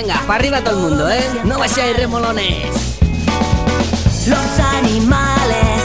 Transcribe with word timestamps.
venga, 0.00 0.22
para 0.26 0.36
arriba 0.36 0.62
todo 0.62 0.76
el 0.76 0.90
mundo, 0.90 1.10
¿eh? 1.10 1.22
No 1.44 1.58
vayáis 1.58 1.96
remolones. 1.96 2.98
Los 4.26 4.58
animales 4.58 5.82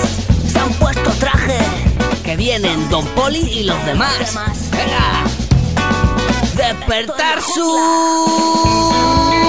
se 0.52 0.60
han 0.60 0.74
puesto 0.76 1.10
traje. 1.20 1.60
Que 2.24 2.38
vienen 2.38 2.90
Don 2.90 3.06
Poli 3.10 3.40
y 3.40 3.64
los 3.64 3.86
demás. 3.86 4.40
Venga. 4.72 5.26
Despertar 6.56 7.42
su... 7.42 9.45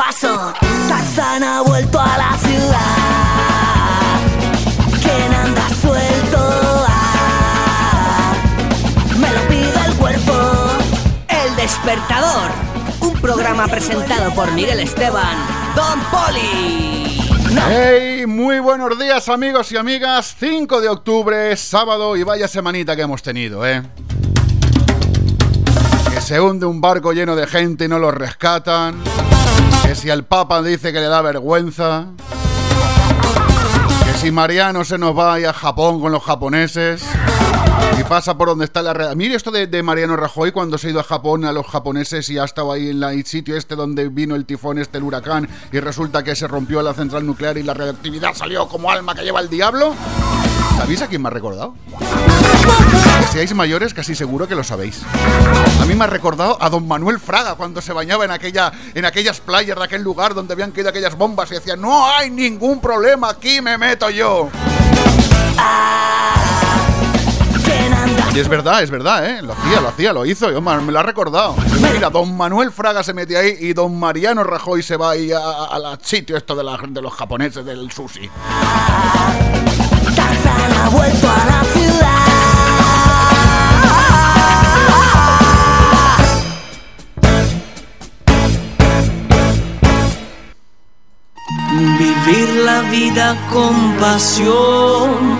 paso. 0.00 0.54
Tarzán 0.88 1.44
ha 1.44 1.60
vuelto 1.60 2.00
a 2.00 2.16
la 2.16 2.38
ciudad. 2.38 2.96
¿Quién 5.02 5.34
anda 5.34 5.68
suelto? 5.68 6.38
Ah, 6.88 8.32
me 9.18 9.30
lo 9.30 9.40
pide 9.48 9.86
el 9.86 9.94
cuerpo. 9.96 10.32
El 11.28 11.54
despertador. 11.56 12.50
Un 13.00 13.20
programa 13.20 13.68
presentado 13.68 14.32
por 14.34 14.50
Miguel 14.52 14.80
Esteban, 14.80 15.36
Don 15.74 16.00
Poli. 16.10 17.20
Hey, 17.68 18.24
muy 18.26 18.58
buenos 18.58 18.98
días 18.98 19.28
amigos 19.28 19.70
y 19.72 19.76
amigas. 19.76 20.34
5 20.38 20.80
de 20.80 20.88
octubre, 20.88 21.56
sábado 21.56 22.16
y 22.16 22.22
vaya 22.22 22.48
semanita 22.48 22.96
que 22.96 23.02
hemos 23.02 23.22
tenido, 23.22 23.66
¿eh? 23.66 23.82
Que 26.10 26.20
se 26.22 26.40
hunde 26.40 26.64
un 26.64 26.80
barco 26.80 27.12
lleno 27.12 27.36
de 27.36 27.46
gente 27.46 27.84
y 27.84 27.88
no 27.88 27.98
lo 27.98 28.10
rescatan 28.10 29.02
que 29.84 29.94
si 29.94 30.10
el 30.10 30.24
Papa 30.24 30.62
dice 30.62 30.92
que 30.92 31.00
le 31.00 31.06
da 31.06 31.22
vergüenza, 31.22 32.06
que 34.04 34.18
si 34.18 34.30
Mariano 34.30 34.84
se 34.84 34.98
nos 34.98 35.16
va 35.16 35.34
a 35.34 35.52
Japón 35.52 36.00
con 36.00 36.12
los 36.12 36.22
japoneses 36.22 37.04
y 37.98 38.04
pasa 38.04 38.36
por 38.36 38.48
donde 38.48 38.64
está 38.64 38.82
la 38.82 38.92
red. 38.94 39.14
Mire 39.14 39.34
esto 39.34 39.50
de, 39.50 39.82
Mariano 39.82 40.16
Rajoy 40.16 40.52
cuando 40.52 40.78
se 40.78 40.88
ha 40.88 40.90
ido 40.90 41.00
a 41.00 41.04
Japón 41.04 41.44
a 41.44 41.52
los 41.52 41.66
japoneses 41.66 42.28
y 42.30 42.38
ha 42.38 42.44
estado 42.44 42.72
ahí 42.72 42.90
en 42.90 43.02
el 43.02 43.24
sitio 43.26 43.56
este 43.56 43.76
donde 43.76 44.08
vino 44.08 44.36
el 44.36 44.46
tifón, 44.46 44.78
este 44.78 44.98
el 44.98 45.04
huracán, 45.04 45.48
y 45.72 45.80
resulta 45.80 46.22
que 46.22 46.34
se 46.34 46.46
rompió 46.46 46.82
la 46.82 46.94
central 46.94 47.26
nuclear 47.26 47.58
y 47.58 47.62
la 47.62 47.74
radioactividad 47.74 48.34
salió 48.34 48.68
como 48.68 48.90
alma 48.90 49.14
que 49.14 49.22
lleva 49.22 49.40
el 49.40 49.48
diablo. 49.48 49.94
¿Sabéis 50.76 51.02
a 51.02 51.08
quién 51.08 51.22
me 51.22 51.28
ha 51.28 51.30
recordado? 51.30 51.74
Seáis 53.30 53.54
mayores, 53.54 53.94
casi 53.94 54.14
seguro 54.14 54.48
que 54.48 54.54
lo 54.54 54.64
sabéis. 54.64 55.02
A 55.80 55.84
mí 55.86 55.94
me 55.94 56.04
ha 56.04 56.06
recordado 56.06 56.58
a 56.60 56.68
don 56.68 56.86
Manuel 56.86 57.20
Fraga 57.20 57.54
cuando 57.54 57.80
se 57.80 57.92
bañaba 57.92 58.24
en, 58.24 58.32
aquella, 58.32 58.72
en 58.94 59.04
aquellas 59.04 59.40
playas 59.40 59.78
de 59.78 59.84
aquel 59.84 60.02
lugar 60.02 60.34
donde 60.34 60.54
habían 60.54 60.72
caído 60.72 60.90
aquellas 60.90 61.16
bombas 61.16 61.50
y 61.52 61.54
decía, 61.54 61.76
no 61.76 62.06
hay 62.06 62.30
ningún 62.30 62.80
problema, 62.80 63.30
aquí 63.30 63.60
me 63.60 63.78
meto 63.78 64.10
yo. 64.10 64.48
Y 68.34 68.38
es 68.38 68.48
verdad, 68.48 68.82
es 68.82 68.90
verdad, 68.90 69.28
¿eh? 69.28 69.42
Lo 69.42 69.52
hacía, 69.52 69.80
lo 69.80 69.88
hacía, 69.88 70.12
lo 70.12 70.26
hizo, 70.26 70.50
yo, 70.50 70.60
me 70.60 70.92
lo 70.92 70.98
ha 70.98 71.02
recordado. 71.02 71.54
Mira, 71.92 72.10
don 72.10 72.36
Manuel 72.36 72.72
Fraga 72.72 73.02
se 73.02 73.14
mete 73.14 73.36
ahí 73.36 73.56
y 73.60 73.72
don 73.72 73.98
Mariano 73.98 74.44
Rajoy 74.44 74.82
se 74.82 74.96
va 74.96 75.12
ahí 75.12 75.30
al 75.32 75.98
sitio 76.02 76.36
esto 76.36 76.54
de, 76.54 76.64
de 76.88 77.02
los 77.02 77.12
japoneses 77.12 77.64
del 77.64 77.90
sushi 77.90 78.28
ha 80.80 80.88
vuelto 80.88 81.28
a 81.28 81.44
la 81.46 81.64
ciudad. 81.72 82.19
Vida 92.90 93.36
con 93.50 93.96
pasión. 93.98 95.39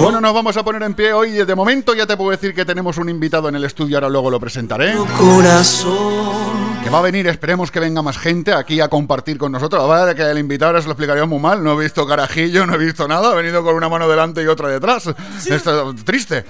Bueno, 0.00 0.18
nos 0.18 0.32
vamos 0.32 0.56
a 0.56 0.64
poner 0.64 0.82
en 0.82 0.94
pie 0.94 1.12
hoy. 1.12 1.32
De 1.32 1.54
momento 1.54 1.94
ya 1.94 2.06
te 2.06 2.16
puedo 2.16 2.30
decir 2.30 2.54
que 2.54 2.64
tenemos 2.64 2.96
un 2.96 3.10
invitado 3.10 3.50
en 3.50 3.56
el 3.56 3.64
estudio, 3.64 3.98
ahora 3.98 4.08
luego 4.08 4.30
lo 4.30 4.40
presentaré. 4.40 4.94
Corazón 5.18 6.60
que 6.82 6.88
va 6.88 6.98
a 6.98 7.02
venir, 7.02 7.26
esperemos 7.26 7.70
que 7.70 7.78
venga 7.78 8.00
más 8.00 8.16
gente 8.16 8.54
aquí 8.54 8.80
a 8.80 8.88
compartir 8.88 9.36
con 9.36 9.52
nosotros. 9.52 9.86
Verdad 9.86 10.14
que 10.14 10.22
el 10.22 10.38
invitado 10.38 10.70
ahora 10.70 10.80
se 10.80 10.88
lo 10.88 10.92
explicaría 10.92 11.26
muy 11.26 11.38
mal, 11.38 11.62
no 11.62 11.78
he 11.78 11.84
visto 11.84 12.06
carajillo, 12.06 12.66
no 12.66 12.74
he 12.74 12.78
visto 12.78 13.06
nada, 13.06 13.32
ha 13.32 13.34
venido 13.34 13.62
con 13.62 13.74
una 13.74 13.88
mano 13.88 14.08
delante 14.08 14.42
y 14.42 14.46
otra 14.46 14.68
detrás. 14.68 15.10
Esto 15.46 15.90
es 15.90 16.04
triste. 16.04 16.44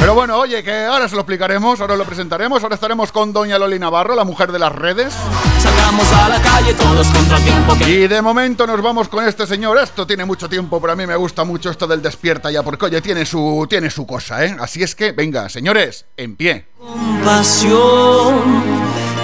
Pero 0.00 0.14
bueno, 0.14 0.38
oye, 0.38 0.62
que 0.62 0.84
ahora 0.84 1.08
se 1.08 1.14
lo 1.14 1.22
explicaremos, 1.22 1.80
ahora 1.80 1.96
lo 1.96 2.04
presentaremos, 2.04 2.62
ahora 2.62 2.74
estaremos 2.74 3.12
con 3.12 3.32
doña 3.32 3.58
Loli 3.58 3.78
Navarro, 3.78 4.14
la 4.14 4.24
mujer 4.24 4.50
de 4.50 4.58
las 4.58 4.72
redes. 4.72 5.12
Salgamos 5.58 6.12
a 6.12 6.28
la 6.28 6.40
calle 6.40 6.74
todos 6.74 7.06
contra 7.08 7.38
tiempo. 7.38 7.76
Y 7.86 8.06
de 8.06 8.22
momento 8.22 8.66
nos 8.66 8.80
vamos 8.80 9.08
con 9.08 9.26
este 9.26 9.46
señor, 9.46 9.78
esto 9.78 10.06
tiene 10.06 10.24
mucho 10.24 10.48
tiempo, 10.48 10.80
pero 10.80 10.94
a 10.94 10.96
mí 10.96 11.06
me 11.06 11.16
gusta 11.16 11.44
mucho 11.44 11.70
esto 11.70 11.86
del 11.86 12.00
despierta 12.06 12.50
ya, 12.50 12.62
porque 12.62 12.86
oye, 12.86 13.00
tiene 13.02 13.26
su, 13.26 13.66
tiene 13.68 13.90
su 13.90 14.06
cosa, 14.06 14.44
¿eh? 14.44 14.56
Así 14.58 14.82
es 14.82 14.94
que, 14.94 15.12
venga, 15.12 15.48
señores, 15.48 16.06
en 16.16 16.36
pie. 16.36 16.66
Compasión 16.78 18.36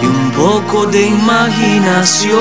y 0.03 0.07
un 0.07 0.33
poco 0.33 0.87
de 0.87 1.07
imaginación, 1.07 2.33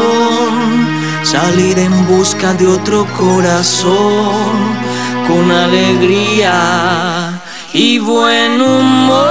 salir 1.24 1.80
en 1.80 2.08
busca 2.08 2.54
de 2.54 2.68
otro 2.68 3.08
corazón 3.18 4.82
con 5.28 5.52
alegría 5.52 7.42
y 7.74 8.00
buen 8.00 8.60
humor. 8.62 9.22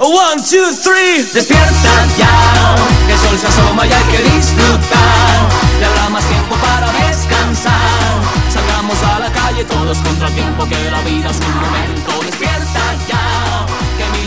One, 0.00 0.40
two, 0.42 0.70
three, 0.82 1.24
despierta 1.34 2.06
ya, 2.16 2.76
que 3.06 3.12
el 3.14 3.18
sol 3.18 3.38
se 3.38 3.46
asoma 3.48 3.84
y 3.86 3.92
hay 3.92 4.04
que 4.04 4.22
disfrutar, 4.30 5.48
ya 5.80 5.88
habrá 5.88 6.08
más 6.10 6.24
tiempo 6.28 6.54
para 6.56 6.87
calle 9.58 9.64
todos 9.64 9.98
contra 9.98 10.28
el 10.28 10.34
tiempo 10.34 10.64
que 10.66 10.90
la 10.90 11.00
vida 11.02 11.30
es 11.30 11.38
un 11.40 11.54
momento, 11.54 12.24
despierta 12.24 12.80
ya 13.08 13.66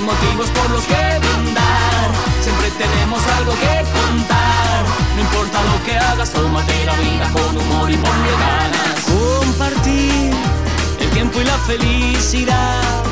motivos 0.02 0.50
por 0.50 0.70
los 0.72 0.84
que 0.84 1.20
brindar. 1.20 2.10
Siempre 2.42 2.72
tenemos 2.72 3.22
algo 3.38 3.54
que 3.54 3.86
contar. 3.94 4.84
No 5.16 5.22
importa 5.22 5.60
lo 5.64 5.84
que 5.86 5.98
hagas, 5.98 6.32
tómate 6.32 6.86
la 6.86 6.96
vida 6.96 7.30
con 7.32 7.56
humor 7.56 7.92
y 7.92 7.98
ponle 7.98 8.32
ganas. 8.32 8.98
Compartir 9.06 10.34
el 11.00 11.10
tiempo 11.12 11.40
y 11.40 11.44
la 11.46 11.58
felicidad. 11.60 13.04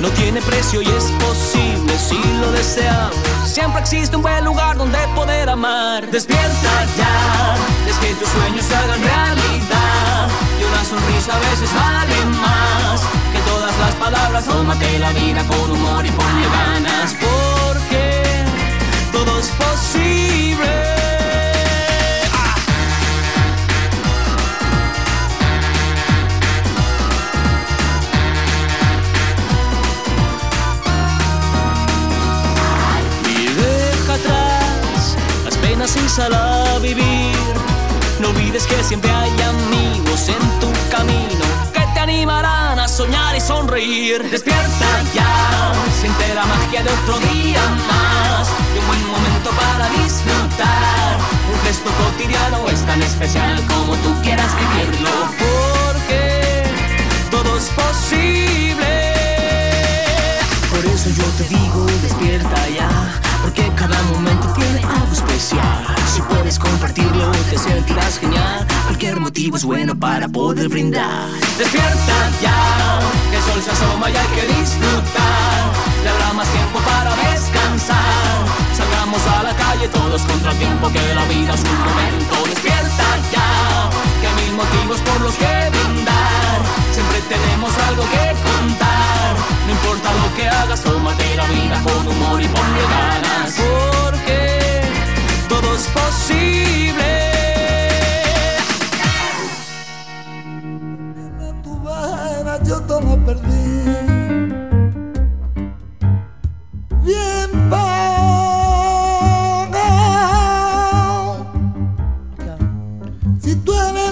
No 0.00 0.08
tiene 0.10 0.42
precio 0.42 0.82
y 0.82 0.88
es 0.88 1.04
posible 1.26 1.96
si 1.96 2.20
lo 2.40 2.50
deseamos. 2.50 3.14
Siempre 3.46 3.80
existe 3.80 4.16
un 4.16 4.22
buen 4.22 4.44
lugar 4.44 4.76
donde 4.76 4.98
poder 5.14 5.48
amar. 5.48 6.04
Despierta 6.10 6.72
ya, 6.98 7.56
es 7.88 7.96
que 7.98 8.12
tus 8.14 8.28
sueños 8.28 8.64
se 8.66 8.74
hagan 8.74 9.00
realidad. 9.00 9.83
Sonrisa 10.84 11.34
a 11.34 11.38
veces 11.38 11.72
vale 11.74 12.26
más 12.26 13.00
todas 13.46 13.78
las 13.78 13.94
palabras, 13.94 14.44
tómate 14.44 14.98
la 14.98 15.12
vida 15.12 15.42
con 15.46 15.70
humor 15.70 16.04
y 16.04 16.10
ponle 16.10 16.46
ganas, 16.46 17.14
porque 17.14 18.44
todo 19.10 19.38
es 19.38 19.48
posible. 19.48 20.68
Ah. 22.32 22.54
Y 33.26 33.46
deja 33.46 34.14
atrás 34.14 35.16
las 35.44 35.56
penas 35.56 35.96
y 35.96 36.08
sal 36.10 36.34
a 36.34 36.78
vivir. 36.78 37.63
No 38.24 38.30
olvides 38.30 38.66
que 38.66 38.82
siempre 38.82 39.10
hay 39.10 39.30
amigos 39.42 40.28
en 40.28 40.60
tu 40.60 40.72
camino 40.90 41.44
animarán 42.04 42.78
a 42.78 42.86
soñar 42.86 43.34
y 43.34 43.40
sonreír. 43.40 44.22
Despierta 44.30 44.88
ya, 45.14 45.72
siente 46.00 46.34
la 46.34 46.44
magia 46.44 46.82
de 46.82 46.90
otro 46.90 47.18
día 47.32 47.62
más. 47.88 48.48
Y 48.74 48.78
un 48.78 48.86
buen 48.86 49.06
momento 49.14 49.50
para 49.62 49.88
disfrutar. 50.02 51.18
Un 51.50 51.58
gesto 51.66 51.90
cotidiano 52.02 52.68
es 52.68 52.80
tan 52.84 53.02
especial 53.02 53.56
como 53.66 53.94
tú 53.96 54.10
quieras 54.22 54.52
vivirlo. 54.60 55.14
Porque 55.42 56.64
todo 57.30 57.56
es 57.56 57.68
posible. 57.82 58.94
Por 60.70 60.84
eso 60.84 61.08
yo 61.20 61.26
te 61.38 61.44
digo, 61.48 61.86
despierta 62.02 62.68
ya. 62.68 63.23
Porque 63.44 63.70
cada 63.76 64.02
momento 64.04 64.48
tiene 64.54 64.80
algo 64.82 65.12
especial. 65.12 65.84
Si 66.14 66.22
puedes 66.22 66.58
compartirlo, 66.58 67.30
te 67.50 67.58
sentirás 67.58 68.18
genial. 68.18 68.66
Cualquier 68.84 69.20
motivo 69.20 69.58
es 69.58 69.64
bueno 69.64 69.94
para 69.94 70.26
poder 70.28 70.70
brindar. 70.70 71.28
Despierta 71.58 72.16
ya, 72.40 73.00
que 73.30 73.36
el 73.36 73.42
sol 73.42 73.60
se 73.62 73.70
asoma 73.70 74.08
y 74.08 74.16
hay 74.16 74.26
que 74.28 74.44
disfrutar. 74.48 75.60
Ya 76.02 76.10
habrá 76.12 76.32
más 76.32 76.48
tiempo 76.48 76.78
para 76.88 77.14
descansar. 77.28 78.40
Salgamos 78.74 79.20
a 79.26 79.42
la 79.42 79.54
calle 79.54 79.88
todos 79.88 80.22
contra 80.22 80.50
el 80.52 80.58
tiempo 80.58 80.90
que 80.90 81.14
la 81.14 81.24
vida 81.26 81.52
es 81.52 81.64
un 81.68 81.78
momento. 81.84 82.34
Despierta 82.48 83.06
ya, 83.30 83.90
que 84.20 84.26
hay 84.26 84.34
mil 84.42 84.56
motivos 84.56 85.00
por 85.00 85.20
los 85.20 85.34
que 85.34 85.52
brindar. 85.68 86.58
Siempre 86.94 87.20
tenemos 87.28 87.72
algo 87.88 88.04
que 88.04 88.24
contar. 88.48 89.53
No 89.66 89.70
importa 89.70 90.12
lo 90.12 90.34
que 90.36 90.46
hagas, 90.46 90.82
tómate 90.82 91.36
la 91.36 91.46
vida 91.46 91.82
con 91.82 92.06
humor 92.06 92.40
y 92.42 92.48
ponle 92.48 92.82
ganas. 92.82 93.54
Porque 93.56 94.82
todo 95.48 95.74
es 95.74 95.88
posible. 95.88 97.10
tu 101.62 101.80
vaina 101.80 102.62
yo 102.62 102.80
todo 102.82 103.16
perdí. 103.24 103.84
Bien 107.02 107.50
pagado. 107.70 108.34
Si 113.40 113.56
tú 113.56 113.72
eres. 113.72 114.03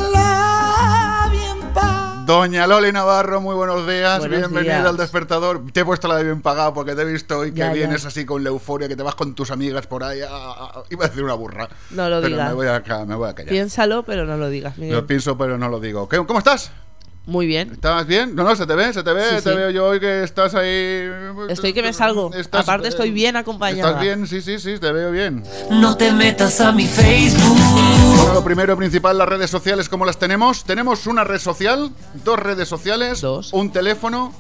Doña 2.27 2.67
Loli 2.69 2.93
Navarro, 2.93 3.41
muy 3.41 3.55
buenos 3.57 3.87
días. 3.87 4.21
Buenos 4.21 4.39
Bienvenida 4.39 4.77
días. 4.77 4.87
al 4.87 4.97
despertador. 4.97 5.63
Te 5.73 5.81
he 5.81 5.85
puesto 5.85 6.07
la 6.07 6.17
de 6.17 6.25
bien 6.25 6.41
pagado 6.41 6.73
porque 6.73 6.95
te 6.95 7.03
he 7.03 7.05
visto 7.05 7.39
hoy 7.41 7.51
que 7.51 7.59
Ya, 7.59 7.67
ya. 7.69 7.73
vienes 7.73 8.05
así 8.05 8.25
con 8.25 8.45
la 8.45 8.51
euforia, 8.51 8.87
que 8.87 8.95
te 8.97 9.03
vas 9.03 9.17
con 9.17 9.35
tus 9.35 9.51
amigas 9.51 9.87
por 9.89 10.05
ahí. 10.05 10.21
ah, 10.23 10.29
ah, 10.31 10.83
iba 10.91 11.05
a 11.05 11.09
decir 11.09 11.25
una 11.25 11.35
burra. 11.35 11.69
No 11.91 12.09
lo 12.09 12.17
pero 12.21 12.29
digas. 12.29 12.49
Me 12.51 12.55
voy 12.55 12.67
a, 12.69 12.81
me 13.07 13.15
voy 13.17 13.29
a 13.29 13.35
callar. 13.35 13.51
Piénsalo, 13.51 14.05
pero 14.05 14.25
no 14.25 14.37
lo 14.37 14.49
digas, 14.51 14.79
Miguel. 14.79 14.95
Lo 14.97 15.07
pienso, 15.07 15.37
pero 15.37 15.59
no 15.59 15.69
lo 15.69 15.81
digo. 15.81 16.09
¿Qué- 16.09 16.25
¿Cómo 16.25 16.39
estás? 16.39 16.71
Muy 17.25 17.47
bien. 17.47 17.71
¿Estás 17.73 18.05
bien? 18.07 18.35
No, 18.35 18.43
no, 18.43 18.57
se 18.57 18.67
te 18.67 18.75
ve, 18.75 18.93
se 18.93 19.03
te 19.05 19.13
ve. 19.13 19.23
Sí, 19.23 19.35
te 19.45 19.51
sí. 19.51 19.57
veo 19.57 19.71
yo 19.71 19.87
hoy 19.87 20.01
que 20.01 20.25
estás 20.25 20.57
ahí. 20.57 21.09
Estoy 21.49 21.73
que 21.73 21.81
me 21.83 21.93
salgo. 21.93 22.33
Aparte 22.51 22.89
estoy 22.89 23.13
bien 23.13 23.37
acompañada. 23.37 23.91
Estás 23.91 24.03
bien, 24.03 24.27
sí, 24.27 24.43
sí, 24.43 24.59
sí, 24.59 24.79
te 24.81 24.91
veo 24.91 25.13
bien. 25.13 25.45
No 25.71 25.97
te 25.97 26.11
metas 26.13 26.61
a 26.61 26.73
mi 26.73 26.87
Facebook. 26.87 27.57
Bueno, 28.17 28.35
lo 28.35 28.43
primero 28.45 28.77
principal, 28.77 29.17
las 29.19 29.29
redes 29.29 29.51
sociales, 29.51 29.89
¿cómo 29.89 30.05
las 30.05 30.19
tenemos? 30.19 30.65
Tenemos 30.65 31.07
una 31.07 31.23
red 31.23 31.39
social, 31.39 31.93
dos 32.25 32.39
redes 32.41 32.69
sociales, 32.69 33.21
Dos. 33.21 33.53
un 33.53 33.71
teléfono. 33.71 34.33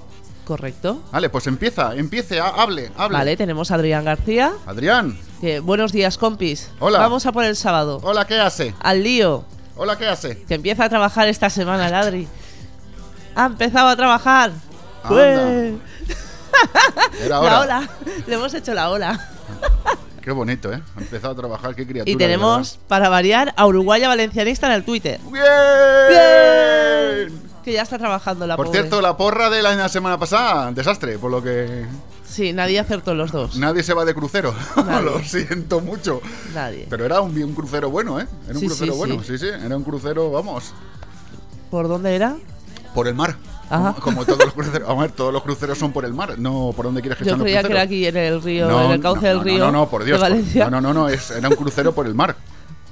Correcto. 0.45 1.01
Vale, 1.13 1.31
pues 1.31 1.47
empieza, 1.47 1.95
empiece, 1.95 2.41
ha- 2.41 2.49
hable, 2.49 2.91
hable. 2.97 3.17
Vale, 3.17 3.37
tenemos 3.37 3.71
a 3.71 3.77
Adrián 3.77 4.05
García. 4.05 4.53
Adrián, 4.67 5.17
que, 5.41 5.61
buenos 5.61 5.93
días, 5.93 6.19
compis. 6.19 6.69
Hola. 6.81 6.99
Vamos 6.99 7.27
a 7.27 7.33
por 7.33 7.45
el 7.45 7.55
sábado. 7.55 8.01
hola, 8.03 8.27
¿qué 8.27 8.41
hace? 8.41 8.75
Al 8.81 9.05
lío. 9.05 9.45
Hola, 9.77 9.97
¿qué 9.97 10.07
hace? 10.09 10.43
Que 10.43 10.55
empieza 10.55 10.85
a 10.85 10.89
trabajar 10.89 11.29
esta 11.29 11.49
semana, 11.49 11.87
el 11.87 11.95
Adri. 11.95 12.29
Ha 13.35 13.47
empezado 13.47 13.89
a 13.89 13.97
trabajar. 13.97 14.51
Anda. 15.05 15.15
¡Ué! 15.17 15.75
Era 17.21 17.29
La 17.29 17.41
hora. 17.41 17.61
ola. 17.61 17.91
Le 18.27 18.35
hemos 18.35 18.53
hecho 18.55 18.75
la 18.75 18.91
ola. 18.91 19.29
Qué 20.21 20.31
bonito, 20.31 20.73
¿eh? 20.73 20.81
Ha 20.97 21.01
empezado 21.01 21.33
a 21.33 21.37
trabajar, 21.37 21.75
qué 21.75 21.85
criatura. 21.87 22.13
Y 22.13 22.17
tenemos, 22.17 22.79
para 22.87 23.09
variar, 23.09 23.53
a 23.57 23.67
Uruguaya 23.67 24.07
Valencianista 24.09 24.69
en 24.69 24.73
el 24.75 24.85
Twitter. 24.85 25.19
verdad. 25.31 26.09
¡Bien! 27.27 27.43
Que 27.65 27.73
ya 27.73 27.83
está 27.83 27.99
trabajando 27.99 28.47
la 28.47 28.57
Por 28.57 28.67
pobre. 28.67 28.81
cierto, 28.81 29.01
la 29.01 29.17
porra 29.17 29.51
de 29.51 29.63
la 29.63 29.89
semana 29.89 30.19
pasada, 30.19 30.71
desastre, 30.73 31.19
por 31.19 31.31
lo 31.31 31.43
que 31.43 31.87
Sí, 32.25 32.53
nadie 32.53 32.79
acertó 32.79 33.15
los 33.15 33.31
dos. 33.33 33.57
nadie 33.57 33.83
se 33.83 33.95
va 33.95 34.05
de 34.05 34.15
crucero. 34.15 34.55
Lo 35.05 35.21
siento 35.23 35.81
mucho. 35.81 36.21
Nadie. 36.55 36.87
Pero 36.89 37.05
era 37.05 37.21
un, 37.21 37.37
un 37.41 37.55
crucero 37.55 37.91
bueno, 37.91 38.19
¿eh? 38.21 38.27
Era 38.47 38.55
un 38.55 38.61
Sí, 38.61 38.67
crucero 38.67 38.93
sí, 38.93 38.99
bueno, 38.99 39.23
sí. 39.23 39.39
sí, 39.39 39.47
sí. 39.47 39.47
Era 39.65 39.77
un 39.77 39.85
crucero, 39.85 40.31
vamos, 40.31 40.73
¿Por 41.71 41.89
dónde 41.89 42.15
era? 42.15 42.37
Por 42.95 43.09
el 43.09 43.15
mar. 43.15 43.37
Ajá. 43.71 43.95
Como, 43.95 44.01
como 44.01 44.25
todos 44.27 44.45
los 44.45 44.53
cruceros. 44.55 44.89
A 44.89 44.95
ver, 44.95 45.13
todos 45.13 45.33
los 45.33 45.43
cruceros 45.43 45.79
son 45.79 45.93
por 45.93 46.05
el 46.05 46.13
mar, 46.13 46.39
no 46.39 46.73
por 46.77 46.85
donde 46.87 47.01
quieres 47.01 47.19
que 47.19 47.25
Yo 47.25 47.33
los 47.33 47.43
creía 47.43 47.63
que 47.63 47.73
era 47.73 47.81
aquí 47.83 48.07
en 48.07 48.17
el 48.17 48.43
río, 48.43 48.85
en 48.85 48.91
el 48.93 49.01
cauce 49.01 49.23
no, 49.23 49.29
del 49.29 49.37
no, 49.39 49.45
río. 49.45 49.59
No, 49.59 49.73
no, 49.73 49.89
por 49.89 50.05
Dios. 50.05 50.21
No, 50.71 50.81
no, 50.81 50.93
no, 50.93 51.09
es- 51.09 51.31
era 51.31 51.49
un 51.49 51.57
crucero 51.57 51.93
por 51.93 52.07
el 52.07 52.15
mar. 52.15 52.37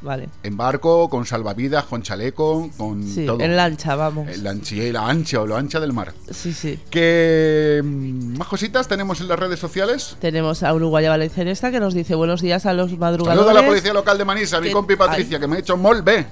Vale. 0.02 0.30
En 0.42 0.56
barco, 0.56 1.10
con 1.10 1.26
salvavidas, 1.26 1.84
con 1.84 2.00
chaleco, 2.00 2.70
con 2.78 3.06
Sí, 3.06 3.26
todo. 3.26 3.38
en 3.40 3.54
lancha, 3.54 3.96
vamos. 3.96 4.28
En 4.30 4.42
la 4.42 4.50
ancha, 4.52 4.74
la 4.90 5.06
ancha 5.06 5.42
o 5.42 5.46
lo 5.46 5.58
ancha 5.58 5.78
del 5.78 5.92
mar. 5.92 6.14
Sí, 6.30 6.54
sí. 6.54 6.78
Que 6.88 7.82
mm, 7.84 8.38
más 8.38 8.48
cositas 8.48 8.88
tenemos 8.88 9.20
en 9.20 9.28
las 9.28 9.38
redes 9.38 9.58
sociales. 9.58 10.16
Tenemos 10.18 10.62
a 10.62 10.72
Uruguaya 10.72 11.10
Valencianista 11.10 11.70
que 11.70 11.80
nos 11.80 11.92
dice 11.92 12.14
buenos 12.14 12.40
días 12.40 12.64
a 12.64 12.72
los 12.72 12.96
madrugadores. 12.96 13.44
Saludo 13.44 13.58
a 13.58 13.62
la 13.62 13.68
policía 13.68 13.92
local 13.92 14.16
de 14.16 14.24
Manisa, 14.24 14.58
mi 14.62 14.68
Que- 14.68 14.72
compi 14.72 14.96
Patricia, 14.96 15.38
que 15.38 15.46
me 15.46 15.56
ha 15.56 15.58
hecho 15.58 15.76
mol 15.76 16.00
B. 16.00 16.16
Mi 16.18 16.24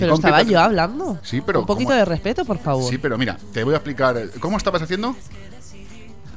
Pero 0.00 0.14
estaba 0.14 0.42
yo 0.42 0.60
hablando. 0.60 1.18
Sí, 1.22 1.40
pero 1.40 1.60
Un 1.60 1.66
poquito 1.66 1.90
¿cómo? 1.90 1.98
de 1.98 2.04
respeto, 2.04 2.44
por 2.44 2.58
favor. 2.58 2.90
Sí, 2.90 2.98
pero 2.98 3.16
mira, 3.18 3.38
te 3.52 3.62
voy 3.64 3.74
a 3.74 3.76
explicar. 3.76 4.16
¿Cómo 4.40 4.56
estabas 4.56 4.82
haciendo? 4.82 5.14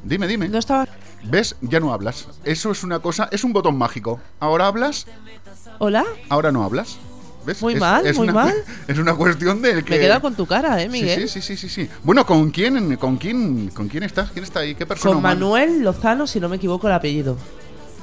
Dime, 0.04 0.28
dime. 0.28 0.50
No 0.50 0.58
estaba. 0.60 0.88
¿Ves? 1.24 1.56
Ya 1.62 1.80
no 1.80 1.94
hablas. 1.94 2.28
Eso 2.44 2.72
es 2.72 2.84
una 2.84 3.00
cosa, 3.00 3.30
es 3.32 3.44
un 3.44 3.54
botón 3.54 3.78
mágico. 3.78 4.20
Ahora 4.40 4.68
hablas, 4.68 5.06
¿Hola? 5.80 6.04
ahora 6.30 6.52
no 6.52 6.64
hablas. 6.64 6.98
¿Ves? 7.46 7.62
Muy 7.62 7.74
Es- 7.74 7.80
mal, 7.80 8.06
es 8.08 8.18
muy 8.18 8.26
una- 8.30 8.34
mal. 8.34 8.54
Es 8.88 8.98
una 8.98 9.16
cuestión 9.16 9.62
de 9.62 9.84
que. 9.84 9.90
Me 9.92 9.96
he 9.98 10.00
quedado 10.00 10.22
con 10.22 10.36
tu 10.36 10.46
cara, 10.46 10.82
¿eh, 10.82 10.88
Miguel? 10.90 11.22
Sí, 11.28 11.42
sí, 11.42 11.42
sí, 11.42 11.58
sí, 11.58 11.70
sí. 11.70 11.90
Bueno, 12.04 12.26
¿con 12.26 12.52
quién, 12.52 12.96
con 12.98 13.18
quién, 13.18 13.70
con 13.70 13.88
quién 13.90 14.04
estás? 14.04 14.32
¿Quién 14.32 14.44
está 14.46 14.60
ahí? 14.62 14.76
¿Qué 14.76 14.86
persona? 14.86 15.10
Con 15.12 15.18
humana? 15.20 15.36
Manuel 15.36 15.82
Lozano, 15.84 16.26
si 16.28 16.40
no 16.40 16.48
me 16.50 16.56
equivoco 16.58 16.88
el 16.88 16.94
apellido. 16.94 17.38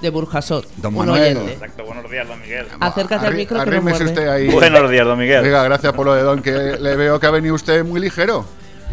De 0.01 0.11
Burjasot. 0.11 0.67
Don 0.77 0.95
un 0.95 1.01
Manuel. 1.07 1.37
oyente. 1.37 1.53
Exacto, 1.55 1.85
buenos 1.85 2.11
días, 2.11 2.27
don 2.27 2.41
Miguel. 2.41 2.67
Acércate 2.81 3.27
al 3.27 3.33
Arri- 3.33 3.37
micro 3.37 3.63
que 3.65 3.71
no 3.71 3.93
usted 3.93 4.29
ahí. 4.29 4.49
Buenos 4.49 4.91
días, 4.91 5.07
don 5.07 5.19
Miguel. 5.19 5.43
Venga, 5.43 5.63
gracias 5.65 5.93
por 5.93 6.07
lo 6.07 6.15
de 6.15 6.23
Don, 6.23 6.41
que 6.43 6.53
le 6.53 6.97
veo 6.97 7.21
que 7.21 7.27
ha 7.27 7.31
venido 7.31 7.55
usted 7.55 7.85
muy 7.85 8.01
ligero. 8.01 8.45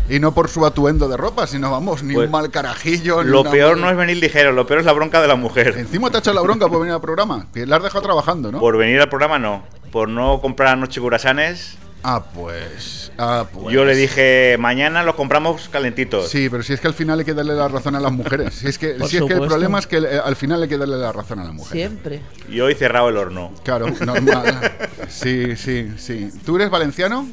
Y 0.09 0.19
no 0.19 0.33
por 0.33 0.47
su 0.47 0.65
atuendo 0.65 1.09
de 1.09 1.17
ropa, 1.17 1.47
sino 1.47 1.69
vamos, 1.69 2.01
ni 2.01 2.13
Pues, 2.13 2.27
un 2.27 2.31
mal 2.31 2.49
carajillo. 2.49 3.23
ni 3.23 3.29
Lo 3.29 3.41
una 3.41 3.51
peor 3.51 3.77
no 3.77 3.89
es 3.89 3.97
venir 3.97 4.17
ligero, 4.17 4.53
lo 4.53 4.65
peor 4.65 4.79
es 4.79 4.85
la 4.85 4.93
bronca 4.93 5.21
de 5.21 5.27
la 5.27 5.35
mujer. 5.35 5.75
Encima 5.77 6.09
te 6.09 6.17
ha 6.17 6.19
echado 6.19 6.35
la 6.35 6.41
bronca 6.41 6.67
por 6.69 6.79
venir 6.79 6.93
al 6.93 7.01
programa. 7.01 7.47
Que 7.53 7.65
la 7.65 7.75
has 7.77 7.83
dejado 7.83 8.03
trabajando, 8.03 8.49
¿no? 8.51 8.59
Por 8.59 8.77
venir 8.77 9.01
al 9.01 9.09
programa 9.09 9.37
no. 9.37 9.63
Por 9.91 10.07
no 10.07 10.39
comprar 10.41 10.69
anoche 10.73 11.01
curasanes. 11.01 11.77
Ah, 12.03 12.23
pues. 12.33 13.11
Ah, 13.17 13.45
pues. 13.51 13.73
Yo 13.73 13.83
le 13.83 13.95
dije, 13.95 14.55
mañana 14.59 15.03
los 15.03 15.15
compramos 15.15 15.67
calentitos. 15.69 16.29
Sí, 16.29 16.49
pero 16.49 16.63
si 16.63 16.73
es 16.73 16.79
que 16.79 16.87
al 16.87 16.93
final 16.93 17.19
hay 17.19 17.25
que 17.25 17.33
darle 17.33 17.53
la 17.55 17.67
razón 17.67 17.95
a 17.95 17.99
las 17.99 18.11
mujeres. 18.11 18.53
Si 18.53 18.67
es 18.67 18.77
que, 18.77 18.97
si 19.07 19.17
es 19.17 19.23
que 19.23 19.33
el 19.33 19.41
problema 19.47 19.79
es 19.79 19.87
que 19.87 19.97
eh, 19.97 20.19
al 20.23 20.35
final 20.35 20.61
hay 20.63 20.69
que 20.69 20.77
darle 20.77 20.97
la 20.97 21.11
razón 21.11 21.39
a 21.39 21.43
la 21.43 21.51
mujer. 21.51 21.73
Siempre. 21.73 22.21
Y 22.49 22.59
hoy 22.61 22.75
cerrado 22.75 23.09
el 23.09 23.17
horno. 23.17 23.51
Claro, 23.63 23.87
normal. 24.05 24.71
Sí, 25.09 25.55
sí, 25.55 25.91
sí. 25.97 26.29
¿Tú 26.45 26.55
eres 26.55 26.69
valenciano? 26.69 27.27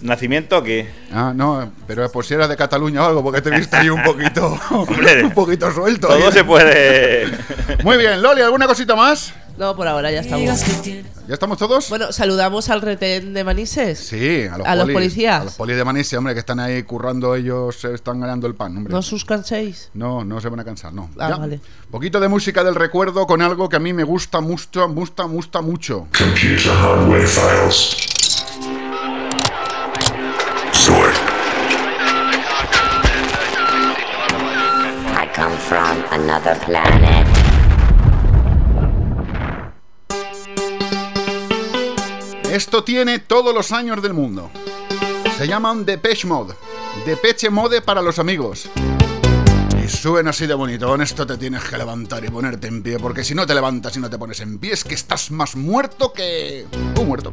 ¿Nacimiento 0.00 0.56
aquí? 0.56 0.84
Ah, 1.12 1.32
no, 1.34 1.72
pero 1.86 2.10
por 2.10 2.24
si 2.24 2.34
eras 2.34 2.48
de 2.48 2.56
Cataluña 2.56 3.04
o 3.04 3.06
algo, 3.08 3.22
porque 3.22 3.40
te 3.40 3.50
he 3.50 3.56
visto 3.56 3.76
ahí 3.76 3.88
un 3.88 4.02
poquito. 4.04 4.58
Hombre, 4.70 5.22
un 5.24 5.30
poquito 5.30 5.70
suelto. 5.70 6.08
Todo 6.08 6.26
ahí. 6.26 6.32
se 6.32 6.42
puede. 6.42 7.26
Muy 7.84 7.96
bien, 7.98 8.20
Loli, 8.20 8.42
¿alguna 8.42 8.66
cosita 8.66 8.96
más? 8.96 9.32
No, 9.58 9.76
por 9.76 9.86
ahora 9.86 10.10
ya 10.10 10.20
estamos. 10.20 10.60
¿Ya 11.28 11.34
estamos 11.34 11.58
todos? 11.58 11.88
Bueno, 11.88 12.10
saludamos 12.12 12.68
al 12.68 12.80
retén 12.82 13.32
de 13.34 13.44
Manises. 13.44 13.98
Sí, 13.98 14.44
a 14.50 14.58
los, 14.58 14.66
a 14.66 14.74
los 14.74 14.90
policías. 14.90 15.40
A 15.40 15.44
los 15.44 15.54
polis 15.54 15.76
de 15.76 15.84
Manise, 15.84 16.16
hombre, 16.16 16.34
que 16.34 16.40
están 16.40 16.58
ahí 16.58 16.82
currando, 16.82 17.34
ellos 17.34 17.76
se 17.80 17.94
están 17.94 18.20
ganando 18.20 18.46
el 18.46 18.54
pan, 18.54 18.76
hombre. 18.76 18.92
No 18.92 18.98
os 18.98 19.24
canséis. 19.24 19.90
No, 19.94 20.24
no 20.24 20.40
se 20.40 20.48
van 20.48 20.60
a 20.60 20.64
cansar, 20.64 20.92
no. 20.92 21.10
Ah, 21.18 21.28
Ya. 21.30 21.36
vale. 21.36 21.60
Poquito 21.90 22.18
de 22.18 22.28
música 22.28 22.64
del 22.64 22.74
recuerdo 22.74 23.26
con 23.26 23.40
algo 23.42 23.68
que 23.68 23.76
a 23.76 23.80
mí 23.80 23.92
me 23.92 24.04
gusta 24.04 24.40
mucho, 24.40 24.88
gusta, 24.88 25.24
gusta 25.24 25.60
mucho. 25.60 26.08
Computer 26.16 26.72
hardware 26.72 27.26
files. 27.26 28.08
I 35.14 35.26
come 35.34 35.56
from 35.56 36.02
another 36.10 36.56
planet. 36.64 37.21
Esto 42.52 42.84
tiene 42.84 43.18
todos 43.18 43.54
los 43.54 43.72
años 43.72 44.02
del 44.02 44.12
mundo. 44.12 44.50
Se 45.38 45.48
llama 45.48 45.72
un 45.72 45.86
Depeche 45.86 46.26
Mode. 46.26 46.52
Depeche 47.06 47.48
Mode 47.48 47.80
para 47.80 48.02
los 48.02 48.18
amigos. 48.18 48.68
Y 49.82 49.88
suena 49.88 50.30
así 50.30 50.46
de 50.46 50.52
bonito. 50.52 50.94
En 50.94 51.00
esto 51.00 51.26
te 51.26 51.38
tienes 51.38 51.64
que 51.64 51.78
levantar 51.78 52.22
y 52.22 52.28
ponerte 52.28 52.66
en 52.66 52.82
pie. 52.82 52.98
Porque 52.98 53.24
si 53.24 53.34
no 53.34 53.46
te 53.46 53.54
levantas 53.54 53.96
y 53.96 54.00
no 54.00 54.10
te 54.10 54.18
pones 54.18 54.40
en 54.40 54.58
pie, 54.58 54.74
es 54.74 54.84
que 54.84 54.92
estás 54.92 55.30
más 55.30 55.56
muerto 55.56 56.12
que. 56.12 56.66
Un 57.00 57.08
muerto. 57.08 57.32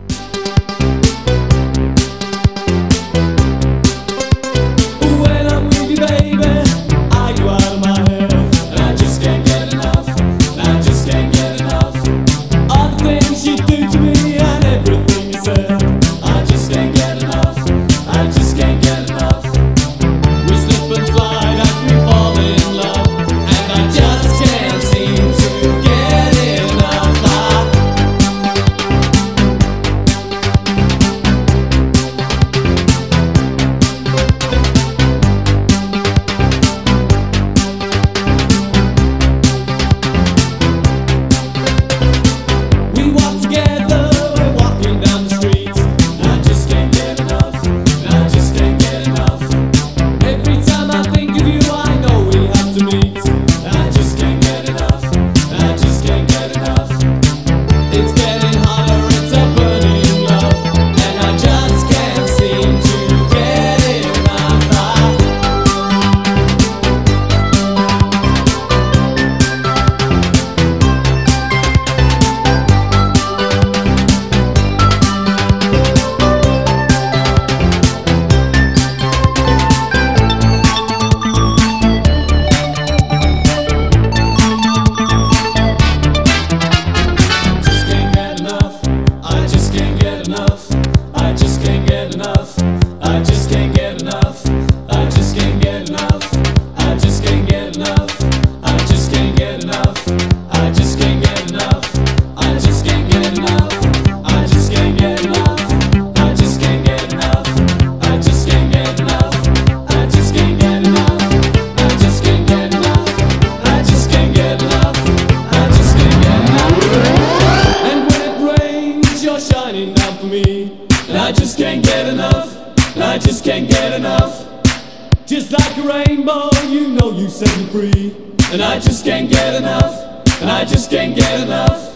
Set 127.39 127.57
me 127.57 127.65
free. 127.67 128.15
And 128.51 128.61
I 128.61 128.79
just 128.79 129.05
can't 129.05 129.29
get 129.29 129.55
enough, 129.55 129.95
and 130.41 130.49
I 130.49 130.65
just 130.65 130.89
can't 130.89 131.15
get 131.15 131.39
enough. 131.39 131.88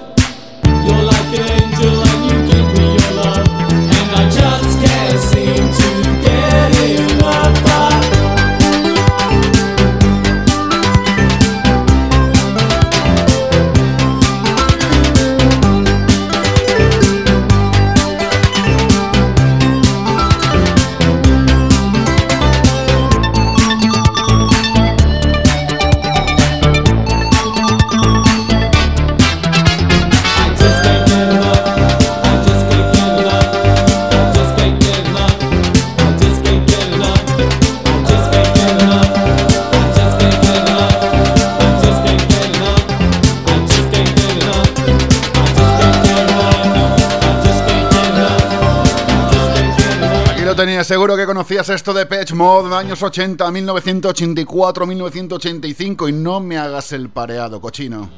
Seguro 50.93 51.17
que 51.17 51.25
conocías 51.25 51.67
esto 51.69 51.91
de 51.91 52.05
Patch 52.05 52.33
Mode, 52.33 52.75
años 52.75 53.01
80, 53.01 53.49
1984, 53.49 54.85
1985 54.85 56.07
y 56.07 56.11
no 56.11 56.39
me 56.39 56.59
hagas 56.59 56.91
el 56.91 57.09
pareado, 57.09 57.59
cochino. 57.59 58.11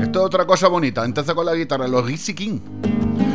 Esto 0.00 0.20
es 0.20 0.24
otra 0.24 0.46
cosa 0.46 0.68
bonita, 0.68 1.04
entonces 1.04 1.34
con 1.34 1.44
la 1.44 1.54
guitarra, 1.54 1.86
los 1.86 2.08
Gizzy 2.08 2.32
King. 2.32 2.60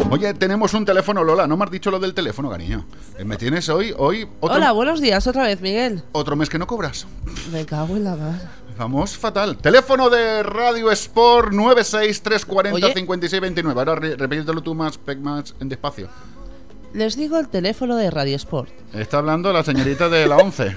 Oye, 0.10 0.34
tenemos 0.34 0.74
un 0.74 0.86
teléfono, 0.86 1.24
Lola, 1.24 1.48
no 1.48 1.58
me 1.58 1.66
has 1.66 1.72
dicho 1.72 1.92
lo 1.92 2.00
del 2.00 2.14
teléfono, 2.14 2.50
cariño. 2.50 2.86
Eh, 3.20 3.26
¿Me 3.26 3.36
tienes 3.36 3.68
hoy, 3.70 3.94
hoy, 3.98 4.28
otro, 4.40 4.56
Hola, 4.58 4.72
buenos 4.72 5.02
días 5.02 5.28
otra 5.28 5.44
vez, 5.44 5.60
Miguel. 5.60 6.02
otro 6.14 6.36
mes 6.38 6.50
que 6.50 6.58
no 6.58 6.66
cobras? 6.66 7.06
Me 7.52 7.66
cago 7.66 7.98
en 7.98 8.06
la 8.06 8.16
mar. 8.16 8.40
Vamos 8.78 9.18
fatal. 9.18 9.58
Teléfono 9.58 10.10
de 10.10 10.44
Radio 10.44 10.92
Sport 10.92 11.52
96340 11.52 12.76
Oye. 12.76 12.94
5629. 12.94 13.80
Ahora 13.82 13.96
re- 13.96 14.16
repítelo 14.16 14.62
tú 14.62 14.74
más, 14.76 14.98
más 15.20 15.54
en 15.60 15.68
despacio. 15.68 16.08
Les 16.94 17.16
digo 17.18 17.38
el 17.38 17.50
teléfono 17.50 17.96
de 17.98 18.10
Radio 18.10 18.36
Sport. 18.38 18.70
Está 18.94 19.18
hablando 19.18 19.52
la 19.52 19.64
señorita 19.64 20.08
de 20.10 20.26
la 20.28 20.38
11. 20.38 20.74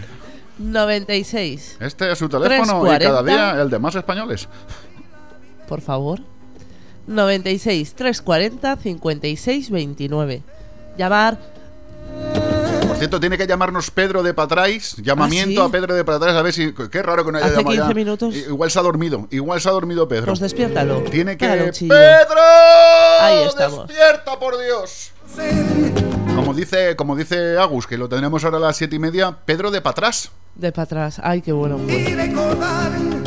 96, 0.59 1.77
Este 1.81 2.11
es 2.11 2.19
su 2.19 2.29
teléfono 2.29 2.85
y 2.85 2.97
340. 2.97 3.05
cada 3.07 3.23
día 3.23 3.63
el 3.63 3.71
de 3.71 3.79
más 3.79 3.95
españoles. 3.95 4.49
por 5.69 5.81
favor. 5.83 6.21
96 7.11 7.95
340 7.95 8.77
56 8.77 9.71
29. 9.71 10.43
Llamar. 10.97 11.39
Por 12.87 12.97
cierto, 12.97 13.19
tiene 13.21 13.39
que 13.39 13.47
llamarnos 13.47 13.91
Pedro 13.91 14.23
de 14.23 14.35
Patrais. 14.35 14.97
Llamamiento 14.99 15.63
¿Ah, 15.63 15.65
sí? 15.65 15.69
a 15.69 15.73
Pedro 15.73 15.95
de 15.95 16.05
Patrais 16.05 16.37
a 16.37 16.43
ver 16.43 16.53
si. 16.53 16.73
Qué 16.73 17.03
raro 17.03 17.25
que 17.25 17.33
no 17.33 17.39
haya 17.39 17.47
Hace 17.49 17.57
llamado 17.57 17.75
ya. 17.75 17.83
15 17.83 17.95
minutos. 17.95 18.35
I- 18.35 18.39
Igual 18.49 18.71
se 18.71 18.79
ha 18.79 18.83
dormido. 18.83 19.27
Igual 19.31 19.61
se 19.61 19.69
ha 19.69 19.73
dormido 19.73 20.07
Pedro. 20.09 20.27
Pues 20.27 20.41
despiértalo. 20.41 21.01
Tiene 21.03 21.37
que. 21.37 21.47
Claro. 21.47 21.65
¡Pedro! 21.73 22.41
Ahí 23.21 23.45
estamos. 23.47 23.89
¡Despierta, 23.89 24.39
por 24.39 24.59
Dios! 24.63 25.13
Como 26.35 26.55
dice, 26.55 26.97
como 26.97 27.17
dice 27.17 27.57
Agus, 27.59 27.87
que 27.87 27.97
lo 27.99 28.09
tendremos 28.09 28.45
ahora 28.45 28.57
a 28.59 28.61
las 28.61 28.77
siete 28.77 28.97
y 28.97 28.99
media, 28.99 29.37
Pedro 29.45 29.71
de 29.71 29.81
Patras. 29.81 30.31
De 30.55 30.73
para 30.73 30.85
atrás. 30.85 31.21
Ay, 31.23 31.41
qué 31.43 31.53
bueno. 31.53 31.79
y 31.89 33.20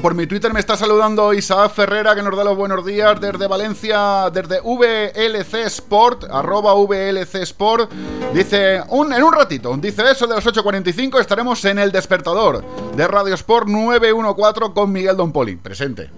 por 0.00 0.14
mi 0.14 0.26
Twitter 0.26 0.52
me 0.52 0.60
está 0.60 0.76
saludando 0.76 1.32
Isaac 1.34 1.72
Ferrera, 1.72 2.14
que 2.14 2.22
nos 2.22 2.36
da 2.36 2.44
los 2.44 2.56
buenos 2.56 2.84
días 2.86 3.20
desde 3.20 3.46
Valencia, 3.46 4.30
desde 4.32 4.60
VLC 4.60 5.66
Sport, 5.66 6.24
arroba 6.30 6.74
VLC 6.74 7.34
Sport. 7.42 7.90
Dice, 8.32 8.82
un, 8.88 9.12
en 9.12 9.22
un 9.22 9.32
ratito, 9.32 9.76
dice 9.76 10.02
eso 10.10 10.26
de 10.26 10.34
las 10.36 10.46
8.45 10.46 11.20
estaremos 11.20 11.64
en 11.64 11.78
el 11.78 11.92
despertador 11.92 12.64
de 12.96 13.08
Radio 13.08 13.34
Sport 13.34 13.68
914 13.68 14.72
con 14.74 14.90
Miguel 14.92 15.16
Don 15.16 15.32
Poli. 15.32 15.56
Presente. 15.56 16.10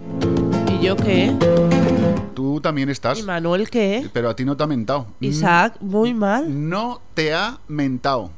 ¿Y 0.81 0.85
yo 0.85 0.97
qué? 0.97 1.33
Tú 2.35 2.61
también 2.61 2.89
estás, 2.89 3.19
¿Y 3.19 3.23
Manuel 3.23 3.69
qué? 3.69 4.09
pero 4.13 4.31
a 4.31 4.37
ti 4.37 4.45
no 4.45 4.57
te 4.57 4.63
ha 4.63 4.67
mentado. 4.67 5.07
Isaac, 5.21 5.75
muy 5.81 6.15
mal. 6.15 6.69
No 6.69 7.01
te 7.15 7.35
ha 7.35 7.59
mentado. 7.69 8.31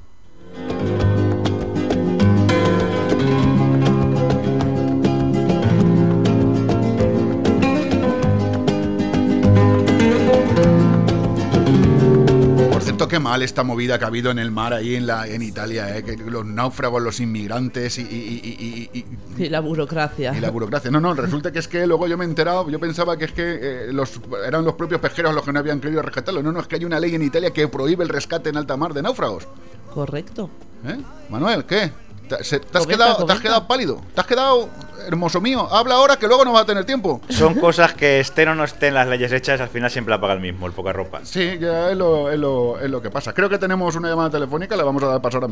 Cierto, 12.96 13.08
qué 13.08 13.18
mal 13.18 13.42
esta 13.42 13.62
movida 13.64 13.98
que 13.98 14.04
ha 14.04 14.08
habido 14.08 14.30
en 14.30 14.38
el 14.38 14.50
mar 14.50 14.72
ahí 14.72 14.94
en, 14.94 15.06
la, 15.06 15.26
en 15.26 15.42
Italia, 15.42 15.96
¿eh? 15.96 16.02
que 16.04 16.16
los 16.16 16.44
náufragos, 16.46 17.02
los 17.02 17.18
inmigrantes 17.20 17.98
y, 17.98 18.02
y- 18.02 18.88
y- 18.92 19.04
y- 19.42 19.48
la 19.48 19.60
burocracia. 19.60 20.32
y 20.36 20.40
la 20.40 20.50
burocracia. 20.50 20.90
No, 20.90 21.00
no, 21.00 21.12
resulta 21.14 21.50
que 21.50 21.58
es 21.58 21.68
que 21.68 21.86
luego 21.86 22.06
yo 22.06 22.16
me 22.16 22.24
he 22.24 22.28
enterado, 22.28 22.68
yo 22.70 22.78
pensaba 22.78 23.16
que 23.16 23.24
es 23.26 23.32
que 23.32 23.58
eh, 23.60 23.92
los, 23.92 24.20
eran 24.46 24.64
los 24.64 24.74
propios 24.74 25.00
pesqueros 25.00 25.34
los 25.34 25.44
que 25.44 25.52
no 25.52 25.58
habían 25.58 25.80
querido 25.80 26.02
rescatarlo. 26.02 26.42
No, 26.42 26.52
no, 26.52 26.60
es 26.60 26.66
que 26.66 26.76
hay 26.76 26.84
una 26.84 27.00
ley 27.00 27.14
en 27.14 27.22
Italia 27.22 27.50
que 27.50 27.66
prohíbe 27.68 28.04
el 28.04 28.10
rescate 28.10 28.50
en 28.50 28.56
alta 28.56 28.76
mar 28.76 28.94
de 28.94 29.02
náufragos. 29.02 29.48
Correcto. 29.92 30.50
¿Eh? 30.86 30.98
Manuel, 31.30 31.64
¿qué? 31.64 31.90
¿Te, 32.28 32.42
se- 32.42 32.60
te 32.60 32.78
has 32.78 32.84
Comenta, 32.84 33.04
quedado, 33.04 33.26
¿Te 33.26 33.32
has 33.32 33.40
quedado 33.40 33.66
pálido? 33.66 34.00
¿Te 34.14 34.20
has 34.20 34.26
quedado, 34.26 34.68
hermoso 35.06 35.40
mío? 35.40 35.68
Habla 35.70 35.96
ahora 35.96 36.16
que 36.16 36.26
luego 36.26 36.44
no 36.44 36.52
va 36.52 36.60
a 36.60 36.64
tener 36.66 36.84
tiempo. 36.84 37.20
Son 37.28 37.54
cosas 37.54 37.92
que 37.94 38.20
estén 38.20 38.48
o 38.48 38.54
no 38.54 38.64
estén 38.64 38.94
las 38.94 39.06
leyes 39.08 39.30
hechas, 39.32 39.60
al 39.60 39.68
final 39.68 39.90
siempre 39.90 40.10
la 40.14 40.20
paga 40.20 40.32
el 40.34 40.40
mismo, 40.40 40.66
el 40.66 40.72
poca 40.72 40.92
ropa. 40.92 41.20
Sí, 41.24 41.58
ya 41.60 41.90
es 41.90 41.96
lo, 41.96 42.30
es 42.30 42.38
lo- 42.38 42.78
es 42.80 42.90
lo 42.90 43.02
que 43.02 43.10
pasa. 43.10 43.32
Creo 43.34 43.48
que 43.50 43.58
tenemos 43.58 43.94
una 43.96 44.08
llamada 44.08 44.30
telefónica, 44.30 44.74
la 44.76 44.84
vamos 44.84 45.02
a 45.02 45.06
dar 45.08 45.20
paso 45.20 45.36
ahora 45.36 45.48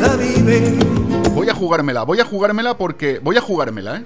la 0.00 0.16
vive. 0.16 0.76
Voy 1.32 1.48
a 1.48 1.54
jugármela, 1.54 2.02
voy 2.04 2.20
a 2.20 2.24
jugármela 2.24 2.76
porque... 2.76 3.18
Voy 3.22 3.36
a 3.36 3.40
jugármela, 3.40 3.96
¿eh? 3.96 4.04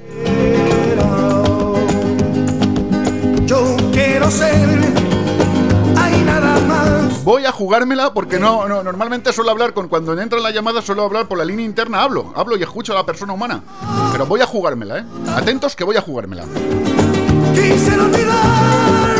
Yo 3.47 3.76
quiero 3.93 4.31
ser, 4.31 4.79
nada 6.25 6.61
más. 6.61 7.25
Voy 7.25 7.45
a 7.45 7.53
jugármela 7.53 8.12
porque 8.15 8.39
no, 8.39 8.69
no 8.69 8.83
normalmente 8.83 9.33
suelo 9.33 9.50
hablar 9.50 9.73
con 9.75 9.89
cuando 9.89 10.19
entra 10.21 10.39
en 10.39 10.45
la 10.45 10.50
llamada 10.50 10.83
suelo 10.83 11.05
hablar 11.05 11.29
por 11.29 11.39
la 11.39 11.45
línea 11.45 11.65
interna, 11.65 12.03
hablo, 12.03 12.33
hablo 12.35 12.57
y 12.57 12.62
escucho 12.62 12.93
a 12.93 12.97
la 12.97 13.07
persona 13.07 13.33
humana. 13.33 13.62
Pero 14.12 14.27
voy 14.27 14.41
a 14.41 14.47
jugármela, 14.47 14.99
¿eh? 14.99 15.05
Atentos 15.35 15.77
que 15.77 15.85
voy 15.85 15.97
a 15.97 16.00
jugármela. 16.00 16.45
Olvidar 18.00 19.20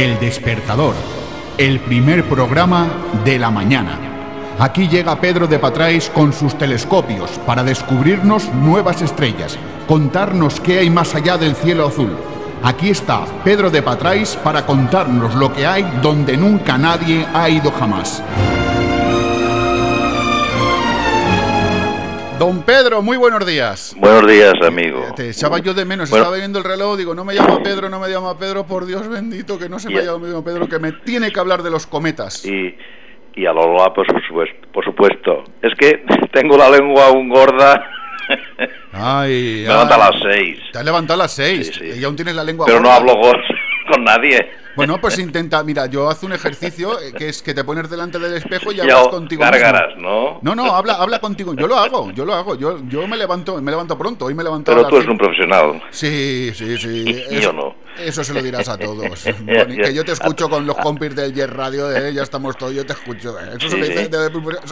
El 0.00 0.18
despertador, 0.18 0.94
el 1.58 1.78
primer 1.78 2.24
programa 2.24 2.88
de 3.22 3.38
la 3.38 3.50
mañana. 3.50 3.98
Aquí 4.58 4.88
llega 4.88 5.20
Pedro 5.20 5.46
de 5.46 5.58
Patrais 5.58 6.08
con 6.08 6.32
sus 6.32 6.56
telescopios 6.56 7.32
para 7.44 7.62
descubrirnos 7.62 8.50
nuevas 8.54 9.02
estrellas, 9.02 9.58
contarnos 9.86 10.58
qué 10.58 10.78
hay 10.78 10.88
más 10.88 11.14
allá 11.14 11.36
del 11.36 11.54
cielo 11.54 11.86
azul. 11.86 12.16
Aquí 12.62 12.88
está 12.88 13.26
Pedro 13.44 13.68
de 13.68 13.82
Patrais 13.82 14.36
para 14.42 14.64
contarnos 14.64 15.34
lo 15.34 15.52
que 15.52 15.66
hay 15.66 15.82
donde 16.00 16.34
nunca 16.38 16.78
nadie 16.78 17.26
ha 17.34 17.50
ido 17.50 17.70
jamás. 17.70 18.22
Don 22.40 22.62
Pedro, 22.62 23.02
muy 23.02 23.18
buenos 23.18 23.44
días. 23.44 23.94
Buenos 23.98 24.26
días, 24.26 24.54
amigo. 24.66 25.04
Te 25.14 25.28
echaba 25.28 25.58
yo 25.58 25.74
de 25.74 25.84
menos, 25.84 26.08
Bueno. 26.08 26.22
estaba 26.24 26.38
viendo 26.38 26.58
el 26.58 26.64
reloj, 26.64 26.96
digo, 26.96 27.14
no 27.14 27.22
me 27.22 27.34
llama 27.34 27.62
Pedro, 27.62 27.90
no 27.90 28.00
me 28.00 28.08
llama 28.08 28.38
Pedro, 28.38 28.64
por 28.64 28.86
Dios 28.86 29.06
bendito, 29.10 29.58
que 29.58 29.68
no 29.68 29.78
se 29.78 29.90
me 29.90 30.02
llama 30.02 30.42
Pedro, 30.42 30.66
que 30.66 30.78
me 30.78 30.92
tiene 30.92 31.30
que 31.32 31.38
hablar 31.38 31.62
de 31.62 31.70
los 31.70 31.86
cometas. 31.86 32.42
Y, 32.46 32.74
y 33.34 33.44
a 33.44 33.52
Lola, 33.52 33.92
pues, 33.94 34.08
por 34.10 34.26
supuesto, 34.26 34.68
por 34.72 34.84
supuesto. 34.86 35.44
Es 35.60 35.74
que 35.78 36.02
tengo 36.32 36.56
la 36.56 36.70
lengua 36.70 37.08
aún 37.08 37.28
gorda. 37.28 37.74
Ay, 38.94 39.64
Me 39.68 39.74
ay. 39.74 39.88
a 39.92 39.98
las 39.98 40.12
seis. 40.22 40.58
Te 40.72 40.78
has 40.78 40.84
levantado 40.86 41.20
a 41.20 41.24
las 41.24 41.32
seis 41.32 41.66
Sí, 41.66 41.92
sí. 41.92 42.00
y 42.00 42.04
aún 42.04 42.16
tienes 42.16 42.34
la 42.34 42.42
lengua 42.44 42.64
Pero 42.64 42.80
no 42.80 42.90
hablo 42.90 43.16
gordo 43.16 43.42
con 43.90 44.04
nadie. 44.04 44.50
Bueno, 44.76 45.00
pues 45.00 45.18
intenta, 45.18 45.62
mira, 45.64 45.86
yo 45.86 46.08
hago 46.08 46.26
un 46.26 46.32
ejercicio 46.32 46.98
eh, 47.00 47.12
que 47.16 47.28
es 47.28 47.42
que 47.42 47.52
te 47.52 47.64
pones 47.64 47.90
delante 47.90 48.18
del 48.18 48.34
espejo 48.34 48.72
y 48.72 48.80
hablas 48.80 48.96
hago 48.98 49.10
contigo 49.10 49.42
gárgaras. 49.42 49.96
¿no? 49.98 50.38
No, 50.42 50.54
no, 50.54 50.72
habla, 50.74 50.94
habla 50.94 51.18
contigo. 51.18 51.54
Yo 51.54 51.66
lo 51.66 51.76
hago, 51.76 52.10
yo 52.12 52.24
lo 52.24 52.34
hago. 52.34 52.56
Yo, 52.56 52.78
yo 52.88 53.06
me 53.06 53.16
levanto, 53.16 53.60
me 53.60 53.70
levanto 53.70 53.98
pronto. 53.98 54.26
Hoy 54.26 54.34
me 54.34 54.44
levanto 54.44 54.72
Pero 54.72 54.86
tú 54.86 54.96
eres 54.96 55.08
un 55.08 55.18
profesional. 55.18 55.82
Sí, 55.90 56.52
sí, 56.54 56.78
sí. 56.78 57.04
Y 57.30 57.40
yo 57.40 57.52
no. 57.52 57.74
Eso 57.98 58.22
se 58.22 58.32
lo 58.32 58.40
dirás 58.40 58.68
a 58.68 58.78
todos. 58.78 59.24
Que 59.46 59.92
yo 59.92 60.04
te 60.04 60.12
escucho 60.12 60.48
con 60.48 60.66
los 60.66 60.76
compis 60.76 61.14
del 61.14 61.34
Jet 61.34 61.50
Radio, 61.50 61.90
eh, 61.94 62.12
ya 62.14 62.22
estamos 62.22 62.56
todos, 62.56 62.72
yo 62.74 62.86
te 62.86 62.92
escucho. 62.92 63.38
eh. 63.38 63.56
Eso, 63.58 63.68
se 63.68 63.76
lo 63.76 63.84
dice, 63.84 64.10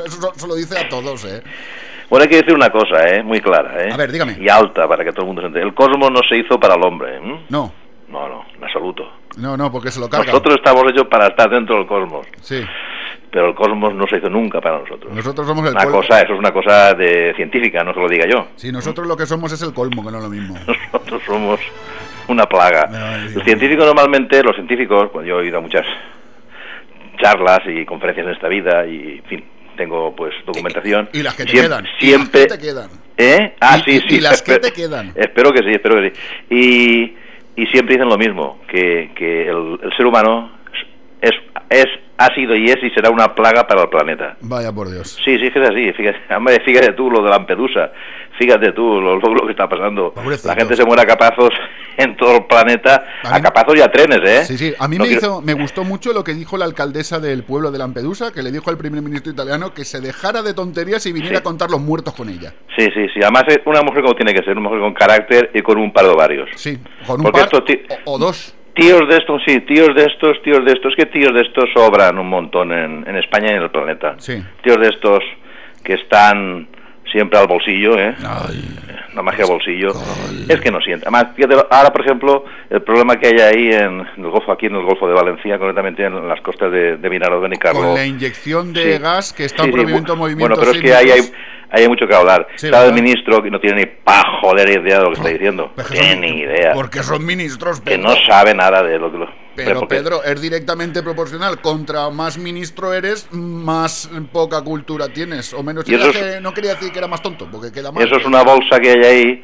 eso 0.06 0.32
se 0.34 0.46
lo 0.46 0.54
dice 0.54 0.78
a 0.78 0.88
todos, 0.88 1.24
¿eh? 1.24 1.42
Bueno, 2.08 2.22
hay 2.22 2.28
que 2.30 2.36
decir 2.36 2.54
una 2.54 2.70
cosa, 2.70 3.06
¿eh? 3.08 3.22
Muy 3.22 3.40
clara, 3.40 3.84
¿eh? 3.84 3.90
A 3.92 3.96
ver, 3.96 4.10
dígame. 4.10 4.36
Y 4.40 4.48
alta, 4.48 4.88
para 4.88 5.04
que 5.04 5.10
todo 5.12 5.22
el 5.22 5.26
mundo 5.26 5.42
se 5.42 5.48
entere. 5.48 5.66
El 5.66 5.74
cosmos 5.74 6.10
no 6.10 6.20
se 6.28 6.38
hizo 6.38 6.58
para 6.58 6.74
el 6.74 6.82
hombre, 6.82 7.16
¿eh? 7.16 7.44
No, 7.50 7.72
No, 8.08 8.26
no, 8.28 8.44
en 8.56 8.64
absoluto. 8.64 9.10
no, 9.36 9.56
no, 9.56 9.70
porque 9.70 9.90
se 9.90 10.00
lo 10.00 10.08
cargan. 10.08 10.28
Nosotros 10.28 10.56
estamos 10.56 10.84
hechos 10.90 11.06
para 11.08 11.26
estar 11.28 11.50
dentro 11.50 11.76
del 11.76 11.86
cosmos. 11.86 12.26
Sí, 12.40 12.64
Pero 13.30 13.48
el 13.50 13.54
cosmos 13.54 13.94
no 13.94 14.06
se 14.06 14.16
hizo 14.16 14.30
nunca 14.30 14.60
para 14.60 14.78
nosotros. 14.78 15.12
nosotros 15.12 15.46
somos 15.46 15.66
el 15.66 15.72
Una 15.74 15.84
colmo. 15.84 15.98
cosa, 16.00 16.20
eso 16.22 16.32
es 16.32 16.38
una 16.38 16.50
cosa 16.52 16.94
de 16.94 17.34
científica, 17.36 17.84
no 17.84 17.92
se 17.92 18.00
lo 18.00 18.08
diga 18.08 18.24
yo. 18.26 18.48
Sí, 18.56 18.72
nosotros 18.72 19.06
lo 19.06 19.16
que 19.16 19.26
somos 19.26 19.52
es 19.52 19.60
el 19.62 19.74
colmo, 19.74 20.02
que 20.04 20.10
no 20.10 20.16
es 20.18 20.24
lo 20.24 20.30
mismo. 20.30 20.54
Nosotros 20.92 21.22
somos 21.26 21.60
una 22.28 22.46
plaga. 22.46 22.88
Ay, 22.90 23.20
Dios 23.24 23.34
Los 23.34 23.44
científicos 23.44 23.84
normalmente, 23.86 24.42
los 24.42 24.54
científicos, 24.56 25.10
pues 25.12 25.26
yo 25.26 25.40
he 25.40 25.46
ido 25.48 25.58
a 25.58 25.60
muchas 25.60 25.84
charlas 27.20 27.60
y 27.66 27.84
conferencias 27.84 28.26
en 28.26 28.32
esta 28.32 28.48
vida 28.48 28.86
y, 28.86 29.18
en 29.18 29.24
fin, 29.24 29.44
tengo 29.76 30.14
pues 30.14 30.32
documentación. 30.46 31.08
Y 31.12 31.22
las 31.22 31.34
que 31.34 31.44
te 31.44 31.52
quedan. 31.52 31.84
y 32.00 32.04
Siempre. 32.06 32.40
las 32.48 32.48
que 32.52 32.56
te 32.58 32.66
quedan. 32.66 32.90
¿Eh? 33.16 33.54
Ah, 33.60 33.78
Y- 33.78 33.90
sí, 33.90 33.90
y- 33.96 34.08
sí. 34.08 34.16
y 34.16 34.20
las 34.20 34.42
que 34.42 34.58
te 34.58 34.72
quedan. 34.72 35.12
Espero 35.14 35.52
que 35.52 35.58
sí, 35.62 35.70
espero 35.70 35.96
que 35.96 36.10
sí. 36.14 36.20
Y, 36.54 37.16
y 37.58 37.66
siempre 37.66 37.96
dicen 37.96 38.08
lo 38.08 38.16
mismo, 38.16 38.60
que, 38.68 39.10
que 39.16 39.48
el, 39.48 39.80
el 39.82 39.92
ser 39.96 40.06
humano 40.06 40.52
es, 41.20 41.32
es, 41.68 41.86
ha 42.16 42.32
sido 42.32 42.54
y 42.54 42.66
es 42.66 42.76
y 42.82 42.90
será 42.90 43.10
una 43.10 43.34
plaga 43.34 43.66
para 43.66 43.82
el 43.82 43.88
planeta. 43.88 44.36
Vaya 44.42 44.72
por 44.72 44.88
Dios. 44.88 45.18
Sí, 45.24 45.36
sí, 45.38 45.46
es 45.46 45.52
que 45.52 45.60
es 45.60 45.68
así. 45.68 45.92
Fíjate, 45.92 46.20
fíjate 46.64 46.92
tú 46.92 47.10
lo 47.10 47.20
de 47.20 47.30
Lampedusa. 47.30 47.90
Fíjate 48.38 48.72
tú 48.72 49.00
lo, 49.00 49.16
lo- 49.18 49.34
lo 49.34 49.44
que 49.46 49.50
está 49.52 49.68
pasando. 49.68 50.14
La 50.44 50.54
gente 50.54 50.76
se 50.76 50.84
muere 50.84 51.02
a 51.02 51.06
capazos 51.06 51.50
en 51.96 52.16
todo 52.16 52.36
el 52.36 52.44
planeta. 52.46 53.04
A 53.24 53.40
capazos 53.42 53.76
y 53.76 53.80
a 53.80 53.90
trenes, 53.90 54.20
¿eh? 54.24 54.44
Sí, 54.44 54.56
sí. 54.56 54.74
A 54.78 54.86
mí 54.86 54.96
No 54.96 55.04
me, 55.04 55.10
quiero- 55.10 55.20
hizo, 55.26 55.42
me 55.42 55.54
gustó 55.54 55.82
mucho 55.84 56.12
lo 56.12 56.22
que 56.22 56.34
dijo 56.34 56.56
la 56.56 56.64
alcaldesa 56.64 57.18
del 57.18 57.42
pueblo 57.42 57.70
de 57.72 57.78
Lampedusa, 57.78 58.32
que 58.32 58.42
le 58.42 58.52
dijo 58.52 58.70
al 58.70 58.78
primer 58.78 59.02
ministro 59.02 59.32
italiano 59.32 59.74
que 59.74 59.84
se 59.84 60.00
dejara 60.00 60.42
de 60.42 60.54
tonterías 60.54 61.04
y 61.06 61.12
viniera 61.12 61.36
Sí. 61.36 61.40
a 61.40 61.42
contar 61.42 61.70
los 61.70 61.80
muertos 61.80 62.14
con 62.14 62.28
ella. 62.28 62.52
Sí, 62.76 62.86
sí, 62.94 63.06
sí. 63.12 63.20
Además 63.22 63.44
es 63.48 63.58
una 63.64 63.82
mujer 63.82 64.02
como 64.02 64.14
tiene 64.14 64.32
que 64.32 64.42
ser. 64.42 64.52
Una 64.52 64.68
mujer 64.68 64.80
con 64.80 64.94
carácter 64.94 65.50
y 65.54 65.60
con 65.62 65.78
un 65.78 65.92
par 65.92 66.06
de 66.06 66.14
varios. 66.14 66.48
Sí, 66.54 66.78
con 67.06 67.16
un 67.20 67.24
Porque 67.24 67.40
par 67.40 67.62
o 68.04 68.18
dos. 68.18 68.54
Tíos 68.74 69.08
de 69.08 69.16
estos, 69.16 69.42
sí, 69.44 69.58
tíos 69.62 69.92
de 69.96 70.04
estos, 70.04 70.40
tíos 70.44 70.64
de 70.64 70.70
estos, 70.72 70.94
que 70.94 71.06
tíos 71.06 71.34
de 71.34 71.40
estos 71.40 71.64
sobran 71.74 72.16
un 72.16 72.28
montón 72.28 72.70
en, 72.70 73.04
en 73.08 73.16
España 73.16 73.48
y 73.50 73.56
en 73.56 73.62
el 73.62 73.70
planeta. 73.72 74.14
Sí. 74.18 74.40
Tíos 74.62 74.78
de 74.78 74.86
estos 74.90 75.18
que 75.82 75.94
están 75.94 76.68
siempre 77.12 77.38
al 77.38 77.46
bolsillo, 77.46 77.98
¿eh? 77.98 78.14
La 79.14 79.22
magia 79.22 79.44
al 79.44 79.50
bolsillo. 79.50 79.88
Es 80.48 80.60
que 80.60 80.70
no 80.70 80.80
siente. 80.80 81.04
Además, 81.06 81.28
fíjate, 81.34 81.54
ahora, 81.70 81.90
por 81.90 82.02
ejemplo, 82.04 82.44
el 82.70 82.82
problema 82.82 83.16
que 83.16 83.26
hay 83.28 83.40
ahí 83.40 83.70
en 83.72 84.00
el 84.16 84.30
Golfo, 84.30 84.52
aquí 84.52 84.66
en 84.66 84.76
el 84.76 84.82
Golfo 84.82 85.08
de 85.08 85.14
Valencia, 85.14 85.58
concretamente 85.58 86.04
en 86.04 86.28
las 86.28 86.40
costas 86.40 86.70
de, 86.70 86.96
de 86.98 87.08
Vinaròs, 87.08 87.40
Benicarló. 87.42 87.80
Con 87.80 87.94
la 87.94 88.04
inyección 88.06 88.72
de 88.72 88.96
Sí. 88.96 89.02
gas 89.02 89.32
que 89.32 89.44
está 89.44 89.64
Sí, 89.64 89.68
en 89.70 89.74
sí, 89.74 89.80
movimiento, 89.82 90.14
bu- 90.14 90.18
movimiento. 90.18 90.54
Bueno, 90.56 90.60
pero 90.60 90.70
es 90.76 90.82
que 90.82 90.94
ahí 90.94 91.10
hay, 91.10 91.20
ahí 91.70 91.82
hay 91.82 91.88
mucho 91.88 92.06
que 92.06 92.14
hablar. 92.14 92.46
Está 92.54 92.84
el 92.86 92.92
ministro 92.92 93.42
que 93.42 93.50
no 93.50 93.58
tiene 93.60 93.80
ni 93.80 93.86
pa 93.86 94.22
joder 94.40 94.68
idea 94.68 94.98
de 94.98 95.04
lo 95.04 95.08
que 95.10 95.16
está 95.18 95.28
diciendo. 95.30 95.72
No 95.76 95.84
tiene 95.84 96.16
ni 96.16 96.40
idea. 96.42 96.72
Porque 96.74 97.02
son 97.02 97.24
ministros, 97.24 97.80
Que 97.80 97.96
Pedro. 97.96 98.10
no 98.10 98.14
sabe 98.26 98.54
nada 98.54 98.82
de 98.82 98.98
lo 98.98 99.10
que 99.10 99.18
lo... 99.18 99.47
Pero 99.64 99.80
porque- 99.80 99.96
Pedro, 99.96 100.22
es 100.24 100.40
directamente 100.40 101.02
proporcional. 101.02 101.60
Contra 101.60 102.10
más 102.10 102.38
ministro 102.38 102.92
eres, 102.92 103.28
más 103.32 104.10
poca 104.32 104.62
cultura 104.62 105.08
tienes. 105.08 105.52
O 105.54 105.62
menos. 105.62 105.88
Es- 105.88 106.16
que 106.16 106.40
no 106.40 106.52
quería 106.54 106.74
decir 106.74 106.90
que 106.92 106.98
era 106.98 107.08
más 107.08 107.22
tonto, 107.22 107.48
porque 107.50 107.72
queda 107.72 107.92
mal. 107.92 108.02
Eso 108.04 108.16
es 108.16 108.24
una 108.24 108.42
bolsa 108.42 108.78
que 108.80 108.90
hay 108.90 109.04
ahí 109.04 109.42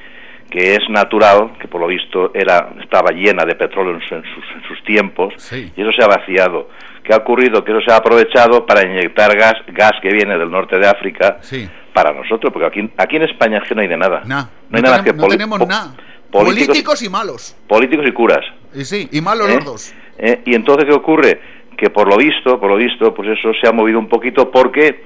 que 0.50 0.74
es 0.74 0.88
natural, 0.88 1.56
que 1.60 1.66
por 1.66 1.80
lo 1.80 1.86
visto 1.88 2.30
era 2.34 2.72
estaba 2.82 3.10
llena 3.10 3.44
de 3.44 3.54
petróleo 3.56 3.94
en, 3.94 4.00
su- 4.08 4.14
en 4.14 4.22
sus, 4.22 4.44
en 4.54 4.62
sus 4.68 4.84
tiempos, 4.84 5.34
Sí. 5.38 5.72
y 5.76 5.80
eso 5.82 5.90
se 5.90 6.04
ha 6.04 6.06
vaciado. 6.06 6.68
¿Qué 7.02 7.12
ha 7.12 7.16
ocurrido? 7.16 7.64
Que 7.64 7.72
eso 7.72 7.80
se 7.84 7.92
ha 7.92 7.96
aprovechado 7.96 8.64
para 8.64 8.86
inyectar 8.86 9.36
gas, 9.36 9.54
gas 9.68 9.92
que 10.00 10.10
viene 10.10 10.38
del 10.38 10.50
norte 10.50 10.78
de 10.78 10.86
África 10.86 11.38
Sí. 11.40 11.68
para 11.92 12.12
nosotros, 12.12 12.52
porque 12.52 12.66
aquí, 12.68 12.92
aquí 12.96 13.16
en 13.16 13.22
España 13.24 13.58
es 13.62 13.68
que 13.68 13.74
no 13.74 13.80
hay 13.80 13.88
de 13.88 13.96
nada. 13.96 14.22
Nah, 14.24 14.42
No 14.70 14.76
hay 14.76 14.82
no 14.82 14.88
nada 14.90 14.98
tenem- 15.00 15.04
que 15.04 15.12
no 15.14 15.22
poli- 15.22 15.30
tenemos 15.32 15.66
nada. 15.66 15.94
Políticos, 16.30 16.66
Políticos 16.68 17.02
y 17.02 17.08
malos. 17.08 17.56
políticos 17.68 18.06
y 18.08 18.12
curas. 18.12 18.44
Y 18.74 18.84
sí, 18.84 19.08
y 19.12 19.20
malos 19.20 19.48
¿eh? 19.48 19.54
los 19.56 19.64
dos. 19.64 19.94
¿Eh? 20.26 20.40
Y 20.46 20.54
entonces, 20.54 20.86
¿qué 20.86 20.94
ocurre? 20.94 21.40
Que 21.76 21.90
por 21.90 22.08
lo 22.08 22.16
visto, 22.16 22.58
por 22.58 22.70
lo 22.70 22.76
visto, 22.76 23.12
pues 23.12 23.28
eso 23.28 23.52
se 23.60 23.68
ha 23.68 23.72
movido 23.72 23.98
un 23.98 24.08
poquito 24.08 24.50
porque 24.50 25.02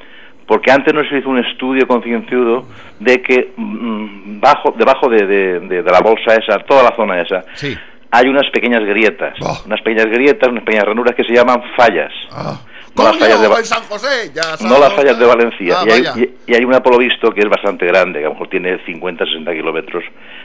porque 0.47 0.71
antes 0.71 0.95
no 0.95 1.03
se 1.05 1.19
hizo 1.19 1.29
un 1.29 1.39
estudio 1.45 1.87
concienzudo 1.87 2.65
de 3.01 3.21
que 3.21 3.53
mm, 3.55 4.41
bajo, 4.41 4.75
debajo 4.79 5.11
de, 5.11 5.27
de- 5.27 5.61
de- 5.61 5.83
de 5.83 5.91
la 5.91 6.01
bolsa 6.01 6.37
esa, 6.37 6.59
toda 6.61 6.83
la 6.85 6.97
zona 6.97 7.21
esa, 7.21 7.45
Sí. 7.55 7.77
hay 8.11 8.29
unas 8.29 8.49
pequeñas 8.51 8.83
grietas, 8.85 9.35
Oh. 9.43 9.59
unas 9.67 9.83
pequeñas 9.83 10.07
grietas, 10.07 10.49
unas 10.49 10.65
pequeñas 10.65 10.87
ranuras 10.87 11.15
que 11.15 11.25
se 11.25 11.35
llaman 11.35 11.63
fallas. 11.77 12.13
Ah. 12.33 12.61
No 12.99 13.05
las 13.05 13.19
fallas 13.19 13.41
de 13.41 13.49
Va- 13.49 13.59
en 13.59 13.65
San 13.65 13.83
José! 13.85 14.31
Ya 14.35 14.43
No 14.67 14.79
las 14.79 14.81
sabes. 14.91 14.95
fallas 14.97 15.19
de 15.19 15.27
Valencia. 15.27 15.77
Ah, 15.81 15.85
y, 15.87 15.91
hay, 15.91 16.03
y- 16.47 16.53
y 16.53 16.55
hay 16.55 16.65
una, 16.65 16.83
por 16.83 16.93
lo 16.93 16.99
visto, 16.99 17.31
que 17.33 17.41
es 17.41 17.49
bastante 17.49 17.87
grande, 17.87 18.19
que 18.21 18.25
a 18.27 18.29
lo 18.29 18.35
mejor 18.35 18.49
tiene 18.49 18.79
50, 18.85 19.25
60 19.25 19.53
kilómetros 19.53 20.05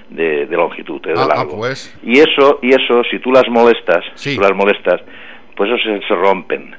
de, 0.10 0.46
de 0.46 0.56
longitud, 0.56 1.02
eh, 1.08 1.14
de 1.14 1.20
Ah, 1.20 1.24
ah, 1.32 1.36
largo. 1.36 1.58
pues. 1.58 1.94
Y 2.04 2.20
eso, 2.20 2.60
y 2.62 2.70
eso, 2.70 3.04
si 3.10 3.20
tú 3.20 3.32
las 3.32 3.48
molestas, 3.50 4.04
Sí. 4.16 4.36
tú 4.36 4.42
las 4.42 4.54
molestas, 4.54 5.02
pues 5.56 5.70
eso 5.72 5.78
se, 5.84 6.08
se 6.08 6.16
rompen. 6.16 6.76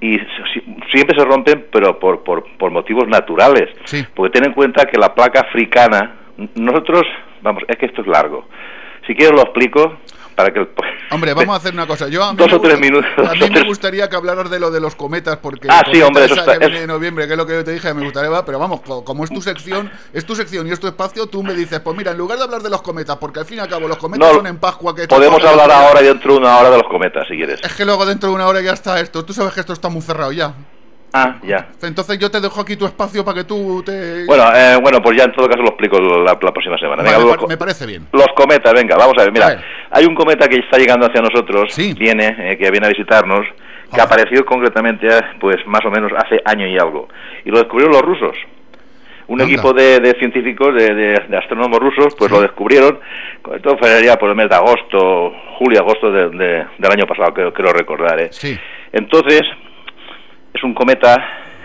Y 0.00 0.18
si- 0.18 0.24
si- 0.54 0.76
siempre 0.92 1.16
se 1.16 1.24
rompen, 1.24 1.66
pero 1.72 1.98
por, 1.98 2.24
por, 2.24 2.44
por 2.58 2.70
motivos 2.72 3.06
naturales. 3.08 3.68
Sí. 3.84 4.04
Porque 4.14 4.32
ten 4.38 4.46
en 4.48 4.52
cuenta 4.54 4.84
que 4.86 4.98
la 4.98 5.14
placa 5.14 5.40
africana, 5.40 6.16
nosotros, 6.56 7.02
vamos, 7.40 7.62
es 7.68 7.76
que 7.76 7.86
esto 7.86 8.00
es 8.02 8.08
largo. 8.08 8.48
Si 9.06 9.14
quieres 9.14 9.34
lo 9.36 9.42
explico 9.42 9.98
para 10.34 10.52
que... 10.52 10.60
el- 10.60 10.68
Hombre, 11.10 11.34
vamos 11.34 11.54
a 11.54 11.58
hacer 11.58 11.74
una 11.74 11.86
cosa. 11.86 12.08
Yo 12.08 12.24
a 12.24 12.32
mí 12.32 12.38
Dos 12.38 12.48
me 12.50 12.56
o 12.56 12.60
tres 12.60 12.80
minutos, 12.80 13.10
A 13.18 13.32
mí 13.34 13.50
me 13.50 13.62
gustaría 13.66 14.08
que 14.08 14.16
hablaras 14.16 14.50
de 14.50 14.58
lo 14.60 14.70
de 14.70 14.80
los 14.80 14.94
cometas, 14.94 15.36
porque 15.38 15.68
Ah, 15.70 15.82
sí, 15.92 16.00
hombre, 16.02 16.24
eso 16.24 16.34
esa 16.34 16.42
está- 16.44 16.52
que 16.54 16.58
viene 16.66 16.76
es- 16.78 16.82
en 16.82 16.88
noviembre, 16.88 17.26
que 17.26 17.32
es 17.32 17.36
lo 17.38 17.46
que 17.46 17.52
yo 17.54 17.64
te 17.64 17.72
dije, 17.72 17.92
me 17.94 18.04
gustaría, 18.04 18.44
pero 18.44 18.58
vamos, 18.58 18.80
co- 18.80 19.04
como 19.04 19.24
es 19.24 19.30
tu 19.30 19.40
sección, 19.42 19.90
es 20.12 20.24
tu 20.24 20.34
sección 20.34 20.66
y 20.66 20.70
es 20.72 20.80
tu 20.80 20.86
espacio, 20.86 21.26
tú 21.26 21.42
me 21.42 21.54
dices, 21.54 21.80
pues 21.80 21.96
mira, 21.96 22.12
en 22.12 22.18
lugar 22.18 22.38
de 22.38 22.44
hablar 22.44 22.62
de 22.62 22.70
los 22.70 22.82
cometas, 22.82 23.16
porque 23.16 23.40
al 23.40 23.46
fin 23.46 23.58
y 23.58 23.60
al 23.60 23.68
cabo 23.68 23.88
los 23.88 23.96
cometas 23.98 24.28
No, 24.28 24.34
son 24.36 24.46
en 24.46 24.58
Pascua 24.58 24.94
que 24.94 25.06
Podemos 25.08 25.44
hablar 25.44 25.70
ahora 25.70 26.00
y 26.02 26.06
dentro 26.06 26.32
de 26.34 26.38
una 26.40 26.58
hora 26.58 26.70
de 26.70 26.78
los 26.78 26.88
cometas, 26.88 27.26
si 27.28 27.36
quieres. 27.36 27.60
Es 27.62 27.74
que 27.74 27.84
luego 27.84 28.06
dentro 28.06 28.28
de 28.30 28.34
una 28.34 28.46
hora 28.46 28.60
ya 28.60 28.72
está 28.72 28.98
esto. 29.00 29.24
Tú 29.24 29.32
sabes 29.32 29.52
que 29.54 29.60
esto 29.60 29.72
está 29.72 29.88
muy 29.88 30.02
cerrado 30.02 30.32
ya. 30.32 30.54
Ah, 31.14 31.36
ya. 31.42 31.68
Entonces 31.82 32.18
yo 32.18 32.30
te 32.30 32.40
dejo 32.40 32.58
aquí 32.58 32.74
tu 32.74 32.86
espacio 32.86 33.22
para 33.22 33.36
que 33.36 33.44
tú 33.44 33.82
te... 33.84 34.24
Bueno, 34.24 34.44
eh, 34.56 34.78
bueno, 34.80 35.02
pues 35.02 35.14
ya 35.18 35.24
en 35.24 35.32
todo 35.34 35.46
caso 35.46 35.60
lo 35.60 35.68
explico 35.68 36.00
la, 36.00 36.32
la 36.40 36.50
próxima 36.52 36.78
semana. 36.78 37.02
Vale, 37.02 37.16
Venga, 37.18 37.26
los, 37.32 37.36
par- 37.36 37.48
me 37.48 37.56
parece 37.58 37.84
bien. 37.84 38.08
los 38.12 38.28
cometas, 38.34 38.72
venga, 38.72 38.96
vamos 38.96 39.14
a 39.18 39.24
ver. 39.24 39.32
Mira, 39.32 39.46
A 39.46 39.50
ver. 39.50 39.64
Hay 39.92 40.04
un 40.06 40.14
cometa 40.14 40.48
que 40.48 40.56
está 40.56 40.78
llegando 40.78 41.06
hacia 41.06 41.20
nosotros, 41.20 41.72
Sí. 41.72 41.94
viene, 41.98 42.26
eh, 42.38 42.56
que 42.58 42.70
viene 42.70 42.86
a 42.86 42.90
visitarnos, 42.90 43.46
que 43.94 44.00
Ah. 44.00 44.04
apareció 44.04 44.44
concretamente, 44.44 45.06
eh, 45.06 45.20
pues 45.38 45.56
más 45.66 45.84
o 45.84 45.90
menos 45.90 46.10
hace 46.16 46.40
año 46.44 46.66
y 46.66 46.78
algo. 46.78 47.08
Y 47.44 47.50
lo 47.50 47.58
descubrieron 47.58 47.92
los 47.92 48.02
rusos. 48.02 48.36
Un 49.28 49.40
Anda. 49.40 49.52
equipo 49.52 49.72
de, 49.72 50.00
de 50.00 50.12
científicos, 50.18 50.74
de, 50.74 50.94
de- 50.94 51.22
de 51.28 51.36
astrónomos 51.38 51.78
rusos, 51.78 52.14
pues 52.18 52.28
Sí. 52.30 52.34
lo 52.36 52.42
descubrieron. 52.42 52.98
Esto 53.54 53.76
fue 53.78 53.88
por 54.18 54.28
el 54.30 54.34
mes 54.36 54.48
de 54.48 54.56
agosto, 54.56 55.32
julio, 55.58 55.80
agosto 55.80 56.10
de- 56.10 56.28
de- 56.30 56.66
del 56.78 56.90
año 56.92 57.06
pasado, 57.06 57.32
creo, 57.32 57.52
creo 57.52 57.72
recordar. 57.72 58.20
¿eh? 58.20 58.28
Sí. 58.32 58.58
Entonces, 58.92 59.42
es 60.52 60.62
un 60.64 60.74
cometa 60.74 61.16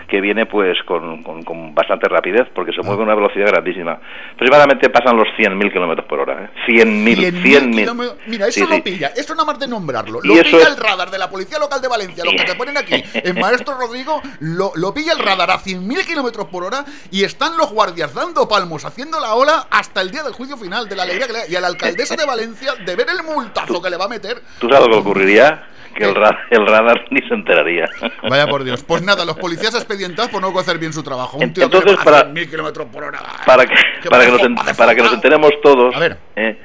que 0.08 0.20
viene 0.22 0.46
pues 0.46 0.76
con, 0.86 1.22
con- 1.22 1.42
con 1.42 1.74
bastante 1.74 2.08
rapidez, 2.08 2.48
porque 2.54 2.72
se 2.72 2.80
mueve 2.82 3.02
a 3.02 3.04
una 3.04 3.14
velocidad 3.14 3.46
grandísima. 3.48 4.00
Aproximadamente 4.32 4.88
pasan 4.88 5.16
los 5.16 5.28
100.000 5.38 5.70
kilómetros 5.72 6.06
por 6.08 6.20
hora. 6.20 6.44
¿eh? 6.44 6.50
100.000, 6.66 7.32
100.000. 7.42 7.70
kilómetros. 7.74 8.16
Mira, 8.26 8.46
eso 8.48 8.60
Sí, 8.60 8.66
lo 8.66 8.76
sí. 8.76 8.80
pilla, 8.80 9.08
eso 9.14 9.34
nada 9.34 9.44
más 9.46 9.58
de 9.58 9.68
nombrarlo. 9.68 10.20
Lo 10.22 10.34
pilla 10.42 10.66
el 10.68 10.76
radar 10.78 11.10
de 11.10 11.18
la 11.18 11.28
Policía 11.28 11.58
Local 11.58 11.80
de 11.82 11.88
Valencia, 11.88 12.24
lo 12.24 12.30
que 12.30 12.44
te 12.44 12.54
ponen 12.54 12.76
aquí, 12.78 13.02
el 13.22 13.34
maestro 13.38 13.74
Rodrigo, 13.78 14.22
lo, 14.40 14.72
lo 14.76 14.94
pilla 14.94 15.12
el 15.12 15.18
radar 15.18 15.50
a 15.50 15.58
100.000 15.58 16.06
kilómetros 16.06 16.46
por 16.46 16.64
hora 16.64 16.84
y 17.10 17.24
están 17.24 17.56
los 17.58 17.70
guardias 17.70 18.14
dando 18.14 18.48
palmos, 18.48 18.84
haciendo 18.86 19.20
la 19.20 19.34
ola 19.34 19.66
hasta 19.70 20.00
el 20.00 20.10
día 20.10 20.22
del 20.22 20.32
juicio 20.32 20.56
final, 20.56 20.88
de 20.88 20.96
la 20.96 21.02
alegría 21.02 21.26
que 21.26 21.32
le. 21.34 21.38
Y 21.50 21.54
a 21.56 21.60
la 21.60 21.66
alcaldesa 21.66 22.16
de 22.16 22.24
Valencia 22.24 22.72
de 22.84 22.96
ver 22.96 23.06
el 23.10 23.22
multazo 23.24 23.80
que 23.82 23.90
le 23.90 23.96
va 23.98 24.06
a 24.06 24.08
meter. 24.08 24.40
¿Tú 24.58 24.68
sabes 24.68 24.88
lo 24.88 24.94
que 24.94 25.00
ocurriría? 25.00 25.66
Que 25.98 26.04
el, 26.04 26.14
ra- 26.14 26.46
el 26.50 26.66
radar 26.66 27.04
ni 27.10 27.20
se 27.28 27.34
enteraría. 27.34 27.88
Vaya 28.28 28.46
por 28.46 28.64
Dios. 28.64 28.82
Pues 28.84 29.02
nada, 29.02 29.24
los 29.24 29.36
policías 29.36 29.74
expedientados 29.74 30.30
por 30.30 30.40
no 30.40 30.56
hacer 30.58 30.78
bien 30.78 30.92
su 30.92 31.02
trabajo. 31.02 31.38
Un 31.38 31.52
tío 31.52 31.64
entonces, 31.64 31.96
que 31.96 32.04
para- 32.04 32.28
100.000 32.32 32.50
kilómetros 32.50 32.86
por 32.88 33.04
hora. 33.04 33.18
para 33.44 33.66
que, 33.66 33.74
para 34.08 34.24
que, 34.24 34.30
nos, 34.32 34.76
para 34.76 34.94
que 34.94 35.02
nos 35.02 35.12
enteremos 35.12 35.50
todos, 35.62 35.94
A 35.94 35.98
ver. 35.98 36.18
¿eh? 36.36 36.58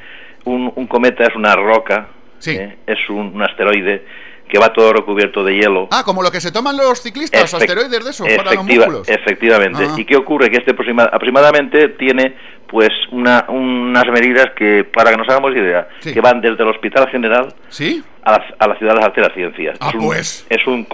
un, 0.45 0.71
un 0.75 0.87
cometa 0.87 1.23
es 1.23 1.35
una 1.35 1.55
roca, 1.55 2.07
Sí. 2.39 2.51
¿eh? 2.51 2.77
es 2.87 2.97
un, 3.09 3.33
un 3.35 3.41
asteroide 3.41 4.05
que 4.49 4.59
va 4.59 4.71
todo 4.73 4.93
recubierto 4.93 5.43
de 5.43 5.55
hielo. 5.55 5.87
Ah, 5.89 6.03
como 6.05 6.21
lo 6.21 6.29
que 6.29 6.39
se 6.41 6.51
toman 6.51 6.75
los 6.77 7.01
ciclistas, 7.01 7.51
Efec- 7.53 7.61
asteroides 7.61 8.03
de 8.03 8.09
esos, 8.11 8.27
para 8.35 8.53
los 8.53 8.65
músculos. 8.65 9.07
Efectivamente. 9.09 9.83
Ah. 9.89 9.95
¿Y 9.97 10.05
qué 10.05 10.15
ocurre? 10.17 10.49
Que 10.51 10.57
este 10.57 10.71
aproxima- 10.75 11.09
aproximadamente 11.11 11.87
tiene 11.89 12.35
pues 12.73 12.89
una, 13.11 13.45
unas 13.49 14.07
medidas 14.07 14.47
que, 14.55 14.83
para 14.83 15.11
que 15.11 15.17
nos 15.17 15.29
hagamos 15.29 15.51
idea, 15.55 15.87
Sí. 15.99 16.11
que 16.11 16.21
van 16.21 16.41
desde 16.41 16.63
el 16.63 16.69
Hospital 16.69 17.07
General 17.09 17.53
¿Sí? 17.69 18.03
a 18.23 18.31
la, 18.31 18.45
a 18.57 18.67
la 18.67 18.75
Ciudad 18.79 18.93
de 18.93 18.99
las 18.99 19.05
Artes 19.09 19.23
y 19.23 19.27
las 19.27 19.33
Ciencias. 19.35 19.77
Ah, 19.79 19.89
es, 19.89 19.93
un, 19.95 20.05
pues. 20.07 20.47
es 20.49 20.65
un 20.67 20.87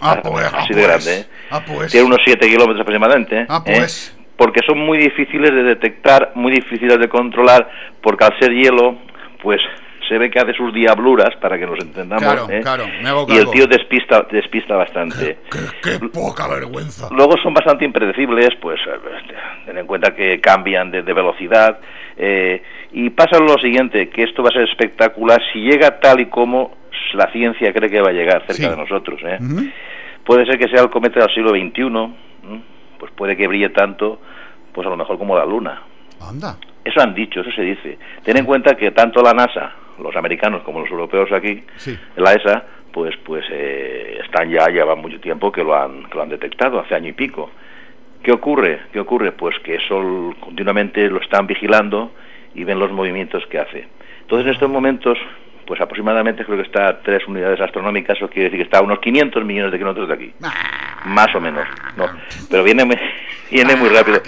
Ah, 0.00 0.20
pues, 0.22 0.46
ah, 0.50 0.56
así 0.60 0.72
de 0.72 0.80
pues. 0.82 0.86
grande. 0.86 1.20
¿eh? 1.20 1.26
Ah, 1.50 1.60
pues. 1.66 1.92
Tiene 1.92 2.06
unos 2.06 2.20
7 2.24 2.46
kilómetros 2.48 2.80
aproximadamente. 2.80 3.44
Ah, 3.46 3.62
¿eh? 3.66 3.74
pues. 3.76 4.16
Porque 4.38 4.60
son 4.66 4.78
muy 4.78 4.96
difíciles 4.96 5.50
de 5.52 5.64
detectar, 5.64 6.32
muy 6.34 6.50
difíciles 6.50 6.98
de 6.98 7.08
controlar, 7.10 7.68
porque 8.00 8.24
al 8.24 8.38
ser 8.38 8.52
hielo, 8.54 8.96
pues 9.42 9.60
se 10.08 10.18
ve 10.18 10.30
que 10.30 10.38
hace 10.40 10.52
sus 10.54 10.72
diabluras, 10.72 11.36
para 11.36 11.58
que 11.58 11.66
nos 11.66 11.78
entendamos. 11.78 12.22
Claro, 12.24 12.46
¿eh? 12.50 12.60
claro, 12.62 12.84
me 13.02 13.08
hago 13.08 13.26
Y 13.28 13.36
el 13.36 13.50
tío 13.50 13.66
despista, 13.66 14.26
despista 14.30 14.74
bastante. 14.76 15.38
Qué, 15.50 15.58
qué 15.98 16.08
poca 16.08 16.48
vergüenza. 16.48 17.08
Luego 17.14 17.34
son 17.42 17.52
bastante 17.54 17.84
impredecibles, 17.84 18.50
pues 18.60 18.80
eh, 18.86 19.34
ten 19.66 19.78
en 19.78 19.86
cuenta 19.86 20.14
que 20.14 20.40
cambian 20.40 20.90
de, 20.90 21.02
de 21.02 21.12
velocidad. 21.12 21.78
eh, 22.16 22.62
y 22.90 23.10
pasa 23.10 23.38
lo 23.38 23.58
siguiente, 23.58 24.08
que 24.08 24.22
esto 24.22 24.42
va 24.42 24.48
a 24.48 24.52
ser 24.52 24.62
espectacular 24.62 25.38
si 25.52 25.60
llega 25.60 26.00
tal 26.00 26.20
y 26.20 26.26
como 26.26 26.74
la 27.12 27.30
ciencia 27.32 27.70
cree 27.74 27.90
que 27.90 28.00
va 28.00 28.08
a 28.08 28.12
llegar 28.12 28.40
cerca 28.46 28.54
Sí. 28.54 28.66
de 28.68 28.76
nosotros. 28.76 29.20
¿eh? 29.24 29.38
Puede 30.24 30.46
ser 30.46 30.58
que 30.58 30.68
sea 30.68 30.82
el 30.82 30.90
cometa 30.90 31.20
del 31.20 31.28
siglo 31.34 31.50
XXI, 31.50 32.14
pues 32.98 33.12
puede 33.12 33.36
que 33.36 33.46
brille 33.46 33.68
tanto, 33.68 34.20
pues 34.72 34.86
a 34.86 34.90
lo 34.90 34.96
mejor 34.96 35.18
como 35.18 35.36
la 35.36 35.44
Luna. 35.44 35.82
Anda. 36.20 36.56
Eso 36.84 37.00
han 37.02 37.12
dicho, 37.14 37.40
eso 37.40 37.50
se 37.52 37.62
dice. 37.62 37.98
Ten 38.24 38.38
en 38.38 38.44
cuenta 38.46 38.74
que 38.74 38.90
tanto 38.92 39.20
la 39.22 39.32
NASA, 39.34 39.72
los 40.02 40.14
americanos 40.16 40.62
como 40.62 40.80
los 40.80 40.90
europeos 40.90 41.30
aquí, 41.32 41.62
Sí. 41.76 41.98
la 42.16 42.32
ESA, 42.32 42.64
pues 42.92 43.16
pues 43.24 43.44
eh, 43.50 44.18
están 44.24 44.50
ya, 44.50 44.66
llevan 44.68 45.00
mucho 45.00 45.20
tiempo 45.20 45.52
que 45.52 45.62
lo 45.62 45.74
han 45.74 46.04
que 46.04 46.14
lo 46.16 46.22
han 46.22 46.28
detectado, 46.28 46.80
hace 46.80 46.94
año 46.94 47.08
y 47.08 47.12
pico. 47.12 47.50
¿Qué 48.22 48.32
ocurre? 48.32 48.80
¿Qué 48.92 49.00
ocurre? 49.00 49.32
Pues 49.32 49.58
que 49.60 49.76
eso 49.76 50.34
continuamente 50.40 51.08
lo 51.08 51.20
están 51.20 51.46
vigilando 51.46 52.12
y 52.54 52.64
ven 52.64 52.78
los 52.78 52.90
movimientos 52.90 53.46
que 53.46 53.58
hace. 53.58 53.86
Entonces 54.22 54.46
en 54.46 54.52
estos 54.54 54.68
momentos, 54.70 55.16
pues 55.68 55.80
aproximadamente 55.82 56.44
creo 56.46 56.56
que 56.56 56.62
está 56.64 56.88
a 56.88 57.02
tres 57.02 57.22
unidades 57.28 57.60
astronómicas, 57.60 58.16
eso 58.16 58.28
quiere 58.28 58.44
decir 58.44 58.58
que 58.58 58.64
está 58.64 58.78
a 58.78 58.82
unos 58.82 58.98
500 59.00 59.44
millones 59.44 59.70
de 59.70 59.78
kilómetros 59.78 60.08
de 60.08 60.14
aquí. 60.14 60.32
Más 61.04 61.32
o 61.34 61.40
menos, 61.40 61.64
¿no? 61.96 62.06
Pero 62.50 62.64
viene, 62.64 62.84
muy- 62.86 62.96
viene 63.52 63.76
muy 63.76 63.90
rápido. 63.90 64.20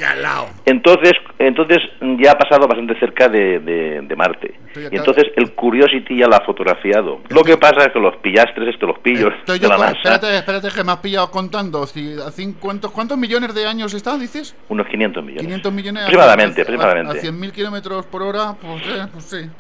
Entonces, 0.67 1.15
entonces 1.39 1.79
ya 2.19 2.33
ha 2.33 2.39
pasado 2.39 2.69
bastante 2.69 2.99
cerca 3.01 3.29
de, 3.29 3.59
de- 3.59 4.01
de 4.03 4.17
Marte. 4.17 4.55
Y 4.91 4.95
entonces 4.97 5.25
el 5.37 5.53
Curiosity 5.55 6.19
ya 6.19 6.29
la 6.29 6.37
ha 6.37 6.45
fotografiado. 6.45 7.21
Lo 7.31 7.43
que 7.43 7.57
pasa 7.57 7.87
es 7.87 7.93
que 7.93 7.99
los 7.99 8.15
pillastres, 8.19 8.69
estos 8.69 8.89
los 8.89 8.99
pillos 9.01 9.33
Estoy 9.41 9.59
de 9.59 9.65
yo 9.65 9.69
la 9.71 9.77
con- 9.77 9.87
NASA, 9.87 9.99
espérate, 9.99 10.37
espérate 10.37 10.69
que 10.69 10.85
me 10.85 10.93
has 10.93 10.99
pillado 10.99 11.31
contando. 11.31 11.87
Si- 11.87 12.15
a 12.21 12.31
¿cuántos, 12.61 12.91
¿Cuántos 12.93 13.17
millones 13.19 13.55
de 13.55 13.67
años 13.67 13.95
está, 13.95 14.17
dices? 14.19 14.55
unos 14.69 14.87
500 14.87 15.25
millones. 15.25 15.43
500 15.47 15.73
millones. 15.73 16.03
a- 16.03 16.07
Aproximadamente, 16.07 16.61
a, 16.61 16.65
aproximadamente. 16.65 17.19
A, 17.19 17.23
100.000 17.23 17.53
kilómetros 17.53 18.07
por 18.07 18.23
hora, 18.23 18.55
pues, 18.61 18.83
eh, 18.87 19.07
pues 19.13 19.25
sí. 19.25 19.51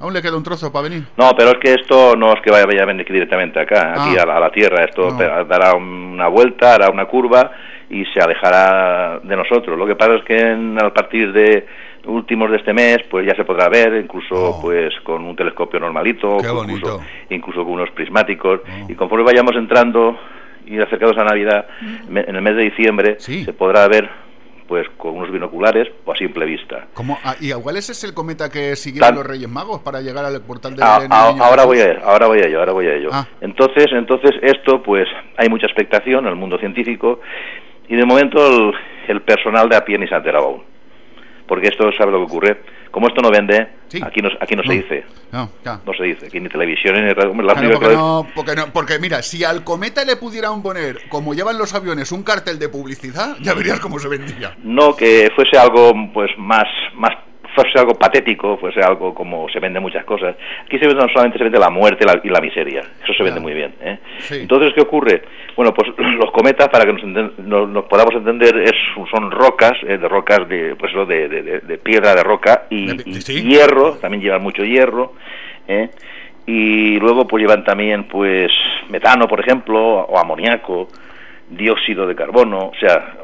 Aún 0.00 0.14
le 0.14 0.22
queda 0.22 0.36
un 0.36 0.42
trozo 0.42 0.72
para 0.72 0.88
venir. 0.88 1.04
No, 1.16 1.30
pero 1.36 1.50
es 1.50 1.58
que 1.58 1.74
esto 1.74 2.16
no 2.16 2.32
es 2.32 2.40
que 2.40 2.50
vaya, 2.50 2.82
a 2.82 2.86
venir 2.86 3.06
directamente 3.06 3.60
acá, 3.60 3.92
aquí 3.92 4.16
Ah. 4.18 4.22
a, 4.22 4.26
la, 4.26 4.36
a 4.38 4.40
la 4.40 4.50
Tierra. 4.50 4.84
Esto 4.84 5.10
No. 5.10 5.44
dará 5.44 5.74
una 5.74 6.28
vuelta, 6.28 6.74
hará 6.74 6.90
una 6.90 7.04
curva 7.04 7.50
y 7.90 8.04
se 8.06 8.20
alejará 8.20 9.20
de 9.22 9.36
nosotros. 9.36 9.78
Lo 9.78 9.86
que 9.86 9.96
pasa 9.96 10.14
es 10.14 10.24
que 10.24 10.38
en- 10.38 10.82
a 10.82 10.88
partir 10.92 11.32
de 11.32 11.66
últimos 12.06 12.50
de 12.50 12.56
este 12.56 12.72
mes, 12.72 12.98
pues 13.10 13.26
ya 13.26 13.34
se 13.34 13.44
podrá 13.44 13.68
ver, 13.68 13.92
incluso 14.02 14.34
Oh. 14.34 14.60
pues 14.62 14.94
con 15.02 15.22
un 15.22 15.36
telescopio 15.36 15.78
normalito, 15.78 16.38
incluso, 16.38 17.00
incluso 17.28 17.62
con 17.62 17.74
unos 17.74 17.90
prismáticos. 17.90 18.60
Oh. 18.64 18.90
Y 18.90 18.94
conforme 18.94 19.24
vayamos 19.24 19.54
entrando 19.54 20.18
y 20.66 20.78
acercados 20.80 21.18
a 21.18 21.24
Navidad, 21.24 21.66
me- 22.08 22.22
en 22.22 22.36
el 22.36 22.40
mes 22.42 22.56
de 22.56 22.62
diciembre, 22.62 23.16
Sí. 23.18 23.44
se 23.44 23.52
podrá 23.52 23.86
ver 23.86 24.08
pues 24.70 24.86
con 24.98 25.16
unos 25.16 25.32
binoculares 25.32 25.88
o 26.04 26.12
a 26.12 26.16
simple 26.16 26.44
vista. 26.46 26.86
¿Cómo? 26.94 27.18
Ah, 27.24 27.34
y 27.40 27.48
igual 27.48 27.76
ese 27.76 27.90
es 27.90 28.04
el 28.04 28.14
cometa 28.14 28.48
que 28.48 28.76
siguieron 28.76 29.08
Tan- 29.08 29.16
los 29.16 29.26
Reyes 29.26 29.48
Magos 29.48 29.80
para 29.80 30.00
llegar 30.00 30.24
al 30.24 30.40
portal 30.42 30.76
de 30.76 30.82
Ah, 30.84 30.98
Belén 30.98 31.10
ah, 31.12 31.24
del 31.26 31.34
Niño 31.34 31.44
ahora 31.44 31.64
voy 31.64 31.80
a 31.80 31.98
ahora 32.04 32.26
voy 32.28 32.38
a 32.38 32.46
ello, 32.46 32.60
ahora 32.60 32.72
voy 32.72 32.86
a 32.86 32.94
ello. 32.94 33.08
Ah. 33.12 33.26
Entonces, 33.40 33.86
entonces 33.90 34.30
esto, 34.42 34.80
pues, 34.80 35.08
hay 35.36 35.48
mucha 35.48 35.66
expectación 35.66 36.24
en 36.24 36.30
el 36.30 36.36
mundo 36.36 36.56
científico 36.58 37.18
y 37.88 37.96
de 37.96 38.04
momento 38.06 38.38
el, 38.46 38.72
el 39.08 39.22
personal 39.22 39.68
de 39.68 39.74
a 39.76 39.84
pie 39.84 39.98
ni 39.98 40.06
se 40.06 40.14
ha 40.14 40.18
enterado 40.18 40.44
aún. 40.46 40.62
Porque 41.48 41.66
esto, 41.66 41.90
¿sabe 41.98 42.12
lo 42.12 42.18
que 42.18 42.24
ocurre? 42.32 42.60
Como 42.90 43.06
esto 43.08 43.20
no 43.22 43.30
vende, 43.30 43.68
Sí. 43.88 44.00
aquí 44.04 44.20
no, 44.20 44.28
aquí 44.40 44.56
no, 44.56 44.62
No. 44.62 44.70
se 44.70 44.76
dice. 44.78 45.04
No, 45.32 45.50
ya. 45.64 45.80
No 45.86 45.92
se 45.94 46.02
dice. 46.04 46.26
Aquí 46.26 46.40
ni 46.40 46.48
televisión 46.48 46.94
ni 46.94 47.12
radio. 47.12 47.32
La 47.42 47.54
Claro, 47.54 47.70
porque, 47.72 47.88
que- 47.88 47.94
no, 47.94 48.26
porque, 48.34 48.54
no- 48.56 48.66
porque 48.72 48.98
mira, 48.98 49.22
si 49.22 49.44
al 49.44 49.62
cometa 49.64 50.04
le 50.04 50.16
pudieran 50.16 50.60
poner, 50.62 51.08
como 51.08 51.34
llevan 51.34 51.56
los 51.58 51.72
aviones, 51.74 52.10
un 52.12 52.22
cartel 52.24 52.58
de 52.58 52.68
publicidad, 52.68 53.36
ya 53.40 53.54
verías 53.54 53.78
cómo 53.80 53.98
se 53.98 54.08
vendía. 54.08 54.56
no 54.62 54.94
que 54.96 55.28
fuese 55.36 55.56
algo 55.56 55.92
pues 56.12 56.30
más 56.38 56.64
más 56.94 57.12
fuese 57.62 57.78
algo 57.78 57.94
patético 57.94 58.56
fuese 58.58 58.80
algo 58.80 59.14
como 59.14 59.48
se 59.48 59.60
venden 59.60 59.82
muchas 59.82 60.04
cosas 60.04 60.34
aquí 60.64 60.78
se 60.78 60.86
vende 60.86 61.02
no 61.02 61.08
solamente 61.08 61.38
se 61.38 61.44
vende 61.44 61.58
la 61.58 61.70
muerte 61.70 62.04
la- 62.04 62.20
y 62.22 62.28
la 62.28 62.40
miseria 62.40 62.80
eso 63.02 63.12
se 63.14 63.22
vende 63.22 63.40
muy 63.40 63.52
bien 63.54 63.74
¿eh? 63.82 63.98
Sí. 64.18 64.36
entonces 64.42 64.72
qué 64.74 64.80
ocurre 64.80 65.22
bueno 65.56 65.72
pues 65.74 65.88
los 65.98 66.30
cometas 66.32 66.68
para 66.68 66.84
que 66.84 66.92
nos, 66.92 67.02
enten- 67.02 67.36
nos 67.38 67.84
podamos 67.86 68.14
entender 68.14 68.56
es, 68.58 68.72
son 69.10 69.30
rocas 69.30 69.72
eh, 69.86 69.98
de 69.98 70.08
rocas 70.08 70.48
de 70.48 70.74
pues 70.76 70.92
de, 71.08 71.28
de- 71.28 71.42
de- 71.60 71.78
piedra 71.78 72.14
de 72.14 72.22
roca 72.22 72.64
y, 72.70 72.88
sí. 73.20 73.42
hierro 73.42 73.92
también 73.94 74.22
llevan 74.22 74.42
mucho 74.42 74.64
hierro 74.64 75.14
¿eh? 75.68 75.90
y 76.46 76.98
luego 76.98 77.26
pues 77.26 77.42
llevan 77.42 77.64
también 77.64 78.04
pues 78.04 78.50
metano 78.88 79.28
por 79.28 79.40
ejemplo 79.40 79.78
o 79.80 80.18
amoníaco 80.18 80.88
dióxido 81.50 82.06
de 82.06 82.14
carbono, 82.14 82.58
o 82.68 82.72
sea, 82.80 83.16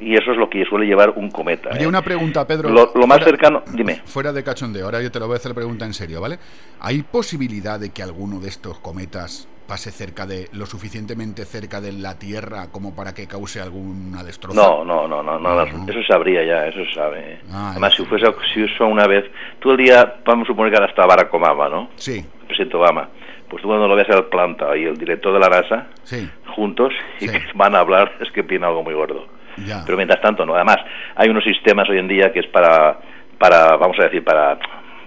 y 0.00 0.14
eso 0.14 0.30
es 0.32 0.36
lo 0.36 0.48
que 0.48 0.64
suele 0.64 0.86
llevar 0.86 1.10
un 1.16 1.30
cometa. 1.30 1.70
Oye, 1.70 1.84
¿eh? 1.84 1.86
una 1.86 2.02
pregunta, 2.02 2.46
Pedro. 2.46 2.68
Lo, 2.70 2.92
lo 2.94 3.06
más 3.06 3.18
Fuera- 3.18 3.24
cercano, 3.24 3.62
dime. 3.72 4.00
Fuera 4.04 4.32
de 4.32 4.42
cachondeo, 4.42 4.84
ahora 4.86 5.02
yo 5.02 5.10
te 5.10 5.18
lo 5.20 5.26
voy 5.26 5.34
a 5.34 5.36
hacer 5.36 5.50
la 5.50 5.56
pregunta 5.56 5.84
en 5.84 5.94
serio, 5.94 6.20
¿vale? 6.20 6.38
¿Hay 6.80 7.02
posibilidad 7.02 7.78
de 7.78 7.90
que 7.90 8.02
alguno 8.02 8.40
de 8.40 8.48
estos 8.48 8.78
cometas 8.78 9.48
pase 9.66 9.90
cerca 9.90 10.26
de, 10.26 10.48
lo 10.52 10.64
suficientemente 10.64 11.44
cerca 11.44 11.80
de 11.80 11.90
la 11.92 12.16
Tierra 12.18 12.68
como 12.70 12.94
para 12.94 13.12
que 13.14 13.26
cause 13.26 13.60
alguna 13.60 14.22
destroza? 14.22 14.60
No, 14.60 14.84
no, 14.84 15.08
no, 15.08 15.22
no, 15.22 15.38
no, 15.40 15.54
No. 15.66 15.86
eso 15.88 16.02
sabría 16.08 16.44
ya, 16.44 16.66
eso 16.68 16.78
sabe. 16.94 17.32
¿eh? 17.34 17.38
Ah, 17.52 17.70
Además, 17.72 17.94
si 17.94 18.04
fuese 18.04 18.26
si 18.54 18.62
eso 18.62 18.86
una 18.86 19.06
vez, 19.08 19.24
tú 19.58 19.72
el 19.72 19.78
día, 19.78 20.16
vamos 20.24 20.44
a 20.44 20.52
suponer 20.52 20.72
que 20.72 20.78
ahora 20.78 20.88
está 20.90 21.04
Barack 21.04 21.34
Obama, 21.34 21.68
¿no? 21.68 21.90
Sí, 21.96 22.18
El 22.40 22.46
presidente 22.46 22.76
Obama. 22.76 23.08
Pues 23.48 23.62
tú 23.62 23.68
cuando 23.68 23.86
lo 23.88 23.94
veas 23.94 24.10
al 24.10 24.24
planta 24.26 24.76
y 24.76 24.84
el 24.84 24.96
director 24.96 25.32
de 25.32 25.38
la 25.38 25.48
NASA, 25.48 25.86
sí, 26.02 26.28
juntos, 26.54 26.92
y 27.20 27.28
Sí. 27.28 27.32
que 27.32 27.44
van 27.54 27.74
a 27.74 27.80
hablar, 27.80 28.12
es 28.20 28.30
que 28.32 28.42
viene 28.42 28.66
algo 28.66 28.82
muy 28.82 28.94
gordo. 28.94 29.26
ya. 29.64 29.82
Pero 29.84 29.96
mientras 29.96 30.20
tanto, 30.20 30.44
no. 30.44 30.54
Además, 30.54 30.78
hay 31.14 31.28
unos 31.28 31.44
sistemas 31.44 31.88
hoy 31.88 31.98
en 31.98 32.08
día 32.08 32.32
que 32.32 32.40
es 32.40 32.46
para, 32.48 32.98
para 33.38 33.76
vamos 33.76 33.98
a 34.00 34.04
decir, 34.04 34.22
para, 34.24 34.58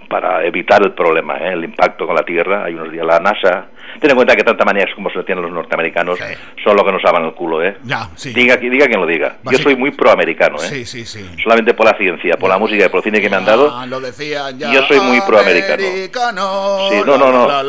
para 0.08 0.44
evitar 0.44 0.82
el 0.82 0.92
problema, 0.92 1.36
¿eh? 1.38 1.52
el 1.52 1.64
impacto 1.64 2.06
con 2.06 2.16
la 2.16 2.22
Tierra. 2.24 2.64
Hay 2.64 2.74
unos 2.74 2.90
días 2.90 3.06
la 3.06 3.18
NASA. 3.20 3.66
Ten 3.98 4.10
en 4.10 4.16
cuenta 4.16 4.36
que 4.36 4.44
tanta 4.44 4.64
manías 4.64 4.88
como 4.94 5.10
se 5.10 5.16
lo 5.16 5.24
tienen 5.24 5.42
los 5.42 5.52
norteamericanos 5.52 6.18
Sí. 6.18 6.24
son 6.62 6.76
lo 6.76 6.84
que 6.84 6.92
nos 6.92 7.02
saban 7.02 7.24
el 7.24 7.32
culo, 7.32 7.62
¿eh? 7.62 7.76
Ya, 7.84 8.08
sí. 8.14 8.32
Diga, 8.32 8.56
diga 8.56 8.86
quien 8.86 9.00
lo 9.00 9.06
diga. 9.06 9.36
Yo 9.50 9.58
soy 9.58 9.74
muy 9.76 9.90
proamericano, 9.90 10.56
¿eh? 10.56 10.66
Sí, 10.66 10.84
sí, 10.84 11.04
sí. 11.04 11.24
Solamente 11.42 11.74
por 11.74 11.86
la 11.86 11.94
ciencia, 11.96 12.36
por 12.36 12.48
la 12.50 12.58
música 12.58 12.84
y 12.86 12.88
por 12.88 12.98
el 12.98 13.04
cine 13.04 13.20
que 13.20 13.28
me 13.30 13.36
han 13.36 13.44
dado. 13.44 13.70
Ah, 13.74 13.86
lo 13.86 14.00
decían 14.00 14.58
ya. 14.58 14.72
Yo 14.72 14.82
soy 14.84 15.00
muy 15.00 15.20
proamericano. 15.22 15.82
Americano. 15.86 16.78
Sí, 16.90 16.96
no, 17.06 17.16
no, 17.18 17.32
no. 17.32 17.60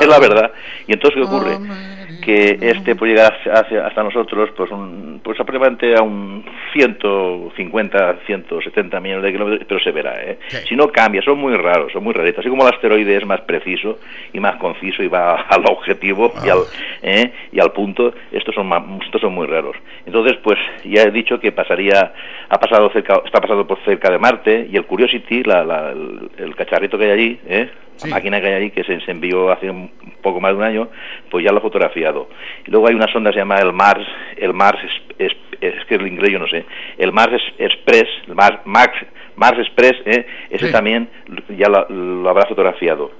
Es 0.00 0.06
la 0.08 0.18
verdad. 0.18 0.52
Y 0.86 0.92
entonces, 0.92 1.20
¿qué 1.20 1.26
ocurre? 1.26 1.58
Que 2.24 2.58
este 2.60 2.94
puede 2.94 3.12
llegar 3.12 3.32
hacia- 3.40 3.52
hacia- 3.54 3.86
hasta 3.86 4.02
nosotros, 4.02 4.50
pues, 4.56 4.70
un, 4.70 5.20
pues 5.24 5.38
aproximadamente 5.40 5.94
a 5.96 6.02
un 6.02 6.44
150, 6.74 8.18
170 8.26 9.00
millones 9.00 9.24
de 9.24 9.32
kilómetros, 9.32 9.66
pero 9.68 9.80
se 9.80 9.90
verá, 9.92 10.22
¿eh? 10.22 10.38
Sí. 10.48 10.56
Si 10.68 10.76
no 10.76 10.88
cambia, 10.88 11.22
son 11.22 11.38
muy 11.38 11.54
raros, 11.56 11.92
son 11.92 12.02
muy 12.04 12.12
raritos. 12.14 12.40
Así 12.40 12.48
como 12.48 12.66
el 12.66 12.74
asteroide 12.74 13.16
es 13.16 13.24
más 13.26 13.40
preciso 13.42 13.98
y 14.32 14.40
más 14.40 14.56
conciso 14.56 14.87
preciso 14.88 15.02
y 15.02 15.08
va 15.08 15.40
al 15.48 15.64
objetivo 15.66 16.32
y, 16.44 16.48
al, 16.48 16.58
¿eh? 17.02 17.32
y 17.52 17.60
al 17.60 17.72
punto, 17.72 18.12
estos 18.32 18.54
son, 18.54 18.70
estos 19.04 19.20
son 19.20 19.34
muy 19.34 19.46
raros. 19.46 19.76
Entonces, 20.06 20.36
pues 20.42 20.58
ya 20.84 21.02
he 21.02 21.10
dicho 21.10 21.38
que 21.40 21.52
pasaría, 21.52 22.12
ha 22.48 22.58
pasado 22.60 22.90
cerca, 22.90 23.20
está 23.24 23.40
pasando 23.40 23.66
por 23.66 23.78
cerca 23.84 24.10
de 24.10 24.18
Marte 24.18 24.68
y 24.70 24.76
el 24.76 24.84
Curiosity, 24.84 25.42
la- 25.44 25.64
la- 25.64 25.90
el, 25.92 26.30
el 26.38 26.54
cacharrito 26.56 26.98
que 26.98 27.04
hay 27.04 27.10
allí, 27.10 27.40
¿eh? 27.48 27.70
Sí. 27.96 28.08
la 28.08 28.14
máquina 28.16 28.40
que 28.40 28.46
hay 28.46 28.52
allí, 28.54 28.70
que 28.70 28.84
se, 28.84 29.00
se 29.00 29.10
envió 29.10 29.50
hace 29.50 29.68
un 29.68 29.90
poco 30.22 30.40
más 30.40 30.52
de 30.52 30.58
un 30.58 30.62
año, 30.62 30.88
pues 31.30 31.44
ya 31.44 31.50
lo 31.50 31.58
ha 31.58 31.60
fotografiado. 31.60 32.28
Y 32.64 32.70
luego 32.70 32.86
hay 32.86 32.94
una 32.94 33.08
sonda 33.12 33.30
que 33.30 33.34
se 33.34 33.40
llama 33.40 33.56
el 33.58 33.72
Mars, 33.72 34.06
el 34.36 34.54
Mars, 34.54 34.78
es, 35.18 35.26
es- 35.30 35.36
es 35.60 35.84
que 35.86 35.96
el 35.96 36.06
inglés 36.06 36.30
yo 36.30 36.38
no 36.38 36.46
sé, 36.46 36.64
el 36.96 37.12
Mars 37.12 37.32
Es- 37.32 37.54
Express, 37.72 38.06
el 38.28 38.36
Mars, 38.36 38.60
Max, 38.64 38.92
Mars 39.34 39.58
Express, 39.58 39.94
¿eh? 40.06 40.26
ese 40.50 40.66
Sí. 40.66 40.72
también 40.72 41.08
ya 41.56 41.68
lo, 41.68 41.88
lo 41.88 42.28
habrá 42.30 42.46
fotografiado. 42.46 43.10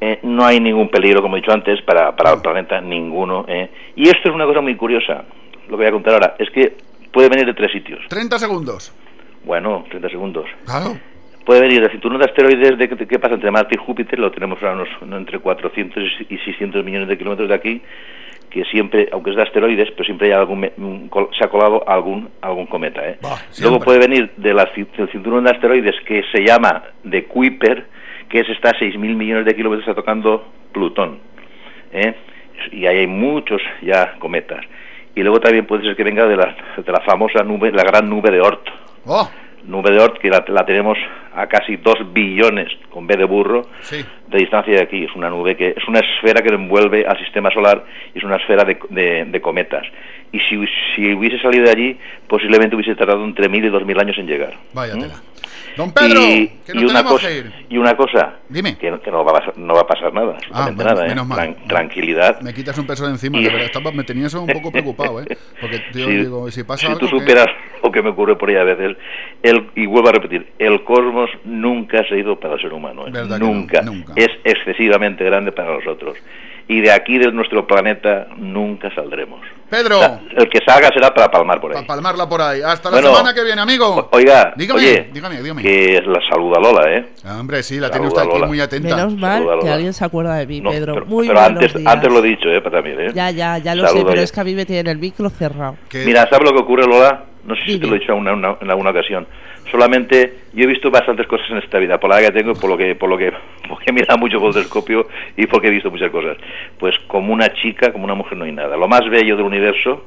Eh, 0.00 0.20
no 0.22 0.44
hay 0.46 0.60
ningún 0.60 0.88
peligro, 0.88 1.20
como 1.20 1.36
he 1.36 1.40
dicho 1.40 1.52
antes, 1.52 1.80
para, 1.82 2.14
para 2.16 2.32
el 2.34 2.40
planeta, 2.40 2.80
ninguno. 2.80 3.44
¿eh? 3.48 3.68
Y 3.96 4.04
esto 4.08 4.28
es 4.30 4.34
una 4.34 4.46
cosa 4.46 4.60
muy 4.62 4.74
curiosa, 4.76 5.24
lo 5.68 5.70
que 5.70 5.76
voy 5.76 5.86
a 5.86 5.92
contar 5.92 6.14
ahora, 6.14 6.34
es 6.38 6.48
que 6.50 6.74
puede 7.12 7.28
venir 7.28 7.44
de 7.46 7.54
tres 7.54 7.70
sitios. 7.72 8.00
30 8.08 8.38
segundos. 8.38 8.94
Bueno, 9.44 9.84
30 9.90 10.08
segundos. 10.08 10.46
Claro. 10.64 10.96
Puede 11.44 11.60
venir 11.62 11.80
del 11.80 11.90
cinturón 11.90 12.18
de 12.18 12.26
asteroides 12.26 12.78
de, 12.78 12.86
de- 12.86 13.06
que 13.06 13.18
pasa 13.18 13.34
entre 13.34 13.50
Marte 13.50 13.74
y 13.74 13.78
Júpiter, 13.78 14.18
lo 14.18 14.30
tenemos 14.30 14.62
a 14.62 14.72
unos 14.72 14.88
no, 15.06 15.16
entre 15.16 15.38
400 15.38 16.02
y 16.28 16.38
600 16.38 16.84
millones 16.84 17.08
de 17.08 17.18
kilómetros 17.18 17.48
de 17.48 17.54
aquí, 17.54 17.82
que 18.50 18.64
siempre, 18.64 19.08
aunque 19.12 19.30
es 19.30 19.36
de 19.36 19.42
asteroides, 19.42 19.90
pero 19.92 20.04
siempre 20.04 20.28
hay 20.28 20.32
algún, 20.34 20.60
se 21.38 21.44
ha 21.44 21.48
colado 21.48 21.82
algún 21.88 22.28
algún 22.42 22.66
cometa. 22.66 23.06
¿eh? 23.08 23.18
Bah, 23.22 23.36
Luego 23.60 23.80
puede 23.80 23.98
venir 23.98 24.30
de 24.36 24.52
la 24.54 24.64
del 24.74 25.08
cinturón 25.10 25.44
de 25.44 25.50
asteroides 25.50 25.94
que 26.06 26.22
se 26.32 26.42
llama 26.44 26.82
de 27.04 27.24
Kuiper, 27.24 27.86
que 28.30 28.40
es 28.40 28.48
está 28.48 28.70
a 28.70 28.74
6.000 28.74 28.98
millones 29.14 29.44
de 29.44 29.54
kilómetros, 29.54 29.86
está 29.86 30.00
tocando 30.00 30.46
Plutón. 30.72 31.18
¿eh? 31.92 32.14
Y 32.72 32.86
ahí 32.86 32.98
hay 32.98 33.06
muchos 33.06 33.60
ya 33.82 34.14
cometas. 34.18 34.64
Y 35.14 35.22
luego 35.22 35.40
también 35.40 35.66
puede 35.66 35.82
ser 35.82 35.96
que 35.96 36.04
venga 36.04 36.26
de 36.26 36.36
la, 36.36 36.56
de 36.76 36.92
la 36.92 37.00
famosa 37.00 37.42
nube, 37.42 37.72
la 37.72 37.82
gran 37.82 38.08
nube 38.08 38.30
de 38.30 38.40
Oort 38.40 38.68
Oh, 39.06 39.28
nube 39.64 39.90
de 39.90 39.98
Oort, 40.00 40.18
que 40.18 40.28
la, 40.30 40.44
la 40.48 40.64
tenemos 40.64 40.98
a 41.34 41.46
casi 41.46 41.76
2 41.76 42.12
billones, 42.12 42.68
con 42.90 43.06
B 43.06 43.16
de 43.16 43.24
burro, 43.24 43.68
sí. 43.82 44.04
de 44.28 44.38
distancia 44.38 44.74
de 44.74 44.82
aquí. 44.82 45.04
Es 45.04 45.14
una 45.14 45.30
nube 45.30 45.56
que 45.56 45.74
es 45.76 45.88
una 45.88 46.00
esfera 46.00 46.42
que 46.42 46.48
envuelve 46.54 47.06
al 47.06 47.18
sistema 47.18 47.50
solar 47.50 47.84
y 48.14 48.18
es 48.18 48.24
una 48.24 48.36
esfera 48.36 48.64
de, 48.64 48.78
de- 48.90 49.24
de 49.26 49.40
cometas. 49.40 49.86
Y 50.32 50.38
si, 50.40 50.64
si 50.94 51.12
hubiese 51.12 51.38
salido 51.40 51.64
de 51.64 51.70
allí, 51.70 51.98
posiblemente 52.28 52.76
hubiese 52.76 52.94
tardado 52.94 53.24
entre 53.24 53.48
mil 53.48 53.64
y 53.64 53.68
dos 53.68 53.84
mil 53.84 53.98
años 53.98 54.16
en 54.18 54.26
llegar. 54.26 54.54
Vaya 54.72 54.94
¿Mm? 54.94 55.00
tela. 55.00 55.14
Don 55.76 55.92
Pedro, 55.92 56.20
y, 56.20 56.48
que 56.66 56.72
y 56.72 56.74
no 56.74 56.80
una 56.82 56.88
tenemos 56.88 57.12
cosa, 57.12 57.28
que 57.28 57.38
ir. 57.38 57.52
y 57.70 57.78
una 57.78 57.96
cosa, 57.96 58.34
Dime. 58.48 58.76
que, 58.76 58.92
que 59.00 59.10
no, 59.10 59.24
va 59.24 59.30
a 59.30 59.34
pasar, 59.34 59.56
no 59.58 59.72
va 59.74 59.80
a 59.82 59.86
pasar 59.86 60.12
nada, 60.12 60.32
absolutamente 60.36 60.74
bueno, 60.82 60.90
nada, 60.94 61.06
¿eh? 61.06 61.08
menos 61.08 61.26
mal. 61.28 61.38
Tran- 61.38 61.68
tranquilidad. 61.68 62.40
Me 62.40 62.52
quitas 62.52 62.76
un 62.78 62.86
peso 62.88 63.04
de 63.06 63.12
encima, 63.12 63.38
Y- 63.38 63.44
de 63.44 63.50
verdad. 63.50 63.66
Estaba, 63.66 63.92
me 63.92 64.02
tenía 64.02 64.26
eso 64.26 64.42
un 64.42 64.48
poco 64.48 64.72
preocupado, 64.72 65.22
¿eh? 65.22 65.26
Porque 65.60 65.80
yo 65.94 66.06
Sí, 66.06 66.16
digo, 66.16 66.48
¿y 66.48 66.52
si 66.52 66.64
pasa 66.64 66.86
si 66.86 66.92
algo. 66.92 66.98
tú 67.08 67.18
qué? 67.24 67.24
Que 67.92 68.02
me 68.02 68.10
ocurre 68.10 68.36
por 68.36 68.48
ahí 68.48 68.56
a 68.56 68.64
veces, 68.64 68.96
el, 69.42 69.66
y 69.74 69.86
vuelvo 69.86 70.08
a 70.08 70.12
repetir, 70.12 70.46
el 70.58 70.84
cosmos 70.84 71.30
nunca 71.44 72.02
se 72.08 72.14
ha 72.14 72.18
ido 72.18 72.38
para 72.38 72.54
el 72.54 72.60
ser 72.60 72.72
humano, 72.72 73.06
¿eh? 73.06 73.10
No, 73.12 73.38
nunca. 73.38 73.82
nunca. 73.82 74.12
Es 74.16 74.28
excesivamente 74.44 75.24
grande 75.24 75.52
para 75.52 75.74
nosotros. 75.74 76.16
Y 76.68 76.80
de 76.82 76.92
aquí, 76.92 77.18
de 77.18 77.32
nuestro 77.32 77.66
planeta, 77.66 78.28
nunca 78.36 78.94
saldremos. 78.94 79.40
Pedro, 79.68 79.98
el 80.36 80.48
que 80.48 80.60
salga 80.64 80.88
será 80.94 81.12
para 81.12 81.28
palmar 81.28 81.60
por 81.60 81.72
ahí. 81.72 81.74
para 81.78 81.86
palmarla 81.88 82.28
por 82.28 82.40
ahí. 82.40 82.60
Hasta 82.64 82.90
la 82.90 82.96
Bueno, 82.98 83.08
semana 83.16 83.34
que 83.34 83.42
viene, 83.42 83.60
amigo. 83.60 84.08
Oiga, 84.12 84.52
dígame, 84.56 84.78
oye, 84.80 85.08
dígame, 85.12 85.42
dígame. 85.42 85.62
que 85.62 86.00
la 86.06 86.20
saluda 86.30 86.60
Lola, 86.60 86.92
¿eh? 86.96 87.06
Ah, 87.24 87.38
Hombre, 87.40 87.64
sí, 87.64 87.80
la 87.80 87.90
tiene 87.90 88.06
Saluda, 88.06 88.22
usted 88.22 88.22
aquí 88.30 88.38
Lola. 88.38 88.46
muy 88.46 88.60
atenta. 88.60 88.96
Menos 88.96 89.16
mal 89.16 89.42
Saluda, 89.44 89.58
que 89.64 89.68
alguien 89.68 89.92
se 89.92 90.04
acuerda 90.04 90.36
de 90.36 90.46
mí, 90.46 90.60
No, 90.60 90.70
Pedro. 90.70 90.94
pero, 90.94 91.06
Muy 91.06 91.26
pero 91.26 91.40
antes, 91.40 91.74
días. 91.74 91.92
antes 91.92 92.12
lo 92.12 92.18
he 92.20 92.28
dicho, 92.28 92.48
¿eh? 92.48 92.60
Para 92.60 92.76
también, 92.76 93.00
¿eh? 93.00 93.12
Ya, 93.14 93.30
ya, 93.32 93.58
ya 93.58 93.74
lo 93.74 93.88
sé, 93.88 94.04
pero 94.06 94.20
es 94.20 94.30
que 94.30 94.40
a 94.40 94.44
mí 94.44 94.54
me 94.54 94.64
tiene 94.64 94.90
el 94.92 94.98
micro 94.98 95.28
cerrado. 95.28 95.76
Mira, 95.92 96.28
¿sabes 96.30 96.44
lo 96.48 96.52
que 96.54 96.62
ocurre, 96.62 96.86
Lola? 96.86 97.24
No 97.44 97.54
sé 97.56 97.60
si 97.62 97.66
Dime. 97.72 97.80
te 97.80 97.86
lo 97.88 97.96
he 97.96 97.98
dicho 98.00 98.12
en, 98.12 98.18
una- 98.18 98.32
una- 98.32 98.56
en 98.60 98.70
alguna 98.70 98.90
ocasión. 98.90 99.26
Solamente 99.70 100.34
yo 100.52 100.64
he 100.64 100.66
visto 100.66 100.90
bastantes 100.90 101.26
cosas 101.26 101.48
en 101.50 101.58
esta 101.58 101.78
vida, 101.78 101.98
por 102.00 102.10
la 102.10 102.20
edad 102.20 102.32
que 102.32 102.40
tengo, 102.40 102.54
por 102.54 102.70
lo 102.70 102.76
que, 102.76 102.94
por 102.96 103.08
lo 103.08 103.16
que, 103.16 103.32
porque 103.68 103.84
he 103.90 103.92
mirado 103.92 104.18
mucho 104.18 104.38
por 104.38 104.48
el 104.48 104.54
telescopio 104.54 105.06
y 105.36 105.46
porque 105.46 105.68
he 105.68 105.70
visto 105.70 105.90
muchas 105.90 106.10
cosas. 106.10 106.36
Pues 106.78 106.94
como 107.06 107.32
una 107.32 107.52
chica, 107.54 107.92
como 107.92 108.04
una 108.04 108.14
mujer 108.14 108.36
no 108.38 108.44
hay 108.44 108.52
nada. 108.52 108.76
Lo 108.76 108.88
más 108.88 109.08
bello 109.08 109.36
del 109.36 109.46
universo 109.46 110.04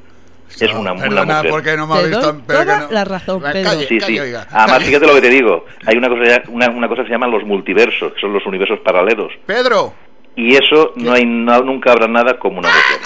es 0.60 0.72
No, 0.74 0.80
una, 0.80 0.92
una 0.92 1.02
perdona, 1.02 1.34
mujer. 1.36 1.50
porque 1.50 1.76
no 1.76 1.86
me 1.86 1.94
ha 1.94 2.02
visto. 2.02 2.20
doy 2.32 2.42
pero 2.46 2.60
toda 2.60 2.78
no- 2.80 2.90
la 2.90 3.04
razón, 3.04 3.40
Calle, 3.40 3.62
Pedro. 3.62 3.80
Sí, 3.80 3.98
calle, 3.98 4.12
sí. 4.14 4.20
oiga, 4.20 4.46
Además, 4.50 4.72
calle. 4.72 4.84
fíjate 4.88 5.06
lo 5.06 5.14
que 5.14 5.20
te 5.22 5.30
digo. 5.30 5.64
Hay 5.86 5.96
una 5.96 6.08
cosa, 6.08 6.42
una, 6.48 6.68
una 6.70 6.88
cosa 6.88 7.02
que 7.02 7.08
se 7.08 7.12
llama 7.14 7.26
los 7.28 7.44
multiversos, 7.44 8.12
que 8.12 8.20
son 8.20 8.32
los 8.34 8.44
universos 8.46 8.80
paralelos. 8.80 9.32
Pedro, 9.46 9.94
Y 10.36 10.54
eso 10.56 10.92
no 10.96 11.12
hay 11.12 11.24
no- 11.24 11.62
nunca 11.62 11.92
habrá 11.92 12.06
nada 12.08 12.38
como 12.38 12.58
una 12.58 12.68
mujer. 12.68 13.00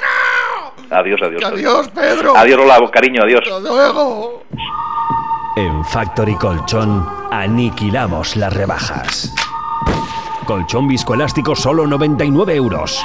Adiós, 0.90 1.20
adiós. 1.22 1.44
adiós, 1.44 1.88
Pedro. 1.88 2.36
Adiós, 2.36 2.58
Lola, 2.58 2.90
cariño, 2.90 3.22
adiós. 3.22 3.42
Hasta 3.46 3.60
luego. 3.60 4.42
En 5.56 5.84
Factory 5.84 6.34
Colchón 6.36 7.06
aniquilamos 7.30 8.36
las 8.36 8.52
rebajas. 8.52 9.34
Colchón 10.46 10.88
viscoelástico 10.88 11.54
solo 11.54 11.86
99 11.86 12.54
euros. 12.54 13.04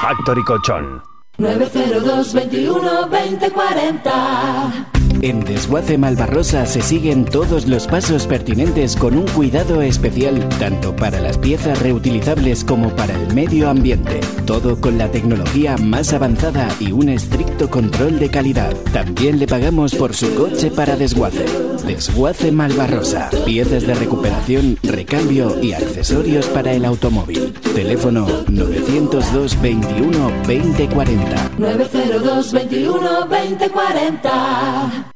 Factory 0.00 0.42
Colchón. 0.42 1.02
902 1.38 2.34
21 2.34 3.08
2040 3.08 4.88
En 5.20 5.40
Desguace 5.44 5.98
Malvarrosa 5.98 6.64
se 6.64 6.80
siguen 6.80 7.24
todos 7.24 7.66
los 7.66 7.88
pasos 7.88 8.28
pertinentes 8.28 8.94
con 8.94 9.16
un 9.16 9.26
cuidado 9.26 9.82
especial 9.82 10.48
tanto 10.60 10.94
para 10.94 11.20
las 11.20 11.36
piezas 11.38 11.82
reutilizables 11.82 12.62
como 12.62 12.94
para 12.94 13.14
el 13.14 13.34
medio 13.34 13.68
ambiente. 13.68 14.20
Todo 14.46 14.80
con 14.80 14.96
la 14.96 15.10
tecnología 15.10 15.76
más 15.76 16.12
avanzada 16.12 16.68
y 16.78 16.92
un 16.92 17.08
estricto 17.08 17.68
control 17.68 18.20
de 18.20 18.30
calidad. 18.30 18.76
También 18.92 19.40
le 19.40 19.48
pagamos 19.48 19.94
por 19.96 20.14
su 20.14 20.32
coche 20.36 20.70
para 20.70 20.96
desguace. 20.96 21.46
Desguace 21.84 22.52
Malvarrosa. 22.52 23.28
Piezas 23.44 23.86
de 23.88 23.94
recuperación, 23.94 24.78
recambio 24.84 25.60
y 25.60 25.72
accesorios 25.72 26.46
para 26.46 26.72
el 26.72 26.84
automóvil. 26.84 27.54
Teléfono 27.74 28.26
902 28.48 29.60
21 29.60 30.30
2040. 30.46 31.50
902 31.58 32.52
21 32.52 33.26
2040 33.26 35.07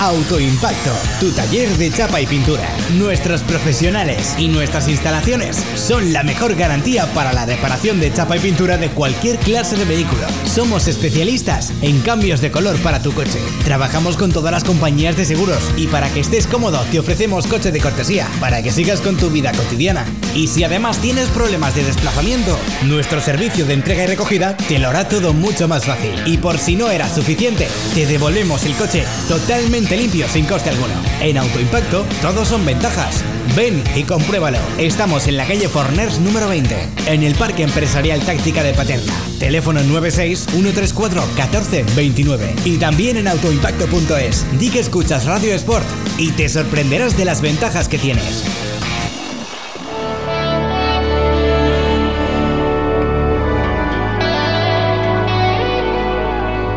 Autoimpacto, 0.00 0.92
tu 1.20 1.30
taller 1.30 1.68
de 1.76 1.90
chapa 1.90 2.22
y 2.22 2.26
pintura. 2.26 2.66
Nuestros 2.96 3.42
profesionales 3.42 4.34
y 4.38 4.48
nuestras 4.48 4.88
instalaciones 4.88 5.62
son 5.74 6.14
la 6.14 6.22
mejor 6.22 6.54
garantía 6.54 7.04
para 7.12 7.34
la 7.34 7.44
reparación 7.44 8.00
de 8.00 8.10
chapa 8.10 8.38
y 8.38 8.40
pintura 8.40 8.78
de 8.78 8.88
cualquier 8.88 9.36
clase 9.36 9.76
de 9.76 9.84
vehículo. 9.84 10.22
Somos 10.46 10.88
especialistas 10.88 11.74
en 11.82 12.00
cambios 12.00 12.40
de 12.40 12.50
color 12.50 12.78
para 12.78 13.02
tu 13.02 13.12
coche. 13.12 13.38
Trabajamos 13.62 14.16
con 14.16 14.32
todas 14.32 14.50
las 14.50 14.64
compañías 14.64 15.18
de 15.18 15.26
seguros 15.26 15.70
y 15.76 15.86
para 15.86 16.08
que 16.08 16.20
estés 16.20 16.46
cómodo 16.46 16.80
te 16.90 16.98
ofrecemos 16.98 17.46
coche 17.46 17.70
de 17.70 17.80
cortesía 17.80 18.26
para 18.40 18.62
que 18.62 18.72
sigas 18.72 19.02
con 19.02 19.18
tu 19.18 19.28
vida 19.28 19.52
cotidiana. 19.52 20.06
Y 20.34 20.46
si 20.46 20.64
además 20.64 20.96
tienes 21.02 21.28
problemas 21.28 21.74
de 21.74 21.84
desplazamiento, 21.84 22.58
nuestro 22.84 23.20
servicio 23.20 23.66
de 23.66 23.74
entrega 23.74 24.04
y 24.04 24.06
recogida 24.06 24.56
te 24.56 24.78
lo 24.78 24.88
hará 24.88 25.10
todo 25.10 25.34
mucho 25.34 25.68
más 25.68 25.84
fácil. 25.84 26.14
Y 26.24 26.38
por 26.38 26.56
si 26.56 26.74
no 26.74 26.88
era 26.88 27.06
suficiente, 27.06 27.68
te 27.94 28.06
devolvemos 28.06 28.64
el 28.64 28.74
coche 28.76 29.04
totalmente 29.28 29.89
limpio 29.96 30.28
sin 30.28 30.46
coste 30.46 30.70
alguno. 30.70 30.94
En 31.20 31.38
Autoimpacto, 31.38 32.04
todos 32.22 32.48
son 32.48 32.64
ventajas. 32.64 33.24
Ven 33.56 33.82
y 33.96 34.04
compruébalo. 34.04 34.58
Estamos 34.78 35.26
en 35.26 35.36
la 35.36 35.46
calle 35.46 35.68
Forners 35.68 36.18
número 36.20 36.48
20, 36.48 36.76
en 37.06 37.22
el 37.22 37.34
Parque 37.34 37.62
Empresarial 37.62 38.20
Táctica 38.20 38.62
de 38.62 38.74
Paterna. 38.74 39.12
Teléfono 39.38 39.82
96 39.82 40.46
134 40.50 41.22
14 41.36 41.84
29. 41.96 42.54
Y 42.64 42.78
también 42.78 43.16
en 43.16 43.28
autoimpacto.es. 43.28 44.46
Di 44.58 44.70
que 44.70 44.80
escuchas 44.80 45.24
Radio 45.26 45.54
Sport 45.54 45.86
y 46.18 46.32
te 46.32 46.48
sorprenderás 46.48 47.16
de 47.16 47.24
las 47.24 47.40
ventajas 47.40 47.88
que 47.88 47.98
tienes. 47.98 48.44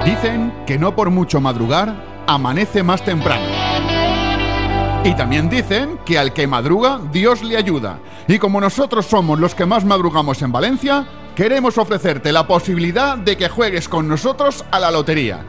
Dicen 0.05 0.53
que 0.65 0.77
no 0.77 0.95
por 0.95 1.09
mucho 1.11 1.39
madrugar, 1.39 2.12
amanece 2.27 2.83
más 2.83 3.03
temprano. 3.03 3.45
Y 5.05 5.13
también 5.15 5.49
dicen 5.49 5.99
que 6.05 6.17
al 6.17 6.31
que 6.31 6.47
madruga, 6.47 6.99
Dios 7.11 7.43
le 7.43 7.57
ayuda. 7.57 7.99
Y 8.27 8.39
como 8.39 8.61
nosotros 8.61 9.05
somos 9.05 9.37
los 9.37 9.53
que 9.53 9.65
más 9.65 9.83
madrugamos 9.83 10.41
en 10.41 10.53
Valencia, 10.53 11.05
queremos 11.35 11.77
ofrecerte 11.77 12.31
la 12.31 12.47
posibilidad 12.47 13.17
de 13.17 13.35
que 13.35 13.49
juegues 13.49 13.89
con 13.89 14.07
nosotros 14.07 14.63
a 14.71 14.79
la 14.79 14.91
lotería. 14.91 15.43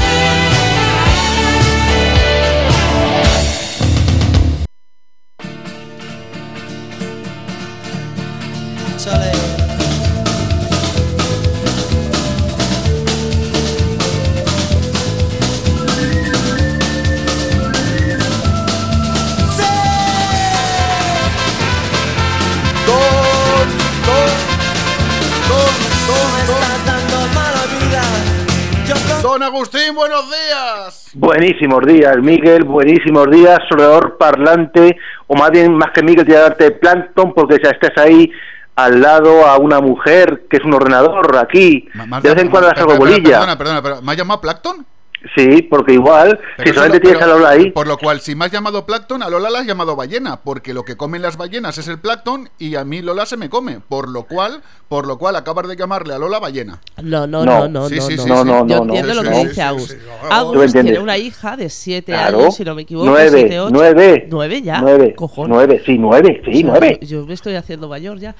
Don 29.22 29.42
Agustín, 29.42 29.94
buenos 29.94 30.24
días. 30.30 31.10
Buenísimos 31.12 31.84
días, 31.84 32.16
Miguel, 32.22 32.64
buenísimos 32.64 33.30
días, 33.30 33.58
soledador 33.68 34.16
parlante, 34.16 34.96
o 35.26 35.36
más 35.36 35.50
bien, 35.50 35.74
más 35.74 35.90
que 35.90 36.02
Miguel, 36.02 36.24
te 36.24 36.32
voy 36.32 36.40
a 36.40 36.44
darte 36.44 36.70
plancton 36.70 37.34
porque 37.34 37.58
ya 37.62 37.70
estás 37.70 37.92
ahí 37.98 38.32
al 38.76 39.00
lado 39.00 39.46
a 39.46 39.58
una 39.58 39.80
mujer 39.80 40.46
que 40.50 40.58
es 40.58 40.64
un 40.64 40.74
ordenador 40.74 41.36
aquí. 41.38 41.88
De 42.22 42.34
vez 42.34 42.42
en 42.42 42.50
cuando 42.50 42.70
le 42.72 42.80
hago 42.80 42.96
bolilla. 42.96 43.22
Perdona, 43.40 43.58
perdona, 43.58 43.82
perdona. 43.82 44.02
¿Me 44.02 44.12
has 44.12 44.18
llamado 44.18 44.40
Plankton? 44.40 44.86
Sí, 45.34 45.62
porque 45.62 45.94
igual, 45.94 46.38
Pero 46.56 46.68
si 46.68 46.74
solamente 46.74 46.98
lo- 46.98 47.02
tienes 47.02 47.22
a 47.22 47.24
pero- 47.24 47.38
Lola 47.38 47.48
ahí, 47.48 47.70
Por 47.72 47.88
lo 47.88 47.96
cual, 47.98 48.20
si 48.20 48.36
me 48.36 48.44
has 48.44 48.52
llamado 48.52 48.86
Plankton, 48.86 49.22
a 49.24 49.30
Lola 49.30 49.50
la 49.50 49.58
has 49.60 49.66
llamado 49.66 49.96
ballena, 49.96 50.36
porque 50.42 50.72
lo 50.72 50.84
que 50.84 50.96
comen 50.96 51.20
las 51.20 51.36
ballenas 51.36 51.78
es 51.78 51.88
el 51.88 51.98
plancton 51.98 52.48
y 52.58 52.76
a 52.76 52.84
mí 52.84 53.02
Lola 53.02 53.26
se 53.26 53.36
me 53.36 53.48
come. 53.48 53.80
Por 53.80 54.08
lo 54.08 54.24
cual, 54.24 54.62
por 54.88 55.06
lo 55.06 55.18
cual 55.18 55.34
acabas 55.34 55.66
de 55.66 55.74
llamarle 55.74 56.14
a 56.14 56.18
Lola 56.18 56.38
ballena. 56.38 56.80
No, 57.02 57.26
no, 57.26 57.44
No. 57.44 57.60
no, 57.60 57.68
no, 57.68 57.88
Sí, 57.88 57.96
no, 57.96 58.02
sí, 58.02 58.16
no. 58.16 58.22
sí, 58.22 58.28
No, 58.28 58.42
sí. 58.42 58.44
no, 58.48 58.66
Yo 58.68 58.76
no, 58.76 58.82
entiendo 58.84 59.14
no. 59.14 59.22
lo 59.22 59.30
que 59.30 59.44
dice 59.48 59.62
Agus. 59.62 59.96
Agus 60.30 60.72
tiene 60.72 60.98
una 61.00 61.16
hija 61.18 61.56
de 61.56 61.70
7 61.70 62.12
Claro. 62.12 62.38
años, 62.38 62.54
si 62.54 62.64
no 62.64 62.74
me 62.76 62.82
equivoco. 62.82 63.06
nueve, 63.08 63.30
7, 63.32 63.58
8. 63.60 63.70
nueve, 63.72 64.28
9 64.30 64.62
ya. 64.62 64.80
nueve, 64.80 65.14
Cojones. 65.16 65.48
nueve, 65.48 65.82
sí, 65.84 65.96
nueve, 65.98 66.42
sí, 66.44 66.50
O 66.50 66.54
sea, 66.54 66.66
nueve. 66.68 66.98
Yo, 67.02 67.08
yo 67.22 67.26
me 67.26 67.34
estoy 67.34 67.54
haciendo 67.56 67.88
mayor 67.88 68.18
ya. 68.18 68.36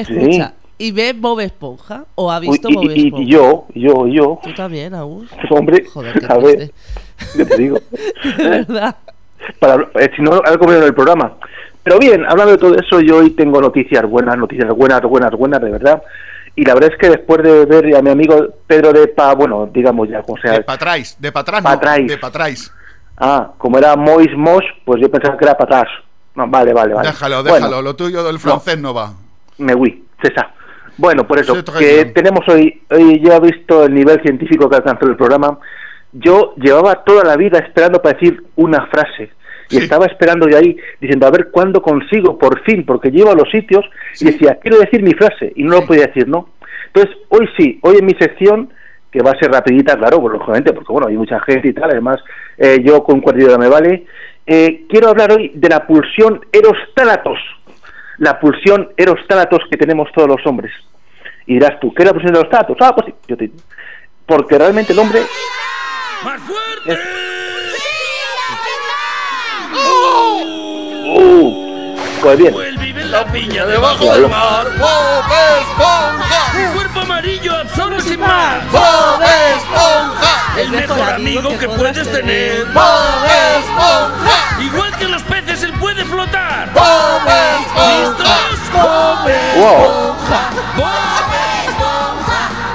Escucha, 0.00 0.54
¿y 0.78 0.92
ve 0.92 1.14
Bob 1.16 1.40
Esponja? 1.40 2.04
¿O 2.14 2.30
ha 2.30 2.38
Uy, 2.40 2.48
visto 2.48 2.68
y, 2.70 2.74
Bob 2.74 2.84
y- 2.90 3.04
Esponja? 3.06 3.22
y 3.24 3.26
yo, 3.30 3.66
yo, 3.74 4.06
yo, 4.06 4.38
Tú 4.42 4.52
también, 4.54 4.94
Agus. 4.94 5.28
hombre, 5.50 5.84
Joder, 5.92 6.18
qué 6.18 6.26
a 6.28 6.36
ver, 6.38 6.70
yo 7.36 7.46
te 7.46 7.56
digo. 7.56 7.78
De 8.38 8.48
verdad. 8.48 8.96
para, 9.60 9.88
eh, 9.94 10.10
si 10.16 10.22
no, 10.22 10.32
algo 10.44 10.66
menos 10.66 10.82
en 10.82 10.88
el 10.88 10.94
programa. 10.94 11.34
Pero 11.82 11.98
bien, 12.00 12.24
hablando 12.26 12.52
de 12.52 12.58
todo 12.58 12.74
eso, 12.74 13.00
yo 13.00 13.18
hoy 13.18 13.30
tengo 13.30 13.60
noticias 13.60 14.02
buenas, 14.08 14.36
noticias 14.36 14.68
buenas, 14.74 15.00
buenas, 15.02 15.30
buenas, 15.32 15.60
de 15.60 15.70
verdad. 15.70 16.02
Y 16.56 16.64
la 16.64 16.74
verdad 16.74 16.90
es 16.92 16.98
que 16.98 17.10
después 17.10 17.42
de 17.42 17.64
ver 17.66 17.94
a 17.94 18.02
mi 18.02 18.10
amigo 18.10 18.34
Pedro 18.66 18.92
de 18.92 19.06
Pa, 19.08 19.34
bueno, 19.34 19.68
digamos 19.72 20.08
ya, 20.08 20.22
como 20.22 20.36
sea, 20.40 20.52
De 20.52 20.62
patrais, 20.62 21.16
de 21.20 21.30
patrás, 21.30 21.62
Pa' 21.62 21.70
no, 21.70 21.76
atrás. 21.76 21.98
de 22.06 22.18
patrais. 22.18 22.72
ah, 23.18 23.52
como 23.58 23.78
era 23.78 23.94
Mois 23.94 24.30
Mosh, 24.36 24.64
pues 24.84 25.00
yo 25.00 25.10
pensaba 25.10 25.36
que 25.36 25.44
era 25.44 25.56
para 25.56 25.80
atrás. 25.80 25.94
No, 26.34 26.48
vale, 26.48 26.72
vale, 26.72 26.92
vale. 26.94 27.08
Déjalo, 27.08 27.42
Bueno, 27.42 27.54
déjalo. 27.66 27.82
Lo 27.82 27.94
tuyo 27.94 28.24
del 28.24 28.38
francés 28.40 28.78
no, 28.78 28.92
va. 28.94 29.12
Me 29.58 29.74
oui, 29.74 30.04
César. 30.22 30.52
Bueno, 30.98 31.26
por 31.26 31.38
eso, 31.38 31.54
que 31.78 32.06
tenemos 32.06 32.40
hoy, 32.48 32.82
hoy 32.90 33.20
ya 33.22 33.36
he 33.36 33.40
visto 33.40 33.84
el 33.84 33.94
nivel 33.94 34.20
científico 34.22 34.68
que 34.68 34.76
alcanzó 34.76 35.06
el 35.06 35.16
programa. 35.16 35.58
Yo 36.12 36.54
llevaba 36.56 37.04
toda 37.04 37.22
la 37.24 37.36
vida 37.36 37.58
esperando 37.58 38.00
para 38.00 38.14
decir 38.18 38.42
una 38.56 38.86
frase. 38.86 39.30
Y 39.68 39.76
Sí. 39.76 39.82
estaba 39.82 40.06
esperando 40.06 40.46
de 40.46 40.56
ahí, 40.56 40.76
diciendo, 41.00 41.26
a 41.26 41.30
ver 41.30 41.50
cuándo 41.50 41.82
consigo, 41.82 42.38
por 42.38 42.62
fin, 42.62 42.86
porque 42.86 43.10
llego 43.10 43.30
a 43.32 43.34
los 43.34 43.50
sitios 43.50 43.84
y 44.20 44.26
decía, 44.26 44.58
quiero 44.62 44.78
decir 44.78 45.02
mi 45.02 45.12
frase, 45.12 45.52
y 45.56 45.64
no 45.64 45.72
lo 45.80 45.86
podía 45.86 46.06
decir, 46.06 46.28
¿no? 46.28 46.50
Entonces, 46.86 47.16
hoy 47.28 47.48
sí, 47.58 47.78
hoy 47.82 47.96
en 47.98 48.06
mi 48.06 48.14
sección, 48.14 48.70
que 49.10 49.22
va 49.22 49.32
a 49.32 49.38
ser 49.38 49.50
rapidita, 49.50 49.96
claro, 49.96 50.20
pues, 50.20 50.34
lógicamente, 50.34 50.72
porque 50.72 50.92
bueno, 50.92 51.08
hay 51.08 51.16
mucha 51.16 51.40
gente 51.40 51.68
y 51.68 51.72
tal, 51.72 51.90
además, 51.90 52.22
eh, 52.56 52.78
yo 52.82 53.02
con 53.02 53.20
de 53.20 53.58
me 53.58 53.68
vale, 53.68 54.06
eh, 54.46 54.84
quiero 54.88 55.08
hablar 55.08 55.32
hoy 55.32 55.50
de 55.54 55.68
la 55.68 55.86
pulsión 55.86 56.40
erostálatos, 56.52 57.38
la 58.18 58.38
pulsión 58.38 58.92
erostálatos 58.96 59.60
que 59.70 59.76
tenemos 59.76 60.10
todos 60.12 60.28
los 60.28 60.46
hombres. 60.46 60.72
Y 61.46 61.54
dirás 61.54 61.78
tú, 61.80 61.92
¿qué 61.94 62.02
es 62.02 62.06
la 62.06 62.12
pulsión 62.12 62.34
erostálatos? 62.34 62.76
Ah, 62.80 62.94
pues 62.94 63.06
sí, 63.06 63.14
yo 63.28 63.36
te 63.36 63.50
Porque 64.26 64.58
realmente 64.58 64.92
el 64.92 64.98
hombre... 64.98 65.22
¡Más 66.24 66.40
fuerte! 66.42 66.98
¡Uh! 71.18 71.66
Pues 72.22 72.38
bien, 72.38 72.54
vive 72.80 73.02
en 73.02 73.12
la 73.12 73.24
piña 73.26 73.64
Debajo 73.66 74.04
del 74.12 74.28
mar, 74.28 74.66
Bob 74.78 75.24
Esponja. 75.60 76.72
Cuerpo 76.74 77.00
amarillo 77.00 77.54
absorbe 77.54 78.00
sin 78.00 78.18
más. 78.18 78.72
Bob 78.72 79.22
Esponja. 79.22 80.60
El 80.60 80.70
mejor 80.70 81.10
amigo 81.12 81.56
que 81.58 81.68
puedes 81.68 82.10
tener. 82.10 82.64
Bob 82.72 83.24
Esponja. 83.58 84.60
Igual 84.60 84.96
que 84.98 85.04
los 85.04 85.22
peces, 85.22 85.62
flotar. 86.06 86.72
Bob 86.72 87.26
Esponja. 87.26 87.94
¿Listos? 88.00 88.72
Bob 88.72 89.28
wow, 89.58 90.14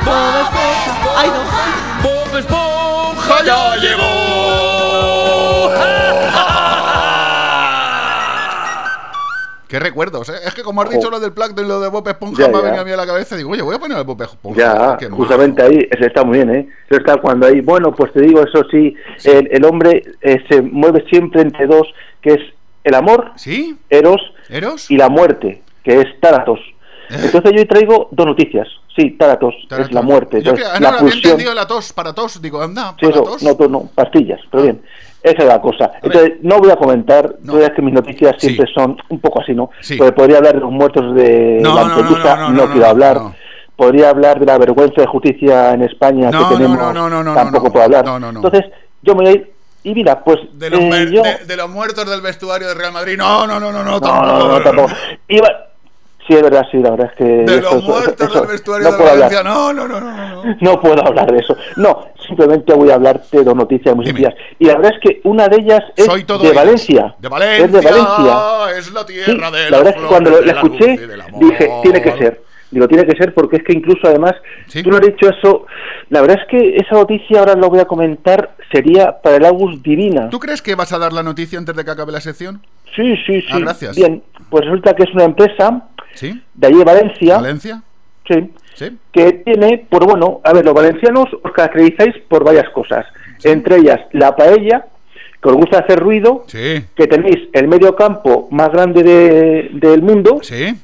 Bob 0.05 0.33
Esponja. 0.41 1.17
Ay, 1.17 1.29
no. 1.29 1.41
Bob 2.03 2.37
Esponja 2.37 3.43
ya 3.45 3.75
llegó. 3.77 4.31
Qué 9.67 9.79
recuerdos, 9.79 10.27
¿eh? 10.27 10.33
Es 10.45 10.53
que 10.53 10.63
como 10.63 10.81
has 10.81 10.89
dicho 10.89 11.09
lo 11.09 11.17
del 11.21 11.31
Plankton 11.31 11.63
y 11.63 11.67
lo 11.69 11.79
de 11.79 11.87
Bob 11.87 12.05
Esponja, 12.05 12.43
Ya, 12.43 12.49
me 12.49 12.57
ha 12.57 12.61
venido 12.61 12.81
a 12.81 12.85
mí 12.85 12.91
a 12.91 12.97
la 12.97 13.05
cabeza 13.05 13.35
y 13.35 13.37
digo, 13.37 13.51
oye, 13.51 13.61
voy 13.61 13.73
a 13.73 13.79
poner 13.79 13.97
el 13.99 14.03
Bob 14.03 14.21
Esponja. 14.21 14.97
ya, 14.99 15.09
justamente 15.09 15.63
ahí, 15.63 15.87
eso 15.89 16.05
está 16.05 16.25
muy 16.25 16.39
bien, 16.39 16.49
¿eh? 16.53 16.67
Eso 16.89 16.99
está 16.99 17.15
cuando 17.21 17.47
ahí, 17.47 17.61
bueno, 17.61 17.95
pues 17.95 18.11
te 18.11 18.19
digo, 18.19 18.41
eso 18.43 18.63
sí, 18.69 18.93
el, 19.23 19.47
el 19.49 19.63
hombre 19.63 20.03
eh, 20.19 20.43
se 20.49 20.61
mueve 20.61 21.05
siempre 21.09 21.41
entre 21.41 21.67
dos, 21.67 21.87
que 22.21 22.33
es 22.33 22.41
el 22.83 22.95
amor, 22.95 23.31
¿Sí? 23.35 23.77
Eros, 23.89 24.21
¿Eros? 24.49 24.89
y 24.89 24.97
la 24.97 25.09
muerte, 25.09 25.61
que 25.83 25.99
es 26.01 26.19
Táratos. 26.19 26.59
Entonces 27.09 27.51
yo 27.51 27.59
hoy 27.59 27.65
traigo 27.65 28.07
dos 28.11 28.25
noticias. 28.25 28.67
Sí, 28.95 29.11
Táratos, 29.11 29.53
es 29.79 29.91
la 29.91 30.01
muerte. 30.01 30.41
Yo 30.41 30.53
que, 30.53 30.61
Entonces, 30.61 30.67
ah, 30.73 30.79
no, 31.01 31.07
la 31.07 31.13
entendido 31.13 31.53
la 31.53 31.65
tos, 31.67 31.93
para 31.93 32.13
tos. 32.13 32.41
Digo, 32.41 32.61
anda, 32.61 32.95
Sí, 32.99 33.05
para 33.07 33.09
eso, 33.15 33.23
tos. 33.23 33.43
no, 33.43 33.67
no, 33.67 33.89
pastillas, 33.95 34.39
pero 34.49 34.63
bien. 34.63 34.81
Esa 35.23 35.43
es 35.43 35.47
la 35.47 35.61
cosa. 35.61 35.91
Entonces, 36.01 36.33
no 36.41 36.57
voy 36.57 36.71
a 36.71 36.75
comentar, 36.75 37.35
No. 37.43 37.57
es 37.59 37.69
que 37.71 37.81
mis 37.81 37.93
noticias 37.93 38.35
Sí. 38.39 38.47
siempre 38.49 38.73
son 38.73 38.97
un 39.09 39.19
poco 39.19 39.41
así, 39.41 39.53
¿no? 39.53 39.69
Sí. 39.81 39.95
Porque 39.97 40.13
podría 40.13 40.37
hablar 40.37 40.55
de 40.55 40.61
los 40.61 40.71
muertos 40.71 41.15
de 41.15 41.59
No, 41.61 41.69
no, 41.75 41.75
no, 41.75 41.95
Lampedusa, 41.95 42.35
no, 42.37 42.49
no, 42.49 42.65
no, 42.65 42.71
quiero 42.71 42.87
hablar. 42.87 43.17
Podría 43.75 44.09
hablar 44.09 44.39
de 44.39 44.45
la 44.45 44.57
vergüenza 44.57 45.01
de 45.01 45.07
justicia 45.07 45.73
en 45.73 45.83
España 45.83 46.29
que 46.31 46.55
tenemos, 46.55 46.77
no, 46.77 46.93
no, 46.93 47.09
no, 47.09 47.23
no, 47.23 47.33
tampoco 47.33 47.71
puedo 47.71 47.85
hablar. 47.85 48.05
Entonces, 48.07 48.65
yo 49.01 49.15
me 49.15 49.23
voy 49.23 49.27
a 49.27 49.31
ir, 49.31 49.51
y 49.83 49.93
mira, 49.93 50.23
pues 50.23 50.39
De 50.53 50.69
los, 50.69 50.79
eh, 50.79 50.89
mer- 50.89 51.09
yo... 51.11 51.23
de, 51.23 51.45
de 51.45 51.55
los 51.57 51.69
muertos 51.69 52.09
del 52.09 52.21
vestuario 52.21 52.67
de 52.67 52.73
Real 52.73 52.91
Madrid. 52.93 53.17
No, 53.17 53.45
no, 53.47 53.59
no, 53.59 53.71
no, 53.71 53.83
no, 53.83 53.91
No, 53.91 54.01
tampoco. 54.01 54.25
no, 54.25 54.47
no, 54.59 54.61
tampoco. 54.63 54.91
Iba... 55.27 55.47
Sí, 56.27 56.35
es 56.35 56.43
verdad, 56.43 56.63
sí, 56.71 56.77
la 56.77 56.91
verdad 56.91 57.07
es 57.11 57.17
que... 57.17 57.23
De 57.23 57.57
eso- 57.57 57.73
los 57.73 57.83
muertos 57.83 58.29
eso- 58.29 58.39
del 58.41 58.47
vestuario 58.51 58.91
no 58.91 58.97
de. 58.97 59.03
Valencia. 59.03 59.43
No, 59.43 59.73
no, 59.73 59.87
no, 59.87 59.99
no, 59.99 60.11
no. 60.11 60.43
no. 60.45 60.55
No 60.61 60.79
puedo 60.79 61.03
hablar 61.05 61.31
de 61.31 61.39
eso. 61.39 61.57
No, 61.77 62.09
simplemente 62.27 62.73
voy 62.75 62.91
a 62.91 62.93
hablarte 62.93 63.37
de 63.39 63.43
dos 63.43 63.55
noticias 63.55 63.95
muy 63.95 64.05
sencillas. 64.05 64.35
Y 64.59 64.65
la 64.65 64.75
verdad 64.75 64.91
es 64.93 64.99
que 65.01 65.21
una 65.27 65.47
de 65.47 65.57
ellas 65.57 65.81
es 65.95 66.05
Soy 66.05 66.23
todo 66.23 66.37
de 66.43 66.49
oídos. 66.49 66.63
Valencia. 66.63 67.15
De 67.17 67.27
Valencia. 67.27 67.65
Es 67.65 67.71
de 67.71 67.81
Valencia. 67.81 68.77
Es 68.77 68.91
la 68.93 69.01
Sí, 69.01 69.07
tierra 69.07 69.51
de 69.51 69.69
la 69.71 69.77
verdad 69.79 69.93
es 69.95 70.01
que 70.01 70.07
cuando 70.07 70.29
la 70.29 70.41
la 70.41 70.51
escuché 70.53 70.87
dije, 71.39 71.69
tiene 71.81 72.01
que 72.03 72.11
ser. 72.17 72.43
Digo, 72.71 72.87
tiene 72.87 73.05
que 73.05 73.17
ser 73.17 73.33
porque 73.33 73.57
es 73.57 73.63
que 73.63 73.73
incluso 73.73 74.07
además, 74.07 74.33
Sí. 74.67 74.81
tú 74.81 74.89
no 74.89 74.95
has 74.97 75.01
dicho 75.01 75.27
eso, 75.29 75.65
la 76.09 76.21
verdad 76.21 76.39
es 76.41 76.47
que 76.47 76.75
esa 76.77 76.95
noticia 76.95 77.39
ahora 77.39 77.55
lo 77.55 77.69
voy 77.69 77.79
a 77.79 77.85
comentar, 77.85 78.55
sería 78.71 79.21
para 79.21 79.35
el 79.35 79.45
August 79.45 79.83
Divina. 79.83 80.29
¿Tú 80.29 80.39
crees 80.39 80.61
que 80.61 80.75
vas 80.75 80.93
a 80.93 80.97
dar 80.97 81.11
la 81.11 81.21
noticia 81.23 81.59
antes 81.59 81.75
de 81.75 81.83
que 81.83 81.91
acabe 81.91 82.11
la 82.13 82.21
sección? 82.21 82.61
Sí, 82.95 83.15
sí, 83.25 83.41
sí. 83.41 83.47
Ah, 83.51 83.59
gracias. 83.59 83.95
Bien, 83.95 84.23
pues 84.49 84.63
resulta 84.65 84.93
que 84.95 85.03
es 85.03 85.13
una 85.13 85.25
empresa 85.25 85.83
¿Sí? 86.13 86.41
de 86.53 86.67
allí 86.67 86.77
de 86.77 86.83
Valencia, 86.85 87.35
¿Valencia? 87.37 87.83
sí, 88.27 88.49
¿Sí? 88.75 88.97
que 89.11 89.31
tiene, 89.45 89.85
pues 89.89 90.05
bueno, 90.05 90.39
a 90.43 90.53
ver, 90.53 90.63
los 90.65 90.73
valencianos 90.73 91.25
os 91.43 91.51
caracterizáis 91.51 92.15
por 92.29 92.43
varias 92.45 92.69
cosas, 92.69 93.05
entre 93.43 93.77
ellas 93.77 93.99
la 94.13 94.33
paella, 94.35 94.85
que 95.41 95.49
os 95.49 95.55
gusta 95.55 95.79
hacer 95.79 95.99
ruido, 95.99 96.43
Sí. 96.47 96.85
que 96.95 97.07
tenéis 97.07 97.49
el 97.53 97.67
medio 97.67 97.95
campo 97.95 98.47
más 98.51 98.69
grande 98.71 99.01
de- 99.03 99.69
del 99.73 100.01
mundo 100.03 100.39
Sí. 100.41 100.75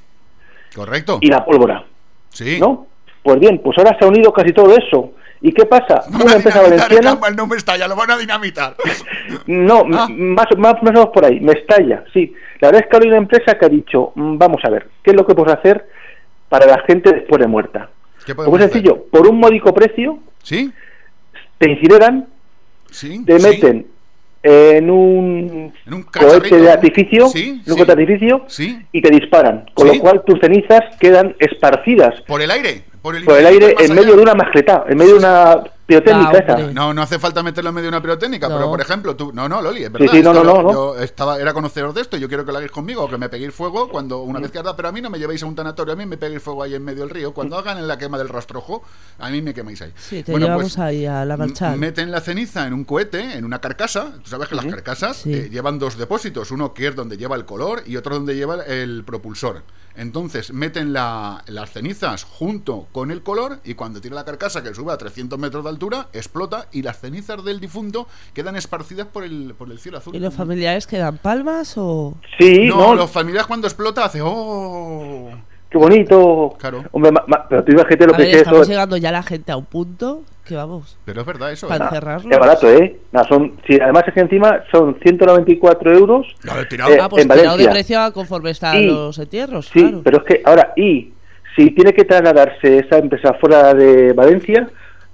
Correcto. 0.77 1.17
y 1.21 1.27
la 1.27 1.43
pólvora, 1.43 1.83
Sí. 2.29 2.57
¿no? 2.59 2.87
Pues 3.23 3.39
bien, 3.39 3.59
pues 3.63 3.77
ahora 3.77 3.97
se 3.99 4.05
ha 4.05 4.07
unido 4.07 4.31
casi 4.31 4.53
todo 4.53 4.73
eso. 4.77 5.11
¿Y 5.41 5.51
qué 5.51 5.65
pasa? 5.65 6.01
Van 6.09 6.21
Una 6.23 6.33
empresa 6.35 6.61
valenciana, 6.61 7.19
el 7.27 7.35
nombre 7.35 7.57
está, 7.59 7.77
ya 7.77 7.87
lo 7.87 7.95
van 7.95 8.09
a 8.11 8.17
dinamitar. 8.17 8.75
no, 9.47 9.81
Ah. 9.93 10.07
más, 10.09 10.09
más, 10.09 10.45
más 10.57 10.75
o 10.81 10.85
menos 10.85 11.07
por 11.13 11.25
ahí, 11.25 11.39
me 11.39 11.51
estalla, 11.53 12.03
sí. 12.13 12.33
La 12.59 12.69
verdad 12.69 12.83
es 12.85 12.89
que 12.89 12.95
ahora 12.95 13.03
hay 13.05 13.09
una 13.09 13.17
empresa 13.17 13.57
que 13.57 13.65
ha 13.65 13.69
dicho, 13.69 14.13
mm, 14.15 14.37
vamos 14.37 14.61
a 14.63 14.69
ver, 14.69 14.87
¿qué 15.03 15.11
es 15.11 15.15
lo 15.17 15.25
que 15.27 15.35
podemos 15.35 15.57
hacer 15.59 15.87
para 16.49 16.65
la 16.65 16.79
gente 16.87 17.11
después 17.11 17.39
de 17.41 17.47
muerta. 17.47 17.89
¿Qué 18.25 18.33
Pues 18.33 18.47
muy 18.47 18.59
sencillo, 18.59 19.03
por 19.11 19.27
un 19.27 19.39
módico 19.39 19.73
precio, 19.73 20.19
¿Sí? 20.43 20.71
te 21.57 21.69
incineran, 21.69 22.27
Sí. 22.89 23.23
te 23.25 23.37
sí. 23.39 23.85
En 24.47 24.89
un, 24.89 25.73
En 25.85 25.93
un 25.93 26.03
cohete 26.03 26.55
de 26.57 26.71
artificio, 26.71 27.27
Sí, 27.27 27.61
un 27.67 27.73
sí. 27.77 27.83
de 27.85 27.91
artificio 27.91 28.43
Sí. 28.47 28.79
y 28.93 29.01
te 29.01 29.09
disparan, 29.09 29.65
con 29.73 29.87
lo 29.87 29.99
cual 29.99 30.23
tus 30.25 30.39
cenizas 30.39 30.81
quedan 30.99 31.35
esparcidas 31.39 32.21
Por 32.21 32.41
el 32.41 32.49
aire. 32.51 32.83
Por 33.01 33.15
el, 33.15 33.23
por 33.25 33.37
el 33.37 33.43
infinito 33.45 33.65
aire 33.67 33.75
en 33.85 33.91
allá. 33.91 34.01
medio 34.01 34.15
de 34.15 34.21
una 34.21 34.33
mascleta, 34.35 34.83
en 34.87 34.97
medio 34.97 35.13
de 35.13 35.19
una 35.19 35.63
pirotécnica 35.85 36.31
Ah, 36.33 36.37
esa. 36.59 36.71
No, 36.73 36.93
no 36.93 37.01
hace 37.01 37.17
falta 37.17 37.41
meterlo 37.41 37.69
en 37.69 37.75
medio 37.75 37.85
de 37.85 37.95
una 37.95 38.01
pirotécnica, 38.01 38.49
No. 38.49 38.55
pero 38.57 38.69
por 38.69 38.81
ejemplo, 38.81 39.15
tú. 39.15 39.31
No, 39.31 39.47
no, 39.47 39.61
Loli, 39.61 39.83
es 39.85 39.91
verdad. 39.91 40.07
sí, 40.11 40.21
no, 40.21 40.31
esto 40.31 40.43
no, 40.43 40.53
lo- 40.53 40.61
no, 40.63 40.63
no. 40.63 40.73
Yo 40.95 40.97
estaba, 41.01 41.39
era 41.39 41.53
conocedor 41.53 41.93
de 41.93 42.01
esto, 42.01 42.17
yo 42.17 42.27
quiero 42.27 42.43
que 42.45 42.51
lo 42.51 42.57
hagáis 42.57 42.71
conmigo, 42.73 43.03
o 43.05 43.09
que 43.09 43.17
me 43.17 43.29
peguéis 43.29 43.53
fuego 43.53 43.87
cuando 43.87 44.21
una 44.23 44.39
vez 44.41 44.51
que 44.51 44.59
arda, 44.59 44.75
pero 44.75 44.89
a 44.89 44.91
mí 44.91 44.99
no 45.01 45.09
me 45.09 45.17
llevéis 45.17 45.43
a 45.43 45.45
un 45.45 45.55
tanatorio, 45.55 45.93
a 45.93 45.95
mí 45.95 46.05
me 46.05 46.17
peguéis 46.17 46.41
fuego 46.43 46.63
ahí 46.63 46.75
en 46.75 46.83
medio 46.83 47.01
del 47.03 47.09
río. 47.11 47.33
Cuando 47.33 47.57
hagan 47.57 47.77
en 47.77 47.87
la 47.87 47.97
quema 47.97 48.17
del 48.17 48.27
rastrojo, 48.27 48.83
a 49.19 49.29
mí 49.29 49.41
me 49.41 49.53
quemáis 49.53 49.81
ahí. 49.81 49.93
Sí, 49.95 50.23
te 50.23 50.31
Bueno, 50.33 50.47
llevamos 50.47 50.73
pues, 50.75 50.79
ahí 50.79 51.05
a 51.05 51.23
la 51.23 51.37
marcha. 51.37 51.73
Meten 51.77 52.11
la 52.11 52.19
ceniza 52.19 52.67
en 52.67 52.73
un 52.73 52.83
cohete, 52.83 53.37
en 53.37 53.45
una 53.45 53.59
carcasa. 53.61 54.11
Tú 54.23 54.29
sabes 54.29 54.49
que 54.49 54.55
las 54.55 54.65
carcasas 54.65 55.15
Sí. 55.17 55.33
eh, 55.33 55.49
llevan 55.49 55.79
dos 55.79 55.97
depósitos, 55.97 56.51
uno 56.51 56.73
que 56.73 56.87
es 56.87 56.95
donde 56.97 57.15
lleva 57.15 57.37
el 57.37 57.45
color 57.45 57.83
y 57.85 57.95
otro 57.95 58.15
donde 58.15 58.35
lleva 58.35 58.55
el 58.65 59.05
propulsor. 59.05 59.63
Entonces 59.95 60.53
meten 60.53 60.93
la- 60.93 61.43
las 61.47 61.71
cenizas 61.71 62.23
junto 62.23 62.86
con 62.91 63.11
el 63.11 63.21
color 63.23 63.59
y 63.63 63.73
cuando 63.75 64.01
tira 64.01 64.15
la 64.15 64.25
carcasa 64.25 64.63
que 64.63 64.73
sube 64.73 64.91
a 64.93 64.97
300 64.97 65.37
metros 65.39 65.63
de 65.63 65.69
altura, 65.69 66.07
explota 66.13 66.67
y 66.71 66.81
las 66.81 66.99
cenizas 66.99 67.43
del 67.43 67.59
difunto 67.59 68.07
quedan 68.33 68.55
esparcidas 68.55 69.07
por 69.07 69.23
el, 69.23 69.53
por 69.57 69.69
el 69.71 69.79
cielo 69.79 69.97
azul. 69.99 70.15
¿Y 70.15 70.19
los 70.19 70.33
familiares 70.33 70.87
quedan 70.87 71.17
palmas 71.17 71.73
o...? 71.77 72.15
Sí, 72.39 72.65
no, 72.67 72.77
no, 72.77 72.95
los 72.95 73.11
familiares 73.11 73.47
cuando 73.47 73.67
explota 73.67 74.05
hace 74.05 74.19
¡oh! 74.23 75.29
qué 75.69 75.77
bonito. 75.77 76.55
Claro. 76.59 76.83
Hombre, 76.91 77.11
ma- 77.11 77.23
ma- 77.27 77.45
pero 77.49 77.63
tú 77.63 77.71
imagínate 77.73 78.07
lo 78.07 78.13
A 78.13 78.17
que 78.17 78.23
ver, 78.23 78.31
es 78.35 78.37
estamos 78.41 78.61
eso. 78.61 78.69
llegando 78.71 78.97
ya 78.97 79.11
la 79.11 79.21
gente 79.23 79.51
a 79.51 79.57
un 79.57 79.65
punto 79.65 80.21
que 80.45 80.55
vamos, 80.55 80.97
Pero 81.03 81.19
es 81.19 81.27
verdad 81.27 81.51
eso. 81.51 81.67
para 81.67 81.83
¿eh? 81.83 81.87
encerrarlos. 81.89 82.31
Es 82.31 82.39
barato, 82.39 82.69
¿eh? 82.71 82.99
No, 83.11 83.21
son, 83.25 83.59
sí, 83.67 83.77
además 83.81 84.03
es 84.07 84.13
que 84.13 84.21
encima 84.21 84.63
son 84.71 84.97
194 85.01 85.91
euros. 85.93 86.25
Claro, 86.39 86.65
tirado. 86.69 86.93
eh, 86.93 86.99
Ah, 87.01 87.09
pues 87.09 87.23
en 87.25 87.29
tirado 87.29 87.57
de 87.57 87.67
precio 87.67 87.99
conforme 88.13 88.51
están 88.51 88.77
Y- 88.77 88.85
los 88.85 89.19
entierros, 89.19 89.65
Sí, 89.67 89.81
claro. 89.81 90.01
pero 90.05 90.17
es 90.19 90.23
que 90.23 90.41
ahora, 90.45 90.71
y 90.77 91.11
si 91.57 91.71
tiene 91.71 91.91
que 91.93 92.05
trasladarse 92.05 92.77
esa 92.79 92.97
empresa 92.99 93.33
fuera 93.33 93.73
de 93.73 94.13
Valencia, 94.13 94.69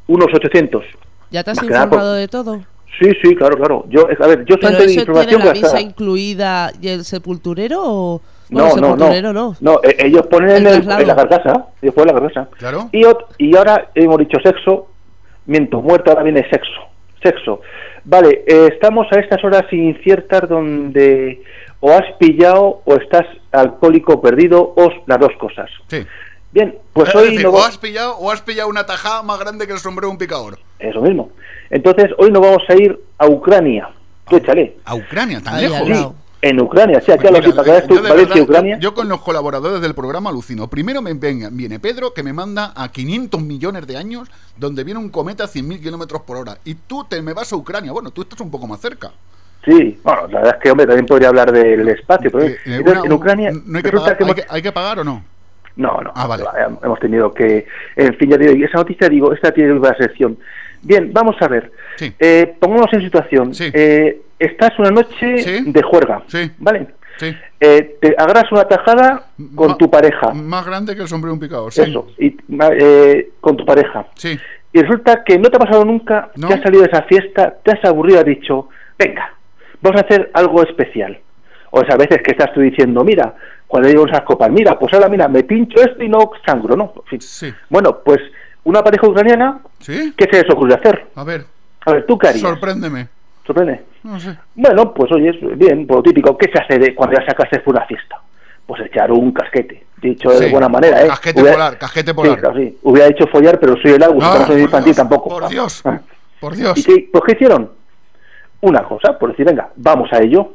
unos 0.07 0.27
800. 0.31 0.83
¿Ya 1.31 1.43
te 1.43 1.49
has 1.51 1.57
más 1.57 1.65
informado 1.65 2.11
por- 2.11 2.19
de 2.19 2.27
todo? 2.27 2.61
Sí, 2.99 3.09
sí, 3.23 3.35
claro, 3.35 3.57
claro. 3.57 3.85
Yo, 3.89 4.01
a 4.01 4.27
ver, 4.27 4.45
yo 4.45 4.55
¿Pero 4.57 4.67
solamente 4.67 4.85
de 4.85 5.01
eso 5.01 5.05
tiene 5.13 5.31
la 5.31 5.45
gastada. 5.45 5.53
misa 5.53 5.81
incluida 5.81 6.71
y 6.79 6.89
el 6.89 7.03
sepulturero 7.05 7.79
o...? 7.83 8.21
No, 8.51 8.65
Bueno, 8.65 8.75
no, 8.75 8.81
no. 8.81 8.87
sepulturero 8.97 9.33
no. 9.33 9.55
No, 9.61 9.79
eh, 9.83 9.95
ellos 9.99 10.27
ponen 10.27 10.49
El 10.51 10.57
en, 10.57 10.67
el- 10.67 10.73
traslado. 10.73 11.01
en 11.01 11.07
la 11.07 11.15
carcasa. 11.15 11.65
Ellos 11.81 11.95
ponen 11.95 12.13
la 12.13 12.21
carcasa. 12.21 12.49
Claro. 12.59 12.89
Y 12.91 13.55
ahora 13.57 13.89
hemos 13.95 14.17
dicho 14.19 14.37
sexo. 14.43 14.89
Miento, 15.47 15.81
muerto, 15.81 16.11
ahora 16.11 16.21
viene 16.23 16.47
sexo. 16.51 16.71
Sexo. 17.23 17.61
Vale, 18.03 18.43
eh, 18.45 18.69
estamos 18.73 19.07
a 19.11 19.19
estas 19.19 19.43
horas 19.43 19.63
inciertas 19.71 20.47
donde 20.47 21.41
o 21.79 21.89
has 21.91 22.11
pillado 22.19 22.81
o 22.85 22.95
estás 22.95 23.25
alcohólico 23.51 24.21
perdido 24.21 24.73
o 24.77 24.91
las 25.07 25.19
dos 25.19 25.31
cosas. 25.39 25.69
Sí. 25.87 26.05
Bien, 26.53 26.77
pues 26.93 27.09
Es 27.09 27.15
hoy 27.15 27.29
decir, 27.31 27.43
no 27.43 27.49
o 27.51 27.63
has 27.63 27.77
pillado 27.77 28.15
o 28.17 28.31
has 28.31 28.41
pillado 28.41 28.69
una 28.69 28.85
tajada 28.85 29.23
más 29.23 29.39
grande 29.39 29.65
que 29.65 29.73
el 29.73 29.79
sombrero 29.79 30.07
de 30.07 30.11
un 30.11 30.17
picador. 30.19 30.59
Eso 30.79 31.01
mismo. 31.01 31.31
Entonces, 31.69 32.11
hoy 32.17 32.29
nos 32.31 32.41
vamos 32.41 32.61
a 32.69 32.75
ir 32.75 32.99
a 33.17 33.27
Ucrania. 33.27 33.89
Tú 34.29 34.37
échale. 34.37 34.77
A 34.85 34.95
Ucrania, 34.95 35.41
tan 35.41 35.55
Ahí 35.55 35.63
lejos. 35.67 36.13
En 36.41 36.59
Ucrania, 36.61 36.99
sí, 36.99 37.09
aquí 37.11 37.21
Pues 37.21 37.29
a 37.29 37.31
los 37.63 38.03
Valencia, 38.09 38.43
Ucrania. 38.43 38.77
Yo 38.77 38.93
con 38.93 39.07
los 39.07 39.21
colaboradores 39.21 39.81
del 39.81 39.95
programa 39.95 40.29
alucino. 40.29 40.69
Primero 40.69 41.01
me 41.01 41.13
venga- 41.13 41.47
viene 41.49 41.79
Pedro, 41.79 42.13
que 42.13 42.21
me 42.21 42.33
manda 42.33 42.73
a 42.75 42.91
500 42.91 43.41
millones 43.41 43.87
de 43.87 43.95
años, 43.95 44.29
donde 44.57 44.83
viene 44.83 44.99
un 44.99 45.07
cometa 45.09 45.45
a 45.45 45.47
100.000 45.47 45.79
kilómetros 45.81 46.21
por 46.23 46.35
hora. 46.35 46.57
Y 46.65 46.75
tú 46.75 47.05
te 47.09 47.21
me 47.21 47.31
vas 47.33 47.51
a 47.53 47.55
Ucrania. 47.55 47.93
Bueno, 47.93 48.11
tú 48.11 48.23
estás 48.23 48.41
un 48.41 48.51
poco 48.51 48.67
más 48.67 48.81
cerca. 48.81 49.11
Sí, 49.65 49.97
bueno, 50.03 50.27
la 50.27 50.39
verdad 50.39 50.55
es 50.57 50.61
que, 50.61 50.69
hombre, 50.71 50.85
también 50.85 51.05
podría 51.05 51.29
hablar 51.29 51.49
del 51.53 51.87
espacio, 51.87 52.29
pero 52.29 52.43
Eh, 52.43 52.51
eh, 52.51 52.59
entonces, 52.65 52.97
una- 52.97 53.05
en 53.05 53.13
Ucrania 53.13 53.51
¿no 53.65 53.77
hay 53.77 53.83
que, 53.83 53.91
resulta 53.91 54.03
pagar, 54.03 54.17
que 54.17 54.23
hay, 54.25 54.29
hemos- 54.29 54.35
que, 54.35 54.45
hay 54.49 54.61
que 54.61 54.71
pagar 54.73 54.99
o 54.99 55.03
no? 55.05 55.23
No, 55.75 55.99
no. 56.01 56.11
Ah, 56.15 56.27
vale. 56.27 56.43
Hemos 56.83 56.99
tenido 56.99 57.33
que. 57.33 57.65
En 57.95 58.15
fin, 58.17 58.29
ya 58.29 58.37
digo, 58.37 58.53
y 58.53 58.63
esa 58.63 58.77
noticia, 58.77 59.09
digo, 59.09 59.33
esta 59.33 59.51
tiene 59.51 59.73
una 59.73 59.95
sección. 59.95 60.37
Bien, 60.81 61.11
vamos 61.13 61.35
a 61.41 61.47
ver. 61.47 61.71
Sí. 61.95 62.13
Eh, 62.19 62.55
pongámonos 62.59 62.93
en 62.93 63.01
situación. 63.01 63.53
Sí. 63.53 63.71
Eh, 63.73 64.21
estás 64.37 64.77
una 64.79 64.91
noche 64.91 65.37
Sí. 65.39 65.63
de 65.71 65.81
juerga. 65.81 66.21
Sí. 66.27 66.51
¿Vale? 66.59 66.87
Sí. 67.17 67.33
Eh, 67.59 67.97
te 68.01 68.15
agarras 68.17 68.51
una 68.51 68.65
tajada 68.67 69.27
con 69.55 69.69
Ma- 69.69 69.77
tu 69.77 69.89
pareja. 69.89 70.33
Más 70.33 70.65
grande 70.65 70.95
que 70.95 71.03
el 71.03 71.07
sombrero 71.07 71.31
de 71.31 71.33
un 71.35 71.39
picador. 71.39 71.71
Sí. 71.71 71.81
Eso. 71.81 72.07
Y, 72.19 72.35
eh, 72.79 73.29
con 73.39 73.55
tu 73.55 73.65
pareja. 73.65 74.07
Sí. 74.15 74.37
Y 74.73 74.81
resulta 74.81 75.23
que 75.23 75.37
no 75.37 75.49
te 75.49 75.55
ha 75.57 75.59
pasado 75.59 75.85
nunca, 75.85 76.29
No. 76.35 76.47
que 76.47 76.55
has 76.55 76.61
salido 76.61 76.83
de 76.83 76.89
esa 76.89 77.03
fiesta, 77.03 77.55
te 77.63 77.71
has 77.71 77.85
aburrido 77.85 78.19
has 78.19 78.25
dicho, 78.25 78.69
venga, 78.97 79.31
vamos 79.81 80.01
a 80.01 80.05
hacer 80.05 80.31
algo 80.33 80.63
especial. 80.63 81.19
O 81.69 81.81
esas 81.81 81.97
veces 81.97 82.21
que 82.23 82.31
estás 82.31 82.51
tú 82.53 82.59
diciendo, 82.61 83.03
mira, 83.03 83.35
cuando 83.73 83.89
digo 83.89 84.05
esas 84.05 84.21
copas, 84.21 84.51
mira, 84.51 84.77
pues 84.77 84.93
ahora 84.93 85.09
mira, 85.09 85.27
me 85.27 85.41
pincho 85.43 85.81
esto 85.81 86.03
y 86.03 86.07
no 86.07 86.29
sangro, 86.45 86.75
¿no? 86.75 86.93
En 86.95 87.03
fin. 87.05 87.21
Sí. 87.21 87.51
Bueno, 87.69 87.97
pues 88.05 88.19
una 88.65 88.83
pareja 88.83 89.07
ucraniana, 89.07 89.61
¿Sí? 89.79 90.13
¿qué 90.15 90.25
se 90.31 90.43
les 90.43 90.51
ocurre 90.53 90.75
hacer? 90.75 91.07
A 91.15 91.23
ver, 91.23 91.43
A 91.83 91.91
ver, 91.93 92.05
¿tú 92.05 92.15
qué 92.15 92.27
harías? 92.27 92.43
sorpréndeme. 92.47 93.07
¿Sorprende? 93.47 93.81
No 94.03 94.19
sé. 94.19 94.37
Bueno, 94.53 94.93
pues 94.93 95.11
oye, 95.11 95.31
bien, 95.55 95.87
por 95.87 95.97
lo 95.97 96.03
típico, 96.03 96.37
¿qué 96.37 96.51
se 96.53 96.61
hace 96.61 96.77
de 96.77 96.93
cuando 96.93 97.19
ya 97.19 97.25
sacaste 97.25 97.61
por 97.61 97.73
una 97.75 97.83
fiesta? 97.87 98.21
Pues 98.67 98.79
echar 98.85 99.11
un 99.11 99.31
casquete, 99.31 99.83
dicho 99.99 100.29
de 100.29 100.37
Sí, 100.45 100.51
buena 100.51 100.69
manera, 100.69 101.01
¿eh? 101.03 101.07
casquete 101.07 101.41
Hubiera- 101.41 101.55
polar, 101.57 101.77
casquete 101.79 102.11
Sí, 102.11 102.15
polar. 102.15 102.39
claro, 102.39 102.55
sí. 102.59 102.77
Hubiera 102.83 103.07
dicho 103.07 103.25
follar, 103.25 103.59
pero 103.59 103.75
soy 103.81 103.93
el 103.93 104.03
Agus, 104.03 104.23
Ah, 104.23 104.37
no 104.41 104.45
soy 104.45 104.61
infantil 104.61 104.95
tampoco. 104.95 105.29
Por 105.29 105.49
Dios. 105.49 105.81
ah. 105.85 105.99
Por 106.39 106.55
Dios. 106.55 106.77
¿Y 106.77 106.83
qué, 106.83 107.09
pues, 107.11 107.23
qué 107.25 107.31
hicieron? 107.33 107.71
Una 108.61 108.83
cosa, 108.83 109.17
por 109.17 109.31
decir, 109.31 109.47
venga, 109.47 109.69
vamos 109.77 110.13
a 110.13 110.19
ello. 110.21 110.53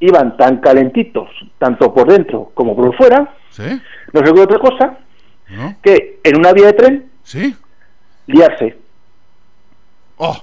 Iban 0.00 0.36
tan 0.36 0.58
calentitos, 0.58 1.28
tanto 1.58 1.94
por 1.94 2.08
dentro 2.10 2.50
como 2.54 2.74
por 2.76 2.94
fuera, 2.96 3.34
¿Sí? 3.50 3.62
no 4.12 4.20
sé 4.26 4.32
qué 4.34 4.40
otra 4.40 4.58
cosa, 4.58 4.98
¿No? 5.50 5.76
que 5.82 6.18
en 6.22 6.36
una 6.38 6.52
vía 6.52 6.66
de 6.66 6.72
tren, 6.74 7.10
¿Sí? 7.22 7.54
liarse. 8.26 8.76
Oh, 10.16 10.36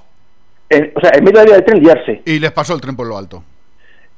En- 0.70 0.92
o 0.96 1.00
sea, 1.02 1.12
en 1.16 1.24
medio 1.24 1.40
de 1.40 1.46
la 1.46 1.46
vía 1.46 1.56
de 1.58 1.62
tren, 1.64 1.84
liarse. 1.84 2.22
y 2.26 2.40
les 2.40 2.52
pasó 2.52 2.74
el 2.74 2.82
tren 2.82 2.96
por 2.96 3.06
lo 3.08 3.18
alto. 3.18 3.44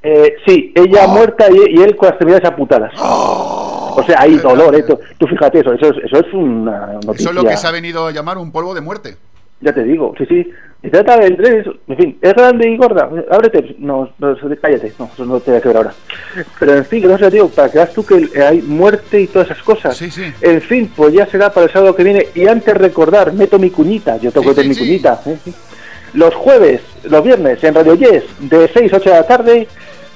Eh, 0.03 0.35
sí, 0.45 0.71
ella 0.75 1.05
Oh. 1.05 1.13
muerta 1.13 1.45
y, 1.49 1.77
y 1.79 1.81
él 1.81 1.95
con 1.95 2.07
las 2.07 2.13
extremidades 2.13 2.45
amputadas. 2.49 2.91
o 2.99 4.03
sea, 4.05 4.21
hay 4.21 4.37
dolor, 4.37 4.75
¿eh? 4.75 4.83
Tú, 4.83 4.99
tú 5.17 5.27
fíjate 5.27 5.59
eso, 5.59 5.73
eso 5.73 5.89
es, 5.91 6.03
eso 6.05 6.17
es 6.25 6.33
una 6.33 6.87
noticia. 6.93 7.13
Eso 7.15 7.29
es 7.29 7.35
lo 7.35 7.43
que 7.45 7.57
se 7.57 7.67
ha 7.67 7.71
venido 7.71 8.07
a 8.07 8.11
llamar 8.11 8.37
un 8.37 8.51
polvo 8.51 8.73
de 8.73 8.81
muerte. 8.81 9.15
Ya 9.63 9.73
te 9.73 9.83
digo, 9.83 10.13
sí, 10.17 10.25
sí. 10.25 10.51
Y 10.85 10.89
trata 10.89 11.17
del 11.17 11.37
tren, 11.37 11.63
en 11.87 11.97
fin, 11.97 12.17
es 12.21 12.33
grande 12.33 12.69
y 12.69 12.75
gorda. 12.75 13.09
Ábrete, 13.31 13.77
no, 13.79 14.09
no, 14.19 14.35
cállate, 14.61 14.91
no, 14.99 15.09
eso 15.13 15.23
no 15.23 15.39
tiene 15.39 15.61
que 15.61 15.69
ver 15.69 15.77
ahora. 15.77 15.93
Pero 16.59 16.75
en 16.75 16.85
fin, 16.85 17.01
que 17.01 17.07
no 17.07 17.17
sé, 17.17 17.29
digo, 17.29 17.47
para 17.47 17.71
que 17.71 17.77
veas 17.77 17.93
tú 17.93 18.05
que 18.05 18.29
hay 18.41 18.61
muerte 18.61 19.21
y 19.21 19.27
todas 19.27 19.49
esas 19.49 19.63
cosas. 19.63 19.95
Sí, 19.95 20.11
sí. 20.11 20.23
En 20.41 20.61
fin, 20.61 20.91
pues 20.93 21.13
ya 21.13 21.25
será 21.25 21.53
para 21.53 21.67
el 21.67 21.71
sábado 21.71 21.95
que 21.95 22.03
viene. 22.03 22.27
Y 22.35 22.47
antes 22.47 22.75
recordar, 22.75 23.31
meto 23.31 23.57
mi 23.57 23.69
cuñita, 23.69 24.17
yo 24.17 24.29
tengo 24.33 24.43
que 24.43 24.49
meter 24.49 24.67
mi 24.67 24.75
cuñita. 24.75 25.21
¿eh? 25.25 25.37
Los 26.15 26.35
jueves, 26.35 26.81
los 27.03 27.23
viernes, 27.23 27.63
en 27.63 27.75
Radio 27.75 27.95
Yes, 27.95 28.23
de 28.39 28.69
6 28.73 28.91
a 28.91 28.97
8 28.97 29.09
de 29.09 29.15
la 29.15 29.25
tarde, 29.25 29.67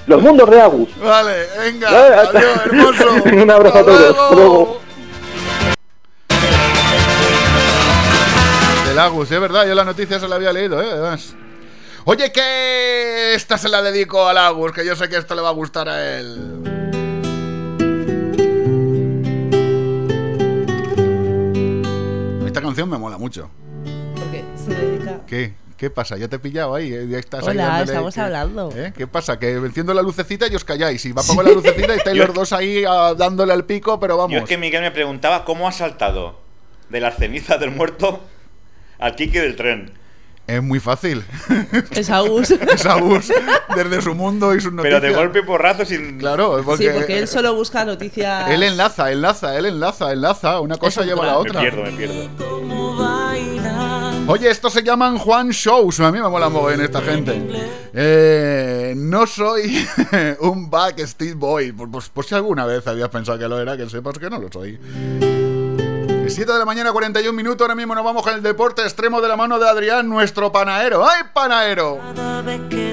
Los 0.05 0.21
Mundos 0.21 0.49
de 0.49 0.59
Agus. 0.59 0.89
Vale, 0.99 1.33
venga. 1.63 1.91
Vale, 1.91 2.15
Adiós, 2.15 2.65
hermoso. 2.65 3.23
Un 3.41 3.51
abrazo 3.51 3.77
a 3.77 3.85
todos. 3.85 4.17
Hasta 4.17 4.35
luego. 4.35 4.86
Del 8.97 9.05
Agus, 9.05 9.29
es 9.29 9.39
verdad, 9.39 9.67
yo 9.67 9.75
la 9.75 9.85
noticia 9.85 10.19
se 10.19 10.27
la 10.27 10.37
había 10.37 10.51
leído, 10.51 10.81
¿eh? 10.81 10.89
Además. 10.91 11.35
Oye, 12.05 12.31
que 12.31 13.35
esta 13.35 13.55
se 13.59 13.69
la 13.69 13.83
dedico 13.83 14.27
al 14.27 14.39
Agus, 14.39 14.71
que 14.71 14.83
yo 14.83 14.95
sé 14.95 15.07
que 15.07 15.17
esto 15.17 15.35
le 15.35 15.43
va 15.43 15.49
a 15.49 15.51
gustar 15.51 15.87
a 15.87 16.17
él. 16.17 16.63
Esta 22.47 22.59
canción 22.59 22.89
me 22.89 22.97
mola 22.97 23.19
mucho. 23.19 23.51
Porque 24.15 24.43
se 24.55 24.73
dedica... 24.73 25.21
¿Qué? 25.27 25.53
¿Qué 25.77 25.91
pasa? 25.91 26.17
¿Ya 26.17 26.27
te 26.27 26.37
he 26.37 26.39
pillado 26.39 26.73
ahí? 26.73 26.91
¿Eh? 26.91 27.07
¿Ya 27.07 27.19
estás 27.19 27.47
ahí 27.47 27.55
Hola, 27.55 27.83
estamos 27.83 28.15
que- 28.15 28.21
hablando. 28.21 28.71
¿Eh? 28.75 28.93
¿Qué 28.97 29.05
pasa? 29.05 29.37
Que 29.37 29.51
enciendo 29.51 29.93
la 29.93 30.01
lucecita 30.01 30.47
y 30.47 30.55
os 30.55 30.63
calláis. 30.63 31.05
Y 31.05 31.11
va 31.11 31.21
a 31.21 31.23
apagar 31.23 31.45
la 31.45 31.51
lucecita 31.51 31.93
y 31.93 31.97
estáis 31.99 32.17
los 32.17 32.33
dos 32.33 32.51
ahí 32.51 32.83
ah, 32.89 33.13
dándole 33.15 33.53
al 33.53 33.65
pico, 33.65 33.99
pero 33.99 34.17
vamos. 34.17 34.31
Yo 34.33 34.39
es 34.39 34.45
que 34.45 34.57
Miguel 34.57 34.81
me 34.81 34.89
preguntaba 34.89 35.45
cómo 35.45 35.67
ha 35.67 35.71
saltado 35.71 36.39
de 36.89 36.99
las 36.99 37.17
cenizas 37.17 37.59
del 37.59 37.69
muerto 37.69 38.21
al 38.99 39.15
Kiki 39.15 39.37
del 39.37 39.55
tren. 39.55 39.91
Es 40.47 40.63
muy 40.63 40.79
fácil. 40.79 41.23
Es 41.91 42.09
Agus. 42.09 42.51
es 42.73 42.85
Agus, 42.85 43.31
desde 43.75 44.01
su 44.01 44.15
mundo 44.15 44.55
y 44.55 44.61
sus 44.61 44.71
noticias. 44.71 45.01
Pero 45.01 45.13
de 45.13 45.19
golpe 45.19 45.39
y 45.39 45.41
porrazo 45.43 45.83
sin. 45.83 46.17
Claro, 46.17 46.61
porque, 46.63 46.85
Sí, 46.85 46.89
porque 46.93 47.19
él 47.19 47.27
solo 47.27 47.53
busca 47.53 47.83
noticias... 47.83 48.49
él 48.49 48.63
enlaza, 48.63 49.11
enlaza, 49.11 49.57
él 49.57 49.65
enlaza, 49.65 50.13
enlaza. 50.13 50.61
Una 50.61 50.77
cosa 50.77 51.03
lleva 51.03 51.23
a 51.23 51.27
la 51.27 51.37
otra. 51.37 51.61
Me 51.61 51.69
pierdo, 51.69 51.83
me 51.83 51.97
pierdo. 51.97 52.29
Oye, 54.29 54.49
estos 54.49 54.73
se 54.73 54.83
llaman 54.83 55.17
Juan 55.17 55.49
Shows. 55.49 56.01
A 56.01 56.11
mí 56.11 56.19
me 56.19 56.27
mola 56.27 56.49
mogollón 56.49 56.81
esta 56.81 57.01
gente. 57.01 57.41
Eh, 57.93 58.93
no 58.95 59.25
soy 59.25 59.87
un 60.41 60.69
Backstreet 60.69 61.35
Boy. 61.35 61.71
Pues, 61.71 61.89
pues, 61.91 62.09
pues 62.13 62.27
si 62.27 62.35
alguna 62.35 62.65
vez 62.65 62.85
habías 62.87 63.09
pensado 63.09 63.39
que 63.39 63.47
lo 63.47 63.59
era, 63.59 63.77
que 63.77 63.89
sepas 63.89 64.17
que 64.17 64.29
no 64.29 64.39
lo 64.39 64.51
soy. 64.51 64.77
7 66.29 66.51
de 66.51 66.59
la 66.59 66.65
mañana, 66.65 66.91
41 66.91 67.33
minutos. 67.33 67.61
Ahora 67.61 67.75
mismo 67.75 67.95
nos 67.95 68.03
vamos 68.03 68.21
con 68.21 68.33
el 68.33 68.43
deporte 68.43 68.81
extremo 68.81 69.21
de 69.21 69.27
la 69.27 69.37
mano 69.37 69.59
de 69.59 69.67
Adrián, 69.67 70.09
nuestro 70.09 70.51
panadero. 70.51 71.07
¡Ay, 71.07 71.23
panadero! 71.33 71.99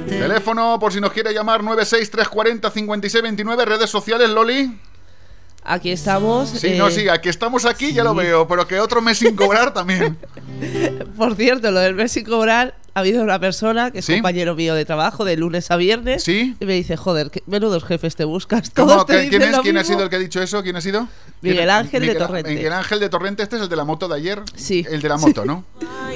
Teléfono, 0.06 0.78
por 0.78 0.92
si 0.92 1.00
nos 1.00 1.12
quiere 1.12 1.34
llamar, 1.34 1.62
963405629. 1.62 3.64
Redes 3.64 3.90
sociales, 3.90 4.30
Loli. 4.30 4.78
Aquí 5.64 5.90
estamos. 5.90 6.50
Sí, 6.50 6.68
eh, 6.68 6.78
no, 6.78 6.90
sí, 6.90 7.08
aquí 7.08 7.28
estamos 7.28 7.64
aquí, 7.64 7.92
ya 7.92 8.04
lo 8.04 8.14
veo, 8.14 8.46
pero 8.46 8.68
que 8.68 8.78
otro 8.78 9.02
mes 9.02 9.18
sin 9.18 9.34
cobrar 9.34 9.74
también. 9.74 10.16
Por 11.16 11.34
cierto, 11.34 11.70
lo 11.70 11.80
del 11.80 11.94
mes 11.94 12.12
sin 12.12 12.24
cobrar, 12.24 12.74
ha 12.94 13.00
habido 13.00 13.22
una 13.24 13.38
persona 13.40 13.90
que 13.90 13.98
es 13.98 14.04
¿Sí? 14.04 14.14
compañero 14.14 14.54
mío 14.54 14.74
de 14.74 14.84
trabajo 14.84 15.24
de 15.24 15.36
lunes 15.36 15.70
a 15.70 15.76
viernes. 15.76 16.22
¿Sí? 16.22 16.54
Y 16.60 16.64
me 16.64 16.74
dice, 16.74 16.96
joder, 16.96 17.30
¿qué 17.30 17.42
menudos 17.46 17.84
jefes 17.84 18.14
te 18.16 18.24
buscas. 18.24 18.70
Todos 18.72 19.04
te 19.06 19.14
¿Quién, 19.14 19.28
quién 19.30 19.40
dicen 19.40 19.50
es? 19.52 19.56
lo 19.56 19.62
¿Quién 19.62 19.76
ha 19.76 19.80
mismo". 19.80 19.94
sido 19.94 20.04
el 20.04 20.10
que 20.10 20.16
ha 20.16 20.18
dicho 20.20 20.40
eso? 20.40 20.62
¿Quién 20.62 20.76
ha 20.76 20.80
sido? 20.80 21.08
Miguel 21.40 21.58
¿Quién- 21.58 21.70
Ángel 21.70 22.06
de 22.06 22.14
Torrente. 22.14 22.50
Miguel 22.54 22.72
Ángel 22.72 23.00
de 23.00 23.08
Torrente, 23.08 23.42
este 23.42 23.56
es 23.56 23.62
el 23.62 23.68
de 23.68 23.76
la 23.76 23.84
moto 23.84 24.06
de 24.08 24.14
ayer. 24.14 24.42
Sí. 24.54 24.86
El 24.88 25.02
de 25.02 25.08
la 25.08 25.16
moto, 25.16 25.44
¿no? 25.44 25.64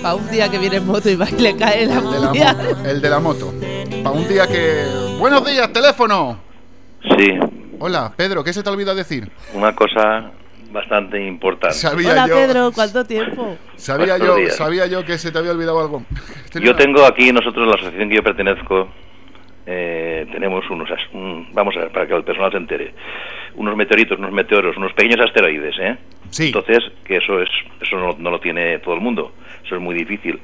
Para 0.02 0.14
un 0.14 0.30
día 0.30 0.48
que 0.48 0.58
viene 0.58 0.76
en 0.76 0.86
moto 0.86 1.10
y 1.10 1.16
va 1.16 1.28
y 1.28 1.40
le 1.42 1.56
cae 1.56 1.86
la 1.86 1.98
El 1.98 2.10
de 2.10 2.20
la 2.20 2.32
moto. 2.54 2.88
El 2.88 3.00
de 3.02 3.10
la 3.10 3.18
moto. 3.18 3.54
Para 4.04 4.10
un 4.16 4.28
día 4.28 4.46
que. 4.46 4.84
Buenos 5.18 5.44
días, 5.44 5.72
teléfono. 5.72 6.38
Sí, 7.16 7.28
Hola, 7.80 8.12
Pedro, 8.16 8.42
¿qué 8.42 8.52
se 8.52 8.62
te 8.62 8.70
olvida 8.70 8.92
decir? 8.94 9.30
una 9.54 9.74
cosa 9.74 10.32
bastante 10.70 11.24
importante. 11.24 11.74
Sabía 11.76 12.10
Hola 12.12 12.26
yo. 12.28 12.34
Pedro, 12.34 12.72
¿cuánto 12.74 13.04
tiempo? 13.04 13.56
Sabía 13.76 14.18
yo, 14.18 14.36
días. 14.36 14.56
sabía 14.56 14.86
yo 14.86 15.04
que 15.04 15.18
se 15.18 15.30
te 15.32 15.38
había 15.38 15.52
olvidado 15.52 15.80
algo. 15.80 16.02
Yo 16.62 16.74
tengo 16.76 17.04
aquí, 17.04 17.30
nosotros, 17.32 17.66
la 17.66 17.74
asociación 17.74 18.08
que 18.08 18.16
yo 18.16 18.22
pertenezco, 18.22 18.88
eh, 19.66 20.26
tenemos 20.32 20.68
unos, 20.70 20.90
as- 20.90 21.12
un- 21.12 21.48
vamos 21.52 21.76
a 21.76 21.80
ver, 21.80 21.92
para 21.92 22.06
que 22.06 22.14
el 22.14 22.24
personal 22.24 22.50
se 22.50 22.56
entere, 22.56 22.94
unos 23.54 23.76
meteoritos, 23.76 24.18
unos 24.18 24.32
meteoros, 24.32 24.76
unos 24.78 24.92
pequeños 24.94 25.20
asteroides, 25.24 25.74
¿eh? 25.78 25.98
Sí. 26.30 26.46
Entonces, 26.46 26.78
que 27.04 27.16
eso 27.18 27.40
es, 27.42 27.48
eso 27.82 27.96
no, 27.98 28.16
no 28.18 28.30
lo 28.30 28.40
tiene 28.40 28.78
todo 28.78 28.94
el 28.94 29.00
mundo, 29.00 29.34
eso 29.64 29.74
es 29.76 29.80
muy 29.80 29.94
difícil. 29.94 30.40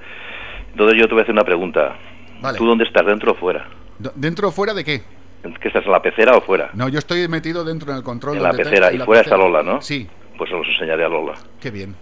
Entonces 0.72 0.98
yo 1.00 1.06
te 1.08 1.14
voy 1.14 1.20
a 1.20 1.22
hacer 1.22 1.32
una 1.34 1.44
pregunta. 1.44 1.96
Vale. 2.40 2.58
¿Tú 2.58 2.66
dónde 2.66 2.84
estás, 2.84 3.06
dentro 3.06 3.32
o 3.32 3.34
fuera? 3.34 3.66
¿Dentro 4.14 4.48
o 4.48 4.52
fuera 4.52 4.74
de 4.74 4.84
qué? 4.84 5.02
¿Qué 5.60 5.68
estás 5.68 5.84
en 5.84 5.92
la 5.92 6.00
pecera 6.00 6.36
o 6.36 6.40
fuera? 6.40 6.70
No, 6.74 6.88
yo 6.88 6.98
estoy 6.98 7.28
metido 7.28 7.64
dentro 7.64 7.90
en 7.90 7.98
el 7.98 8.02
control. 8.02 8.36
En 8.36 8.42
la 8.42 8.52
pecera, 8.52 8.92
y 8.92 8.98
fuera 8.98 9.22
está 9.22 9.36
Lola, 9.36 9.62
¿no? 9.62 9.80
Sí. 9.82 10.08
Pues 10.38 10.50
os 10.52 10.66
enseñaré 10.66 11.04
a 11.04 11.08
Lola. 11.08 11.34
Qué 11.60 11.70
bien. 11.70 11.94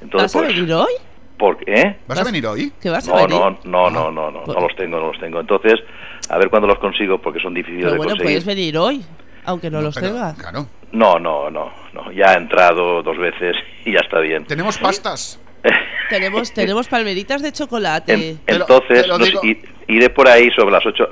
Entonces, 0.00 0.32
¿Vas 0.32 0.36
a 0.36 0.38
pues, 0.38 0.56
venir 0.56 0.72
hoy? 0.72 0.92
Porque, 1.38 1.72
¿eh? 1.72 1.98
¿Vas 2.06 2.20
a 2.20 2.24
venir 2.24 2.46
hoy? 2.46 2.72
¿Que 2.80 2.90
vas 2.90 3.06
no, 3.06 3.14
venir? 3.14 3.30
No, 3.30 3.50
no, 3.64 3.86
ah. 3.86 3.90
no, 3.90 3.90
no, 3.90 4.10
no, 4.10 4.30
no, 4.30 4.42
pues- 4.44 4.60
los 4.60 4.76
tengo, 4.76 4.98
no 4.98 5.08
los 5.08 5.18
tengo. 5.18 5.40
Entonces, 5.40 5.74
a 6.28 6.38
ver 6.38 6.50
cuándo 6.50 6.66
los 6.66 6.78
consigo 6.78 7.20
porque 7.20 7.40
son 7.40 7.54
difíciles 7.54 7.84
de 7.84 7.96
conseguir. 7.96 8.16
Bueno, 8.16 8.22
puedes 8.22 8.44
venir 8.44 8.78
hoy, 8.78 9.04
aunque 9.44 9.70
no, 9.70 9.80
los 9.80 9.94
pero, 9.94 10.08
tengas. 10.08 10.38
Claro. 10.38 10.66
No, 10.92 11.18
no, 11.18 11.50
no, 11.50 11.72
no. 11.92 12.12
Ya 12.12 12.30
ha 12.30 12.34
entrado 12.34 13.02
dos 13.02 13.18
veces 13.18 13.56
y 13.84 13.92
ya 13.92 14.00
está 14.00 14.20
bien. 14.20 14.44
Tenemos 14.44 14.76
¿Eh? 14.76 14.80
pastas. 14.82 15.40
tenemos 16.08 16.52
tenemos 16.52 16.88
palmeritas 16.88 17.42
de 17.42 17.52
chocolate. 17.52 18.36
Entonces, 18.46 19.06
digo... 19.18 19.40
iré 19.88 20.10
por 20.10 20.28
ahí 20.28 20.50
sobre 20.50 20.72
las 20.72 20.86
ocho. 20.86 21.08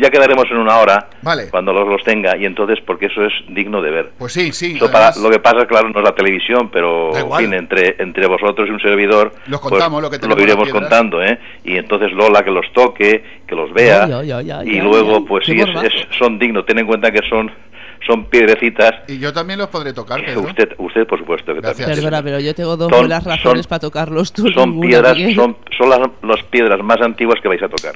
Ya 0.00 0.10
quedaremos 0.10 0.46
en 0.50 0.56
una 0.58 0.78
hora 0.78 1.08
Vale. 1.22 1.48
cuando 1.50 1.72
los, 1.72 1.86
los 1.86 2.02
tenga 2.02 2.36
y 2.36 2.44
entonces 2.46 2.78
porque 2.86 3.06
eso 3.06 3.24
es 3.24 3.32
digno 3.48 3.82
de 3.82 3.90
ver. 3.90 4.10
Pues 4.18 4.32
sí, 4.32 4.52
sí. 4.52 4.74
Eso 4.76 4.90
para- 4.90 5.08
además, 5.08 5.22
lo 5.22 5.30
que 5.30 5.38
pasa, 5.38 5.66
claro, 5.66 5.88
no 5.90 5.98
es 6.00 6.04
la 6.04 6.14
televisión, 6.14 6.70
pero 6.72 7.14
en 7.16 7.30
fin, 7.36 7.52
entre, 7.54 7.96
entre 7.98 8.26
vosotros 8.26 8.68
y 8.68 8.70
un 8.72 8.80
servidor, 8.80 9.32
Los 9.46 9.60
pues, 9.60 9.70
contamos, 9.72 10.00
lo 10.02 10.10
que 10.10 10.18
tenemos 10.18 10.42
iremos 10.42 10.66
las 10.66 10.72
piedras. 10.72 10.88
contando, 10.90 11.22
¿eh? 11.22 11.38
Y 11.64 11.76
entonces 11.76 12.12
Lola 12.12 12.42
que 12.42 12.50
los 12.50 12.64
toque, 12.72 13.22
que 13.46 13.54
los 13.54 13.72
vea, 13.72 14.08
y 14.64 14.80
luego, 14.80 15.24
pues 15.24 15.44
sí, 15.46 15.56
es- 15.60 16.18
son 16.18 16.38
dignos. 16.38 16.64
Ten 16.64 16.78
en 16.78 16.86
cuenta 16.86 17.10
que 17.10 17.20
son, 17.28 17.50
son 18.06 18.24
piedrecitas. 18.26 18.92
Y 19.08 19.18
yo 19.18 19.32
también 19.32 19.58
los 19.58 19.68
podré 19.68 19.92
tocar, 19.92 20.24
Pedro. 20.24 20.40
Usted, 20.40 20.74
usted, 20.78 21.06
por 21.06 21.18
supuesto, 21.18 21.52
que 21.54 21.60
Gracias. 21.60 21.86
también. 21.86 22.04
Perdona, 22.04 22.22
pero 22.22 22.40
yo 22.40 22.54
tengo 22.54 22.76
dos 22.76 22.88
Son- 22.90 23.00
buenas 23.00 23.24
razones 23.24 23.62
son- 23.64 23.68
para 23.68 23.80
tocarlos. 23.80 24.32
Tú 24.32 24.48
Son 24.48 24.70
ninguna, 24.70 24.88
piedras, 24.88 25.16
Miguel. 25.16 25.34
son, 25.34 25.56
son 25.76 25.90
las, 25.90 26.00
las 26.22 26.42
piedras 26.44 26.80
más 26.82 27.00
antiguas 27.00 27.40
que 27.40 27.48
vais 27.48 27.62
a 27.62 27.68
tocar. 27.68 27.94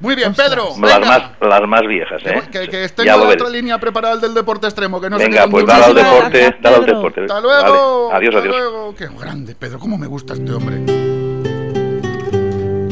Muy 0.00 0.14
bien, 0.14 0.34
Pedro. 0.34 0.68
Las 0.80 1.00
más, 1.00 1.22
las 1.40 1.62
más 1.68 1.82
viejas, 1.86 2.20
¿eh? 2.24 2.42
Que, 2.50 2.68
que 2.68 2.88
lo 2.98 3.04
la 3.04 3.16
otra 3.16 3.48
línea 3.48 3.78
preparada 3.78 4.14
el 4.14 4.20
del 4.20 4.34
deporte 4.34 4.66
extremo, 4.66 5.00
que 5.00 5.08
no 5.08 5.16
Venga, 5.18 5.44
qué 5.44 5.50
pues 5.50 5.66
dale 5.66 5.84
al 5.84 5.94
deporte, 5.94 6.56
dale 6.60 6.76
al 6.76 6.86
deporte. 6.86 7.20
Hasta 7.22 7.40
luego. 7.40 8.08
Vale. 8.08 8.16
Adiós, 8.18 8.34
hasta 8.34 8.48
adiós. 8.48 8.56
luego. 8.56 8.94
Qué 8.94 9.08
grande, 9.18 9.54
Pedro. 9.54 9.78
¿Cómo 9.78 9.96
me 9.96 10.06
gusta 10.06 10.34
este 10.34 10.52
hombre? 10.52 10.76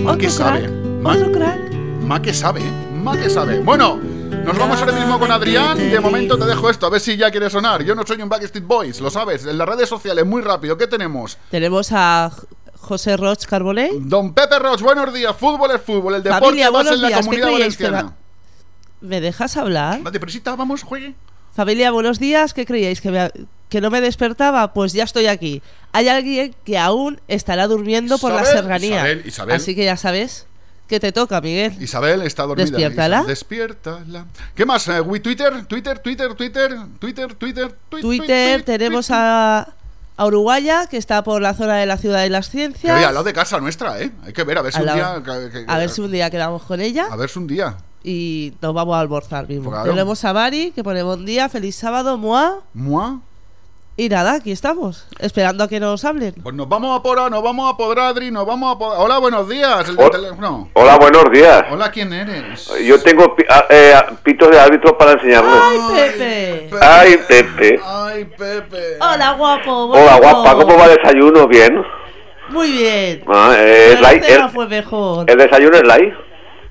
Ma 0.02 0.10
Otro 0.12 0.18
que 0.18 0.30
sabe. 0.30 0.68
ma 0.68 2.20
que 2.22 2.34
sabe. 2.34 2.60
Ma 2.92 3.16
que 3.16 3.28
sabe. 3.28 3.60
Bueno, 3.60 3.96
nos 4.44 4.58
vamos 4.58 4.78
ahora 4.80 4.92
mismo 4.92 5.18
con 5.18 5.30
Adrián. 5.30 5.76
De 5.78 6.00
momento 6.00 6.38
te 6.38 6.44
dejo 6.46 6.68
esto, 6.70 6.86
a 6.86 6.90
ver 6.90 7.00
si 7.00 7.16
ya 7.16 7.30
quiere 7.30 7.48
sonar. 7.50 7.82
Yo 7.82 7.94
no 7.94 8.02
soy 8.06 8.20
un 8.22 8.28
Backstreet 8.28 8.66
Boys, 8.66 9.00
lo 9.00 9.10
sabes. 9.10 9.46
En 9.46 9.56
las 9.58 9.68
redes 9.68 9.88
sociales, 9.88 10.24
muy 10.26 10.42
rápido. 10.42 10.76
¿Qué 10.76 10.86
tenemos? 10.86 11.38
Tenemos 11.50 11.90
a 11.92 12.30
José 12.84 13.16
Roch 13.16 13.44
Carbonell. 13.46 14.08
Don 14.08 14.32
Pepe 14.34 14.58
Roch, 14.60 14.80
buenos 14.80 15.12
días. 15.12 15.34
Fútbol 15.36 15.70
es 15.72 15.80
fútbol. 15.82 16.14
El 16.14 16.22
deporte 16.22 16.44
Familia, 16.46 16.66
en 16.68 16.72
la 17.02 17.08
días. 17.08 17.18
¿Qué 17.20 17.24
comunidad 17.24 17.50
valenciana. 17.52 18.02
va- 18.02 18.14
¿Me 19.00 19.20
dejas 19.20 19.56
hablar? 19.56 20.06
Va 20.06 20.10
depresita, 20.10 20.54
vamos, 20.56 20.82
juegue. 20.82 21.14
Familia, 21.54 21.90
buenos 21.90 22.18
días. 22.18 22.54
¿Qué 22.54 22.64
creíais? 22.66 23.00
¿Que, 23.00 23.10
me- 23.10 23.30
¿Que 23.68 23.80
no 23.80 23.90
me 23.90 24.00
despertaba? 24.00 24.72
Pues 24.72 24.92
ya 24.92 25.04
estoy 25.04 25.26
aquí. 25.26 25.62
Hay 25.92 26.08
alguien 26.08 26.54
que 26.64 26.78
aún 26.78 27.20
estará 27.28 27.66
durmiendo 27.66 28.18
por 28.18 28.32
la 28.32 28.44
serranía. 28.44 28.96
Isabel, 28.96 29.22
Isabel. 29.26 29.56
Así 29.56 29.74
que 29.74 29.84
ya 29.84 29.96
sabes 29.96 30.46
que 30.88 31.00
te 31.00 31.12
toca, 31.12 31.40
Miguel. 31.40 31.74
Isabel 31.82 32.22
está 32.22 32.44
dormida. 32.44 32.66
Despiértala. 32.66 33.16
Isabel, 33.16 33.28
Despiértala. 33.28 34.26
¿Qué 34.54 34.64
más? 34.66 34.86
Eh, 34.88 35.00
Wi- 35.00 35.20
Twitter, 35.20 35.64
Twitter, 35.66 35.98
Twitter, 35.98 36.34
Twitter, 36.34 36.70
Twitter, 36.98 37.34
Twitter, 37.34 37.74
tui- 37.90 38.00
Twitter, 38.02 38.60
tui- 38.60 38.64
tenemos 38.64 39.08
a, 39.10 39.68
a 40.16 40.26
Uruguaya, 40.26 40.86
que 40.86 40.96
está 40.96 41.24
por 41.24 41.42
la 41.42 41.54
zona 41.54 41.76
de 41.76 41.86
la 41.86 41.96
ciudad 41.98 42.22
de 42.22 42.30
las 42.30 42.46
Que 42.48 42.58
ciencias. 42.58 42.96
oye, 42.96 43.04
al 43.04 43.14
lado 43.14 43.24
de 43.24 43.32
casa 43.32 43.58
nuestra, 43.60 44.00
¿eh? 44.00 44.12
Hay 44.24 44.32
que 44.32 44.44
ver, 44.44 44.58
a 44.58 44.62
ver 44.62 44.72
si 44.72 44.80
un 44.80 44.86
día. 44.94 45.22
que- 45.24 45.50
que- 45.50 45.64
A 45.66 45.78
ver 45.78 45.90
si 45.90 46.00
un 46.00 46.12
día 46.12 46.30
quedamos 46.30 46.62
con 46.62 46.80
ella 46.80 47.06
A 47.10 47.16
ver 47.16 47.28
si 47.28 47.38
un 47.38 47.46
día. 47.46 47.76
y 48.04 48.52
nos 48.62 48.72
vamos 48.74 48.94
a 48.96 49.00
almorzar 49.00 49.48
mismo. 49.48 49.70
Claro. 49.70 49.90
Tenemos 49.90 50.24
a 50.24 50.32
Mari, 50.32 50.70
que 50.72 50.84
pone 50.84 51.02
buen 51.02 51.24
día, 51.24 51.48
feliz 51.48 51.74
sábado, 51.76 52.16
mua. 52.18 52.60
¿Mua? 52.74 53.20
Y 53.96 54.08
nada, 54.08 54.32
aquí 54.34 54.50
estamos, 54.50 55.06
esperando 55.20 55.62
a 55.62 55.68
que 55.68 55.78
nos 55.78 56.04
hablen. 56.04 56.34
Pues 56.42 56.52
nos 56.56 56.68
vamos 56.68 56.98
a 56.98 57.00
por 57.00 57.30
nos 57.30 57.42
vamos 57.44 57.72
a 57.72 57.76
por 57.76 57.96
Adri, 58.00 58.32
nos 58.32 58.44
vamos 58.44 58.74
a 58.74 58.76
por. 58.78 58.92
Hola, 58.98 59.18
buenos 59.18 59.48
días. 59.48 59.88
El 59.88 59.96
Hola. 59.96 60.10
teléfono. 60.10 60.68
Hola, 60.72 60.96
buenos 60.98 61.30
días. 61.30 61.64
Hola, 61.70 61.92
¿quién 61.92 62.12
eres? 62.12 62.68
Yo 62.84 63.00
tengo 63.00 63.36
pi- 63.36 63.44
ah, 63.48 63.66
eh, 63.70 63.94
pitos 64.24 64.50
de 64.50 64.58
árbitro 64.58 64.98
para 64.98 65.12
enseñarles. 65.12 65.54
¡Ay, 65.62 65.78
Pepe! 65.94 66.70
Ay, 66.82 67.16
Pepe. 67.28 67.80
Ay, 67.84 68.24
Pepe. 68.24 68.96
Hola, 69.00 69.30
guapo. 69.34 69.84
Hola, 69.84 70.16
guapa. 70.16 70.54
¿Cómo 70.56 70.76
va 70.76 70.86
el 70.86 70.96
desayuno? 70.96 71.46
¿Bien? 71.46 71.80
Muy 72.48 72.72
bien. 72.72 73.22
Ah, 73.28 73.54
eh, 73.56 73.96
el, 73.96 74.48
fue 74.50 74.66
mejor. 74.66 75.30
¿El 75.30 75.38
desayuno 75.38 75.76
es 75.76 75.84
light? 75.84 76.14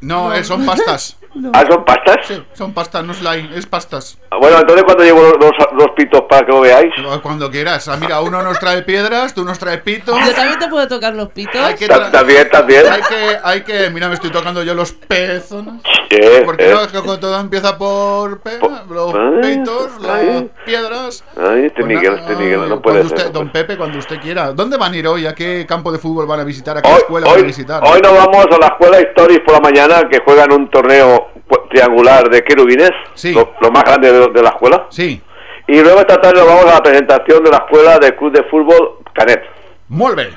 No, 0.01 0.33
eh, 0.33 0.43
son 0.43 0.65
pastas. 0.65 1.17
¿Ah, 1.53 1.65
son 1.67 1.83
pastas? 1.83 2.17
Sí, 2.27 2.43
son 2.53 2.73
pastas, 2.73 3.03
no 3.03 3.11
es 3.11 3.21
light, 3.21 3.51
es 3.53 3.65
pastas. 3.65 4.19
Ah, 4.29 4.37
Bueno, 4.39 4.59
entonces 4.59 4.83
cuando 4.83 5.03
llevo 5.03 5.21
los, 5.21 5.51
los 5.73 5.87
pitos 5.95 6.21
para 6.29 6.45
que 6.45 6.51
lo 6.51 6.61
veáis. 6.61 6.93
Cuando 7.23 7.49
quieras. 7.49 7.87
Ah, 7.87 7.97
mira, 7.99 8.21
uno 8.21 8.41
nos 8.43 8.59
trae 8.59 8.83
piedras, 8.83 9.33
tú 9.33 9.43
nos 9.43 9.57
traes 9.57 9.81
pitos. 9.81 10.15
Yo 10.25 10.33
también 10.33 10.59
te 10.59 10.67
puedo 10.67 10.87
tocar 10.87 11.15
los 11.15 11.29
pitos. 11.29 11.55
Hay 11.59 11.75
que 11.75 11.87
Ta- 11.87 12.07
tra- 12.07 12.11
También, 12.11 12.47
también. 12.51 12.83
Hay 12.91 13.01
que, 13.01 13.37
hay 13.43 13.61
que, 13.61 13.89
mira, 13.89 14.07
me 14.09 14.13
estoy 14.15 14.29
tocando 14.29 14.61
yo 14.63 14.75
los 14.75 14.91
pezones. 14.91 15.81
Eh, 16.09 16.43
Porque 16.45 16.69
eh. 16.69 16.73
no, 16.73 16.87
que 16.87 16.99
con 17.07 17.19
todo 17.19 17.39
empieza 17.39 17.75
por 17.77 18.39
pe- 18.41 18.59
los 18.89 19.15
Ay, 19.15 19.41
peitos, 19.41 19.99
las 20.01 20.11
ay. 20.11 20.51
piedras. 20.65 21.23
Ay, 21.35 21.65
este 21.65 21.81
Pues 21.81 21.87
Miguel, 21.87 22.13
este 22.19 22.35
Miguel, 22.35 22.69
no 22.69 22.79
puede 22.81 22.97
ser. 22.97 23.05
usted, 23.07 23.31
Don 23.31 23.51
Pepe, 23.51 23.77
cuando 23.77 23.97
usted 23.97 24.19
quiera. 24.19 24.51
¿Dónde 24.51 24.77
van 24.77 24.93
a 24.93 24.97
ir 24.97 25.07
hoy? 25.07 25.25
¿A 25.25 25.33
qué 25.33 25.65
campo 25.67 25.91
de 25.91 25.97
fútbol 25.97 26.27
van 26.27 26.41
a 26.41 26.43
visitar? 26.43 26.77
¿A 26.77 26.81
qué 26.83 26.89
Hoy, 26.89 26.97
escuela 26.97 27.25
van 27.27 27.35
a 27.35 27.39
hoy, 27.39 27.43
visitar? 27.47 27.81
hoy 27.83 27.99
nos 28.01 28.13
vamos 28.15 28.45
a 28.45 28.57
la 28.59 28.67
escuela 28.67 29.01
Historis 29.01 29.39
por 29.43 29.55
la 29.55 29.59
mañana 29.61 30.07
que 30.09 30.19
juegan 30.23 30.51
un 30.51 30.69
torneo 30.69 31.22
triangular 31.69 32.29
de 32.29 32.43
querubines, 32.43 32.91
lo, 33.33 33.53
lo 33.61 33.71
más 33.71 33.83
grande 33.83 34.11
de, 34.11 34.27
de 34.29 34.41
la 34.41 34.49
escuela. 34.49 34.87
Sí. 34.89 35.21
Y 35.67 35.81
luego 35.81 35.99
esta 35.99 36.19
tarde 36.19 36.39
nos 36.39 36.47
vamos 36.47 36.65
a 36.65 36.75
la 36.75 36.83
presentación 36.83 37.43
de 37.43 37.49
la 37.49 37.57
escuela 37.57 37.97
del 37.99 38.15
Club 38.15 38.33
de 38.33 38.43
Fútbol 38.43 38.97
Canet. 39.13 39.43
Muy 39.87 40.15
bien. 40.15 40.29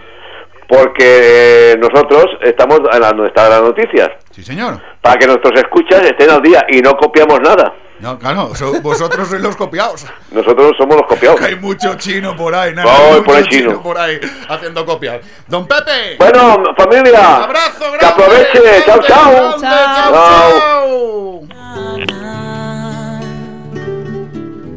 Porque 0.68 1.76
nosotros 1.78 2.26
estamos 2.42 2.80
en 2.92 3.00
la, 3.00 3.08
donde 3.10 3.28
están 3.28 3.50
las 3.50 3.62
noticias. 3.62 4.10
Sí, 4.32 4.42
señor. 4.42 4.80
Para 5.00 5.16
que 5.16 5.26
nuestros 5.26 5.52
escuchas 5.58 6.02
estén 6.02 6.28
al 6.30 6.42
día 6.42 6.64
y 6.68 6.80
no 6.80 6.96
copiamos 6.96 7.40
nada. 7.40 7.72
No, 8.00 8.18
claro, 8.18 8.54
so- 8.54 8.78
vosotros 8.82 9.26
sois 9.28 9.40
los 9.40 9.56
copiados. 9.56 10.04
Nosotros 10.30 10.72
somos 10.76 10.96
los 10.96 11.06
copiados. 11.06 11.40
Que 11.40 11.46
hay 11.46 11.56
mucho 11.56 11.94
chino 11.94 12.36
por 12.36 12.54
ahí, 12.54 12.74
nada, 12.74 12.90
hay 12.94 13.20
por 13.22 13.36
mucho 13.36 13.48
chino. 13.48 13.70
chino. 13.70 13.82
por 13.82 13.96
ahí 13.96 14.20
haciendo 14.48 14.84
copias. 14.84 15.20
Don 15.46 15.66
Pepe. 15.66 16.16
Bueno, 16.18 16.62
familia. 16.76 17.20
Un 17.38 17.42
abrazo 17.44 17.84
grande. 17.92 17.98
Que 18.00 18.06
aproveche. 18.06 18.84
Chao, 18.84 19.00
chao. 19.02 19.32
grande, 19.32 19.66
chao, 19.66 20.12
Chao. 20.12 21.42
chao. 21.48 22.46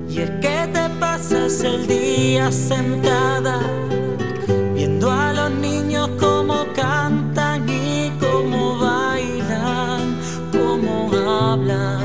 Y 0.07 0.21
es 0.21 0.29
que 0.41 0.67
te 0.73 0.89
pasas 0.99 1.61
el 1.63 1.87
día 1.87 2.49
sentada 2.51 3.59
了。 11.67 11.98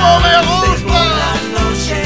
como 0.00 0.20
me 0.20 0.36
gusta. 0.38 1.00
Noche 1.56 2.02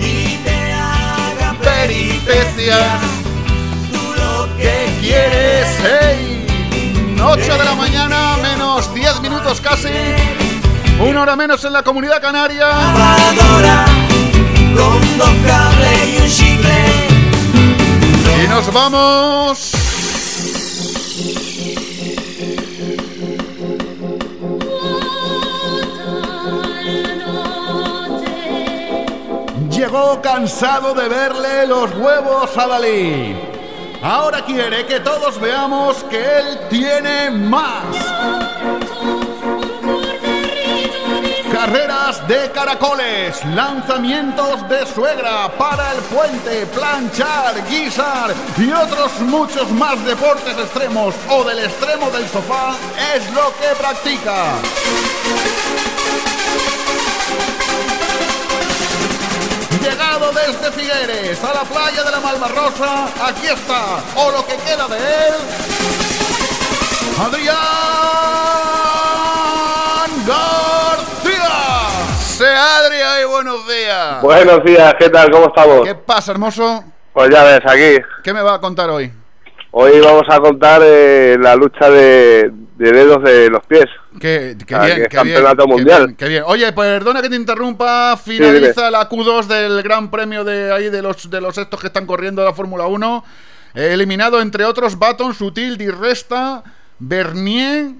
y 0.00 0.36
te 0.44 0.72
haga 0.72 1.54
peripecias. 1.60 3.00
Tú 3.92 4.02
lo 4.20 4.56
que 4.56 4.88
quieres, 5.00 5.68
hey. 5.82 6.46
8 7.28 7.58
de 7.58 7.64
la 7.64 7.74
mañana, 7.74 8.36
menos 8.42 8.92
10 8.94 9.20
minutos 9.20 9.60
casi. 9.60 9.88
Una 11.00 11.22
hora 11.22 11.36
menos 11.36 11.64
en 11.64 11.72
la 11.72 11.82
comunidad 11.82 12.20
canaria. 12.20 12.70
Con 14.76 15.18
dos 15.18 15.34
cables 15.46 16.08
y 16.08 16.22
un 16.22 16.28
chicle. 16.28 16.84
Y 18.44 18.48
nos 18.48 18.72
vamos. 18.72 19.72
Llegó 29.76 30.22
cansado 30.22 30.94
de 30.94 31.06
verle 31.06 31.66
los 31.66 31.94
huevos 31.96 32.56
a 32.56 32.66
Dalí. 32.66 33.36
Ahora 34.02 34.42
quiere 34.42 34.86
que 34.86 35.00
todos 35.00 35.38
veamos 35.38 36.02
que 36.04 36.16
él 36.16 36.60
tiene 36.70 37.30
más. 37.30 37.84
Carreras 41.52 42.26
de 42.26 42.50
caracoles, 42.52 43.44
lanzamientos 43.44 44.66
de 44.66 44.86
suegra 44.86 45.52
para 45.58 45.92
el 45.92 45.98
puente, 46.04 46.64
planchar, 46.68 47.62
guisar 47.68 48.32
y 48.56 48.72
otros 48.72 49.20
muchos 49.20 49.70
más 49.72 50.02
deportes 50.06 50.56
extremos 50.56 51.14
o 51.28 51.44
del 51.44 51.58
extremo 51.58 52.10
del 52.12 52.26
sofá 52.28 52.74
es 53.14 53.30
lo 53.34 53.52
que 53.58 53.74
practica. 53.78 54.54
Llegado 59.88 60.32
desde 60.32 60.72
Figueres 60.72 61.44
a 61.44 61.54
la 61.54 61.60
playa 61.62 62.02
de 62.02 62.10
la 62.10 62.18
Malvarrosa, 62.18 63.04
aquí 63.24 63.46
está, 63.46 64.00
o 64.16 64.32
lo 64.32 64.44
que 64.44 64.56
queda 64.56 64.88
de 64.88 64.96
él, 64.98 65.34
Adrián 67.20 67.54
García. 70.26 71.52
Se 72.18 72.48
Adrián 72.48 73.20
y 73.22 73.24
buenos 73.26 73.68
días. 73.68 74.22
Buenos 74.22 74.64
días, 74.64 74.92
¿qué 74.98 75.08
tal? 75.08 75.30
¿Cómo 75.30 75.46
estamos? 75.46 75.82
¿Qué 75.84 75.94
pasa, 75.94 76.32
hermoso? 76.32 76.82
Pues 77.12 77.30
ya 77.30 77.44
ves, 77.44 77.60
aquí. 77.64 78.04
¿Qué 78.24 78.34
me 78.34 78.42
va 78.42 78.54
a 78.54 78.60
contar 78.60 78.90
hoy? 78.90 79.12
Hoy 79.78 80.00
vamos 80.00 80.24
a 80.30 80.40
contar 80.40 80.80
eh, 80.82 81.36
la 81.38 81.54
lucha 81.54 81.90
de, 81.90 82.50
de 82.78 82.92
dedos 82.92 83.22
de 83.22 83.50
los 83.50 83.62
pies. 83.66 83.84
Qué, 84.18 84.56
qué 84.66 84.74
Ah, 84.74 84.86
bien, 84.86 85.06
campeonato 85.10 85.64
qué 85.64 85.68
mundial. 85.70 86.04
bien, 86.06 86.16
qué 86.16 86.28
bien. 86.28 86.44
Oye, 86.46 86.72
perdona 86.72 87.20
que 87.20 87.28
te 87.28 87.36
interrumpa, 87.36 88.16
finaliza 88.16 88.90
la 88.90 89.06
Q2 89.06 89.44
del 89.46 89.82
Gran 89.82 90.10
Premio 90.10 90.44
de 90.44 90.72
ahí 90.72 90.88
de 90.88 91.02
los 91.02 91.28
de 91.28 91.42
los 91.42 91.58
estos 91.58 91.78
que 91.78 91.88
están 91.88 92.06
corriendo 92.06 92.40
de 92.40 92.48
la 92.48 92.54
Fórmula 92.54 92.86
1. 92.86 93.24
Eh, 93.74 93.90
eliminado 93.92 94.40
entre 94.40 94.64
otros 94.64 94.98
Baton, 94.98 95.34
Sutil, 95.34 95.76
Di 95.76 95.90
Resta, 95.90 96.64
Bernier 96.98 97.90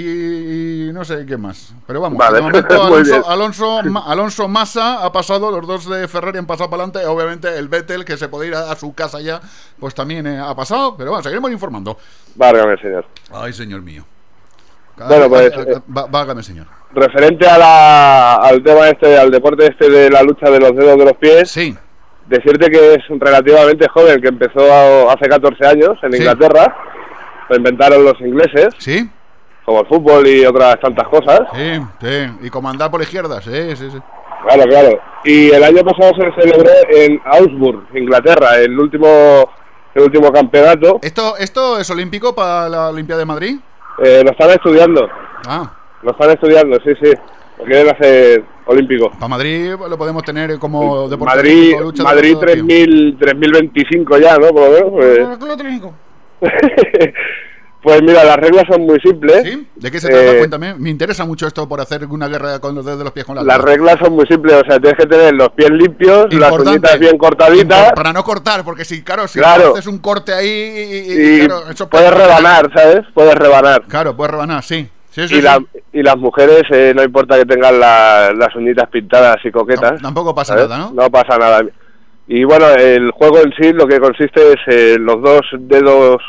y, 0.00 0.88
y 0.88 0.92
no 0.92 1.04
sé 1.04 1.24
qué 1.26 1.36
más. 1.36 1.74
Pero 1.86 2.00
vamos, 2.00 2.18
Vale, 2.18 2.36
de 2.36 2.42
momento. 2.42 2.82
Alonso, 2.84 3.28
Alonso, 3.30 3.82
Ma- 3.84 4.04
Alonso 4.06 4.48
Massa 4.48 5.04
ha 5.04 5.10
pasado, 5.12 5.50
los 5.50 5.66
dos 5.66 5.88
de 5.88 6.06
Ferrari 6.08 6.38
han 6.38 6.46
pasado 6.46 6.68
para 6.70 6.84
adelante. 6.84 7.06
Obviamente 7.08 7.56
el 7.56 7.68
Vettel, 7.68 8.04
que 8.04 8.16
se 8.16 8.28
puede 8.28 8.48
ir 8.48 8.54
a, 8.54 8.70
a 8.70 8.76
su 8.76 8.94
casa 8.94 9.20
ya, 9.20 9.40
pues 9.78 9.94
también 9.94 10.26
eh, 10.26 10.38
ha 10.38 10.54
pasado. 10.54 10.96
Pero 10.96 11.10
bueno, 11.10 11.22
seguiremos 11.22 11.50
informando. 11.50 11.96
Válgame, 12.34 12.76
señor. 12.78 13.06
Ay, 13.32 13.52
señor 13.52 13.82
mío. 13.82 14.04
Bueno, 14.96 15.28
pues, 15.28 15.52
ah, 15.56 16.06
Válgame, 16.10 16.42
señor. 16.42 16.66
Referente 16.92 17.46
a 17.46 17.58
la, 17.58 18.34
al 18.36 18.62
tema 18.62 18.88
este, 18.88 19.18
al 19.18 19.30
deporte 19.30 19.66
este 19.66 19.90
de 19.90 20.08
la 20.10 20.22
lucha 20.22 20.48
de 20.50 20.58
los 20.58 20.74
dedos 20.74 20.98
de 20.98 21.04
los 21.04 21.12
pies. 21.18 21.50
Sí. 21.50 21.76
Decirte 22.26 22.70
que 22.70 22.94
es 22.94 23.02
relativamente 23.08 23.86
joven, 23.88 24.20
que 24.20 24.28
empezó 24.28 25.10
hace 25.10 25.28
14 25.28 25.66
años 25.66 25.90
en 26.02 26.12
Sí. 26.12 26.18
Inglaterra. 26.18 26.74
Lo 27.50 27.56
inventaron 27.56 28.04
los 28.04 28.18
ingleses. 28.20 28.74
Sí. 28.78 29.08
Como 29.66 29.80
el 29.80 29.86
fútbol 29.88 30.26
y 30.26 30.46
otras 30.46 30.80
tantas 30.80 31.08
cosas. 31.08 31.40
Sí, 31.54 31.80
sí. 32.00 32.46
Y 32.46 32.50
comandar 32.50 32.90
por 32.90 33.00
la 33.00 33.04
izquierda, 33.04 33.42
sí, 33.42 33.76
sí, 33.76 33.90
sí. 33.90 33.98
Claro, 34.46 34.62
claro. 34.62 35.00
Y 35.24 35.50
el 35.50 35.64
año 35.64 35.82
pasado 35.82 36.12
se 36.14 36.40
celebró 36.40 36.70
en 36.88 37.20
Augsburg, 37.24 37.84
Inglaterra, 37.94 38.58
el 38.58 38.78
último, 38.78 39.50
el 39.92 40.02
último 40.04 40.32
campeonato. 40.32 41.00
¿Esto, 41.02 41.36
¿Esto 41.36 41.80
es 41.80 41.90
olímpico 41.90 42.32
para 42.32 42.68
la 42.68 42.88
Olimpiada 42.90 43.18
de 43.18 43.26
Madrid? 43.26 43.56
Eh, 44.04 44.22
lo 44.24 44.30
están 44.30 44.50
estudiando. 44.50 45.08
Ah. 45.48 45.72
Lo 46.02 46.12
están 46.12 46.30
estudiando, 46.30 46.78
sí, 46.84 46.92
sí. 47.02 47.12
Lo 47.58 47.64
quieren 47.64 47.88
hacer 47.92 48.44
olímpico. 48.66 49.10
Para 49.10 49.28
Madrid 49.28 49.70
lo 49.72 49.98
podemos 49.98 50.22
tener 50.22 50.58
como 50.60 51.08
deporte 51.08 51.34
Madrid, 51.36 51.58
olímpico, 51.58 51.82
lucha 51.82 52.02
Madrid 52.04 52.32
todo 52.34 52.40
tipo. 52.42 52.52
3000, 52.52 53.18
3025 53.18 54.18
ya, 54.18 54.36
¿no? 54.36 54.48
Por 54.48 54.62
lo 54.62 54.90
menos. 54.90 54.90
pues. 56.38 57.12
Pues 57.86 58.02
mira, 58.02 58.24
las 58.24 58.36
reglas 58.38 58.64
son 58.68 58.82
muy 58.84 58.98
simples. 58.98 59.44
¿De 59.76 59.90
qué 59.92 60.00
se 60.00 60.08
trata? 60.08 60.32
Eh, 60.32 60.38
Cuéntame. 60.38 60.74
Me 60.74 60.90
interesa 60.90 61.24
mucho 61.24 61.46
esto 61.46 61.68
por 61.68 61.80
hacer 61.80 62.04
una 62.06 62.26
guerra 62.26 62.58
con 62.58 62.74
los 62.74 62.84
dedos 62.84 62.98
de 62.98 63.04
los 63.04 63.12
pies 63.12 63.24
con 63.24 63.36
la 63.36 63.44
Las 63.44 63.60
reglas 63.60 63.94
son 64.02 64.12
muy 64.14 64.26
simples, 64.26 64.54
o 64.56 64.64
sea, 64.68 64.80
tienes 64.80 64.98
que 64.98 65.06
tener 65.06 65.32
los 65.34 65.50
pies 65.50 65.70
limpios, 65.70 66.24
las 66.34 66.50
Importante. 66.50 66.70
uñitas 66.70 66.98
bien 66.98 67.16
cortaditas 67.16 67.92
Para 67.92 68.12
no 68.12 68.24
cortar, 68.24 68.64
porque 68.64 68.84
si, 68.84 69.04
claro, 69.04 69.28
si 69.28 69.38
Claro. 69.38 69.70
haces 69.70 69.86
un 69.86 69.98
corte 69.98 70.32
ahí 70.34 70.48
y, 70.48 71.42
y- 71.42 71.46
claro, 71.46 71.70
eso 71.70 71.88
puedes 71.88 72.10
puede- 72.10 72.24
rebanar, 72.26 72.68
¿sabes? 72.74 73.02
Puedes 73.14 73.36
rebanar. 73.36 73.82
Claro, 73.86 74.16
puedes 74.16 74.32
rebanar, 74.32 74.64
sí. 74.64 74.88
Sí, 75.10 75.28
sí, 75.28 75.34
y, 75.34 75.36
sí. 75.36 75.42
la- 75.42 75.62
y 75.92 76.02
las 76.02 76.16
mujeres, 76.16 76.62
eh, 76.72 76.92
no 76.92 77.04
importa 77.04 77.38
que 77.38 77.44
tengan 77.44 77.78
la- 77.78 78.32
las 78.36 78.52
uñitas 78.56 78.88
pintadas 78.90 79.36
y 79.44 79.52
coquetas. 79.52 80.02
tampoco 80.02 80.34
pasa 80.34 80.54
¿sabes? 80.54 80.68
nada, 80.68 80.90
¿no? 80.90 81.02
No 81.04 81.08
pasa 81.08 81.38
nada. 81.38 81.62
Y 82.26 82.42
bueno, 82.42 82.66
el 82.68 83.12
juego 83.12 83.38
en 83.42 83.52
sí 83.52 83.72
lo 83.72 83.86
que 83.86 84.00
consiste 84.00 84.40
es 84.54 84.58
eh, 84.66 84.96
los 84.98 85.22
dos 85.22 85.42
dedos 85.60 86.20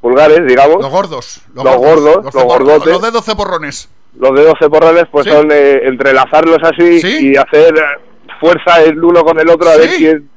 pulgares, 0.00 0.46
digamos. 0.46 0.76
Los 0.80 0.90
gordos. 0.90 1.40
Los, 1.54 1.64
gordos, 1.76 2.24
los, 2.24 2.34
cepor- 2.34 2.44
gordotes. 2.46 2.92
Los 2.92 3.02
dedos 3.02 3.24
ceporrones. 3.24 3.88
Los 4.18 4.34
dedos 4.34 4.54
ceporrones 4.58 5.04
pues 5.12 5.24
Sí. 5.26 5.30
son 5.32 5.48
eh, 5.52 5.80
entrelazarlos 5.84 6.58
así 6.62 7.00
Sí. 7.00 7.30
y 7.32 7.36
hacer 7.36 7.76
eh, 7.76 8.30
fuerza 8.40 8.82
el 8.82 9.02
uno 9.02 9.22
con 9.22 9.38
el 9.38 9.48
otro 9.48 9.68
a 9.68 9.76
ver 9.76 9.88
Sí. 9.90 9.96
quién, 9.98 10.30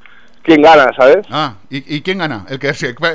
quién 0.44 0.62
gana, 0.62 0.92
¿sabes? 0.96 1.26
Ah, 1.32 1.56
¿y, 1.70 1.96
y 1.98 2.02
quién 2.02 2.18
gana? 2.20 2.46
¿El 2.50 2.60
que, 2.60 2.74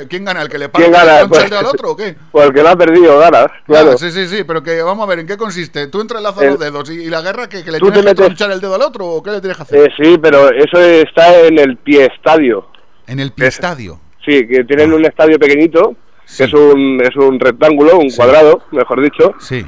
¿Quién 0.09 0.25
gana? 0.25 0.41
¿El 0.41 0.49
que 0.49 0.57
le 0.57 0.67
paga 0.69 1.21
el 1.21 1.29
Pues- 1.29 1.51
al 1.51 1.65
otro 1.65 1.91
o 1.91 1.95
qué? 1.95 2.15
Pues 2.31 2.47
el 2.47 2.53
que 2.53 2.63
lo 2.63 2.69
ha 2.69 2.75
perdido 2.75 3.17
gana, 3.19 3.45
claro. 3.65 3.91
Ah, 3.93 3.97
sí, 3.97 4.11
sí, 4.11 4.27
sí, 4.27 4.43
pero 4.45 4.61
que 4.63 4.81
vamos 4.81 5.03
a 5.05 5.09
ver, 5.09 5.19
¿en 5.19 5.27
qué 5.27 5.37
consiste? 5.37 5.87
¿Tú 5.87 6.01
entrelazas 6.01 6.41
El- 6.43 6.49
los 6.51 6.59
dedos 6.59 6.89
y, 6.89 7.03
y 7.03 7.09
la 7.09 7.21
guerra 7.21 7.47
que, 7.47 7.63
que 7.63 7.71
le 7.71 7.79
tienes 7.79 7.93
te 7.99 7.99
que 8.03 8.05
metes- 8.09 8.25
tronchar 8.25 8.51
el 8.51 8.59
dedo 8.61 8.75
al 8.75 8.81
otro 8.81 9.05
o 9.07 9.23
qué 9.23 9.31
le 9.31 9.39
tienes 9.41 9.57
que 9.57 9.63
hacer? 9.63 9.87
Eh, 9.89 9.93
sí, 10.01 10.17
pero 10.21 10.49
eso 10.49 10.79
está 10.81 11.37
en 11.41 11.59
el 11.59 11.77
pie 11.77 12.05
estadio. 12.13 12.67
En 13.05 13.19
el 13.19 13.31
pie 13.31 13.47
estadio. 13.47 13.99
Sí, 14.25 14.45
que 14.47 14.63
tienen 14.65 14.91
un 14.91 15.05
estadio 15.05 15.37
pequeñito, 15.39 15.95
que 16.35 16.43
es 16.43 16.53
un, 16.53 16.99
es 17.01 17.15
un 17.15 17.39
rectángulo, 17.39 17.97
un 17.99 18.09
cuadrado, 18.09 18.63
mejor 18.71 19.01
dicho. 19.01 19.33
Sí. 19.39 19.65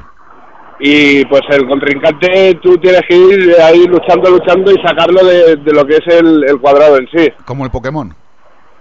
Y 0.82 1.24
pues 1.26 1.42
el 1.50 1.66
contrincante 1.68 2.58
tú 2.62 2.78
tienes 2.78 3.02
que 3.08 3.14
ir 3.16 3.54
ahí 3.62 3.86
luchando, 3.86 4.30
luchando 4.30 4.70
y 4.72 4.76
sacarlo 4.82 5.24
de, 5.24 5.56
de 5.56 5.72
lo 5.72 5.86
que 5.86 5.96
es 5.96 6.06
el, 6.06 6.42
el 6.48 6.58
cuadrado 6.58 6.96
en 6.96 7.06
sí, 7.14 7.28
Como 7.44 7.64
el 7.66 7.70
Pokémon. 7.70 8.14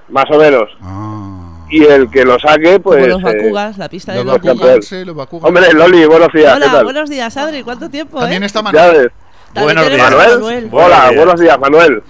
más 0.10 0.26
o 0.32 0.38
menos. 0.38 0.64
Ah. 0.82 1.66
Y 1.70 1.84
el 1.84 2.10
que 2.10 2.24
lo 2.26 2.40
saque, 2.40 2.80
pues... 2.80 3.04
Como 3.04 3.20
los 3.20 3.32
eh, 3.34 3.38
Bakugas, 3.38 3.78
la 3.78 3.90
pista 3.90 4.14
de 4.14 4.24
los 4.24 4.40
campeones. 4.40 4.88
Sí, 4.88 5.04
los 5.06 5.16
Bakugan. 5.16 5.48
Hombre, 5.50 5.74
Loli, 5.74 6.06
buenos 6.06 6.30
días, 6.34 6.54
¿qué 6.58 6.64
Hola, 6.64 6.72
tal? 6.72 6.84
buenos 6.86 7.10
días, 7.10 7.36
Adri. 7.38 7.64
¿Cuánto 7.64 7.90
tiempo, 7.90 8.20
También 8.20 8.44
eh? 8.44 8.46
está 8.46 8.60
Ya 8.60 8.64
Manuel. 8.64 9.12
También 9.54 9.76
Buenos 9.76 9.88
días. 9.94 10.10
¿Manuel? 10.12 10.40
Buenos 10.70 10.86
Hola, 10.86 11.02
días. 11.10 11.16
buenos 11.16 11.40
días, 11.42 11.60
Manuel. 11.60 12.04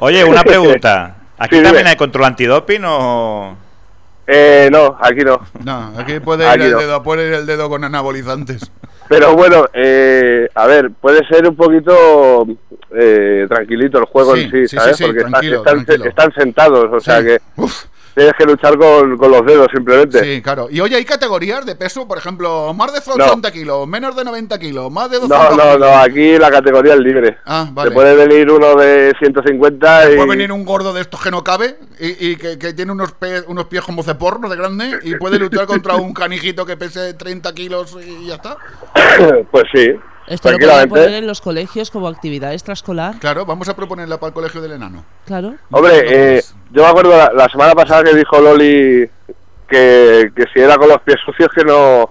Oye, 0.00 0.24
una 0.24 0.42
pregunta. 0.42 1.16
¿Aquí 1.38 1.56
Sí, 1.56 1.62
también 1.62 1.82
dime. 1.84 1.90
hay 1.90 1.96
control 1.96 2.24
antidoping 2.24 2.82
o...? 2.86 3.56
Eh, 4.26 4.68
no, 4.72 4.96
aquí 5.00 5.20
no. 5.20 5.40
No, 5.64 5.92
aquí 5.98 6.18
puede 6.20 6.44
ir 6.44 6.50
Aquí 6.50 6.64
el 6.64 6.72
no. 6.72 6.78
dedo, 6.78 7.02
puede 7.02 7.28
ir 7.28 7.34
el 7.34 7.46
dedo 7.46 7.68
con 7.68 7.84
anabolizantes. 7.84 8.70
Pero 9.08 9.34
bueno, 9.36 9.66
eh, 9.72 10.48
a 10.54 10.66
ver, 10.66 10.90
puede 11.00 11.24
ser 11.28 11.48
un 11.48 11.54
poquito 11.54 12.44
eh, 12.90 13.46
tranquilito 13.48 13.98
el 13.98 14.04
juego 14.06 14.34
Sí, 14.34 14.42
en 14.42 14.50
sí, 14.50 14.68
sí, 14.68 14.76
¿sabes? 14.76 14.96
sí, 14.96 15.04
Porque 15.04 15.20
están, 16.08 16.32
sentados, 16.32 16.88
o 16.92 16.98
sea 17.00 17.22
que 17.22 17.38
tienes 18.16 18.32
que 18.38 18.44
luchar 18.46 18.78
con, 18.78 19.18
con 19.18 19.30
los 19.30 19.44
dedos 19.44 19.68
simplemente. 19.72 20.24
Sí, 20.24 20.40
claro. 20.40 20.68
Y 20.70 20.80
oye, 20.80 20.96
hay 20.96 21.04
categorías 21.04 21.66
de 21.66 21.76
peso, 21.76 22.08
por 22.08 22.16
ejemplo, 22.16 22.72
más 22.72 22.90
de 22.92 23.00
80 23.06 23.52
kilos, 23.52 23.86
menos 23.86 24.16
de 24.16 24.24
90 24.24 24.58
kilos, 24.58 24.90
más 24.90 25.10
de 25.10 25.20
200 25.20 25.56
No, 25.56 25.56
no, 25.56 25.78
no, 25.78 25.96
aquí 25.98 26.38
la 26.38 26.50
categoría 26.50 26.94
es 26.94 27.00
libre. 27.00 27.36
Ah, 27.44 27.68
vale. 27.70 27.90
Te 27.90 27.94
puede 27.94 28.14
venir 28.14 28.50
uno 28.50 28.74
de 28.74 29.12
150 29.18 30.10
y... 30.12 30.16
Puede 30.16 30.28
venir 30.30 30.50
un 30.50 30.64
gordo 30.64 30.94
de 30.94 31.02
estos 31.02 31.22
que 31.22 31.30
no 31.30 31.44
cabe 31.44 31.76
y, 32.00 32.28
y 32.30 32.36
que, 32.36 32.58
que 32.58 32.72
tiene 32.72 32.92
unos, 32.92 33.12
pe- 33.12 33.42
unos 33.48 33.66
pies 33.66 33.84
como 33.84 34.02
cepornos 34.02 34.50
de 34.50 34.56
grande 34.56 34.98
y 35.02 35.14
puede 35.16 35.38
luchar 35.38 35.66
contra 35.66 35.96
un 35.96 36.14
canijito 36.14 36.64
que 36.64 36.78
pese 36.78 37.12
30 37.12 37.52
kilos 37.54 37.96
y 38.02 38.28
ya 38.28 38.36
está. 38.36 38.56
pues 39.50 39.64
sí, 39.74 39.90
Esto 40.26 40.50
lo 40.50 40.58
pueden 40.58 40.88
poner 40.88 41.10
en 41.14 41.26
los 41.26 41.40
colegios 41.40 41.90
como 41.90 42.08
actividad 42.08 42.52
extraescolar. 42.52 43.18
Claro, 43.18 43.46
vamos 43.46 43.68
a 43.68 43.76
proponerla 43.76 44.18
para 44.18 44.28
el 44.28 44.34
colegio 44.34 44.60
del 44.60 44.72
enano. 44.72 45.04
Claro. 45.24 45.54
Hombre, 45.70 46.36
eh, 46.38 46.42
yo 46.72 46.82
me 46.82 46.88
acuerdo 46.88 47.16
la, 47.16 47.30
la 47.32 47.48
semana 47.48 47.74
pasada 47.74 48.02
que 48.04 48.14
dijo 48.14 48.40
Loli 48.40 49.08
que, 49.68 50.32
que 50.34 50.44
si 50.52 50.60
era 50.60 50.76
con 50.76 50.88
los 50.88 51.00
pies 51.02 51.16
sucios 51.24 51.48
que 51.54 51.64
no 51.64 52.10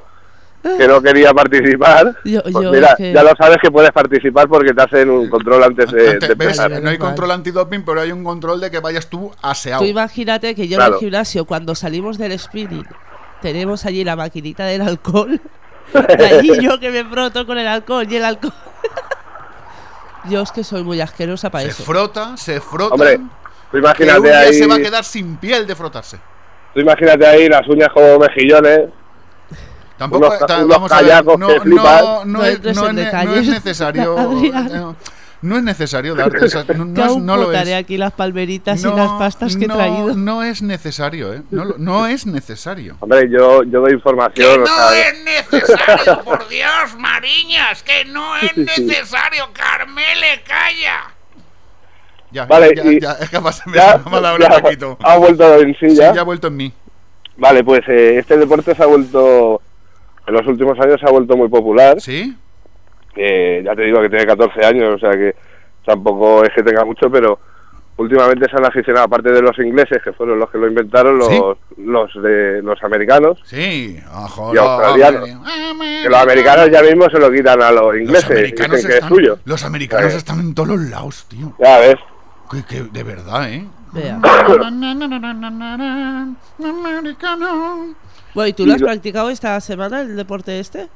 que 0.79 0.87
no 0.87 0.99
quería 0.99 1.31
participar. 1.31 2.15
Yo- 2.25 2.41
Pues 2.41 2.53
yo 2.55 2.71
mira, 2.71 2.95
que- 2.97 3.13
ya 3.13 3.21
lo 3.21 3.29
sabes 3.39 3.57
que 3.61 3.69
puedes 3.69 3.91
participar 3.91 4.47
porque 4.47 4.73
te 4.73 4.81
hacen 4.81 5.11
un 5.11 5.29
control 5.29 5.63
antes 5.63 5.91
de, 5.91 6.09
Antes, 6.13 6.27
de 6.29 6.33
¿ves? 6.35 6.47
empezar. 6.59 6.81
No 6.81 6.89
hay 6.89 6.97
control 6.97 7.29
antidoping, 7.31 7.85
pero 7.85 8.01
hay 8.01 8.11
un 8.11 8.23
control 8.23 8.59
de 8.59 8.71
que 8.71 8.79
vayas 8.79 9.07
tú 9.07 9.31
aseado. 9.43 9.83
Tú 9.83 9.87
imagínate 9.87 10.55
que 10.55 10.67
yo 10.67 10.79
en 10.81 10.87
el 10.93 10.95
gimnasio, 10.95 11.45
cuando 11.45 11.75
salimos 11.75 12.17
del 12.17 12.39
spinning, 12.39 12.83
tenemos 13.43 13.85
allí 13.85 14.03
la 14.03 14.15
maquinita 14.15 14.65
del 14.65 14.81
alcohol. 14.81 15.39
Y 16.19 16.23
allí 16.23 16.61
yo 16.61 16.79
que 16.79 16.89
me 16.91 17.03
froto 17.05 17.45
con 17.45 17.57
el 17.57 17.67
alcohol 17.67 18.05
y 18.09 18.15
el 18.17 18.25
alcohol. 18.25 18.53
yo 20.29 20.41
es 20.41 20.51
que 20.51 20.63
soy 20.63 20.83
muy 20.83 20.99
asquerosa 21.01 21.49
para 21.49 21.63
Se 21.65 21.69
eso. 21.71 21.83
frota, 21.83 22.35
se 22.37 22.59
frota. 22.59 22.93
Hombre, 22.95 23.17
tú 23.17 23.23
que 23.71 23.77
un 23.77 23.83
imagínate 23.83 24.21
día 24.21 24.39
ahí, 24.39 24.53
se 24.53 24.67
va 24.67 24.75
a 24.75 24.79
quedar 24.79 25.03
sin 25.03 25.37
piel 25.37 25.65
de 25.67 25.75
frotarse. 25.75 26.19
tú 26.73 26.79
imagínate 26.79 27.25
ahí 27.27 27.47
las 27.47 27.67
uñas 27.67 27.89
como 27.93 28.17
mejillones. 28.19 28.89
Tampoco 29.97 30.27
unos, 30.27 30.39
ta- 30.39 30.57
unos 30.57 30.67
vamos 30.67 30.91
a 30.91 30.97
ver, 31.01 31.05
callacos 31.09 31.39
no, 31.39 31.47
que 31.47 31.59
flipas. 31.61 32.01
no, 32.03 32.25
no 32.25 32.39
No 32.39 32.43
es, 32.45 32.55
entres 32.55 32.75
no 32.81 32.89
en 32.89 32.89
es 32.89 32.95
ne- 32.95 33.01
no 33.01 33.05
detalles, 33.05 33.47
es 33.47 33.53
necesario. 33.53 34.95
No, 35.45 35.53
no 35.53 35.57
es 35.57 35.63
necesario 35.63 36.15
darte 36.15 36.45
esas. 36.45 36.67
No, 36.69 36.85
no 36.85 36.93
Que 36.93 37.01
es- 37.03 37.17
no 37.17 37.37
lo 37.37 37.51
es. 37.51 37.73
aquí 37.73 37.97
las 37.97 38.11
palmeritas 38.13 38.81
No, 38.83 38.93
y 38.93 38.95
las 38.97 39.11
pastas 39.11 39.55
que 39.55 39.67
no, 39.67 39.73
he 39.75 39.77
traído. 39.77 40.15
No 40.15 40.43
es 40.43 40.61
necesario, 40.61 41.33
¿eh? 41.33 41.43
No, 41.51 41.65
no 41.77 42.07
es 42.07 42.25
necesario. 42.25 42.97
Hombre, 42.99 43.29
yo, 43.29 43.63
yo 43.63 43.81
doy 43.81 43.93
información. 43.93 44.63
o 44.63 44.65
sea, 44.67 45.13
necesario, 45.23 46.21
por 46.23 46.47
Dios, 46.49 46.95
Mariñas, 46.97 47.83
que 47.83 48.05
no 48.05 48.35
es 48.37 48.51
Sí, 48.53 48.65
sí, 48.65 48.71
sí. 48.75 48.81
necesario. 48.85 49.45
Carmele, 49.53 50.41
calla. 50.47 51.11
Ya, 52.31 52.45
Vale, 52.45 52.73
ya, 52.75 52.83
y- 52.91 52.99
ya, 52.99 53.11
es 53.13 53.29
que 53.29 53.39
me 53.39 53.49
ha- 53.49 53.53
ya, 54.01 54.37
ya 54.39 54.47
ataquito. 54.47 54.97
ha 55.01 55.17
vuelto 55.17 55.55
en 55.61 55.73
sí 55.79 55.89
Sí, 55.91 55.95
ya. 55.95 56.13
ya 56.13 56.21
ha 56.21 56.23
vuelto 56.23 56.47
en 56.47 56.57
mí. 56.57 56.73
Vale, 57.37 57.63
pues 57.63 57.81
eh, 57.87 58.17
este 58.19 58.37
deporte 58.37 58.75
se 58.75 58.83
ha 58.83 58.85
vuelto, 58.85 59.61
en 60.27 60.33
los 60.33 60.45
últimos 60.47 60.77
años 60.79 60.99
se 60.99 61.05
ha 61.07 61.11
vuelto 61.11 61.37
muy 61.37 61.47
popular. 61.49 62.01
¿Sí? 62.01 62.35
Eh, 63.15 63.61
ya 63.63 63.75
te 63.75 63.83
digo 63.83 64.01
que 64.01 64.09
tiene 64.09 64.25
14 64.25 64.65
años, 64.65 64.95
o 64.95 64.99
sea 64.99 65.11
que 65.11 65.35
tampoco 65.85 66.43
es 66.43 66.49
que 66.55 66.63
tenga 66.63 66.83
mucho, 66.83 67.09
pero 67.09 67.39
últimamente 67.97 68.49
se 68.49 68.57
han 68.57 68.65
aficionado, 68.65 69.05
aparte 69.05 69.31
de 69.31 69.41
los 69.41 69.57
ingleses, 69.59 70.01
que 70.03 70.11
fueron 70.11 70.37
los 70.39 70.49
que 70.49 70.57
lo 70.57 70.67
inventaron, 70.67 71.17
los, 71.17 71.27
¿Sí? 71.29 71.41
los 71.77 72.13
de 72.21 72.61
los 72.61 72.83
americanos 72.83 73.39
Sí, 73.45 73.97
ojo, 74.13 74.53
y 74.53 74.57
australianos. 74.57 75.29
Que 76.03 76.09
los 76.09 76.19
americanos 76.19 76.69
ya 76.71 76.81
mismo 76.81 77.09
se 77.09 77.19
lo 77.19 77.31
quitan 77.31 77.61
a 77.61 77.71
los 77.71 77.95
ingleses, 77.95 78.29
Los 78.29 78.37
americanos, 78.37 78.75
dicen 78.75 78.89
que 78.91 78.95
están, 78.97 79.09
es 79.11 79.15
suyo. 79.15 79.39
los 79.45 79.63
americanos 79.63 80.13
Eh, 80.13 80.17
están 80.17 80.39
en 80.41 80.53
todos 80.53 80.67
los 80.69 80.81
lados, 80.81 81.25
tío. 81.29 81.53
Ya 81.59 81.79
ves. 81.79 81.95
Que, 82.51 82.63
que 82.65 82.83
de 82.83 83.03
verdad, 83.03 83.49
¿eh? 83.49 83.65
Vea. 83.93 84.19
Bueno, 88.33 88.47
¿y 88.49 88.53
tú 88.53 88.65
lo 88.65 88.73
has 88.73 88.81
practicado 88.81 89.29
esta 89.29 89.59
semana, 89.61 90.01
el 90.01 90.17
deporte 90.17 90.59
este? 90.59 90.87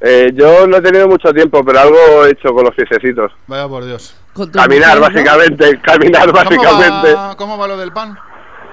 Eh, 0.00 0.30
yo 0.34 0.66
no 0.66 0.76
he 0.76 0.82
tenido 0.82 1.08
mucho 1.08 1.32
tiempo, 1.32 1.64
pero 1.64 1.80
algo 1.80 2.24
he 2.24 2.30
hecho 2.32 2.52
con 2.52 2.64
los 2.64 2.74
piececitos. 2.74 3.32
Vaya 3.46 3.66
por 3.66 3.84
Dios. 3.84 4.14
Caminar, 4.52 4.68
mujer, 4.68 4.94
¿no? 4.96 5.00
básicamente, 5.00 5.80
caminar, 5.84 6.26
¿Cómo 6.26 6.32
básicamente. 6.34 7.14
va, 7.14 7.36
¿Cómo 7.36 7.56
va 7.58 7.68
lo 7.68 7.76
del 7.78 7.92
pan? 7.92 8.18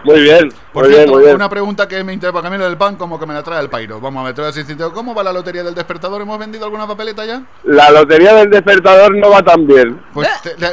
Muy 0.04 0.20
bien, 0.20 0.50
Por 0.74 0.84
muy 0.84 0.94
bien, 0.94 1.10
muy 1.10 1.24
bien. 1.24 1.36
una 1.36 1.48
pregunta 1.48 1.88
que 1.88 2.04
me 2.04 2.12
interesa 2.12 2.34
para 2.34 2.50
mí 2.50 2.58
lo 2.58 2.66
del 2.66 2.76
pan, 2.76 2.98
como 2.98 3.18
que 3.18 3.26
me 3.26 3.34
la 3.34 3.42
trae 3.42 3.62
el 3.62 3.70
pairo. 3.70 4.02
Vamos 4.02 4.22
a 4.22 4.34
ver, 4.34 4.54
te 4.54 4.76
¿cómo 4.94 5.16
va 5.16 5.24
la 5.24 5.32
lotería 5.32 5.64
del 5.64 5.74
despertador? 5.74 6.22
¿Hemos 6.22 6.38
vendido 6.38 6.66
alguna 6.66 6.86
papeleta 6.86 7.24
ya? 7.24 7.42
La 7.64 7.90
lotería 7.90 8.34
del 8.34 8.50
despertador 8.50 9.16
no 9.16 9.30
va 9.30 9.42
tan 9.44 9.66
bien. 9.66 10.02
Pues 10.14 10.28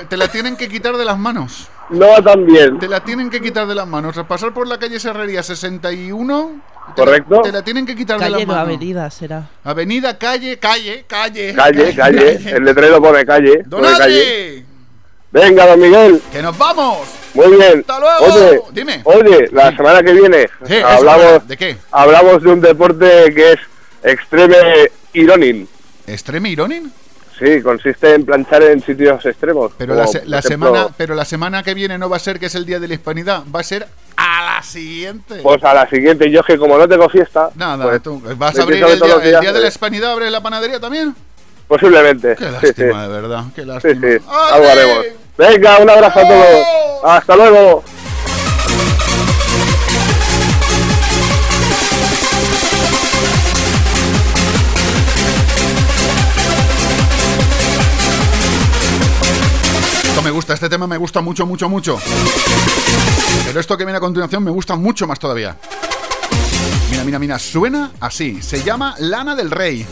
te 0.08 0.16
la 0.16 0.26
tienen 0.26 0.56
que 0.56 0.68
quitar 0.68 0.96
de 0.96 1.04
las 1.04 1.16
manos. 1.16 1.68
No 1.90 2.06
va 2.08 2.22
tan 2.22 2.46
bien. 2.46 2.78
Te 2.78 2.88
la 2.88 3.00
tienen 3.00 3.28
que 3.30 3.40
quitar 3.40 3.66
de 3.66 3.74
las 3.74 3.86
manos. 3.86 4.16
Al 4.16 4.26
pasar 4.26 4.52
por 4.54 4.66
la 4.66 4.78
calle 4.78 5.00
Serrería 5.00 5.42
61, 5.42 6.60
te 6.94 7.02
Correcto. 7.02 7.36
La, 7.36 7.42
te 7.42 7.52
la 7.52 7.62
tienen 7.62 7.84
que 7.86 7.96
quitar 7.96 8.18
de 8.18 8.30
las 8.30 8.40
no, 8.40 8.46
manos. 8.46 8.62
avenida 8.62 9.10
será. 9.10 9.48
Avenida, 9.64 10.16
calle, 10.18 10.58
calle, 10.58 11.04
calle. 11.06 11.52
Calle, 11.54 11.94
calle. 11.94 12.40
El 12.56 12.64
letrero 12.64 13.00
pone 13.02 13.24
calle. 13.24 13.62
¡Don 13.66 13.82
pone 13.82 13.96
calle. 13.98 14.20
Adri! 14.22 14.64
Venga, 15.32 15.66
don 15.66 15.80
Miguel. 15.80 16.20
¡Que 16.32 16.42
nos 16.42 16.56
vamos! 16.58 16.98
Muy 17.34 17.56
bien. 17.56 17.80
¡Hasta 17.80 18.00
luego! 18.00 18.34
Oye, 18.34 18.60
Dime. 18.72 19.00
oye, 19.04 19.48
la 19.52 19.70
semana 19.76 20.02
que 20.02 20.12
viene 20.12 20.48
Sí, 20.66 20.74
hablamos, 20.84 21.46
¿De 21.46 21.56
qué? 21.56 21.76
hablamos 21.92 22.42
de 22.42 22.50
un 22.50 22.60
deporte 22.60 23.32
que 23.34 23.52
es 23.52 23.58
extreme 24.02 24.90
ironing. 25.12 25.68
¿Extreme 26.06 26.48
Ironing? 26.50 26.90
Sí, 27.40 27.62
consiste 27.62 28.14
en 28.14 28.26
planchar 28.26 28.62
en 28.64 28.82
sitios 28.82 29.24
extremos. 29.24 29.72
Pero 29.78 29.94
la, 29.94 30.06
se- 30.06 30.24
la 30.26 30.40
ejemplo, 30.40 30.68
semana, 30.74 30.94
pero 30.96 31.14
la 31.14 31.24
semana 31.24 31.62
que 31.62 31.72
viene 31.74 31.96
no 31.96 32.10
va 32.10 32.16
a 32.16 32.20
ser 32.20 32.38
que 32.38 32.46
es 32.46 32.54
el 32.54 32.66
día 32.66 32.78
de 32.78 32.86
la 32.86 32.94
hispanidad, 32.94 33.42
va 33.54 33.60
a 33.60 33.64
ser 33.64 33.88
a 34.16 34.44
la 34.56 34.62
siguiente. 34.62 35.36
Pues 35.42 35.64
a 35.64 35.72
la 35.72 35.88
siguiente, 35.88 36.30
yo 36.30 36.40
es 36.40 36.46
que 36.46 36.58
como 36.58 36.76
no 36.76 36.86
tengo 36.86 37.08
fiesta, 37.08 37.48
Nada, 37.54 37.82
pues, 37.84 38.02
tú 38.02 38.20
vas 38.36 38.58
a 38.58 38.62
abrir 38.62 38.84
el 38.84 39.00
día, 39.00 39.38
el 39.48 39.54
de 39.54 39.60
la 39.60 39.68
hispanidad, 39.68 40.12
¿abres 40.12 40.30
la 40.30 40.42
panadería 40.42 40.78
también? 40.78 41.14
Posiblemente. 41.66 42.36
Qué 42.36 42.44
sí, 42.44 42.50
lástima, 42.50 43.04
sí. 43.06 43.12
de 43.12 43.20
verdad, 43.20 43.44
qué 43.54 43.60
Sí, 43.62 43.66
lástima. 43.66 44.00
sí, 44.08 44.16
algo 44.52 44.68
haremos. 44.68 45.06
Venga, 45.38 45.78
un 45.78 45.88
abrazo 45.90 46.18
a 46.20 46.28
todos. 46.28 46.66
Hasta 47.04 47.36
luego. 47.36 47.82
Me 60.30 60.34
gusta, 60.34 60.54
este 60.54 60.68
tema 60.68 60.86
me 60.86 60.96
gusta 60.96 61.20
mucho, 61.20 61.44
mucho, 61.44 61.68
mucho. 61.68 61.98
Pero 63.46 63.58
esto 63.58 63.76
que 63.76 63.84
viene 63.84 63.96
a 63.96 64.00
continuación 64.00 64.44
me 64.44 64.52
gusta 64.52 64.76
mucho 64.76 65.04
más 65.04 65.18
todavía. 65.18 65.56
Mira, 66.88 67.02
mira, 67.02 67.18
mira, 67.18 67.38
suena 67.40 67.90
así. 67.98 68.40
Se 68.40 68.62
llama 68.62 68.94
Lana 69.00 69.34
del 69.34 69.50
Rey. 69.50 69.84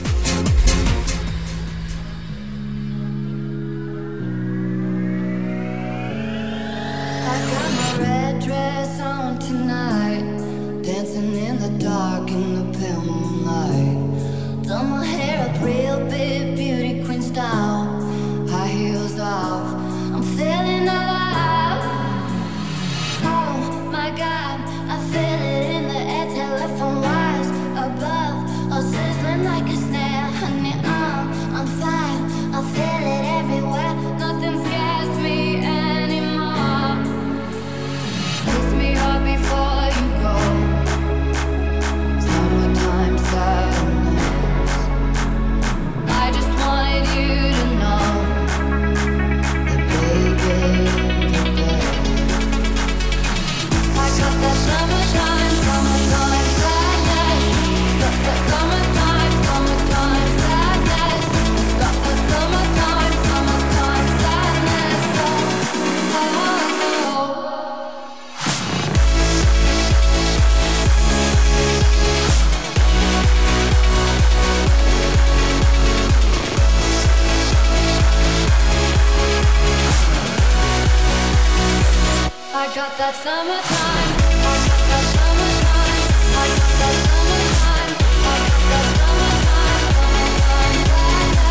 Got 82.78 82.94
that 82.96 83.12
summertime. 83.12 84.12
I 84.30 84.54
got 84.68 84.82
that 84.90 85.04
summertime. 85.14 85.98
I 86.30 86.46
got 86.58 86.74
that 86.78 86.94
summertime. 87.02 87.90
I 88.22 88.38
got 88.38 88.62
that 88.70 88.86
summertime. 88.94 89.98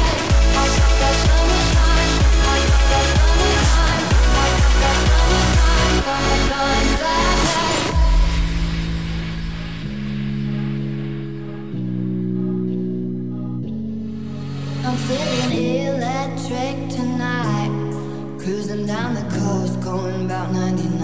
I 0.07 0.71
got 0.77 0.93
that 1.01 1.15
summertime. 1.27 2.07
I 2.47 2.63
got 2.67 2.83
that 2.91 3.05
summertime. 3.11 4.07
I 4.07 4.55
got 4.61 4.75
that 4.81 4.97
summertime. 5.09 5.95
Summertime 6.07 6.87
sadness. 7.03 7.67
I'm 14.85 14.95
feeling 15.07 15.75
electric 15.91 16.75
tonight. 16.95 17.73
Cruising 18.39 18.85
down 18.85 19.09
the 19.15 19.25
coast, 19.35 19.75
going 19.81 20.25
about 20.25 20.53
99. 20.53 20.96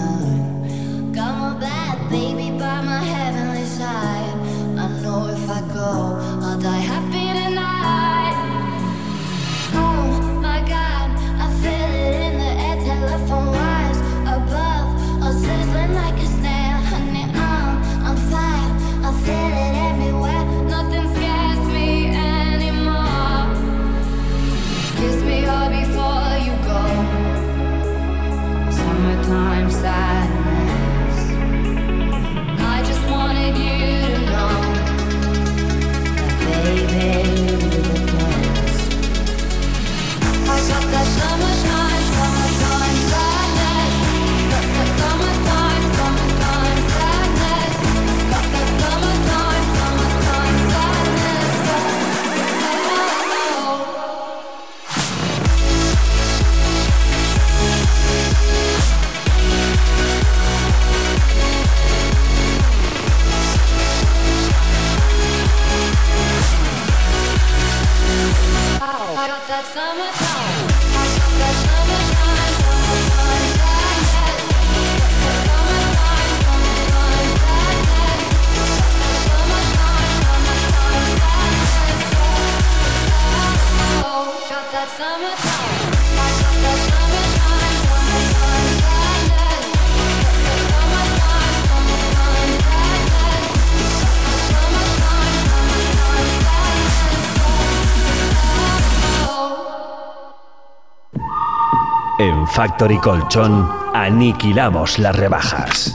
En 102.24 102.48
Factory 102.48 102.98
Colchón 103.00 103.70
aniquilamos 103.92 104.98
las 104.98 105.14
rebajas. 105.14 105.94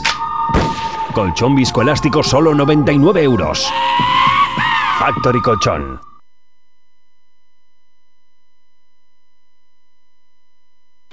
Colchón 1.16 1.56
viscoelástico 1.56 2.22
solo 2.22 2.54
99 2.54 3.24
euros. 3.24 3.68
Factory 5.00 5.42
Colchón. 5.42 6.00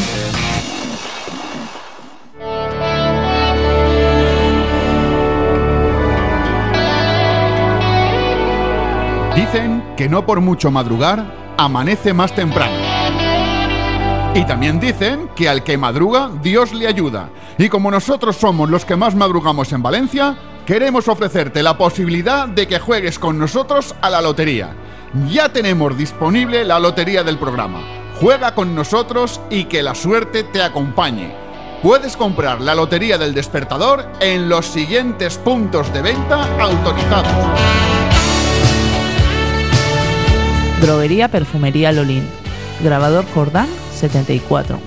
Dicen 9.36 9.84
que 9.98 10.08
no 10.08 10.24
por 10.24 10.40
mucho 10.40 10.70
madrugar, 10.70 11.54
amanece 11.58 12.14
más 12.14 12.34
temprano. 12.34 12.72
Y 14.34 14.46
también 14.46 14.80
dicen 14.80 15.28
que 15.36 15.46
al 15.46 15.62
que 15.62 15.76
madruga, 15.76 16.30
Dios 16.42 16.72
le 16.72 16.86
ayuda. 16.86 17.28
Y 17.58 17.68
como 17.68 17.90
nosotros 17.90 18.36
somos 18.36 18.70
los 18.70 18.86
que 18.86 18.96
más 18.96 19.14
madrugamos 19.14 19.72
en 19.74 19.82
Valencia, 19.82 20.38
queremos 20.64 21.06
ofrecerte 21.08 21.62
la 21.62 21.76
posibilidad 21.76 22.48
de 22.48 22.66
que 22.66 22.78
juegues 22.78 23.18
con 23.18 23.38
nosotros 23.38 23.94
a 24.00 24.08
la 24.08 24.22
lotería. 24.22 24.74
Ya 25.30 25.50
tenemos 25.50 25.98
disponible 25.98 26.64
la 26.64 26.78
lotería 26.78 27.22
del 27.22 27.38
programa. 27.38 27.80
Juega 28.18 28.54
con 28.54 28.74
nosotros 28.74 29.42
y 29.50 29.64
que 29.64 29.82
la 29.82 29.94
suerte 29.94 30.44
te 30.44 30.62
acompañe. 30.62 31.34
Puedes 31.82 32.16
comprar 32.16 32.62
la 32.62 32.74
lotería 32.74 33.18
del 33.18 33.34
despertador 33.34 34.06
en 34.20 34.48
los 34.48 34.64
siguientes 34.64 35.36
puntos 35.36 35.92
de 35.92 36.00
venta 36.00 36.42
autorizados. 36.58 37.95
Droguería 40.80 41.28
Perfumería 41.28 41.92
Lolín. 41.92 42.26
Grabador 42.82 43.26
Jordán 43.34 43.68
74. 43.94 44.78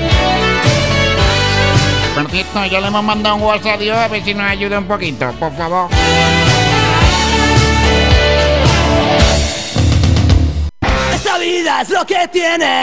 Por 2.14 2.30
ya 2.70 2.80
le 2.80 2.86
hemos 2.86 3.04
mandado 3.04 3.36
un 3.36 3.42
WhatsApp 3.42 3.74
a 3.74 3.78
Dios 3.78 3.96
a 3.96 4.08
ver 4.08 4.22
si 4.22 4.34
nos 4.34 4.46
ayuda 4.46 4.78
un 4.78 4.84
poquito, 4.84 5.30
por 5.32 5.52
favor. 5.52 5.88
Vida 11.44 11.80
lo 11.90 12.06
que 12.06 12.26
tiene. 12.28 12.80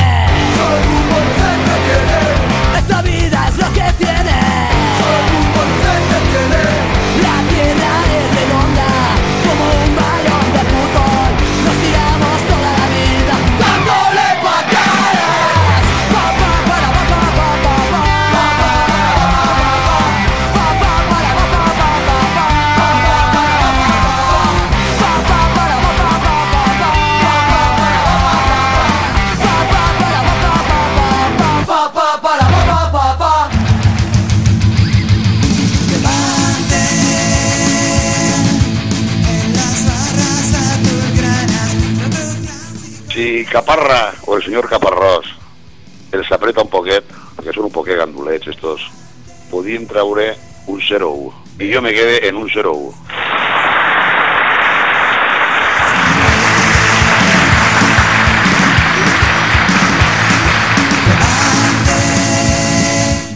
Caparra 43.51 44.13
o 44.25 44.37
el 44.37 44.43
señor 44.43 44.69
Caparrós 44.71 45.27
els 46.15 46.29
apreta 46.31 46.63
un 46.63 46.69
poquet, 46.71 47.03
que 47.43 47.51
són 47.55 47.67
un 47.67 47.73
poquet 47.75 47.99
gandulets 47.99 48.47
estos, 48.51 48.85
podien 49.51 49.87
traure 49.91 50.29
un 50.71 50.79
0-1. 50.79 51.33
I 51.59 51.73
jo 51.73 51.81
me 51.83 51.91
quede 51.95 52.27
en 52.29 52.39
un 52.39 52.47
0-1. 52.49 52.95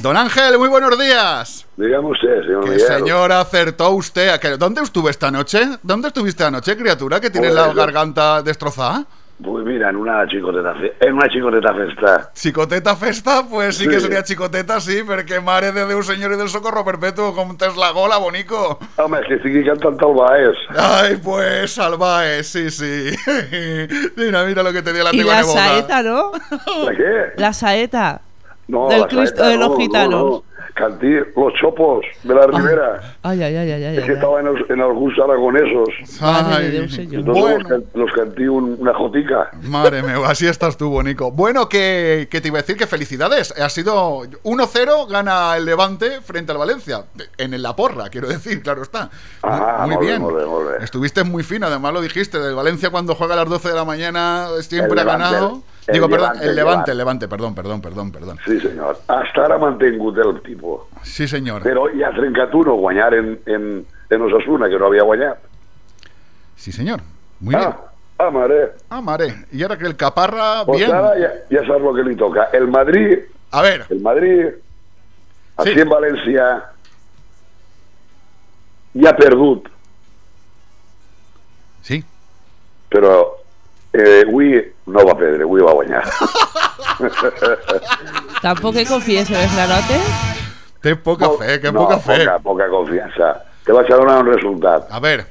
Don 0.02 0.16
Ángel, 0.18 0.60
muy 0.60 0.70
buenos 0.70 0.98
días. 1.00 1.66
Dígame 1.78 2.12
usted, 2.12 2.42
señor 2.44 2.64
Que 2.66 2.80
señor 2.80 3.32
acertó 3.32 3.90
usted. 3.92 4.30
¿A 4.30 4.40
que- 4.40 4.56
¿Dónde 4.58 4.82
estuve 4.84 5.10
esta 5.10 5.32
noche? 5.32 5.62
¿Dónde 5.82 6.10
estuviste 6.10 6.44
anoche, 6.44 6.78
criatura, 6.78 7.20
que 7.20 7.32
tienes 7.32 7.54
la 7.54 7.74
garganta 7.74 8.44
destrozada? 8.44 9.06
Pues 9.44 9.66
mira, 9.66 9.90
en 9.90 9.98
una 9.98 10.26
chicoteta, 10.28 10.74
fe- 10.76 10.94
en 11.02 11.14
una 11.14 11.28
chicoteta 11.28 11.74
festa. 11.74 12.32
Chicoteta 12.34 12.96
festa, 12.96 13.44
pues 13.50 13.76
sí, 13.76 13.86
que 13.86 14.00
sería 14.00 14.24
chicoteta, 14.24 14.80
sí, 14.80 15.04
perquè 15.04 15.42
mare 15.44 15.74
de 15.76 15.84
Déu 15.86 16.00
senyor 16.08 16.32
i 16.32 16.38
del 16.40 16.48
socorro 16.48 16.86
perpetuo, 16.88 17.34
com 17.36 17.52
tens 17.60 17.76
la 17.76 17.90
gola, 17.92 18.16
bonico. 18.18 18.80
Home, 18.96 19.20
és 19.20 19.28
que 19.28 19.36
estigui 19.36 19.66
cantant 19.68 20.00
el 20.08 20.16
Baez. 20.16 20.56
Ay, 20.80 21.18
pues, 21.22 21.74
salvae, 21.76 22.44
sí, 22.48 22.72
sí. 22.72 23.12
mira, 24.16 24.46
mira 24.46 24.64
lo 24.64 24.72
que 24.72 24.82
te 24.82 24.94
dio 24.94 25.04
la 25.04 25.12
Y 25.14 25.18
teva 25.20 25.34
la 25.34 25.42
neboda. 25.42 25.54
saeta, 25.68 26.02
¿no? 26.04 26.32
¿La 26.86 26.96
qué? 26.96 27.14
La 27.36 27.52
saeta. 27.54 28.22
No, 28.68 28.88
Del 28.88 29.02
la 29.02 29.08
Cristo 29.08 29.44
saeta, 29.44 29.48
de 29.50 29.58
los 29.58 29.68
no, 29.70 29.74
no, 29.76 29.80
gitanos. 29.82 30.24
no. 30.24 30.44
Cantí 30.76 31.08
Los 31.36 31.54
Chopos 31.60 32.06
de 32.24 32.36
la 32.36 32.48
Ribera. 32.48 33.16
Ay, 33.24 33.42
ay, 33.42 33.56
ay, 33.56 33.72
ay, 33.72 33.84
ay. 33.86 33.98
Es 33.98 34.04
que 34.04 34.12
ay. 34.12 34.16
estaba 34.18 34.42
en, 34.42 34.46
los- 34.48 34.70
en 34.70 34.82
algunos 34.82 35.18
aragonesos. 35.18 35.90
Déu, 36.70 36.90
senyor. 36.90 37.20
Entonces 37.22 37.44
Bueno. 37.44 37.58
los, 37.60 37.68
can- 37.70 37.86
los 37.94 38.12
cantí 38.12 38.44
un- 38.48 38.76
una 38.80 38.94
jotica. 38.94 39.52
Madre 39.64 40.04
mía, 40.04 40.18
así 40.26 40.46
estás 40.48 40.76
tú, 40.76 40.90
Bonico. 40.90 41.32
Bueno, 41.32 41.70
que, 41.70 42.28
que 42.30 42.42
te 42.42 42.50
iba 42.50 42.60
a 42.60 42.62
decir 42.62 42.76
que 42.76 42.88
felicidades. 42.88 43.54
Ha 43.58 43.70
sido 43.70 44.24
1-0, 44.44 45.08
gana 45.10 45.56
el 45.56 45.64
Levante 45.64 46.20
frente 46.22 46.52
al 46.52 46.58
Valencia. 46.58 47.06
En 47.38 47.62
la 47.62 47.74
porra, 47.76 48.10
quiero 48.10 48.28
decir, 48.28 48.62
claro 48.62 48.82
está. 48.82 49.04
Muy, 49.04 49.10
Ah, 49.44 49.88
muy 49.90 50.06
bien. 50.06 50.22
Estuviste 50.82 51.24
muy 51.24 51.44
fino, 51.44 51.68
además 51.68 51.94
lo 51.94 52.02
dijiste. 52.02 52.38
Del 52.40 52.54
Valencia 52.54 52.90
cuando 52.90 53.16
juega 53.16 53.36
a 53.36 53.38
las 53.38 53.50
12 53.50 53.70
de 53.70 53.76
la 53.76 53.86
mañana 53.86 54.48
siempre 54.60 54.92
El 54.92 55.00
ha 55.00 55.04
Levante, 55.04 55.24
ganado. 55.36 55.62
Digo, 55.88 56.06
el 56.06 56.12
perdón, 56.12 56.30
Levante, 56.30 56.46
el 56.50 56.56
Levante, 56.56 56.92
el 56.92 56.98
Levante, 56.98 57.28
perdón, 57.28 57.56
perdón, 57.56 57.82
perdón, 57.82 58.12
perdón. 58.12 58.40
Sí, 58.46 58.60
senyor. 58.60 58.98
Hasta 59.08 59.46
ara 59.46 59.56
ha 59.56 59.58
mantingut 59.60 60.18
el 60.18 60.42
tipus. 60.42 60.82
Sí, 61.04 61.28
senyor. 61.28 61.62
Però 61.62 61.86
hi 61.94 62.02
ha 62.04 62.10
31 62.12 62.74
guanyar 62.74 63.14
en, 63.14 63.40
en, 63.46 63.86
en 64.10 64.22
Osasuna, 64.22 64.68
que 64.68 64.80
no 64.80 64.88
havia 64.88 65.04
guanyat. 65.04 65.38
Sí, 66.56 66.72
senyor. 66.72 67.02
Muy 67.40 67.54
bien. 67.56 67.70
Ah, 68.18 68.32
mare. 68.32 68.72
Ah, 68.90 69.02
mare. 69.02 69.46
Y 69.52 69.62
ahora 69.62 69.78
que 69.78 69.86
el 69.86 69.96
Caparra, 69.96 70.64
Pues 70.66 70.80
bien. 70.80 70.90
ja 70.92 71.66
saps 71.68 71.84
el 71.86 71.96
que 71.96 72.10
li 72.10 72.16
toca. 72.16 72.46
El 72.54 72.68
Madrid... 72.68 73.20
A 73.52 73.62
ver. 73.62 73.86
El 73.90 74.00
Madrid, 74.02 74.46
Sí. 75.64 75.70
aquí 75.70 75.80
en 75.82 75.88
València, 75.90 76.46
ja 78.96 79.10
ha 79.10 79.16
perdut. 79.16 79.70
Sí. 81.82 82.04
Però 82.90 83.38
eh, 83.94 84.24
avui 84.28 84.58
no 84.86 85.06
va 85.08 85.16
perdre, 85.18 85.44
avui 85.44 85.62
va 85.66 85.74
guanyar. 85.74 86.04
Tampoco 88.42 88.80
confíes 88.88 89.30
en 89.30 89.38
el 89.42 89.50
granote. 89.56 90.00
Té 90.82 90.96
poca 90.96 91.32
fe, 91.40 91.60
que 91.62 91.72
no, 91.72 91.82
poca 91.82 91.98
fe. 92.00 92.20
Poca, 92.20 92.40
poca 92.40 92.70
confiança. 92.70 93.32
Te 93.66 93.74
vaig 93.74 93.90
a 93.90 93.98
donar 93.98 94.20
un 94.22 94.30
resultat. 94.30 94.92
A 94.94 95.00
ver. 95.02 95.26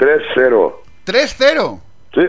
3-0. 0.00 0.72
3-0. 1.06 1.68
Sí. 2.14 2.26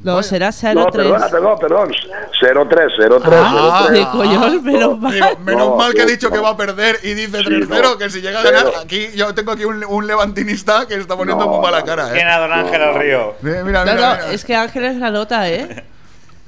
No, 0.00 0.22
será 0.22 0.46
No, 0.46 0.52
0-3. 0.86 0.92
perdona, 0.92 1.28
perdón, 1.28 1.58
perdón. 1.58 1.92
0-3, 2.40 2.92
0-3, 2.96 3.32
Ah, 3.32 3.86
0-3. 3.88 3.92
de 3.92 4.06
collón, 4.10 4.64
menos 4.64 4.98
mal. 5.00 5.12
Digo, 5.12 5.26
menos 5.44 5.68
No, 5.68 5.76
mal 5.76 5.94
que 5.94 6.02
ha 6.02 6.06
sí, 6.06 6.12
dicho 6.12 6.30
que 6.30 6.36
no. 6.36 6.42
va 6.44 6.50
a 6.50 6.56
perder 6.56 6.98
y 7.02 7.14
dice 7.14 7.38
Sí, 7.38 7.44
3-0, 7.44 7.82
no. 7.92 7.98
que 7.98 8.10
si 8.10 8.20
llega 8.20 8.40
a 8.40 8.42
Pero- 8.42 8.56
ganar, 8.58 8.72
aquí 8.84 9.08
yo 9.14 9.34
tengo 9.34 9.52
aquí 9.52 9.64
un, 9.64 9.84
un 9.84 10.06
levantinista 10.06 10.86
que 10.86 10.94
está 10.94 11.16
poniendo 11.16 11.44
No, 11.44 11.50
muy 11.50 11.60
mala 11.62 11.80
no. 11.80 11.86
cara. 11.86 12.08
¿eh? 12.10 12.12
Tiene 12.14 12.30
a 12.30 12.38
Don 12.38 12.52
Ángel 12.52 12.82
al 12.82 12.94
río. 12.94 13.34
Mira, 13.40 13.64
mira, 13.64 13.84
No, 13.84 13.92
mira, 13.94 14.08
no, 14.08 14.14
mira. 14.22 14.32
es 14.32 14.44
que 14.44 14.54
Ángel 14.54 14.84
es 14.84 14.98
granota, 14.98 15.48
¿eh? 15.48 15.84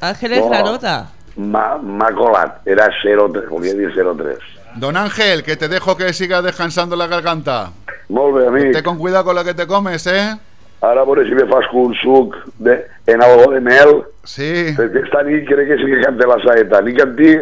Ángel 0.01 0.33
es 0.35 0.41
No. 0.41 0.49
granota. 0.51 1.11
M'ha 1.37 1.79
m'ha 1.79 2.13
colat. 2.15 2.67
Era 2.67 2.89
0-3, 3.03 3.49
volia 3.49 3.73
dir 3.75 3.93
0-3. 3.95 4.39
Don 4.77 4.97
Ángel, 4.97 5.43
que 5.43 5.57
te 5.57 5.69
dejo 5.69 5.97
que 5.97 6.13
sigas 6.13 6.45
descansando 6.45 6.95
la 6.97 7.07
garganta. 7.07 7.71
Bé, 8.09 8.47
amic. 8.47 8.73
Ten 8.73 8.85
con 8.85 8.99
cuidado 8.99 9.25
con 9.25 9.35
lo 9.37 9.45
que 9.45 9.55
te 9.55 9.67
comes, 9.67 10.07
¿eh? 10.07 10.37
Ara 10.81 11.01
a 11.03 11.05
veure 11.05 11.25
si 11.27 11.35
me 11.35 11.45
fas 11.51 11.67
un 11.73 11.93
suc 11.97 12.37
de, 12.59 12.87
en 13.07 13.21
algo 13.23 13.51
de 13.51 13.61
mel. 13.61 14.05
Sí. 14.23 14.75
Perquè 14.77 15.01
esta 15.07 15.23
nit 15.27 15.47
crec 15.49 15.67
que 15.73 15.77
sí 15.81 15.87
que 15.91 16.01
cante 16.05 16.27
la 16.29 16.37
saeta. 16.45 16.81
Ni 16.83 16.95
cantí. 16.95 17.33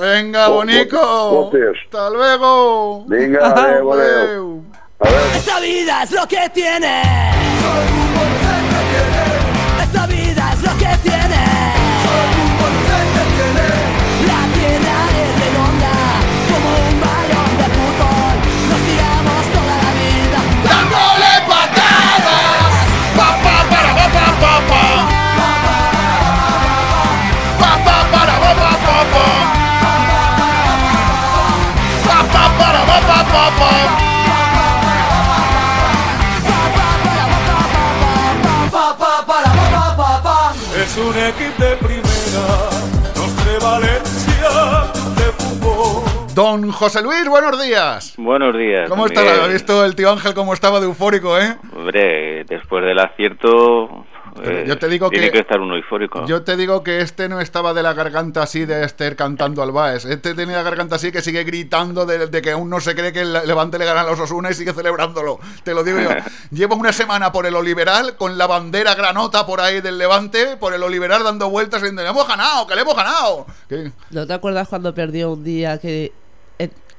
Venga, 0.00 0.48
Bo- 0.48 0.54
bonico. 0.62 1.00
botes. 1.30 1.76
Hasta 1.84 2.08
luego. 2.10 3.04
Vinga, 3.08 3.48
adeu, 3.50 3.92
adeu. 3.92 4.62
Esta 5.36 5.60
vida 5.60 6.02
es 6.04 6.12
lo 6.12 6.26
que 6.26 6.48
tiene. 6.54 7.02
Esta 7.02 7.78
Don 46.38 46.70
José 46.70 47.02
Luis, 47.02 47.26
buenos 47.28 47.60
días. 47.60 48.14
Buenos 48.16 48.56
días. 48.56 48.88
¿Cómo 48.88 49.06
estás? 49.06 49.26
¿Ha 49.40 49.48
visto 49.48 49.84
el 49.84 49.96
tío 49.96 50.12
Ángel 50.12 50.34
cómo 50.34 50.54
estaba 50.54 50.78
de 50.78 50.86
eufórico, 50.86 51.36
eh? 51.36 51.56
Hombre, 51.74 52.44
después 52.44 52.84
del 52.84 52.96
acierto. 53.00 54.06
Pero 54.36 54.58
eh, 54.60 54.64
yo 54.68 54.78
te 54.78 54.86
digo 54.86 55.10
tiene 55.10 55.26
que- 55.26 55.32
que 55.32 55.38
estar 55.40 55.58
uno 55.60 55.74
eufórico. 55.74 56.24
Yo 56.26 56.44
te 56.44 56.56
digo 56.56 56.84
que 56.84 57.00
este 57.00 57.28
no 57.28 57.40
estaba 57.40 57.74
de 57.74 57.82
la 57.82 57.92
garganta 57.92 58.44
así 58.44 58.66
de 58.66 58.84
Esther 58.84 59.16
cantando 59.16 59.64
al 59.64 59.72
Baes. 59.72 60.04
Este 60.04 60.32
tenía 60.34 60.58
la 60.58 60.62
garganta 60.62 60.94
así 60.94 61.10
que 61.10 61.22
sigue 61.22 61.42
gritando 61.42 62.06
de, 62.06 62.28
de 62.28 62.40
que 62.40 62.52
aún 62.52 62.70
no 62.70 62.78
se 62.78 62.94
cree 62.94 63.12
que 63.12 63.22
el 63.22 63.32
Levante 63.32 63.76
le 63.76 63.84
gana 63.84 64.02
a 64.02 64.04
los 64.04 64.20
Osuna 64.20 64.52
y 64.52 64.54
sigue 64.54 64.72
celebrándolo. 64.72 65.40
Te 65.64 65.74
lo 65.74 65.82
digo 65.82 65.98
yo. 65.98 66.10
Llevo 66.52 66.76
una 66.76 66.92
semana 66.92 67.32
por 67.32 67.46
el 67.46 67.56
Oliveral 67.56 68.14
con 68.16 68.38
la 68.38 68.46
bandera 68.46 68.94
granota 68.94 69.44
por 69.44 69.60
ahí 69.60 69.80
del 69.80 69.98
Levante, 69.98 70.56
por 70.56 70.72
el 70.72 70.84
Oliveral 70.84 71.24
dando 71.24 71.50
vueltas 71.50 71.82
diciendo, 71.82 72.02
¡le 72.04 72.10
hemos 72.10 72.28
ganado! 72.28 72.64
¡Que 72.68 72.76
le 72.76 72.82
hemos 72.82 72.94
ganado! 72.94 73.44
¿Qué? 73.68 73.90
¿No 74.12 74.24
te 74.24 74.34
acuerdas 74.34 74.68
cuando 74.68 74.94
perdió 74.94 75.32
un 75.32 75.42
día 75.42 75.78
que, 75.78 76.12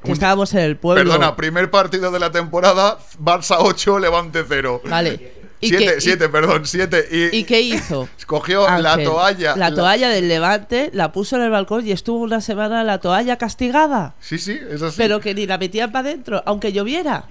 eh, 0.03 0.11
estábamos 0.11 0.53
en 0.53 0.59
el 0.61 0.77
pueblo? 0.77 1.03
Perdona, 1.03 1.35
primer 1.35 1.69
partido 1.71 2.11
de 2.11 2.19
la 2.19 2.31
temporada, 2.31 2.97
Barça 3.21 3.57
8, 3.59 3.99
Levante 3.99 4.43
0. 4.47 4.81
Vale. 4.85 5.39
¿Y 5.61 5.67
7, 5.69 5.85
qué- 5.85 5.95
y- 5.97 6.01
7, 6.01 6.29
perdón, 6.29 6.65
7. 6.65 7.05
Y, 7.11 7.37
¿Y 7.39 7.43
qué 7.43 7.59
hizo? 7.59 8.07
Cogió 8.25 8.65
la 8.79 8.97
toalla. 9.03 9.57
La 9.57 9.73
toalla 9.73 10.07
del 10.07 10.29
Levante, 10.29 10.89
la 10.93 11.11
puso 11.11 11.35
en 11.35 11.41
el 11.41 11.49
balcón 11.49 11.85
y 11.85 11.91
estuvo 11.91 12.19
una 12.23 12.39
semana 12.39 12.81
la 12.85 12.99
toalla 12.99 13.37
castigada. 13.37 14.15
Sí, 14.21 14.37
sí, 14.37 14.57
es 14.71 14.81
así. 14.81 14.95
Pero 14.97 15.19
que 15.19 15.35
ni 15.35 15.45
la 15.45 15.57
metían 15.57 15.91
para 15.91 16.07
adentro, 16.07 16.41
aunque 16.45 16.71
lloviera. 16.71 17.25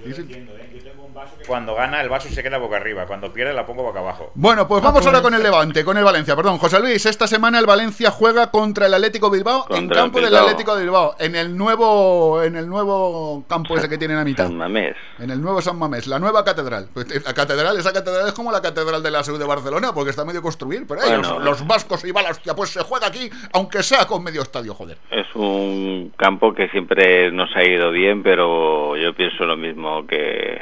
Cuando 1.48 1.74
gana 1.74 2.00
el 2.00 2.08
vaso 2.08 2.28
se 2.28 2.42
queda 2.42 2.58
boca 2.58 2.76
arriba, 2.76 3.06
cuando 3.06 3.32
pierde 3.32 3.52
la 3.54 3.66
pongo 3.66 3.82
boca 3.82 3.98
abajo. 3.98 4.30
Bueno, 4.34 4.68
pues 4.68 4.82
vamos 4.82 5.04
ahora 5.06 5.22
con 5.22 5.34
el 5.34 5.42
Levante, 5.42 5.84
con 5.84 5.96
el 5.96 6.04
Valencia. 6.04 6.36
Perdón, 6.36 6.58
José 6.58 6.78
Luis, 6.78 7.04
esta 7.06 7.26
semana 7.26 7.58
el 7.58 7.66
Valencia 7.66 8.10
juega 8.10 8.50
contra 8.50 8.86
el 8.86 8.94
Atlético 8.94 9.30
Bilbao 9.30 9.64
en 9.70 9.76
Contra 9.88 9.96
campo 10.02 10.20
del. 10.20 10.36
Atlético 10.36 10.76
de 10.76 10.82
Bilbao, 10.82 11.16
en 11.18 11.34
el 11.34 11.56
nuevo 11.56 12.42
en 12.42 12.54
el 12.56 12.68
nuevo 12.68 13.44
campo 13.48 13.76
ese 13.76 13.88
que 13.88 13.98
tienen 13.98 14.18
a 14.18 14.24
mitad. 14.24 14.44
San 14.44 14.56
Mamés. 14.56 14.94
En 15.18 15.30
el 15.30 15.40
nuevo 15.40 15.60
San 15.62 15.78
Mamés, 15.78 16.06
la 16.06 16.18
nueva 16.18 16.44
catedral. 16.44 16.88
Pues, 16.92 17.10
eh, 17.10 17.20
La 17.24 17.32
catedral, 17.34 17.76
esa 17.78 17.92
catedral 17.92 18.28
es 18.28 18.34
como 18.34 18.52
la 18.52 18.60
catedral 18.60 19.02
de 19.02 19.10
la 19.10 19.24
SEU 19.24 19.38
de 19.38 19.46
Barcelona, 19.46 19.92
porque 19.94 20.10
está 20.10 20.24
medio 20.24 20.42
construir, 20.42 20.84
pero 20.86 21.00
ahí 21.00 21.08
Bueno. 21.08 21.38
los, 21.40 21.44
los 21.44 21.66
vascos 21.66 22.04
y 22.04 22.12
balas, 22.12 22.40
pues 22.54 22.70
se 22.70 22.82
juega 22.82 23.06
aquí, 23.08 23.30
aunque 23.52 23.82
sea 23.82 24.06
con 24.06 24.22
medio 24.22 24.42
estadio, 24.42 24.74
joder. 24.74 24.98
Es 25.10 25.26
un 25.34 26.12
campo 26.16 26.52
que 26.54 26.68
siempre 26.68 27.32
nos 27.32 27.48
ha 27.56 27.64
ido 27.64 27.90
bien, 27.90 28.22
pero 28.22 28.96
yo 28.96 29.14
pienso 29.14 29.44
lo 29.44 29.56
mismo 29.56 30.06
que. 30.06 30.58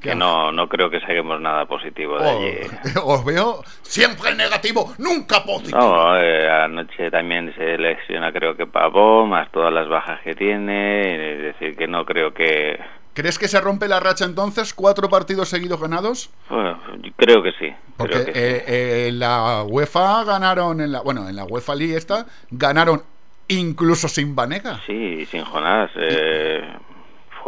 Que 0.00 0.14
no, 0.14 0.50
no 0.50 0.66
creo 0.68 0.88
que 0.88 0.98
saquemos 1.00 1.38
nada 1.40 1.66
positivo 1.66 2.18
de 2.18 2.30
allí. 2.30 2.56
Oh, 3.02 3.14
os 3.14 3.24
veo 3.24 3.62
siempre 3.82 4.34
negativo, 4.34 4.94
nunca 4.98 5.44
positivo. 5.44 5.78
No, 5.78 6.16
eh, 6.18 6.50
anoche 6.50 7.10
también 7.10 7.52
se 7.54 7.76
lesiona 7.76 8.32
creo 8.32 8.56
que 8.56 8.66
Pavón, 8.66 9.28
más 9.28 9.50
todas 9.52 9.72
las 9.72 9.88
bajas 9.88 10.20
que 10.22 10.34
tiene, 10.34 11.34
es 11.34 11.42
decir, 11.42 11.76
que 11.76 11.86
no 11.86 12.06
creo 12.06 12.32
que... 12.32 12.80
¿Crees 13.12 13.38
que 13.38 13.48
se 13.48 13.60
rompe 13.60 13.88
la 13.88 14.00
racha 14.00 14.24
entonces? 14.24 14.72
¿Cuatro 14.72 15.08
partidos 15.10 15.48
seguidos 15.50 15.80
ganados? 15.80 16.30
Bueno, 16.48 16.78
creo 17.16 17.42
que 17.42 17.52
sí. 17.58 17.70
Porque 17.96 18.24
que 18.24 18.24
sí. 18.24 18.30
eh, 18.34 18.64
eh, 18.66 19.06
en 19.08 19.18
la 19.18 19.64
UEFA 19.64 20.24
ganaron, 20.24 20.80
en 20.80 20.92
la, 20.92 21.00
bueno, 21.02 21.28
en 21.28 21.36
la 21.36 21.44
UEFA 21.44 21.74
League 21.74 21.96
esta, 21.96 22.24
ganaron 22.50 23.02
incluso 23.48 24.08
sin 24.08 24.34
Vanega. 24.34 24.80
Sí, 24.86 25.26
sin 25.26 25.44
Jonás. 25.44 25.90
eh, 25.96 26.62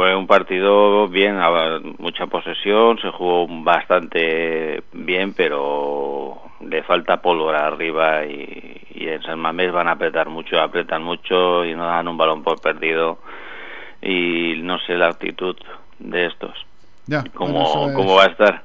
fue 0.02 0.16
un 0.16 0.26
partido 0.26 1.06
bien, 1.06 1.38
mucha 1.98 2.26
posesión, 2.26 2.98
se 2.98 3.08
jugó 3.12 3.46
bastante 3.62 4.82
bien, 4.92 5.32
pero 5.32 6.40
le 6.60 6.82
falta 6.82 7.22
pólvora 7.22 7.68
arriba 7.68 8.24
y, 8.26 8.80
y 8.96 9.06
en 9.08 9.22
San 9.22 9.38
Mamés 9.38 9.70
van 9.70 9.86
a 9.86 9.92
apretar 9.92 10.28
mucho, 10.28 10.60
apretan 10.60 11.04
mucho 11.04 11.64
y 11.64 11.76
no 11.76 11.86
dan 11.86 12.08
un 12.08 12.16
balón 12.16 12.42
por 12.42 12.60
perdido 12.60 13.18
y 14.02 14.54
no 14.64 14.80
sé 14.80 14.94
la 14.96 15.06
actitud 15.06 15.54
de 16.00 16.26
estos, 16.26 16.50
Ya, 17.06 17.22
cómo, 17.34 17.52
bueno, 17.52 17.68
eso 17.68 17.86
es- 17.90 17.94
cómo 17.94 18.16
va 18.16 18.24
a 18.24 18.26
estar. 18.26 18.62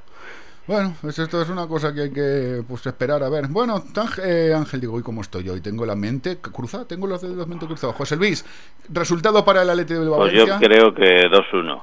Bueno, 0.68 0.94
pues 1.00 1.18
esto 1.18 1.40
es 1.40 1.48
una 1.48 1.66
cosa 1.66 1.94
que 1.94 2.02
hay 2.02 2.10
que 2.12 2.62
pues, 2.68 2.86
esperar 2.86 3.22
a 3.22 3.30
ver. 3.30 3.46
Bueno, 3.48 3.82
Ángel, 3.96 4.24
eh, 4.24 4.54
Ángel, 4.54 4.80
digo, 4.82 4.92
hoy 4.94 5.02
cómo 5.02 5.22
estoy 5.22 5.48
hoy, 5.48 5.62
tengo 5.62 5.86
la 5.86 5.96
mente 5.96 6.36
cruzada, 6.38 6.84
tengo 6.84 7.06
los 7.06 7.22
dedos 7.22 7.48
mente 7.48 7.64
cruzados. 7.66 7.96
José 7.96 8.16
Luis, 8.16 8.44
resultado 8.90 9.42
para 9.46 9.62
el 9.62 9.70
Atlético 9.70 10.00
de 10.00 10.10
Pues 10.10 10.32
yo 10.34 10.46
Valencia. 10.46 10.68
creo 10.68 10.94
que 10.94 11.26
2-1. 11.30 11.82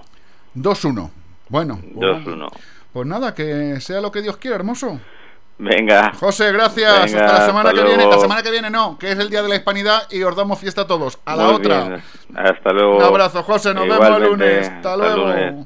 2-1. 0.53 1.09
Bueno, 1.49 1.79
pues, 1.95 2.25
2-1. 2.25 2.47
pues 2.93 3.07
nada, 3.07 3.33
que 3.33 3.81
sea 3.81 4.01
lo 4.01 4.11
que 4.11 4.21
Dios 4.21 4.37
quiera, 4.37 4.55
hermoso. 4.55 4.99
Venga. 5.57 6.13
José, 6.19 6.51
gracias. 6.51 7.11
Venga, 7.11 7.25
hasta 7.25 7.39
la 7.39 7.45
semana 7.47 7.69
hasta 7.69 7.81
que 7.81 7.87
viene. 7.87 8.03
La 8.03 8.09
luego. 8.09 8.21
semana 8.21 8.43
que 8.43 8.51
viene 8.51 8.69
no, 8.69 8.97
que 8.99 9.11
es 9.11 9.17
el 9.17 9.29
día 9.31 9.41
de 9.41 9.49
la 9.49 9.55
hispanidad 9.55 10.03
y 10.11 10.21
os 10.21 10.35
damos 10.35 10.59
fiesta 10.59 10.81
a 10.81 10.87
todos. 10.87 11.17
A 11.25 11.35
la 11.35 11.45
Muy 11.45 11.53
otra. 11.55 11.87
bien. 11.87 12.03
Hasta 12.35 12.71
luego. 12.71 12.97
Un 12.97 13.03
abrazo, 13.03 13.41
José. 13.41 13.73
Nos 13.73 13.87
vemos 13.87 14.07
el 14.17 14.23
lunes. 14.23 14.69
Hasta 14.69 14.95
luego. 14.97 15.27
lunes. 15.27 15.65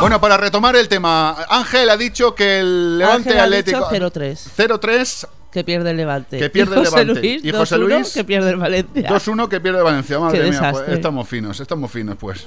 Bueno, 0.00 0.20
para 0.20 0.36
retomar 0.36 0.76
el 0.76 0.88
tema, 0.88 1.36
Ángel 1.48 1.88
ha 1.90 1.96
dicho 1.96 2.34
que 2.34 2.60
el 2.60 2.98
Levante 2.98 3.30
Ángel 3.30 3.40
ha 3.40 3.44
Atlético. 3.44 3.88
dicho 3.90 4.10
0-3. 4.12 4.78
0-3 4.78 5.26
Que 5.50 5.64
pierde 5.64 5.90
el 5.90 5.96
Levante. 5.96 6.38
Que 6.38 6.50
pierde 6.50 6.76
y 6.76 6.78
el 6.78 6.84
José 6.86 7.00
Levante. 7.00 7.20
Luis, 7.22 7.44
Y 7.44 7.50
José 7.50 7.76
2-1, 7.76 7.78
Luis, 7.78 8.12
que 8.12 8.24
pierde 8.24 8.50
el 8.50 8.56
Valencia. 8.56 9.08
2-1 9.10 9.48
que 9.48 9.60
pierde 9.60 9.82
Valencia. 9.82 10.18
Madre 10.18 10.50
mía, 10.50 10.68
pues 10.72 10.88
estamos 10.90 11.28
finos, 11.28 11.60
estamos 11.60 11.90
finos, 11.90 12.16
pues. 12.20 12.46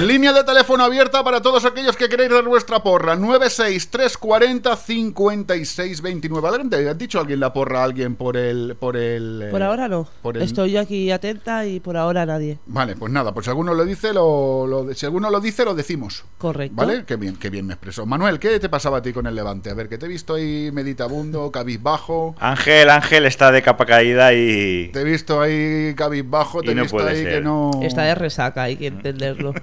Línea 0.00 0.32
de 0.32 0.44
teléfono 0.44 0.84
abierta 0.84 1.22
para 1.24 1.40
todos 1.40 1.64
aquellos 1.64 1.96
que 1.96 2.08
queréis 2.08 2.30
dar 2.30 2.44
vuestra 2.44 2.82
porra. 2.82 3.16
96340 3.16 4.76
5629. 4.76 6.48
Adelante, 6.48 6.88
¿ha 6.88 6.94
dicho 6.94 7.20
alguien 7.20 7.40
la 7.40 7.52
porra 7.52 7.80
a 7.80 7.84
alguien 7.84 8.16
por 8.16 8.36
el. 8.36 8.76
Por, 8.78 8.96
el, 8.96 9.42
eh, 9.44 9.50
Por 9.50 9.62
ahora 9.62 9.88
no. 9.88 10.06
por 10.22 10.36
el- 10.36 10.42
Estoy 10.42 10.72
yo 10.72 10.80
aquí 10.80 11.10
atenta 11.10 11.64
y 11.66 11.80
por 11.80 11.96
ahora 11.96 12.26
nadie. 12.26 12.58
Vale, 12.66 12.96
pues 12.96 13.10
nada, 13.12 13.32
pues 13.32 13.44
si 13.44 13.50
alguno 13.50 13.72
lo 13.72 13.84
dice, 13.84 14.12
lo, 14.12 14.66
lo- 14.66 14.92
si 14.94 15.06
alguno 15.06 15.30
lo 15.30 15.40
dice, 15.40 15.64
lo 15.64 15.74
decimos. 15.74 16.24
Correcto. 16.38 16.74
¿Vale? 16.76 17.04
Qué 17.06 17.16
bien, 17.16 17.36
qué 17.36 17.48
bien 17.48 17.66
me 17.66 17.74
expreso. 17.74 18.04
Manuel, 18.04 18.38
¿qué 18.38 18.58
te 18.60 18.68
pasaba 18.68 18.98
a 18.98 19.02
ti 19.02 19.12
con 19.12 19.26
el 19.26 19.34
Levante? 19.34 19.70
A 19.70 19.74
ver, 19.74 19.88
que 19.88 19.96
te 19.96 20.04
he 20.06 20.08
visto 20.08 20.34
ahí 20.34 20.70
meditabundo, 20.72 21.50
cabizbajo. 21.50 22.34
Ángel, 22.40 22.90
Ángel 22.90 23.24
está 23.26 23.50
de 23.52 23.62
capa 23.62 23.86
caída 23.86 24.34
y. 24.34 24.90
Te 24.92 25.00
he 25.00 25.04
visto 25.04 25.40
ahí 25.40 25.94
cabizbajo, 25.96 26.60
te 26.60 26.68
Y 26.68 26.70
he 26.72 26.74
no 26.74 26.82
visto 26.82 26.96
puede 26.98 27.10
ahí 27.10 27.22
ser. 27.22 27.34
que 27.36 27.40
no. 27.40 27.63
Está 27.82 28.02
de 28.02 28.14
resaca, 28.14 28.62
hay 28.62 28.76
que 28.76 28.86
entenderlo. 28.86 29.54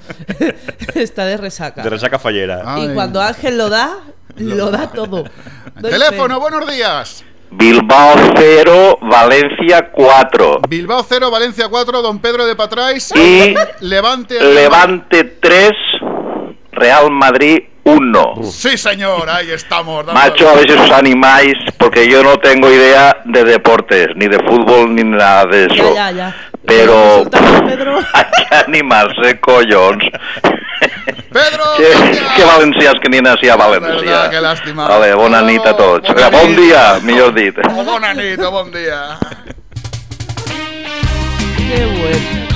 Está 0.95 1.25
de 1.25 1.37
resaca. 1.37 1.83
De 1.83 1.89
resaca 1.89 2.19
fallera. 2.19 2.63
Ay. 2.65 2.85
Y 2.85 2.93
cuando 2.93 3.21
Ángel 3.21 3.57
lo 3.57 3.69
da, 3.69 3.97
lo 4.37 4.71
da 4.71 4.87
todo. 4.91 5.23
Teléfono, 5.81 6.39
buenos 6.39 6.69
días. 6.71 7.25
Bilbao 7.51 8.15
0, 8.37 8.99
Valencia 9.01 9.91
4. 9.91 10.61
Bilbao 10.69 11.03
0, 11.07 11.29
Valencia 11.29 11.67
4, 11.67 12.01
Don 12.01 12.19
Pedro 12.19 12.45
de 12.45 12.55
Patrais. 12.55 13.13
Y 13.13 13.53
Levante. 13.81 14.41
Levante 14.41 15.23
3, 15.25 15.71
Real 16.71 17.11
Madrid 17.11 17.70
1. 17.83 18.33
Sí, 18.51 18.77
señor, 18.77 19.29
ahí 19.29 19.51
estamos. 19.51 20.05
dándole. 20.05 20.29
Macho, 20.29 20.49
a 20.49 20.53
ver 20.53 20.69
si 20.71 20.77
os 20.77 20.91
animáis, 20.91 21.55
porque 21.77 22.07
yo 22.09 22.23
no 22.23 22.37
tengo 22.37 22.69
idea 22.71 23.17
de 23.25 23.43
deportes, 23.43 24.07
ni 24.15 24.27
de 24.27 24.37
fútbol, 24.39 24.93
ni 24.95 25.03
nada 25.03 25.45
de 25.45 25.65
eso. 25.65 25.95
Ya, 25.95 26.11
ya, 26.11 26.11
ya. 26.11 26.35
Pero 26.65 27.23
Pedro. 27.65 27.97
hay 28.13 28.25
que 28.47 28.55
animarse, 28.55 29.39
collons. 29.39 30.03
Pedro, 31.33 31.63
que, 31.77 32.19
que 32.35 32.43
valencians 32.43 32.99
que 33.01 33.09
ni 33.09 33.19
nacia 33.19 33.53
a 33.53 33.57
Verdad, 33.67 33.89
València. 33.97 34.29
que 34.29 34.41
lástima. 34.41 34.87
Vale, 34.87 35.13
bona 35.15 35.41
nit 35.41 35.65
a 35.65 35.75
tots. 35.75 36.07
Bona 36.13 36.29
Bon 36.29 36.47
nit. 36.47 36.57
dia, 36.59 36.99
millor 37.01 37.33
dit. 37.33 37.55
Oh, 37.67 37.83
bona 37.83 38.13
nit, 38.13 38.39
oh, 38.39 38.51
bon 38.51 38.71
día. 38.71 39.17
Qué 41.57 41.85
bueno. 41.85 42.50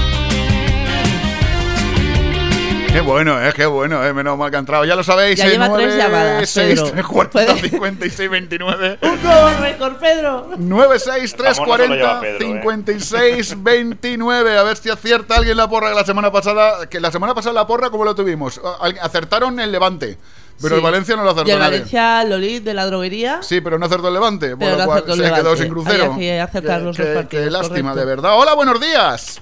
Qué 2.96 3.02
bueno, 3.02 3.46
eh, 3.46 3.52
qué 3.54 3.66
bueno, 3.66 4.06
eh, 4.06 4.14
menos 4.14 4.38
mal 4.38 4.50
que 4.50 4.56
ha 4.56 4.60
entrado. 4.60 4.86
Ya 4.86 4.96
lo 4.96 5.04
sabéis, 5.04 5.38
Ya 5.38 5.48
eh, 5.48 5.50
lleva 5.52 5.66
tres 5.74 5.96
9, 5.96 5.98
llamadas, 5.98 6.50
6, 6.50 6.80
Pedro. 6.80 6.92
3, 6.92 7.06
40, 7.06 7.56
56, 7.58 8.30
29. 8.30 9.00
Un 9.02 9.22
nuevo 9.24 9.50
récord, 9.60 9.96
Pedro. 9.98 10.48
9, 10.58 11.00
6, 11.00 11.36
3, 11.36 11.58
Famoso 11.58 11.78
lo 11.78 11.94
lleva 11.94 12.20
40, 12.20 12.22
Pedro, 12.22 12.38
eh. 12.38 12.54
56, 12.54 13.56
29. 13.64 14.58
A 14.58 14.64
ver 14.64 14.78
si 14.78 14.90
acierta 14.90 15.36
alguien 15.36 15.58
la 15.58 15.68
porra 15.68 15.90
que 15.90 15.96
la 15.96 16.06
semana 16.06 16.32
pasada. 16.32 16.88
Que 16.88 17.02
la 17.02 17.12
semana 17.12 17.36
pasada 17.36 17.52
la 17.54 17.68
porra, 17.68 17.90
¿cómo 17.90 18.06
lo 18.06 18.16
tuvimos? 18.16 18.62
Acertaron 19.02 19.60
el 19.60 19.74
Levante. 19.74 20.18
Pero 20.62 20.70
Sí. 20.70 20.76
el 20.76 20.82
Valencia 20.82 21.16
no 21.18 21.24
lo 21.24 21.32
Y 21.32 21.34
acertó 21.34 21.52
el 21.52 21.60
nadie. 21.60 21.72
Valencia 21.80 22.24
Lolit 22.24 22.64
de 22.64 22.74
la 22.74 22.86
droguería. 22.86 23.40
Sí, 23.44 23.60
pero 23.60 23.78
no 23.78 23.88
acertó 23.88 24.08
el 24.08 24.14
Levante. 24.14 24.52
Por 24.52 24.60
Pero 24.60 24.78
lo 24.78 24.86
cual 24.86 25.00
se 25.02 25.06
quedó 25.08 25.16
Levante. 25.18 25.58
sin 25.58 25.68
crucero. 25.70 26.14
Había 26.14 26.36
que 26.36 26.40
acertar 26.40 26.80
Qué- 26.80 26.86
los 26.86 26.98
dos 26.98 27.08
partidos, 27.08 27.44
Qué 27.46 27.52
lástima, 27.52 27.90
correcto. 27.92 28.00
de 28.00 28.06
verdad. 28.06 28.38
Hola, 28.40 28.54
buenos 28.54 28.80
días. 28.80 29.42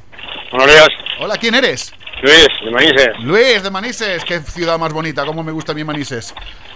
Buenos 0.50 0.72
días. 0.74 0.88
Hola, 1.22 1.38
¿quién 1.38 1.54
eres? 1.54 1.94
Luis, 2.24 2.48
de 2.64 2.72
Manises. 2.72 3.10
Luis 3.20 3.64
de 3.64 3.70
Manises. 3.70 4.24
Qué 4.24 4.40
ciudad 4.40 4.80
más 4.80 4.94
bonita. 4.94 5.26
Cómo 5.26 5.44
me 5.44 5.52
gusta 5.52 5.74
mi 5.74 5.84
Manises. 5.84 6.34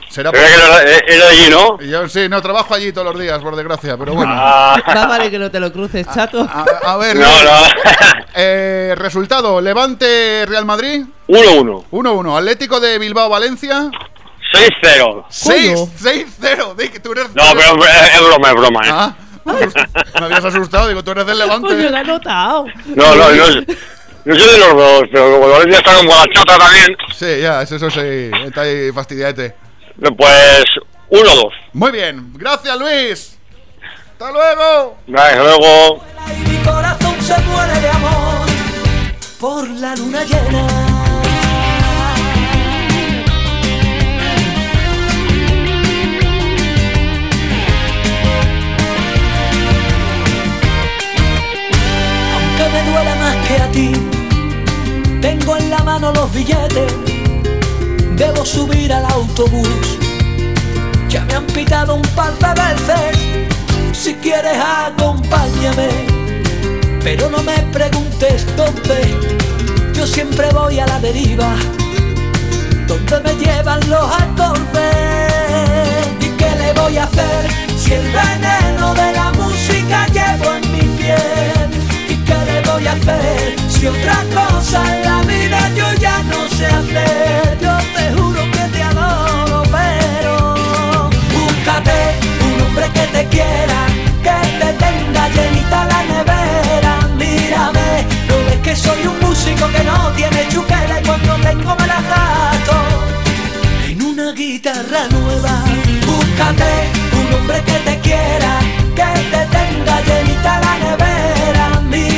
Será 0.10 0.32
Se 0.32 0.38
ve 0.38 0.44
que 0.46 0.54
era, 0.54 0.84
era 1.08 1.28
allí, 1.30 1.50
¿no? 1.50 1.80
Yo 1.82 2.08
sí, 2.10 2.28
no 2.30 2.42
trabajo 2.42 2.74
allí 2.74 2.92
todos 2.92 3.14
los 3.14 3.22
días, 3.22 3.40
por 3.42 3.56
desgracia, 3.56 3.98
pero 3.98 4.14
bueno. 4.14 4.32
Ah. 4.36 4.78
Vale 5.10 5.32
que 5.32 5.40
no 5.40 5.50
te 5.50 5.60
lo 5.60 5.72
cruces, 5.72 6.06
chato. 6.14 6.42
A, 6.42 6.66
a 6.84 6.98
ver, 6.98 7.16
No, 7.16 7.44
no. 7.44 7.52
eh, 8.36 8.94
resultado: 8.98 9.60
Levante 9.62 10.46
Real 10.48 10.66
Madrid 10.66 11.06
1-1. 11.28 11.86
1-1. 11.92 12.38
Atlético 12.38 12.80
de 12.82 13.00
Bilbao 13.00 13.30
Valencia 13.30 13.90
6-0. 14.54 15.26
6 15.30 15.80
6-0. 16.02 16.76
Di 16.76 16.90
que 16.90 17.00
tú 17.00 17.12
eres. 17.14 17.34
No, 17.36 17.44
pero 17.54 17.86
es, 17.86 18.22
broma, 18.22 18.50
es 18.50 18.56
broma, 18.56 18.82
¿eh? 18.86 18.90
Ah, 18.92 19.16
me 20.20 20.26
habías 20.26 20.44
asustado, 20.44 20.90
digo, 20.90 21.04
tú 21.04 21.12
eres 21.12 21.26
del 21.26 21.38
Coño, 21.38 21.48
Levante. 21.48 21.90
lo 21.90 21.98
he 21.98 22.04
notado. 22.04 22.66
No, 22.96 23.16
no, 23.16 23.32
no. 23.32 23.64
Yo 24.28 24.36
soy 24.36 24.52
de 24.52 24.58
los 24.60 24.74
dos, 24.76 25.04
pero 25.10 25.32
como 25.40 25.48
Valencia 25.50 25.78
está 25.80 25.96
con 25.96 26.08
la 26.08 26.26
chota 26.34 26.58
también, 26.58 26.98
Sí, 27.16 27.40
ya, 27.42 27.62
es 27.62 27.72
eso 27.72 27.90
sí, 27.90 28.30
está 28.46 28.62
ahí 28.62 28.92
fastidiate. 28.92 29.56
pues 30.18 30.66
1-2. 31.10 31.50
Muy 31.72 31.92
bien, 31.94 32.34
gracias 32.34 32.78
Luis. 32.78 33.40
Hasta 34.12 34.32
luego. 34.34 34.98
Vale, 35.08 35.38
luego. 35.38 36.04
Mi 36.46 36.58
corazón 36.58 37.16
se 37.22 37.38
muere 37.44 37.80
de 37.80 37.90
amor 37.90 38.48
por 39.40 39.66
la 39.70 39.96
luna 39.96 40.24
llena. 40.26 40.68
Aunque 52.36 52.70
me 52.74 52.92
duela 52.92 53.16
más 53.16 53.36
que 53.48 53.56
a 53.62 53.72
ti, 53.72 53.92
tengo 55.22 55.58
en 55.58 55.70
la 55.70 55.80
mano 55.80 56.12
los 56.14 56.32
billetes. 56.34 56.94
Debo 58.16 58.46
subir 58.46 58.92
al 58.94 59.06
autobús. 59.06 59.98
Ya 61.10 61.24
me 61.26 61.36
han 61.36 61.46
pitado 61.48 61.96
un 61.96 62.02
par 62.16 62.34
de 62.38 62.62
veces. 62.62 63.18
Si 63.94 64.14
quieres, 64.16 64.58
acompáñame. 64.58 65.90
Pero 67.04 67.30
no 67.30 67.42
me 67.44 67.58
preguntes 67.72 68.46
dónde. 68.56 69.16
Yo 69.94 70.06
siempre 70.06 70.50
voy 70.52 70.80
a 70.80 70.86
la 70.88 71.00
deriva. 71.00 71.56
Donde 72.88 73.20
me 73.22 73.34
llevan 73.36 73.80
los 73.90 74.12
acordes. 74.12 74.88
¿Y 76.20 76.30
qué 76.38 76.50
le 76.58 76.74
voy 76.74 76.98
a 76.98 77.04
hacer 77.04 77.50
si 77.78 77.94
el 77.94 78.04
veneno 78.04 78.94
de 78.94 79.12
la 79.14 79.32
música 79.34 80.08
llevo 80.08 80.54
en 80.56 80.72
mi 80.72 80.82
piel? 80.98 81.70
¿Y 82.10 82.16
qué 82.26 82.36
le 82.46 82.62
voy 82.70 82.88
a 82.88 82.94
hacer 82.94 83.67
si 83.80 83.88
otra 83.88 84.24
cosa 84.34 84.80
en 84.96 85.02
la 85.04 85.22
vida 85.22 85.60
yo 85.76 85.86
ya 86.00 86.24
no 86.24 86.48
sé 86.50 86.66
hacer? 86.66 87.58
Yo 87.62 87.78
te 87.96 88.12
juro 88.16 88.42
que 88.52 88.64
te 88.74 88.82
adoro, 88.84 89.64
pero 89.72 91.06
búscate 91.36 91.98
un 92.48 92.62
hombre 92.66 92.90
que 92.96 93.06
te 93.16 93.26
quiera, 93.28 93.80
que 94.26 94.38
te 94.60 94.74
tenga 94.84 95.30
llenita 95.30 95.86
la 95.86 96.02
nevera. 96.12 96.94
Mírame, 97.18 98.06
no 98.28 98.36
ves 98.46 98.60
que 98.64 98.76
soy 98.76 99.08
un 99.08 99.20
músico 99.20 99.68
que 99.70 99.84
no 99.84 100.12
tiene 100.16 100.48
chuquera 100.50 101.00
y 101.00 101.06
cuando 101.06 101.36
tengo 101.36 101.76
me 101.76 101.88
la 101.88 102.02
gasto 102.02 102.76
en 103.90 104.02
una 104.02 104.32
guitarra 104.32 105.08
nueva. 105.10 105.54
Búscate 106.06 106.72
un 107.20 107.34
hombre 107.36 107.62
que 107.64 107.78
te 107.88 108.00
quiera, 108.00 108.54
que 108.96 109.10
te 109.32 109.42
tenga 109.58 110.02
llenita 110.02 110.60
la 110.62 110.78
nevera. 110.80 111.07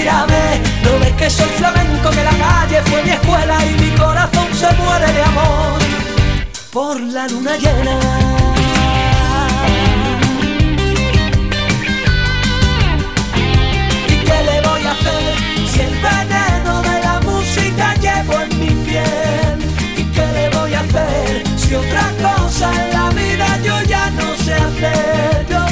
No 0.10 0.98
ves 1.00 1.14
que 1.18 1.30
soy 1.30 1.50
flamenco, 1.50 2.10
que 2.10 2.24
la 2.24 2.32
calle 2.32 2.82
fue 2.86 3.04
mi 3.04 3.12
escuela 3.12 3.58
y 3.64 3.80
mi 3.80 3.92
corazón 3.92 4.48
se 4.54 4.74
muere 4.82 5.12
de 5.14 5.24
amor 5.24 5.80
por 6.72 7.00
la 7.00 7.28
luna 7.28 7.56
llena. 7.58 8.00
¿Y 14.08 14.16
qué 14.26 14.44
le 14.50 14.62
voy 14.68 14.84
a 14.84 14.92
hacer 14.92 15.36
si 15.72 15.80
el 15.82 15.96
veneno 16.02 16.82
de 16.82 17.02
la 17.02 17.20
música 17.22 17.94
llevo 17.96 18.34
en 18.42 18.60
mi 18.60 18.86
piel? 18.86 19.60
¿Y 19.96 20.04
qué 20.06 20.26
le 20.26 20.50
voy 20.58 20.74
a 20.74 20.80
hacer 20.80 21.44
si 21.56 21.76
otra 21.76 22.12
cosa 22.20 22.72
en 22.84 22.94
la 22.94 23.10
vida 23.12 23.60
yo 23.64 23.80
ya 23.84 24.10
no 24.10 24.36
sé 24.44 24.54
hacer? 24.56 25.69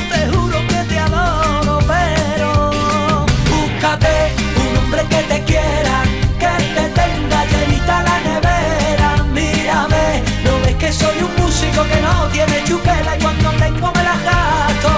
La 7.87 8.19
nevera. 8.21 9.23
Mírame, 9.33 10.23
no 10.43 10.59
ves 10.63 10.75
que 10.75 10.91
soy 10.91 11.17
un 11.19 11.33
músico 11.43 11.83
que 11.91 12.01
no 12.01 12.27
tiene 12.31 12.63
chuquela 12.65 13.15
y 13.17 13.21
cuando 13.21 13.49
tengo 13.51 13.91
me 13.95 14.03
la 14.03 14.17
gasto 14.29 14.89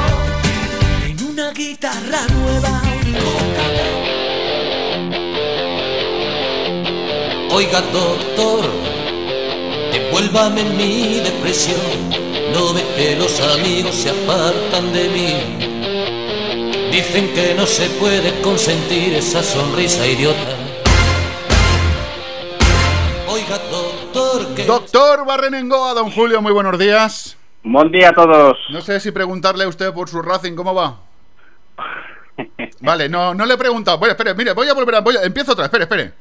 en 1.06 1.24
una 1.32 1.52
guitarra 1.52 2.22
nueva. 2.34 2.82
Oiga 7.52 7.82
doctor, 7.92 8.70
devuélvame 9.92 10.64
mi 10.64 11.20
depresión. 11.20 12.20
No 12.54 12.74
ve 12.74 12.84
que 12.96 13.16
los 13.16 13.40
amigos 13.42 13.96
se 13.96 14.10
apartan 14.10 14.94
de 14.94 15.10
mí. 15.10 15.34
Dicen 16.92 17.34
que 17.34 17.54
no 17.56 17.66
se 17.66 17.90
puede 18.02 18.40
consentir 18.42 19.14
esa 19.14 19.44
sonrisa 19.44 20.06
idiota. 20.08 20.69
Doctor, 24.70 25.26
Barrenengoa, 25.26 25.96
don 25.96 26.12
Julio, 26.12 26.44
muy 26.44 26.52
buenos 26.54 26.78
días. 26.78 27.36
Buen 27.64 27.92
día 27.92 28.10
a 28.10 28.14
todos. 28.14 28.56
No 28.70 28.82
sé 28.82 29.00
si 29.00 29.12
preguntarle 29.12 29.64
a 29.64 29.68
usted 29.68 29.92
por 29.92 30.08
su 30.08 30.22
Racing, 30.22 30.56
¿cómo 30.56 30.76
va? 30.76 30.98
Vale, 32.82 33.10
no, 33.10 33.34
no 33.34 33.46
le 33.48 33.56
he 33.56 33.58
preguntado. 33.58 33.98
Bueno, 33.98 34.12
espere, 34.12 34.36
mire, 34.36 34.54
voy 34.54 34.68
a 34.70 34.76
volver 34.76 34.94
a. 34.96 35.00
voy 35.02 35.18
a- 35.18 35.24
empiezo 35.24 35.54
otra 35.54 35.66
espere, 35.66 35.86
espere. 35.86 36.14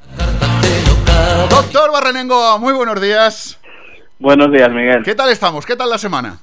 Doctor 1.50 1.92
Barrenengo, 1.92 2.58
muy 2.58 2.72
buenos 2.72 2.98
días. 3.02 3.60
Buenos 4.18 4.50
días, 4.50 4.70
Miguel. 4.70 5.02
¿Qué 5.04 5.14
tal 5.14 5.28
estamos? 5.28 5.66
¿Qué 5.66 5.76
tal 5.76 5.90
la 5.90 5.98
semana? 5.98 6.38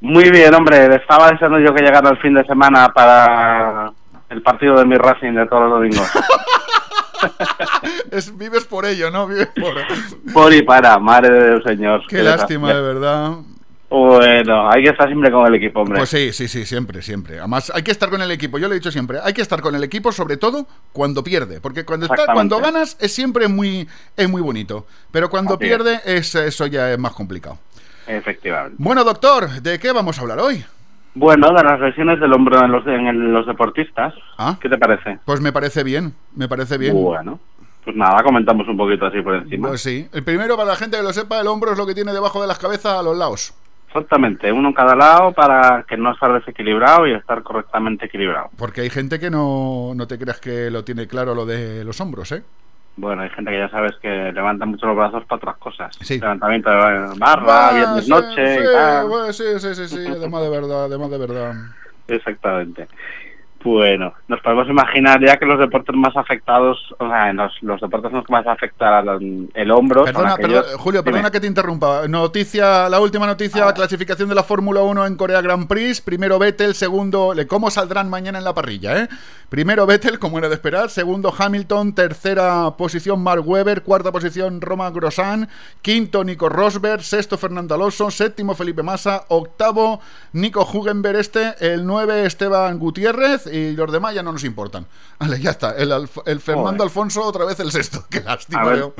Muy 0.00 0.30
bien, 0.30 0.54
hombre. 0.54 0.94
Estaba 0.94 1.32
deseando 1.32 1.58
yo 1.58 1.74
que 1.74 1.82
llegara 1.82 2.08
el 2.10 2.18
fin 2.18 2.34
de 2.34 2.44
semana 2.44 2.88
para 2.94 3.90
el 4.30 4.42
partido 4.42 4.76
de 4.76 4.84
mi 4.84 4.96
Racing 4.96 5.32
de 5.32 5.46
todos 5.46 5.62
los 5.62 5.72
domingos. 5.72 6.08
Es- 8.10 8.36
vives 8.36 8.64
por 8.64 8.86
ello, 8.86 9.10
¿no? 9.10 9.26
Vives 9.26 9.48
por... 9.48 9.74
Por 10.32 10.52
y 10.52 10.62
para, 10.62 10.98
madre 10.98 11.30
de 11.30 11.50
Dios, 11.50 11.62
señor. 11.64 12.02
Qué 12.08 12.22
lástima, 12.22 12.72
de 12.72 12.80
verdad. 12.80 13.36
Bueno, 13.90 14.70
hay 14.70 14.82
que 14.82 14.90
estar 14.90 15.08
siempre 15.08 15.30
con 15.30 15.46
el 15.46 15.54
equipo, 15.54 15.80
hombre. 15.80 15.98
Pues 15.98 16.10
sí, 16.10 16.32
sí, 16.32 16.46
sí, 16.46 16.66
siempre, 16.66 17.00
siempre. 17.00 17.38
Además, 17.38 17.72
hay 17.74 17.82
que 17.82 17.90
estar 17.90 18.10
con 18.10 18.20
el 18.20 18.30
equipo. 18.30 18.58
Yo 18.58 18.68
lo 18.68 18.74
he 18.74 18.78
dicho 18.78 18.90
siempre. 18.90 19.18
Hay 19.22 19.32
que 19.32 19.40
estar 19.40 19.62
con 19.62 19.74
el 19.74 19.82
equipo, 19.82 20.12
sobre 20.12 20.36
todo 20.36 20.66
cuando 20.92 21.24
pierde. 21.24 21.60
Porque 21.62 21.86
cuando, 21.86 22.04
está, 22.04 22.32
cuando 22.34 22.58
ganas 22.58 22.98
es 23.00 23.14
siempre 23.14 23.48
muy, 23.48 23.88
es 24.14 24.28
muy 24.28 24.42
bonito. 24.42 24.86
Pero 25.10 25.30
cuando 25.30 25.54
Así 25.54 25.64
es. 25.64 25.68
pierde, 25.70 26.00
es, 26.04 26.34
eso 26.34 26.66
ya 26.66 26.92
es 26.92 26.98
más 26.98 27.12
complicado. 27.12 27.58
Efectivamente. 28.06 28.76
Bueno, 28.78 29.04
doctor, 29.04 29.48
¿de 29.62 29.78
qué 29.78 29.90
vamos 29.92 30.18
a 30.18 30.20
hablar 30.22 30.40
hoy? 30.40 30.62
Bueno, 31.14 31.52
de 31.52 31.64
las 31.64 31.80
lesiones 31.80 32.20
del 32.20 32.32
hombro 32.32 32.64
en 32.64 32.70
los, 32.70 32.86
en 32.86 33.32
los 33.32 33.46
deportistas. 33.46 34.14
¿Qué 34.60 34.68
te 34.68 34.78
parece? 34.78 35.18
Pues 35.24 35.40
me 35.40 35.52
parece 35.52 35.82
bien, 35.82 36.14
me 36.34 36.48
parece 36.48 36.78
bien. 36.78 36.94
Bueno, 36.94 37.40
pues 37.84 37.96
nada, 37.96 38.22
comentamos 38.22 38.68
un 38.68 38.76
poquito 38.76 39.06
así 39.06 39.20
por 39.22 39.34
encima. 39.34 39.68
Pues 39.68 39.82
sí. 39.82 40.08
El 40.12 40.22
primero, 40.22 40.56
para 40.56 40.70
la 40.70 40.76
gente 40.76 40.96
que 40.96 41.02
lo 41.02 41.12
sepa, 41.12 41.40
el 41.40 41.46
hombro 41.46 41.72
es 41.72 41.78
lo 41.78 41.86
que 41.86 41.94
tiene 41.94 42.12
debajo 42.12 42.40
de 42.40 42.46
las 42.46 42.58
cabezas 42.58 42.98
a 42.98 43.02
los 43.02 43.16
lados. 43.16 43.54
Exactamente, 43.88 44.52
uno 44.52 44.68
en 44.68 44.74
cada 44.74 44.94
lado 44.94 45.32
para 45.32 45.84
que 45.88 45.96
no 45.96 46.12
estar 46.12 46.30
desequilibrado 46.34 47.06
y 47.06 47.14
estar 47.14 47.42
correctamente 47.42 48.04
equilibrado. 48.04 48.50
Porque 48.58 48.82
hay 48.82 48.90
gente 48.90 49.18
que 49.18 49.30
no, 49.30 49.92
no 49.96 50.06
te 50.06 50.18
creas 50.18 50.38
que 50.40 50.70
lo 50.70 50.84
tiene 50.84 51.06
claro 51.06 51.34
lo 51.34 51.46
de 51.46 51.84
los 51.84 51.98
hombros, 52.02 52.30
¿eh? 52.32 52.42
Bueno, 53.00 53.22
hay 53.22 53.30
gente 53.30 53.52
que 53.52 53.58
ya 53.58 53.68
sabes 53.70 53.92
que 54.02 54.08
levanta 54.32 54.66
mucho 54.66 54.86
los 54.86 54.96
brazos 54.96 55.24
para 55.26 55.36
otras 55.36 55.56
cosas. 55.58 55.96
Sí. 56.00 56.18
Levantamiento 56.18 56.68
de 56.68 56.76
barra, 57.16 57.68
Ah, 57.68 57.72
viernes 57.72 58.04
sí, 58.06 58.10
noche 58.10 58.56
sí, 58.56 58.60
y 58.60 58.72
tal. 58.74 59.08
bueno, 59.08 59.32
sí, 59.32 59.44
sí, 59.60 59.74
sí, 59.76 59.88
sí, 59.88 60.06
además 60.08 60.42
de 60.42 60.48
verdad, 60.50 60.84
además 60.86 61.10
de 61.10 61.18
verdad. 61.18 61.52
Exactamente. 62.08 62.88
Bueno, 63.64 64.14
nos 64.28 64.40
podemos 64.40 64.68
imaginar 64.68 65.20
ya 65.20 65.36
que 65.36 65.44
los 65.44 65.58
deportes 65.58 65.94
más 65.96 66.16
afectados, 66.16 66.78
o 66.98 67.08
sea, 67.08 67.32
los, 67.32 67.52
los 67.62 67.80
deportes 67.80 68.12
que 68.12 68.32
más 68.32 68.46
afecta 68.46 68.98
al- 69.00 69.48
el 69.52 69.70
hombro. 69.72 70.04
Perdona, 70.04 70.34
aquellos- 70.34 70.62
perdona, 70.62 70.78
Julio, 70.78 71.00
Dime. 71.02 71.10
perdona 71.12 71.30
que 71.32 71.40
te 71.40 71.46
interrumpa. 71.48 72.06
Noticia, 72.06 72.88
la 72.88 73.00
última 73.00 73.26
noticia, 73.26 73.64
la 73.64 73.74
clasificación 73.74 74.28
de 74.28 74.36
la 74.36 74.44
Fórmula 74.44 74.82
1 74.82 75.06
en 75.06 75.16
Corea 75.16 75.40
Grand 75.40 75.66
Prix. 75.66 76.00
Primero 76.00 76.38
Vettel, 76.38 76.74
segundo, 76.74 77.34
¿cómo 77.48 77.68
saldrán 77.70 78.08
mañana 78.08 78.38
en 78.38 78.44
la 78.44 78.54
parrilla, 78.54 78.96
eh? 79.02 79.08
Primero 79.48 79.86
Vettel, 79.86 80.20
como 80.20 80.38
era 80.38 80.48
de 80.48 80.54
esperar. 80.54 80.88
Segundo 80.88 81.34
Hamilton, 81.36 81.94
tercera 81.94 82.70
posición 82.76 83.20
Mark 83.22 83.42
Webber, 83.46 83.82
cuarta 83.82 84.12
posición 84.12 84.60
Roman 84.60 84.92
Grosjean, 84.94 85.48
quinto 85.82 86.22
Nico 86.22 86.48
Rosberg, 86.48 87.02
sexto 87.02 87.36
Fernando 87.36 87.74
Alonso, 87.74 88.10
séptimo 88.12 88.54
Felipe 88.54 88.84
Massa, 88.84 89.24
octavo 89.28 90.00
Nico 90.32 90.62
Hugenberg 90.62 91.18
este, 91.18 91.54
el 91.60 91.84
nueve 91.84 92.24
Esteban 92.24 92.78
Gutiérrez 92.78 93.47
y 93.52 93.74
los 93.76 93.90
demás 93.92 94.14
ya 94.14 94.22
no 94.22 94.32
nos 94.32 94.44
importan. 94.44 94.86
Vale, 95.18 95.40
ya 95.40 95.50
está. 95.50 95.76
El, 95.76 95.92
Alf- 95.92 96.22
el 96.26 96.40
Fernando 96.40 96.68
Joder. 96.70 96.82
Alfonso 96.82 97.22
otra 97.24 97.44
vez 97.44 97.58
el 97.60 97.70
sexto. 97.72 98.04
Qué 98.10 98.20
lástima, 98.20 98.62
A 98.62 98.64
ver, 98.66 98.76
veo. 98.76 98.94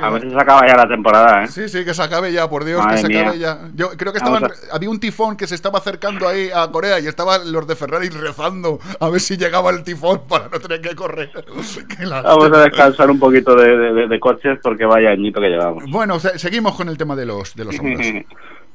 a 0.00 0.10
ver 0.10 0.22
si 0.22 0.30
se 0.30 0.36
acaba 0.40 0.64
ya 0.66 0.76
la 0.76 0.86
temporada, 0.86 1.42
¿eh? 1.44 1.48
Sí, 1.48 1.68
sí, 1.68 1.84
que 1.84 1.92
se 1.92 2.00
acabe 2.02 2.32
ya, 2.32 2.48
por 2.48 2.64
Dios, 2.64 2.78
Madre 2.78 2.94
que 2.96 3.02
se 3.02 3.08
mía. 3.08 3.20
acabe 3.22 3.38
ya. 3.40 3.58
Yo 3.74 3.90
creo 3.96 4.12
que 4.12 4.18
estaban, 4.18 4.48
había 4.70 4.90
un 4.90 5.00
tifón 5.00 5.36
que 5.36 5.46
se 5.48 5.56
estaba 5.56 5.80
acercando 5.80 6.28
ahí 6.28 6.50
a 6.54 6.70
Corea 6.70 7.00
y 7.00 7.08
estaban 7.08 7.50
los 7.50 7.66
de 7.66 7.74
Ferrari 7.74 8.08
rezando 8.08 8.78
a 9.00 9.08
ver 9.08 9.20
si 9.20 9.36
llegaba 9.36 9.70
el 9.70 9.82
tifón 9.82 10.22
para 10.28 10.48
no 10.48 10.60
tener 10.60 10.80
que 10.80 10.94
correr. 10.94 11.30
Vamos 12.10 12.52
a 12.52 12.58
descansar 12.62 13.10
un 13.10 13.18
poquito 13.18 13.56
de, 13.56 13.76
de- 13.76 14.06
de- 14.06 14.20
coches 14.20 14.58
porque 14.62 14.84
vaya 14.84 15.10
añito 15.10 15.40
que 15.40 15.48
llevamos. 15.48 15.82
Bueno, 15.88 16.20
se- 16.20 16.38
seguimos 16.38 16.76
con 16.76 16.88
el 16.88 16.96
tema 16.96 17.16
de 17.16 17.26
los, 17.26 17.54
de 17.56 17.64
los 17.64 17.78
hombros. 17.78 18.06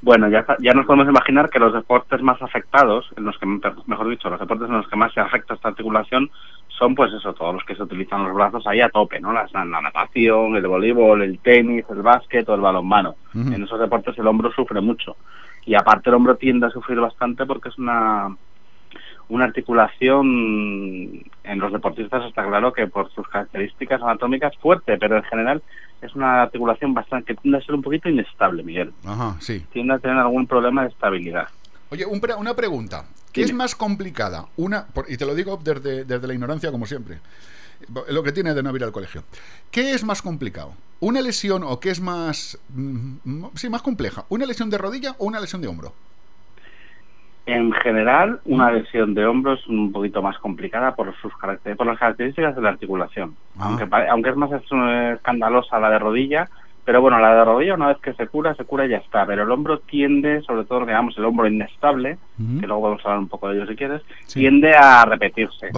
Bueno, 0.04 0.28
ya, 0.28 0.46
ya 0.60 0.74
nos 0.74 0.86
podemos 0.86 1.08
imaginar 1.08 1.50
que 1.50 1.60
los 1.60 1.72
deportes 1.72 2.22
más 2.22 2.42
afectados, 2.42 3.10
en 3.16 3.24
los 3.24 3.38
que, 3.38 3.46
mejor 3.46 4.10
dicho, 4.10 4.30
los 4.30 4.38
deportes 4.38 4.68
en 4.68 4.76
los 4.76 4.88
que 4.90 4.98
más 4.98 5.14
se 5.14 5.22
afecta 5.22 5.54
esta 5.54 5.70
articulación 5.70 6.30
son, 6.68 6.94
pues 6.94 7.14
eso, 7.14 7.34
todos 7.34 7.54
los 7.54 7.64
que 7.64 7.74
se 7.74 7.84
utilizan 7.84 8.26
los 8.26 8.36
brazos 8.36 8.68
ahí 8.68 8.82
a 8.82 8.90
tope, 8.90 9.22
¿no? 9.22 9.32
La, 9.32 9.48
la 9.54 9.64
natación, 9.64 10.58
el 10.58 10.68
voleibol, 10.68 11.22
el 11.22 11.40
tenis, 11.40 11.86
el 11.90 12.02
básquet 12.02 12.48
o 12.50 12.56
el 12.56 12.60
balonmano. 12.60 13.16
En 13.34 13.64
esos 13.64 13.80
deportes 13.80 14.18
el 14.18 14.28
hombro 14.28 14.52
sufre 14.52 14.82
mucho. 14.82 15.16
Y 15.66 15.74
aparte 15.74 16.10
el 16.10 16.16
hombro 16.16 16.36
tiende 16.36 16.68
a 16.68 16.72
sufrir 16.72 17.00
bastante 17.00 17.46
porque 17.46 17.70
es 17.70 17.78
una 17.78 18.36
una 19.30 19.46
articulación 19.46 20.26
en 21.44 21.60
los 21.60 21.72
deportistas 21.72 22.26
está 22.26 22.46
claro 22.48 22.74
que 22.74 22.88
por 22.88 23.12
sus 23.14 23.28
características 23.28 24.02
anatómicas 24.02 24.56
fuerte, 24.58 24.98
pero 24.98 25.18
en 25.18 25.24
general 25.24 25.62
es 26.02 26.14
una 26.16 26.44
articulación 26.44 26.94
bastante 26.94 27.34
que 27.34 27.42
tiende 27.42 27.58
a 27.60 27.62
ser 27.62 27.76
un 27.76 27.82
poquito 27.82 28.10
inestable, 28.10 28.64
Miguel. 28.64 28.94
Ajá, 29.06 29.38
sí. 29.40 29.66
Tiende 29.72 29.94
a 29.94 30.00
tener 30.00 30.18
algún 30.18 30.46
problema 30.48 30.84
de 30.84 30.90
estabilidad. 30.90 31.48
Oye, 31.90 32.06
un 32.06 32.20
pre- 32.20 32.36
una 32.36 32.54
pregunta. 32.56 33.06
¿Qué 33.32 33.42
es 33.42 33.54
más 33.54 33.76
complicada? 33.76 34.46
Una, 34.58 34.86
por- 34.88 35.06
y 35.10 35.18
te 35.18 35.26
lo 35.26 35.34
digo 35.34 35.58
desde, 35.64 36.04
desde 36.06 36.28
la 36.28 36.34
ignorancia, 36.34 36.72
como 36.72 36.86
siempre. 36.86 37.20
Lo 38.10 38.24
que 38.24 38.32
tiene 38.32 38.54
de 38.54 38.62
no 38.64 38.76
ir 38.76 38.84
al 38.84 38.92
colegio. 38.92 39.24
¿Qué 39.72 39.94
es 39.94 40.04
más 40.04 40.22
complicado? 40.22 40.74
¿Una 41.00 41.22
lesión 41.22 41.64
o 41.64 41.80
qué 41.80 41.90
es 41.90 42.00
más. 42.00 42.58
mm, 42.70 43.16
mm, 43.24 43.46
sí, 43.56 43.70
más 43.70 43.82
compleja? 43.82 44.26
¿Una 44.30 44.46
lesión 44.46 44.70
de 44.70 44.78
rodilla 44.78 45.16
o 45.18 45.26
una 45.26 45.40
lesión 45.40 45.62
de 45.62 45.68
hombro? 45.68 45.94
En 47.46 47.74
general, 47.74 48.40
una 48.46 48.72
lesión 48.72 49.14
de 49.14 49.26
hombro 49.26 49.54
es 49.54 49.68
un 49.68 49.92
poquito 49.92 50.22
más 50.22 50.38
complicada 50.38 50.96
por 50.96 51.14
sus 51.18 51.34
por 51.34 51.86
las 51.88 52.00
características 52.00 52.56
de 52.56 52.62
la 52.62 52.70
articulación. 52.70 53.36
Ah. 53.60 53.66
Aunque, 53.78 53.88
aunque 54.10 54.30
es 54.30 54.36
más 54.38 54.52
es- 54.54 55.16
escandalosa 55.16 55.78
la 55.80 55.90
de 55.90 56.00
rodilla, 56.00 56.48
pero 56.86 57.02
bueno, 57.02 57.20
la 57.20 57.36
de 57.36 57.44
rodilla 57.44 57.74
una 57.74 57.88
vez 57.88 57.98
que 57.98 58.14
se 58.14 58.28
cura, 58.28 58.56
se 58.56 58.64
cura 58.64 58.86
y 58.86 58.90
ya 58.90 58.98
está. 58.98 59.26
Pero 59.26 59.44
el 59.44 59.52
hombro 59.52 59.80
tiende, 59.80 60.42
sobre 60.44 60.64
todo 60.64 60.80
lo 60.82 60.86
que 60.86 60.94
llamamos 60.94 61.18
el 61.18 61.26
hombro 61.26 61.46
inestable, 61.48 62.18
que 62.62 62.66
luego 62.68 62.82
vamos 62.84 63.02
a 63.06 63.10
hablar 63.10 63.20
un 63.20 63.28
poco 63.30 63.50
de 63.50 63.58
ello 63.58 63.68
si 63.68 63.76
quieres, 63.76 64.02
Sí. 64.26 64.40
tiende 64.40 64.74
a 64.74 65.04
repetirse. 65.04 65.70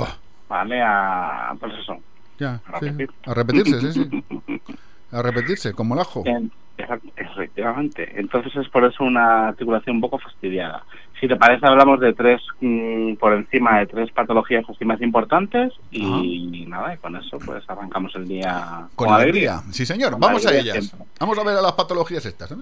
¿Vale? 0.47 0.81
A, 0.83 1.55
pues 1.59 1.73
eso. 1.79 1.97
Ya, 2.37 2.59
A 2.71 2.79
sí. 2.79 2.85
repetir. 2.85 3.09
A 3.25 3.33
repetirse, 3.33 3.91
sí, 3.91 4.03
sí. 4.03 4.23
A 5.11 5.21
repetirse, 5.23 5.73
como 5.73 5.95
el 5.95 6.01
ajo. 6.01 6.21
En- 6.25 6.51
exact- 6.77 7.11
efectivamente. 7.15 8.19
Entonces 8.19 8.55
es 8.55 8.67
por 8.69 8.83
eso 8.83 9.03
una 9.03 9.47
articulación 9.49 9.95
un 9.97 10.01
poco 10.01 10.19
fastidiada. 10.19 10.83
Si 11.19 11.27
te 11.27 11.35
parece, 11.37 11.65
hablamos 11.65 11.99
de 12.01 12.13
tres, 12.13 12.41
mm, 12.59 13.13
por 13.15 13.33
encima 13.33 13.79
de 13.79 13.85
tres 13.87 14.11
patologías 14.11 14.65
así 14.69 14.83
más 14.83 15.01
importantes 15.01 15.71
y 15.91 16.65
nada, 16.67 16.93
y 16.93 16.97
con 16.97 17.15
eso 17.15 17.39
pues 17.45 17.63
arrancamos 17.69 18.13
el 18.15 18.27
día 18.27 18.87
Con 18.95 19.11
alegría. 19.11 19.61
Sí, 19.71 19.85
señor. 19.85 20.11
Con 20.11 20.19
Vamos 20.19 20.45
a 20.45 20.53
ellas. 20.53 20.85
siempre. 20.85 21.07
Vamos 21.19 21.37
a 21.37 21.43
ver 21.43 21.57
a 21.57 21.61
las 21.61 21.73
patologías 21.73 22.25
estas. 22.25 22.53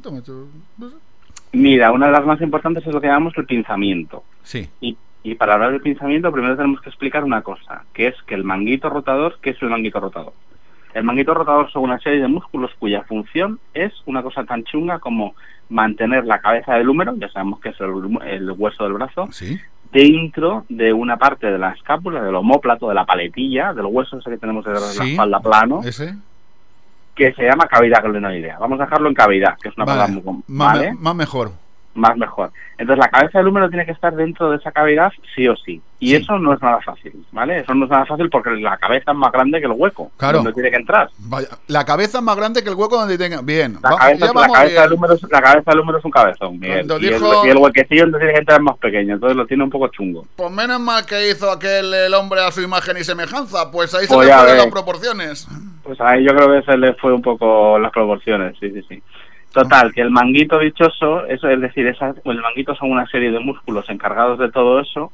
Mira, 1.51 1.91
una 1.91 2.07
de 2.07 2.11
las 2.11 2.25
más 2.25 2.41
importantes 2.41 2.85
es 2.85 2.93
lo 2.93 3.01
que 3.01 3.07
llamamos 3.07 3.33
el 3.37 3.45
pinzamiento. 3.45 4.23
Sí. 4.43 4.69
Y, 4.81 4.97
y 5.23 5.35
para 5.35 5.53
hablar 5.53 5.71
del 5.71 5.81
pinzamiento, 5.81 6.31
primero 6.31 6.55
tenemos 6.55 6.81
que 6.81 6.89
explicar 6.89 7.23
una 7.23 7.41
cosa, 7.41 7.83
que 7.93 8.07
es 8.07 8.15
que 8.27 8.35
el 8.35 8.43
manguito 8.43 8.89
rotador, 8.89 9.37
¿qué 9.41 9.51
es 9.51 9.61
el 9.61 9.69
manguito 9.69 9.99
rotador? 9.99 10.33
El 10.93 11.03
manguito 11.03 11.33
rotador 11.33 11.71
son 11.71 11.83
una 11.83 11.99
serie 11.99 12.21
de 12.21 12.27
músculos 12.27 12.71
cuya 12.79 13.03
función 13.03 13.59
es 13.73 13.91
una 14.05 14.21
cosa 14.21 14.43
tan 14.43 14.63
chunga 14.63 14.99
como 14.99 15.35
mantener 15.69 16.25
la 16.25 16.39
cabeza 16.39 16.75
del 16.75 16.89
húmero, 16.89 17.15
ya 17.17 17.29
sabemos 17.29 17.59
que 17.59 17.69
es 17.69 17.75
el, 17.81 17.89
el 18.27 18.51
hueso 18.51 18.83
del 18.83 18.93
brazo, 18.93 19.27
dentro 19.91 20.65
de 20.69 20.93
una 20.93 21.17
parte 21.17 21.47
de 21.51 21.57
la 21.57 21.71
escápula, 21.71 22.21
del 22.21 22.35
homóplato, 22.35 22.89
de 22.89 22.95
la 22.95 23.05
paletilla, 23.05 23.73
del 23.73 23.85
hueso 23.85 24.17
ese 24.17 24.29
que 24.29 24.37
tenemos 24.37 24.65
de 24.65 24.73
la 24.73 24.79
espalda 25.11 25.39
plano, 25.39 25.81
Ese. 25.83 26.15
que 27.15 27.33
se 27.33 27.43
llama 27.43 27.67
cavidad 27.67 28.03
glenoidea. 28.03 28.57
Vamos 28.59 28.79
a 28.79 28.83
dejarlo 28.85 29.07
en 29.09 29.15
cavidad, 29.15 29.57
que 29.61 29.69
es 29.69 29.77
una 29.77 29.85
Vale. 29.85 29.99
palabra 29.99 30.21
muy 30.31 30.43
Más, 30.47 30.73
¿vale? 30.77 30.93
más 30.93 31.15
mejor. 31.15 31.51
Más 31.95 32.17
mejor. 32.17 32.51
Entonces 32.77 33.03
la 33.05 33.09
cabeza 33.11 33.37
del 33.39 33.47
húmero 33.47 33.69
tiene 33.69 33.85
que 33.85 33.91
estar 33.91 34.13
dentro 34.15 34.49
de 34.49 34.57
esa 34.57 34.71
cavidad 34.71 35.11
sí 35.35 35.47
o 35.47 35.55
sí. 35.55 35.81
Y 35.99 36.09
Sí. 36.09 36.15
eso 36.15 36.37
no 36.39 36.53
es 36.53 36.61
nada 36.61 36.81
fácil, 36.81 37.13
¿vale? 37.31 37.59
Eso 37.59 37.73
no 37.73 37.85
es 37.85 37.91
nada 37.91 38.05
fácil 38.05 38.29
porque 38.29 38.49
la 38.51 38.75
cabeza 38.77 39.11
es 39.11 39.17
más 39.17 39.31
grande 39.31 39.59
que 39.59 39.67
el 39.67 39.71
hueco. 39.73 40.11
Claro. 40.17 40.39
Donde 40.39 40.51
tiene 40.53 40.69
que 40.71 40.77
entrar. 40.77 41.09
Vaya, 41.19 41.47
la 41.67 41.85
cabeza 41.85 42.17
es 42.17 42.23
más 42.23 42.35
grande 42.35 42.61
que 42.63 42.69
el 42.69 42.75
hueco 42.75 42.97
donde 42.97 43.17
tenga. 43.17 43.41
Bien. 43.41 43.77
La, 43.81 43.91
va- 43.91 43.97
cabeza, 43.97 44.25
la, 44.33 44.47
cabeza 44.47 44.81
del 44.81 44.93
húmero 44.93 45.13
es, 45.13 45.23
la 45.31 45.41
cabeza 45.41 45.71
del 45.71 45.79
húmero 45.79 45.97
es 45.99 46.05
un 46.05 46.11
cabezón, 46.11 46.59
Miguel. 46.59 46.87
Y, 46.99 47.07
dijo- 47.07 47.41
el, 47.43 47.47
y 47.47 47.51
el 47.51 47.57
huequecillo 47.57 48.01
donde 48.03 48.17
tiene 48.19 48.33
que 48.33 48.39
entrar 48.39 48.59
es 48.59 48.63
más 48.65 48.77
pequeño, 48.79 49.13
entonces 49.13 49.37
lo 49.37 49.45
tiene 49.45 49.63
un 49.63 49.69
poco 49.69 49.87
chungo. 49.89 50.25
Pues 50.35 50.51
menos 50.51 50.79
mal 50.81 51.05
que 51.05 51.29
hizo 51.29 51.49
aquel 51.51 51.93
el 51.93 52.13
hombre 52.15 52.41
a 52.41 52.51
su 52.51 52.61
imagen 52.61 52.97
y 52.97 53.03
semejanza. 53.03 53.71
Pues 53.71 53.93
ahí 53.93 54.05
Pues 54.07 54.19
se 54.19 54.25
le 54.25 54.27
ya 54.27 54.39
fueron 54.39 54.57
las 54.57 54.67
proporciones. 54.67 55.47
Pues 55.83 55.99
ahí 56.01 56.23
yo 56.25 56.33
creo 56.35 56.49
que 56.59 56.65
se 56.69 56.77
le 56.77 56.93
fue 56.95 57.13
un 57.13 57.21
poco 57.21 57.77
las 57.79 57.91
proporciones, 57.91 58.55
sí, 58.59 58.71
sí, 58.71 58.81
sí. 58.89 59.03
Total, 59.53 59.93
que 59.93 60.01
el 60.01 60.09
manguito 60.09 60.57
dichoso, 60.57 61.25
eso 61.27 61.47
es 61.47 61.61
decir, 61.61 61.85
esa, 61.85 62.15
el 62.25 62.41
manguito 62.41 62.73
son 62.75 62.91
una 62.91 63.05
serie 63.05 63.31
de 63.31 63.39
músculos 63.39 63.87
encargados 63.89 64.39
de 64.39 64.51
todo 64.51 64.79
eso, 64.79 65.11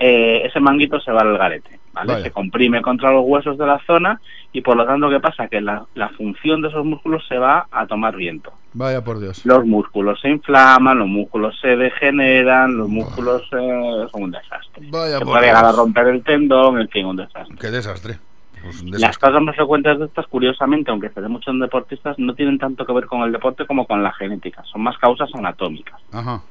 eh, 0.00 0.42
ese 0.44 0.58
manguito 0.58 0.98
se 0.98 1.12
va 1.12 1.20
al 1.20 1.38
garete, 1.38 1.78
¿vale? 1.92 2.14
Vaya. 2.14 2.24
Se 2.24 2.30
comprime 2.32 2.82
contra 2.82 3.12
los 3.12 3.22
huesos 3.24 3.56
de 3.58 3.66
la 3.66 3.78
zona 3.86 4.20
y 4.52 4.60
por 4.62 4.76
lo 4.76 4.84
tanto, 4.84 5.08
¿qué 5.08 5.20
pasa? 5.20 5.46
Que 5.46 5.60
la, 5.60 5.84
la 5.94 6.08
función 6.08 6.62
de 6.62 6.68
esos 6.68 6.84
músculos 6.84 7.24
se 7.28 7.38
va 7.38 7.68
a 7.70 7.86
tomar 7.86 8.16
viento. 8.16 8.52
Vaya 8.72 9.04
por 9.04 9.20
Dios. 9.20 9.44
Los 9.46 9.64
músculos 9.64 10.20
se 10.20 10.30
inflaman, 10.30 10.98
los 10.98 11.08
músculos 11.08 11.56
se 11.60 11.76
degeneran, 11.76 12.76
los 12.76 12.88
músculos 12.88 13.42
eh, 13.52 14.06
son 14.10 14.22
un 14.22 14.30
desastre. 14.32 14.88
Vaya 14.90 15.18
se 15.18 15.24
por 15.24 15.34
puede 15.34 15.46
llegar 15.46 15.64
a 15.64 15.72
romper 15.72 16.08
el 16.08 16.24
tendón, 16.24 16.80
en 16.80 16.88
fin, 16.88 17.06
un 17.06 17.16
desastre. 17.16 17.56
Qué 17.60 17.70
desastre. 17.70 18.18
Pues 18.62 18.82
Las 19.00 19.16
causas 19.18 19.42
más 19.42 19.56
frecuentes 19.56 19.98
de 19.98 20.04
estas, 20.06 20.26
curiosamente, 20.26 20.90
aunque 20.90 21.08
se 21.10 21.20
dé 21.20 21.28
mucho 21.28 21.50
en 21.50 21.60
deportistas, 21.60 22.18
no 22.18 22.34
tienen 22.34 22.58
tanto 22.58 22.84
que 22.84 22.92
ver 22.92 23.06
con 23.06 23.22
el 23.22 23.32
deporte 23.32 23.66
como 23.66 23.86
con 23.86 24.02
la 24.02 24.12
genética. 24.12 24.62
Son 24.64 24.82
más 24.82 24.98
causas 24.98 25.30
anatómicas, 25.34 26.00
Ajá. 26.12 26.42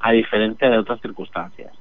a 0.00 0.12
diferencia 0.12 0.70
de 0.70 0.78
otras 0.78 1.00
circunstancias. 1.00 1.72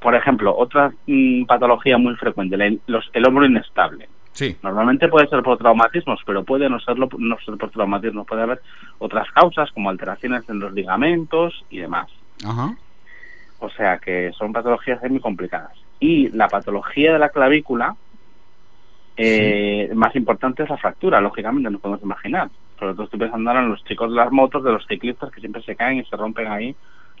Por 0.00 0.14
ejemplo, 0.16 0.56
otra 0.56 0.92
mm, 1.06 1.44
patología 1.44 1.96
muy 1.98 2.14
frecuente, 2.16 2.56
la- 2.56 2.74
los, 2.86 3.08
el 3.12 3.26
hombro 3.26 3.46
inestable. 3.46 4.08
Sí. 4.32 4.56
Normalmente 4.62 5.08
puede 5.08 5.28
ser 5.28 5.42
por 5.42 5.58
traumatismos, 5.58 6.20
pero 6.26 6.42
puede 6.42 6.68
no 6.68 6.80
serlo 6.80 7.08
no 7.18 7.36
ser 7.44 7.56
por 7.58 7.70
traumatismos. 7.70 8.26
Puede 8.26 8.42
haber 8.42 8.62
otras 8.98 9.30
causas 9.30 9.70
como 9.72 9.90
alteraciones 9.90 10.48
en 10.48 10.58
los 10.58 10.72
ligamentos 10.72 11.64
y 11.70 11.78
demás. 11.78 12.08
Ajá. 12.44 12.74
O 13.60 13.68
sea 13.70 13.98
que 13.98 14.32
son 14.36 14.52
patologías 14.52 15.00
muy 15.08 15.20
complicadas. 15.20 15.72
Y 16.00 16.30
la 16.30 16.48
patología 16.48 17.12
de 17.12 17.18
la 17.18 17.28
clavícula, 17.28 17.94
eh, 19.22 19.90
más 19.94 20.14
importante 20.16 20.62
es 20.62 20.68
la 20.70 20.76
fractura, 20.78 21.20
lógicamente, 21.20 21.70
nos 21.70 21.80
podemos 21.80 22.02
imaginar. 22.02 22.48
Sobre 22.78 22.94
todo 22.94 23.04
estoy 23.04 23.20
pensando 23.20 23.50
ahora 23.50 23.62
en 23.62 23.70
los 23.70 23.84
chicos 23.84 24.10
de 24.10 24.16
las 24.16 24.32
motos, 24.32 24.64
de 24.64 24.72
los 24.72 24.86
ciclistas 24.86 25.30
que 25.30 25.40
siempre 25.40 25.62
se 25.62 25.76
caen 25.76 25.98
y 25.98 26.04
se 26.04 26.16
rompen 26.16 26.48
ahí 26.48 26.74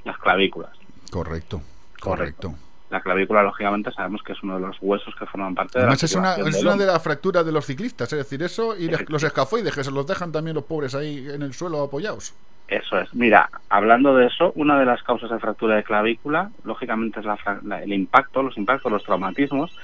las 0.04 0.18
clavículas. 0.18 0.70
Correcto. 1.10 1.60
Correcto. 2.00 2.54
La 2.90 3.00
clavícula, 3.00 3.42
lógicamente, 3.42 3.90
sabemos 3.92 4.22
que 4.22 4.32
es 4.32 4.42
uno 4.42 4.56
de 4.56 4.66
los 4.66 4.76
huesos 4.82 5.14
que 5.18 5.24
forman 5.24 5.54
parte 5.54 5.78
de 5.78 5.84
la 5.84 5.92
Además 5.92 6.02
es 6.02 6.14
una, 6.14 6.34
es 6.34 6.56
del 6.56 6.66
una 6.66 6.76
de 6.76 6.86
las 6.86 7.02
fracturas 7.02 7.46
de 7.46 7.52
los 7.52 7.64
ciclistas, 7.64 8.12
es 8.12 8.18
decir, 8.18 8.42
eso 8.42 8.76
y 8.76 8.90
los 9.08 9.22
escafoides 9.22 9.74
que 9.74 9.84
se 9.84 9.90
los 9.90 10.06
dejan 10.06 10.30
también 10.32 10.54
los 10.56 10.64
pobres 10.64 10.94
ahí 10.94 11.26
en 11.32 11.40
el 11.42 11.54
suelo 11.54 11.82
apoyados. 11.82 12.34
Eso 12.68 12.98
es. 12.98 13.14
Mira, 13.14 13.48
hablando 13.70 14.14
de 14.16 14.26
eso, 14.26 14.52
una 14.56 14.78
de 14.78 14.84
las 14.86 15.02
causas 15.02 15.30
de 15.30 15.38
fractura 15.38 15.76
de 15.76 15.84
clavícula, 15.84 16.50
lógicamente, 16.64 17.20
es 17.20 17.26
la 17.26 17.38
la- 17.62 17.82
el 17.82 17.92
impacto, 17.92 18.42
los 18.42 18.56
impactos, 18.58 18.90
los 18.92 19.04
traumatismos, 19.04 19.74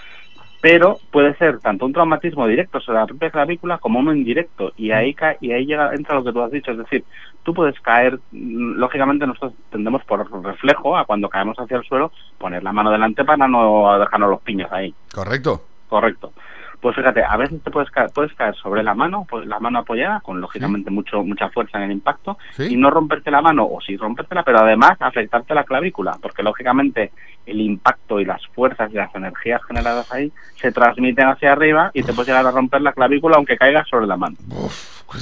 pero 0.60 0.98
puede 1.12 1.34
ser 1.36 1.60
tanto 1.60 1.86
un 1.86 1.92
traumatismo 1.92 2.46
directo 2.46 2.80
sobre 2.80 2.98
la 2.98 3.06
propia 3.06 3.30
clavícula 3.30 3.78
como 3.78 4.00
uno 4.00 4.12
indirecto, 4.14 4.72
y 4.76 4.90
ahí 4.90 5.14
ca- 5.14 5.36
y 5.40 5.52
ahí 5.52 5.66
llega, 5.66 5.94
entra 5.94 6.16
lo 6.16 6.24
que 6.24 6.32
tú 6.32 6.42
has 6.42 6.50
dicho, 6.50 6.72
es 6.72 6.78
decir, 6.78 7.04
tú 7.42 7.54
puedes 7.54 7.78
caer, 7.80 8.18
mm, 8.32 8.72
lógicamente 8.78 9.26
nosotros 9.26 9.52
tendemos 9.70 10.02
por 10.04 10.28
reflejo 10.44 10.96
a 10.96 11.04
cuando 11.04 11.28
caemos 11.28 11.56
hacia 11.58 11.76
el 11.76 11.84
suelo, 11.84 12.10
poner 12.38 12.62
la 12.62 12.72
mano 12.72 12.90
delante 12.90 13.24
para 13.24 13.46
no 13.46 13.98
dejarnos 13.98 14.30
los 14.30 14.40
piños 14.42 14.70
ahí. 14.72 14.94
Correcto. 15.14 15.62
Correcto. 15.88 16.32
Pues 16.80 16.94
fíjate, 16.94 17.24
a 17.24 17.36
veces 17.36 17.60
te 17.62 17.70
puedes 17.70 17.90
caer, 17.90 18.10
puedes 18.14 18.32
caer 18.34 18.54
sobre 18.54 18.84
la 18.84 18.94
mano, 18.94 19.26
pues 19.28 19.46
la 19.46 19.58
mano 19.58 19.80
apoyada, 19.80 20.20
con 20.20 20.40
lógicamente 20.40 20.90
mucho 20.90 21.24
mucha 21.24 21.48
fuerza 21.50 21.78
en 21.78 21.84
el 21.84 21.92
impacto, 21.92 22.38
Sí. 22.52 22.68
y 22.70 22.76
no 22.76 22.90
romperte 22.90 23.30
la 23.32 23.42
mano, 23.42 23.66
o 23.66 23.80
sí 23.80 23.96
rompértela, 23.96 24.44
pero 24.44 24.60
además 24.60 24.96
afectarte 25.00 25.54
la 25.54 25.64
clavícula, 25.64 26.16
porque 26.22 26.42
lógicamente 26.42 27.10
el 27.46 27.60
impacto 27.60 28.20
y 28.20 28.24
las 28.24 28.46
fuerzas 28.48 28.90
y 28.92 28.94
las 28.94 29.12
energías 29.14 29.60
generadas 29.64 30.12
ahí 30.12 30.32
se 30.56 30.70
transmiten 30.70 31.26
hacia 31.28 31.52
arriba 31.52 31.90
y 31.94 32.02
te 32.02 32.12
puedes 32.12 32.28
llegar 32.28 32.46
a 32.46 32.50
romper 32.50 32.82
la 32.82 32.92
clavícula 32.92 33.36
aunque 33.36 33.56
caigas 33.56 33.88
sobre 33.88 34.06
la 34.06 34.16
mano. 34.16 34.36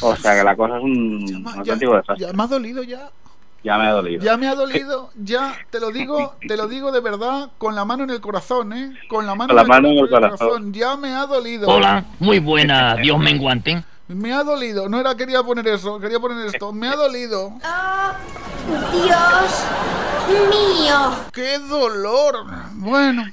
o 0.03 0.17
sea 0.17 0.37
que 0.37 0.45
la 0.45 0.57
cosa 0.57 0.77
es 0.77 0.83
un, 0.83 1.45
auténtico 1.57 1.97
desastre. 1.97 2.27
Ya 2.27 2.33
me 2.33 2.43
ha 2.43 2.47
dolido 2.47 2.83
ya. 2.83 3.09
Ya 3.67 3.79
me 3.79 3.89
ha 3.89 3.91
dolido. 3.91 4.23
Ya 4.23 4.37
me 4.37 4.47
ha 4.47 4.55
dolido, 4.55 5.11
ya, 5.17 5.57
te 5.71 5.81
lo 5.81 5.91
digo, 5.91 6.37
te 6.47 6.57
lo 6.57 6.69
digo 6.69 6.93
de 6.93 7.01
verdad, 7.01 7.51
con 7.59 7.75
la 7.75 7.85
mano 7.85 8.05
en 8.05 8.11
el 8.11 8.21
corazón, 8.21 8.73
¿eh? 8.73 8.97
Con 9.09 9.27
la 9.27 9.35
mano, 9.35 9.49
Con 9.49 9.57
la 9.57 9.65
mano 9.65 9.89
en 9.89 9.99
el 9.99 10.09
corazón. 10.09 10.73
Ya 10.73 10.97
me 10.97 11.13
ha 11.13 11.27
dolido. 11.27 11.67
Hola, 11.67 12.05
muy 12.21 12.39
buena, 12.39 12.95
Dios 12.95 13.19
menguante. 13.19 13.83
Me 14.07 14.33
ha 14.33 14.45
dolido, 14.45 14.89
no 14.89 15.01
era 15.01 15.17
quería 15.17 15.43
poner 15.43 15.67
eso, 15.67 15.99
quería 15.99 16.21
poner 16.21 16.47
esto. 16.47 16.73
Me 16.73 16.87
ha 16.87 16.95
dolido. 16.95 17.55
Dios 18.93 19.65
mío. 20.49 21.11
¡Qué 21.33 21.59
dolor! 21.59 22.47
Bueno, 22.75 23.25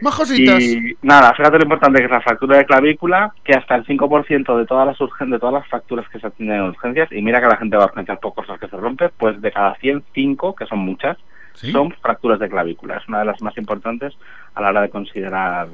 más 0.00 0.14
cositas. 0.16 0.62
Y 0.62 0.96
nada, 1.02 1.32
fíjate 1.34 1.58
lo 1.58 1.64
importante 1.64 1.98
que 1.98 2.04
es 2.06 2.10
la 2.10 2.20
fractura 2.20 2.58
de 2.58 2.66
clavícula, 2.66 3.32
que 3.44 3.52
hasta 3.54 3.74
el 3.76 3.84
5% 3.86 4.56
de 4.58 4.66
todas 4.66 4.86
las 4.86 4.98
urgen- 4.98 5.30
de 5.30 5.38
todas 5.38 5.54
las 5.54 5.66
fracturas 5.68 6.08
que 6.08 6.18
se 6.20 6.26
atienden 6.26 6.56
en 6.58 6.62
urgencias, 6.68 7.10
y 7.12 7.22
mira 7.22 7.40
que 7.40 7.46
la 7.48 7.56
gente 7.56 7.76
va 7.76 7.84
a 7.84 7.86
urgencias 7.86 8.18
por 8.18 8.34
cosas 8.34 8.58
que 8.58 8.68
se 8.68 8.76
rompe, 8.76 9.08
pues 9.10 9.40
de 9.40 9.52
cada 9.52 9.74
105, 9.76 10.54
que 10.54 10.66
son 10.66 10.78
muchas, 10.80 11.16
¿Sí? 11.54 11.72
son 11.72 11.90
fracturas 11.92 12.38
de 12.38 12.48
clavícula. 12.48 12.96
Es 12.98 13.08
una 13.08 13.18
de 13.20 13.24
las 13.24 13.42
más 13.42 13.56
importantes 13.58 14.14
a 14.54 14.60
la 14.62 14.68
hora 14.70 14.82
de 14.82 14.90
considerar 14.90 15.68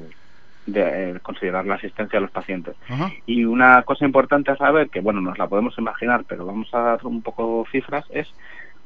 de 0.65 0.81
eh, 1.11 1.19
considerar 1.21 1.63
la 1.67 1.75
asistencia 1.75 2.17
a 2.17 2.21
los 2.23 2.31
pacientes. 2.31 2.75
Ajá. 2.89 3.11
Y 3.27 3.45
una 3.45 3.83
cosa 3.83 4.03
importante 4.03 4.49
a 4.49 4.55
saber, 4.57 4.89
que 4.89 4.99
bueno, 4.99 5.21
nos 5.21 5.37
la 5.37 5.45
podemos 5.45 5.77
imaginar, 5.77 6.23
pero 6.27 6.43
vamos 6.43 6.73
a 6.73 6.79
dar 6.79 7.05
un 7.05 7.21
poco 7.21 7.67
cifras, 7.71 8.03
es 8.09 8.27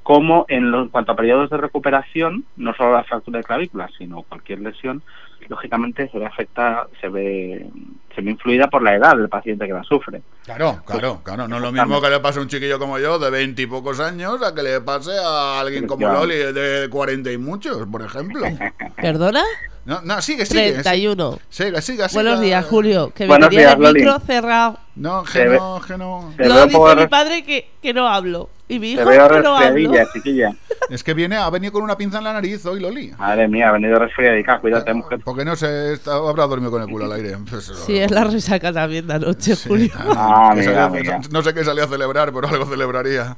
cómo 0.10 0.46
en, 0.48 0.72
lo- 0.72 0.82
en 0.82 0.88
cuanto 0.90 1.12
a 1.12 1.16
periodos 1.16 1.52
de 1.52 1.58
recuperación, 1.58 2.44
no 2.58 2.74
solo 2.74 2.94
la 2.94 3.04
fractura 3.04 3.38
de 3.38 3.44
clavícula, 3.44 3.88
sino 3.96 4.24
cualquier 4.24 4.60
lesión, 4.60 5.04
lógicamente 5.50 6.10
se 6.10 6.18
ve 6.18 6.26
afecta, 6.26 6.88
se 7.00 7.10
ve, 7.10 7.70
se 8.16 8.22
ve 8.22 8.32
influida 8.32 8.66
por 8.72 8.82
la 8.82 8.96
edad 8.96 9.16
del 9.16 9.30
paciente 9.30 9.68
que 9.68 9.74
la 9.74 9.84
sufre. 9.84 10.24
Claro, 10.46 10.82
claro, 10.84 11.22
claro. 11.24 11.48
No 11.48 11.58
es 11.58 11.62
lo 11.62 11.72
mismo 11.72 12.02
que 12.02 12.10
le 12.10 12.20
pase 12.22 12.40
a 12.40 12.42
un 12.42 12.48
chiquillo 12.48 12.80
como 12.80 12.98
yo 12.98 13.20
de 13.20 13.30
veinte 13.30 13.62
y 13.62 13.68
pocos 13.68 14.00
años 14.00 14.42
a 14.42 14.56
que 14.56 14.64
le 14.64 14.82
pase 14.82 15.12
a 15.24 15.60
alguien 15.60 15.86
como. 15.86 16.08
Loli 16.12 16.34
de 16.38 16.88
cuarenta 16.90 17.32
y 17.32 17.38
muchos, 17.38 17.86
por 17.88 18.02
ejemplo. 18.02 18.42
¿Perdona? 19.00 19.44
No, 19.86 20.02
no, 20.02 20.20
sigue, 20.24 20.48
sigue. 20.48 20.72
31. 20.74 21.38
Siga, 21.50 21.82
siga, 21.82 22.10
siga. 22.10 22.24
Buenos 22.24 22.42
días, 22.42 22.66
Julio. 22.66 23.12
Que 23.14 23.26
me 23.26 23.28
Buenos 23.30 23.50
tenía 23.50 23.62
días, 23.68 23.76
el 23.76 23.82
Loli. 23.84 24.00
micro 24.02 24.20
cerrado. 24.22 24.80
No, 24.96 25.24
que 25.24 25.46
no, 25.46 25.82
que 25.86 25.98
no. 25.98 26.34
poco 26.72 26.90
dice 26.90 27.02
mi 27.04 27.08
padre 27.08 27.44
que, 27.44 27.70
que 27.80 27.94
no 27.94 28.08
hablo. 28.08 28.50
Y 28.70 28.80
mi 28.80 28.96
Se 28.96 29.02
hijo 29.02 29.10
ve 29.10 29.18
que 29.18 29.20
no 29.20 29.26
hablo. 29.26 29.60
resfriadilla, 29.60 30.08
chiquilla. 30.14 30.52
Es 30.90 31.04
que 31.04 31.14
viene, 31.14 31.36
ha 31.36 31.48
venido 31.52 31.72
con 31.74 31.84
una 31.84 31.96
pinza 31.98 32.18
en 32.18 32.24
la 32.24 32.34
nariz 32.34 32.66
hoy, 32.66 32.80
Loli. 32.80 33.12
Madre 33.20 33.48
mía, 33.48 33.70
ha 33.70 33.72
venido 33.74 34.00
resfriadica, 34.00 34.60
cuídate, 34.60 34.92
mujer. 34.94 35.20
Porque 35.24 35.46
no 35.46 35.56
sé, 35.56 35.94
está- 35.94 36.16
habrá 36.16 36.48
dormido 36.48 36.72
con 36.72 36.82
el 36.82 36.88
culo 36.88 37.06
al 37.06 37.12
aire. 37.12 37.38
Pues, 37.48 37.66
Sí, 37.86 37.98
es 38.00 38.10
la 38.10 38.24
resaca 38.24 38.74
también 38.74 39.06
de 39.06 39.14
anoche, 39.16 39.56
Julio. 39.56 39.92
Ah, 39.96 40.52
que 40.56 40.62
mira, 40.62 40.74
salió- 40.90 40.90
mira. 41.00 41.20
No 41.32 41.44
sé 41.44 41.54
qué 41.54 41.64
salió 41.64 41.84
a 41.84 41.88
celebrar, 41.88 42.32
pero 42.34 42.48
algo 42.48 42.66
celebraría. 42.66 43.38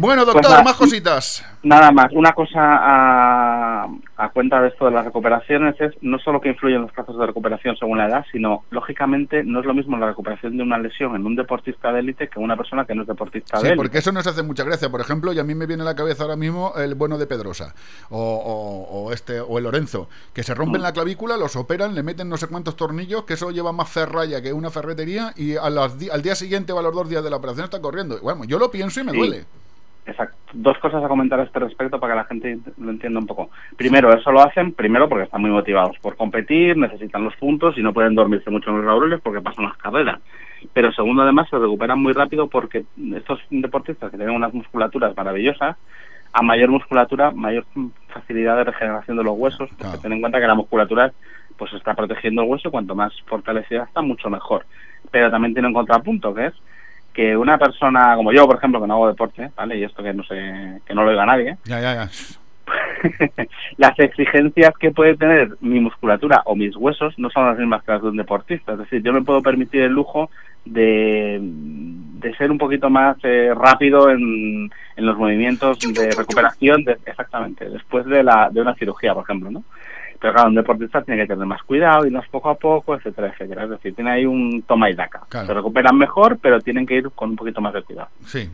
Bueno, 0.00 0.22
Pues 0.22 0.34
doctor, 0.34 0.50
nada, 0.52 0.62
más 0.62 0.76
cositas. 0.76 1.44
Nada 1.64 1.90
más, 1.90 2.06
una 2.12 2.32
cosa 2.32 2.60
a, 2.62 3.88
a 4.16 4.28
cuenta 4.28 4.60
de 4.62 4.68
esto 4.68 4.84
de 4.84 4.92
las 4.92 5.04
recuperaciones 5.04 5.74
es 5.80 5.92
no 6.02 6.20
solo 6.20 6.40
que 6.40 6.50
influyen 6.50 6.82
los 6.82 6.92
plazos 6.92 7.18
de 7.18 7.26
recuperación 7.26 7.76
según 7.76 7.98
la 7.98 8.06
edad, 8.06 8.24
sino 8.30 8.62
lógicamente 8.70 9.42
no 9.42 9.58
es 9.58 9.66
lo 9.66 9.74
mismo 9.74 9.96
la 9.98 10.06
recuperación 10.06 10.56
de 10.56 10.62
una 10.62 10.78
lesión 10.78 11.16
en 11.16 11.26
un 11.26 11.34
deportista 11.34 11.90
de 11.92 11.98
élite 11.98 12.28
que 12.28 12.38
una 12.38 12.56
persona 12.56 12.84
que 12.84 12.94
no 12.94 13.02
es 13.02 13.08
deportista 13.08 13.56
de 13.56 13.60
Sí, 13.62 13.66
élite. 13.66 13.76
porque 13.76 13.98
eso 13.98 14.12
nos 14.12 14.24
hace 14.28 14.44
mucha 14.44 14.62
gracia. 14.62 14.88
Por 14.88 15.00
ejemplo, 15.00 15.32
y 15.32 15.40
a 15.40 15.44
mí 15.44 15.56
me 15.56 15.66
viene 15.66 15.82
a 15.82 15.86
la 15.86 15.96
cabeza 15.96 16.22
ahora 16.22 16.36
mismo 16.36 16.74
el 16.76 16.94
bueno 16.94 17.18
de 17.18 17.26
Pedrosa 17.26 17.74
o, 18.08 18.18
o- 18.20 19.06
o 19.06 19.12
este 19.12 19.40
o 19.40 19.58
el 19.58 19.64
Lorenzo, 19.64 20.08
que 20.32 20.44
se 20.44 20.54
Mm. 20.54 20.58
rompen 20.58 20.82
la 20.82 20.92
clavícula, 20.92 21.36
los 21.36 21.56
operan, 21.56 21.96
le 21.96 22.04
meten 22.04 22.28
no 22.28 22.36
sé 22.36 22.46
cuántos 22.46 22.76
tornillos, 22.76 23.24
que 23.24 23.34
eso 23.34 23.50
lleva 23.50 23.72
más 23.72 23.88
ferralla 23.90 24.40
que 24.40 24.52
una 24.52 24.70
ferretería 24.70 25.32
y 25.36 25.56
a 25.56 25.68
las 25.70 25.96
al 26.12 26.22
día 26.22 26.36
siguiente 26.36 26.72
o 26.72 26.78
a 26.78 26.82
los 26.82 26.94
dos 26.94 27.08
días 27.08 27.24
de 27.24 27.30
la 27.30 27.36
operación 27.36 27.64
está 27.64 27.80
corriendo. 27.80 28.16
Bueno, 28.22 28.44
yo 28.44 28.60
lo 28.60 28.70
pienso 28.70 29.00
y 29.00 29.04
me 29.04 29.10
Sí. 29.10 29.18
duele. 29.18 29.44
Exacto. 30.08 30.36
Dos 30.54 30.78
cosas 30.78 31.04
a 31.04 31.08
comentar 31.08 31.38
a 31.38 31.42
este 31.42 31.58
respecto 31.58 32.00
para 32.00 32.14
que 32.14 32.16
la 32.16 32.24
gente 32.24 32.58
lo 32.78 32.90
entienda 32.90 33.20
un 33.20 33.26
poco. 33.26 33.50
Primero, 33.76 34.10
eso 34.12 34.32
lo 34.32 34.40
hacen, 34.40 34.72
primero 34.72 35.06
porque 35.06 35.24
están 35.24 35.42
muy 35.42 35.50
motivados 35.50 35.98
por 35.98 36.16
competir, 36.16 36.78
necesitan 36.78 37.24
los 37.24 37.36
puntos 37.36 37.76
y 37.76 37.82
no 37.82 37.92
pueden 37.92 38.14
dormirse 38.14 38.50
mucho 38.50 38.70
en 38.70 38.78
los 38.78 38.86
laureles 38.86 39.20
porque 39.20 39.42
pasan 39.42 39.66
las 39.66 39.76
carreras. 39.76 40.18
Pero 40.72 40.90
segundo, 40.92 41.22
además, 41.22 41.48
se 41.50 41.58
recuperan 41.58 42.00
muy 42.00 42.14
rápido 42.14 42.48
porque 42.48 42.86
estos 43.14 43.38
deportistas 43.50 44.10
que 44.10 44.16
tienen 44.16 44.34
unas 44.34 44.54
musculaturas 44.54 45.14
maravillosas, 45.14 45.76
a 46.32 46.42
mayor 46.42 46.70
musculatura, 46.70 47.30
mayor 47.30 47.66
facilidad 48.08 48.56
de 48.56 48.64
regeneración 48.64 49.18
de 49.18 49.24
los 49.24 49.36
huesos, 49.36 49.68
porque 49.76 49.98
ten 49.98 50.12
en 50.14 50.20
cuenta 50.20 50.40
que 50.40 50.46
la 50.46 50.54
musculatura 50.54 51.12
pues 51.58 51.72
está 51.74 51.94
protegiendo 51.94 52.42
el 52.42 52.48
hueso, 52.48 52.70
cuanto 52.70 52.94
más 52.94 53.12
fortalecida 53.26 53.84
está, 53.84 54.00
mucho 54.00 54.30
mejor. 54.30 54.64
Pero 55.10 55.30
también 55.30 55.52
tiene 55.52 55.68
un 55.68 55.74
contrapunto, 55.74 56.32
que 56.32 56.46
es 56.46 56.54
que 57.18 57.36
una 57.36 57.58
persona 57.58 58.14
como 58.14 58.30
yo, 58.30 58.46
por 58.46 58.58
ejemplo, 58.58 58.80
que 58.80 58.86
no 58.86 58.94
hago 58.94 59.08
deporte, 59.08 59.50
¿vale? 59.56 59.76
Y 59.76 59.82
esto 59.82 60.04
que 60.04 60.14
no 60.14 60.22
sé, 60.22 60.80
que 60.86 60.94
no 60.94 61.02
lo 61.02 61.10
oiga 61.10 61.26
nadie, 61.26 61.56
Ya, 61.64 61.80
ya, 61.80 61.94
ya. 61.94 62.08
las 63.76 63.98
exigencias 63.98 64.72
que 64.78 64.92
puede 64.92 65.16
tener 65.16 65.48
mi 65.60 65.80
musculatura 65.80 66.42
o 66.44 66.54
mis 66.54 66.76
huesos 66.76 67.18
no 67.18 67.28
son 67.30 67.46
las 67.46 67.58
mismas 67.58 67.82
que 67.82 67.90
las 67.90 68.02
de 68.02 68.08
un 68.10 68.16
deportista. 68.18 68.74
Es 68.74 68.78
decir, 68.78 69.02
yo 69.02 69.12
me 69.12 69.22
puedo 69.22 69.42
permitir 69.42 69.82
el 69.82 69.92
lujo 69.92 70.30
de, 70.64 71.38
de 71.40 72.34
ser 72.36 72.52
un 72.52 72.58
poquito 72.58 72.88
más 72.88 73.16
eh, 73.24 73.50
rápido 73.52 74.10
en, 74.10 74.70
en 74.96 75.06
los 75.06 75.16
movimientos 75.18 75.78
de 75.80 76.10
recuperación, 76.12 76.84
de- 76.84 76.98
exactamente, 77.04 77.68
después 77.68 78.06
de, 78.06 78.22
la, 78.22 78.48
de 78.52 78.60
una 78.60 78.74
cirugía, 78.74 79.12
por 79.14 79.24
ejemplo, 79.24 79.50
¿no? 79.50 79.64
Pero 80.20 80.32
claro, 80.32 80.48
un 80.48 80.54
deportista 80.56 81.02
tiene 81.02 81.22
que 81.22 81.28
tener 81.28 81.46
más 81.46 81.62
cuidado, 81.62 82.04
irnos 82.04 82.26
poco 82.28 82.50
a 82.50 82.54
poco, 82.56 82.94
etcétera, 82.96 83.28
etcétera. 83.28 83.64
Es 83.64 83.70
decir, 83.70 83.94
tiene 83.94 84.10
ahí 84.10 84.26
un 84.26 84.62
toma 84.62 84.90
y 84.90 84.94
daca. 84.94 85.22
Claro. 85.28 85.46
Se 85.46 85.54
recuperan 85.54 85.96
mejor, 85.96 86.38
pero 86.42 86.60
tienen 86.60 86.86
que 86.86 86.94
ir 86.94 87.10
con 87.10 87.30
un 87.30 87.36
poquito 87.36 87.60
más 87.60 87.72
de 87.72 87.82
cuidado. 87.82 88.08
Sí, 88.24 88.50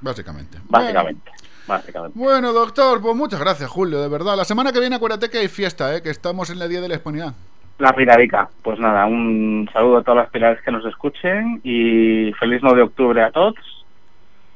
básicamente. 0.00 0.58
Básicamente. 0.68 1.30
Básicamente. 1.66 2.18
Bueno, 2.18 2.52
doctor, 2.52 3.00
pues 3.00 3.16
muchas 3.16 3.40
gracias, 3.40 3.70
Julio, 3.70 4.00
de 4.00 4.08
verdad. 4.08 4.36
La 4.36 4.44
semana 4.44 4.72
que 4.72 4.80
viene 4.80 4.96
acuérdate 4.96 5.30
que 5.30 5.38
hay 5.38 5.48
fiesta, 5.48 5.94
¿eh? 5.94 6.02
que 6.02 6.10
estamos 6.10 6.50
en 6.50 6.60
el 6.60 6.68
Día 6.68 6.80
de 6.80 6.88
la 6.88 6.94
Hispanidad. 6.94 7.34
La 7.78 7.92
Pilarica. 7.92 8.48
Pues 8.62 8.78
nada, 8.78 9.06
un 9.06 9.68
saludo 9.72 9.98
a 9.98 10.02
todas 10.02 10.24
las 10.24 10.30
pilares 10.30 10.60
que 10.62 10.72
nos 10.72 10.84
escuchen 10.84 11.60
y 11.62 12.32
feliz 12.38 12.60
9 12.62 12.76
de 12.76 12.82
octubre 12.82 13.22
a 13.22 13.30
todos, 13.30 13.54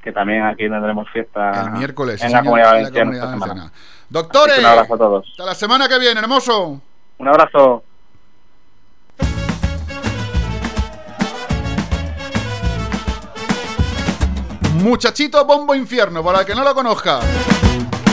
que 0.03 0.11
también 0.11 0.43
aquí 0.43 0.69
tendremos 0.69 1.09
fiesta 1.11 1.67
El 1.67 1.79
miércoles, 1.79 2.23
en 2.23 2.33
la 2.33 2.39
señor, 2.39 2.45
Comunidad 2.45 2.79
en 2.79 2.83
la 2.83 2.91
Comunidad. 2.91 3.39
Valenciana. 3.39 3.73
Doctores, 4.13 4.59
un 4.59 4.67
abrazo 4.67 4.95
a 4.95 4.99
todos. 4.99 5.27
Hasta 5.31 5.47
la 5.47 5.55
semana 5.55 5.89
que 5.89 5.99
viene, 5.99 6.21
hermoso. 6.21 6.79
Un 7.17 7.29
abrazo. 7.29 7.83
Muchachito 14.75 15.43
Bombo 15.47 15.75
Infierno, 15.75 16.23
para 16.23 16.41
el 16.41 16.47
que 16.47 16.55
no 16.55 16.63
lo 16.63 16.75
conozca. 16.75 17.21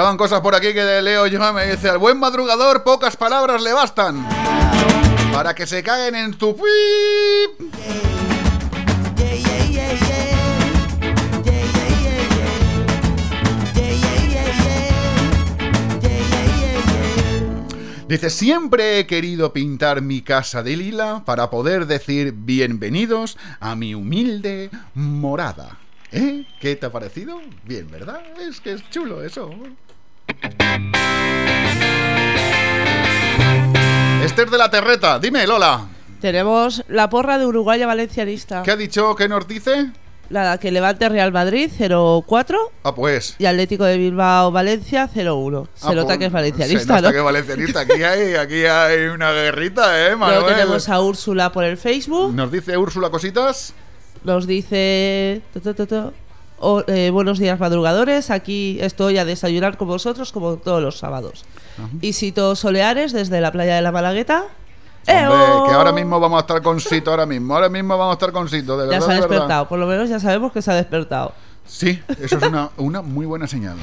Llegaban 0.00 0.16
cosas 0.16 0.40
por 0.40 0.54
aquí 0.54 0.72
que 0.72 0.82
de 0.82 1.02
leo 1.02 1.26
yo 1.26 1.52
me 1.52 1.66
dice, 1.66 1.90
al 1.90 1.98
buen 1.98 2.18
madrugador 2.18 2.82
pocas 2.84 3.18
palabras 3.18 3.60
le 3.60 3.74
bastan. 3.74 4.26
Para 5.30 5.54
que 5.54 5.66
se 5.66 5.82
caguen 5.82 6.14
en 6.14 6.38
tu... 6.38 6.56
pip". 6.56 7.74
Dice, 18.08 18.30
siempre 18.30 19.00
he 19.00 19.06
querido 19.06 19.52
pintar 19.52 20.00
mi 20.00 20.22
casa 20.22 20.62
de 20.62 20.78
lila 20.78 21.24
para 21.26 21.50
poder 21.50 21.84
decir 21.84 22.32
bienvenidos 22.34 23.36
a 23.60 23.76
mi 23.76 23.94
humilde 23.94 24.70
morada. 24.94 25.76
¿Eh? 26.10 26.46
¿Qué 26.58 26.74
te 26.74 26.86
ha 26.86 26.90
parecido? 26.90 27.38
Bien, 27.64 27.88
¿verdad? 27.90 28.22
Es 28.40 28.62
que 28.62 28.72
es 28.72 28.88
chulo 28.88 29.22
eso. 29.22 29.50
Esther 34.22 34.50
de 34.50 34.58
la 34.58 34.70
Terreta, 34.70 35.18
dime, 35.18 35.46
Lola. 35.46 35.86
Tenemos 36.20 36.84
la 36.88 37.08
porra 37.08 37.38
de 37.38 37.46
Uruguaya 37.46 37.86
Valencianista. 37.86 38.62
¿Qué 38.62 38.70
ha 38.70 38.76
dicho? 38.76 39.14
¿Qué 39.16 39.28
nos 39.28 39.46
dice? 39.48 39.90
La 40.28 40.58
que 40.58 40.70
levante 40.70 41.08
Real 41.08 41.32
Madrid 41.32 41.70
0-4 41.76 42.56
Ah, 42.84 42.94
pues. 42.94 43.34
y 43.38 43.46
Atlético 43.46 43.84
de 43.84 43.96
Bilbao 43.98 44.52
Valencia 44.52 45.08
0-1. 45.12 45.66
Se 45.74 45.88
Ah, 45.88 45.92
nota 45.94 46.06
pues, 46.06 46.18
que 46.18 46.24
es 46.26 46.30
Se 46.30 46.34
valencianista, 46.34 46.94
nota 46.96 47.08
¿no? 47.08 47.12
que 47.12 47.18
es 47.18 47.24
valencianista. 47.24 47.80
Aquí 47.80 48.02
hay, 48.02 48.34
aquí 48.34 48.64
hay 48.64 49.06
una 49.06 49.32
guerrita, 49.32 50.06
¿eh, 50.08 50.14
Manuel? 50.16 50.40
Luego 50.40 50.54
tenemos 50.56 50.88
a 50.88 51.00
Úrsula 51.00 51.50
por 51.50 51.64
el 51.64 51.76
Facebook. 51.78 52.32
Nos 52.34 52.52
dice 52.52 52.76
Úrsula 52.76 53.10
cositas. 53.10 53.72
Nos 54.22 54.46
dice. 54.46 55.40
O- 56.60 56.84
eh, 56.86 57.10
buenos 57.10 57.38
días, 57.38 57.58
madrugadores. 57.58 58.30
Aquí 58.30 58.78
estoy 58.80 59.18
a 59.18 59.24
desayunar 59.24 59.76
con 59.76 59.88
vosotros 59.88 60.30
como 60.32 60.56
todos 60.56 60.82
los 60.82 60.98
sábados. 60.98 61.44
Isito 62.02 62.54
Soleares 62.56 63.12
desde 63.12 63.40
la 63.40 63.50
playa 63.52 63.74
de 63.76 63.82
la 63.82 63.90
Malagueta. 63.92 64.44
Hombre, 65.08 65.68
que 65.68 65.74
ahora 65.74 65.92
mismo 65.92 66.20
vamos 66.20 66.36
a 66.36 66.40
estar 66.40 66.60
con 66.62 66.78
Sito, 66.78 67.10
ahora 67.10 67.24
mismo. 67.26 67.54
Ahora 67.54 67.70
mismo 67.70 67.96
vamos 67.96 68.12
a 68.12 68.14
estar 68.14 68.32
con 68.32 68.48
Sito, 68.48 68.76
de 68.76 68.86
verdad. 68.86 69.00
Ya 69.00 69.00
se 69.00 69.10
ha 69.10 69.14
de 69.14 69.20
despertado, 69.22 69.68
por 69.68 69.78
lo 69.78 69.86
menos 69.86 70.08
ya 70.10 70.20
sabemos 70.20 70.52
que 70.52 70.60
se 70.62 70.70
ha 70.70 70.74
despertado. 70.74 71.32
Sí, 71.70 72.02
eso 72.20 72.36
es 72.36 72.42
una, 72.42 72.70
una 72.78 73.00
muy 73.00 73.26
buena 73.26 73.46
señal. 73.46 73.76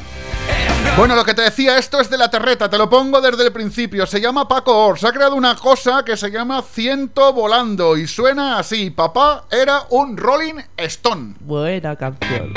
Bueno, 0.98 1.16
lo 1.16 1.24
que 1.24 1.34
te 1.34 1.42
decía, 1.42 1.78
esto 1.78 2.02
es 2.02 2.10
de 2.10 2.18
la 2.18 2.30
terreta, 2.30 2.70
te 2.70 2.78
lo 2.78 2.90
pongo 2.90 3.22
desde 3.22 3.46
el 3.46 3.54
principio. 3.54 4.06
Se 4.06 4.20
llama 4.20 4.46
Paco 4.46 4.88
Ors, 4.88 5.06
ha 5.06 5.14
creado 5.14 5.36
una 5.36 5.56
cosa 5.56 6.04
que 6.04 6.18
se 6.18 6.30
llama 6.30 6.62
Ciento 6.62 7.32
Volando 7.32 7.96
y 7.96 8.06
suena 8.06 8.60
así. 8.60 8.90
Papá 8.90 9.46
era 9.50 9.84
un 9.90 10.18
Rolling 10.18 10.56
Stone. 10.76 11.36
Buena 11.40 11.96
canción. 11.96 12.54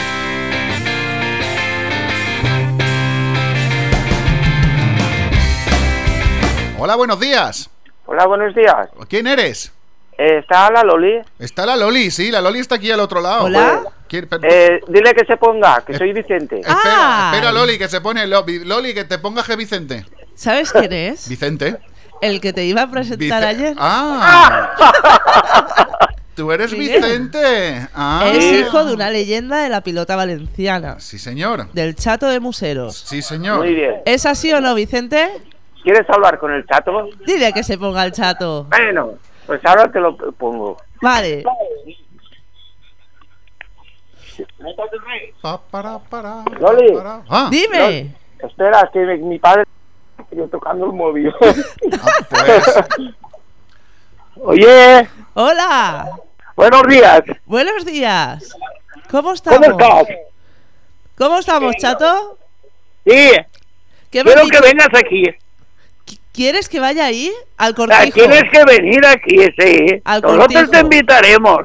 Hola, 6.76 6.96
buenos 6.96 7.20
días. 7.20 7.70
Hola, 8.06 8.26
buenos 8.26 8.54
días. 8.54 8.88
¿Quién 9.08 9.28
eres? 9.28 9.72
Eh, 10.18 10.38
¿Está 10.38 10.72
la 10.72 10.82
Loli? 10.82 11.20
Está 11.38 11.64
la 11.66 11.76
Loli, 11.76 12.10
sí, 12.10 12.32
la 12.32 12.40
Loli 12.40 12.58
está 12.58 12.74
aquí 12.74 12.90
al 12.90 13.00
otro 13.00 13.20
lado. 13.20 13.44
Hola. 13.44 13.82
¿Quién- 14.10 14.26
per- 14.28 14.40
Eh, 14.42 14.80
dile 14.88 15.14
que 15.14 15.24
se 15.24 15.36
ponga, 15.36 15.84
que 15.86 15.96
soy 15.96 16.12
Vicente. 16.12 16.58
Espera, 16.58 17.30
espera, 17.32 17.52
Loli, 17.52 17.78
que 17.78 17.88
se 17.88 18.00
pone. 18.00 18.26
Lo- 18.26 18.44
Loli, 18.64 18.92
que 18.92 19.04
te 19.04 19.18
ponga 19.18 19.42
G. 19.44 19.56
Vicente. 19.56 20.04
¿Sabes 20.34 20.72
quién 20.72 20.92
es? 20.92 21.28
Vicente. 21.28 21.76
El 22.20 22.40
que 22.40 22.52
te 22.52 22.64
iba 22.64 22.82
a 22.82 22.90
presentar 22.90 23.44
ayer. 23.44 23.76
Ah. 23.78 24.74
tú 26.34 26.50
eres 26.52 26.72
Miguel. 26.72 27.00
Vicente. 27.02 27.86
Ah. 27.94 28.24
Es 28.34 28.44
hijo 28.60 28.84
de 28.84 28.94
una 28.94 29.10
leyenda 29.10 29.62
de 29.62 29.68
la 29.68 29.80
pilota 29.82 30.16
valenciana. 30.16 30.96
Sí, 30.98 31.18
señor. 31.18 31.70
Del 31.72 31.94
chato 31.94 32.26
de 32.26 32.40
Museros. 32.40 32.96
Sí, 33.06 33.22
señor. 33.22 33.58
Muy 33.58 33.74
bien. 33.74 33.96
¿Es 34.06 34.26
así 34.26 34.52
o 34.52 34.60
no, 34.60 34.74
Vicente? 34.74 35.30
¿Quieres 35.84 36.08
hablar 36.10 36.38
con 36.38 36.52
el 36.52 36.66
chato? 36.66 37.08
Dile 37.26 37.52
que 37.52 37.62
se 37.62 37.78
ponga 37.78 38.04
el 38.04 38.12
chato. 38.12 38.64
Bueno, 38.64 39.12
pues 39.46 39.60
ahora 39.64 39.90
te 39.90 40.00
lo 40.00 40.16
pongo. 40.32 40.76
Vale. 41.00 41.44
Pa, 45.42 45.60
para, 45.70 45.98
para, 45.98 46.44
Loli. 46.58 46.92
para. 46.94 47.22
Ah, 47.28 47.48
Dime. 47.50 47.78
Loli, 47.78 48.12
Espera, 48.40 48.80
es 48.80 48.90
que 48.92 48.98
mi, 49.00 49.18
mi 49.18 49.38
padre 49.38 49.64
yo 50.32 50.46
tocando 50.48 50.86
el 50.86 50.92
móvil. 50.92 51.32
pues. 51.38 52.74
Oye, 54.42 55.08
Hola. 55.34 56.10
buenos 56.56 56.82
días. 56.88 57.20
Buenos 57.46 57.84
días. 57.84 58.56
¿Cómo 59.10 59.32
estamos? 59.32 59.58
¿Cómo 59.60 59.78
estás? 59.78 60.16
¿Cómo 61.18 61.38
estamos, 61.38 61.76
chato? 61.76 62.38
Sí, 63.06 63.32
¿Qué 64.10 64.24
me 64.24 64.32
quiero 64.32 64.48
que 64.48 64.60
vengas 64.60 64.88
aquí. 64.94 65.24
¿Quieres 66.32 66.68
que 66.68 66.80
vaya 66.80 67.04
ahí? 67.06 67.30
Al 67.58 67.72
Ah, 67.72 67.74
cortijo. 67.74 68.14
Tienes 68.14 68.44
que 68.50 68.64
venir 68.64 69.04
aquí, 69.06 69.36
sí. 69.58 70.00
Al 70.04 70.22
Nosotros 70.22 70.46
cortijo. 70.46 70.70
te 70.70 70.78
invitaremos. 70.80 71.60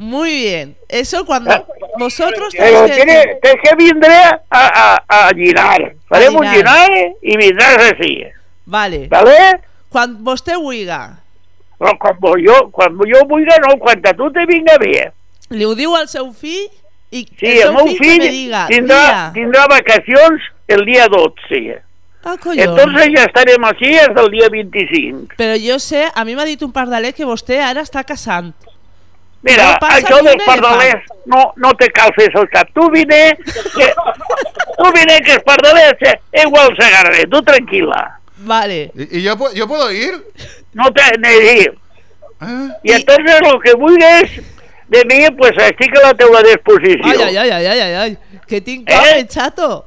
Muy 0.00 0.30
bien. 0.30 0.76
Eso 0.88 1.26
cuando 1.26 1.66
vosotros 1.98 2.54
Pero 2.56 2.86
que 2.86 2.92
tiene, 2.92 3.20
es 3.42 3.56
que 3.62 3.76
vendré 3.76 4.14
a, 4.16 4.40
a, 4.50 5.26
a 5.26 5.28
girar. 5.34 5.94
Faremos 6.08 6.46
girar 6.48 6.90
y 7.20 7.36
vendrás 7.36 7.92
así. 7.92 8.22
Vale. 8.64 9.08
¿Vale? 9.08 9.60
Quan 9.90 10.14
vostè 10.24 10.56
huiga, 10.56 11.18
Però 11.80 11.92
quan 11.98 12.16
jo, 12.44 12.56
quan 12.70 12.96
jo 13.08 13.20
vulgui, 13.26 13.56
no, 13.64 13.76
quan 13.80 14.00
a 14.06 14.12
tu 14.14 14.30
te 14.32 14.44
vinga 14.46 14.76
bé. 14.78 15.10
li 15.50 15.64
ho 15.64 15.74
diu 15.74 15.94
al 15.96 16.06
seu 16.08 16.32
fill 16.32 16.68
i 17.10 17.24
Sí, 17.26 17.46
el 17.46 17.52
el 17.56 17.62
seu 17.62 17.72
meu 17.74 17.86
fill, 17.86 17.96
que 17.98 18.04
fill 18.04 18.18
me 18.22 18.28
diga, 18.28 18.66
tindrà, 18.68 19.00
"Dia". 19.02 19.30
tindrà 19.34 19.66
vacacions 19.66 20.42
el 20.68 20.84
dia 20.84 21.08
12. 21.08 21.82
Ah, 22.22 22.36
collons. 22.36 22.68
Entonces 22.68 23.08
ja 23.16 23.24
estarem 23.24 23.64
així 23.64 23.96
hasta 23.98 24.20
el 24.20 24.30
dia 24.30 24.48
25. 24.48 25.34
Però 25.36 25.56
jo 25.58 25.78
sé, 25.78 26.04
a 26.14 26.24
mi 26.24 26.36
m'ha 26.36 26.44
dit 26.44 26.62
un 26.62 26.70
pardalet 26.70 27.16
que 27.16 27.24
vostè 27.24 27.58
ara 27.64 27.80
està 27.80 28.04
casant. 28.04 28.54
Mira, 29.42 29.78
No 29.80 29.88
ni 30.20 30.28
dels 30.28 30.34
un 30.34 30.46
pardalers 30.46 31.04
no, 31.24 31.52
no 31.56 31.72
te 31.74 31.88
cal 31.90 32.12
fer 32.14 32.30
el 32.36 32.48
cap. 32.50 32.68
Tu 32.74 32.90
vine, 32.90 33.36
que, 33.76 33.86
tu 34.76 34.92
vine 34.92 35.20
que 35.24 35.38
eh, 36.32 36.42
igual 36.44 36.76
s'agarraré. 36.78 37.24
Tu 37.26 37.40
tranquil·la. 37.42 38.18
Vale. 38.38 38.90
¿Y, 38.94 39.18
y 39.18 39.22
yo, 39.22 39.36
pu- 39.36 39.52
yo 39.54 39.66
puedo 39.66 39.90
ir? 39.92 40.12
No 40.74 40.90
te 40.92 41.02
neguis. 41.18 41.68
¿Eh? 42.42 42.68
I 42.84 42.92
entonces 42.92 43.40
lo 43.42 43.58
que 43.60 43.72
vulguis 43.74 44.42
de 44.88 45.04
mi, 45.04 45.30
pues 45.36 45.52
estic 45.56 45.96
a 45.98 46.08
la 46.08 46.14
teua 46.14 46.42
disposició. 46.42 47.06
Ai, 47.06 47.22
ai, 47.22 47.36
ai, 47.36 47.50
ai, 47.50 47.66
ai, 47.66 47.80
ai, 47.80 47.94
ai. 47.94 48.18
Que 48.46 48.60
tinc 48.60 48.90
Eh? 48.90 49.26
chato. 49.28 49.86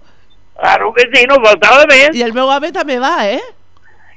Claro 0.60 0.94
que 0.94 1.04
sí, 1.14 1.26
no 1.28 1.36
faltava 1.44 1.86
més. 1.90 2.16
I 2.16 2.22
el 2.24 2.34
meu 2.34 2.48
home 2.48 2.72
també 2.72 2.98
va, 3.02 3.28
eh? 3.30 3.42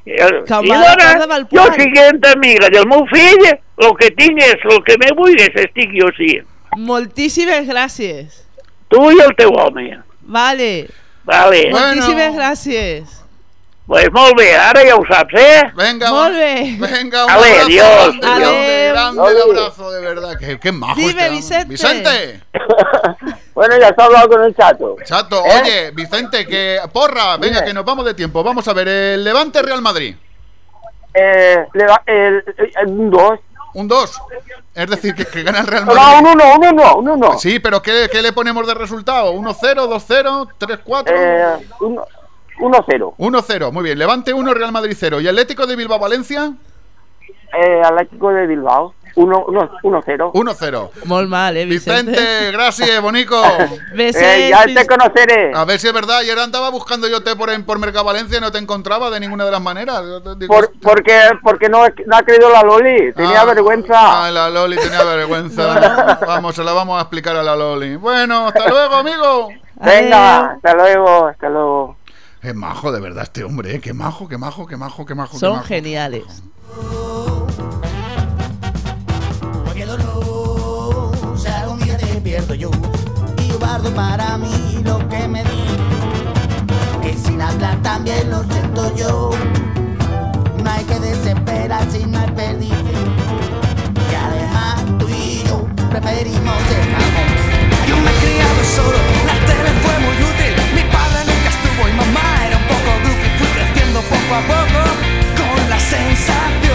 El, 0.06 0.36
el 0.36 1.46
jo 1.50 1.64
poll. 1.66 1.72
siguent 1.74 2.24
amiga 2.30 2.70
del 2.70 2.86
meu 2.86 3.02
fill, 3.10 3.46
el 3.50 3.92
que 3.98 4.10
tinc 4.14 4.38
és 4.38 4.62
el 4.70 4.82
que 4.86 4.96
me 5.02 5.10
vulguis, 5.18 5.50
estic 5.66 5.90
jo 5.98 6.12
sí. 6.16 6.36
Moltíssimes 6.78 7.66
gràcies. 7.66 8.42
Tu 8.88 9.02
i 9.16 9.20
el 9.24 9.34
teu 9.34 9.50
home. 9.50 9.88
Vale. 10.22 10.86
Vale. 11.26 11.62
Moltíssimes 11.74 12.36
gràcies. 12.38 13.22
Pues 13.86 14.08
molt 14.12 14.34
bé, 14.34 14.48
ara 14.58 14.82
ja 14.82 14.96
ho 14.98 15.02
saps, 15.06 15.34
eh? 15.38 15.62
Venga, 15.78 16.10
Molt 16.10 16.34
bé. 16.34 16.76
Venga, 16.80 17.24
un 17.24 17.30
Ale, 17.30 17.50
abrazo 17.50 17.66
adiós. 17.66 18.16
grande, 18.20 18.46
grande, 18.50 18.88
grande 18.88 19.30
el 19.30 19.42
abrazo, 19.42 19.90
de 19.92 20.00
verdad. 20.00 20.38
Qué, 20.40 20.58
qué 20.58 20.72
majo 20.72 20.96
Dime, 20.96 21.38
este. 21.38 21.64
Vicente. 21.64 21.66
Vicente. 21.68 22.40
Bueno, 23.56 23.74
ya 23.78 23.88
está 23.88 24.04
hablado 24.04 24.28
con 24.28 24.44
el 24.44 24.54
chato. 24.54 24.96
Chato, 25.02 25.42
¿Eh? 25.46 25.60
oye, 25.62 25.90
Vicente, 25.92 26.46
que 26.46 26.78
porra, 26.92 27.38
venga, 27.38 27.54
Dime. 27.60 27.66
que 27.68 27.72
nos 27.74 27.86
vamos 27.86 28.04
de 28.04 28.12
tiempo. 28.12 28.44
Vamos 28.44 28.68
a 28.68 28.74
ver, 28.74 28.86
el 28.86 29.24
Levante 29.24 29.62
Real 29.62 29.80
Madrid. 29.80 30.14
Eh, 31.14 31.66
el, 31.72 31.84
el- 32.06 32.86
un 32.86 33.10
2. 33.10 33.40
Un 33.72 33.88
2. 33.88 34.22
Es 34.74 34.90
decir, 34.90 35.14
que, 35.14 35.24
que 35.24 35.42
gana 35.42 35.60
el 35.60 35.66
Real 35.66 35.86
No, 35.86 35.94
Madrid. 35.94 36.18
un 36.18 36.26
1, 36.34 36.54
un 36.54 36.66
1, 36.80 36.96
un 36.96 37.08
1. 37.08 37.38
Sí, 37.38 37.58
pero 37.58 37.80
¿qué, 37.80 38.08
qué 38.12 38.20
le 38.20 38.34
ponemos 38.34 38.66
de 38.66 38.74
resultado? 38.74 39.32
¿1-0, 39.32 39.88
2-0, 39.88 40.48
3-4? 40.58 41.04
Eh, 41.06 41.66
1-0. 42.58 43.14
1-0, 43.16 43.72
muy 43.72 43.82
bien. 43.84 43.98
Levante 43.98 44.34
1, 44.34 44.52
Real 44.54 44.70
Madrid 44.72 44.94
0. 44.98 45.20
¿Y 45.22 45.28
Atlético 45.28 45.66
de 45.66 45.76
Bilbao 45.76 45.98
Valencia? 45.98 46.52
Eh, 47.58 47.82
Atlético 47.82 48.30
de 48.34 48.46
Bilbao. 48.46 48.92
1-0. 49.16 50.30
1-0. 50.34 50.90
Molt 51.06 51.28
mal, 51.28 51.56
eh, 51.56 51.64
Vicente. 51.64 52.10
Vicente, 52.12 52.52
gracias, 52.52 53.00
bonico. 53.02 53.42
Eh, 53.98 54.48
ya 54.50 54.64
te 54.66 54.86
conoceré. 54.86 55.52
A 55.54 55.64
ver 55.64 55.78
si 55.80 55.86
es 55.88 55.92
verdad. 55.92 56.18
Ayer 56.18 56.38
andaba 56.38 56.70
buscando 56.70 57.08
yo 57.08 57.22
té 57.22 57.34
por, 57.34 57.50
en- 57.50 57.64
por 57.64 57.78
Mercado 57.78 58.04
Valencia 58.04 58.38
y 58.38 58.40
no 58.40 58.52
te 58.52 58.58
encontraba 58.58 59.10
de 59.10 59.18
ninguna 59.20 59.44
de 59.44 59.50
las 59.50 59.60
maneras. 59.60 60.02
Digo, 60.38 60.52
Por, 60.54 60.70
porque 60.80 61.18
porque 61.42 61.68
no, 61.68 61.82
no 62.06 62.16
ha 62.16 62.22
creído 62.22 62.50
la 62.50 62.62
Loli. 62.62 63.12
Tenía 63.14 63.40
Ah, 63.40 63.44
vergüenza. 63.46 64.26
Ah, 64.26 64.30
la 64.30 64.50
Loli 64.50 64.76
tenía 64.76 65.02
vergüenza. 65.04 66.18
vamos, 66.26 66.54
se 66.54 66.62
la 66.62 66.72
vamos 66.72 66.98
a 66.98 67.02
explicar 67.02 67.34
a 67.36 67.42
la 67.42 67.56
Loli. 67.56 67.96
Bueno, 67.96 68.48
hasta 68.48 68.68
luego, 68.68 68.94
amigo. 68.96 69.48
Venga, 69.76 70.52
hasta 70.52 70.74
luego, 70.74 71.26
hasta 71.26 71.48
luego. 71.48 71.96
Es 72.42 72.54
majo, 72.54 72.92
de 72.92 73.00
verdad, 73.00 73.24
este 73.24 73.44
hombre, 73.44 73.76
¿eh? 73.76 73.80
Qué 73.80 73.92
majo, 73.94 74.28
qué 74.28 74.36
majo, 74.38 74.66
qué 74.66 74.76
majo, 74.76 75.04
qué 75.06 75.14
majo. 75.14 75.32
qué 75.32 75.38
Son 75.38 75.52
majo. 75.54 75.64
geniales. 75.64 76.22
Porque 76.76 77.35
pierdo 82.36 82.54
yo 82.54 82.70
y 83.38 83.48
yo 83.48 83.58
guardo 83.58 83.90
para 83.94 84.36
mí 84.36 84.82
lo 84.84 84.98
que 85.08 85.26
me 85.26 85.42
di. 85.42 85.64
Que 87.00 87.16
sin 87.16 87.40
hablar 87.40 87.80
también 87.80 88.30
lo 88.30 88.42
siento 88.44 88.94
yo. 88.94 89.30
No 90.62 90.70
hay 90.70 90.84
que 90.84 91.00
desesperar 91.00 91.90
si 91.90 92.04
no 92.04 92.18
hay 92.18 92.30
perdición. 92.32 93.06
Y 94.10 94.14
además 94.14 94.84
tú 94.98 95.08
y 95.08 95.44
yo 95.48 95.66
preferimos 95.88 96.60
el 96.78 96.94
amor. 97.06 97.28
Yo 97.88 97.96
me 98.04 98.10
he 98.10 98.16
criado 98.20 98.62
solo, 98.76 98.98
la 99.30 99.36
tele 99.48 99.70
fue 99.82 99.94
muy 100.04 100.16
útil. 100.30 100.54
Mi 100.76 100.84
padre 100.92 101.20
nunca 101.30 101.48
estuvo 101.56 101.88
y 101.88 101.92
mamá 102.02 102.46
era 102.46 102.56
un 102.58 102.66
poco 102.72 102.90
groupie. 103.02 103.30
Fui 103.38 103.48
creciendo 103.56 104.00
poco 104.12 104.32
a 104.34 104.42
poco 104.52 104.80
con 105.38 105.70
la 105.70 105.80
sensación 105.80 106.65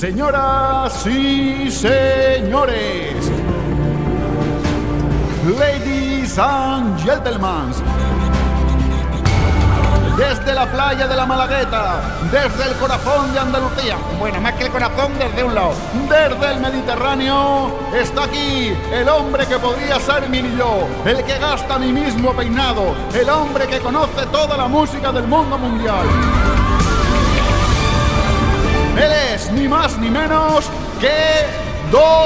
Señoras 0.00 1.06
y 1.06 1.70
señores, 1.70 3.30
ladies 5.58 6.38
and 6.38 6.98
gentlemen, 7.04 7.70
desde 10.16 10.54
la 10.54 10.64
playa 10.72 11.06
de 11.06 11.14
la 11.14 11.26
Malagueta, 11.26 12.00
desde 12.32 12.70
el 12.70 12.76
corazón 12.78 13.30
de 13.34 13.40
Andalucía, 13.40 13.98
bueno, 14.18 14.40
más 14.40 14.54
que 14.54 14.64
el 14.64 14.70
corazón, 14.70 15.12
desde 15.18 15.44
un 15.44 15.54
lado, 15.54 15.74
desde 16.08 16.54
el 16.54 16.60
Mediterráneo, 16.60 17.70
está 17.94 18.24
aquí 18.24 18.72
el 18.94 19.06
hombre 19.06 19.46
que 19.46 19.58
podría 19.58 20.00
ser 20.00 20.30
mi 20.30 20.40
yo, 20.56 20.88
el 21.04 21.22
que 21.24 21.38
gasta 21.38 21.78
mi 21.78 21.92
mismo 21.92 22.32
peinado, 22.32 22.94
el 23.12 23.28
hombre 23.28 23.66
que 23.66 23.78
conoce 23.80 24.24
toda 24.32 24.56
la 24.56 24.66
música 24.66 25.12
del 25.12 25.26
mundo 25.26 25.58
mundial. 25.58 26.06
Él 28.96 29.12
es 29.34 29.50
ni 29.52 29.68
más 29.68 29.98
ni 29.98 30.10
menos 30.10 30.70
que 31.00 31.46
Doncito. 31.90 32.18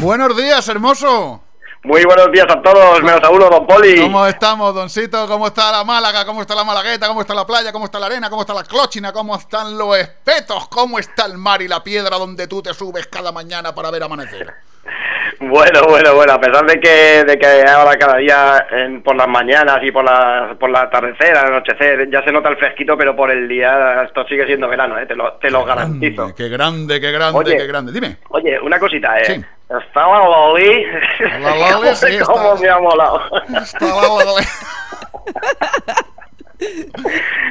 Buenos 0.00 0.36
días, 0.36 0.68
hermoso. 0.68 1.42
Muy 1.84 2.04
buenos 2.04 2.30
días 2.30 2.46
a 2.48 2.62
todos, 2.62 3.02
menos 3.02 3.24
a 3.24 3.30
uno, 3.30 3.50
don 3.50 3.66
Poli. 3.66 4.00
¿Cómo 4.00 4.24
estamos, 4.26 4.72
Doncito? 4.74 5.26
¿Cómo 5.26 5.48
está 5.48 5.72
la 5.72 5.82
Málaga? 5.82 6.24
¿Cómo 6.24 6.42
está 6.42 6.54
la 6.54 6.62
Malagueta? 6.62 7.08
¿Cómo 7.08 7.22
está 7.22 7.34
la 7.34 7.44
playa? 7.44 7.72
¿Cómo 7.72 7.86
está 7.86 7.98
la 7.98 8.06
arena? 8.06 8.30
¿Cómo 8.30 8.42
está 8.42 8.54
la 8.54 8.62
clochina? 8.62 9.12
¿Cómo 9.12 9.34
están 9.34 9.76
los 9.76 9.96
espetos? 9.96 10.68
¿Cómo 10.68 10.98
está 11.00 11.26
el 11.26 11.38
mar 11.38 11.60
y 11.60 11.66
la 11.66 11.82
piedra 11.82 12.18
donde 12.18 12.46
tú 12.46 12.62
te 12.62 12.72
subes 12.72 13.08
cada 13.08 13.32
mañana 13.32 13.74
para 13.74 13.90
ver 13.90 14.04
amanecer? 14.04 14.54
Bueno, 15.40 15.82
bueno, 15.88 16.14
bueno, 16.14 16.32
a 16.34 16.40
pesar 16.40 16.64
de 16.66 16.78
que, 16.78 17.24
de 17.24 17.38
que 17.38 17.46
ahora 17.68 17.96
cada 17.96 18.16
día 18.18 18.66
en- 18.70 19.02
por 19.02 19.16
las 19.16 19.26
mañanas 19.28 19.78
y 19.82 19.90
por 19.90 20.04
la, 20.04 20.54
por 20.58 20.70
la 20.70 20.82
atardecer, 20.82 21.36
al 21.36 21.46
anochecer, 21.54 22.08
ya 22.10 22.22
se 22.22 22.30
nota 22.32 22.48
el 22.48 22.56
fresquito, 22.58 22.96
pero 22.96 23.16
por 23.16 23.30
el 23.30 23.48
día 23.48 24.02
esto 24.04 24.24
sigue 24.26 24.46
siendo 24.46 24.68
verano, 24.68 24.98
¿eh? 24.98 25.06
te, 25.06 25.16
lo, 25.16 25.32
te 25.34 25.50
lo 25.50 25.64
garantizo. 25.64 26.34
Qué 26.34 26.48
grande, 26.48 27.00
qué 27.00 27.10
grande, 27.10 27.38
Oye. 27.38 27.56
qué 27.56 27.66
grande. 27.66 27.92
Dime. 27.92 28.18
Oye, 28.28 28.60
una 28.60 28.78
cosita, 28.78 29.18
¿eh? 29.18 29.24
Sí. 29.24 29.44
Estaba 29.86 30.18
Loli. 30.28 30.86
La 31.40 31.70
Loli, 31.72 31.88
sí, 31.96 32.18
¿Cómo 32.24 32.54
está- 32.54 32.62
me 32.62 32.68
ha 32.70 32.78
molado? 32.78 33.20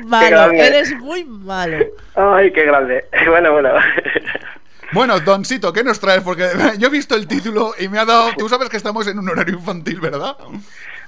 Malo, 0.06 0.30
grande. 0.30 0.68
eres 0.68 0.96
muy 0.98 1.24
malo. 1.26 1.78
Ay, 2.16 2.52
qué 2.52 2.64
grande. 2.66 3.06
Bueno, 3.28 3.52
bueno. 3.54 3.70
Bueno, 4.94 5.20
Doncito, 5.22 5.72
¿qué 5.72 5.84
nos 5.84 6.00
traes? 6.00 6.22
Porque 6.22 6.48
yo 6.78 6.88
he 6.88 6.92
visto 6.92 7.16
el 7.16 7.28
título 7.28 7.74
y 7.80 7.88
me 7.88 8.00
ha 8.00 8.06
dado. 8.06 8.32
Tú 8.38 8.50
sabes 8.50 8.70
que 8.70 8.78
estamos 8.78 9.08
en 9.08 9.20
un 9.20 9.30
horario 9.30 9.56
infantil, 9.56 10.00
¿verdad? 10.02 10.36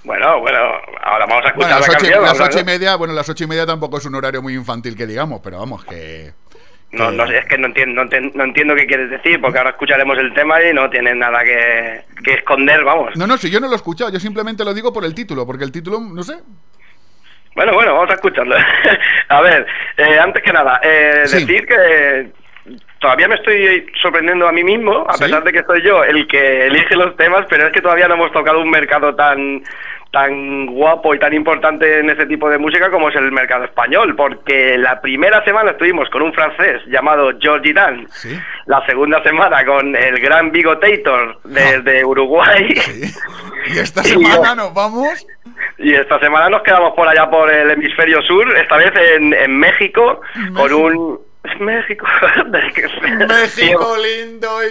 Bueno, 0.03 0.39
bueno, 0.39 0.57
ahora 1.01 1.25
vamos 1.25 1.45
a 1.45 1.53
Bueno, 1.53 1.79
escuchar 1.79 1.79
las 1.79 1.87
la 1.87 1.97
ocho, 1.97 2.21
las 2.21 2.39
ocho 2.49 2.59
y 2.59 2.63
media, 2.65 2.95
bueno, 2.95 3.13
las 3.13 3.29
ocho 3.29 3.43
y 3.43 3.47
media 3.47 3.65
tampoco 3.65 3.97
es 3.97 4.05
un 4.05 4.15
horario 4.15 4.41
muy 4.41 4.53
infantil 4.53 4.95
que 4.97 5.07
digamos, 5.07 5.41
pero 5.43 5.59
vamos, 5.59 5.83
que. 5.85 6.33
No, 6.91 7.09
no 7.09 7.25
sé, 7.25 7.39
es 7.39 7.45
que 7.45 7.57
no 7.57 7.67
entiendo, 7.67 8.03
no, 8.35 8.43
entiendo 8.43 8.75
qué 8.75 8.85
quieres 8.85 9.09
decir, 9.09 9.41
porque 9.41 9.57
ahora 9.57 9.71
escucharemos 9.71 10.15
el 10.19 10.31
tema 10.33 10.61
y 10.61 10.73
no 10.73 10.89
tienes 10.91 11.15
nada 11.15 11.43
que, 11.43 12.03
que 12.23 12.33
esconder, 12.35 12.83
vamos. 12.83 13.15
No, 13.15 13.25
no, 13.25 13.35
si 13.37 13.49
yo 13.49 13.59
no 13.59 13.65
lo 13.67 13.73
he 13.73 13.77
escuchado, 13.77 14.11
yo 14.11 14.19
simplemente 14.19 14.63
lo 14.63 14.73
digo 14.75 14.93
por 14.93 15.03
el 15.03 15.15
título, 15.15 15.43
porque 15.45 15.63
el 15.63 15.71
título, 15.71 15.99
no 15.99 16.21
sé. 16.21 16.35
Bueno, 17.55 17.73
bueno, 17.73 17.95
vamos 17.95 18.11
a 18.11 18.13
escucharlo. 18.13 18.55
a 19.29 19.41
ver, 19.41 19.65
eh, 19.97 20.19
antes 20.19 20.43
que 20.43 20.53
nada, 20.53 20.79
eh, 20.83 21.23
Sí. 21.25 21.45
decir 21.45 21.65
que 21.65 22.31
todavía 22.99 23.27
me 23.27 23.35
estoy 23.35 23.85
sorprendiendo 24.01 24.47
a 24.47 24.51
mí 24.51 24.63
mismo, 24.63 25.05
a 25.07 25.13
¿Sí? 25.13 25.23
pesar 25.25 25.43
de 25.43 25.51
que 25.51 25.63
soy 25.63 25.81
yo 25.81 26.03
el 26.03 26.27
que 26.27 26.67
elige 26.67 26.95
los 26.95 27.15
temas, 27.17 27.45
pero 27.49 27.67
es 27.67 27.73
que 27.73 27.81
todavía 27.81 28.07
no 28.07 28.15
hemos 28.15 28.31
tocado 28.31 28.59
un 28.61 28.69
mercado 28.69 29.13
tan 29.15 29.61
tan 30.11 30.67
guapo 30.67 31.15
y 31.15 31.19
tan 31.19 31.33
importante 31.33 31.97
en 31.99 32.07
ese 32.07 32.27
tipo 32.27 32.47
de 32.47 32.59
música 32.59 32.91
como 32.91 33.09
es 33.09 33.15
el 33.15 33.31
mercado 33.31 33.63
español, 33.65 34.15
porque 34.15 34.77
la 34.77 35.01
primera 35.01 35.43
semana 35.43 35.71
estuvimos 35.71 36.07
con 36.11 36.21
un 36.21 36.31
francés 36.31 36.83
llamado 36.85 37.31
Georgie 37.39 37.73
Dan, 37.73 38.07
la 38.67 38.85
segunda 38.85 39.23
semana 39.23 39.65
con 39.65 39.95
el 39.95 40.19
gran 40.19 40.51
Bigotator 40.51 41.39
desde 41.45 42.05
Uruguay, 42.05 42.75
Y 43.73 43.79
esta 43.79 44.03
semana 44.03 44.53
nos 44.53 44.71
vamos. 44.75 45.25
y 45.79 45.95
esta 45.95 46.19
semana 46.19 46.47
nos 46.47 46.61
quedamos 46.61 46.93
por 46.93 47.07
allá 47.07 47.27
por 47.31 47.51
el 47.51 47.71
hemisferio 47.71 48.21
sur, 48.21 48.55
esta 48.55 48.77
vez 48.77 48.91
en, 49.15 49.33
en 49.33 49.57
México, 49.57 50.21
con 50.53 50.71
un... 50.73 51.19
México. 51.59 52.05
México 53.27 53.95
lindo 53.97 54.59
y 54.63 54.69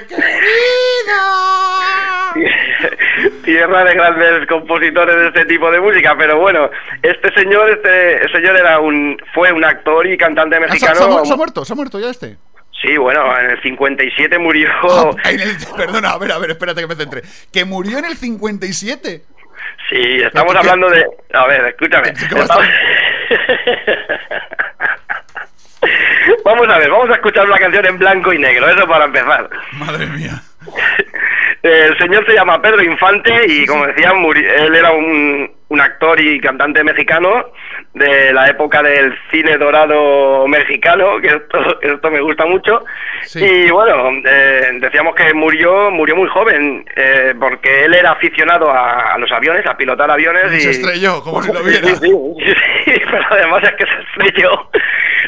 Tierra 3.45 3.85
de 3.85 3.95
grandes 3.95 4.47
compositores 4.49 5.15
de 5.17 5.27
este 5.29 5.45
tipo 5.45 5.71
de 5.71 5.81
música, 5.81 6.17
pero 6.17 6.39
bueno, 6.39 6.71
este 7.03 7.33
señor, 7.35 7.71
este 7.71 8.27
señor 8.33 8.57
era 8.57 8.79
un, 8.81 9.17
fue 9.35 9.53
un 9.53 9.65
actor 9.65 10.07
y 10.07 10.17
cantante 10.17 10.57
Ah, 10.57 10.61
¿Se, 10.61 10.67
mexicano. 10.67 10.95
se 10.97 11.05
ha 11.05 11.07
muerto, 11.09 11.25
se 11.27 11.33
ha 11.33 11.37
muerto, 11.37 11.65
se 11.65 11.73
ha 11.73 11.77
muerto 11.77 12.01
ya 12.01 12.09
este. 12.11 12.37
Sí, 12.81 12.97
bueno, 12.97 13.39
en 13.39 13.51
el 13.51 13.63
57 13.63 14.39
murió. 14.39 14.69
Ah, 15.25 15.31
en 15.31 15.41
el- 15.41 15.57
perdona, 15.77 16.11
a 16.11 16.19
ver, 16.19 16.33
a 16.33 16.39
ver, 16.39 16.51
espérate 16.53 16.81
que 16.81 16.87
me 16.87 16.95
centre. 16.97 17.23
Que 17.53 17.65
murió 17.65 17.99
en 17.99 18.07
el 18.07 18.17
57. 18.17 19.23
Sí, 19.91 20.21
estamos 20.23 20.53
¿Qué- 20.55 20.61
qué- 20.61 20.69
hablando 20.71 20.91
de... 20.91 21.07
A 21.35 21.47
ver, 21.47 21.67
escúchame. 21.67 22.09
Estamos- 22.09 22.65
Vamos 26.45 26.69
a 26.69 26.79
ver, 26.79 26.91
vamos 26.91 27.11
a 27.11 27.15
escuchar 27.15 27.47
una 27.47 27.59
canción 27.59 27.87
en 27.87 27.99
blanco 27.99 28.33
y 28.33 28.39
negro, 28.39 28.69
eso 28.69 28.87
para 28.87 29.05
empezar. 29.05 29.49
Madre 29.73 30.07
mía. 30.07 30.43
El 31.63 31.97
señor 31.99 32.27
se 32.27 32.35
llama 32.35 32.61
Pedro 32.61 32.83
Infante 32.83 33.33
y 33.47 33.65
como 33.67 33.87
decía, 33.87 34.13
él 34.59 34.75
era 34.75 34.91
un, 34.91 35.49
un 35.69 35.81
actor 35.81 36.21
y 36.21 36.41
cantante 36.41 36.83
mexicano 36.83 37.53
de 37.95 38.33
la 38.33 38.49
época 38.49 38.83
del 38.83 39.17
cine 39.31 39.57
dorado 39.59 40.49
mexicano, 40.49 41.19
que 41.23 41.29
esto, 41.29 41.81
esto 41.81 42.11
me 42.11 42.21
gusta 42.21 42.47
mucho. 42.47 42.85
Y 43.37 43.71
bueno, 43.71 44.11
eh, 44.25 44.71
decíamos 44.81 45.15
que 45.15 45.33
murió 45.35 45.91
murió 45.93 46.17
muy 46.17 46.29
joven, 46.31 46.85
eh, 46.97 47.33
porque 47.39 47.85
él 47.85 47.95
era 47.95 48.11
aficionado 48.13 48.69
a, 48.69 49.15
a 49.15 49.19
los 49.19 49.31
aviones, 49.31 49.65
a 49.65 49.77
pilotar 49.77 50.11
aviones. 50.11 50.53
Y 50.53 50.57
Y, 50.57 50.61
se 50.63 50.71
estrelló, 50.71 51.23
como 51.23 51.43
si 51.43 51.53
lo 51.53 51.63
viera. 51.65 51.87
Sí, 51.95 52.11
sí, 52.11 52.55
sí, 52.85 53.03
pero 53.09 53.25
además 53.31 53.63
es 53.63 53.73
que 53.75 53.87
se 53.87 54.01
estrelló, 54.01 54.69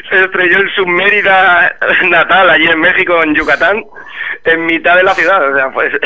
se 0.09 0.23
estrelló 0.23 0.59
en 0.59 0.69
su 0.75 0.85
Mérida 0.85 1.75
natal, 2.09 2.49
allí 2.49 2.67
en 2.67 2.79
México, 2.79 3.21
en 3.23 3.33
Yucatán, 3.35 3.83
en 4.43 4.65
mitad 4.65 4.95
de 4.95 5.03
la 5.03 5.13
ciudad. 5.13 5.51
O 5.51 5.55
sea, 5.55 5.69
pues. 5.71 5.91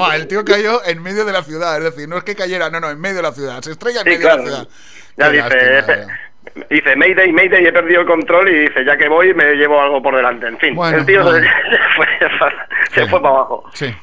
Ah, 0.00 0.12
el 0.16 0.26
tío 0.28 0.44
cayó 0.44 0.84
en 0.84 1.02
medio 1.02 1.24
de 1.24 1.32
la 1.32 1.42
ciudad, 1.42 1.76
es 1.78 1.84
decir, 1.84 2.08
no 2.08 2.16
es 2.18 2.24
que 2.24 2.34
cayera, 2.36 2.70
no, 2.70 2.80
no, 2.80 2.90
en 2.90 3.00
medio 3.00 3.16
de 3.16 3.22
la 3.22 3.32
ciudad, 3.32 3.60
se 3.62 3.72
estrella 3.72 4.00
en 4.00 4.04
Sí, 4.04 4.10
medio 4.10 4.20
claro. 4.22 4.42
de 4.42 4.50
la 4.50 4.56
ciudad. 4.56 4.68
Ya 5.16 5.30
dice, 5.30 5.72
lástima, 5.72 6.18
dice, 6.70 6.96
Mayday, 6.96 7.32
Mayday, 7.32 7.66
he 7.66 7.72
perdido 7.72 8.00
el 8.02 8.06
control 8.06 8.48
y 8.48 8.58
dice, 8.60 8.84
ya 8.84 8.96
que 8.96 9.08
voy 9.08 9.34
me 9.34 9.54
llevo 9.54 9.80
algo 9.80 10.00
por 10.02 10.14
delante. 10.16 10.46
En 10.46 10.58
fin, 10.58 10.74
Bueno, 10.74 10.98
el 10.98 11.06
tío 11.06 11.22
bueno. 11.24 11.38
se, 11.38 11.48
fue, 11.96 12.06
se 12.92 13.06
fue 13.08 13.20
para 13.22 13.34
abajo. 13.34 13.64
Sí. 13.74 13.94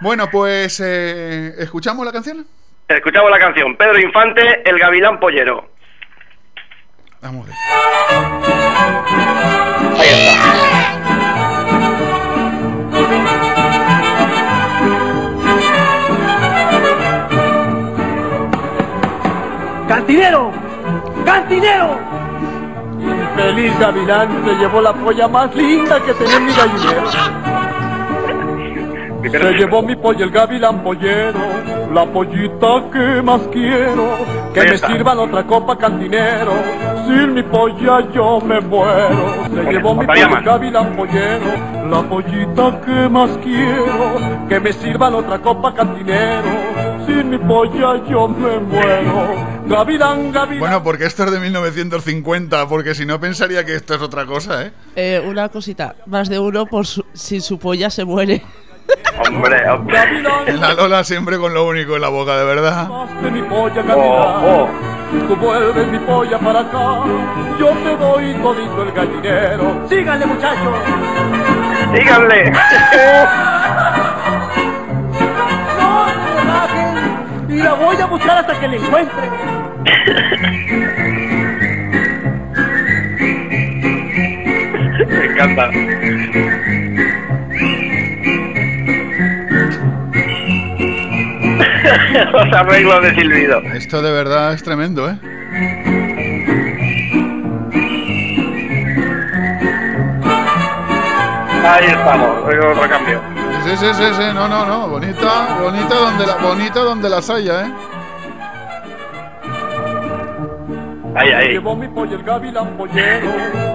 Bueno, 0.00 0.28
pues, 0.30 0.80
eh, 0.84 1.54
¿escuchamos 1.58 2.06
la 2.06 2.12
canción? 2.12 2.46
Escuchamos 2.88 3.30
la 3.30 3.38
canción, 3.38 3.76
Pedro 3.76 3.98
Infante, 4.00 4.62
El 4.68 4.78
Gavilán 4.78 5.20
Pollero. 5.20 5.70
Vamos 7.22 7.44
a 7.44 7.48
ver. 7.48 7.56
Ahí 9.98 10.08
está. 10.08 10.34
¡Cantinero! 19.86 20.52
¡Cantinero! 21.26 21.98
Feliz 23.36 23.78
Gavilán 23.78 24.44
se 24.44 24.54
llevó 24.54 24.80
la 24.80 24.92
polla 24.94 25.28
más 25.28 25.54
linda 25.54 26.02
que 26.02 26.14
tenía 26.14 26.36
en 26.36 26.46
mi 26.46 26.52
gallinero. 26.54 27.02
Se 29.22 29.52
llevó 29.52 29.82
mi 29.82 29.94
polla 29.96 30.24
el 30.24 30.30
gavilán 30.30 30.82
pollero, 30.82 31.38
la 31.92 32.04
pollita 32.06 32.84
que 32.92 33.22
más 33.22 33.40
quiero. 33.52 34.40
Que 34.54 34.62
me 34.64 34.78
sirvan 34.78 35.18
otra 35.18 35.46
copa 35.46 35.76
cantinero, 35.78 36.52
sin 37.06 37.34
mi 37.34 37.42
polla 37.44 38.00
yo 38.12 38.40
me 38.40 38.60
muero. 38.60 39.34
Se 39.54 39.62
llevó 39.72 39.94
mi 39.94 40.06
polla 40.06 40.28
el 40.38 40.44
gavilán 40.44 40.96
pollero, 40.96 41.88
la 41.90 42.02
pollita 42.02 42.80
que 42.84 43.08
más 43.08 43.30
quiero. 43.42 44.46
Que 44.48 44.58
me 44.60 44.72
sirvan 44.72 45.14
otra 45.14 45.38
copa 45.38 45.72
cantinero, 45.74 46.42
sin 47.06 47.30
mi 47.30 47.38
polla 47.38 48.02
yo 48.08 48.26
me 48.26 48.58
muero. 48.58 49.50
Gavilán, 49.66 50.32
gavilán. 50.32 50.58
Bueno, 50.60 50.82
porque 50.82 51.04
esto 51.04 51.24
es 51.24 51.30
de 51.30 51.38
1950, 51.38 52.66
porque 52.68 52.94
si 52.96 53.06
no 53.06 53.20
pensaría 53.20 53.64
que 53.64 53.76
esto 53.76 53.94
es 53.94 54.02
otra 54.02 54.26
cosa, 54.26 54.64
¿eh? 54.66 54.72
Eh, 54.96 55.22
una 55.24 55.48
cosita, 55.48 55.94
más 56.06 56.28
de 56.28 56.40
uno 56.40 56.66
por 56.66 56.86
su- 56.86 57.04
si 57.12 57.40
su 57.40 57.58
polla 57.58 57.88
se 57.90 58.04
muere. 58.04 58.42
Hombre, 59.28 59.62
La 60.58 60.74
Lola 60.74 61.04
siempre 61.04 61.38
con 61.38 61.52
lo 61.54 61.66
único 61.66 61.94
en 61.96 62.02
la 62.02 62.08
boca, 62.08 62.36
de 62.36 62.44
verdad. 62.44 62.88
polla 63.48 63.82
gavilán. 63.82 64.90
Tú 65.26 65.36
vuelves 65.36 65.88
mi 65.88 65.98
polla 65.98 66.38
para 66.38 66.60
acá, 66.60 67.04
yo 67.58 67.70
te 67.82 67.96
doy 67.96 68.32
todito 68.34 68.82
el 68.82 68.92
gallinero. 68.92 69.88
Síganle, 69.88 70.26
muchachos. 70.26 70.74
Síganle. 71.94 72.52
No 75.78 76.06
se 76.06 76.46
bajen, 76.46 77.48
y 77.48 77.56
la 77.62 77.74
voy 77.74 77.96
a 77.96 78.06
buscar 78.06 78.38
hasta 78.38 78.60
que 78.60 78.68
la 78.68 78.76
encuentre. 78.76 79.30
Me 85.08 85.24
encanta. 85.24 85.70
Los 92.32 92.52
arreglos 92.52 93.02
de 93.02 93.14
silbido. 93.14 93.60
Esto 93.74 94.02
de 94.02 94.12
verdad 94.12 94.52
es 94.52 94.62
tremendo, 94.62 95.08
¿eh? 95.08 95.18
Ahí 101.62 101.86
estamos, 101.86 102.44
oigo 102.46 102.70
otro 102.70 102.88
cambio. 102.88 103.20
Sí, 103.64 103.76
sí, 103.76 103.86
sí, 103.94 104.04
sí, 104.16 104.22
no, 104.34 104.48
no, 104.48 104.64
no, 104.66 104.88
bonita, 104.88 105.58
bonita 105.60 105.94
donde 105.94 106.26
la, 106.26 106.36
bonita 106.36 106.80
donde 106.80 107.08
las 107.08 107.30
haya, 107.30 107.66
¿eh? 107.66 107.72
Ahí, 111.14 111.30
ahí. 111.32 111.48
Llevó 111.54 111.74
mi 111.74 111.88
polla 111.88 112.14
el 112.16 112.22
gavilán 112.22 112.76
pollero, 112.76 113.28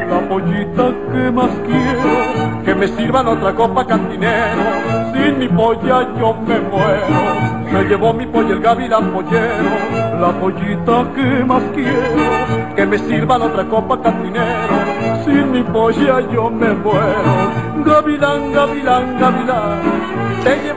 la 0.09 0.19
pollita 0.29 0.91
que 1.11 1.31
más 1.31 1.49
quiero. 1.65 2.63
Que 2.63 2.75
me 2.75 2.87
sirvan 2.87 3.27
otra 3.27 3.53
copa 3.53 3.85
cantinero, 3.85 4.63
sin 5.13 5.39
mi 5.39 5.47
polla 5.49 6.07
yo 6.17 6.33
me 6.33 6.59
muero. 6.59 7.55
Se 7.71 7.83
llevó 7.89 8.13
mi 8.13 8.25
polla 8.25 8.53
el 8.53 8.59
gavilán 8.61 9.11
pollero, 9.11 10.19
la 10.19 10.31
pollita 10.39 11.05
que 11.13 11.43
más 11.43 11.63
quiero. 11.73 12.75
Que 12.75 12.85
me 12.85 12.97
sirvan 12.97 13.41
otra 13.41 13.65
copa 13.65 14.01
cantinero, 14.01 14.75
sin 15.25 15.51
mi 15.51 15.63
polla 15.63 16.21
yo 16.31 16.49
me 16.49 16.69
muero. 16.69 17.51
Gavilán, 17.85 18.51
gavilán, 18.53 19.19
gavilán, 19.19 20.05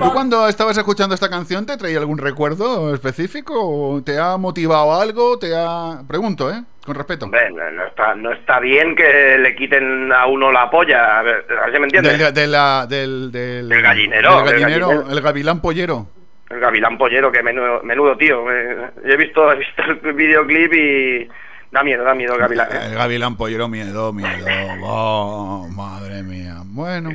¿Tú 0.03 0.13
cuando 0.13 0.49
estabas 0.49 0.77
escuchando 0.79 1.15
esta 1.15 1.29
canción 1.29 1.67
te 1.67 1.77
traía 1.77 1.99
algún 1.99 2.17
recuerdo 2.19 2.95
específico? 2.95 3.55
¿O 3.59 4.03
¿Te 4.03 4.19
ha 4.19 4.37
motivado 4.39 4.99
algo? 4.99 5.39
¿Te 5.39 5.55
ha...? 5.55 6.03
Pregunto, 6.09 6.51
¿eh? 6.51 6.63
Con 6.85 6.95
respeto. 6.95 7.27
Hombre, 7.27 7.51
no, 7.51 7.71
no 7.73 7.87
está, 7.87 8.15
no 8.15 8.33
está 8.33 8.61
bien 8.61 8.97
que 8.97 9.37
le 9.39 9.55
quiten 9.55 10.11
a 10.13 10.27
uno 10.27 10.51
la 10.51 10.71
polla, 10.71 11.19
a 11.19 11.23
ver, 11.23 11.45
a 11.51 11.67
ver 11.67 11.75
si 11.75 11.81
me 11.81 11.85
entiendes. 11.87 12.19
Del, 12.19 12.33
de 12.35 12.47
la- 12.47 12.87
del, 12.87 13.31
del, 13.31 13.69
Del 13.69 13.83
gallinero, 13.83 14.43
gallinero, 14.43 14.89
gallinero. 14.89 15.11
el 15.13 15.21
gavilán 15.21 15.61
pollero. 15.61 16.07
El 16.49 16.61
gavilán 16.61 16.97
pollero, 16.97 17.31
que 17.31 17.43
menudo, 17.43 17.83
menudo 17.83 18.17
tío. 18.17 18.51
eh, 18.51 18.91
Yo 19.05 19.13
he 19.13 19.17
visto, 19.19 19.53
he 19.53 19.57
visto 19.57 19.83
el 20.05 20.13
videoclip 20.15 20.73
y 20.73 21.29
da 21.71 21.83
miedo, 21.83 22.05
da 22.05 22.15
miedo 22.15 22.35
el 22.35 22.41
gavilán. 22.41 22.69
¿eh? 22.73 22.81
El 22.87 22.95
gavilán 22.95 23.37
pollero, 23.37 23.69
miedo, 23.69 24.13
miedo. 24.13 24.47
Oh, 24.83 25.69
madre 25.71 26.23
mía. 26.23 26.63
Bueno, 26.65 27.11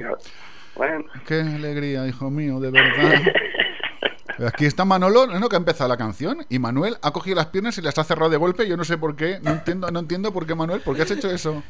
Bueno, 0.76 1.06
qué 1.26 1.42
alegría, 1.42 2.08
hijo 2.08 2.30
mío, 2.30 2.60
de 2.60 2.72
verdad. 2.72 3.22
Aquí 4.48 4.66
está 4.66 4.84
Manolo, 4.84 5.28
¿no? 5.28 5.48
que 5.48 5.56
ha 5.56 5.60
empezado 5.60 5.88
la 5.88 5.98
canción, 5.98 6.46
y 6.50 6.58
Manuel 6.60 6.98
ha 7.02 7.12
cogido 7.12 7.36
las 7.36 7.48
piernas 7.48 7.78
y 7.78 7.82
las 7.82 7.98
ha 8.00 8.04
cerrado 8.04 8.32
de 8.32 8.38
golpe. 8.38 8.68
Yo 8.68 8.76
no 8.78 8.84
sé 8.84 8.98
por 8.98 9.16
qué, 9.16 9.40
no 9.42 9.52
entiendo, 9.52 9.92
no 9.92 10.00
entiendo 10.00 10.34
por 10.34 10.48
qué, 10.48 10.56
Manuel, 10.56 10.82
¿por 10.82 10.96
qué 10.96 11.04
has 11.04 11.12
hecho 11.12 11.30
eso? 11.30 11.64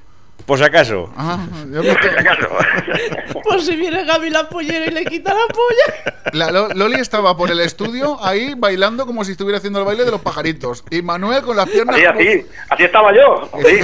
Por 0.45 0.57
si 0.57 0.64
acaso. 0.65 1.10
Ah, 1.15 1.39
yo 1.72 1.80
he 1.81 1.84
visto- 1.84 1.99
Por 3.43 3.61
si 3.61 3.76
viene 3.77 4.03
Gaby 4.03 4.30
la 4.30 4.49
pollera 4.49 4.88
y 4.88 4.91
le 4.91 5.05
quita 5.05 5.34
la 5.34 5.45
polla. 5.47 6.15
La 6.34 6.51
Lo- 6.51 6.68
Loli 6.69 6.99
estaba 6.99 7.35
por 7.38 7.49
el 7.51 7.60
estudio 7.61 8.18
ahí 8.23 8.53
bailando 8.57 9.05
como 9.05 9.23
si 9.23 9.31
estuviera 9.34 9.57
haciendo 9.60 9.80
el 9.80 9.85
baile 9.85 10.03
de 10.05 10.11
los 10.11 10.22
pajaritos. 10.22 10.84
Y 10.89 11.01
Manuel 11.01 11.43
con 11.43 11.55
las 11.55 11.69
piernas. 11.69 11.95
así, 11.95 12.05
así, 12.05 12.45
así 12.69 12.84
estaba 12.84 13.14
yo. 13.15 13.49
sí. 13.65 13.80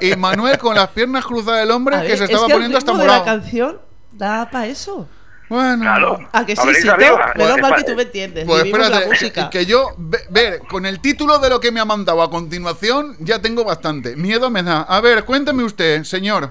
Y, 0.00 0.12
y 0.12 0.16
Manuel 0.16 0.56
con 0.58 0.74
las 0.74 0.88
piernas 0.88 1.24
cruzadas 1.26 1.60
del 1.60 1.70
hombre 1.70 1.96
A 1.96 2.02
que 2.02 2.08
ver, 2.08 2.18
se 2.18 2.24
es 2.24 2.30
estaba 2.30 2.46
que 2.46 2.52
el 2.52 2.56
poniendo 2.56 2.78
hasta 2.78 2.92
de 2.92 2.98
la 2.98 3.04
morado. 3.04 3.24
canción 3.24 3.80
da 4.12 4.48
para 4.50 4.66
eso. 4.68 5.06
Bueno, 5.50 6.28
¿A 6.32 6.46
que 6.46 6.52
A 6.52 6.56
sí, 6.56 6.66
ver, 6.68 6.76
sí? 6.76 6.86
Menos 6.86 6.98
arriba. 7.18 7.32
menos 7.34 7.58
mal 7.60 7.70
Pues, 7.72 7.82
que 7.84 7.90
tú 7.90 7.96
me 7.96 8.02
entiendes. 8.04 8.44
Pues 8.46 8.64
espérate, 8.64 9.00
la 9.00 9.06
música. 9.06 9.50
que 9.50 9.66
yo, 9.66 9.88
ve- 9.98 10.24
ver, 10.30 10.60
con 10.60 10.86
el 10.86 11.00
título 11.00 11.38
de 11.40 11.50
lo 11.50 11.58
que 11.60 11.72
me 11.72 11.80
ha 11.80 11.84
mandado 11.84 12.22
a 12.22 12.30
continuación, 12.30 13.16
ya 13.18 13.42
tengo 13.42 13.64
bastante. 13.64 14.14
Miedo 14.14 14.48
me 14.48 14.62
da. 14.62 14.82
A 14.82 15.00
ver, 15.00 15.24
cuénteme 15.24 15.64
usted, 15.64 16.04
señor. 16.04 16.50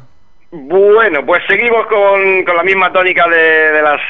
Bueno, 0.52 1.26
pues 1.26 1.42
seguimos 1.48 1.88
con, 1.88 2.44
con 2.44 2.58
la 2.58 2.64
misma 2.64 2.92
tónica 2.92 3.26
de, 3.30 3.38
de 3.38 3.82
las, 3.82 4.02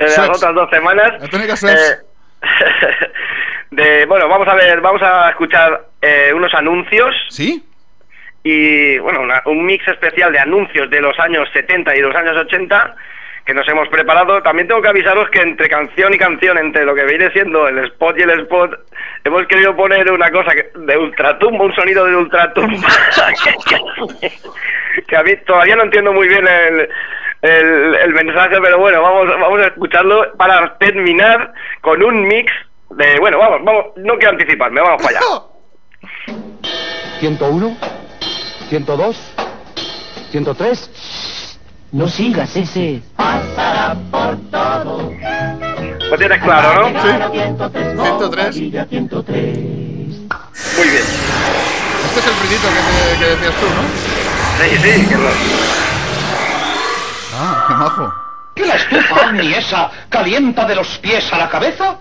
de 0.00 0.06
las 0.06 0.28
otras 0.30 0.54
dos 0.54 0.68
semanas. 0.70 1.12
La 1.20 1.28
tónica. 1.28 1.54
Eh, 1.54 1.98
de, 3.70 4.06
bueno, 4.06 4.28
vamos 4.28 4.48
a 4.48 4.54
ver, 4.54 4.80
vamos 4.80 5.02
a 5.02 5.30
escuchar 5.30 5.86
eh, 6.02 6.32
unos 6.34 6.52
anuncios. 6.54 7.14
¿Sí? 7.30 7.64
Y 8.42 8.98
bueno, 8.98 9.20
una- 9.20 9.42
un 9.46 9.64
mix 9.64 9.86
especial 9.88 10.32
de 10.32 10.38
anuncios 10.38 10.88
de 10.90 11.00
los 11.00 11.18
años 11.18 11.48
70 11.52 11.94
y 11.96 12.00
los 12.00 12.14
años 12.16 12.36
80 12.36 12.96
que 13.48 13.54
nos 13.54 13.66
hemos 13.66 13.88
preparado. 13.88 14.42
También 14.42 14.68
tengo 14.68 14.82
que 14.82 14.88
avisaros 14.88 15.30
que 15.30 15.40
entre 15.40 15.70
canción 15.70 16.12
y 16.12 16.18
canción, 16.18 16.58
entre 16.58 16.84
lo 16.84 16.94
que 16.94 17.04
viene 17.04 17.30
siendo 17.30 17.66
el 17.66 17.78
spot 17.86 18.18
y 18.18 18.22
el 18.22 18.40
spot, 18.42 18.72
hemos 19.24 19.46
querido 19.46 19.74
poner 19.74 20.12
una 20.12 20.30
cosa 20.30 20.54
que- 20.54 20.68
de 20.74 20.98
ultratumba, 20.98 21.64
un 21.64 21.74
sonido 21.74 22.04
de 22.04 22.14
ultratumba. 22.14 22.86
que 25.08 25.16
a 25.16 25.22
mí 25.22 25.34
todavía 25.46 25.76
no 25.76 25.84
entiendo 25.84 26.12
muy 26.12 26.28
bien 26.28 26.46
el, 26.46 26.90
el, 27.40 27.94
el 27.94 28.12
mensaje, 28.12 28.58
pero 28.60 28.76
bueno, 28.80 29.00
vamos, 29.00 29.28
vamos 29.40 29.60
a 29.62 29.66
escucharlo 29.68 30.30
para 30.36 30.76
terminar 30.76 31.54
con 31.80 32.02
un 32.02 32.28
mix 32.28 32.52
de, 32.90 33.18
bueno, 33.18 33.38
vamos, 33.38 33.64
vamos, 33.64 33.84
no 33.96 34.14
quiero 34.18 34.32
anticiparme, 34.32 34.82
vamos 34.82 35.02
para 35.02 35.20
allá. 35.20 35.26
101, 37.20 37.76
102, 38.68 39.34
103. 40.32 40.90
No 41.92 42.06
sigas 42.08 42.54
ese. 42.56 43.00
Pasará 43.16 43.96
por 44.10 44.36
todo. 44.50 45.10
Lo 46.10 46.16
tienes 46.18 46.42
claro, 46.42 46.90
¿no? 46.90 47.02
Sí. 47.02 47.08
103. 48.02 48.56
Muy 50.76 50.88
bien. 50.88 51.04
Este 52.04 52.20
es 52.20 52.26
el 52.26 52.34
ruidito 52.40 52.68
que, 52.68 52.80
te- 52.80 53.18
que 53.18 53.24
decías 53.30 53.54
tú, 53.60 53.66
¿no? 53.66 53.82
Sí, 54.58 54.76
sí, 54.76 55.06
que 55.06 55.14
lo- 55.16 55.28
Ah, 57.40 57.64
qué 57.68 57.74
majo. 57.74 58.12
¿Que 58.54 58.66
la 58.66 58.74
estufa 58.74 59.32
ni 59.32 59.52
esa 59.54 59.90
calienta 60.08 60.64
de 60.66 60.74
los 60.74 60.98
pies 60.98 61.32
a 61.32 61.38
la 61.38 61.48
cabeza? 61.48 61.96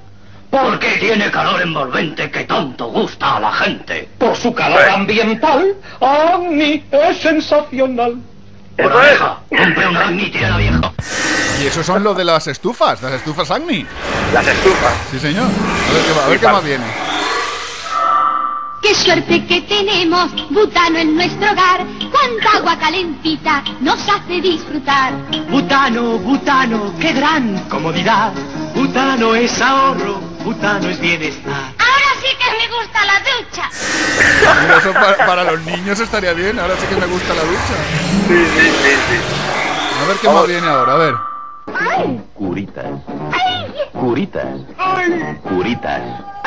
Porque 0.49 0.97
tiene 0.99 1.29
calor 1.29 1.61
envolvente 1.61 2.31
que 2.31 2.45
tanto 2.45 2.87
gusta 2.87 3.35
a 3.35 3.39
la 3.39 3.51
gente. 3.51 4.09
Por 4.17 4.35
su 4.35 4.53
calor 4.53 4.81
ambiental, 4.89 5.75
Agni 6.01 6.83
es 6.91 7.17
sensacional. 7.17 8.15
Vieja, 8.77 9.39
compre 9.49 9.87
un 9.87 9.97
Agni 9.97 10.29
tiene 10.29 10.49
la 10.49 10.57
vieja. 10.57 10.93
Y 11.61 11.65
esos 11.65 11.85
son 11.85 12.03
los 12.03 12.15
de 12.15 12.23
las 12.23 12.47
estufas, 12.47 13.01
las 13.01 13.13
estufas 13.13 13.49
Agni. 13.49 13.85
Las 14.33 14.47
estufas. 14.47 14.93
Sí, 15.11 15.19
señor. 15.19 15.45
A 15.45 15.93
ver 15.93 16.03
qué, 16.03 16.19
a 16.19 16.27
ver 16.27 16.39
qué 16.39 16.47
más 16.47 16.63
viene. 16.63 16.85
Qué 18.81 18.93
suerte 18.93 19.45
que 19.47 19.61
tenemos 19.61 20.31
butano 20.51 20.99
en 20.99 21.15
nuestro 21.15 21.51
hogar. 21.51 21.85
Cuánta 22.11 22.57
agua 22.57 22.77
calentita 22.77 23.63
nos 23.81 23.99
hace 24.07 24.39
disfrutar. 24.39 25.13
Butano, 25.49 26.19
butano, 26.19 26.93
qué 26.99 27.13
gran 27.13 27.57
comodidad. 27.69 28.31
Butano 28.75 29.33
es 29.33 29.59
ahorro, 29.59 30.19
butano 30.43 30.89
es 30.89 30.99
bienestar. 31.01 31.73
Ahora 31.79 32.11
sí 32.21 32.27
que 32.37 32.57
me 32.57 32.66
gusta 32.81 33.05
la 33.05 33.19
ducha. 33.19 33.69
Mira, 34.61 34.77
eso 34.77 34.93
para, 34.93 35.17
para 35.25 35.43
los 35.43 35.61
niños 35.61 35.99
estaría 35.99 36.33
bien. 36.33 36.59
Ahora 36.59 36.75
sí 36.79 36.85
que 36.87 36.95
me 36.95 37.05
gusta 37.07 37.33
la 37.33 37.43
ducha. 37.43 37.75
Sí, 38.27 38.45
sí, 38.55 38.69
sí, 38.69 38.95
sí. 39.09 40.03
A 40.03 40.07
ver 40.07 40.17
qué 40.21 40.29
más 40.29 40.47
viene 40.47 40.67
ahora. 40.67 40.93
A 40.93 40.97
ver. 40.97 41.15
Curitas. 42.35 42.85
Curitas. 43.93 44.45
Curitas. 45.43 46.01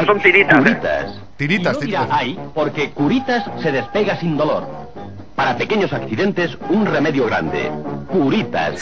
Son 0.06 0.20
tiritas. 0.22 0.58
Curitas. 0.58 1.14
Tiritas, 1.36 1.72
Y 1.82 1.90
no 1.92 2.06
tiritas. 2.06 2.46
porque 2.54 2.90
Curitas 2.92 3.44
se 3.62 3.72
despega 3.72 4.18
sin 4.20 4.36
dolor. 4.36 4.66
Para 5.40 5.56
pequeños 5.56 5.90
accidentes, 5.90 6.50
un 6.68 6.84
remedio 6.84 7.24
grande. 7.24 7.72
Curitas. 8.08 8.74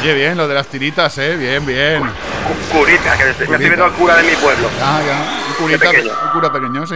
Oye, 0.00 0.14
bien, 0.14 0.34
lo 0.34 0.48
de 0.48 0.54
las 0.54 0.66
tiritas, 0.66 1.18
¿eh? 1.18 1.36
Bien, 1.36 1.66
bien. 1.66 2.02
Curita, 2.72 3.18
que 3.18 3.24
me 3.24 3.30
estoy 3.32 3.46
viendo 3.58 3.84
al 3.84 3.92
cura 3.92 4.16
de 4.16 4.22
mi 4.22 4.34
pueblo. 4.36 4.70
Ah, 4.82 5.02
ya. 5.06 5.46
Un 5.46 5.54
curita, 5.56 5.90
pequeño. 5.90 6.10
un 6.24 6.30
cura 6.30 6.50
pequeño, 6.50 6.86
sí. 6.86 6.94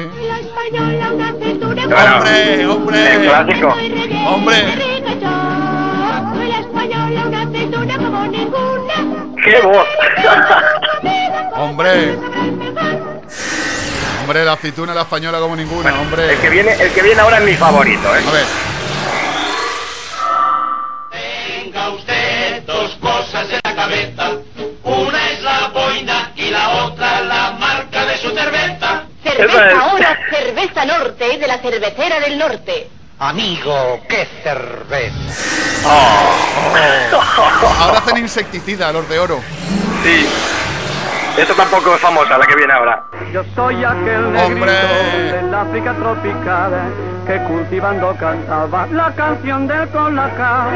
Cintura 1.38 2.16
¡Hombre, 2.16 2.66
hombre! 2.66 3.14
El 3.14 3.20
clásico. 3.28 3.76
¡Hombre! 4.26 4.56
¡Qué 9.44 9.60
voz! 9.60 9.86
¡Hombre! 11.58 12.18
Hombre, 14.22 14.44
la 14.46 14.52
aceituna, 14.54 14.94
la 14.94 15.02
española 15.02 15.40
como 15.40 15.56
ninguna, 15.56 16.00
hombre. 16.00 16.32
El 16.32 16.38
que 16.38 16.48
viene, 16.48 16.72
el 16.72 16.90
que 16.90 17.02
viene 17.02 17.20
ahora 17.20 17.36
es 17.36 17.44
mi 17.44 17.52
favorito, 17.52 18.16
¿eh? 18.16 18.22
A 18.26 18.32
ver. 18.32 18.77
Cerveza. 29.46 29.96
Es. 29.98 30.38
Cerveza 30.38 30.84
norte 30.84 31.38
de 31.38 31.46
la 31.46 31.58
cervecera 31.58 32.20
del 32.20 32.38
norte. 32.38 32.88
Amigo, 33.18 34.00
qué 34.08 34.28
cerveza. 34.42 35.16
Ahora 37.80 37.98
hacen 37.98 38.18
insecticida, 38.18 38.92
los 38.92 39.08
de 39.08 39.18
oro. 39.18 39.40
Sí. 40.04 40.26
Esta 41.38 41.54
tampoco 41.54 41.94
es 41.94 42.00
famosa, 42.00 42.36
la 42.36 42.46
que 42.46 42.56
viene 42.56 42.72
ahora. 42.72 43.04
Yo 43.32 43.44
soy 43.54 43.84
aquel 43.84 44.24
¡Hombre! 44.36 44.72
negrito 44.72 45.36
del 45.36 45.54
África 45.54 45.94
tropical 45.94 46.72
que 47.26 47.38
cultivando 47.44 48.14
cantaba 48.18 48.86
la 48.90 49.12
canción 49.14 49.68
del 49.68 49.88
colacao. 49.90 50.70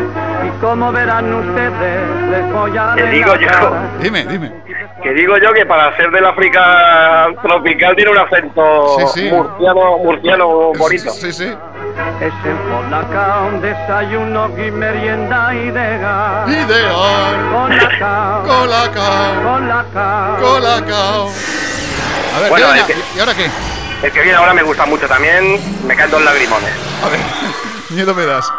Y 0.46 0.60
como 0.60 0.92
verán 0.92 1.32
ustedes, 1.34 2.30
les 2.30 2.52
voy 2.52 2.76
a 2.78 2.94
Te 2.94 3.06
digo 3.06 3.34
yo. 3.36 3.48
Dime, 4.00 4.24
dime. 4.26 4.52
Que 5.02 5.12
digo 5.14 5.36
yo 5.38 5.52
que 5.52 5.66
para 5.66 5.96
ser 5.96 6.10
del 6.12 6.24
África 6.26 7.26
tropical 7.42 7.96
tiene 7.96 8.12
un 8.12 8.18
acento 8.18 8.96
Sí, 9.00 9.06
sí. 9.22 9.30
murciano, 9.32 9.98
murciano 9.98 10.46
bonito. 10.78 11.10
Sí, 11.10 11.32
sí. 11.32 11.52
Es 12.20 12.32
el 12.44 12.56
colacao, 12.70 13.50
desayuno 13.60 14.48
y 14.58 14.70
merienda 14.70 15.54
ideal. 15.54 16.48
Ideal. 16.48 17.50
Colacao, 17.52 18.42
Colacao. 18.46 19.42
colacao. 19.42 20.36
Colacao. 20.40 21.28
A 22.36 22.40
ver, 22.40 22.48
Bueno, 22.50 22.66
¿qué 22.72 22.80
el 22.80 22.86
viene? 22.86 23.02
que- 23.02 23.16
¿y 23.16 23.20
ahora 23.20 23.34
qué? 23.34 23.50
El 24.06 24.12
que 24.12 24.22
viene 24.22 24.36
ahora 24.36 24.54
me 24.54 24.62
gusta 24.62 24.86
mucho 24.86 25.06
también, 25.06 25.60
me 25.86 25.94
caen 25.96 26.10
dos 26.10 26.22
lagrimones. 26.22 26.72
A 27.04 27.08
ver, 27.08 27.20
miedo 27.90 28.14
me 28.14 28.24
das. 28.26 28.52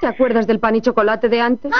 ¿Te 0.00 0.06
acuerdas 0.06 0.46
del 0.46 0.60
pan 0.60 0.76
y 0.76 0.80
chocolate 0.82 1.28
de 1.28 1.40
antes? 1.40 1.72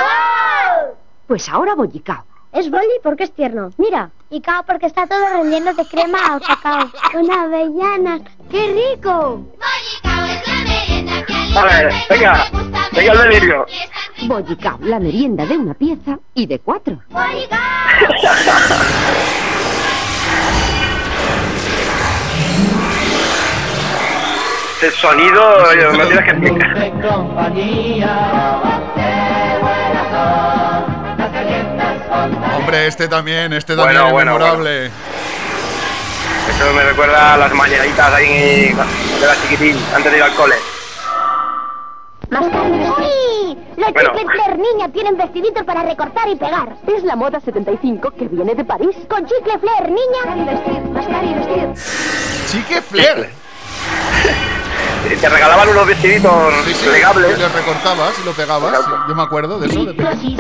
Pues 1.26 1.48
ahora 1.48 1.74
bollicao. 1.74 2.24
Es 2.50 2.70
boli 2.70 2.86
porque 3.02 3.24
es 3.24 3.32
tierno. 3.32 3.70
Mira. 3.76 4.10
Y 4.30 4.40
cao 4.40 4.62
porque 4.66 4.86
está 4.86 5.06
todo 5.06 5.20
relleno 5.42 5.72
de 5.74 5.84
crema 5.86 6.18
o 6.36 6.40
cacao. 6.40 6.88
Con 7.12 7.30
avellanas. 7.30 8.20
¡Qué 8.50 8.92
rico! 8.96 9.42
A 11.58 11.64
ver, 11.64 11.92
venga, 12.08 12.44
Venga 12.92 13.12
el 13.12 13.18
delirio. 13.18 13.66
Bollicao, 14.26 14.78
la 14.82 15.00
merienda 15.00 15.44
de 15.44 15.56
una 15.56 15.74
pieza 15.74 16.18
y 16.34 16.46
de 16.46 16.60
cuatro. 16.60 17.00
El 24.80 24.92
sonido, 24.92 25.72
eh, 25.72 25.88
no 25.92 26.06
tienes 26.06 26.24
que 26.24 26.30
explicar. 26.30 26.92
Hombre, 32.56 32.86
este 32.86 33.08
también, 33.08 33.52
este 33.52 33.74
Bueno, 33.74 33.86
también 33.86 34.06
es 34.06 34.12
bueno, 34.12 34.38
memorable. 34.38 34.86
Eso 34.86 36.72
me 36.76 36.84
recuerda 36.84 37.34
a 37.34 37.38
las 37.38 37.52
mañanitas 37.52 38.14
ahí 38.14 38.72
de 39.20 39.26
la 39.26 39.34
chiquitín, 39.42 39.76
antes 39.96 40.12
de 40.12 40.18
ir 40.18 40.24
al 40.24 40.34
cole. 40.34 40.54
¡Uy! 42.30 43.56
Los 43.76 43.92
Bueno. 43.92 44.10
chicles 44.12 44.32
Flair 44.32 44.58
niña 44.58 44.88
tienen 44.92 45.16
vestiditos 45.16 45.64
para 45.64 45.82
recortar 45.82 46.28
y 46.28 46.36
pegar. 46.36 46.76
Es 46.86 47.02
la 47.04 47.16
moda 47.16 47.40
75 47.40 48.10
que 48.10 48.28
viene 48.28 48.54
de 48.54 48.64
París. 48.64 48.96
Con 49.08 49.24
chicle 49.26 49.58
Flair 49.58 49.88
niña. 49.90 50.52
vestir, 50.52 50.82
mascar 50.90 51.24
y 51.24 51.34
vestir. 51.34 51.72
Chique 52.50 52.82
Flair. 52.82 53.30
Te 55.20 55.28
regalaban 55.28 55.68
unos 55.70 55.86
vestiditos 55.86 56.54
Sí, 56.66 56.74
sí, 56.74 56.86
plegables. 56.88 57.38
Lo 57.38 57.48
recortabas 57.48 58.18
y 58.20 58.24
lo 58.26 58.32
pegabas. 58.32 58.84
sí, 58.84 58.90
yo 59.08 59.14
me 59.14 59.22
acuerdo 59.22 59.58
de 59.58 59.66
eso. 59.68 59.84
de 59.84 59.94
y. 59.94 60.36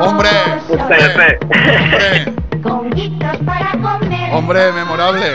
¡Hombre! 0.00 0.30
Este, 0.68 0.96
este. 0.96 1.38
¡Hombre! 1.42 2.34
Conguitos 2.62 3.36
para 3.44 3.72
comer. 3.72 4.34
¡Hombre, 4.34 4.72
memorable! 4.72 5.32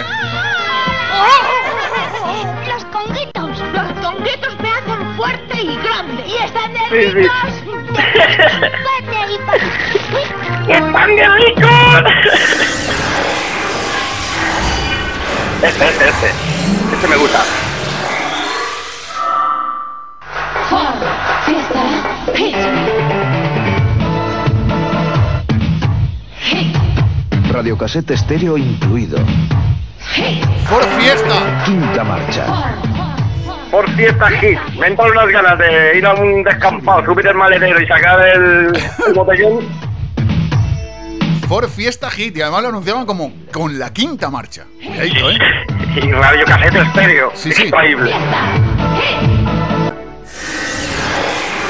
Los 2.67 2.85
conguitos. 2.85 3.49
Los 3.73 3.91
conguitos 4.05 4.55
fuerte 5.15 5.61
y 5.61 5.75
grande. 5.77 6.23
Y 6.27 6.35
están 6.43 6.73
de 6.73 6.79
Sí, 6.89 7.11
sí. 7.11 7.27
¡Están 10.67 11.15
de 11.15 11.29
ricos! 11.29 12.03
Este, 15.61 15.85
este, 15.85 16.09
este. 16.09 16.31
Este 16.93 17.07
me 17.07 17.15
gusta. 17.17 17.43
Radiocasete 27.51 28.13
estéreo 28.15 28.57
incluido. 28.57 29.17
¡Por 30.69 30.83
fiesta! 30.99 31.63
Quinta 31.65 32.03
marcha. 32.03 32.45
Por 33.75 33.91
fiesta 33.91 34.29
hit. 34.29 34.57
Me 34.79 34.87
entran 34.87 35.11
unas 35.11 35.27
ganas 35.27 35.59
de 35.59 35.97
ir 35.97 36.05
a 36.05 36.13
un 36.13 36.43
descampado, 36.45 37.03
subir 37.03 37.27
el 37.27 37.35
maletero 37.35 37.81
y 37.81 37.85
sacar 37.85 38.25
el, 38.25 38.73
el 39.05 39.13
botellón. 39.13 39.67
For 41.49 41.69
Fiesta 41.69 42.09
Hit. 42.09 42.37
Y 42.37 42.41
además 42.41 42.61
lo 42.61 42.69
anunciaban 42.69 43.05
como 43.05 43.33
con 43.51 43.77
la 43.77 43.91
quinta 43.91 44.29
marcha. 44.29 44.63
Cuidadito, 44.81 45.29
¿eh? 45.29 45.37
Y 45.93 46.09
radio 46.09 46.45
casete 46.45 46.79
estéreo. 46.83 47.31
Sí, 47.33 47.51
sí. 47.51 47.63
Increíble. 47.65 48.13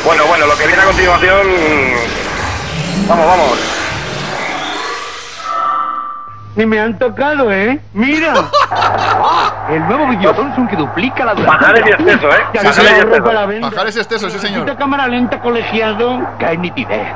Bueno, 0.05 0.25
bueno, 0.27 0.45
lo 0.45 0.55
que 0.59 0.67
viene 0.67 0.81
a 0.83 0.85
continuación. 0.85 1.47
Vamos, 3.07 3.25
vamos. 3.25 3.84
Ni 6.55 6.65
me 6.65 6.79
han 6.79 6.97
tocado, 6.97 7.51
¿eh? 7.51 7.79
¡Mira! 7.93 8.33
El 9.69 9.85
nuevo 9.87 10.07
Videotonson 10.07 10.67
que 10.67 10.75
duplica 10.75 11.25
la 11.25 11.33
duración. 11.33 11.57
Bajar 11.59 11.77
el 11.77 11.87
exceso, 11.87 12.29
¿eh? 12.29 12.43
Ya 12.53 12.63
Bajar 12.63 12.67
el 12.67 12.73
se 12.73 13.01
exceso. 13.01 13.23
para 13.23 13.39
la 13.41 13.45
venta. 13.47 13.69
Bajar 13.69 13.87
ese 13.87 13.99
exceso, 14.01 14.29
sí, 14.29 14.39
señor. 14.39 14.59
Esta 14.61 14.77
cámara 14.77 15.07
lenta 15.07 15.39
colegiado. 15.41 16.19
¡Qué 16.39 16.57
nitidez! 16.57 17.07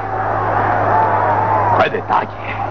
¡Qué 1.83 1.89
detalle! 1.91 2.68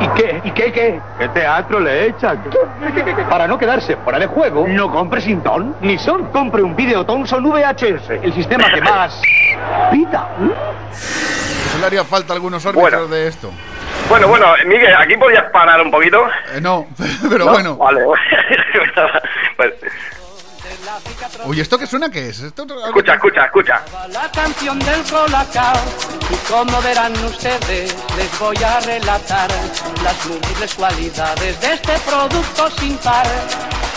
¿Y 0.00 0.08
qué? 0.20 0.40
¿Y 0.44 0.50
qué 0.50 0.72
qué? 0.72 1.00
¿Qué 1.18 1.28
teatro 1.28 1.80
le 1.80 2.06
echan? 2.08 2.42
Para 3.30 3.46
no 3.46 3.58
quedarse 3.58 3.96
fuera 3.96 4.18
de 4.18 4.26
juego, 4.26 4.66
no 4.68 4.90
compre 4.90 5.20
sin 5.20 5.40
ton 5.42 5.76
ni 5.80 5.98
son. 5.98 6.26
Compre 6.30 6.62
un 6.62 6.74
Videotonson 6.76 7.44
VHS, 7.44 8.10
el 8.22 8.32
sistema 8.32 8.70
que 8.72 8.80
más 8.80 9.20
pida. 9.90 10.28
Eso 10.92 11.78
le 11.78 11.86
haría 11.86 12.04
falta 12.04 12.32
algunos 12.34 12.64
árbitros 12.66 12.90
Bueno. 12.92 13.08
de 13.08 13.28
esto. 13.28 13.50
Bueno, 14.08 14.28
bueno, 14.28 14.46
Miguel, 14.66 14.94
aquí 14.98 15.16
podías 15.16 15.44
parar 15.50 15.80
un 15.80 15.90
poquito. 15.90 16.26
Eh, 16.54 16.60
no, 16.60 16.86
pero 17.30 17.46
¿No? 17.46 17.52
bueno. 17.52 17.76
Vale. 17.76 18.00
Pues, 19.56 19.72
Oye, 21.46 21.62
¿esto 21.62 21.78
qué 21.78 21.86
suena? 21.86 22.10
¿Qué 22.10 22.28
es? 22.28 22.40
¿Esto 22.40 22.66
escucha, 22.86 23.14
escucha, 23.14 23.44
escucha. 23.44 23.82
La 24.12 24.30
canción 24.30 24.78
del 24.78 25.02
colacao 25.10 25.76
y 26.30 26.50
como 26.50 26.80
verán 26.82 27.12
ustedes 27.24 27.94
les 28.16 28.38
voy 28.38 28.56
a 28.64 28.80
relatar 28.80 29.50
las 30.02 30.26
múltiples 30.26 30.74
cualidades 30.74 31.60
de 31.60 31.72
este 31.74 31.92
producto 32.08 32.70
sin 32.70 32.96
par 32.98 33.26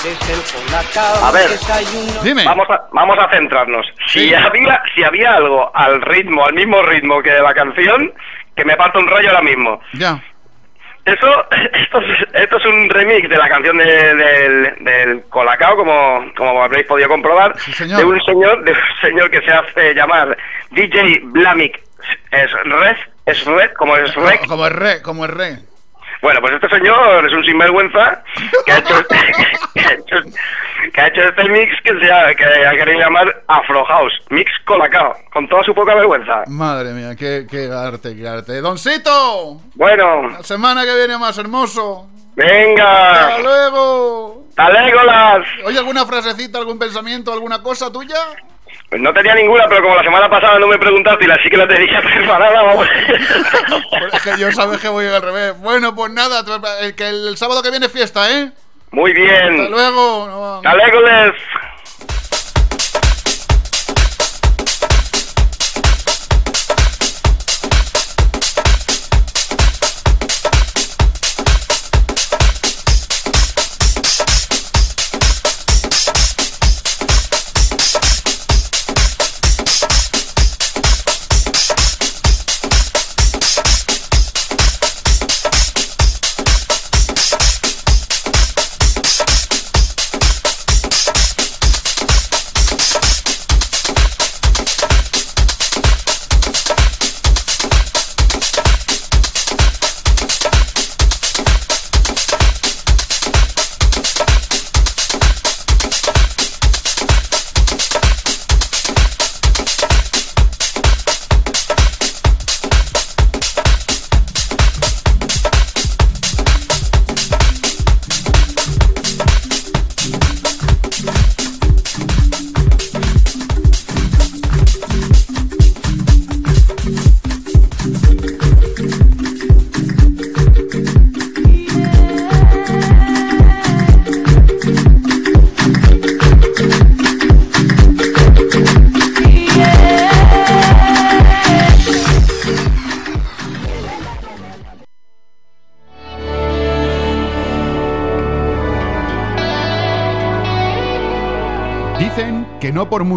es 0.06 0.30
el 0.30 0.66
colacao 0.66 1.26
A 1.26 1.32
ver. 1.32 1.50
desayuno 1.50 2.46
Vamos 2.46 2.70
a, 2.70 2.88
vamos 2.92 3.18
a 3.20 3.30
centrarnos. 3.30 3.86
Si 4.08 4.34
había, 4.34 4.82
si 4.96 5.04
había 5.04 5.36
algo 5.36 5.72
al 5.76 6.02
ritmo, 6.02 6.46
al 6.46 6.54
mismo 6.54 6.82
ritmo 6.84 7.22
que 7.22 7.32
la 7.32 7.54
canción, 7.54 8.14
que 8.56 8.66
me 8.66 8.76
parto 8.76 9.00
un 9.00 9.08
rollo 9.08 9.30
ahora 9.30 9.42
mismo. 9.42 9.80
Ya. 9.94 10.22
Eso, 11.08 11.46
esto, 11.74 12.02
es- 12.02 12.28
esto 12.34 12.58
es 12.58 12.66
un 12.66 12.90
remix 12.90 13.30
de 13.30 13.38
la 13.38 13.48
canción 13.50 13.78
de- 13.78 14.16
del, 14.16 14.76
del 14.82 15.22
Colacao, 15.30 15.76
como, 15.78 16.26
como 16.38 16.62
habréis 16.62 16.86
podido 16.86 17.08
comprobar, 17.10 17.58
señor. 17.60 18.00
de 18.00 18.06
un 18.06 18.22
señor, 18.24 18.64
de 18.64 18.72
un 18.72 18.78
señor 19.02 19.32
que 19.32 19.42
se 19.42 19.52
hace 19.52 19.94
llamar 19.96 20.38
DJ 20.72 21.22
Blamik 21.24 21.80
es 22.32 22.52
Red, 22.64 22.98
es 23.26 23.46
Red, 23.46 23.72
como 23.74 23.96
es 23.98 24.14
Rec. 24.16 24.46
Como 24.48 24.66
es 24.68 24.74
re, 24.74 25.02
como 25.02 25.26
es 25.26 25.32
re. 25.32 25.58
Bueno, 26.22 26.42
pues 26.42 26.54
este 26.56 26.70
señor 26.70 27.26
es 27.28 27.34
un 27.34 27.44
sinvergüenza 27.46 28.24
que 28.66 28.72
ha 28.72 28.78
hecho, 28.80 28.96
que 29.74 29.80
ha 29.82 29.94
hecho, 29.94 30.16
que 30.94 31.02
ha 31.02 31.08
hecho 31.08 31.22
este 31.22 31.44
mix 31.50 31.72
que 31.84 32.00
se 32.00 32.12
ha, 32.12 32.34
que 32.36 32.44
ha 32.46 32.72
querido 32.72 33.00
llamar 33.00 33.44
Afro 33.48 33.86
House, 33.86 34.14
mix 34.30 34.50
Colacao, 34.66 35.16
con 35.32 35.48
toda 35.48 35.64
su 35.64 35.74
poca 35.76 35.94
vergüenza. 35.96 36.44
Madre 36.48 36.92
mía, 36.94 37.16
qué, 37.16 37.46
qué 37.50 37.70
arte, 37.72 38.16
qué 38.16 38.28
arte. 38.28 38.60
¡Doncito! 38.62 39.62
Bueno, 39.76 40.30
La 40.30 40.44
semana 40.44 40.86
que 40.86 40.96
viene 40.96 41.18
más 41.18 41.38
hermoso. 41.38 42.08
venga. 42.36 43.28
¡Hasta 43.28 43.40
luego! 43.40 44.46
¡Hasta 44.58 44.82
Legolas! 44.84 45.46
¿Oye 45.66 45.78
alguna 45.78 46.06
frasecita, 46.06 46.58
algún 46.58 46.80
pensamiento, 46.80 47.32
alguna 47.32 47.62
cosa 47.62 47.92
tuya? 47.92 48.18
Pues 48.90 49.02
no 49.02 49.14
tenía 49.14 49.36
ninguna, 49.36 49.66
pero 49.68 49.84
como 49.84 49.96
la 49.96 50.04
semana 50.04 50.30
pasada 50.30 50.60
no 50.60 50.68
me 50.68 50.78
preguntaste 50.78 51.26
y 51.26 51.28
la 51.28 51.42
sí 51.44 51.50
que 51.50 51.58
la 51.58 51.68
tenía 51.68 52.02
preparada, 52.16 52.62
vamos. 52.64 52.88
Pues 53.90 54.14
es 54.14 54.22
que 54.22 54.42
yo 54.42 54.52
sabes 54.54 54.80
que 54.80 54.88
voy 54.88 55.06
al 55.06 55.22
revés. 55.22 55.60
Bueno, 55.60 55.94
pues 55.94 56.12
nada, 56.12 56.44
el, 56.82 56.96
que 56.96 57.10
el, 57.10 57.36
sábado 57.36 57.62
que 57.62 57.72
viene 57.72 57.90
fiesta, 57.90 58.32
¿eh? 58.32 58.52
Muy 58.92 59.12
bien. 59.12 59.60
Hasta 59.60 59.70
luego. 59.70 60.62
Hasta. 60.64 60.72
Dicen 60.72 61.67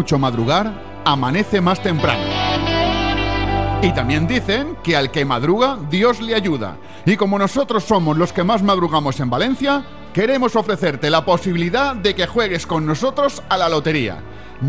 mucho 0.01 0.17
madrugar, 0.17 0.73
amanece 1.05 1.61
más 1.61 1.79
temprano. 1.79 2.23
Y 3.83 3.91
también 3.91 4.25
dicen 4.25 4.75
que 4.83 4.95
al 4.95 5.11
que 5.11 5.25
madruga, 5.25 5.77
Dios 5.91 6.19
le 6.21 6.33
ayuda. 6.33 6.77
Y 7.05 7.17
como 7.17 7.37
nosotros 7.37 7.83
somos 7.83 8.17
los 8.17 8.33
que 8.33 8.43
más 8.43 8.63
madrugamos 8.63 9.19
en 9.19 9.29
Valencia, 9.29 9.85
queremos 10.11 10.55
ofrecerte 10.55 11.11
la 11.11 11.23
posibilidad 11.23 11.95
de 11.95 12.15
que 12.15 12.25
juegues 12.25 12.65
con 12.65 12.87
nosotros 12.87 13.43
a 13.47 13.57
la 13.59 13.69
lotería. 13.69 14.23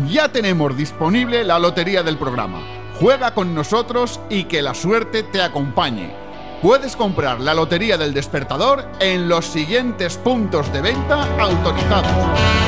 Ya 0.07 0.31
tenemos 0.31 0.77
disponible 0.77 1.43
la 1.43 1.57
lotería 1.57 2.03
del 2.03 2.19
programa. 2.19 2.59
Juega 2.99 3.33
con 3.33 3.55
nosotros 3.55 4.19
y 4.29 4.43
que 4.43 4.61
la 4.61 4.75
suerte 4.75 5.23
te 5.23 5.41
acompañe. 5.41 6.13
Puedes 6.61 6.95
comprar 6.95 7.41
la 7.41 7.55
lotería 7.55 7.97
del 7.97 8.13
despertador 8.13 8.87
en 8.99 9.27
los 9.27 9.47
siguientes 9.47 10.15
puntos 10.17 10.71
de 10.71 10.81
venta 10.81 11.23
autorizados. 11.39 12.62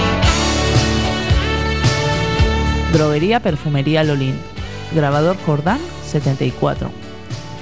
Droguería 2.96 3.42
Perfumería 3.42 4.06
Lolín. 4.06 4.40
Grabador 4.94 5.36
Jordán 5.46 5.80
74. 6.08 6.90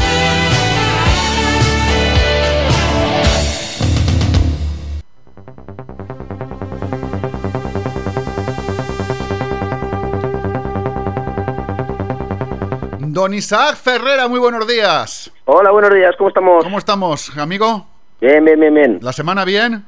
Don 13.16 13.32
Isaac 13.32 13.76
Ferrera, 13.76 14.28
muy 14.28 14.38
buenos 14.38 14.68
días. 14.68 15.32
Hola, 15.46 15.70
buenos 15.70 15.88
días, 15.94 16.14
¿cómo 16.18 16.28
estamos? 16.28 16.62
¿Cómo 16.62 16.76
estamos, 16.76 17.34
amigo? 17.38 17.86
Bien, 18.20 18.44
bien, 18.44 18.60
bien, 18.60 18.74
bien. 18.74 18.98
¿La 19.00 19.10
semana 19.14 19.42
bien? 19.46 19.86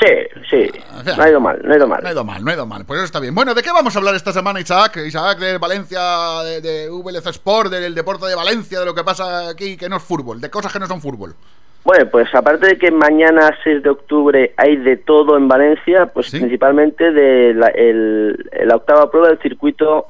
Sí, 0.00 0.08
sí. 0.50 0.68
No 1.16 1.22
ha 1.22 1.28
ido 1.28 1.38
mal, 1.40 1.60
no 1.62 1.72
ha 1.72 1.76
ido 1.76 1.86
mal. 1.86 2.02
No 2.02 2.08
ha 2.08 2.10
ido 2.10 2.24
mal, 2.24 2.44
no 2.44 2.50
ha 2.50 2.54
ido 2.54 2.66
mal. 2.66 2.84
Pues 2.84 2.98
eso 2.98 3.04
está 3.04 3.20
bien. 3.20 3.32
Bueno, 3.32 3.54
¿de 3.54 3.62
qué 3.62 3.70
vamos 3.70 3.94
a 3.94 4.00
hablar 4.00 4.16
esta 4.16 4.32
semana, 4.32 4.58
Isaac? 4.58 4.96
Isaac 5.06 5.38
de 5.38 5.56
Valencia, 5.58 6.00
de, 6.42 6.60
de 6.60 6.90
VLC 6.90 7.28
Sport, 7.28 7.70
del 7.70 7.94
deporte 7.94 8.26
de 8.26 8.34
Valencia, 8.34 8.80
de 8.80 8.86
lo 8.86 8.92
que 8.92 9.04
pasa 9.04 9.50
aquí, 9.50 9.76
que 9.76 9.88
no 9.88 9.98
es 9.98 10.02
fútbol, 10.02 10.40
de 10.40 10.50
cosas 10.50 10.72
que 10.72 10.80
no 10.80 10.88
son 10.88 11.00
fútbol. 11.00 11.36
Bueno, 11.84 12.06
pues 12.10 12.26
aparte 12.34 12.66
de 12.66 12.76
que 12.76 12.90
mañana 12.90 13.56
6 13.62 13.84
de 13.84 13.90
octubre 13.90 14.52
hay 14.56 14.78
de 14.78 14.96
todo 14.96 15.36
en 15.36 15.46
Valencia, 15.46 16.06
pues 16.06 16.28
principalmente 16.32 17.12
de 17.12 17.54
la, 17.54 17.68
el- 17.68 18.50
la 18.64 18.74
octava 18.74 19.08
prueba 19.12 19.28
del 19.28 19.38
circuito 19.38 20.06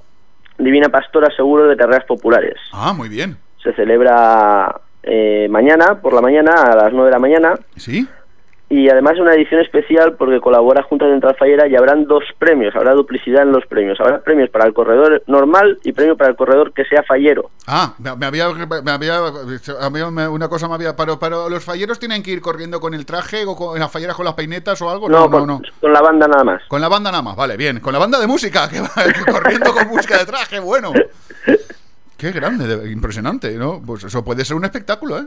Divina 0.59 0.89
Pastora 0.89 1.28
Seguro 1.35 1.68
de 1.68 1.76
Carreras 1.76 2.05
Populares. 2.05 2.56
Ah, 2.72 2.93
muy 2.93 3.09
bien. 3.09 3.36
Se 3.62 3.72
celebra 3.74 4.80
eh, 5.02 5.47
mañana, 5.48 6.01
por 6.01 6.12
la 6.12 6.20
mañana, 6.20 6.52
a 6.52 6.76
las 6.76 6.93
9 6.93 7.06
de 7.06 7.12
la 7.12 7.18
mañana. 7.18 7.55
¿Sí? 7.76 8.06
Y 8.70 8.90
además 8.90 9.14
es 9.14 9.20
una 9.20 9.34
edición 9.34 9.62
especial 9.62 10.14
porque 10.18 10.40
colabora 10.40 10.82
Junta 10.82 11.06
Central 11.06 11.36
Fallera 11.38 11.66
y 11.68 11.74
habrán 11.74 12.04
dos 12.04 12.22
premios, 12.38 12.76
habrá 12.76 12.92
duplicidad 12.92 13.42
en 13.42 13.52
los 13.52 13.64
premios. 13.66 13.98
Habrá 13.98 14.20
premios 14.20 14.50
para 14.50 14.66
el 14.66 14.74
corredor 14.74 15.22
normal 15.26 15.78
y 15.84 15.92
premio 15.92 16.16
para 16.16 16.30
el 16.30 16.36
corredor 16.36 16.72
que 16.72 16.84
sea 16.84 17.02
fallero. 17.02 17.50
Ah, 17.66 17.94
me, 17.98 18.14
me 18.16 18.26
había, 18.26 18.48
me 18.50 18.90
había, 18.90 20.28
una 20.28 20.48
cosa 20.48 20.68
me 20.68 20.74
había, 20.74 20.94
pero, 20.94 21.18
pero 21.18 21.48
los 21.48 21.64
falleros 21.64 21.98
tienen 21.98 22.22
que 22.22 22.30
ir 22.30 22.42
corriendo 22.42 22.78
con 22.78 22.92
el 22.92 23.06
traje 23.06 23.44
o 23.46 23.56
con 23.56 23.78
las 23.78 23.90
falleras 23.90 24.14
con 24.14 24.26
las 24.26 24.34
peinetas 24.34 24.80
o 24.82 24.90
algo. 24.90 25.08
No, 25.08 25.20
no, 25.20 25.30
con, 25.30 25.46
no. 25.46 25.62
con 25.80 25.92
la 25.92 26.02
banda 26.02 26.28
nada 26.28 26.44
más. 26.44 26.62
Con 26.68 26.82
la 26.82 26.88
banda 26.88 27.10
nada 27.10 27.22
más, 27.22 27.36
vale, 27.36 27.56
bien. 27.56 27.80
Con 27.80 27.94
la 27.94 27.98
banda 27.98 28.20
de 28.20 28.26
música, 28.26 28.68
que 28.68 28.80
va 28.80 28.88
corriendo 29.32 29.72
con 29.72 29.88
música 29.88 30.18
de 30.18 30.26
traje, 30.26 30.58
bueno. 30.60 30.92
Qué 32.18 32.32
grande, 32.32 32.66
de- 32.66 32.90
impresionante, 32.90 33.52
¿no? 33.56 33.80
Pues 33.84 34.04
eso 34.04 34.22
puede 34.24 34.44
ser 34.44 34.56
un 34.56 34.64
espectáculo, 34.64 35.18
¿eh? 35.20 35.26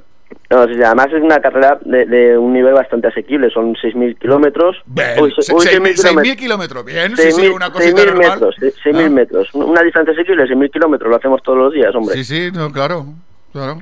No, 0.49 0.65
sí, 0.65 0.73
además 0.83 1.07
es 1.07 1.21
una 1.23 1.39
carrera 1.39 1.79
de, 1.83 2.05
de 2.05 2.37
un 2.37 2.53
nivel 2.53 2.73
bastante 2.73 3.07
asequible, 3.07 3.49
son 3.49 3.73
6.000 3.75 4.17
kilómetros. 4.19 4.77
Bien, 4.85 5.19
Uy, 5.21 5.33
se- 5.39 5.53
uy, 5.53 5.61
6.000 5.65 5.95
6.000 5.95 6.21
6.000 6.21 6.35
kilómetros, 6.37 6.85
bien, 6.85 7.15
sí, 7.17 7.31
sí, 7.31 7.41
6.000 7.41 7.53
una 7.55 7.71
cosita 7.71 8.01
6.000 8.01 8.05
normal. 8.07 8.29
metros, 8.31 8.55
se- 8.59 8.73
6.000 8.91 9.05
Ah. 9.05 9.09
metros. 9.09 9.53
Una 9.53 9.81
distancia 9.81 10.13
asequible, 10.13 10.43
6.000 10.47 10.69
kilómetros, 10.71 11.09
lo 11.09 11.15
hacemos 11.17 11.41
todos 11.43 11.57
los 11.57 11.73
días, 11.73 11.95
hombre. 11.95 12.15
Sí, 12.15 12.23
sí, 12.23 12.49
no, 12.53 12.71
claro, 12.71 13.05
claro. 13.53 13.79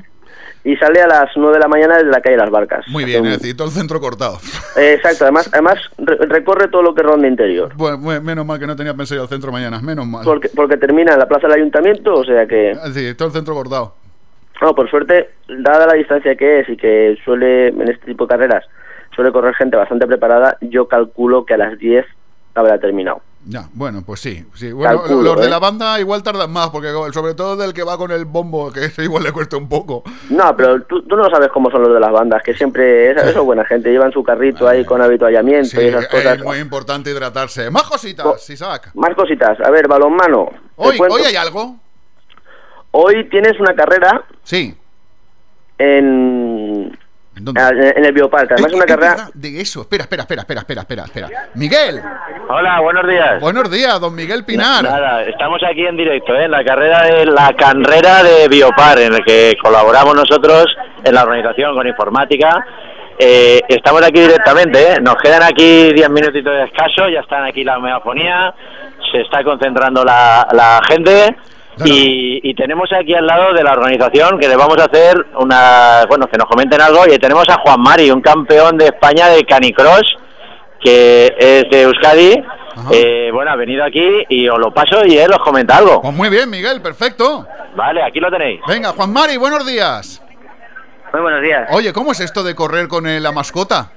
Y 0.70 0.76
sale 0.78 1.02
a 1.02 1.08
las 1.08 1.32
9 1.36 1.54
de 1.54 1.60
la 1.60 1.68
mañana 1.68 1.96
desde 1.98 2.12
la 2.12 2.22
calle 2.22 2.38
Las 2.38 2.52
Barcas. 2.52 2.86
Muy 2.90 3.04
bien, 3.06 3.26
es 3.26 3.40
decir, 3.40 3.58
todo 3.58 3.68
el 3.70 3.74
centro 3.74 4.00
cortado. 4.00 4.38
Exacto, 4.78 5.24
además, 5.24 5.50
además 5.52 5.78
re- 5.98 6.18
recorre 6.28 6.68
todo 6.68 6.84
lo 6.84 6.94
que 6.94 7.02
ronda 7.02 7.28
interior. 7.28 7.72
Bueno, 7.76 8.22
menos 8.22 8.46
mal 8.46 8.60
que 8.60 8.68
no 8.68 8.76
tenía 8.76 8.94
pensado 8.94 9.16
ir 9.16 9.22
al 9.24 9.30
centro 9.30 9.52
mañana, 9.52 9.82
menos 9.82 10.06
mal. 10.06 10.24
Porque, 10.24 10.50
porque 10.56 10.78
termina 10.78 11.14
en 11.14 11.20
la 11.20 11.28
plaza 11.28 11.48
del 11.48 11.58
ayuntamiento, 11.58 12.14
o 12.14 12.24
sea 12.24 12.46
que... 12.46 12.72
Es 12.72 12.94
decir, 12.94 13.18
todo 13.18 13.30
el 13.30 13.34
centro 13.34 13.56
cortado. 13.56 13.96
No, 14.62 14.76
por 14.76 14.90
suerte, 14.90 15.32
dada 15.48 15.88
la 15.88 15.94
distancia 15.94 16.36
que 16.36 16.60
es 16.60 16.70
y 16.70 16.78
que 16.78 17.18
suele, 17.26 17.70
en 17.70 17.90
este 17.90 18.06
tipo 18.06 18.26
de 18.26 18.30
carreras, 18.30 18.66
suele 19.16 19.32
correr 19.32 19.56
gente 19.56 19.76
bastante 19.78 20.06
preparada, 20.06 20.58
yo 20.62 20.88
calculo 20.88 21.46
que 21.46 21.54
a 21.56 21.58
las 21.58 21.80
10 21.80 22.06
habrá 22.54 22.78
terminado. 22.78 23.22
Ya, 23.46 23.70
bueno, 23.74 24.04
pues 24.06 24.20
sí. 24.20 24.46
sí. 24.54 24.72
Bueno, 24.74 25.00
Calculo, 25.00 25.22
los 25.34 25.40
de 25.42 25.48
¿eh? 25.48 25.50
la 25.50 25.60
banda 25.60 26.00
igual 26.00 26.22
tardan 26.22 26.52
más, 26.52 26.70
porque 26.70 26.90
sobre 27.14 27.34
todo 27.34 27.56
del 27.56 27.74
que 27.74 27.84
va 27.84 27.98
con 27.98 28.12
el 28.12 28.26
bombo, 28.26 28.72
que 28.72 28.86
ese 28.86 29.04
igual 29.04 29.24
le 29.24 29.32
cuesta 29.32 29.56
un 29.58 29.70
poco. 29.70 30.04
No, 30.30 30.56
pero 30.58 30.82
tú, 30.84 31.02
tú 31.04 31.16
no 31.16 31.30
sabes 31.30 31.50
cómo 31.50 31.72
son 31.72 31.84
los 31.84 31.94
de 31.94 32.00
las 32.02 32.12
bandas, 32.12 32.44
que 32.44 32.54
siempre, 32.54 33.12
esa, 33.12 33.22
eso 33.30 33.40
es 33.40 33.46
buena 33.46 33.64
gente, 33.66 33.90
llevan 33.92 34.12
su 34.12 34.24
carrito 34.24 34.68
ahí 34.68 34.84
con 34.84 35.02
avituallamiento 35.02 35.70
Sí, 35.70 35.78
y 35.80 35.86
esas 35.86 36.08
cosas. 36.08 36.38
es 36.38 36.44
muy 36.44 36.58
importante 36.58 37.12
hidratarse. 37.12 37.72
Más 37.72 37.84
cositas, 37.84 38.50
Isaac. 38.50 38.92
Más 38.94 39.16
cositas, 39.16 39.58
a 39.62 39.72
ver, 39.72 39.88
balonmano. 39.88 40.50
Hoy, 40.76 40.98
hoy 41.10 41.22
hay 41.26 41.36
algo. 41.36 41.78
Hoy 42.92 43.30
tienes 43.30 43.60
una 43.60 43.74
carrera 43.74 44.26
Sí. 44.44 44.76
en, 45.78 46.49
ah, 47.56 47.70
en 47.72 48.06
el 48.06 48.12
Bioparque, 48.12 48.54
además 48.54 48.72
es 48.72 48.78
una 48.78 48.86
carrera... 48.86 49.30
De 49.34 49.62
eso, 49.62 49.82
espera, 49.82 50.04
espera, 50.04 50.24
espera, 50.24 50.42
espera, 50.42 50.62
espera, 50.62 50.82
espera, 50.82 51.04
espera. 51.04 51.28
Miguel. 51.56 52.02
Hola, 52.50 52.80
buenos 52.82 53.08
días. 53.08 53.42
Buenos 53.42 53.72
días, 53.72 54.00
don 54.00 54.16
Miguel 54.16 54.44
Pinar. 54.46 54.84
Nada, 54.84 55.24
estamos 55.24 55.60
aquí 55.64 55.86
en 55.86 55.98
directo, 55.98 56.34
¿eh? 56.36 56.46
en 56.46 56.52
la 56.52 56.64
carrera 56.64 57.04
de 57.04 57.26
la 57.26 57.54
carrera 57.58 58.24
de 58.24 58.48
Biopar, 58.48 59.00
en 59.00 59.14
la 59.14 59.20
que 59.20 59.56
colaboramos 59.62 60.16
nosotros 60.16 60.66
en 61.04 61.14
la 61.14 61.24
organización 61.24 61.76
con 61.76 61.88
informática. 61.88 62.66
Eh, 63.18 63.62
estamos 63.68 64.02
aquí 64.02 64.22
directamente, 64.22 64.94
¿eh? 64.94 64.98
nos 65.02 65.16
quedan 65.16 65.44
aquí 65.44 65.92
10 65.94 66.10
minutitos 66.10 66.54
de 66.54 66.64
escaso, 66.64 67.10
ya 67.10 67.20
están 67.20 67.44
aquí 67.44 67.64
la 67.64 67.78
megafonía, 67.78 68.54
se 69.12 69.22
está 69.22 69.44
concentrando 69.44 70.06
la, 70.06 70.48
la 70.54 70.80
gente 70.88 71.36
y, 71.86 72.40
y 72.44 72.54
tenemos 72.56 72.90
aquí 72.94 73.14
al 73.14 73.26
lado 73.28 73.54
de 73.54 73.64
la 73.64 73.72
organización 73.74 74.38
que 74.40 74.48
le 74.48 74.56
vamos 74.56 74.78
a 74.80 74.86
hacer 74.86 75.26
una, 75.40 76.06
bueno, 76.08 76.28
que 76.28 76.38
nos 76.38 76.48
comenten 76.48 76.82
algo 76.82 77.02
y 77.08 77.18
tenemos 77.20 77.48
a 77.50 77.60
Juan 77.62 77.82
Mari, 77.82 78.12
un 78.12 78.22
campeón 78.22 78.78
de 78.78 78.86
España 78.86 79.28
de 79.30 79.44
canicross 79.46 80.18
que 80.82 81.36
es 81.38 81.70
de 81.70 81.82
Euskadi. 81.84 82.44
Eh, 82.92 83.30
bueno, 83.34 83.52
ha 83.52 83.56
venido 83.58 83.84
aquí 83.84 84.24
y 84.30 84.48
os 84.48 84.58
lo 84.58 84.74
paso 84.74 85.06
y 85.06 85.18
él 85.18 85.30
os 85.32 85.40
comenta 85.40 85.78
algo. 85.78 86.02
Pues 86.02 86.14
muy 86.16 86.30
bien, 86.30 86.50
Miguel, 86.50 86.82
perfecto. 86.82 87.46
Vale, 87.76 88.02
aquí 88.04 88.20
lo 88.20 88.32
tenéis. 88.32 88.62
Venga, 88.68 88.90
Juan 88.90 89.12
Mari, 89.12 89.36
buenos 89.38 89.66
días. 89.68 90.24
Muy 91.12 91.22
buenos 91.22 91.42
días. 91.42 91.68
Oye, 91.72 91.92
¿cómo 91.92 92.12
es 92.14 92.20
esto 92.22 92.44
de 92.44 92.56
correr 92.56 92.88
con 92.88 93.06
eh, 93.08 93.20
la 93.20 93.32
mascota? 93.34 93.92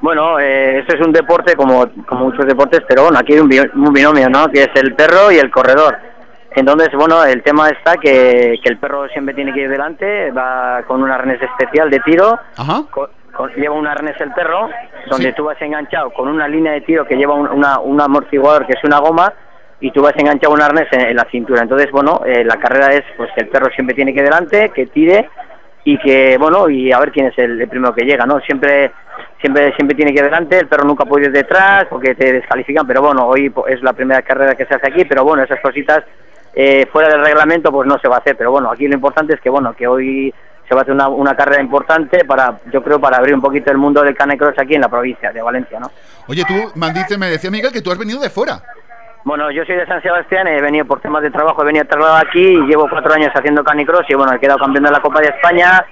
Bueno, 0.00 0.38
eh, 0.38 0.80
este 0.80 0.96
es 0.96 1.06
un 1.06 1.12
deporte 1.12 1.54
como, 1.56 1.86
como 2.06 2.26
muchos 2.26 2.44
deportes, 2.44 2.82
pero 2.86 3.04
bueno, 3.04 3.18
aquí 3.18 3.32
hay 3.34 3.38
un, 3.38 3.48
bi- 3.48 3.60
un 3.74 3.92
binomio, 3.92 4.28
¿no? 4.28 4.48
Que 4.48 4.64
es 4.64 4.70
el 4.74 4.94
perro 4.94 5.32
y 5.32 5.38
el 5.38 5.50
corredor. 5.50 5.96
Entonces, 6.56 6.90
bueno, 6.94 7.24
el 7.24 7.42
tema 7.42 7.68
está 7.70 7.96
que, 7.96 8.58
que 8.62 8.68
el 8.68 8.78
perro 8.78 9.08
siempre 9.08 9.34
tiene 9.34 9.52
que 9.52 9.60
ir 9.62 9.68
delante, 9.68 10.30
va 10.30 10.82
con 10.86 11.02
un 11.02 11.10
arnés 11.10 11.40
especial 11.42 11.90
de 11.90 11.98
tiro, 12.00 12.38
Ajá. 12.56 12.82
con- 12.90 13.08
lleva 13.56 13.74
un 13.74 13.86
arnés 13.88 14.14
el 14.20 14.30
perro, 14.32 14.68
donde 15.10 15.30
Sí. 15.30 15.34
tú 15.34 15.44
vas 15.44 15.60
enganchado 15.60 16.10
con 16.12 16.28
una 16.28 16.46
línea 16.46 16.72
de 16.72 16.82
tiro 16.82 17.04
que 17.04 17.16
lleva 17.16 17.34
un, 17.34 17.48
una- 17.48 17.80
un 17.80 18.00
amortiguador 18.00 18.64
que 18.66 18.74
es 18.74 18.84
una 18.84 19.00
goma 19.00 19.32
y 19.80 19.90
tú 19.90 20.02
vas 20.02 20.14
enganchado 20.16 20.54
un 20.54 20.62
arnés 20.62 20.86
en, 20.92 21.00
en 21.00 21.16
la 21.16 21.24
cintura. 21.32 21.62
Entonces, 21.62 21.90
bueno, 21.90 22.20
eh, 22.24 22.44
la 22.44 22.56
carrera 22.56 22.92
es 22.92 23.02
pues 23.16 23.30
que 23.34 23.40
el 23.42 23.48
perro 23.48 23.66
siempre 23.74 23.96
tiene 23.96 24.12
que 24.14 24.20
ir 24.20 24.24
delante, 24.24 24.68
que 24.70 24.86
tire 24.86 25.28
y 25.82 25.98
que, 25.98 26.36
bueno, 26.38 26.70
y 26.70 26.92
a 26.92 27.00
ver 27.00 27.10
quién 27.10 27.26
es 27.26 27.36
el, 27.38 27.60
el 27.60 27.68
primero 27.68 27.92
que 27.92 28.04
llega, 28.04 28.24
¿no? 28.24 28.38
Siempre 28.40 28.92
siempre 29.40 29.74
siempre 29.74 29.96
tiene 29.96 30.12
que 30.12 30.18
ir 30.20 30.24
delante, 30.24 30.58
el 30.58 30.68
perro 30.68 30.84
nunca 30.84 31.04
puede 31.04 31.26
ir 31.26 31.32
detrás 31.32 31.84
porque 31.90 32.14
te 32.14 32.32
descalifican, 32.32 32.86
pero 32.86 33.02
bueno, 33.02 33.26
hoy 33.26 33.52
es 33.66 33.82
la 33.82 33.92
primera 33.92 34.22
carrera 34.22 34.54
que 34.54 34.64
se 34.64 34.74
hace 34.74 34.86
aquí, 34.88 35.04
pero 35.04 35.24
bueno, 35.24 35.42
esas 35.42 35.60
cositas 35.60 36.02
eh, 36.54 36.86
fuera 36.92 37.08
del 37.08 37.24
reglamento 37.24 37.70
pues 37.72 37.86
no 37.86 37.98
se 37.98 38.08
va 38.08 38.16
a 38.16 38.18
hacer, 38.18 38.36
pero 38.36 38.50
bueno, 38.50 38.70
aquí 38.70 38.86
lo 38.86 38.94
importante 38.94 39.34
es 39.34 39.40
que, 39.40 39.50
bueno, 39.50 39.74
que 39.74 39.86
hoy 39.86 40.32
se 40.68 40.74
va 40.74 40.80
a 40.80 40.82
hacer 40.82 40.94
una, 40.94 41.08
una 41.08 41.36
carrera 41.36 41.60
importante 41.60 42.24
para, 42.24 42.58
yo 42.72 42.82
creo, 42.82 43.00
para 43.00 43.18
abrir 43.18 43.34
un 43.34 43.40
poquito 43.40 43.70
el 43.70 43.78
mundo 43.78 44.02
del 44.02 44.14
canecross 44.14 44.58
aquí 44.58 44.74
en 44.74 44.80
la 44.80 44.88
provincia 44.88 45.32
de 45.32 45.42
Valencia, 45.42 45.78
¿no? 45.78 45.90
Oye, 46.26 46.44
tú 46.46 46.54
me 46.78 46.90
dice, 46.92 47.18
me 47.18 47.28
decía 47.28 47.50
Miguel 47.50 47.72
que 47.72 47.82
tú 47.82 47.90
has 47.90 47.98
venido 47.98 48.20
de 48.20 48.30
fuera. 48.30 48.62
Bueno, 49.24 49.50
yo 49.50 49.64
soy 49.64 49.76
de 49.76 49.86
San 49.86 50.02
Sebastián, 50.02 50.46
he 50.48 50.60
venido 50.60 50.84
por 50.84 51.00
temas 51.00 51.22
de 51.22 51.30
trabajo, 51.30 51.62
he 51.62 51.66
venido 51.66 51.86
trasladado 51.86 52.26
aquí 52.26 52.42
y 52.42 52.66
llevo 52.66 52.86
cuatro 52.88 53.12
años 53.14 53.30
haciendo 53.34 53.64
canicross 53.64 54.04
y 54.08 54.14
bueno, 54.14 54.34
he 54.34 54.38
quedado 54.38 54.58
campeón 54.58 54.84
de 54.84 54.90
la 54.90 55.00
Copa 55.00 55.20
de 55.20 55.28
España 55.28 55.84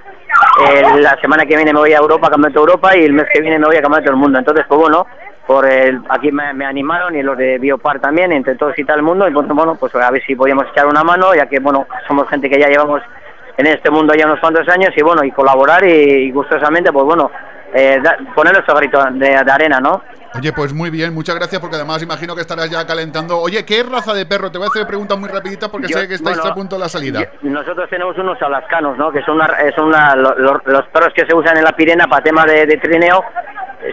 eh, 0.69 1.01
la 1.01 1.19
semana 1.21 1.45
que 1.45 1.57
viene 1.57 1.73
me 1.73 1.81
voy 1.81 1.93
a 1.93 1.99
Europa, 1.99 2.31
Campeonato 2.31 2.61
de 2.61 2.61
Europa, 2.61 2.97
y 2.97 3.05
el 3.05 3.13
mes 3.13 3.27
que 3.33 3.41
viene 3.41 3.59
me 3.59 3.67
voy 3.67 3.77
a 3.77 3.83
Campeonato 3.83 4.11
del 4.11 4.21
Mundo. 4.21 4.39
Entonces, 4.39 4.65
pues 4.69 4.81
bueno, 4.81 5.07
por 5.47 5.66
el, 5.70 6.01
aquí 6.09 6.31
me, 6.31 6.52
me 6.55 6.64
animaron 6.64 7.14
y 7.16 7.23
los 7.23 7.36
de 7.36 7.59
Biopar 7.59 8.01
también, 8.01 8.32
entre 8.32 8.55
todos 8.55 8.78
y 8.78 8.85
tal 8.85 8.97
el 8.98 9.02
mundo, 9.02 9.28
y 9.28 9.32
pues, 9.32 9.47
bueno, 9.48 9.74
pues 9.74 9.94
a 9.97 10.10
ver 10.10 10.23
si 10.24 10.35
podíamos 10.36 10.66
echar 10.73 10.86
una 10.86 11.02
mano, 11.02 11.35
ya 11.35 11.47
que, 11.47 11.59
bueno, 11.59 11.86
somos 12.06 12.28
gente 12.28 12.48
que 12.48 12.59
ya 12.60 12.69
llevamos 12.69 13.02
en 13.56 13.66
este 13.66 13.90
mundo 13.90 14.14
ya 14.14 14.27
unos 14.27 14.40
cuantos 14.40 14.66
años, 14.69 14.90
y 14.97 15.02
bueno, 15.02 15.24
y 15.24 15.31
colaborar 15.32 15.85
y, 15.85 15.90
y 15.90 16.31
gustosamente, 16.31 16.93
pues 16.93 17.05
bueno, 17.05 17.31
eh, 17.74 17.98
da- 18.02 18.16
poner 18.35 18.52
nuestro 18.52 18.74
grito 18.77 19.02
de, 19.12 19.28
de 19.44 19.51
arena, 19.51 19.81
¿no? 19.81 20.02
Oye, 20.35 20.51
pues 20.55 20.73
muy 20.73 20.89
bien, 20.89 21.12
muchas 21.12 21.35
gracias 21.35 21.60
porque 21.60 21.77
además 21.77 22.02
imagino 22.02 22.35
que 22.35 22.40
estarás 22.40 22.70
ya 22.70 22.86
calentando. 22.86 23.39
Oye, 23.39 23.66
¿qué 23.66 23.82
raza 23.82 24.14
de 24.14 24.24
perro? 24.24 24.51
Te 24.51 24.56
voy 24.56 24.66
a 24.66 24.70
hacer 24.70 24.86
preguntas 24.86 25.19
muy 25.19 25.28
rapiditas 25.28 25.69
porque 25.69 25.89
Yo- 25.89 25.98
sé 25.98 26.09
que 26.09 26.14
estáis 26.14 26.39
bueno, 26.39 26.52
a 26.52 26.55
punto 26.55 26.77
de 26.77 26.81
la 26.81 26.89
salida. 26.89 27.20
yo- 27.43 27.51
nosotros 27.51 27.90
tenemos 27.90 28.16
unos 28.16 28.40
alascanos, 28.40 28.97
¿no? 28.97 29.12
Que 29.12 29.20
son, 29.24 29.35
una, 29.35 29.51
son 29.77 29.89
una- 29.89 30.16
lo- 30.16 30.35
lo- 30.39 30.62
los 30.64 30.86
perros 30.89 31.12
que 31.14 31.27
se 31.27 31.35
usan 31.35 31.59
en 31.59 31.64
la 31.64 31.73
Pirena 31.73 32.06
para 32.06 32.23
temas 32.24 32.47
de, 32.47 32.64
de 32.64 32.77
trineo. 32.78 33.23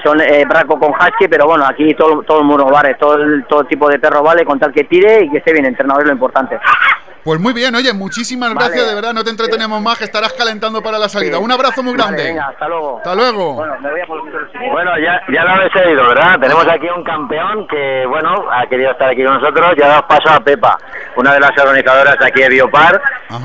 Son 0.03 0.21
eh, 0.21 0.45
braco 0.47 0.79
con 0.79 0.91
husky, 0.91 1.27
pero 1.27 1.45
bueno, 1.45 1.65
aquí 1.65 1.93
todo, 1.95 2.21
todo 2.23 2.39
el 2.39 2.45
mundo 2.45 2.65
vale, 2.65 2.95
todo, 2.95 3.17
todo 3.47 3.63
tipo 3.63 3.89
de 3.89 3.99
perro 3.99 4.21
vale, 4.21 4.45
con 4.45 4.59
tal 4.59 4.71
que 4.71 4.83
tire 4.83 5.23
y 5.23 5.29
que 5.29 5.37
esté 5.37 5.53
bien 5.53 5.65
entrenado, 5.65 5.99
es 5.99 6.05
lo 6.05 6.13
importante. 6.13 6.59
Pues 7.29 7.39
muy 7.39 7.53
bien, 7.53 7.75
oye, 7.75 7.93
muchísimas 7.93 8.51
Vale. 8.55 8.65
gracias, 8.69 8.87
de 8.89 8.95
verdad, 8.95 9.13
no 9.13 9.23
te 9.23 9.29
entretenemos 9.29 9.79
más, 9.83 9.99
que 9.99 10.05
estarás 10.05 10.33
calentando 10.33 10.81
para 10.81 10.97
la 10.97 11.07
salida. 11.07 11.37
Un 11.37 11.51
abrazo 11.51 11.83
muy 11.83 11.91
Vale, 11.95 12.03
grande. 12.05 12.23
venga, 12.23 12.47
hasta 12.47 12.67
luego. 12.67 12.97
Hasta 12.97 13.13
luego. 13.13 13.53
Bueno, 13.53 13.73
me 13.81 13.91
voy 13.91 14.01
a 14.01 14.05
por- 14.07 14.71
Bueno, 14.71 14.91
ya, 14.97 15.21
ya 15.31 15.43
lo 15.43 15.49
habéis 15.51 15.75
oído, 15.75 16.07
¿verdad? 16.07 16.39
Tenemos 16.39 16.67
aquí 16.67 16.87
un 16.89 17.03
campeón 17.03 17.67
que, 17.67 18.03
bueno, 18.07 18.33
ha 18.51 18.65
querido 18.67 18.89
estar 18.93 19.11
aquí 19.11 19.23
con 19.23 19.35
nosotros. 19.35 19.75
Ya 19.77 19.89
damos 19.89 20.05
paso 20.09 20.27
a 20.31 20.39
Pepa, 20.39 20.75
una 21.17 21.31
de 21.35 21.39
las 21.39 21.51
organizadoras 21.55 22.17
de 22.17 22.25
aquí 22.25 22.41
de 22.41 22.49
Biopar, 22.49 22.99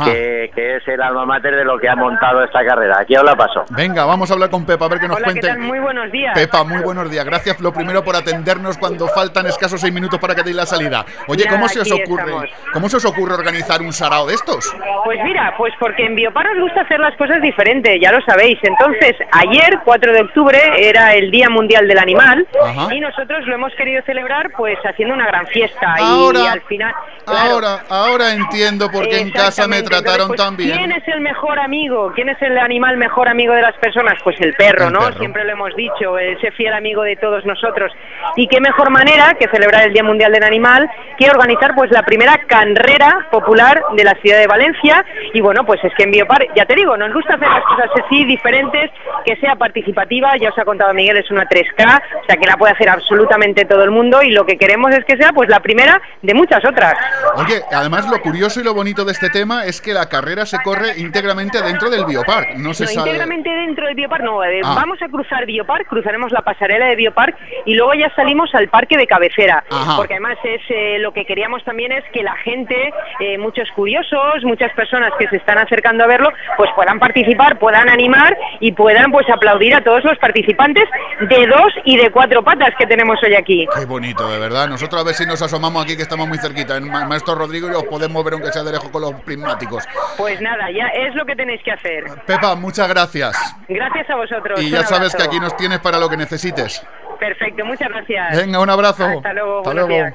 que, 0.06 0.50
que 0.54 0.76
es 0.76 0.88
el 0.88 1.02
alma 1.02 1.26
mater 1.26 1.54
de 1.54 1.64
lo 1.66 1.78
que 1.78 1.86
ha 1.86 1.94
montado 1.94 2.42
esta 2.42 2.64
carrera. 2.64 3.00
Aquí 3.00 3.14
os 3.18 3.22
la 3.22 3.36
paso. 3.36 3.66
Venga, 3.68 4.06
vamos 4.06 4.30
a 4.30 4.32
hablar 4.32 4.48
con 4.48 4.64
Pepa, 4.64 4.86
a 4.86 4.88
ver 4.88 4.98
qué 4.98 5.08
nos 5.08 5.18
Hola, 5.18 5.26
¿qué 5.26 5.40
cuente. 5.40 5.48
tal? 5.48 5.58
Muy 5.58 5.78
buenos 5.80 6.10
días. 6.10 6.32
Pepa, 6.34 6.64
muy 6.64 6.80
buenos 6.80 7.10
días. 7.10 7.26
Gracias 7.26 7.60
lo 7.60 7.70
primero 7.70 8.02
por 8.02 8.16
atendernos 8.16 8.78
cuando 8.78 9.08
faltan 9.08 9.44
escasos 9.44 9.78
seis 9.78 9.92
minutos 9.92 10.18
para 10.18 10.34
que 10.34 10.42
deis 10.42 10.56
la 10.56 10.64
salida. 10.64 11.04
Oye, 11.28 11.44
Ya, 11.44 11.50
¿cómo 11.50 11.68
se 11.68 11.80
os 11.80 11.92
ocurre? 11.92 12.22
estamos. 12.24 12.44
¿Cómo 12.72 12.88
se 12.88 12.96
os 12.96 13.04
ocurre 13.04 13.34
organizar 13.34 13.73
un 13.82 13.92
sarao 13.92 14.26
de 14.26 14.34
estos? 14.34 14.74
Pues 15.04 15.18
mira, 15.24 15.54
pues 15.56 15.72
porque 15.78 16.04
en 16.06 16.14
Biopar 16.14 16.46
nos 16.54 16.62
gusta 16.62 16.82
hacer 16.82 17.00
las 17.00 17.16
cosas 17.16 17.40
diferentes, 17.42 17.98
ya 18.00 18.12
lo 18.12 18.20
sabéis. 18.22 18.58
Entonces, 18.62 19.16
ayer, 19.32 19.78
4 19.84 20.12
de 20.12 20.20
octubre, 20.22 20.58
era 20.78 21.14
el 21.14 21.30
Día 21.30 21.48
Mundial 21.50 21.86
del 21.88 21.98
Animal 21.98 22.46
Ajá. 22.62 22.94
y 22.94 23.00
nosotros 23.00 23.46
lo 23.46 23.54
hemos 23.54 23.72
querido 23.74 24.02
celebrar 24.04 24.50
pues 24.56 24.78
haciendo 24.84 25.14
una 25.14 25.26
gran 25.26 25.46
fiesta. 25.46 25.94
y 25.98 26.02
Ahora- 26.02 26.52
al 26.52 26.60
final... 26.62 26.94
claro, 27.24 27.50
Ahora, 27.54 27.78
ahora 27.88 28.32
entiendo 28.32 28.90
por 28.90 29.08
qué 29.08 29.20
en 29.20 29.30
casa 29.30 29.66
me 29.68 29.82
trataron 29.82 30.30
Entonces, 30.30 30.44
tan 30.46 30.56
pues, 30.56 30.66
bien. 30.66 30.78
¿Quién 30.78 30.92
es 30.92 31.08
el 31.08 31.20
mejor 31.20 31.58
amigo? 31.58 32.12
¿Quién 32.14 32.28
es 32.28 32.40
el 32.42 32.58
animal 32.58 32.96
mejor 32.96 33.28
amigo 33.28 33.54
de 33.54 33.62
las 33.62 33.74
personas? 33.76 34.14
Pues 34.24 34.40
el 34.40 34.54
perro, 34.54 34.86
El 34.88 34.92
¿no? 34.92 35.00
perro. 35.00 35.18
Siempre 35.18 35.44
lo 35.44 35.52
hemos 35.52 35.74
dicho, 35.76 36.18
ese 36.18 36.50
fiel 36.52 36.72
amigo 36.74 37.02
de 37.02 37.16
todos 37.16 37.44
nosotros. 37.44 37.92
Y 38.36 38.46
qué 38.48 38.60
mejor 38.60 38.90
manera 38.90 39.34
que 39.38 39.46
celebrar 39.48 39.84
el 39.86 39.92
Día 39.92 40.02
Mundial 40.02 40.32
del 40.32 40.42
Animal 40.44 40.88
que 41.18 41.30
organizar 41.30 41.74
pues 41.74 41.90
la 41.90 42.02
primera 42.02 42.38
carrera 42.46 43.26
popular 43.54 43.82
de 43.96 44.04
la 44.04 44.14
ciudad 44.20 44.38
de 44.38 44.46
Valencia. 44.46 45.04
Y 45.32 45.40
bueno, 45.40 45.64
pues 45.64 45.82
es 45.84 45.92
que 45.94 46.04
en 46.04 46.10
Biopar, 46.10 46.44
ya 46.56 46.64
te 46.66 46.74
digo, 46.74 46.96
nos 46.96 47.12
gusta 47.12 47.34
hacer 47.34 47.48
las 47.48 47.62
cosas 47.64 47.90
así 48.04 48.24
diferentes, 48.24 48.90
que 49.24 49.36
sea 49.36 49.54
participativa, 49.56 50.36
ya 50.36 50.50
os 50.50 50.58
ha 50.58 50.64
contado 50.64 50.92
Miguel, 50.92 51.16
es 51.18 51.30
una 51.30 51.44
3K, 51.46 52.02
o 52.22 52.24
sea 52.26 52.36
que 52.36 52.46
la 52.46 52.56
puede 52.56 52.72
hacer 52.72 52.88
absolutamente 52.88 53.64
todo 53.64 53.84
el 53.84 53.90
mundo 53.90 54.22
y 54.22 54.30
lo 54.32 54.44
que 54.44 54.56
queremos 54.58 54.92
es 54.94 55.04
que 55.04 55.16
sea 55.16 55.32
pues 55.32 55.48
la 55.48 55.60
primera 55.60 56.00
de 56.22 56.34
muchas 56.34 56.64
otras. 56.64 56.94
Oye, 57.36 57.60
además 57.72 58.08
lo 58.10 58.20
curioso 58.20 58.60
y 58.60 58.64
lo 58.64 58.74
bonito 58.74 59.04
de 59.04 59.12
este 59.12 59.30
tema 59.30 59.64
es 59.64 59.80
que 59.80 59.92
la 59.92 60.08
carrera 60.08 60.46
se 60.46 60.58
corre 60.62 60.98
íntegramente 60.98 61.62
dentro 61.62 61.90
del 61.90 62.04
biopark. 62.04 62.56
No 62.56 62.74
se 62.74 62.84
No, 62.84 62.90
sale. 62.90 63.10
íntegramente 63.10 63.50
dentro 63.50 63.86
del 63.86 63.94
Biopark, 63.94 64.22
no, 64.24 64.42
eh, 64.44 64.60
Ah. 64.64 64.74
vamos 64.76 65.00
a 65.02 65.08
cruzar 65.08 65.46
Biopark, 65.46 65.86
cruzaremos 65.88 66.32
la 66.32 66.42
pasarela 66.42 66.86
de 66.86 66.96
Biopark 66.96 67.36
y 67.66 67.74
luego 67.74 67.94
ya 67.94 68.12
salimos 68.14 68.52
al 68.54 68.68
parque 68.68 68.96
de 68.96 69.06
cabecera, 69.06 69.62
Ajá. 69.70 69.96
porque 69.96 70.14
además 70.14 70.36
es 70.44 70.60
eh, 70.68 70.98
lo 70.98 71.12
que 71.12 71.24
queríamos 71.24 71.62
también 71.64 71.92
es 71.92 72.04
que 72.12 72.22
la 72.22 72.34
gente, 72.36 72.92
eh, 73.20 73.38
muchos 73.44 73.68
curiosos, 73.76 74.42
muchas 74.42 74.72
personas 74.72 75.12
que 75.18 75.28
se 75.28 75.36
están 75.36 75.58
acercando 75.58 76.02
a 76.04 76.06
verlo, 76.06 76.30
pues 76.56 76.70
puedan 76.74 76.98
participar, 76.98 77.58
puedan 77.58 77.88
animar 77.88 78.36
y 78.60 78.72
puedan 78.72 79.12
pues 79.12 79.28
aplaudir 79.30 79.74
a 79.74 79.84
todos 79.84 80.02
los 80.04 80.18
participantes 80.18 80.84
de 81.20 81.46
dos 81.46 81.72
y 81.84 81.96
de 81.96 82.10
cuatro 82.10 82.42
patas 82.42 82.70
que 82.78 82.86
tenemos 82.86 83.22
hoy 83.22 83.34
aquí. 83.34 83.66
Qué 83.78 83.84
bonito, 83.84 84.28
de 84.28 84.38
verdad. 84.38 84.66
Nosotros 84.68 85.00
a 85.02 85.04
ver 85.04 85.14
si 85.14 85.26
nos 85.26 85.40
asomamos 85.42 85.84
aquí 85.84 85.96
que 85.96 86.02
estamos 86.02 86.26
muy 86.26 86.38
cerquita. 86.38 86.76
En 86.76 86.90
Ma- 86.90 87.04
Maestro 87.06 87.34
Rodrigo 87.34 87.68
y 87.70 87.74
os 87.74 87.84
podemos 87.84 88.24
ver 88.24 88.34
aunque 88.34 88.50
sea 88.52 88.62
de 88.62 88.72
lejos 88.72 88.88
con 88.90 89.02
los 89.02 89.12
prismáticos. 89.22 89.84
Pues 90.16 90.40
nada, 90.40 90.70
ya 90.70 90.86
es 90.88 91.14
lo 91.14 91.24
que 91.26 91.36
tenéis 91.36 91.62
que 91.62 91.72
hacer. 91.72 92.04
Pepa, 92.26 92.54
muchas 92.56 92.88
gracias. 92.88 93.36
Gracias 93.68 94.08
a 94.10 94.16
vosotros. 94.16 94.60
Y 94.62 94.70
ya 94.70 94.82
sabes 94.84 95.14
que 95.14 95.22
aquí 95.22 95.38
nos 95.38 95.56
tienes 95.56 95.78
para 95.80 95.98
lo 95.98 96.08
que 96.08 96.16
necesites. 96.16 96.84
Perfecto, 97.20 97.64
muchas 97.64 97.88
gracias. 97.90 98.36
Venga, 98.36 98.58
un 98.60 98.70
abrazo. 98.70 99.04
Hasta 99.06 99.32
luego. 99.32 99.58
Hasta 99.58 99.74
luego. 99.74 99.88
días. 99.88 100.14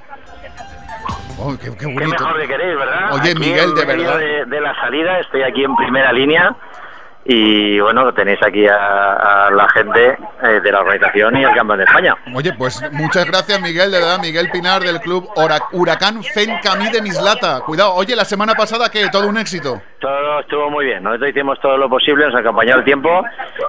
Oh, 1.42 1.56
qué, 1.58 1.72
qué 1.72 1.78
Qué 1.78 1.88
mejor 2.08 2.40
que 2.40 2.48
queréis, 2.48 2.78
¿verdad? 2.78 3.14
Oye, 3.14 3.32
Aquí 3.32 3.40
Miguel, 3.40 3.74
de 3.74 3.86
verdad. 3.86 4.18
De, 4.18 4.46
de 4.46 4.62
la 4.62 4.76
salida, 4.82 5.20
estoy 5.20 5.44
aquí 5.44 5.64
en 5.64 5.76
primera 5.76 6.12
línea. 6.12 6.54
Y 7.26 7.80
bueno, 7.80 8.12
tenéis 8.14 8.40
aquí 8.44 8.66
a, 8.66 9.46
a 9.48 9.52
la 9.52 9.70
gente 9.70 10.18
eh, 10.42 10.62
de 10.64 10.72
la 10.72 10.80
organización 10.80 11.38
y 11.38 11.44
el 11.44 11.54
campeón 11.54 11.78
de 11.78 11.84
España. 11.84 12.16
Oye, 12.34 12.54
pues 12.54 12.82
muchas 12.94 13.26
gracias, 13.26 13.62
Miguel, 13.62 13.92
de 13.92 14.00
verdad. 14.00 14.20
Miguel 14.20 14.50
Pinar 14.50 14.82
del 14.82 15.00
club 15.00 15.30
Huracán 15.74 16.24
Fencamí 16.24 16.90
de 16.90 17.02
Mislata. 17.02 17.60
Cuidado, 17.62 17.94
oye, 17.94 18.16
la 18.16 18.26
semana 18.26 18.56
pasada 18.56 18.90
que 18.90 19.10
todo 19.10 19.28
un 19.28 19.38
éxito. 19.38 19.80
Todo 20.00 20.40
estuvo 20.40 20.72
muy 20.72 20.86
bien. 20.86 21.04
Nosotros 21.04 21.30
hicimos 21.30 21.60
todo 21.60 21.78
lo 21.78 21.90
posible, 21.90 22.26
nos 22.26 22.36
acompañó 22.36 22.76
el 22.76 22.84
tiempo 22.86 23.24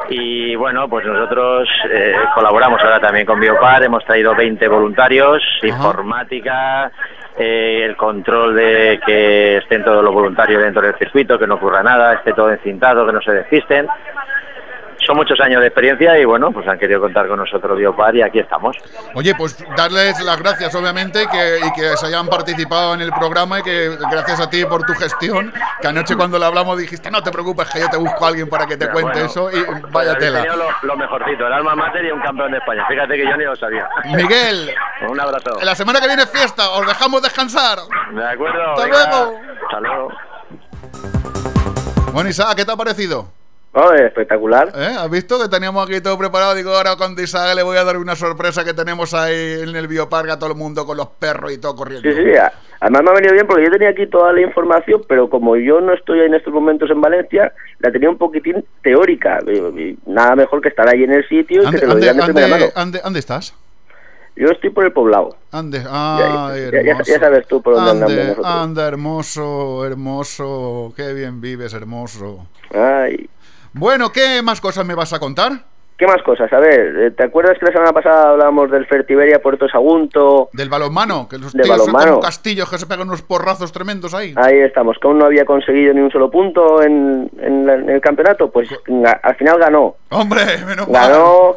y 0.09 0.55
bueno, 0.55 0.88
pues 0.88 1.05
nosotros 1.05 1.68
eh, 1.92 2.14
colaboramos 2.34 2.80
ahora 2.82 3.01
también 3.01 3.26
con 3.26 3.40
Biopar. 3.40 3.82
Hemos 3.82 4.05
traído 4.05 4.34
20 4.34 4.66
voluntarios, 4.68 5.42
informática, 5.62 6.90
eh, 7.43 7.85
el 7.87 7.97
control 7.97 8.55
de 8.55 9.01
que 9.07 9.57
estén 9.57 9.83
todos 9.83 10.05
los 10.05 10.12
voluntarios 10.12 10.62
dentro 10.62 10.83
del 10.83 10.95
circuito, 10.97 11.39
que 11.39 11.47
no 11.47 11.55
ocurra 11.55 11.83
nada, 11.83 12.12
esté 12.12 12.35
todo 12.35 12.51
encintado, 12.51 13.07
que 13.07 13.12
no 13.12 13.23
se 13.23 13.33
despisten. 13.33 13.87
Son 15.11 15.16
muchos 15.16 15.41
años 15.41 15.61
de 15.61 15.66
experiencia 15.66 16.16
y 16.20 16.24
bueno, 16.24 16.53
pues 16.53 16.69
han 16.69 16.78
querido 16.78 17.01
contar 17.01 17.27
con 17.27 17.37
nosotros 17.37 17.77
Biopar 17.77 18.15
y 18.15 18.23
aquí 18.23 18.39
estamos. 18.39 18.77
Oye, 19.16 19.35
pues 19.35 19.59
darles 19.77 20.20
las 20.20 20.39
gracias, 20.39 20.73
obviamente, 20.77 21.27
que, 21.27 21.59
y 21.66 21.73
que 21.73 21.97
se 21.97 22.07
hayan 22.07 22.28
participado 22.28 22.95
en 22.95 23.01
el 23.01 23.11
programa 23.11 23.59
y 23.59 23.62
que 23.65 23.97
gracias 24.09 24.39
a 24.39 24.49
ti 24.49 24.65
por 24.66 24.85
tu 24.85 24.95
gestión, 24.95 25.53
que 25.82 25.89
anoche 25.89 26.15
cuando 26.15 26.39
le 26.39 26.45
hablamos 26.45 26.78
dijiste, 26.78 27.11
no 27.11 27.24
te 27.24 27.32
preocupes, 27.32 27.69
que 27.70 27.81
yo 27.81 27.89
te 27.91 27.97
busco 27.97 28.24
a 28.24 28.28
alguien 28.28 28.49
para 28.49 28.66
que 28.66 28.77
te 28.77 28.89
cuente 28.89 29.19
bueno, 29.20 29.27
eso 29.27 29.51
y 29.51 29.65
pues 29.65 29.82
vaya 29.91 30.16
tela. 30.16 30.45
Lo, 30.45 30.69
lo 30.82 30.97
mejorcito, 30.97 31.45
el 31.45 31.53
alma 31.55 31.74
mater 31.74 32.05
y 32.05 32.12
un 32.12 32.20
campeón 32.20 32.53
de 32.53 32.59
España. 32.59 32.87
Fíjate 32.87 33.16
que 33.16 33.24
yo 33.24 33.37
ni 33.37 33.43
lo 33.47 33.57
sabía. 33.57 33.89
Miguel, 34.15 34.70
Un 35.09 35.20
abrazo. 35.20 35.59
la 35.61 35.74
semana 35.74 36.01
que 36.01 36.07
viene 36.07 36.23
es 36.23 36.31
fiesta, 36.31 36.70
os 36.70 36.87
dejamos 36.87 37.20
descansar. 37.20 37.78
De 38.12 38.24
acuerdo. 38.28 38.74
Hasta 38.74 38.85
venga. 38.85 39.09
luego. 39.11 39.41
Hasta 39.65 39.81
luego. 39.81 40.09
Bueno, 42.12 42.31
Isaac, 42.31 42.55
¿qué 42.55 42.65
te 42.65 42.70
ha 42.70 42.77
parecido? 42.77 43.40
Oh, 43.72 43.92
espectacular. 43.92 44.72
¿Eh? 44.74 44.97
¿Has 44.98 45.09
visto 45.09 45.40
que 45.40 45.48
teníamos 45.48 45.86
aquí 45.88 46.01
todo 46.01 46.18
preparado? 46.18 46.55
Digo, 46.56 46.74
ahora 46.74 46.97
con 46.97 47.12
Isaac 47.18 47.55
le 47.55 47.62
voy 47.62 47.76
a 47.76 47.84
dar 47.84 47.98
una 47.98 48.16
sorpresa 48.16 48.64
que 48.64 48.74
tenemos 48.74 49.14
ahí 49.14 49.60
en 49.62 49.76
el 49.76 49.86
bioparque 49.86 50.32
a 50.32 50.38
todo 50.40 50.51
el 50.51 50.56
mundo 50.56 50.84
con 50.84 50.97
los 50.97 51.06
perros 51.06 51.52
y 51.52 51.59
todo 51.59 51.76
corriendo. 51.76 52.10
Sí, 52.10 52.16
sí, 52.16 52.30
además 52.80 53.02
me 53.05 53.10
ha 53.10 53.14
venido 53.14 53.32
bien 53.34 53.47
porque 53.47 53.64
yo 53.66 53.70
tenía 53.70 53.90
aquí 53.90 54.09
toda 54.09 54.32
la 54.32 54.40
información, 54.40 55.02
pero 55.09 55.30
como 55.30 55.55
yo 55.56 55.80
no 55.80 55.92
estoy 55.94 56.18
en 56.22 56.34
estos 56.34 56.52
momentos 56.52 56.90
en 56.90 57.01
Valencia, 57.01 57.52
la 57.78 57.92
tenía 57.92 58.10
un 58.10 58.18
poquitín 58.18 58.64
teórica. 58.82 59.38
Nada 60.05 60.34
mejor 60.34 60.60
que 60.60 60.68
estar 60.68 60.88
ahí 60.88 61.05
en 61.05 61.12
el 61.12 61.28
sitio 61.28 61.59
y 61.62 61.62
que 61.62 61.66
¿Ande, 61.68 61.78
te 61.78 61.86
lo 61.86 61.94
digan 61.94 62.16
de 62.16 62.22
primera 62.24 62.48
mano. 62.48 62.64
ande 62.74 63.18
estás? 63.20 63.55
Yo 64.34 64.48
estoy 64.48 64.70
por 64.70 64.84
el 64.84 64.92
poblado. 64.92 65.36
Ande, 65.52 65.78
ay, 65.88 66.60
ya- 66.72 66.82
ya- 66.82 66.90
hermoso. 66.90 67.12
ya 67.12 67.20
sabes 67.20 67.47
tú 67.47 67.60
por 67.62 67.74
dónde 67.74 67.90
andamos 67.90 68.10
ande, 68.12 68.24
nosotros. 68.30 68.47
anda, 68.47 68.88
hermoso, 68.88 69.86
hermoso. 69.86 70.92
Qué 70.97 71.12
bien 71.12 71.40
vives, 71.40 71.72
hermoso. 71.74 72.47
Ay. 72.74 73.28
Bueno, 73.72 74.10
¿qué 74.12 74.42
más 74.42 74.60
cosas 74.60 74.84
me 74.86 74.94
vas 74.94 75.12
a 75.12 75.18
contar? 75.20 75.52
¿Qué 75.97 76.06
más 76.06 76.22
cosas? 76.22 76.51
A 76.52 76.59
ver, 76.59 76.97
eh, 76.98 77.10
¿te 77.10 77.24
acuerdas 77.24 77.59
que 77.59 77.66
la 77.66 77.72
semana 77.72 77.92
pasada 77.92 78.30
hablábamos 78.30 78.70
del 78.70 78.86
Fertiberia 78.86 79.42
Puerto 79.42 79.68
Sagunto? 79.68 80.48
Del 80.55 80.70
balonmano, 80.70 81.28
que 81.28 81.36
los 81.36 81.52
Del 81.52 81.64
tíos 81.64 81.76
son 81.76 81.86
balonmano. 81.92 82.12
como 82.12 82.22
castillos 82.22 82.70
que 82.70 82.78
se 82.78 82.86
pegan 82.86 83.06
unos 83.09 83.20
porrazos 83.20 83.70
tremendos 83.70 84.14
ahí. 84.14 84.32
Ahí 84.36 84.59
estamos, 84.60 84.97
que 84.98 85.06
aún 85.06 85.18
no 85.18 85.26
había 85.26 85.44
conseguido 85.44 85.92
ni 85.92 86.01
un 86.01 86.10
solo 86.10 86.30
punto 86.30 86.82
en, 86.82 87.30
en 87.38 87.66
la- 87.66 87.74
en 87.74 87.90
el 87.90 88.01
campeonato, 88.01 88.51
pues 88.51 88.70
al 89.22 89.36
final 89.36 89.59
ganó. 89.59 89.97
Hombre, 90.09 90.40
menos 90.66 90.88
mal. 90.88 91.10
Ganó 91.10 91.56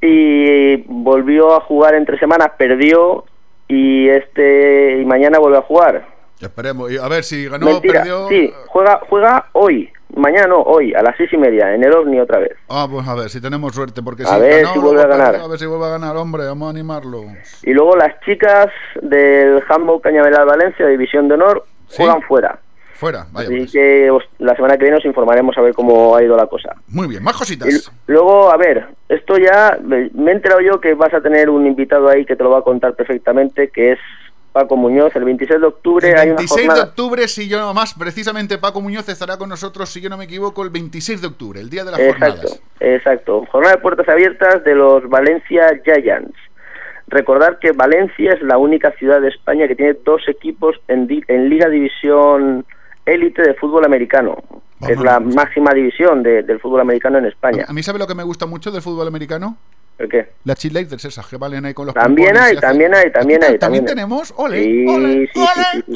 y 0.00 0.76
volvió 0.88 1.54
a 1.54 1.60
jugar 1.60 1.94
entre 1.94 2.18
semanas, 2.18 2.50
perdió 2.58 3.24
y 3.68 4.08
este 4.08 4.98
y 5.00 5.04
mañana 5.04 5.38
vuelve 5.38 5.58
a 5.58 5.62
jugar. 5.62 6.06
Esperemos, 6.40 6.90
a 6.98 7.08
ver 7.08 7.22
si 7.22 7.46
ganó, 7.48 7.66
Mentira, 7.66 8.00
perdió. 8.00 8.26
sí, 8.28 8.52
juega, 8.66 9.00
juega 9.08 9.46
hoy, 9.52 9.90
mañana 10.16 10.46
no, 10.48 10.60
hoy, 10.62 10.92
a 10.94 11.02
las 11.02 11.16
seis 11.16 11.32
y 11.32 11.36
media, 11.36 11.74
en 11.74 11.82
el 11.84 11.92
OVNI 11.92 12.20
otra 12.20 12.38
vez. 12.38 12.52
Ah, 12.68 12.86
pues 12.90 13.06
a 13.06 13.14
ver, 13.14 13.28
si 13.30 13.40
tenemos 13.40 13.74
suerte, 13.74 14.02
porque 14.02 14.22
A 14.24 14.34
si 14.34 14.40
ver 14.40 14.62
ganó, 14.62 14.72
si 14.74 14.78
vuelve 14.80 15.02
a 15.02 15.06
ganar. 15.06 15.34
A 15.36 15.46
ver 15.48 15.58
si 15.58 15.66
vuelve 15.66 15.86
a 15.86 15.90
ganar, 15.90 16.16
hombre, 16.16 16.44
vamos 16.44 16.66
a 16.66 16.70
animarlo. 16.70 17.24
Y 17.62 17.72
luego 17.72 17.96
las 17.96 18.18
chicas 18.20 18.66
del 19.02 19.62
Handball 19.68 20.00
Cañaveral 20.00 20.46
Valencia, 20.46 20.86
División 20.86 21.28
de 21.28 21.34
Honor, 21.34 21.64
¿Sí? 21.88 21.96
juegan 22.02 22.22
fuera. 22.22 22.58
Fuera, 22.94 23.24
vaya. 23.32 23.48
Así 23.48 23.56
pues. 23.60 23.72
que 23.72 24.10
os- 24.10 24.28
la 24.38 24.54
semana 24.54 24.76
que 24.76 24.84
viene 24.84 24.98
os 24.98 25.04
informaremos 25.06 25.56
a 25.56 25.62
ver 25.62 25.72
cómo 25.72 26.14
ha 26.14 26.22
ido 26.22 26.36
la 26.36 26.46
cosa. 26.48 26.74
Muy 26.88 27.06
bien, 27.08 27.22
más 27.22 27.34
Y 27.36 27.38
cositas. 27.38 27.90
luego, 28.06 28.52
a 28.52 28.58
ver, 28.58 28.88
esto 29.08 29.38
ya 29.38 29.78
me 29.82 30.10
he 30.30 30.32
enterado 30.32 30.60
yo 30.60 30.80
que 30.82 30.92
vas 30.92 31.14
a 31.14 31.22
tener 31.22 31.48
un 31.48 31.66
invitado 31.66 32.10
ahí 32.10 32.26
que 32.26 32.36
te 32.36 32.44
lo 32.44 32.50
va 32.50 32.58
a 32.58 32.62
contar 32.62 32.92
perfectamente, 32.94 33.68
que 33.70 33.92
es 33.92 33.98
Paco 34.52 34.76
Muñoz. 34.76 35.14
El 35.14 35.24
26 35.24 35.60
de 35.60 35.66
octubre 35.66 36.08
El 36.10 36.18
hay 36.18 36.28
una 36.30 36.36
26 36.38 36.74
de 36.74 36.80
octubre, 36.80 37.28
si 37.28 37.48
yo 37.48 37.58
no 37.60 37.72
más, 37.74 37.94
precisamente 37.94 38.58
Paco 38.58 38.80
Muñoz 38.80 39.08
estará 39.08 39.36
con 39.38 39.48
nosotros, 39.48 39.88
si 39.90 40.00
yo 40.00 40.10
no 40.10 40.16
me 40.16 40.24
equivoco, 40.24 40.62
el 40.62 40.70
26 40.70 41.20
de 41.20 41.26
octubre, 41.28 41.60
el 41.60 41.70
día 41.70 41.84
de 41.84 41.90
las 41.92 42.00
jornadas. 42.00 42.42
Exacto, 42.44 42.60
exacto. 42.80 43.46
Jornada 43.52 43.76
de 43.76 43.82
puertas 43.82 44.08
abiertas 44.08 44.64
de 44.64 44.74
los 44.74 45.08
Valencia 45.08 45.68
Giants. 45.84 46.34
Recordar 47.08 47.58
que 47.58 47.72
Valencia 47.72 48.32
es 48.34 48.42
la 48.42 48.56
única 48.58 48.92
ciudad 48.92 49.20
de 49.20 49.28
España 49.28 49.66
que 49.66 49.74
tiene 49.74 49.94
dos 50.04 50.22
equipos 50.28 50.76
en, 50.86 51.06
di- 51.08 51.24
en 51.26 51.48
Liga 51.48 51.68
División 51.68 52.64
Élite 53.04 53.42
de 53.42 53.54
fútbol 53.54 53.84
americano, 53.84 54.36
es 54.88 55.00
la 55.00 55.18
máxima 55.18 55.72
división 55.74 56.22
de- 56.22 56.42
del 56.44 56.60
fútbol 56.60 56.80
americano 56.80 57.18
en 57.18 57.26
España. 57.26 57.64
A 57.66 57.72
mí, 57.72 57.82
¿sabe 57.82 57.98
lo 57.98 58.06
que 58.06 58.14
me 58.14 58.22
gusta 58.22 58.46
mucho 58.46 58.70
del 58.70 58.82
fútbol 58.82 59.08
americano? 59.08 59.56
¿El 60.00 60.08
qué? 60.08 60.30
Las 60.44 60.56
cheerleaders 60.58 61.04
esas 61.04 61.26
que 61.26 61.36
valen 61.36 61.66
ahí 61.66 61.74
con 61.74 61.84
los 61.84 61.94
También 61.94 62.34
hay, 62.38 62.54
y 62.54 62.58
también 62.58 62.94
hay, 62.94 63.12
también 63.12 63.44
hay. 63.44 63.58
¿También 63.58 63.84
tenemos? 63.84 64.32
Ole, 64.34 64.62
Sí, 64.62 64.86
ole, 64.88 65.12
sí, 65.12 65.28
sí, 65.34 65.40
sí, 65.74 65.82
sí, 65.86 65.94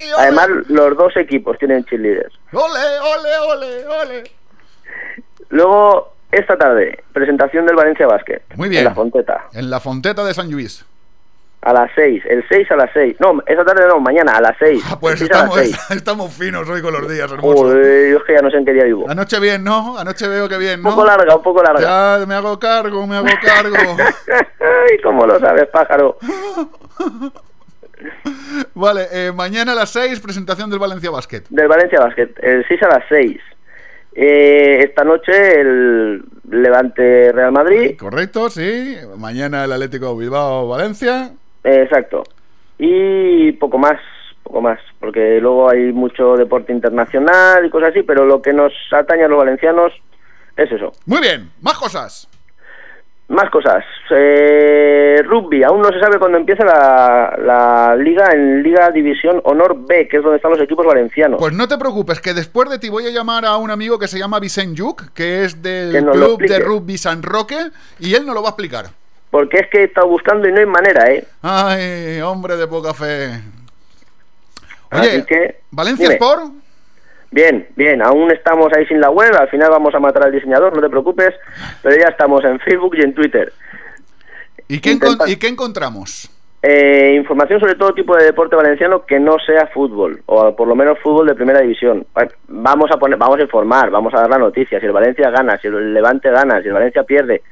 sí. 0.00 0.06
Además, 0.18 0.48
los 0.68 0.96
dos 0.96 1.16
equipos 1.16 1.56
tienen 1.58 1.84
cheerleaders. 1.84 2.34
ole, 2.52 2.98
ole, 3.00 3.38
ole, 3.38 3.86
ole. 3.86 4.24
Luego, 5.50 6.14
esta 6.32 6.56
tarde, 6.56 7.04
presentación 7.12 7.64
del 7.64 7.76
Valencia 7.76 8.08
Basket. 8.08 8.42
Muy 8.56 8.68
bien. 8.68 8.80
En 8.80 8.84
la 8.86 8.94
Fonteta. 8.96 9.44
En 9.52 9.70
la 9.70 9.78
Fonteta 9.78 10.24
de 10.24 10.34
San 10.34 10.50
Luis. 10.50 10.84
A 11.64 11.72
las 11.72 11.90
6, 11.94 12.24
el 12.28 12.44
6 12.46 12.70
a 12.72 12.76
las 12.76 12.90
6. 12.92 13.16
No, 13.20 13.42
esta 13.46 13.64
tarde 13.64 13.88
no, 13.88 13.98
mañana 13.98 14.32
a 14.32 14.40
las 14.42 14.54
6. 14.58 14.84
Pues 15.00 15.14
el 15.14 15.28
6 15.28 15.30
a 15.30 15.34
las 15.34 15.44
estamos, 15.44 15.58
6. 15.88 15.90
estamos 15.96 16.34
finos 16.34 16.68
hoy 16.68 16.82
con 16.82 16.92
los 16.92 17.10
días, 17.10 17.32
hermoso. 17.32 17.72
Yo 17.72 18.18
es 18.18 18.22
que 18.26 18.34
ya 18.34 18.42
no 18.42 18.50
sé 18.50 18.58
en 18.58 18.66
qué 18.66 18.74
día 18.74 18.84
vivo. 18.84 19.06
Anoche 19.08 19.40
bien, 19.40 19.64
¿no? 19.64 19.96
Anoche 19.96 20.28
veo 20.28 20.46
que 20.46 20.58
bien, 20.58 20.80
Un 20.80 20.84
¿no? 20.84 20.90
poco 20.90 21.06
larga, 21.06 21.34
un 21.34 21.42
poco 21.42 21.62
larga. 21.62 21.80
Ya, 21.80 22.26
me 22.26 22.34
hago 22.34 22.58
cargo, 22.58 23.06
me 23.06 23.16
hago 23.16 23.28
cargo. 23.42 23.76
Ay, 24.60 24.98
¿cómo 25.02 25.26
lo 25.26 25.40
sabes, 25.40 25.66
pájaro? 25.68 26.18
vale, 28.74 29.06
eh, 29.10 29.32
mañana 29.32 29.72
a 29.72 29.74
las 29.74 29.88
6, 29.88 30.20
presentación 30.20 30.68
del 30.68 30.78
Valencia 30.78 31.10
Basket. 31.10 31.44
Del 31.48 31.66
Valencia 31.66 31.98
Basket, 31.98 32.28
el 32.42 32.66
6 32.68 32.82
a 32.82 32.88
las 32.88 33.04
6. 33.08 33.40
Eh, 34.16 34.80
esta 34.84 35.02
noche 35.02 35.60
el 35.60 36.22
Levante 36.50 37.32
Real 37.32 37.52
Madrid. 37.52 37.96
Correcto, 37.98 38.50
sí. 38.50 38.96
Mañana 39.16 39.64
el 39.64 39.72
Atlético 39.72 40.14
Bilbao 40.14 40.68
Valencia. 40.68 41.32
Eh, 41.64 41.82
exacto. 41.82 42.22
Y 42.78 43.52
poco 43.52 43.78
más, 43.78 43.98
poco 44.42 44.60
más, 44.60 44.78
porque 45.00 45.40
luego 45.40 45.70
hay 45.70 45.92
mucho 45.92 46.36
deporte 46.36 46.72
internacional 46.72 47.64
y 47.64 47.70
cosas 47.70 47.90
así, 47.90 48.02
pero 48.02 48.24
lo 48.24 48.42
que 48.42 48.52
nos 48.52 48.72
atañe 48.92 49.24
a 49.24 49.28
los 49.28 49.38
valencianos 49.38 49.92
es 50.56 50.70
eso. 50.70 50.92
Muy 51.06 51.20
bien, 51.20 51.50
más 51.62 51.78
cosas. 51.78 52.28
Más 53.26 53.48
cosas. 53.48 53.82
Eh, 54.10 55.22
rugby, 55.24 55.62
aún 55.62 55.80
no 55.80 55.88
se 55.88 55.98
sabe 55.98 56.18
cuándo 56.18 56.36
empieza 56.36 56.62
la, 56.62 57.34
la 57.42 57.96
liga 57.96 58.32
en 58.32 58.62
Liga 58.62 58.90
División 58.90 59.40
Honor 59.44 59.86
B, 59.86 60.06
que 60.08 60.18
es 60.18 60.22
donde 60.22 60.36
están 60.36 60.50
los 60.50 60.60
equipos 60.60 60.84
valencianos. 60.84 61.38
Pues 61.38 61.54
no 61.54 61.66
te 61.66 61.78
preocupes, 61.78 62.20
que 62.20 62.34
después 62.34 62.68
de 62.68 62.78
ti 62.78 62.90
voy 62.90 63.06
a 63.06 63.10
llamar 63.10 63.46
a 63.46 63.56
un 63.56 63.70
amigo 63.70 63.98
que 63.98 64.08
se 64.08 64.18
llama 64.18 64.40
Vicent 64.40 64.76
Yuc, 64.76 65.14
que 65.14 65.44
es 65.44 65.62
del 65.62 65.92
Que 65.92 66.02
club 66.10 66.42
de 66.42 66.58
rugby 66.58 66.98
San 66.98 67.22
Roque, 67.22 67.56
y 67.98 68.14
él 68.14 68.26
nos 68.26 68.34
lo 68.34 68.42
va 68.42 68.48
a 68.48 68.50
explicar. 68.50 68.86
Porque 69.34 69.58
es 69.58 69.66
que 69.68 69.80
he 69.80 69.84
estado 69.86 70.06
buscando 70.06 70.48
y 70.48 70.52
no 70.52 70.60
hay 70.60 70.66
manera, 70.66 71.10
¿eh? 71.10 71.24
Ay, 71.42 72.20
hombre 72.20 72.56
de 72.56 72.68
poca 72.68 72.94
fe. 72.94 73.40
Oye, 74.92 75.24
que, 75.26 75.56
¿Valencia 75.72 76.04
dime. 76.04 76.14
Sport? 76.14 76.52
Bien, 77.32 77.66
bien, 77.74 78.00
aún 78.00 78.30
estamos 78.30 78.72
ahí 78.72 78.86
sin 78.86 79.00
la 79.00 79.10
web, 79.10 79.34
al 79.34 79.48
final 79.48 79.70
vamos 79.70 79.92
a 79.92 79.98
matar 79.98 80.26
al 80.26 80.30
diseñador, 80.30 80.72
no 80.76 80.80
te 80.80 80.88
preocupes, 80.88 81.34
pero 81.82 81.96
ya 82.00 82.10
estamos 82.10 82.44
en 82.44 82.60
Facebook 82.60 82.94
y 82.96 83.02
en 83.02 83.12
Twitter. 83.12 83.52
¿Y 84.68 84.78
qué, 84.80 84.92
encon- 84.92 85.28
¿y 85.28 85.34
qué 85.34 85.48
encontramos? 85.48 86.30
Eh, 86.62 87.14
información 87.16 87.58
sobre 87.58 87.74
todo 87.74 87.92
tipo 87.92 88.16
de 88.16 88.26
deporte 88.26 88.54
valenciano 88.54 89.04
que 89.04 89.18
no 89.18 89.38
sea 89.44 89.66
fútbol, 89.66 90.22
o 90.26 90.54
por 90.54 90.68
lo 90.68 90.76
menos 90.76 90.96
fútbol 91.00 91.26
de 91.26 91.34
primera 91.34 91.58
división. 91.60 92.06
Va- 92.16 92.28
Vamos 92.46 92.88
a 92.92 92.98
poner, 92.98 93.18
vamos 93.18 93.40
a 93.40 93.42
informar, 93.42 93.90
vamos 93.90 94.14
a 94.14 94.20
dar 94.20 94.30
la 94.30 94.38
noticia, 94.38 94.78
si 94.78 94.86
el 94.86 94.92
Valencia 94.92 95.28
gana, 95.30 95.58
si 95.58 95.66
el 95.66 95.92
Levante 95.92 96.30
gana, 96.30 96.62
si 96.62 96.68
el 96.68 96.74
Valencia 96.74 97.02
pierde, 97.02 97.42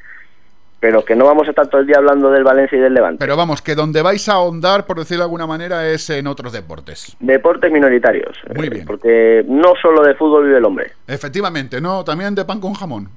pero 0.82 1.04
que 1.04 1.14
no 1.14 1.26
vamos 1.26 1.46
a 1.46 1.50
estar 1.50 1.68
todo 1.68 1.80
el 1.80 1.86
día 1.86 1.98
hablando 1.98 2.28
del 2.28 2.42
Valencia 2.42 2.76
y 2.76 2.80
del 2.80 2.92
Levante. 2.92 3.18
Pero 3.20 3.36
vamos, 3.36 3.62
que 3.62 3.76
donde 3.76 4.02
vais 4.02 4.28
a 4.28 4.32
ahondar, 4.32 4.84
por 4.84 4.98
decirlo 4.98 5.22
de 5.22 5.26
alguna 5.26 5.46
manera, 5.46 5.86
es 5.86 6.10
en 6.10 6.26
otros 6.26 6.52
deportes. 6.52 7.16
Deportes 7.20 7.70
minoritarios. 7.70 8.36
Muy 8.52 8.66
eh, 8.66 8.70
bien. 8.70 8.84
Porque 8.84 9.44
no 9.46 9.74
solo 9.80 10.02
de 10.02 10.16
fútbol 10.16 10.46
vive 10.46 10.58
el 10.58 10.64
hombre. 10.64 10.90
Efectivamente, 11.06 11.80
¿no? 11.80 12.02
También 12.02 12.34
de 12.34 12.44
pan 12.44 12.58
con 12.58 12.74
jamón. 12.74 13.08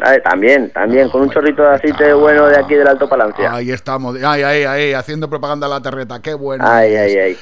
Ah, 0.00 0.14
también, 0.22 0.70
también, 0.70 1.08
con 1.08 1.22
un 1.22 1.30
chorrito 1.30 1.60
de 1.60 1.70
aceite 1.70 2.12
bueno 2.12 2.46
de 2.46 2.56
aquí 2.56 2.76
del 2.76 2.86
Alto 2.86 3.08
Palancia. 3.08 3.52
Ahí 3.52 3.72
estamos, 3.72 4.16
ay, 4.22 4.44
ay, 4.44 4.62
ay, 4.62 4.92
haciendo 4.92 5.28
propaganda 5.28 5.66
a 5.66 5.70
la 5.70 5.82
terreta, 5.82 6.22
qué 6.22 6.34
bueno. 6.34 6.62
Ay, 6.64 6.94
es. 6.94 7.00
ay, 7.00 7.18
ay. 7.18 7.36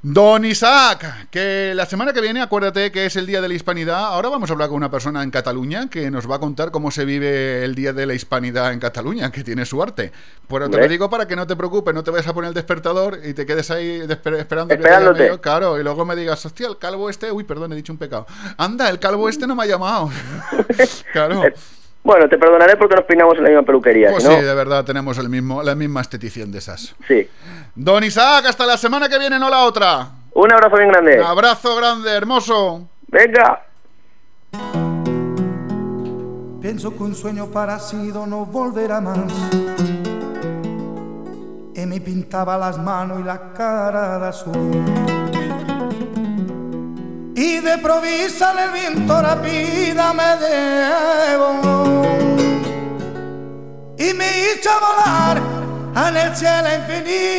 Don 0.00 0.44
Isaac, 0.44 1.26
que 1.28 1.72
la 1.74 1.84
semana 1.84 2.12
que 2.12 2.20
viene, 2.20 2.40
acuérdate 2.40 2.92
que 2.92 3.06
es 3.06 3.16
el 3.16 3.26
Día 3.26 3.40
de 3.40 3.48
la 3.48 3.54
Hispanidad. 3.54 3.98
Ahora 3.98 4.28
vamos 4.28 4.48
a 4.48 4.52
hablar 4.52 4.68
con 4.68 4.76
una 4.76 4.92
persona 4.92 5.24
en 5.24 5.32
Cataluña 5.32 5.90
que 5.90 6.08
nos 6.08 6.30
va 6.30 6.36
a 6.36 6.38
contar 6.38 6.70
cómo 6.70 6.92
se 6.92 7.04
vive 7.04 7.64
el 7.64 7.74
Día 7.74 7.92
de 7.92 8.06
la 8.06 8.14
Hispanidad 8.14 8.72
en 8.72 8.78
Cataluña, 8.78 9.32
que 9.32 9.42
tiene 9.42 9.66
su 9.66 9.82
arte. 9.82 10.12
Pero 10.46 10.70
te 10.70 10.78
lo 10.78 10.86
digo 10.86 11.10
para 11.10 11.26
que 11.26 11.34
no 11.34 11.48
te 11.48 11.56
preocupes, 11.56 11.92
no 11.92 12.04
te 12.04 12.12
vayas 12.12 12.28
a 12.28 12.32
poner 12.32 12.50
el 12.50 12.54
despertador 12.54 13.18
y 13.24 13.34
te 13.34 13.44
quedes 13.44 13.72
ahí 13.72 14.06
esperando 14.08 14.72
Esperándote. 14.72 15.26
yo, 15.26 15.40
claro, 15.40 15.80
y 15.80 15.82
luego 15.82 16.04
me 16.04 16.14
digas, 16.14 16.46
hostia, 16.46 16.68
el 16.68 16.78
calvo 16.78 17.10
este, 17.10 17.32
uy, 17.32 17.42
perdón, 17.42 17.72
he 17.72 17.76
dicho 17.76 17.92
un 17.92 17.98
pecado. 17.98 18.24
Anda, 18.56 18.88
el 18.90 19.00
calvo 19.00 19.28
este 19.28 19.48
no 19.48 19.56
me 19.56 19.64
ha 19.64 19.66
llamado. 19.66 20.10
claro. 21.12 21.42
Bueno, 22.08 22.26
te 22.26 22.38
perdonaré 22.38 22.74
porque 22.78 22.94
nos 22.94 23.04
peinamos 23.04 23.36
en 23.36 23.42
la 23.42 23.50
misma 23.50 23.64
peluquería. 23.66 24.08
Pues 24.10 24.24
no, 24.24 24.30
sí, 24.34 24.40
de 24.40 24.54
verdad 24.54 24.82
tenemos 24.82 25.18
el 25.18 25.28
mismo, 25.28 25.62
la 25.62 25.74
misma 25.74 26.00
estetición 26.00 26.50
de 26.50 26.56
esas. 26.56 26.94
sí. 27.06 27.28
Don 27.74 28.02
Isaac, 28.02 28.46
hasta 28.46 28.64
la 28.64 28.78
semana 28.78 29.10
que 29.10 29.18
viene, 29.18 29.38
no 29.38 29.50
la 29.50 29.64
otra. 29.64 30.08
Un 30.32 30.50
abrazo 30.50 30.76
bien 30.78 30.88
grande. 30.88 31.20
Un 31.20 31.26
abrazo 31.26 31.76
grande, 31.76 32.10
hermoso. 32.10 32.88
Venga. 33.08 33.62
Pienso 36.62 36.96
que 36.96 37.02
un 37.02 37.14
sueño 37.14 37.48
parecido 37.48 38.26
no 38.26 38.46
volverá 38.46 39.02
más. 39.02 39.30
Y 41.74 41.84
me 41.84 42.00
pintaba 42.00 42.56
las 42.56 42.78
manos 42.78 43.20
y 43.20 43.24
la 43.24 43.52
cara 43.52 44.18
de 44.18 44.28
azul. 44.28 45.17
Y 47.40 47.60
de 47.60 47.78
provisa 47.78 48.52
el 48.64 48.72
viento 48.72 49.22
rápida 49.22 50.12
me 50.12 50.36
debo. 50.44 51.62
Y 53.96 54.12
me 54.12 54.26
hizo 54.40 54.70
volar 54.80 55.40
en 56.08 56.16
el 56.16 56.34
cielo 56.34 56.68
infinito. 56.74 57.38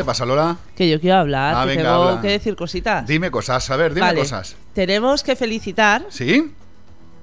Te 0.00 0.04
pasa, 0.06 0.24
Lola? 0.26 0.56
Que 0.76 0.88
yo 0.88 1.00
quiero 1.00 1.16
hablar, 1.18 1.54
Ah, 1.56 1.60
que 1.62 1.76
venga, 1.76 1.82
tengo 1.90 2.02
habla. 2.08 2.20
que 2.20 2.28
decir 2.28 2.56
cositas. 2.56 3.06
Dime 3.06 3.30
cosas, 3.30 3.68
a 3.70 3.76
ver, 3.76 3.94
dime 3.94 4.06
Vale, 4.06 4.20
cosas. 4.20 4.56
Tenemos 4.74 5.22
que 5.22 5.36
felicitar 5.36 6.04
¿Sí? 6.10 6.52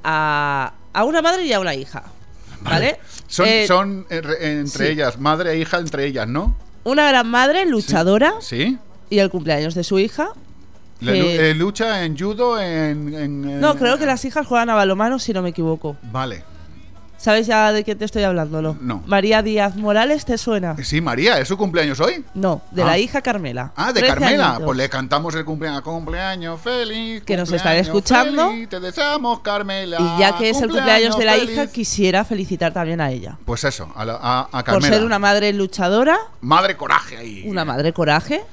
a, 0.04 0.74
a 0.94 1.04
una 1.04 1.22
madre 1.22 1.46
y 1.46 1.54
a 1.54 1.60
una 1.60 1.76
hija. 1.76 2.04
¿Vale? 2.62 3.00
Son, 3.28 3.46
Eh, 3.48 3.66
son 3.68 4.06
eh, 4.10 4.22
re- 4.22 4.60
entre 4.60 4.88
sí. 4.88 4.92
ellas, 4.94 5.20
madre 5.20 5.52
e 5.54 5.58
hija 5.60 5.78
entre 5.78 6.06
ellas, 6.06 6.28
¿no? 6.28 6.56
Una 6.84 7.08
gran 7.10 7.28
madre 7.30 7.66
luchadora 7.66 8.34
¿Sí? 8.42 8.78
y 9.10 9.20
el 9.20 9.30
cumpleaños 9.30 9.76
de 9.76 9.84
su 9.84 10.00
hija. 10.00 10.30
Le- 11.00 11.52
eh, 11.52 11.54
lucha 11.54 12.04
en 12.04 12.18
judo, 12.18 12.60
en... 12.60 13.14
en, 13.14 13.60
no, 13.62 13.76
creo 13.76 13.98
que 14.00 14.06
las 14.08 14.26
hijas 14.26 14.48
juegan 14.48 14.70
a 14.72 14.74
balomano, 14.76 15.20
si 15.20 15.32
no 15.34 15.42
me 15.44 15.50
equivoco. 15.50 15.96
Vale. 16.12 16.44
¿Sabes 17.18 17.48
ya 17.48 17.72
de 17.74 17.84
qué 17.84 17.96
te 17.96 18.06
estoy 18.06 18.24
hablando, 18.24 18.62
no? 18.62 18.78
No. 18.80 19.04
María 19.08 19.42
Díaz 19.42 19.76
Morales, 19.76 20.24
¿te 20.24 20.38
suena? 20.38 20.76
Sí, 20.84 21.02
María, 21.02 21.40
¿es 21.40 21.48
su 21.48 21.58
cumpleaños 21.58 22.00
hoy? 22.00 22.24
No, 22.36 22.62
de 22.72 22.84
Ah. 22.84 22.86
la 22.86 22.98
hija 23.00 23.22
Carmela. 23.22 23.72
Ah, 23.76 23.88
de 23.92 24.02
13 24.02 24.08
Carmela. 24.08 24.48
añitos. 24.50 24.66
Pues 24.66 24.78
le 24.78 24.90
cantamos 24.90 25.34
el 25.36 25.44
cumpleaños. 25.44 25.82
Cumpleaños 25.82 26.62
feliz. 26.62 27.24
Que 27.24 27.36
nos 27.36 27.52
están 27.52 27.76
escuchando. 27.78 28.50
feliz, 28.52 28.70
te 28.70 28.80
deseamos, 28.80 29.40
Carmela. 29.40 29.98
Y 30.00 30.20
ya 30.20 30.38
que 30.38 30.50
es 30.52 30.62
el 30.62 30.70
cumpleaños 30.70 31.18
de 31.18 31.26
la 31.26 31.34
feliz. 31.34 31.52
hija, 31.54 31.68
quisiera 31.68 32.24
felicitar 32.24 32.72
también 32.72 33.02
a 33.02 33.10
ella. 33.12 33.38
Pues 33.46 33.64
eso, 33.64 33.90
a, 33.96 34.06
la- 34.06 34.20
a, 34.22 34.42
a 34.42 34.50
Por 34.52 34.64
Carmela. 34.64 34.96
ser 34.96 35.04
una 35.06 35.18
madre 35.20 35.52
luchadora, 35.54 36.18
Madre 36.42 36.78
coraje 36.78 37.18
ahí. 37.18 37.44
una 37.48 37.66
madre 37.66 37.94
coraje. 37.94 38.44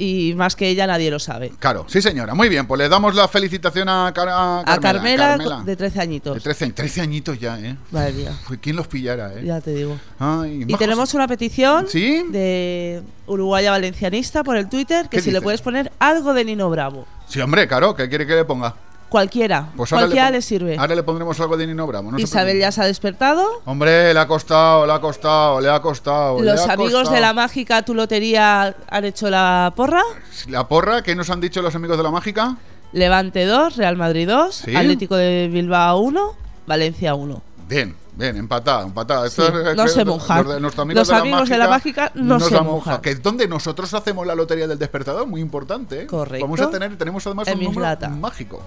Y 0.00 0.32
más 0.36 0.54
que 0.54 0.68
ella 0.68 0.86
nadie 0.86 1.10
lo 1.10 1.18
sabe. 1.18 1.50
Claro, 1.58 1.84
sí 1.88 2.00
señora. 2.00 2.32
Muy 2.34 2.48
bien, 2.48 2.66
pues 2.68 2.78
le 2.78 2.88
damos 2.88 3.16
la 3.16 3.26
felicitación 3.26 3.88
a, 3.88 4.12
Car- 4.14 4.28
a 4.28 4.60
A 4.60 4.78
Carmela, 4.78 5.30
Carmela. 5.36 5.62
de 5.64 5.74
13 5.74 6.00
añitos. 6.00 6.34
De 6.34 6.40
13, 6.40 6.70
13 6.72 7.00
añitos 7.00 7.38
ya, 7.40 7.58
¿eh? 7.58 7.76
Madre 7.90 8.12
mía. 8.12 8.32
Fue 8.44 8.58
quien 8.58 8.76
los 8.76 8.86
pillara, 8.86 9.34
¿eh? 9.34 9.42
Ya 9.44 9.60
te 9.60 9.74
digo. 9.74 9.98
Ay, 10.20 10.64
Y 10.68 10.74
tenemos 10.76 11.14
una 11.14 11.26
petición 11.26 11.86
¿Sí? 11.88 12.22
de 12.30 13.02
Uruguaya 13.26 13.72
Valencianista 13.72 14.44
por 14.44 14.56
el 14.56 14.68
Twitter 14.68 15.08
que 15.08 15.16
¿Qué 15.16 15.22
si 15.22 15.30
le 15.32 15.40
puedes 15.40 15.62
poner 15.62 15.90
algo 15.98 16.32
de 16.32 16.44
Nino 16.44 16.70
Bravo. 16.70 17.04
Sí, 17.26 17.40
hombre, 17.40 17.66
claro, 17.66 17.94
¿qué 17.96 18.08
quiere 18.08 18.26
que 18.26 18.34
le 18.36 18.44
ponga? 18.44 18.74
Cualquiera. 19.08 19.68
Pues 19.76 19.90
Cualquiera 19.90 20.30
le, 20.30 20.42
sirve. 20.42 20.76
Ahora 20.78 20.94
le 20.94 21.02
pondremos 21.02 21.38
algo 21.40 21.56
de 21.56 21.66
Nino 21.66 21.86
Bravo. 21.86 22.10
No 22.12 22.18
Isabel 22.18 22.58
ya 22.58 22.70
se 22.70 22.82
ha 22.82 22.84
despertado. 22.84 23.46
Hombre, 23.64 24.12
le 24.12 24.20
ha 24.20 24.26
costado, 24.26 24.86
le 24.86 24.92
ha 24.92 25.00
costado, 25.00 25.60
le 25.60 25.70
ha 25.70 25.80
costado. 25.80 26.40
Los 26.40 26.60
ha 26.68 26.72
amigos 26.74 26.92
costado. 26.92 27.14
de 27.14 27.20
la 27.20 27.32
mágica 27.32 27.82
tu 27.82 27.94
lotería 27.94 28.74
han 28.88 29.04
hecho 29.04 29.30
la 29.30 29.72
porra. 29.74 30.02
La 30.48 30.68
porra, 30.68 31.02
¿qué 31.02 31.14
nos 31.14 31.30
han 31.30 31.40
dicho 31.40 31.62
los 31.62 31.74
amigos 31.74 31.96
de 31.96 32.02
la 32.02 32.10
mágica? 32.10 32.56
Levante 32.92 33.44
2, 33.44 33.76
Real 33.76 33.96
Madrid 33.96 34.28
2, 34.28 34.54
Sí. 34.54 34.76
Atlético 34.76 35.16
de 35.16 35.48
Bilbao 35.52 35.98
1, 36.00 36.34
Valencia 36.66 37.14
1. 37.14 37.42
Bien, 37.68 37.94
bien, 38.18 38.36
empatada, 38.36 38.82
empatada. 38.82 39.30
Sí, 39.30 39.42
no 39.76 39.88
se 39.88 40.04
mojan. 40.04 40.44
Los, 40.44 40.54
de, 40.54 40.60
nuestros 40.60 40.86
Los 40.94 41.10
amigos 41.10 41.48
de 41.48 41.58
la 41.58 41.68
mágica 41.68 42.12
no 42.14 42.40
se 42.40 42.60
mojado. 42.60 43.00
Que 43.00 43.10
es 43.10 43.22
donde 43.22 43.48
nosotros 43.48 43.94
hacemos 43.94 44.26
la 44.26 44.34
lotería 44.34 44.66
del 44.66 44.78
despertador, 44.78 45.26
muy 45.26 45.40
importante. 45.40 46.02
¿eh? 46.02 46.06
Correcto. 46.06 46.44
Vamos 46.44 46.60
a 46.60 46.70
tener, 46.70 46.96
tenemos 46.98 47.26
además 47.26 47.48
En 47.48 47.58
un 47.58 47.74
número 47.74 48.10
mágico. 48.10 48.62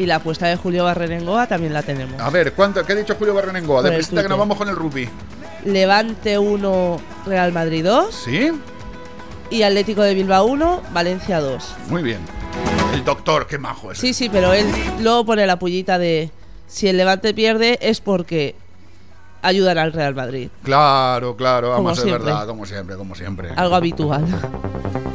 Y 0.00 0.06
la 0.06 0.16
apuesta 0.16 0.46
de 0.46 0.56
Julio 0.56 0.84
Barrenengoa 0.84 1.46
también 1.46 1.74
la 1.74 1.82
tenemos. 1.82 2.18
A 2.18 2.30
ver, 2.30 2.54
¿cuánto, 2.54 2.82
¿qué 2.86 2.94
ha 2.94 2.96
dicho 2.96 3.16
Julio 3.18 3.34
Barrenengoa? 3.34 3.82
Por 3.82 3.90
De 3.90 3.90
el 3.90 3.94
presita 3.96 4.22
que 4.22 4.30
nos 4.30 4.38
vamos 4.38 4.56
con 4.56 4.66
el 4.70 4.74
rugby. 4.74 5.06
Levante 5.66 6.38
1, 6.38 7.00
Real 7.26 7.52
Madrid 7.52 7.84
2. 7.84 8.14
¿Sí? 8.14 8.50
Y 9.50 9.62
Atlético 9.62 10.00
de 10.00 10.14
Bilbao 10.14 10.46
1, 10.46 10.80
Valencia 10.94 11.40
2. 11.40 11.74
Muy 11.90 12.02
bien. 12.02 12.20
El 12.94 13.04
doctor, 13.04 13.46
qué 13.46 13.58
majo 13.58 13.92
es. 13.92 13.98
Sí, 13.98 14.14
sí, 14.14 14.30
pero 14.30 14.54
él 14.54 14.66
luego 15.00 15.26
pone 15.26 15.46
la 15.46 15.58
pullita 15.58 15.98
de 15.98 16.30
si 16.66 16.88
el 16.88 16.96
Levante 16.96 17.34
pierde 17.34 17.78
es 17.82 18.00
porque 18.00 18.54
ayudan 19.42 19.76
al 19.76 19.92
Real 19.92 20.14
Madrid. 20.14 20.48
Claro, 20.62 21.36
claro, 21.36 21.68
vamos, 21.68 21.98
es 21.98 22.06
verdad, 22.06 22.46
como 22.46 22.64
siempre, 22.64 22.96
como 22.96 23.14
siempre. 23.14 23.50
Algo 23.54 23.74
habitual. 23.74 24.24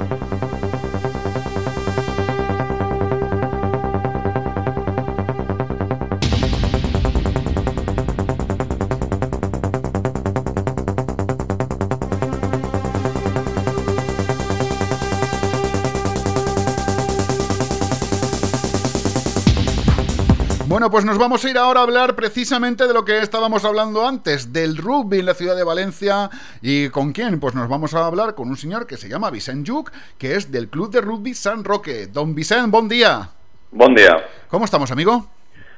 Bueno, 20.76 20.92
pues 20.92 21.06
nos 21.06 21.18
vamos 21.18 21.46
a 21.46 21.50
ir 21.50 21.58
ahora 21.58 21.80
a 21.80 21.84
hablar 21.84 22.18
precisamente 22.18 22.86
de 22.86 22.94
lo 22.94 23.06
que 23.06 23.20
estábamos 23.20 23.64
hablando 23.64 24.06
antes, 24.06 24.52
del 24.52 24.76
rugby 24.76 25.20
en 25.20 25.26
la 25.26 25.34
ciudad 25.34 25.56
de 25.56 25.64
Valencia. 25.64 26.30
¿Y 26.62 26.90
con 26.90 27.14
quién? 27.14 27.40
Pues 27.40 27.56
nos 27.56 27.70
vamos 27.70 27.94
a 27.94 28.06
hablar 28.06 28.36
con 28.36 28.50
un 28.50 28.58
señor 28.58 28.86
que 28.86 28.98
se 28.98 29.08
llama 29.08 29.32
Vicent 29.32 29.66
Lluc, 29.66 29.90
que 30.18 30.36
es 30.36 30.52
del 30.52 30.68
Club 30.68 30.92
de 30.92 31.00
Rugby 31.00 31.34
San 31.34 31.64
Roque. 31.64 32.08
Don 32.08 32.36
Vicent, 32.36 32.72
buen 32.72 32.90
día. 32.90 33.30
Buen 33.72 33.96
día. 33.96 34.18
¿Cómo 34.50 34.66
estamos, 34.66 34.92
amigo? 34.92 35.26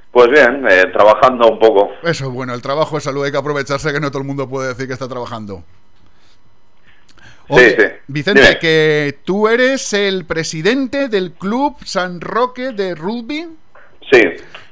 Pues 0.10 0.32
bien, 0.32 0.65
eh, 0.68 0.86
trabajando 0.91 1.48
un 1.48 1.60
poco. 1.60 1.91
Eso, 2.02 2.32
bueno, 2.32 2.56
el 2.56 2.64
trabajo 2.64 2.98
es 2.98 3.03
salud, 3.03 3.24
hay 3.24 3.32
que 3.32 3.38
aprovecharse 3.38 3.94
que 3.94 3.99
no 3.99 4.10
todo 4.10 4.24
el 4.24 4.28
mundo 4.28 4.49
puede 4.49 4.69
decir 4.69 4.88
que 4.88 4.94
está 4.94 5.07
trabajando. 5.07 5.64
Oye, 7.49 7.76
sí. 7.78 7.84
Vicente, 8.07 8.41
Dime. 8.41 8.57
que 8.57 9.19
tú 9.24 9.48
eres 9.48 9.94
el 9.94 10.26
presidente 10.26 11.07
del 11.07 11.34
Club 11.34 11.76
San 11.86 12.19
Roque 12.19 12.72
de 12.72 12.95
Rugby. 12.95 13.48
Sí. 14.11 14.21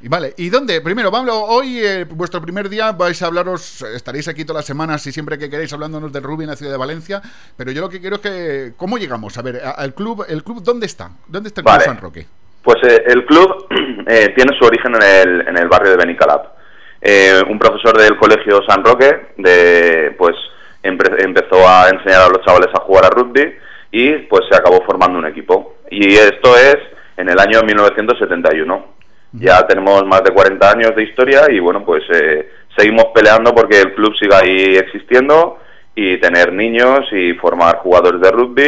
Y 0.02 0.08
vale, 0.08 0.34
¿y 0.38 0.50
dónde? 0.50 0.82
Primero, 0.82 1.12
Pablo, 1.12 1.36
hoy, 1.44 1.80
eh, 1.80 2.06
vuestro 2.10 2.42
primer 2.42 2.70
día, 2.70 2.92
vais 2.92 3.22
a 3.22 3.26
hablaros, 3.28 3.82
estaréis 3.82 4.28
aquí 4.28 4.46
todas 4.46 4.60
las 4.60 4.66
semanas 4.66 5.06
y 5.08 5.12
siempre 5.12 5.38
que 5.38 5.50
queréis 5.50 5.74
hablándonos 5.74 6.12
del 6.14 6.22
rugby 6.24 6.44
en 6.44 6.52
la 6.52 6.56
ciudad 6.56 6.72
de 6.72 6.78
Valencia, 6.78 7.22
pero 7.58 7.72
yo 7.72 7.82
lo 7.82 7.90
que 7.90 8.00
quiero 8.00 8.18
es 8.18 8.22
que, 8.22 8.74
¿cómo 8.78 8.98
llegamos? 8.98 9.38
A 9.38 9.42
ver, 9.42 9.62
al 9.66 9.94
club, 9.96 10.26
¿el 10.30 10.44
club 10.44 10.62
dónde 10.64 10.86
está? 10.86 11.10
¿Dónde 11.28 11.50
está 11.50 11.62
el 11.62 11.66
Vale. 11.66 11.84
Club 11.84 11.94
San 11.96 12.02
Roque? 12.02 12.26
Pues 12.62 12.78
eh, 12.84 13.04
el 13.08 13.26
club 13.26 13.68
eh, 14.08 14.34
tiene 14.36 14.58
su 14.60 14.66
origen 14.66 14.94
en 14.96 15.02
el, 15.04 15.48
en 15.48 15.58
el 15.58 15.68
barrio 15.68 15.92
de 15.92 15.98
Benicalap. 15.98 16.54
Eh, 17.02 17.42
un 17.50 17.58
profesor 17.60 17.98
del 17.98 18.18
colegio 18.18 18.62
San 18.68 18.84
Roque 18.84 19.34
de, 19.38 20.14
pues, 20.18 20.36
empre- 20.84 21.24
empezó 21.24 21.68
a 21.68 21.90
enseñar 21.90 22.22
a 22.24 22.30
los 22.30 22.42
chavales 22.46 22.70
a 22.74 22.80
jugar 22.82 23.06
a 23.06 23.10
rugby 23.10 23.54
y 23.92 24.18
pues 24.30 24.42
se 24.50 24.58
acabó 24.58 24.84
formando 24.86 25.18
un 25.20 25.26
equipo. 25.26 25.78
Y 25.90 26.16
esto 26.16 26.56
es 26.58 26.78
en 27.18 27.30
el 27.30 27.40
año 27.40 27.62
1971. 27.64 28.95
Ya 29.40 29.66
tenemos 29.68 30.06
más 30.06 30.24
de 30.24 30.32
40 30.32 30.72
años 30.72 30.96
de 30.96 31.04
historia 31.04 31.42
y 31.52 31.60
bueno, 31.60 31.84
pues 31.86 32.04
eh, 32.14 32.50
seguimos 32.78 33.06
peleando 33.14 33.54
porque 33.54 33.80
el 33.82 33.94
club 33.94 34.14
siga 34.20 34.40
ahí 34.40 34.76
existiendo 34.76 35.60
y 35.96 36.18
tener 36.20 36.54
niños 36.54 37.02
y 37.12 37.34
formar 37.34 37.78
jugadores 37.78 38.22
de 38.22 38.32
rugby 38.32 38.64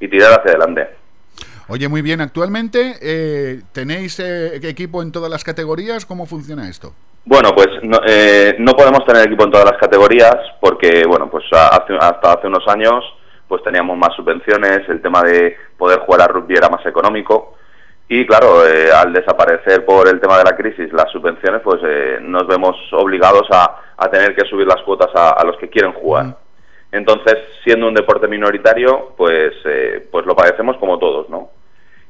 y, 0.00 0.04
y 0.04 0.08
tirar 0.08 0.32
hacia 0.40 0.52
adelante. 0.52 0.88
Oye, 1.68 1.88
muy 1.88 2.02
bien, 2.02 2.20
actualmente, 2.20 2.96
eh, 3.00 3.60
¿tenéis 3.72 4.18
eh, 4.18 4.56
equipo 4.56 5.02
en 5.02 5.12
todas 5.12 5.30
las 5.30 5.44
categorías? 5.44 6.04
¿Cómo 6.04 6.26
funciona 6.26 6.68
esto? 6.68 6.92
Bueno, 7.24 7.50
pues 7.54 7.68
no, 7.82 8.00
eh, 8.06 8.56
no 8.58 8.72
podemos 8.72 9.04
tener 9.06 9.26
equipo 9.26 9.44
en 9.44 9.50
todas 9.52 9.66
las 9.70 9.78
categorías 9.78 10.34
porque, 10.60 11.04
bueno, 11.06 11.30
pues 11.30 11.44
hace- 11.52 11.96
hasta 12.00 12.32
hace 12.32 12.46
unos 12.48 12.66
años 12.66 13.04
pues 13.46 13.62
teníamos 13.64 13.96
más 13.98 14.14
subvenciones, 14.16 14.88
el 14.88 15.02
tema 15.02 15.22
de 15.22 15.56
poder 15.76 15.98
jugar 16.00 16.22
a 16.22 16.28
rugby 16.28 16.54
era 16.56 16.68
más 16.68 16.84
económico 16.86 17.56
y 18.12 18.26
claro, 18.26 18.66
eh, 18.66 18.90
al 18.90 19.12
desaparecer 19.12 19.84
por 19.84 20.08
el 20.08 20.18
tema 20.20 20.36
de 20.36 20.42
la 20.42 20.56
crisis 20.56 20.92
las 20.92 21.08
subvenciones, 21.12 21.60
pues 21.62 21.80
eh, 21.84 22.18
nos 22.20 22.44
vemos 22.44 22.76
obligados 22.90 23.46
a, 23.52 23.94
a 23.96 24.10
tener 24.10 24.34
que 24.34 24.48
subir 24.48 24.66
las 24.66 24.82
cuotas 24.82 25.14
a, 25.14 25.30
a 25.30 25.44
los 25.44 25.56
que 25.58 25.68
quieren 25.68 25.92
jugar. 25.92 26.36
Entonces, 26.90 27.36
siendo 27.62 27.86
un 27.86 27.94
deporte 27.94 28.26
minoritario, 28.26 29.14
pues, 29.16 29.52
eh, 29.64 30.08
pues 30.10 30.26
lo 30.26 30.34
padecemos 30.34 30.76
como 30.78 30.98
todos, 30.98 31.28
¿no? 31.30 31.50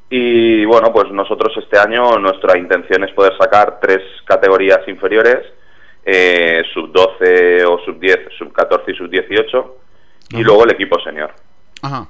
Y 0.09 0.65
bueno, 0.65 0.91
pues 0.91 1.11
nosotros 1.13 1.53
este 1.59 1.79
año 1.79 2.19
nuestra 2.19 2.57
intención 2.57 3.05
es 3.05 3.13
poder 3.13 3.37
sacar 3.37 3.79
tres 3.79 4.01
categorías 4.25 4.81
inferiores, 4.89 5.53
eh, 6.03 6.63
sub 6.73 6.93
12 6.93 7.63
o 7.67 7.79
sub 7.81 8.01
10, 8.01 8.21
sub 8.39 8.55
14 8.55 8.91
y 8.91 8.95
sub 8.95 9.11
18, 9.11 9.77
y 10.31 10.43
luego 10.43 10.65
el 10.65 10.71
equipo 10.71 10.99
senior. 11.01 11.31
Ajá. 11.83 12.09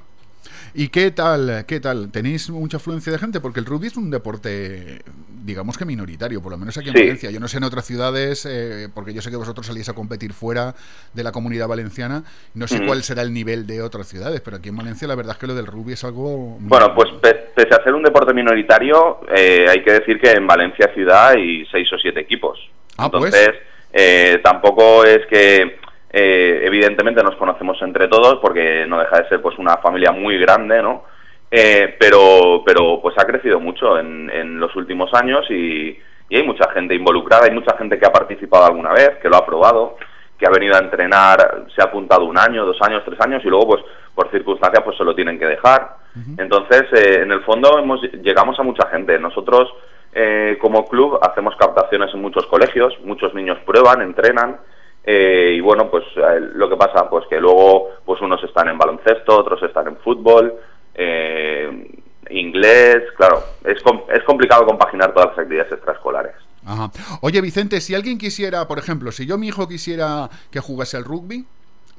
¿Y 0.74 0.88
qué 0.88 1.10
tal, 1.10 1.64
qué 1.66 1.80
tal? 1.80 2.10
¿Tenéis 2.12 2.48
mucha 2.50 2.76
afluencia 2.76 3.10
de 3.12 3.18
gente? 3.18 3.40
Porque 3.40 3.58
el 3.60 3.66
rugby 3.66 3.88
es 3.88 3.96
un 3.96 4.10
deporte, 4.10 5.00
digamos 5.44 5.76
que 5.76 5.84
minoritario, 5.84 6.40
por 6.40 6.52
lo 6.52 6.58
menos 6.58 6.78
aquí 6.78 6.88
en 6.90 6.94
Sí. 6.94 7.00
Valencia. 7.02 7.30
Yo 7.32 7.40
no 7.40 7.48
sé 7.48 7.58
en 7.58 7.64
otras 7.64 7.84
ciudades, 7.84 8.46
eh, 8.48 8.88
porque 8.94 9.12
yo 9.12 9.20
sé 9.20 9.30
que 9.30 9.36
vosotros 9.36 9.66
salís 9.66 9.88
a 9.88 9.94
competir 9.94 10.32
fuera 10.32 10.74
de 11.12 11.24
la 11.24 11.32
comunidad 11.32 11.66
valenciana. 11.66 12.22
No 12.54 12.68
sé 12.68 12.84
cuál 12.86 13.02
será 13.02 13.22
el 13.22 13.32
nivel 13.34 13.66
de 13.66 13.82
otras 13.82 14.06
ciudades, 14.06 14.40
pero 14.42 14.58
aquí 14.58 14.68
en 14.68 14.76
Valencia 14.76 15.08
la 15.08 15.16
verdad 15.16 15.32
es 15.32 15.38
que 15.38 15.46
lo 15.48 15.54
del 15.56 15.66
rugby 15.66 15.94
es 15.94 16.04
algo... 16.04 16.56
Bueno, 16.60 16.94
pues 16.94 17.10
pe- 17.20 17.50
pese 17.54 17.74
a 17.74 17.82
ser 17.82 17.92
un 17.94 18.04
deporte 18.04 18.32
minoritario, 18.32 19.20
eh, 19.34 19.66
hay 19.68 19.82
que 19.82 19.92
decir 19.92 20.20
que 20.20 20.30
en 20.30 20.46
Valencia 20.46 20.88
ciudad 20.94 21.30
hay 21.30 21.66
seis 21.72 21.92
o 21.92 21.98
siete 21.98 22.20
equipos. 22.20 22.58
Ah, 22.96 23.10
pues. 23.10 23.34
Entonces, 23.34 23.60
eh, 23.92 24.40
tampoco 24.44 25.04
es 25.04 25.26
que 25.26 25.80
eh, 26.12 26.62
evidentemente 26.64 27.22
nos 27.22 27.36
conocemos 27.36 27.80
entre 27.82 28.08
todos, 28.08 28.38
porque 28.40 28.84
no 28.86 28.98
deja 28.98 29.22
de 29.22 29.28
ser 29.28 29.40
pues 29.40 29.58
una 29.58 29.76
familia 29.76 30.12
muy 30.12 30.38
grande, 30.38 30.82
¿no? 30.82 31.04
Eh, 31.50 31.96
pero, 31.98 32.62
pero 32.64 33.00
pues 33.02 33.16
ha 33.18 33.24
crecido 33.24 33.58
mucho 33.58 33.98
en, 33.98 34.30
en 34.30 34.60
los 34.60 34.74
últimos 34.76 35.12
años 35.14 35.44
y, 35.50 35.98
y 36.28 36.36
hay 36.36 36.44
mucha 36.44 36.70
gente 36.70 36.94
involucrada, 36.94 37.46
hay 37.46 37.52
mucha 37.52 37.76
gente 37.76 37.98
que 37.98 38.06
ha 38.06 38.12
participado 38.12 38.66
alguna 38.66 38.92
vez, 38.92 39.16
que 39.20 39.28
lo 39.28 39.36
ha 39.36 39.44
probado, 39.44 39.96
que 40.38 40.46
ha 40.46 40.50
venido 40.50 40.74
a 40.74 40.78
entrenar, 40.78 41.66
se 41.74 41.82
ha 41.82 41.86
apuntado 41.86 42.24
un 42.24 42.38
año, 42.38 42.64
dos 42.64 42.78
años, 42.80 43.02
tres 43.04 43.20
años 43.20 43.42
y 43.44 43.48
luego 43.48 43.68
pues 43.68 43.84
por 44.14 44.30
circunstancias 44.30 44.82
pues 44.84 44.96
se 44.96 45.04
lo 45.04 45.14
tienen 45.14 45.38
que 45.38 45.46
dejar. 45.46 45.96
Entonces, 46.38 46.84
eh, 46.92 47.20
en 47.22 47.30
el 47.30 47.42
fondo 47.42 47.78
hemos, 47.78 48.00
llegamos 48.22 48.58
a 48.58 48.62
mucha 48.62 48.88
gente. 48.88 49.18
Nosotros 49.18 49.68
eh, 50.12 50.56
como 50.60 50.88
club 50.88 51.18
hacemos 51.22 51.54
captaciones 51.56 52.12
en 52.14 52.22
muchos 52.22 52.46
colegios, 52.46 52.98
muchos 53.04 53.34
niños 53.34 53.58
prueban, 53.66 54.00
entrenan 54.00 54.58
eh, 55.04 55.54
y 55.56 55.60
bueno, 55.60 55.90
pues 55.90 56.04
eh, 56.16 56.40
lo 56.54 56.68
que 56.68 56.76
pasa 56.76 57.08
pues 57.08 57.24
que 57.28 57.40
luego 57.40 57.88
pues 58.04 58.20
unos 58.20 58.42
están 58.44 58.68
en 58.68 58.78
baloncesto, 58.78 59.38
otros 59.38 59.62
están 59.62 59.88
en 59.88 59.96
fútbol, 59.98 60.54
eh, 60.94 61.88
inglés, 62.30 63.02
claro, 63.16 63.42
es, 63.64 63.82
com- 63.82 64.02
es 64.12 64.22
complicado 64.24 64.64
compaginar 64.66 65.12
todas 65.12 65.30
las 65.30 65.38
actividades 65.38 65.72
extraescolares. 65.72 66.32
Ajá. 66.64 66.90
Oye, 67.22 67.40
Vicente, 67.40 67.80
si 67.80 67.94
alguien 67.94 68.18
quisiera, 68.18 68.68
por 68.68 68.78
ejemplo, 68.78 69.10
si 69.12 69.26
yo 69.26 69.38
mi 69.38 69.48
hijo 69.48 69.66
quisiera 69.66 70.28
que 70.50 70.60
jugase 70.60 70.96
al 70.96 71.04
rugby, 71.04 71.46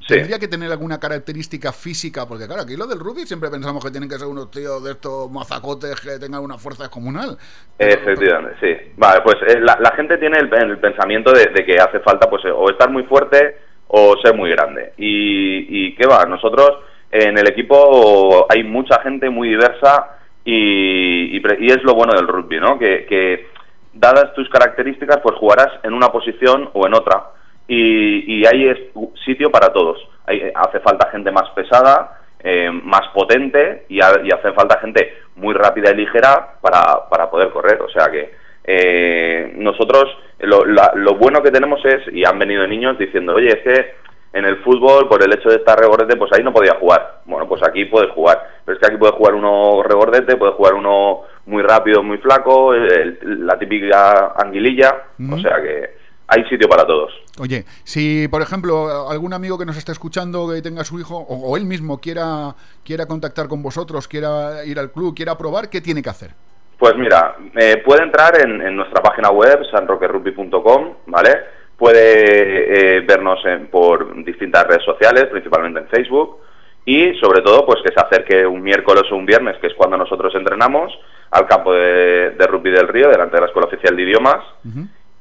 Sí. 0.06 0.14
¿tendría 0.14 0.38
que 0.38 0.48
tener 0.48 0.70
alguna 0.70 0.98
característica 0.98 1.72
física? 1.72 2.26
Porque 2.26 2.46
claro, 2.46 2.62
aquí 2.62 2.76
lo 2.76 2.86
del 2.86 2.98
rugby 2.98 3.24
siempre 3.24 3.50
pensamos 3.50 3.84
que 3.84 3.90
tienen 3.90 4.08
que 4.08 4.18
ser 4.18 4.26
unos 4.26 4.50
tíos 4.50 4.82
de 4.82 4.92
estos 4.92 5.30
mazacotes 5.30 6.00
que 6.00 6.18
tengan 6.18 6.42
una 6.42 6.58
fuerza 6.58 6.82
descomunal. 6.82 7.38
Efectivamente, 7.78 8.56
sí. 8.60 8.92
Vale, 8.96 9.20
pues 9.22 9.36
eh, 9.46 9.60
la, 9.60 9.78
la 9.80 9.92
gente 9.92 10.18
tiene 10.18 10.38
el, 10.38 10.52
el 10.52 10.78
pensamiento 10.78 11.30
de, 11.32 11.46
de 11.46 11.64
que 11.64 11.76
hace 11.76 12.00
falta 12.00 12.28
pues 12.28 12.42
o 12.46 12.68
estar 12.70 12.90
muy 12.90 13.04
fuerte 13.04 13.58
o 13.86 14.16
ser 14.22 14.34
muy 14.34 14.50
grande. 14.50 14.92
Y, 14.96 15.86
y 15.86 15.94
qué 15.94 16.06
va, 16.06 16.24
nosotros 16.24 16.70
en 17.10 17.38
el 17.38 17.46
equipo 17.48 18.46
hay 18.50 18.64
mucha 18.64 19.00
gente 19.02 19.30
muy 19.30 19.50
diversa 19.50 20.18
y, 20.44 21.36
y, 21.36 21.40
pre- 21.40 21.58
y 21.60 21.66
es 21.66 21.82
lo 21.84 21.94
bueno 21.94 22.14
del 22.14 22.26
rugby, 22.26 22.58
¿no? 22.58 22.78
Que, 22.78 23.06
que 23.06 23.48
dadas 23.92 24.34
tus 24.34 24.48
características, 24.48 25.18
pues 25.22 25.36
jugarás 25.38 25.68
en 25.82 25.92
una 25.92 26.08
posición 26.08 26.70
o 26.72 26.86
en 26.86 26.94
otra. 26.94 27.22
Y, 27.68 28.40
y 28.40 28.46
hay 28.46 28.68
es- 28.68 28.80
sitio 29.24 29.50
para 29.50 29.72
todos. 29.72 29.98
Hay- 30.26 30.50
hace 30.54 30.80
falta 30.80 31.10
gente 31.10 31.30
más 31.30 31.48
pesada, 31.50 32.20
eh, 32.44 32.70
más 32.70 33.02
potente 33.14 33.84
y, 33.88 34.00
ha- 34.00 34.20
y 34.24 34.30
hace 34.32 34.52
falta 34.52 34.78
gente 34.80 35.14
muy 35.36 35.54
rápida 35.54 35.92
y 35.92 35.96
ligera 35.96 36.54
para, 36.60 37.08
para 37.08 37.30
poder 37.30 37.50
correr. 37.50 37.80
O 37.82 37.88
sea 37.88 38.10
que 38.10 38.32
eh, 38.64 39.52
nosotros 39.56 40.04
lo, 40.40 40.64
la- 40.64 40.92
lo 40.94 41.14
bueno 41.14 41.42
que 41.42 41.50
tenemos 41.50 41.84
es, 41.84 42.02
y 42.12 42.24
han 42.24 42.38
venido 42.38 42.66
niños 42.66 42.98
diciendo, 42.98 43.34
oye, 43.34 43.48
es 43.48 43.58
que 43.62 43.94
en 44.34 44.44
el 44.46 44.56
fútbol, 44.62 45.08
por 45.08 45.22
el 45.22 45.32
hecho 45.32 45.50
de 45.50 45.56
estar 45.56 45.78
regordete, 45.78 46.16
pues 46.16 46.30
ahí 46.32 46.42
no 46.42 46.52
podía 46.54 46.74
jugar. 46.76 47.20
Bueno, 47.26 47.46
pues 47.46 47.62
aquí 47.68 47.84
puedes 47.84 48.10
jugar. 48.12 48.38
Pero 48.64 48.76
es 48.76 48.80
que 48.80 48.86
aquí 48.88 48.96
puede 48.96 49.12
jugar 49.12 49.34
uno 49.34 49.82
regordete, 49.82 50.36
puede 50.36 50.52
jugar 50.52 50.72
uno 50.74 51.22
muy 51.46 51.62
rápido, 51.62 52.02
muy 52.02 52.16
flaco, 52.18 52.72
el- 52.72 53.18
la 53.46 53.58
típica 53.58 54.32
anguililla. 54.36 55.02
O 55.34 55.38
sea 55.38 55.60
que 55.60 56.01
hay 56.34 56.44
sitio 56.48 56.68
para 56.68 56.86
todos. 56.86 57.12
Oye, 57.40 57.64
si 57.84 58.26
por 58.28 58.42
ejemplo 58.42 59.08
algún 59.10 59.32
amigo 59.32 59.58
que 59.58 59.64
nos 59.66 59.76
está 59.76 59.92
escuchando 59.92 60.48
que 60.52 60.62
tenga 60.62 60.84
su 60.84 60.98
hijo 60.98 61.16
o, 61.16 61.50
o 61.50 61.56
él 61.56 61.64
mismo 61.64 62.00
quiera 62.00 62.54
quiera 62.84 63.06
contactar 63.06 63.48
con 63.48 63.62
vosotros, 63.62 64.08
quiera 64.08 64.64
ir 64.64 64.78
al 64.78 64.90
club, 64.92 65.14
quiera 65.14 65.36
probar, 65.36 65.68
¿qué 65.70 65.80
tiene 65.80 66.02
que 66.02 66.10
hacer? 66.10 66.30
Pues 66.78 66.96
mira, 66.96 67.36
eh, 67.54 67.76
puede 67.84 68.02
entrar 68.02 68.40
en, 68.44 68.60
en 68.60 68.74
nuestra 68.74 69.00
página 69.02 69.30
web, 69.30 69.60
sanroquerugby.com, 69.70 70.94
¿vale? 71.06 71.30
Puede 71.76 72.96
eh, 72.96 73.00
vernos 73.02 73.38
en- 73.44 73.68
por 73.68 74.14
distintas 74.24 74.66
redes 74.66 74.84
sociales, 74.84 75.26
principalmente 75.30 75.80
en 75.80 75.88
Facebook, 75.88 76.38
y 76.84 77.14
sobre 77.20 77.40
todo, 77.42 77.64
pues 77.66 77.78
que 77.84 77.92
se 77.94 78.00
acerque 78.04 78.44
un 78.46 78.62
miércoles 78.62 79.04
o 79.12 79.16
un 79.16 79.26
viernes, 79.26 79.56
que 79.60 79.68
es 79.68 79.74
cuando 79.74 79.96
nosotros 79.96 80.34
entrenamos, 80.34 80.92
al 81.30 81.46
campo 81.46 81.72
de, 81.72 82.30
de 82.30 82.46
rugby 82.46 82.70
del 82.70 82.88
Río, 82.88 83.08
delante 83.08 83.36
de 83.36 83.40
la 83.42 83.46
Escuela 83.46 83.68
Oficial 83.68 83.96
de 83.96 84.02
Idiomas, 84.02 84.44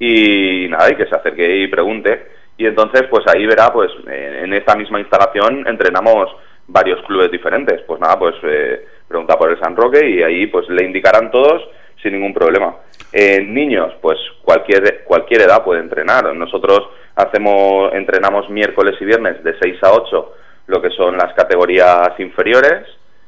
y 0.02 0.68
nada, 0.68 0.92
y 0.92 0.96
que 0.96 1.06
se 1.06 1.16
acerque 1.16 1.58
y 1.58 1.68
pregunte. 1.68 2.26
Y 2.58 2.66
entonces, 2.66 3.04
pues 3.10 3.24
ahí 3.28 3.46
verá, 3.46 3.72
pues 3.72 3.92
en 4.08 4.52
esta 4.54 4.76
misma 4.76 5.00
instalación 5.00 5.68
entrenamos 5.68 6.28
varios 6.68 7.06
clubes 7.06 7.30
diferentes. 7.30 7.82
Pues 7.84 8.02
nada, 8.02 8.18
pues 8.18 8.34
eh, 8.42 8.84
pregunta 9.08 9.38
por 9.38 9.52
el 9.52 9.60
San 9.60 9.76
Roque 9.76 10.10
y 10.10 10.24
ahí 10.24 10.48
pues 10.48 10.68
le 10.70 10.86
indicarán 10.86 11.30
todos 11.30 11.62
sin 12.02 12.14
ningún 12.14 12.34
problema. 12.34 12.78
Eh, 13.14 13.42
niños, 13.48 13.94
pues 14.02 14.18
cualquier 14.42 15.04
cualquier 15.04 15.42
edad 15.42 15.64
puede 15.64 15.82
entrenar. 15.82 16.34
Nosotros 16.34 16.90
hacemos 17.16 17.94
entrenamos 17.94 18.50
miércoles 18.50 18.96
y 19.00 19.06
viernes 19.06 19.44
de 19.44 19.54
6 19.62 19.84
a 19.84 19.92
8 19.94 20.34
lo 20.68 20.82
que 20.82 20.90
son 20.92 21.18
las 21.18 21.34
categorías 21.34 22.18
inferiores, 22.20 22.88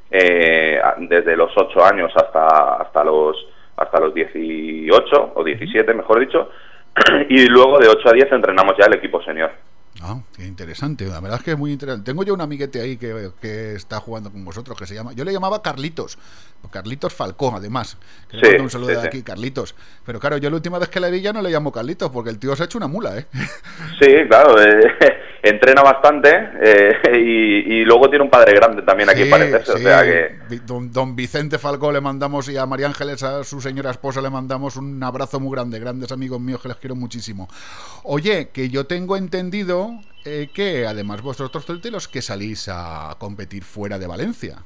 eh, 0.10 0.82
desde 0.98 1.36
los 1.36 1.52
8 1.56 1.86
años 1.86 2.12
hasta 2.16 2.78
hasta 2.78 3.04
los 3.04 3.36
hasta 3.78 4.00
los 4.00 4.14
18 4.14 5.34
o 5.36 5.44
17, 5.44 5.94
mejor 5.94 6.20
dicho, 6.20 6.50
y 7.30 7.46
luego 7.48 7.80
de 7.80 7.88
8 7.88 8.10
a 8.10 8.14
10 8.14 8.32
entrenamos 8.32 8.74
ya 8.80 8.86
el 8.86 8.94
equipo 8.94 9.22
senior. 9.24 9.52
Ah, 10.02 10.20
qué 10.36 10.46
interesante, 10.46 11.06
la 11.06 11.20
verdad 11.22 11.38
es 11.38 11.46
que 11.46 11.52
es 11.52 11.58
muy 11.58 11.72
interesante. 11.72 12.10
Tengo 12.12 12.24
yo 12.24 12.34
un 12.34 12.42
amiguete 12.42 12.82
ahí 12.82 12.98
que, 12.98 13.30
que 13.40 13.76
está 13.76 14.00
jugando 14.00 14.32
con 14.32 14.44
vosotros 14.44 14.78
que 14.78 14.88
se 14.88 14.96
llama, 14.96 15.14
yo 15.14 15.24
le 15.24 15.32
llamaba 15.32 15.62
Carlitos, 15.62 16.18
Carlitos 16.72 17.14
Falcón 17.14 17.54
además. 17.56 17.98
Que 18.30 18.38
le 18.38 18.44
Sí, 18.44 18.50
mando 18.50 18.64
un 18.64 18.70
saludo 18.72 18.90
sí, 18.90 18.96
de 18.96 19.08
aquí, 19.08 19.22
Carlitos. 19.24 19.76
Pero 20.04 20.20
claro, 20.20 20.38
yo 20.38 20.50
la 20.50 20.56
última 20.56 20.80
vez 20.80 20.90
que 20.90 21.00
le 21.00 21.12
vi 21.12 21.22
ya 21.22 21.32
no 21.32 21.42
le 21.44 21.52
llamo 21.52 21.72
Carlitos 21.72 22.10
porque 22.10 22.32
el 22.32 22.40
tío 22.40 22.56
se 22.56 22.64
ha 22.64 22.66
hecho 22.66 22.80
una 22.80 22.88
mula, 22.88 23.18
¿eh? 23.20 23.28
Sí, 24.02 24.08
claro, 24.28 24.60
eh, 24.62 24.82
entrena 25.44 25.84
bastante 25.84 26.30
eh, 26.62 26.94
y, 27.14 27.74
y 27.76 27.86
luego 27.86 28.10
tiene 28.10 28.24
un 28.24 28.30
padre 28.32 28.54
grande 28.56 28.82
también 28.82 29.10
aquí 29.10 29.24
Sí, 29.26 29.30
parecerse, 29.30 29.72
o 29.74 29.78
sí. 29.78 29.84
sea 29.84 30.04
que 30.04 30.40
Don, 30.66 30.92
don 30.92 31.16
Vicente 31.16 31.60
Falcó 31.60 31.92
le 31.92 32.00
mandamos 32.02 32.48
y 32.50 32.58
a 32.58 32.66
María 32.66 32.88
Ángeles, 32.88 33.22
a 33.24 33.44
su 33.44 33.60
señora 33.60 33.92
esposa, 33.92 34.22
le 34.22 34.30
mandamos 34.30 34.78
un 34.78 35.04
abrazo 35.04 35.40
muy 35.40 35.52
grande, 35.52 35.80
grandes 35.80 36.12
amigos 36.12 36.40
míos 36.40 36.62
que 36.62 36.70
les 36.70 36.78
quiero 36.78 36.96
muchísimo. 36.96 37.50
Oye, 38.04 38.50
que 38.54 38.70
yo 38.70 38.86
tengo 38.86 39.18
entendido 39.18 39.92
eh, 40.26 40.50
que 40.54 40.88
además 40.88 41.22
vosotros 41.22 41.66
los 41.92 42.08
que 42.08 42.22
salís 42.22 42.70
a 42.72 43.16
competir 43.20 43.64
fuera 43.64 44.00
de 44.00 44.08
Valencia 44.08 44.60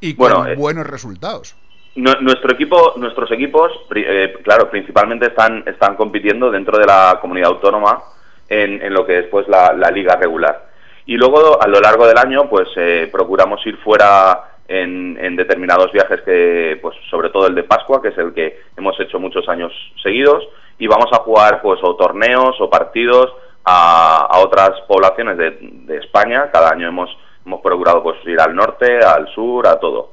y 0.00 0.14
con 0.14 0.30
Bueno, 0.30 0.46
eh, 0.46 0.54
buenos 0.56 0.86
resultados. 0.86 1.56
Nu- 1.96 2.20
nuestro 2.20 2.52
equipo, 2.52 2.92
nuestros 2.96 3.32
equipos, 3.32 3.72
eh, 3.94 4.34
claro, 4.44 4.70
principalmente 4.70 5.26
están, 5.26 5.64
están 5.66 5.96
compitiendo 5.96 6.50
dentro 6.50 6.78
de 6.78 6.86
la 6.86 7.18
comunidad 7.20 7.48
autónoma 7.48 8.02
en, 8.48 8.92
lo 8.92 9.04
que 9.06 9.20
es 9.20 9.26
pues 9.26 9.46
la, 9.48 9.72
la 9.72 9.90
liga 9.90 10.16
regular. 10.16 10.68
Y 11.06 11.16
luego 11.16 11.60
a 11.60 11.66
lo 11.66 11.80
largo 11.80 12.06
del 12.06 12.18
año, 12.18 12.48
pues 12.48 12.68
eh, 12.76 13.08
procuramos 13.10 13.64
ir 13.66 13.76
fuera 13.78 14.58
en, 14.68 15.18
en 15.20 15.36
determinados 15.36 15.90
viajes 15.92 16.20
que, 16.22 16.78
pues 16.82 16.94
sobre 17.10 17.30
todo 17.30 17.46
el 17.46 17.54
de 17.54 17.64
Pascua, 17.64 18.02
que 18.02 18.08
es 18.08 18.18
el 18.18 18.34
que 18.34 18.60
hemos 18.76 18.98
hecho 19.00 19.18
muchos 19.18 19.48
años 19.48 19.72
seguidos, 20.02 20.46
y 20.78 20.86
vamos 20.86 21.10
a 21.12 21.18
jugar 21.18 21.62
pues 21.62 21.80
o 21.82 21.96
torneos 21.96 22.60
o 22.60 22.68
partidos 22.68 23.32
a, 23.64 24.28
a 24.30 24.38
otras 24.40 24.80
poblaciones 24.86 25.38
de, 25.38 25.58
de 25.60 25.96
España. 25.96 26.50
Cada 26.52 26.70
año 26.70 26.88
hemos, 26.88 27.10
hemos 27.44 27.60
procurado 27.62 28.02
pues 28.02 28.18
ir 28.26 28.40
al 28.40 28.54
norte, 28.54 28.98
al 28.98 29.28
sur, 29.34 29.66
a 29.66 29.80
todo. 29.80 30.12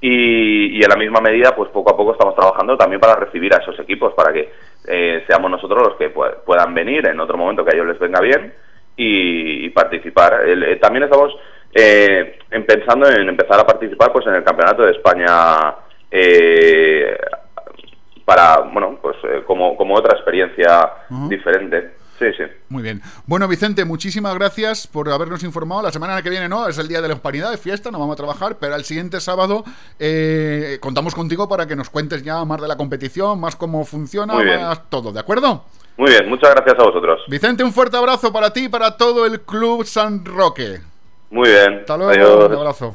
Y, 0.00 0.76
y 0.76 0.82
en 0.82 0.88
la 0.88 0.96
misma 0.96 1.20
medida, 1.20 1.54
pues 1.54 1.70
poco 1.70 1.92
a 1.92 1.96
poco 1.96 2.12
estamos 2.12 2.34
trabajando 2.34 2.76
también 2.76 3.00
para 3.00 3.14
recibir 3.14 3.54
a 3.54 3.58
esos 3.58 3.78
equipos, 3.78 4.12
para 4.14 4.32
que 4.32 4.52
eh, 4.86 5.24
seamos 5.26 5.50
nosotros 5.50 5.88
los 5.88 5.96
que 5.96 6.12
pu- 6.14 6.34
puedan 6.44 6.74
venir 6.74 7.06
en 7.06 7.18
otro 7.20 7.36
momento 7.36 7.64
que 7.64 7.70
a 7.70 7.74
ellos 7.74 7.86
les 7.88 7.98
venga 7.98 8.20
bien 8.20 8.52
y, 8.96 9.66
y 9.66 9.70
participar. 9.70 10.42
El- 10.46 10.62
eh, 10.64 10.76
también 10.76 11.04
estamos 11.04 11.34
eh, 11.74 12.38
en- 12.50 12.66
pensando 12.66 13.08
en 13.08 13.28
empezar 13.28 13.58
a 13.60 13.66
participar 13.66 14.12
pues 14.12 14.26
en 14.26 14.34
el 14.34 14.44
Campeonato 14.44 14.82
de 14.82 14.92
España 14.92 15.74
eh, 16.10 17.16
para, 18.24 18.58
bueno, 18.60 18.98
pues 19.00 19.16
eh, 19.24 19.42
como, 19.46 19.76
como 19.76 19.94
otra 19.94 20.14
experiencia 20.16 20.90
diferente. 21.28 21.92
Sí, 22.22 22.28
sí. 22.38 22.44
Muy 22.68 22.84
bien. 22.84 23.02
Bueno, 23.26 23.48
Vicente, 23.48 23.84
muchísimas 23.84 24.34
gracias 24.34 24.86
por 24.86 25.10
habernos 25.10 25.42
informado. 25.42 25.82
La 25.82 25.90
semana 25.90 26.22
que 26.22 26.30
viene 26.30 26.48
no, 26.48 26.68
es 26.68 26.78
el 26.78 26.86
Día 26.86 27.00
de 27.02 27.08
la 27.08 27.14
Hispanidad, 27.14 27.50
de 27.50 27.58
fiesta, 27.58 27.90
no 27.90 27.98
vamos 27.98 28.12
a 28.14 28.16
trabajar, 28.16 28.58
pero 28.60 28.76
el 28.76 28.84
siguiente 28.84 29.20
sábado 29.20 29.64
eh, 29.98 30.78
contamos 30.80 31.16
contigo 31.16 31.48
para 31.48 31.66
que 31.66 31.74
nos 31.74 31.90
cuentes 31.90 32.22
ya 32.22 32.44
más 32.44 32.60
de 32.60 32.68
la 32.68 32.76
competición, 32.76 33.40
más 33.40 33.56
cómo 33.56 33.84
funciona, 33.84 34.34
Muy 34.34 34.44
bien. 34.44 34.60
más 34.62 34.88
todo, 34.88 35.10
¿de 35.10 35.18
acuerdo? 35.18 35.64
Muy 35.96 36.10
bien, 36.10 36.28
muchas 36.28 36.54
gracias 36.54 36.78
a 36.78 36.82
vosotros. 36.84 37.20
Vicente, 37.28 37.64
un 37.64 37.72
fuerte 37.72 37.96
abrazo 37.96 38.32
para 38.32 38.52
ti 38.52 38.64
y 38.64 38.68
para 38.68 38.96
todo 38.96 39.26
el 39.26 39.40
Club 39.40 39.84
San 39.84 40.24
Roque. 40.24 40.80
Muy 41.30 41.48
bien. 41.48 41.80
Hasta 41.80 41.96
luego, 41.96 42.12
Adiós. 42.12 42.46
un 42.50 42.56
abrazo. 42.56 42.94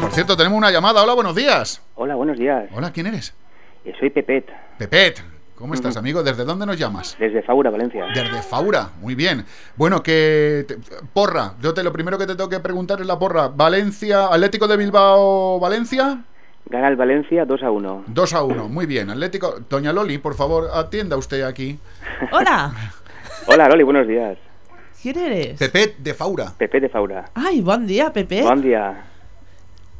Por 0.00 0.10
cierto, 0.12 0.36
tenemos 0.36 0.56
una 0.56 0.70
llamada. 0.70 1.02
Hola, 1.02 1.14
buenos 1.14 1.34
días. 1.34 1.82
Hola, 1.96 2.14
buenos 2.14 2.38
días. 2.38 2.70
Hola, 2.74 2.92
¿quién 2.92 3.06
eres? 3.08 3.34
Eh, 3.86 3.92
Soy 3.98 4.10
Pepet, 4.10 4.46
Pepet. 4.78 5.22
¿Cómo 5.54 5.72
estás, 5.72 5.96
amigo? 5.96 6.22
¿Desde 6.22 6.44
dónde 6.44 6.66
nos 6.66 6.78
llamas? 6.78 7.16
desde 7.18 7.40
Faura, 7.42 7.70
Valencia. 7.70 8.04
Desde 8.14 8.42
Faura, 8.42 8.90
muy 9.00 9.14
bien. 9.14 9.42
Bueno, 9.76 10.02
que 10.02 10.66
te- 10.68 10.76
porra, 11.14 11.54
yo 11.62 11.72
te 11.72 11.82
lo 11.82 11.92
primero 11.94 12.18
que 12.18 12.26
te 12.26 12.34
tengo 12.34 12.50
que 12.50 12.60
preguntar 12.60 13.00
es 13.00 13.06
la 13.06 13.18
porra. 13.18 13.48
Valencia, 13.48 14.26
Atlético 14.26 14.68
de 14.68 14.76
Bilbao, 14.76 15.58
Valencia, 15.58 16.24
Gana 16.68 16.88
el 16.88 16.96
Valencia 16.96 17.44
2 17.46 17.62
a 17.62 17.70
1. 17.70 18.04
2 18.08 18.32
a 18.34 18.42
1. 18.42 18.68
Muy 18.68 18.86
bien, 18.86 19.08
Atlético. 19.08 19.54
Doña 19.70 19.92
Loli, 19.92 20.18
por 20.18 20.34
favor, 20.34 20.68
atienda 20.74 21.16
usted 21.16 21.42
aquí. 21.42 21.78
Hola, 22.32 22.72
Hola, 23.46 23.68
Loli, 23.68 23.84
buenos 23.84 24.06
días. 24.08 24.36
¿quién 25.00 25.16
eres? 25.16 25.58
Pepet 25.58 25.96
de 25.98 26.12
Faura. 26.12 26.52
Pepe 26.58 26.80
de 26.80 26.88
Faura. 26.88 27.26
Ay, 27.34 27.60
buen 27.60 27.86
día, 27.86 28.12
Pepe. 28.12 28.42
Buen 28.42 28.60
día. 28.62 29.04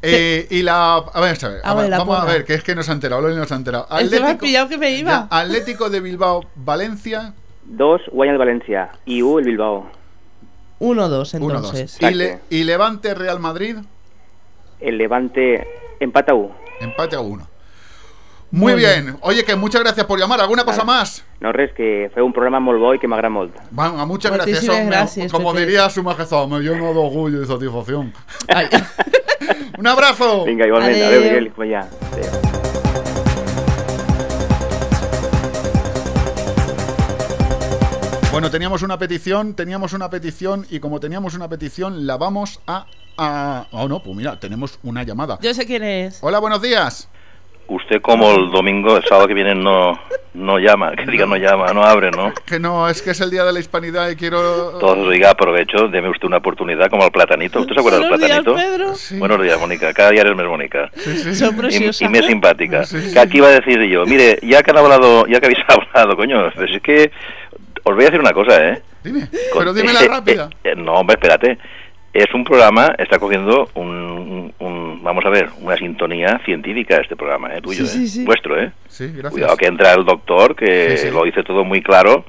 Eh, 0.01 0.47
y 0.51 0.61
la. 0.61 0.95
A 0.95 1.21
ver, 1.21 1.37
a 1.63 1.73
ver, 1.73 1.89
vamos 1.91 2.19
a 2.19 2.25
ver, 2.25 2.45
que 2.45 2.53
es 2.53 2.63
que 2.63 2.75
nos 2.75 2.87
ha 2.89 2.91
enterado, 2.93 3.21
Loli 3.21 3.35
nos 3.35 3.51
ha 3.51 3.55
enterado. 3.55 3.87
Es 3.99 4.09
que 4.09 4.19
me 4.19 4.27
has 4.27 4.37
pillado 4.37 4.69
que 4.69 4.77
me 4.77 4.91
iba. 4.91 5.11
Ya, 5.11 5.27
Atlético 5.39 5.89
de 5.89 5.99
Bilbao, 5.99 6.45
Valencia, 6.55 7.33
2, 7.65 8.01
guanya 8.11 8.33
el 8.33 8.37
Valencia. 8.37 8.89
Y 9.05 9.21
U, 9.23 9.39
el 9.39 9.45
Bilbao. 9.45 9.89
1-2, 10.79 11.33
1-2. 11.33 11.33
entonces. 11.41 11.97
Y, 11.99 12.11
Le- 12.13 12.39
y 12.51 12.63
Levante 12.63 13.15
Real 13.15 13.39
Madrid, 13.39 13.77
el 14.79 14.97
Levante 14.99 15.67
empata 15.99 16.35
U. 16.35 16.51
Empate 16.79 17.15
a 17.15 17.19
uno. 17.19 17.47
Muy, 18.51 18.75
bien. 18.75 19.17
Oye, 19.21 19.43
que 19.43 19.55
muchas 19.57 19.81
gracias 19.81 20.05
por 20.05 20.17
llamar. 20.17 20.39
¿Alguna 20.39 20.63
cosa 20.63 20.85
más? 20.85 21.25
No 21.41 21.51
res 21.51 21.73
que 21.73 22.09
fue 22.13 22.21
un 22.23 22.31
programa 22.31 22.59
molt 22.61 22.79
bo 22.79 22.93
i 22.93 22.99
que 22.99 23.05
m'agrada 23.07 23.29
molt. 23.29 23.53
Venga, 23.71 24.05
muchas 24.05 24.31
gracias. 24.31 24.55
Muchísimas 24.63 24.79
hombre. 24.79 24.95
gracias, 24.97 25.31
Como 25.33 25.51
Pepe. 25.51 25.65
diría 25.65 25.89
su 25.89 26.01
majestad, 26.01 26.47
me 26.47 26.59
lleno 26.61 26.93
de 26.93 26.99
orgullo 26.99 27.43
y 27.43 27.45
satisfacción. 27.45 28.13
Un 29.77 29.87
abrazo. 29.87 30.45
Vinga, 30.45 30.65
igualment. 30.65 30.95
Adéu, 30.95 31.07
Adéu. 31.07 31.21
Miguel. 31.21 31.53
Vaya. 31.55 31.89
Adéu. 32.11 32.57
Bueno, 38.31 38.51
teníamos 38.51 38.83
una 38.83 38.99
petición, 38.99 39.55
teníamos 39.55 39.93
una 39.93 40.11
petición 40.11 40.67
y 40.69 40.79
como 40.79 40.99
teníamos 40.99 41.33
una 41.33 41.49
petición 41.49 42.05
la 42.05 42.17
vamos 42.17 42.59
a... 42.67 42.85
a... 43.17 43.65
Oh, 43.71 43.87
no, 43.87 44.03
pues 44.03 44.15
mira, 44.15 44.39
tenemos 44.39 44.77
una 44.83 45.01
llamada. 45.01 45.39
Yo 45.41 45.55
sé 45.55 45.65
quién 45.65 45.83
es. 45.83 46.19
Hola, 46.21 46.37
buenos 46.37 46.61
días. 46.61 47.09
Usted 47.69 48.01
como 48.01 48.31
el 48.33 48.49
domingo, 48.49 48.95
el 48.95 49.03
sábado 49.03 49.27
que 49.27 49.33
viene 49.33 49.53
no, 49.53 49.99
no 50.35 50.57
llama, 50.57 50.93
que 50.95 51.05
diga 51.05 51.25
no 51.25 51.35
llama, 51.35 51.73
no 51.73 51.83
abre, 51.83 52.11
¿no? 52.11 52.33
Que 52.45 52.59
no, 52.59 52.87
es 52.87 53.01
que 53.01 53.11
es 53.11 53.19
el 53.19 53.29
día 53.29 53.43
de 53.43 53.51
la 53.51 53.59
hispanidad 53.59 54.09
y 54.09 54.15
quiero... 54.15 54.77
Todos 54.79 55.11
diga 55.11 55.31
aprovecho, 55.31 55.89
deme 55.89 56.09
usted 56.09 56.27
una 56.27 56.37
oportunidad 56.37 56.89
como 56.89 57.03
el 57.03 57.11
platanito. 57.11 57.59
¿Usted 57.59 57.73
se 57.73 57.79
acuerda 57.81 57.99
del 57.99 58.07
Buenos 58.09 58.25
días, 58.25 58.41
platanito? 58.43 58.77
Pedro. 58.77 59.19
Buenos 59.19 59.41
días, 59.43 59.59
Mónica. 59.59 59.93
Cada 59.93 60.11
día 60.11 60.21
eres 60.21 60.35
más 60.37 60.45
Mónica. 60.45 60.89
Son 61.33 61.55
Y, 61.55 61.57
preciosas. 61.59 62.01
y 62.01 62.07
me 62.07 62.19
es 62.19 62.25
simpática. 62.25 62.85
Sí, 62.85 63.01
sí. 63.01 63.13
Que 63.13 63.19
aquí 63.19 63.37
iba 63.39 63.47
a 63.47 63.51
decir 63.59 63.81
yo, 63.83 64.05
mire, 64.05 64.39
ya 64.43 64.63
que 64.63 64.71
han 64.71 64.77
hablado, 64.77 65.27
ya 65.27 65.41
que 65.41 65.47
habéis 65.47 65.59
hablado, 65.67 66.15
coño, 66.15 66.49
pues 66.55 66.71
es 66.71 66.81
que 66.81 67.11
os 67.83 67.95
voy 67.95 68.03
a 68.03 68.07
decir 68.07 68.19
una 68.21 68.31
cosa, 68.31 68.65
¿eh? 68.69 68.81
Dime, 69.03 69.27
Con- 69.51 69.59
pero 69.59 69.73
dímela 69.73 70.03
eh, 70.03 70.07
rápida. 70.07 70.49
eh, 70.63 70.69
eh, 70.71 70.75
no, 70.77 70.93
hombre, 70.93 71.15
espérate. 71.15 71.57
Es 72.17 72.33
un 72.33 72.43
programa, 72.43 72.95
está 72.97 73.19
cogiendo 73.19 73.69
un, 73.75 73.87
un- 73.89 74.53
un- 74.57 75.03
vamos 75.03 75.23
a 75.23 75.29
ver, 75.29 75.49
una 75.61 75.77
sintonía 75.77 76.41
científica 76.45 76.97
este 76.97 77.15
programa, 77.15 77.53
¿eh? 77.53 77.61
Tuyo, 77.61 77.85
Sí, 77.85 77.99
sí, 77.99 78.03
¿eh? 78.05 78.07
sí. 78.07 78.25
Vuestro, 78.25 78.59
¿eh? 78.59 78.71
Sí, 78.87 79.05
gracias. 79.09 79.33
Cuidado 79.33 79.55
que 79.55 79.67
entra 79.67 79.93
el 79.93 80.03
doctor, 80.03 80.55
que 80.55 80.97
Sí, 80.97 81.07
sí. 81.09 81.13
lo 81.13 81.23
dice 81.25 81.43
todo 81.43 81.63
muy 81.63 81.83
claro 81.83 82.25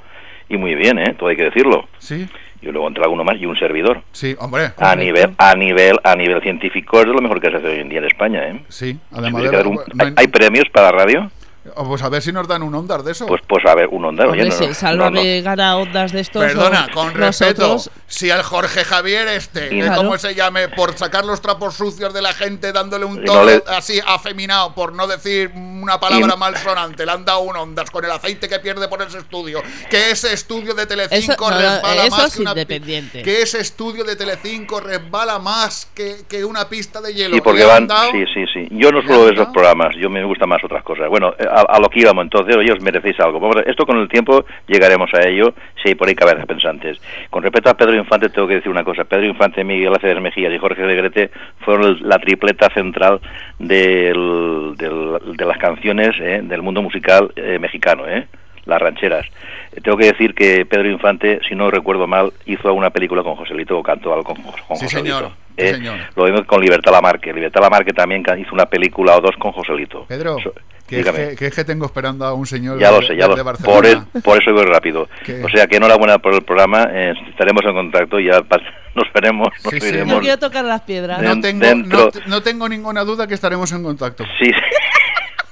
y 0.50 0.58
muy 0.58 0.74
bien, 0.74 0.98
¿eh? 0.98 1.14
Todo 1.18 1.30
hay 1.30 1.36
que 1.36 1.44
decirlo. 1.44 1.88
Sí, 1.96 2.28
Y 2.60 2.66
luego 2.66 2.86
entra 2.86 3.04
alguno 3.04 3.24
más 3.24 3.36
y 3.40 3.46
un 3.46 3.56
servidor. 3.58 4.02
sí, 4.12 4.36
hombre. 4.40 4.72
A 4.76 4.94
nivel, 4.94 5.30
a 5.38 5.54
nivel, 5.54 5.96
a 6.04 6.14
nivel 6.16 6.42
científico 6.42 7.00
es 7.00 7.06
de 7.06 7.12
lo 7.14 7.22
mejor 7.22 7.40
que 7.40 7.48
se 7.50 7.56
hace 7.56 7.66
hoy 7.68 7.78
en 7.80 7.88
día 7.88 8.00
en 8.00 8.04
España, 8.04 8.46
¿eh? 8.46 8.60
Sí, 8.68 8.98
además 9.10 9.42
de... 9.50 9.62
un- 9.62 9.74
no 9.76 9.80
¿hay, 10.00 10.08
hay- 10.08 10.14
hay 10.18 10.26
premios 10.28 10.64
para 10.70 10.90
la 10.90 10.98
radio? 10.98 11.30
Pues 11.74 12.02
a 12.02 12.08
ver 12.08 12.22
si 12.22 12.32
nos 12.32 12.46
dan 12.48 12.62
un 12.62 12.74
ondar 12.74 13.02
de 13.02 13.12
eso. 13.12 13.26
Pues, 13.26 13.40
pues 13.46 13.64
a 13.66 13.74
ver, 13.74 13.88
un 13.90 14.04
onda. 14.04 14.26
oye, 14.26 14.44
no, 14.44 14.50
si 14.52 14.66
no, 14.66 14.74
Sálvame 14.74 15.40
gana 15.42 15.76
ondas 15.76 16.12
de 16.12 16.20
estos. 16.20 16.42
Perdona, 16.42 16.88
con 16.92 17.14
respeto, 17.14 17.78
si 18.06 18.30
el 18.30 18.42
Jorge 18.42 18.84
Javier 18.84 19.28
este, 19.28 19.70
como 19.94 20.16
se 20.18 20.34
llame, 20.34 20.68
por 20.68 20.96
sacar 20.96 21.24
los 21.24 21.40
trapos 21.40 21.74
sucios 21.74 22.12
de 22.14 22.22
la 22.22 22.32
gente 22.32 22.72
dándole 22.72 23.04
un 23.04 23.24
tono 23.24 23.40
no 23.40 23.44
le- 23.46 23.62
así 23.68 24.00
afeminado, 24.06 24.74
por 24.74 24.92
no 24.92 25.06
decir 25.06 25.50
una 25.54 25.98
palabra 26.00 26.34
Y- 26.34 26.38
malsonante, 26.38 27.04
le 27.06 27.12
han 27.12 27.24
dado 27.24 27.40
un 27.40 27.56
ondas 27.56 27.90
con 27.90 28.04
el 28.04 28.10
aceite 28.10 28.48
que 28.48 28.58
pierde 28.58 28.88
por 28.88 29.00
ese 29.02 29.18
estudio, 29.18 29.62
que 29.90 30.10
ese 30.10 30.32
estudio 30.32 30.74
de 30.74 30.86
Telecinco 30.86 31.32
Eso- 31.32 31.50
no, 31.50 31.50
no, 31.50 31.74
resbala 31.74 32.04
eso 32.06 32.16
más 32.16 32.26
es 32.26 32.34
que 32.34 32.40
una 32.42 32.50
independiente. 32.50 33.22
que 33.22 33.42
ese 33.42 33.60
estudio 33.60 34.04
de 34.04 34.16
Telecinco 34.16 34.80
resbala 34.80 35.38
más 35.38 35.88
que, 35.94 36.18
que 36.28 36.44
una 36.44 36.68
pista 36.68 37.00
de 37.00 37.14
hielo. 37.14 37.34
Sí, 37.34 37.40
porque 37.40 37.64
van. 37.64 37.86
dado- 37.86 38.10
Sí, 38.12 38.24
sí, 38.34 38.44
sí. 38.52 38.68
Yo 38.70 38.90
no 38.90 39.02
suelo 39.02 39.24
ver 39.24 39.34
esos 39.34 39.48
programas. 39.48 39.94
Yo 40.00 40.08
me 40.10 40.24
gustan 40.24 40.48
más 40.48 40.62
otras 40.64 40.82
cosas. 40.82 41.08
Bueno, 41.08 41.32
eh, 41.38 41.46
a, 41.58 41.76
a 41.76 41.80
lo 41.80 41.88
que 41.88 42.00
íbamos 42.00 42.24
entonces, 42.24 42.56
oye, 42.56 42.72
os 42.72 42.80
merecéis 42.80 43.18
algo. 43.20 43.40
Vamos 43.40 43.56
a- 43.56 43.60
esto 43.70 43.84
con 43.86 43.98
el 43.98 44.08
tiempo 44.08 44.44
llegaremos 44.66 45.12
a 45.14 45.26
ello, 45.26 45.54
si 45.82 45.88
hay 45.90 45.94
por 45.94 46.08
ahí 46.08 46.14
cabezas 46.14 46.46
pensantes. 46.46 47.00
Con 47.30 47.42
respecto 47.42 47.70
a 47.70 47.74
Pedro 47.76 47.94
Infante, 47.96 48.28
tengo 48.30 48.48
que 48.48 48.54
decir 48.56 48.70
una 48.70 48.84
cosa. 48.84 49.04
Pedro 49.04 49.26
Infante, 49.26 49.64
Miguel 49.64 49.94
Aceves 49.94 50.20
Mejías 50.22 50.52
y 50.52 50.58
Jorge 50.58 50.82
Negrete 50.82 51.30
fueron 51.60 51.84
el- 51.86 52.08
la 52.08 52.18
tripleta 52.18 52.68
central 52.70 53.20
del- 53.58 54.74
del- 54.76 55.36
de 55.36 55.44
las 55.44 55.58
canciones 55.58 56.14
eh, 56.20 56.40
del 56.42 56.62
mundo 56.62 56.82
musical 56.82 57.30
eh, 57.36 57.58
mexicano, 57.58 58.06
¿eh? 58.08 58.26
las 58.66 58.80
rancheras. 58.82 59.26
Eh, 59.72 59.80
Tengo 59.82 59.96
que 59.96 60.06
decir 60.12 60.34
que 60.34 60.66
Pedro 60.66 60.90
Infante, 60.90 61.40
si 61.48 61.54
no 61.54 61.70
recuerdo 61.70 62.06
mal, 62.06 62.32
hizo 62.46 62.68
alguna 62.68 62.90
película 62.90 63.22
con 63.22 63.34
Joselito 63.36 63.78
o 63.78 63.82
cantó 63.82 64.12
algo 64.12 64.24
con, 64.24 64.36
con 64.42 64.76
Sí, 64.76 64.84
Joselito. 64.84 65.16
señor. 65.16 65.30
Sí, 65.56 65.64
¿eh? 65.64 65.74
señor. 65.74 65.96
Lo 66.16 66.24
mismo 66.24 66.44
con 66.44 66.60
Libertad 66.60 66.92
Lamarque. 66.92 67.32
Libertad 67.32 67.62
Lamarque 67.62 67.92
también 67.92 68.22
hizo 68.38 68.52
una 68.54 68.66
película 68.66 69.16
o 69.16 69.20
dos 69.20 69.36
con 69.38 69.52
Joselito. 69.52 70.04
Pedro, 70.06 70.38
So- 70.40 70.52
que, 70.88 71.00
es 71.00 71.06
que, 71.10 71.36
que 71.36 71.46
es 71.46 71.54
que 71.54 71.64
tengo 71.64 71.86
esperando 71.86 72.24
a 72.24 72.32
un 72.34 72.46
señor 72.46 72.78
Ya 72.78 72.90
lo 72.90 73.00
de- 73.00 73.06
sé, 73.08 73.16
ya 73.16 73.26
lo 73.26 73.34
de 73.34 73.40
sé. 73.40 73.42
Barcelona. 73.44 73.74
Por, 73.76 73.86
el- 73.86 74.22
por 74.22 74.42
eso 74.42 74.52
voy 74.52 74.64
rápido. 74.64 75.08
¿Qué? 75.24 75.42
O 75.44 75.48
sea 75.48 75.66
que 75.66 75.76
enhorabuena 75.76 76.18
por 76.18 76.34
el 76.34 76.42
programa. 76.42 76.88
eh, 76.90 77.12
estaremos 77.30 77.62
en 77.64 77.72
contacto 77.74 78.18
y 78.18 78.26
ya 78.26 78.40
nos 78.94 79.12
veremos. 79.14 79.48
Nos 79.64 79.72
Sí, 79.72 79.80
sí. 79.80 79.92
Yo 80.06 80.20
quiero 80.20 80.38
tocar 80.38 80.64
las 80.64 80.80
piedras. 80.82 81.22
No 81.22 81.40
tengo, 81.40 81.64
no, 81.74 82.08
te- 82.10 82.20
no 82.26 82.42
tengo 82.42 82.68
ninguna 82.68 83.04
duda 83.04 83.26
que 83.26 83.34
estaremos 83.34 83.70
en 83.72 83.82
contacto. 83.84 84.24
Sí. 84.40 84.50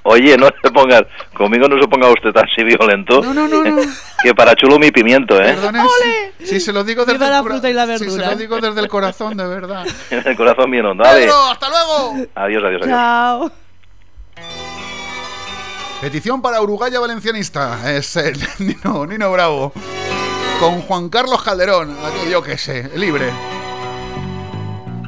Oye, 0.09 0.37
no 0.37 0.47
se 0.63 0.71
ponga, 0.71 1.05
conmigo 1.33 1.67
no 1.67 1.81
se 1.81 1.85
ponga 1.89 2.07
usted 2.09 2.29
así 2.37 2.63
violento. 2.63 3.21
No, 3.21 3.33
no, 3.33 3.45
no, 3.47 3.61
no. 3.63 3.81
Que 4.23 4.33
para 4.33 4.55
chulo 4.55 4.79
mi 4.79 4.89
pimiento, 4.89 5.35
¿eh? 5.39 5.53
Perdone, 5.53 5.81
si, 6.39 6.45
si 6.47 6.59
se 6.61 6.71
lo 6.73 6.83
digo 6.85 7.03
desde 7.05 7.19
Viva 7.19 7.27
el 7.27 7.31
la 7.33 7.43
fruta 7.43 7.69
y 7.69 7.73
la 7.73 7.85
si 7.85 7.97
se 7.99 8.05
verdura. 8.05 8.31
lo 8.31 8.35
digo 8.37 8.59
desde 8.61 8.79
el 8.79 8.87
corazón, 8.87 9.35
de 9.37 9.45
verdad. 9.45 9.85
En 10.09 10.23
el 10.25 10.35
corazón 10.37 10.71
bien 10.71 10.85
hondo. 10.85 11.03
Pedro, 11.03 11.35
hasta 11.51 11.67
luego. 11.69 12.25
Adiós, 12.35 12.63
adiós, 12.63 12.81
adiós. 12.83 12.87
Chao. 12.87 13.51
Petición 16.01 16.43
para 16.43 16.61
Uruguaya 16.61 16.99
Valencianista. 16.99 17.95
Es 17.95 18.15
el 18.17 18.37
Nino, 18.59 19.05
Nino 19.07 19.31
Bravo. 19.31 19.73
Con 20.59 20.81
Juan 20.81 21.09
Carlos 21.09 21.41
Calderón. 21.43 21.91
Aquí 22.05 22.29
yo 22.31 22.41
qué 22.43 22.57
sé, 22.57 22.91
libre. 22.95 23.31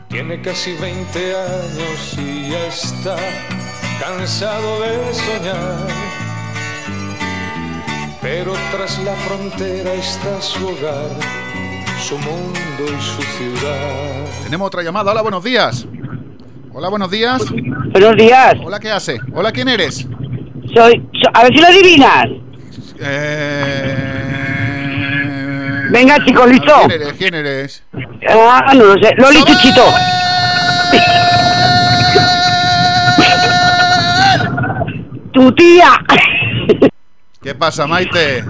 Tiene 0.08 0.42
casi 0.42 0.74
20 0.74 1.36
años 1.36 2.16
y 2.18 2.50
ya 2.50 2.66
está 2.66 3.16
cansado 4.00 4.82
de 4.82 5.14
soñar. 5.14 5.88
Pero 8.22 8.54
tras 8.72 8.98
la 9.04 9.14
frontera 9.14 9.94
está 9.94 10.42
su 10.42 10.68
hogar, 10.68 11.10
su 12.02 12.18
mundo 12.18 12.84
y 12.84 13.02
su 13.02 13.22
ciudad. 13.38 14.26
Tenemos 14.44 14.68
otra 14.68 14.82
llamada. 14.82 15.12
Hola, 15.12 15.22
buenos 15.22 15.44
días. 15.44 15.86
Hola, 16.74 16.90
buenos 16.90 17.12
días. 17.12 17.44
Buenos 17.92 18.16
días. 18.18 18.56
Hola, 18.64 18.80
¿qué 18.80 18.92
hace? 18.92 19.20
Hola, 19.34 19.52
¿quién 19.52 19.68
eres? 19.70 20.08
Soy, 20.74 21.02
so- 21.22 21.30
a 21.34 21.44
ver 21.44 21.54
si 21.54 21.60
lo 21.62 21.68
adivinas. 21.68 22.26
Eh... 23.00 23.96
Venga, 25.92 26.24
chicos, 26.26 26.50
¿listo? 26.52 26.74
¿Quién 26.88 26.92
eres? 27.02 27.14
¿Quién 27.14 27.34
eres? 27.36 27.84
Ah, 28.30 28.74
no 28.76 28.84
lo 28.86 28.94
sé. 29.02 29.14
Loli 29.18 29.44
Chuchito. 29.44 29.84
Tu 35.34 35.52
tía. 35.54 35.92
¿Qué 37.42 37.56
pasa, 37.56 37.88
Maite? 37.88 38.44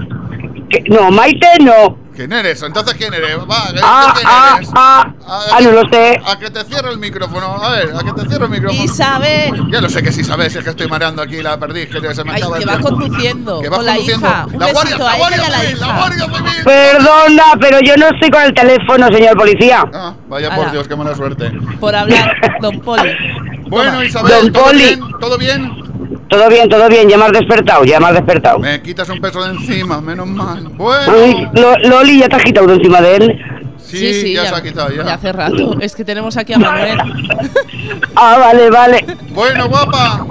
No, 0.89 1.11
Maite 1.11 1.47
no. 1.61 1.97
¿Quién 2.19 2.33
eres? 2.33 2.61
Entonces, 2.63 2.95
¿quién 2.95 3.13
eres? 3.13 3.37
Va, 3.49 3.71
¿qué- 3.73 3.79
Ah, 3.81 4.11
¿quién 4.13 4.27
ah, 4.29 4.53
eres? 4.57 4.69
ah, 4.75 5.13
A- 5.25 5.41
ah, 5.55 5.61
no 5.61 5.71
lo 5.71 5.89
sé. 5.89 6.21
A 6.27 6.37
que 6.37 6.49
te 6.49 6.65
cierre 6.65 6.91
el 6.91 6.97
micrófono. 6.97 7.63
A 7.63 7.69
ver, 7.71 7.93
a 7.95 7.99
que 8.03 8.11
te 8.11 8.27
cierre 8.27 8.43
el 8.43 8.51
micrófono. 8.51 8.83
Isabel. 8.83 9.71
Ya 9.71 9.79
lo 9.79 9.87
sé 9.89 10.03
que 10.03 10.11
sí 10.11 10.25
sabes, 10.25 10.53
es 10.53 10.61
que 10.61 10.71
estoy 10.71 10.89
mareando 10.89 11.21
aquí 11.21 11.41
la 11.41 11.57
perdiz, 11.57 11.87
que 11.87 12.13
se 12.13 12.23
me 12.25 12.33
Ay, 12.33 12.41
que 12.41 12.47
el 12.47 12.51
va 12.51 12.57
tiempo. 12.57 12.89
conduciendo. 12.89 13.61
Que 13.61 13.69
va 13.69 13.77
con 13.77 13.85
la 13.85 13.91
conduciendo. 13.93 14.27
hija. 14.27 14.45
Un 14.47 14.59
La 14.59 14.71
guardia, 14.73 14.97
la 14.97 15.15
guardia 15.15 15.37
la 15.49 15.59
civil, 15.61 15.79
la 15.79 15.87
hija. 15.87 15.97
guardia 15.97 16.25
civil. 16.25 16.63
Perdona, 16.65 17.43
pero 17.61 17.79
yo 17.79 17.95
no 17.95 18.07
estoy 18.09 18.29
con 18.31 18.41
el 18.41 18.53
teléfono, 18.53 19.07
señor 19.13 19.37
policía. 19.37 19.85
Ah, 19.93 20.13
vaya 20.27 20.53
por. 20.53 20.71
Dios, 20.71 20.87
qué 20.89 20.95
mala 20.97 21.15
suerte. 21.15 21.49
Por 21.79 21.95
hablar, 21.95 22.35
don 22.61 22.81
Poli. 22.81 23.11
Bueno. 23.69 24.03
Isabel, 24.03 24.31
Don 24.43 24.51
¿todo 24.51 24.63
Poli. 24.65 24.77
bien? 24.83 24.99
¿Todo 25.21 25.37
bien? 25.37 25.71
Todo 26.27 26.49
bien, 26.49 26.67
todo 26.69 26.87
bien. 26.89 27.07
Ya 27.09 27.17
me 27.17 27.25
has 27.25 27.31
despertado, 27.33 27.83
ya 27.85 27.99
me 27.99 28.07
has 28.07 28.13
despertado. 28.13 28.59
Me 28.59 28.81
quitas 28.81 29.07
un 29.09 29.19
peso 29.21 29.43
de 29.43 29.51
encima, 29.51 30.01
menos 30.01 30.27
mal. 30.27 30.63
Bueno. 30.69 31.13
Ay, 31.13 31.47
Lo- 31.53 31.77
Loli, 31.89 32.19
¿ya 32.19 32.29
te 32.29 32.35
has 32.37 32.43
quitado 32.43 32.67
de 32.67 32.75
encima 32.75 33.01
de 33.01 33.15
él? 33.15 33.41
Sí, 33.77 34.33
ya, 34.33 34.45
se 34.45 34.55
ha 34.55 34.61
quitado, 34.61 34.89
ya. 34.91 35.13
hace 35.13 35.31
rato. 35.31 35.75
Es 35.79 35.95
que 35.95 36.03
tenemos 36.05 36.37
aquí 36.37 36.53
a 36.53 36.59
Manuel. 36.59 36.97
Ah, 38.15 38.37
vale, 38.37 38.69
vale. 38.69 39.05
Bueno, 39.29 39.67
guapa. 39.69 40.25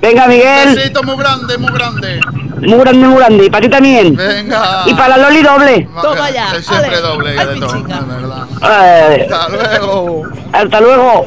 Venga, 0.00 0.26
Miguel. 0.28 0.74
Besito 0.74 1.02
muy 1.02 1.16
grande, 1.16 1.58
muy 1.58 1.72
grande. 1.72 2.20
Muy 2.60 2.78
grande, 2.78 3.06
muy 3.08 3.16
grande. 3.18 3.44
Y 3.46 3.50
para 3.50 3.62
ti 3.62 3.68
también. 3.68 4.14
Venga. 4.14 4.82
Y 4.86 4.94
para 4.94 5.16
la 5.16 5.28
Loli 5.28 5.42
doble. 5.42 5.88
Toma 6.00 6.30
ya. 6.30 6.54
Es 6.56 6.64
siempre 6.66 6.88
ale. 6.96 7.00
doble, 7.00 7.30
Ay, 7.38 7.46
de 7.48 7.54
todo, 7.60 7.82
verdad. 7.82 8.46
Ay, 8.60 9.20
Hasta 9.22 9.48
luego. 9.48 10.22
hasta 10.52 10.80
luego. 10.80 11.26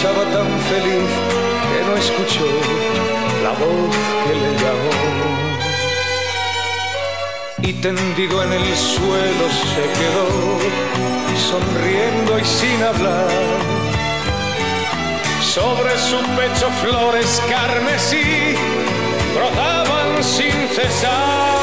Marchaba 0.00 0.22
tan 0.30 0.46
feliz 0.70 1.10
que 1.70 1.80
no 1.84 1.92
escuchó 1.96 2.46
la 3.42 3.50
voz 3.50 3.96
que 4.24 4.32
le 4.42 4.50
llamó. 4.62 4.94
Y 7.62 7.72
tendido 7.82 8.44
en 8.44 8.52
el 8.52 8.76
suelo 8.76 9.44
se 9.74 9.84
quedó, 9.98 10.28
sonriendo 11.50 12.38
y 12.38 12.44
sin 12.44 12.80
hablar. 12.80 13.26
Sobre 15.42 15.98
su 15.98 16.18
pecho 16.36 16.70
flores 16.80 17.42
carmesí 17.48 18.54
brotaban 19.34 20.22
sin 20.22 20.68
cesar. 20.76 21.57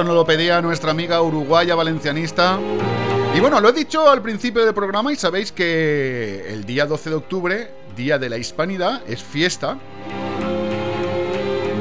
Esto 0.00 0.08
nos 0.08 0.14
lo 0.14 0.24
pedía 0.24 0.62
nuestra 0.62 0.92
amiga 0.92 1.20
uruguaya 1.20 1.74
valencianista. 1.74 2.58
Y 3.36 3.40
bueno, 3.40 3.60
lo 3.60 3.68
he 3.68 3.72
dicho 3.74 4.08
al 4.08 4.22
principio 4.22 4.64
del 4.64 4.72
programa 4.72 5.12
y 5.12 5.16
sabéis 5.16 5.52
que 5.52 6.46
el 6.48 6.64
día 6.64 6.86
12 6.86 7.10
de 7.10 7.16
octubre, 7.16 7.70
Día 7.96 8.18
de 8.18 8.30
la 8.30 8.38
Hispanidad, 8.38 9.02
es 9.06 9.22
fiesta. 9.22 9.78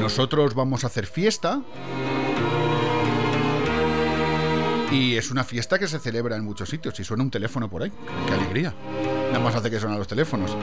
Nosotros 0.02 0.54
vamos 0.54 0.84
a 0.84 0.88
hacer 0.88 1.06
fiesta. 1.06 1.62
Y 4.92 5.16
es 5.16 5.32
una 5.32 5.46
fiesta 5.46 5.80
que 5.80 5.88
se 5.88 5.98
celebra 5.98 6.36
en 6.36 6.44
muchos 6.44 6.68
sitios 6.68 7.00
y 7.00 7.06
suena 7.06 7.24
un 7.24 7.32
teléfono 7.32 7.70
por 7.70 7.84
ahí. 7.84 7.92
¡Qué 8.28 8.34
alegría! 8.34 8.74
Nada 9.28 9.40
más 9.40 9.56
hace 9.56 9.72
que 9.72 9.80
sonar 9.80 9.98
los 9.98 10.10
teléfonos. 10.10 10.58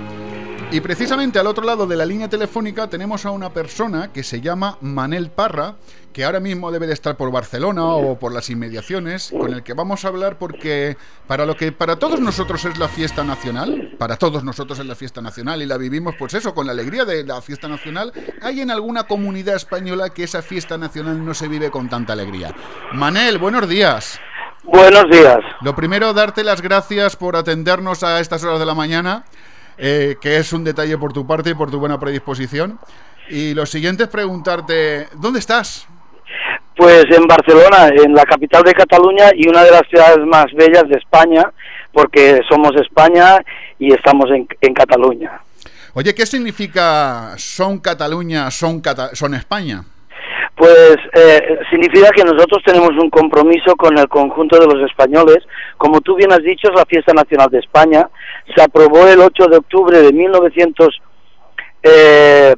Y 0.72 0.80
precisamente 0.80 1.38
al 1.38 1.46
otro 1.46 1.64
lado 1.64 1.86
de 1.86 1.94
la 1.94 2.04
línea 2.04 2.28
telefónica 2.28 2.88
tenemos 2.88 3.24
a 3.24 3.30
una 3.30 3.50
persona 3.50 4.12
que 4.12 4.24
se 4.24 4.40
llama 4.40 4.78
Manel 4.80 5.30
Parra, 5.30 5.76
que 6.12 6.24
ahora 6.24 6.40
mismo 6.40 6.72
debe 6.72 6.88
de 6.88 6.92
estar 6.92 7.16
por 7.16 7.30
Barcelona 7.30 7.84
o 7.84 8.18
por 8.18 8.34
las 8.34 8.50
inmediaciones, 8.50 9.32
con 9.38 9.54
el 9.54 9.62
que 9.62 9.74
vamos 9.74 10.04
a 10.04 10.08
hablar 10.08 10.38
porque 10.38 10.96
para 11.28 11.46
lo 11.46 11.56
que 11.56 11.70
para 11.70 11.96
todos 11.96 12.20
nosotros 12.20 12.64
es 12.64 12.78
la 12.78 12.88
fiesta 12.88 13.22
nacional, 13.22 13.94
para 13.96 14.16
todos 14.16 14.42
nosotros 14.42 14.80
es 14.80 14.86
la 14.86 14.96
fiesta 14.96 15.22
nacional 15.22 15.62
y 15.62 15.66
la 15.66 15.76
vivimos 15.76 16.16
pues 16.18 16.34
eso, 16.34 16.52
con 16.52 16.66
la 16.66 16.72
alegría 16.72 17.04
de 17.04 17.22
la 17.22 17.40
fiesta 17.40 17.68
nacional, 17.68 18.12
hay 18.42 18.60
en 18.60 18.72
alguna 18.72 19.04
comunidad 19.04 19.54
española 19.54 20.10
que 20.10 20.24
esa 20.24 20.42
fiesta 20.42 20.76
nacional 20.76 21.24
no 21.24 21.32
se 21.32 21.46
vive 21.46 21.70
con 21.70 21.88
tanta 21.88 22.12
alegría. 22.12 22.52
Manel, 22.92 23.38
buenos 23.38 23.68
días. 23.68 24.18
Buenos 24.64 25.04
días. 25.10 25.38
Lo 25.60 25.76
primero, 25.76 26.12
darte 26.12 26.42
las 26.42 26.60
gracias 26.60 27.14
por 27.14 27.36
atendernos 27.36 28.02
a 28.02 28.18
estas 28.18 28.42
horas 28.42 28.58
de 28.58 28.66
la 28.66 28.74
mañana. 28.74 29.24
Eh, 29.78 30.16
que 30.20 30.38
es 30.38 30.52
un 30.52 30.64
detalle 30.64 30.96
por 30.96 31.12
tu 31.12 31.26
parte 31.26 31.50
y 31.50 31.54
por 31.54 31.70
tu 31.70 31.78
buena 31.78 32.00
predisposición. 32.00 32.78
Y 33.28 33.54
lo 33.54 33.66
siguiente 33.66 34.04
es 34.04 34.08
preguntarte, 34.08 35.08
¿dónde 35.14 35.40
estás? 35.40 35.86
Pues 36.76 37.04
en 37.10 37.26
Barcelona, 37.26 37.88
en 37.88 38.14
la 38.14 38.24
capital 38.24 38.62
de 38.62 38.72
Cataluña 38.72 39.30
y 39.34 39.48
una 39.48 39.64
de 39.64 39.70
las 39.70 39.82
ciudades 39.88 40.24
más 40.26 40.46
bellas 40.54 40.88
de 40.88 40.96
España, 40.96 41.50
porque 41.92 42.40
somos 42.48 42.72
España 42.76 43.38
y 43.78 43.92
estamos 43.92 44.30
en, 44.30 44.46
en 44.60 44.74
Cataluña. 44.74 45.40
Oye, 45.94 46.14
¿qué 46.14 46.26
significa 46.26 47.34
son 47.38 47.78
Cataluña, 47.78 48.50
son, 48.50 48.80
Cata 48.80 49.14
son 49.14 49.34
España? 49.34 49.82
Pues 50.56 50.96
eh, 51.12 51.58
significa 51.70 52.08
que 52.16 52.24
nosotros 52.24 52.62
tenemos 52.64 52.90
un 52.92 53.10
compromiso 53.10 53.76
con 53.76 53.96
el 53.98 54.08
conjunto 54.08 54.58
de 54.58 54.66
los 54.66 54.90
españoles. 54.90 55.38
Como 55.76 56.00
tú 56.00 56.16
bien 56.16 56.32
has 56.32 56.42
dicho, 56.42 56.68
es 56.68 56.74
la 56.74 56.86
fiesta 56.86 57.12
nacional 57.12 57.50
de 57.50 57.58
España. 57.58 58.08
Se 58.54 58.62
aprobó 58.62 59.06
el 59.06 59.20
8 59.20 59.48
de 59.48 59.56
octubre 59.58 60.00
de 60.00 60.12
1900. 60.12 61.00
Eh, 61.82 62.54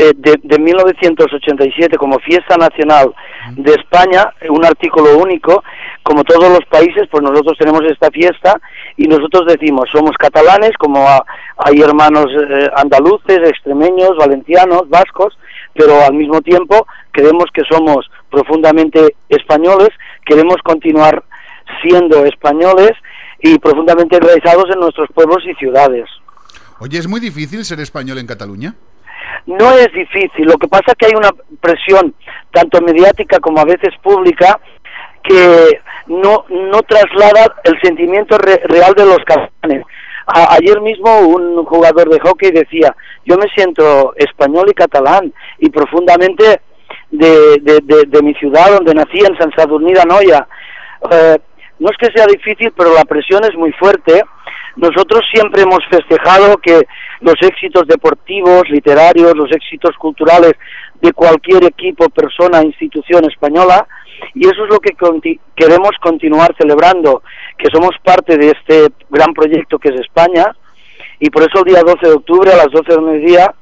eh, 0.00 0.12
de, 0.16 0.40
de, 0.42 0.58
1987 0.58 1.98
como 1.98 2.18
fiesta 2.20 2.56
nacional 2.56 3.14
de 3.52 3.72
España, 3.72 4.32
un 4.48 4.64
artículo 4.64 5.18
único, 5.18 5.62
como 6.02 6.24
todos 6.24 6.48
los 6.48 6.64
países, 6.70 7.06
pues 7.10 7.22
nosotros 7.22 7.58
tenemos 7.58 7.82
esta 7.84 8.10
fiesta 8.10 8.58
y 8.96 9.06
nosotros 9.06 9.44
decimos, 9.46 9.90
somos 9.92 10.16
catalanes, 10.16 10.72
como 10.78 11.06
hay 11.06 11.82
hermanos 11.82 12.26
eh, 12.32 12.70
andaluces, 12.76 13.40
extremeños, 13.46 14.16
valencianos, 14.16 14.88
vascos, 14.88 15.38
pero 15.74 16.04
al 16.04 16.14
mismo 16.14 16.40
tiempo 16.40 16.86
creemos 17.12 17.46
que 17.52 17.62
somos 17.70 18.10
profundamente 18.30 19.16
españoles, 19.28 19.90
queremos 20.24 20.56
continuar 20.62 21.22
siendo 21.82 22.24
españoles 22.24 22.92
y 23.40 23.58
profundamente 23.58 24.16
enraizados 24.16 24.66
en 24.72 24.80
nuestros 24.80 25.08
pueblos 25.14 25.38
y 25.46 25.54
ciudades. 25.54 26.06
Oye, 26.78 26.98
¿es 26.98 27.08
muy 27.08 27.20
difícil 27.20 27.64
ser 27.64 27.80
español 27.80 28.18
en 28.18 28.26
Cataluña? 28.26 28.74
No 29.46 29.70
es 29.72 29.92
difícil, 29.92 30.46
lo 30.46 30.56
que 30.56 30.68
pasa 30.68 30.84
es 30.88 30.94
que 30.94 31.06
hay 31.06 31.14
una 31.14 31.30
presión 31.60 32.14
tanto 32.52 32.80
mediática 32.80 33.38
como 33.38 33.60
a 33.60 33.64
veces 33.64 33.90
pública 34.02 34.60
que 35.22 35.80
no, 36.06 36.44
no 36.48 36.82
traslada 36.82 37.54
el 37.64 37.78
sentimiento 37.82 38.38
re, 38.38 38.60
real 38.64 38.94
de 38.94 39.04
los 39.04 39.18
catalanes. 39.18 39.84
A, 40.32 40.54
ayer 40.54 40.80
mismo 40.80 41.20
un 41.20 41.64
jugador 41.64 42.08
de 42.08 42.20
hockey 42.20 42.50
decía, 42.50 42.94
yo 43.24 43.36
me 43.36 43.48
siento 43.54 44.14
español 44.16 44.66
y 44.68 44.74
catalán 44.74 45.32
y 45.58 45.70
profundamente 45.70 46.60
de, 47.10 47.58
de, 47.60 47.80
de, 47.82 48.04
de 48.06 48.22
mi 48.22 48.34
ciudad 48.34 48.72
donde 48.72 48.94
nací, 48.94 49.18
en 49.18 49.36
San 49.38 49.52
Sadurní 49.56 49.92
Noia. 50.06 50.46
Eh, 51.10 51.38
no 51.78 51.88
es 51.90 51.96
que 51.96 52.12
sea 52.14 52.26
difícil, 52.26 52.72
pero 52.76 52.94
la 52.94 53.04
presión 53.04 53.42
es 53.44 53.54
muy 53.56 53.72
fuerte. 53.72 54.22
Nosotros 54.76 55.22
siempre 55.32 55.62
hemos 55.62 55.80
festejado 55.90 56.56
que 56.58 56.82
los 57.20 57.34
éxitos 57.40 57.86
deportivos, 57.86 58.68
literarios, 58.68 59.34
los 59.34 59.50
éxitos 59.50 59.96
culturales 59.96 60.52
de 61.00 61.12
cualquier 61.12 61.64
equipo, 61.64 62.08
persona, 62.10 62.62
institución 62.62 63.24
española, 63.24 63.86
y 64.34 64.46
eso 64.46 64.64
es 64.64 64.70
lo 64.70 64.80
que 64.80 64.94
queremos 65.56 65.90
continuar 66.02 66.54
celebrando, 66.58 67.22
que 67.56 67.68
somos 67.72 67.90
parte 68.04 68.36
de 68.36 68.48
este 68.50 68.88
gran 69.08 69.32
proyecto 69.32 69.78
que 69.78 69.88
es 69.88 70.00
España, 70.00 70.54
y 71.18 71.30
por 71.30 71.42
eso 71.42 71.58
el 71.58 71.72
día 71.72 71.82
12 71.84 72.06
de 72.06 72.12
octubre 72.12 72.52
a 72.52 72.56
las 72.56 72.70
12 72.70 72.92
del 72.92 73.02
mediodía 73.02 73.54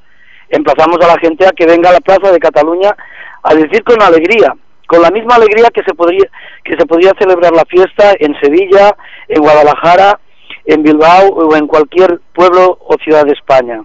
emplazamos 0.49 0.99
a 1.03 1.09
la 1.09 1.19
gente 1.19 1.47
a 1.47 1.53
que 1.53 1.67
venga 1.67 1.91
a 1.91 1.93
la 1.93 2.01
Plaza 2.01 2.33
de 2.33 2.39
Cataluña 2.39 2.97
a 3.43 3.55
decir 3.55 3.83
con 3.85 4.03
alegría, 4.03 4.55
con 4.87 5.03
la 5.03 5.11
misma 5.11 5.35
alegría 5.35 5.69
que 5.73 5.83
se 5.83 5.95
podría 5.95 6.29
que 6.65 6.77
se 6.77 6.87
podría 6.87 7.13
celebrar 7.19 7.53
la 7.53 7.65
fiesta 7.65 8.15
en 8.19 8.35
Sevilla, 8.41 8.97
en 9.29 9.43
Guadalajara, 9.43 10.19
en 10.65 10.83
Bilbao 10.83 11.29
o 11.29 11.57
en 11.57 11.67
cualquier 11.67 12.21
pueblo 12.35 12.79
o 12.81 12.97
ciudad 13.03 13.25
de 13.25 13.33
España. 13.33 13.83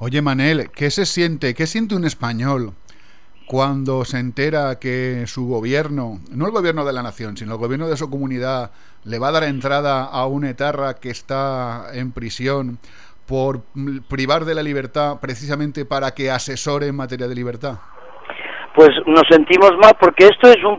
Oye, 0.00 0.22
Manel, 0.22 0.70
¿qué 0.70 0.90
se 0.90 1.04
siente? 1.04 1.54
¿Qué 1.54 1.66
siente 1.66 1.96
un 1.96 2.04
español 2.04 2.70
cuando 3.48 4.04
se 4.04 4.20
entera 4.20 4.78
que 4.78 5.24
su 5.26 5.48
gobierno, 5.48 6.20
no 6.30 6.46
el 6.46 6.52
gobierno 6.52 6.84
de 6.84 6.92
la 6.92 7.02
nación, 7.02 7.36
sino 7.36 7.54
el 7.54 7.58
gobierno 7.58 7.88
de 7.88 7.96
su 7.96 8.08
comunidad, 8.08 8.70
le 9.04 9.18
va 9.18 9.28
a 9.28 9.32
dar 9.32 9.42
entrada 9.42 10.04
a 10.04 10.26
un 10.26 10.44
etarra 10.44 10.94
que 10.94 11.10
está 11.10 11.86
en 11.94 12.12
prisión 12.12 12.78
por 13.26 13.62
privar 14.08 14.44
de 14.44 14.54
la 14.54 14.62
libertad 14.62 15.16
precisamente 15.20 15.84
para 15.84 16.12
que 16.12 16.30
asesore 16.30 16.86
en 16.86 16.94
materia 16.94 17.26
de 17.26 17.34
libertad? 17.34 17.78
Pues 18.76 18.90
nos 19.04 19.24
sentimos 19.28 19.72
mal 19.82 19.94
porque 19.98 20.26
esto 20.26 20.48
es 20.48 20.62
un 20.62 20.78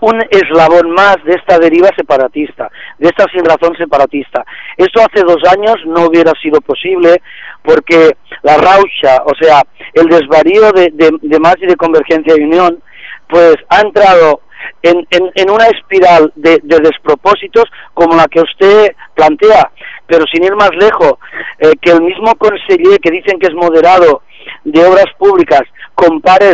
un 0.00 0.20
eslabón 0.30 0.90
más 0.90 1.16
de 1.24 1.32
esta 1.32 1.58
deriva 1.58 1.88
separatista, 1.96 2.70
de 2.98 3.08
esta 3.08 3.24
sin 3.32 3.44
razón 3.44 3.74
separatista. 3.76 4.44
Esto 4.76 5.00
hace 5.00 5.24
dos 5.24 5.38
años 5.50 5.76
no 5.86 6.06
hubiera 6.06 6.32
sido 6.42 6.60
posible 6.60 7.22
porque 7.62 8.16
la 8.44 8.58
raucha, 8.58 9.22
o 9.24 9.34
sea, 9.40 9.62
el 9.94 10.06
desvarío 10.06 10.70
de, 10.72 10.90
de, 10.92 11.10
de 11.20 11.38
más 11.40 11.56
y 11.60 11.66
de 11.66 11.76
convergencia 11.76 12.34
y 12.36 12.44
unión, 12.44 12.82
pues 13.28 13.56
ha 13.70 13.80
entrado 13.80 14.42
en, 14.82 15.06
en, 15.10 15.50
una 15.50 15.66
espiral 15.66 16.30
de, 16.36 16.60
de, 16.62 16.78
despropósitos 16.78 17.64
como 17.94 18.14
la 18.14 18.26
que 18.26 18.40
usted 18.40 18.94
plantea, 19.14 19.70
pero 20.06 20.26
sin 20.30 20.44
ir 20.44 20.54
más 20.56 20.70
lejos, 20.78 21.14
eh, 21.58 21.72
que 21.80 21.92
el 21.92 22.02
mismo 22.02 22.34
conseller 22.34 22.98
que 23.00 23.10
dicen 23.10 23.38
que 23.38 23.46
es 23.46 23.54
moderado 23.54 24.22
de 24.64 24.84
obras 24.84 25.06
públicas 25.18 25.62
compare 25.94 26.52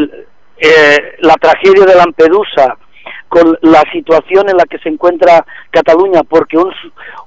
eh, 0.59 1.17
la 1.20 1.35
tragedia 1.35 1.85
de 1.86 1.97
Lampedusa 1.97 2.77
con 3.31 3.57
la 3.62 3.81
situación 3.92 4.50
en 4.50 4.57
la 4.57 4.65
que 4.65 4.78
se 4.81 4.89
encuentra 4.89 5.47
Cataluña, 5.70 6.23
porque 6.28 6.59
un, 6.59 6.73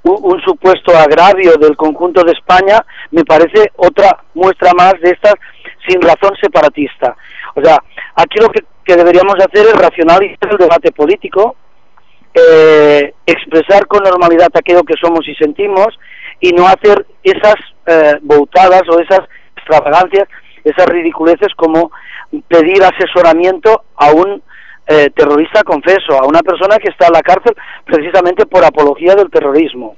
un, 0.02 0.40
supuesto 0.42 0.94
agravio 0.94 1.54
del 1.54 1.78
conjunto 1.78 2.22
de 2.22 2.32
España 2.32 2.84
me 3.10 3.24
parece 3.24 3.72
otra 3.76 4.22
muestra 4.34 4.74
más 4.74 4.92
de 5.00 5.12
esta 5.12 5.32
sin 5.88 6.02
razón 6.02 6.36
separatista. 6.38 7.16
O 7.54 7.64
sea, 7.64 7.78
aquí 8.16 8.38
lo 8.38 8.50
que, 8.50 8.64
que 8.84 8.96
deberíamos 8.96 9.36
hacer 9.36 9.66
es 9.66 9.78
racionalizar 9.78 10.50
el 10.50 10.58
debate 10.58 10.92
político, 10.92 11.56
eh, 12.34 13.14
expresar 13.24 13.86
con 13.86 14.04
normalidad 14.04 14.48
aquello 14.52 14.82
que 14.82 15.00
somos 15.00 15.26
y 15.26 15.34
sentimos 15.36 15.88
y 16.38 16.52
no 16.52 16.66
hacer 16.66 17.06
esas 17.22 17.56
eh, 17.86 18.18
boutadas 18.20 18.82
o 18.90 19.00
esas 19.00 19.20
extravagancias, 19.56 20.28
esas 20.64 20.86
ridiculeces 20.86 21.48
como 21.56 21.90
pedir 22.48 22.84
asesoramiento 22.84 23.84
a 23.96 24.12
un 24.12 24.42
eh, 24.86 25.10
terrorista 25.14 25.62
confeso, 25.62 26.12
a 26.12 26.26
una 26.26 26.40
persona 26.40 26.76
que 26.78 26.90
está 26.90 27.06
en 27.06 27.14
la 27.14 27.22
cárcel 27.22 27.54
precisamente 27.84 28.46
por 28.46 28.64
apología 28.64 29.14
del 29.14 29.30
terrorismo. 29.30 29.96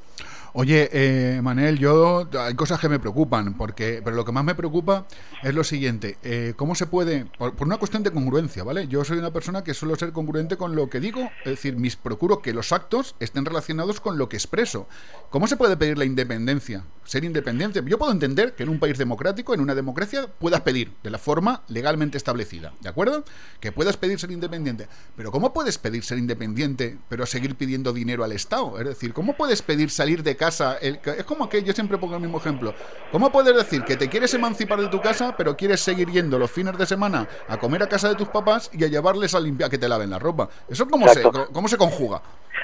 Oye, 0.58 0.88
eh, 0.90 1.42
Manel, 1.42 1.78
yo 1.78 2.26
hay 2.40 2.54
cosas 2.54 2.80
que 2.80 2.88
me 2.88 2.98
preocupan, 2.98 3.58
porque, 3.58 4.00
pero 4.02 4.16
lo 4.16 4.24
que 4.24 4.32
más 4.32 4.42
me 4.42 4.54
preocupa 4.54 5.06
es 5.42 5.54
lo 5.54 5.62
siguiente: 5.62 6.16
eh, 6.22 6.54
¿cómo 6.56 6.74
se 6.74 6.86
puede, 6.86 7.26
por, 7.36 7.52
una 7.58 7.76
cuestión 7.76 8.02
de 8.02 8.10
congruencia, 8.10 8.64
¿vale? 8.64 8.88
Yo 8.88 9.04
soy 9.04 9.18
una 9.18 9.34
persona 9.34 9.62
que 9.62 9.74
suelo 9.74 9.96
ser 9.96 10.12
congruente 10.12 10.56
con 10.56 10.74
lo 10.74 10.88
que 10.88 10.98
digo, 10.98 11.30
es 11.44 11.50
decir, 11.50 11.76
mis 11.76 11.96
procuro 11.96 12.40
que 12.40 12.54
los 12.54 12.72
actos 12.72 13.16
estén 13.20 13.44
relacionados 13.44 14.00
con 14.00 14.16
lo 14.16 14.30
que 14.30 14.38
expreso. 14.38 14.88
¿Cómo 15.28 15.46
se 15.46 15.58
puede 15.58 15.76
pedir 15.76 15.98
la 15.98 16.06
independencia? 16.06 16.84
Ser 17.04 17.24
independiente. 17.24 17.82
Yo 17.84 17.98
puedo 17.98 18.10
entender 18.10 18.54
que 18.54 18.62
en 18.62 18.70
un 18.70 18.80
país 18.80 18.96
democrático, 18.96 19.52
en 19.52 19.60
una 19.60 19.74
democracia, 19.74 20.26
puedas 20.26 20.62
pedir 20.62 20.90
de 21.02 21.10
la 21.10 21.18
forma 21.18 21.64
legalmente 21.68 22.16
establecida, 22.16 22.72
¿de 22.80 22.88
acuerdo? 22.88 23.26
Que 23.60 23.72
puedas 23.72 23.98
pedir 23.98 24.18
ser 24.18 24.30
independiente. 24.30 24.88
Pero 25.16 25.30
¿cómo 25.30 25.52
puedes 25.52 25.76
pedir 25.76 26.02
ser 26.02 26.16
independiente, 26.16 26.96
pero 27.10 27.26
seguir 27.26 27.56
pidiendo 27.56 27.92
dinero 27.92 28.24
al 28.24 28.32
Estado? 28.32 28.80
Es 28.80 28.86
decir, 28.86 29.12
¿cómo 29.12 29.36
puedes 29.36 29.60
pedir 29.60 29.90
salir 29.90 30.22
de 30.22 30.34
casa? 30.34 30.45
Casa. 30.46 30.78
el- 30.80 31.00
es 31.04 31.24
como 31.24 31.48
que 31.48 31.62
yo 31.62 31.72
siempre 31.72 31.98
pongo 31.98 32.14
el 32.14 32.20
mismo 32.20 32.38
ejemplo. 32.38 32.72
¿Cómo 33.12 33.30
puedes 33.30 33.54
decir 33.56 33.82
que 33.84 33.96
te 33.96 34.08
quieres 34.08 34.32
emancipar 34.34 34.78
de 34.80 34.88
tu 34.88 35.00
casa, 35.00 35.34
pero 35.36 35.56
quieres 35.56 35.80
seguir 35.80 36.08
yendo 36.10 36.38
los 36.38 36.50
fines 36.50 36.76
de 36.78 36.86
semana 36.86 37.26
a 37.48 37.56
comer 37.56 37.82
a 37.82 37.88
casa 37.88 38.08
de 38.08 38.14
tus 38.14 38.28
papás 38.28 38.70
y 38.72 38.84
a 38.84 38.88
llevarles 38.88 39.34
a 39.34 39.40
limpiar, 39.40 39.68
que 39.70 39.78
te 39.78 39.88
laven 39.88 40.10
la 40.10 40.18
ropa? 40.18 40.48
¿Eso 40.68 40.86
cómo, 40.88 41.08
se, 41.08 41.22
cómo 41.52 41.68
se 41.68 41.76
conjuga? 41.76 42.20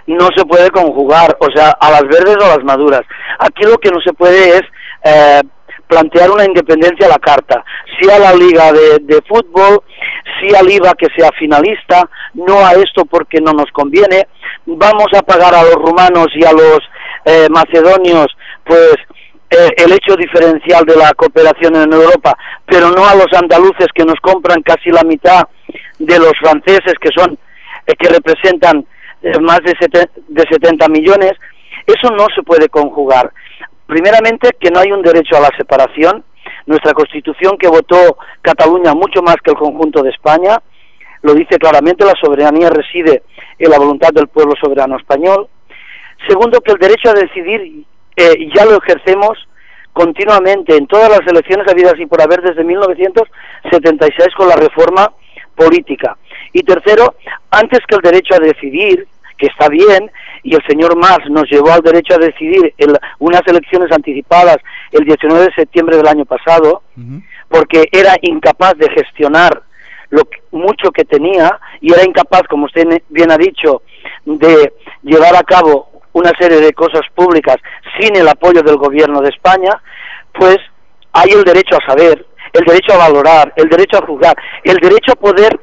no 0.06 0.28
se 0.36 0.44
puede 0.44 0.68
conjugar, 0.70 1.36
o 1.38 1.46
sea, 1.54 1.70
a 1.78 1.90
las 1.90 2.02
verdes 2.02 2.36
o 2.40 2.44
a 2.44 2.56
las 2.56 2.64
maduras. 2.64 3.02
Aquí 3.38 3.62
lo 3.64 3.76
que 3.78 3.90
no 3.90 4.00
se 4.00 4.12
puede 4.12 4.56
es 4.56 4.62
eh, 5.04 5.40
plantear 5.86 6.30
una 6.30 6.44
independencia 6.44 7.06
a 7.06 7.10
la 7.10 7.18
carta, 7.18 7.64
sí 8.00 8.10
a 8.10 8.18
la 8.18 8.32
liga 8.34 8.72
de, 8.72 8.98
de 9.00 9.20
fútbol, 9.28 9.82
sí 10.40 10.54
al 10.56 10.68
IVA 10.70 10.92
que 10.98 11.06
sea 11.16 11.30
finalista, 11.38 12.08
no 12.34 12.66
a 12.66 12.72
esto 12.72 13.04
porque 13.04 13.40
no 13.40 13.52
nos 13.52 13.70
conviene, 13.72 14.26
vamos 14.66 15.06
a 15.16 15.22
pagar 15.22 15.54
a 15.54 15.62
los 15.62 15.74
rumanos 15.74 16.28
y 16.34 16.44
a 16.44 16.52
los 16.52 16.80
eh, 17.24 17.48
macedonios, 17.50 18.26
pues 18.64 18.94
eh, 19.50 19.68
el 19.76 19.92
hecho 19.92 20.16
diferencial 20.16 20.84
de 20.86 20.96
la 20.96 21.12
cooperación 21.14 21.76
en 21.76 21.92
Europa, 21.92 22.36
pero 22.64 22.90
no 22.90 23.06
a 23.06 23.14
los 23.14 23.26
andaluces 23.34 23.88
que 23.94 24.04
nos 24.04 24.18
compran 24.20 24.62
casi 24.62 24.90
la 24.90 25.02
mitad 25.02 25.42
de 25.98 26.18
los 26.18 26.32
franceses 26.40 26.94
que 27.00 27.10
son 27.14 27.38
eh, 27.86 27.94
que 27.98 28.08
representan 28.08 28.86
eh, 29.22 29.38
más 29.40 29.60
de, 29.60 29.74
de 30.28 30.44
70 30.48 30.88
millones, 30.88 31.32
eso 31.86 32.10
no 32.14 32.26
se 32.34 32.42
puede 32.42 32.68
conjugar. 32.68 33.30
Primeramente, 33.86 34.50
que 34.58 34.70
no 34.70 34.80
hay 34.80 34.90
un 34.90 35.02
derecho 35.02 35.36
a 35.36 35.40
la 35.40 35.50
separación. 35.56 36.24
Nuestra 36.64 36.94
Constitución, 36.94 37.58
que 37.58 37.68
votó 37.68 38.16
Cataluña 38.40 38.94
mucho 38.94 39.20
más 39.20 39.36
que 39.44 39.50
el 39.50 39.56
conjunto 39.56 40.02
de 40.02 40.10
España, 40.10 40.62
lo 41.22 41.34
dice 41.34 41.58
claramente, 41.58 42.04
la 42.04 42.14
soberanía 42.20 42.70
reside 42.70 43.22
en 43.58 43.70
la 43.70 43.78
voluntad 43.78 44.10
del 44.12 44.28
pueblo 44.28 44.54
soberano 44.60 44.96
español. 44.96 45.48
Segundo, 46.28 46.60
que 46.60 46.72
el 46.72 46.78
derecho 46.78 47.10
a 47.10 47.14
decidir 47.14 47.84
eh, 48.16 48.48
ya 48.54 48.64
lo 48.64 48.76
ejercemos 48.78 49.38
continuamente 49.92 50.76
en 50.76 50.86
todas 50.86 51.08
las 51.10 51.20
elecciones 51.26 51.66
habidas 51.68 51.94
y 51.98 52.06
por 52.06 52.20
haber 52.22 52.40
desde 52.42 52.64
1976 52.64 54.28
con 54.36 54.48
la 54.48 54.56
reforma 54.56 55.12
política. 55.54 56.16
Y 56.52 56.62
tercero, 56.62 57.14
antes 57.50 57.80
que 57.86 57.96
el 57.96 58.02
derecho 58.02 58.34
a 58.34 58.38
decidir, 58.38 59.06
que 59.38 59.46
está 59.46 59.68
bien, 59.68 60.10
y 60.42 60.54
el 60.54 60.62
señor 60.66 60.96
Mas 60.96 61.18
nos 61.30 61.50
llevó 61.50 61.72
al 61.72 61.80
derecho 61.82 62.14
a 62.14 62.18
decidir 62.18 62.74
en 62.78 62.92
unas 63.18 63.42
elecciones 63.46 63.90
anticipadas 63.92 64.56
el 64.92 65.04
19 65.04 65.46
de 65.46 65.54
septiembre 65.54 65.96
del 65.96 66.06
año 66.08 66.24
pasado, 66.24 66.82
porque 67.48 67.84
era 67.92 68.14
incapaz 68.22 68.74
de 68.76 68.88
gestionar 68.90 69.62
lo 70.10 70.24
que- 70.24 70.40
mucho 70.52 70.90
que 70.90 71.04
tenía 71.04 71.58
y 71.80 71.92
era 71.92 72.04
incapaz, 72.04 72.42
como 72.48 72.66
usted 72.66 73.02
bien 73.08 73.30
ha 73.30 73.38
dicho, 73.38 73.82
de 74.24 74.72
llevar 75.02 75.34
a 75.36 75.42
cabo 75.42 75.90
una 76.12 76.32
serie 76.38 76.60
de 76.60 76.72
cosas 76.72 77.02
públicas 77.14 77.56
sin 77.98 78.16
el 78.16 78.28
apoyo 78.28 78.62
del 78.62 78.76
gobierno 78.76 79.20
de 79.20 79.30
España, 79.30 79.80
pues 80.32 80.58
hay 81.12 81.30
el 81.30 81.44
derecho 81.44 81.76
a 81.76 81.86
saber, 81.86 82.26
el 82.52 82.64
derecho 82.64 82.94
a 82.94 83.08
valorar, 83.08 83.52
el 83.56 83.68
derecho 83.68 83.98
a 83.98 84.06
juzgar, 84.06 84.36
el 84.64 84.76
derecho 84.76 85.12
a 85.12 85.16
poder 85.16 85.60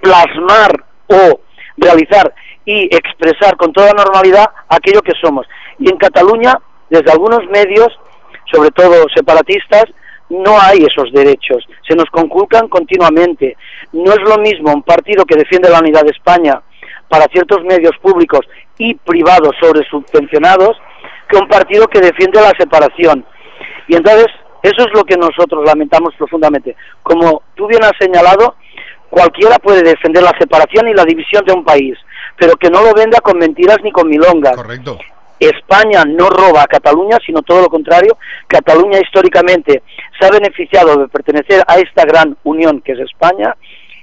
plasmar 0.00 0.84
o 1.08 1.40
realizar 1.76 2.34
y 2.64 2.84
expresar 2.94 3.56
con 3.56 3.72
toda 3.72 3.92
normalidad 3.92 4.46
aquello 4.68 5.00
que 5.02 5.12
somos. 5.22 5.46
Y 5.78 5.90
en 5.90 5.96
Cataluña, 5.96 6.54
desde 6.90 7.12
algunos 7.12 7.46
medios, 7.48 7.88
sobre 8.50 8.70
todo 8.70 9.06
separatistas, 9.14 9.84
no 10.28 10.60
hay 10.60 10.78
esos 10.78 11.12
derechos, 11.12 11.64
se 11.86 11.94
nos 11.94 12.06
conculcan 12.06 12.68
continuamente. 12.68 13.56
No 13.92 14.12
es 14.12 14.20
lo 14.22 14.38
mismo 14.38 14.72
un 14.72 14.82
partido 14.82 15.24
que 15.24 15.36
defiende 15.36 15.70
la 15.70 15.78
unidad 15.78 16.02
de 16.02 16.10
España 16.10 16.60
para 17.08 17.26
ciertos 17.26 17.62
medios 17.62 17.96
públicos 18.02 18.40
y 18.78 18.94
privados 18.94 19.54
sobre 19.60 19.86
subvencionados 19.88 20.76
que 21.28 21.36
un 21.36 21.48
partido 21.48 21.86
que 21.88 22.00
defiende 22.00 22.40
la 22.40 22.52
separación. 22.58 23.24
Y 23.88 23.96
entonces, 23.96 24.26
eso 24.62 24.82
es 24.86 24.92
lo 24.94 25.04
que 25.04 25.16
nosotros 25.16 25.64
lamentamos 25.64 26.14
profundamente. 26.16 26.76
Como 27.02 27.42
tú 27.54 27.66
bien 27.66 27.84
has 27.84 27.96
señalado, 27.98 28.56
cualquiera 29.10 29.58
puede 29.58 29.82
defender 29.82 30.22
la 30.22 30.36
separación 30.38 30.88
y 30.88 30.94
la 30.94 31.04
división 31.04 31.44
de 31.44 31.52
un 31.52 31.64
país, 31.64 31.96
pero 32.36 32.56
que 32.56 32.70
no 32.70 32.82
lo 32.82 32.92
venda 32.92 33.20
con 33.20 33.38
mentiras 33.38 33.78
ni 33.82 33.90
con 33.90 34.08
milongas. 34.08 34.56
Correcto. 34.56 34.98
España 35.38 36.04
no 36.06 36.30
roba 36.30 36.62
a 36.62 36.66
Cataluña, 36.66 37.18
sino 37.24 37.42
todo 37.42 37.62
lo 37.62 37.68
contrario. 37.68 38.16
Cataluña 38.46 38.98
históricamente 38.98 39.82
se 40.18 40.26
ha 40.26 40.30
beneficiado 40.30 40.96
de 40.96 41.08
pertenecer 41.08 41.62
a 41.66 41.76
esta 41.76 42.04
gran 42.04 42.36
unión 42.44 42.80
que 42.80 42.92
es 42.92 43.00
España 43.00 43.54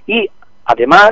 y 0.06 0.30
además 0.66 1.11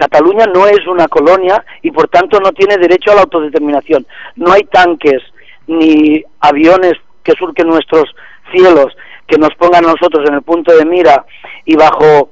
Cataluña 0.00 0.46
no 0.46 0.66
es 0.66 0.86
una 0.86 1.08
colonia 1.08 1.62
y 1.82 1.90
por 1.90 2.08
tanto 2.08 2.40
no 2.40 2.52
tiene 2.52 2.78
derecho 2.78 3.12
a 3.12 3.16
la 3.16 3.20
autodeterminación. 3.20 4.06
No 4.34 4.50
hay 4.50 4.62
tanques 4.64 5.20
ni 5.66 6.24
aviones 6.40 6.94
que 7.22 7.34
surquen 7.38 7.68
nuestros 7.68 8.04
cielos 8.50 8.86
que 9.26 9.36
nos 9.36 9.54
pongan 9.58 9.84
a 9.84 9.92
nosotros 9.92 10.26
en 10.26 10.36
el 10.36 10.42
punto 10.42 10.74
de 10.74 10.86
mira 10.86 11.26
y 11.66 11.76
bajo 11.76 12.30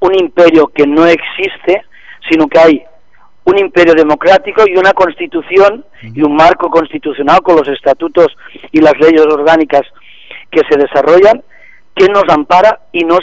un 0.00 0.14
imperio 0.18 0.66
que 0.74 0.88
no 0.88 1.06
existe, 1.06 1.84
sino 2.28 2.48
que 2.48 2.58
hay 2.58 2.82
un 3.44 3.58
imperio 3.58 3.94
democrático 3.94 4.64
y 4.66 4.76
una 4.76 4.92
constitución 4.92 5.84
y 6.02 6.20
un 6.20 6.34
marco 6.34 6.68
constitucional 6.68 7.42
con 7.42 7.56
los 7.58 7.68
estatutos 7.68 8.36
y 8.72 8.80
las 8.80 8.98
leyes 8.98 9.24
orgánicas 9.24 9.82
que 10.50 10.62
se 10.68 10.76
desarrollan 10.76 11.44
que 11.94 12.08
nos 12.08 12.24
ampara 12.28 12.80
y 12.90 13.04
nos 13.04 13.20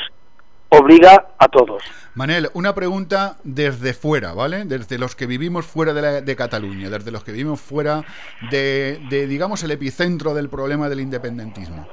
obliga 0.78 1.28
a 1.38 1.48
todos. 1.48 1.84
Manel, 2.14 2.50
una 2.54 2.74
pregunta 2.74 3.38
desde 3.44 3.94
fuera, 3.94 4.34
¿vale? 4.34 4.66
Desde 4.66 4.98
los 4.98 5.16
que 5.16 5.26
vivimos 5.28 5.66
fuera 5.66 5.94
de, 5.94 6.02
la- 6.02 6.22
de 6.22 6.36
Cataluña, 6.36 6.90
desde 6.90 7.12
los 7.12 7.24
que 7.24 7.32
vivimos 7.32 7.60
fuera 7.60 8.04
de, 8.52 9.02
de, 9.10 9.28
digamos, 9.28 9.64
el 9.64 9.72
epicentro 9.72 10.34
del 10.34 10.50
problema 10.50 10.88
del 10.90 11.02
independentismo. 11.02 11.88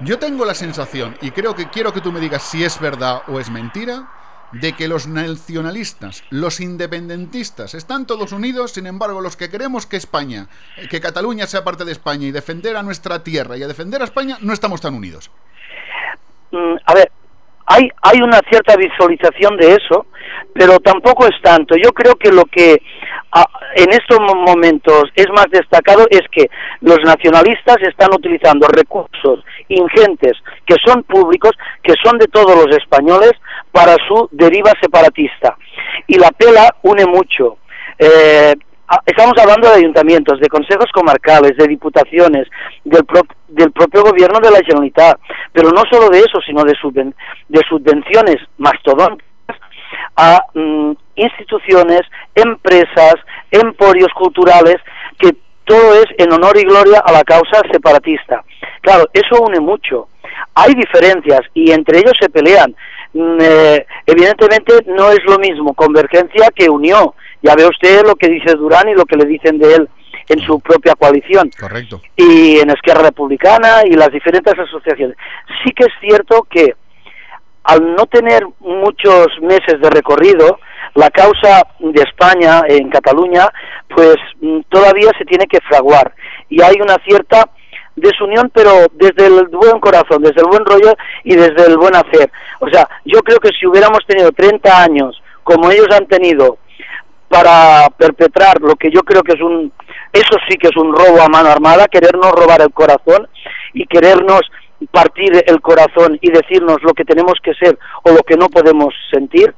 Yo 0.00 0.18
tengo 0.18 0.44
la 0.46 0.54
sensación, 0.54 1.16
y 1.20 1.30
creo 1.30 1.54
que 1.54 1.68
quiero 1.68 1.92
que 1.92 2.00
tú 2.00 2.10
me 2.10 2.20
digas 2.20 2.42
si 2.42 2.64
es 2.64 2.80
verdad 2.80 3.22
o 3.28 3.38
es 3.38 3.50
mentira, 3.50 4.08
de 4.52 4.72
que 4.72 4.88
los 4.88 5.06
nacionalistas, 5.06 6.24
los 6.30 6.58
independentistas, 6.60 7.74
están 7.74 8.06
todos 8.06 8.32
unidos, 8.32 8.72
sin 8.72 8.86
embargo, 8.86 9.20
los 9.20 9.36
que 9.36 9.48
queremos 9.50 9.86
que 9.86 9.96
España, 9.96 10.48
que 10.90 11.00
Cataluña 11.00 11.46
sea 11.46 11.62
parte 11.62 11.84
de 11.84 11.92
España 11.92 12.26
y 12.26 12.30
defender 12.32 12.76
a 12.76 12.82
nuestra 12.82 13.22
tierra 13.22 13.56
y 13.56 13.62
a 13.62 13.68
defender 13.68 14.00
a 14.00 14.06
España, 14.06 14.38
no 14.40 14.52
estamos 14.52 14.80
tan 14.80 14.94
unidos. 14.94 15.30
Mm, 16.50 16.76
a 16.84 16.94
ver, 16.94 17.12
hay, 17.72 17.88
hay 18.02 18.20
una 18.20 18.40
cierta 18.50 18.74
visualización 18.76 19.56
de 19.56 19.74
eso, 19.74 20.06
pero 20.54 20.78
tampoco 20.80 21.26
es 21.26 21.40
tanto. 21.42 21.74
Yo 21.76 21.90
creo 21.92 22.14
que 22.16 22.30
lo 22.32 22.44
que 22.46 22.82
a- 23.32 23.46
en 23.76 23.90
estos 23.92 24.18
mo- 24.20 24.34
momentos 24.44 25.04
es 25.14 25.28
más 25.30 25.46
destacado 25.50 26.04
es 26.10 26.22
que 26.32 26.50
los 26.80 26.98
nacionalistas 27.04 27.76
están 27.82 28.10
utilizando 28.12 28.66
recursos 28.66 29.44
ingentes 29.68 30.32
que 30.66 30.74
son 30.84 31.04
públicos, 31.04 31.52
que 31.84 31.94
son 32.02 32.18
de 32.18 32.26
todos 32.26 32.56
los 32.56 32.76
españoles, 32.76 33.32
para 33.70 33.94
su 34.08 34.28
deriva 34.32 34.72
separatista. 34.80 35.56
Y 36.08 36.16
la 36.18 36.30
pela 36.32 36.74
une 36.82 37.06
mucho. 37.06 37.58
Eh, 37.98 38.54
estamos 39.06 39.34
hablando 39.38 39.68
de 39.68 39.76
ayuntamientos, 39.76 40.40
de 40.40 40.48
consejos 40.48 40.90
comarcales, 40.92 41.56
de 41.56 41.66
diputaciones, 41.68 42.48
del, 42.84 43.04
pro- 43.04 43.22
del 43.48 43.70
propio 43.72 44.02
gobierno 44.02 44.38
de 44.40 44.50
la 44.50 44.58
Generalitat, 44.64 45.18
pero 45.52 45.70
no 45.70 45.82
solo 45.90 46.08
de 46.08 46.18
eso, 46.20 46.40
sino 46.44 46.62
de, 46.64 46.72
subven- 46.74 47.14
de 47.48 47.60
subvenciones 47.68 48.36
mastodónticas 48.58 49.28
a 50.16 50.44
mm, 50.54 50.92
instituciones, 51.16 52.02
empresas, 52.34 53.14
emporios 53.50 54.08
culturales, 54.14 54.76
que 55.18 55.30
todo 55.64 55.94
es 55.94 56.06
en 56.18 56.32
honor 56.32 56.56
y 56.58 56.64
gloria 56.64 57.00
a 57.04 57.12
la 57.12 57.22
causa 57.22 57.60
separatista. 57.70 58.42
Claro, 58.80 59.08
eso 59.12 59.40
une 59.42 59.60
mucho. 59.60 60.08
Hay 60.54 60.74
diferencias 60.74 61.40
y 61.54 61.70
entre 61.70 61.98
ellos 61.98 62.14
se 62.20 62.28
pelean. 62.28 62.74
Mm, 63.12 63.38
eh, 63.40 63.86
evidentemente 64.06 64.72
no 64.86 65.10
es 65.10 65.20
lo 65.26 65.38
mismo 65.38 65.74
convergencia 65.74 66.48
que 66.54 66.68
unión. 66.68 67.10
Ya 67.42 67.54
ve 67.54 67.66
usted 67.66 68.02
lo 68.04 68.16
que 68.16 68.28
dice 68.28 68.54
Durán 68.54 68.88
y 68.88 68.94
lo 68.94 69.04
que 69.04 69.16
le 69.16 69.24
dicen 69.24 69.58
de 69.58 69.74
él 69.74 69.88
en 70.28 70.40
su 70.40 70.60
propia 70.60 70.94
coalición 70.94 71.50
Correcto. 71.58 72.00
y 72.16 72.58
en 72.58 72.70
Esquerra 72.70 73.02
Republicana 73.02 73.82
y 73.84 73.94
las 73.94 74.10
diferentes 74.12 74.54
asociaciones. 74.58 75.16
Sí 75.64 75.72
que 75.72 75.84
es 75.84 75.92
cierto 76.00 76.46
que 76.48 76.74
al 77.64 77.94
no 77.94 78.06
tener 78.06 78.46
muchos 78.60 79.26
meses 79.42 79.80
de 79.80 79.90
recorrido, 79.90 80.58
la 80.94 81.10
causa 81.10 81.62
de 81.78 82.02
España 82.02 82.62
en 82.66 82.88
Cataluña, 82.90 83.48
pues 83.94 84.16
mm, 84.40 84.60
todavía 84.68 85.10
se 85.18 85.24
tiene 85.24 85.46
que 85.46 85.60
fraguar 85.68 86.14
y 86.48 86.62
hay 86.62 86.76
una 86.80 86.96
cierta 87.04 87.48
desunión, 87.96 88.50
pero 88.54 88.86
desde 88.94 89.26
el 89.26 89.48
buen 89.48 89.78
corazón, 89.78 90.22
desde 90.22 90.40
el 90.40 90.46
buen 90.46 90.64
rollo 90.64 90.94
y 91.24 91.34
desde 91.34 91.66
el 91.66 91.76
buen 91.76 91.94
hacer. 91.94 92.30
O 92.60 92.68
sea, 92.68 92.88
yo 93.04 93.20
creo 93.20 93.38
que 93.38 93.50
si 93.50 93.66
hubiéramos 93.66 94.00
tenido 94.06 94.32
30 94.32 94.82
años 94.82 95.22
como 95.42 95.70
ellos 95.70 95.88
han 95.92 96.06
tenido 96.06 96.58
para 97.30 97.88
perpetrar 97.96 98.60
lo 98.60 98.74
que 98.74 98.90
yo 98.90 99.02
creo 99.02 99.22
que 99.22 99.34
es 99.34 99.40
un, 99.40 99.72
eso 100.12 100.36
sí 100.48 100.56
que 100.58 100.66
es 100.66 100.76
un 100.76 100.92
robo 100.92 101.22
a 101.22 101.28
mano 101.28 101.48
armada, 101.48 101.86
querernos 101.86 102.32
robar 102.32 102.60
el 102.60 102.72
corazón 102.72 103.28
y 103.72 103.86
querernos 103.86 104.40
partir 104.90 105.40
el 105.46 105.60
corazón 105.60 106.18
y 106.20 106.32
decirnos 106.32 106.82
lo 106.82 106.92
que 106.92 107.04
tenemos 107.04 107.34
que 107.40 107.54
ser 107.54 107.78
o 108.02 108.10
lo 108.10 108.24
que 108.24 108.36
no 108.36 108.48
podemos 108.48 108.92
sentir, 109.12 109.54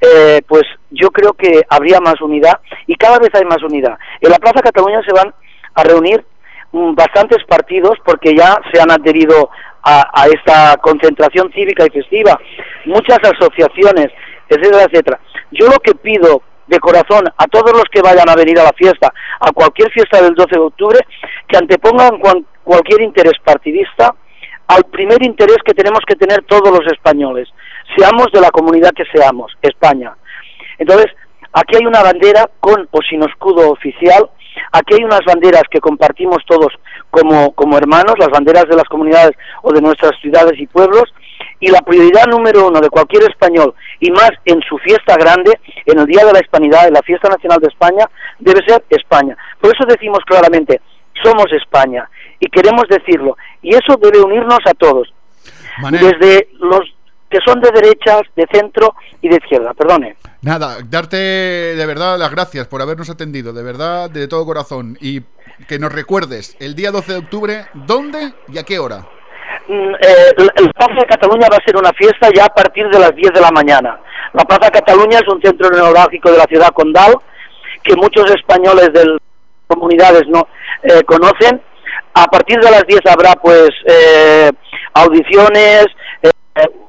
eh, 0.00 0.42
pues 0.48 0.64
yo 0.90 1.10
creo 1.10 1.34
que 1.34 1.62
habría 1.70 2.00
más 2.00 2.20
unidad 2.20 2.58
y 2.88 2.96
cada 2.96 3.20
vez 3.20 3.30
hay 3.34 3.44
más 3.44 3.62
unidad. 3.62 3.96
En 4.20 4.30
la 4.30 4.38
Plaza 4.38 4.60
Cataluña 4.60 5.00
se 5.06 5.12
van 5.12 5.32
a 5.74 5.84
reunir 5.84 6.24
mm, 6.72 6.96
bastantes 6.96 7.44
partidos 7.44 7.98
porque 8.04 8.34
ya 8.34 8.58
se 8.72 8.80
han 8.80 8.90
adherido 8.90 9.48
a, 9.80 10.10
a 10.12 10.26
esta 10.26 10.76
concentración 10.78 11.52
cívica 11.52 11.86
y 11.86 11.90
festiva, 11.90 12.36
muchas 12.84 13.20
asociaciones, 13.22 14.08
etcétera, 14.48 14.82
etcétera. 14.90 15.20
Yo 15.52 15.66
lo 15.68 15.78
que 15.78 15.94
pido 15.94 16.42
de 16.66 16.78
corazón 16.78 17.24
a 17.36 17.46
todos 17.46 17.72
los 17.72 17.84
que 17.90 18.02
vayan 18.02 18.28
a 18.28 18.34
venir 18.34 18.58
a 18.58 18.64
la 18.64 18.72
fiesta, 18.72 19.12
a 19.40 19.52
cualquier 19.52 19.90
fiesta 19.90 20.20
del 20.20 20.34
12 20.34 20.50
de 20.50 20.60
octubre, 20.60 20.98
que 21.46 21.56
antepongan 21.56 22.18
cualquier 22.64 23.02
interés 23.02 23.34
partidista 23.44 24.14
al 24.68 24.84
primer 24.84 25.22
interés 25.22 25.58
que 25.64 25.74
tenemos 25.74 26.00
que 26.06 26.16
tener 26.16 26.44
todos 26.44 26.70
los 26.70 26.92
españoles, 26.92 27.48
seamos 27.96 28.26
de 28.32 28.40
la 28.40 28.50
comunidad 28.50 28.90
que 28.90 29.04
seamos, 29.12 29.52
España. 29.62 30.16
Entonces, 30.78 31.06
aquí 31.52 31.76
hay 31.76 31.86
una 31.86 32.02
bandera 32.02 32.50
con 32.60 32.88
o 32.90 32.98
sin 33.08 33.22
escudo 33.22 33.70
oficial, 33.70 34.28
aquí 34.72 34.94
hay 34.94 35.04
unas 35.04 35.20
banderas 35.24 35.62
que 35.70 35.80
compartimos 35.80 36.38
todos 36.46 36.72
como, 37.10 37.52
como 37.52 37.78
hermanos, 37.78 38.14
las 38.18 38.28
banderas 38.28 38.64
de 38.68 38.76
las 38.76 38.88
comunidades 38.88 39.32
o 39.62 39.72
de 39.72 39.80
nuestras 39.80 40.18
ciudades 40.20 40.58
y 40.58 40.66
pueblos, 40.66 41.04
y 41.60 41.70
la 41.70 41.80
prioridad 41.80 42.26
número 42.26 42.68
uno 42.68 42.80
de 42.80 42.90
cualquier 42.90 43.24
español, 43.24 43.74
y 44.00 44.10
más 44.10 44.30
en 44.44 44.60
su 44.68 44.78
fiesta 44.78 45.16
grande, 45.16 45.58
en 45.84 45.98
el 45.98 46.06
Día 46.06 46.24
de 46.24 46.32
la 46.32 46.40
Hispanidad, 46.40 46.88
en 46.88 46.94
la 46.94 47.02
Fiesta 47.02 47.28
Nacional 47.28 47.60
de 47.60 47.68
España, 47.68 48.08
debe 48.38 48.60
ser 48.66 48.84
España. 48.90 49.36
Por 49.60 49.74
eso 49.74 49.84
decimos 49.86 50.20
claramente, 50.26 50.80
somos 51.22 51.46
España, 51.52 52.08
y 52.40 52.46
queremos 52.48 52.84
decirlo, 52.88 53.36
y 53.62 53.74
eso 53.74 53.96
debe 54.00 54.20
unirnos 54.20 54.60
a 54.66 54.74
todos, 54.74 55.12
desde 55.90 56.48
los 56.58 56.80
que 57.28 57.38
son 57.44 57.60
de 57.60 57.70
derechas, 57.72 58.22
de 58.36 58.46
centro 58.52 58.94
y 59.20 59.28
de 59.28 59.36
izquierda, 59.36 59.74
perdone. 59.74 60.16
Nada, 60.42 60.78
darte 60.88 61.16
de 61.16 61.86
verdad 61.86 62.18
las 62.18 62.30
gracias 62.30 62.68
por 62.68 62.80
habernos 62.80 63.10
atendido, 63.10 63.52
de 63.52 63.64
verdad, 63.64 64.08
de 64.08 64.28
todo 64.28 64.46
corazón. 64.46 64.96
Y 65.00 65.22
que 65.66 65.78
nos 65.78 65.92
recuerdes 65.92 66.56
el 66.60 66.76
día 66.76 66.92
12 66.92 67.12
de 67.12 67.18
octubre, 67.18 67.66
¿dónde 67.74 68.32
y 68.48 68.58
a 68.58 68.62
qué 68.62 68.78
hora? 68.78 69.06
Mm, 69.68 69.94
eh, 69.94 70.32
el 70.38 70.50
el 70.56 70.72
Plaza 70.72 70.94
de 70.94 71.06
Cataluña 71.06 71.48
va 71.50 71.56
a 71.56 71.64
ser 71.64 71.76
una 71.76 71.92
fiesta 71.92 72.28
ya 72.32 72.44
a 72.44 72.54
partir 72.54 72.88
de 72.88 73.00
las 73.00 73.14
10 73.14 73.32
de 73.32 73.40
la 73.40 73.50
mañana. 73.50 74.00
La 74.32 74.44
Plaza 74.44 74.70
Cataluña 74.70 75.18
es 75.18 75.28
un 75.28 75.42
centro 75.42 75.70
neurálgico 75.70 76.30
de 76.30 76.38
la 76.38 76.44
ciudad 76.44 76.68
condal 76.68 77.14
que 77.82 77.96
muchos 77.96 78.30
españoles 78.30 78.92
de 78.92 79.04
las 79.06 79.18
comunidades 79.66 80.22
no 80.28 80.46
eh, 80.82 81.02
conocen. 81.04 81.60
A 82.14 82.26
partir 82.26 82.60
de 82.60 82.70
las 82.70 82.86
10 82.86 83.00
habrá 83.06 83.34
pues 83.34 83.70
eh, 83.86 84.50
audiciones, 84.94 85.86
eh, 86.22 86.30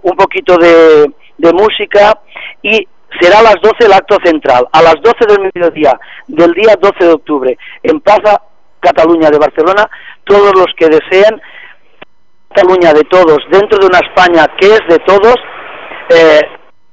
un 0.04 0.16
poquito 0.16 0.58
de, 0.58 1.12
de 1.38 1.54
música 1.54 2.20
y 2.62 2.88
será 3.20 3.40
a 3.40 3.44
las 3.44 3.56
12 3.62 3.86
el 3.86 3.94
acto 3.94 4.18
central. 4.24 4.68
A 4.72 4.84
las 4.84 4.96
12 5.02 5.26
del 5.28 5.52
mediodía 5.54 6.00
del 6.28 6.54
día 6.54 6.76
12 6.80 7.04
de 7.04 7.12
octubre 7.12 7.58
en 7.82 8.00
Plaza 8.02 8.42
Cataluña 8.80 9.32
de 9.32 9.40
Barcelona, 9.40 9.90
todos 10.24 10.54
los 10.54 10.68
que 10.78 10.88
deseen 10.88 11.42
Cataluña 12.58 12.92
de 12.92 13.04
todos, 13.04 13.38
dentro 13.52 13.78
de 13.78 13.86
una 13.86 14.00
España 14.00 14.48
que 14.60 14.66
es 14.74 14.80
de 14.90 14.98
todos, 15.06 15.36
eh, 16.10 16.42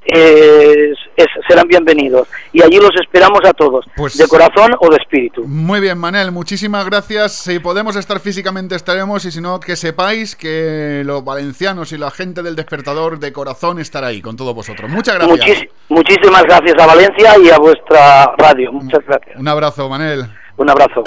es- 0.05 1.27
serán 1.49 1.67
bienvenidos. 1.67 2.29
Y 2.53 2.63
allí 2.63 2.77
los 2.77 2.91
esperamos 3.01 3.41
a 3.47 3.53
todos, 3.55 3.87
Pues- 3.97 4.19
de 4.19 4.29
corazón 4.29 4.73
o 4.79 4.91
de 4.91 4.97
espíritu. 4.97 5.43
Muy 5.47 5.81
bien, 5.81 5.97
Manel, 5.97 6.33
muchísimas 6.33 6.85
gracias. 6.85 7.33
Si 7.37 7.61
podemos 7.61 7.97
estar 7.97 8.21
físicamente 8.21 8.75
estaremos 8.75 9.25
y 9.25 9.31
si 9.31 9.41
no, 9.41 9.59
que 9.59 9.75
sepáis 9.77 10.37
que 10.37 11.03
los 11.07 11.25
valencianos 11.25 11.93
y 11.93 11.97
la 11.99 12.11
gente 12.11 12.43
del 12.43 12.57
despertador 12.57 13.19
de 13.19 13.33
corazón 13.33 13.79
estará 13.79 14.09
ahí 14.09 14.21
con 14.21 14.37
todos 14.37 14.55
vosotros. 14.55 14.91
Muchas 14.91 15.15
gracias. 15.15 15.39
Muchis- 15.49 15.69
muchísimas 15.89 16.43
gracias 16.43 16.75
a 16.79 16.87
Valencia 16.87 17.39
y 17.43 17.49
a 17.49 17.57
vuestra 17.57 18.35
radio. 18.37 18.71
Muchas 18.71 19.01
gracias. 19.07 19.37
Un 19.41 19.49
abrazo, 19.49 19.89
Manel. 19.89 20.27
Un 20.59 20.69
abrazo. 20.69 21.03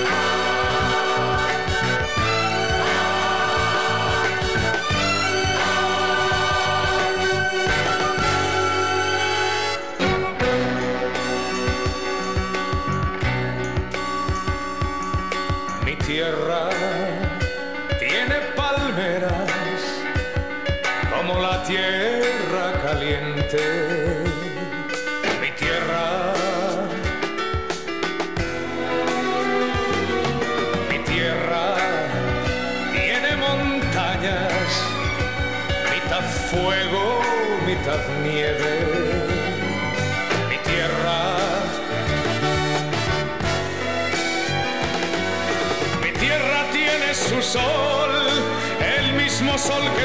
Sol 49.58 49.97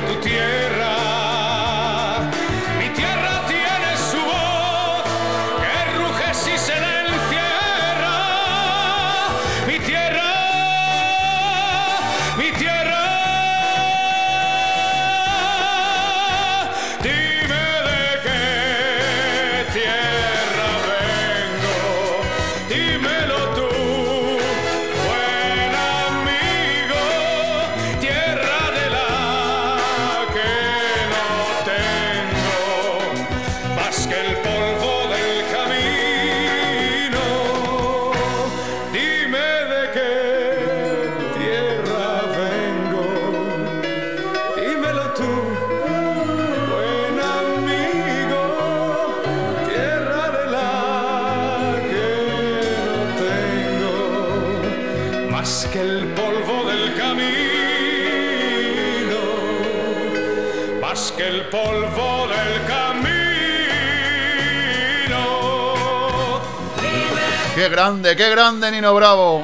Qué 67.62 67.68
grande, 67.68 68.16
qué 68.16 68.28
grande, 68.28 68.72
Nino 68.72 68.92
Bravo. 68.92 69.40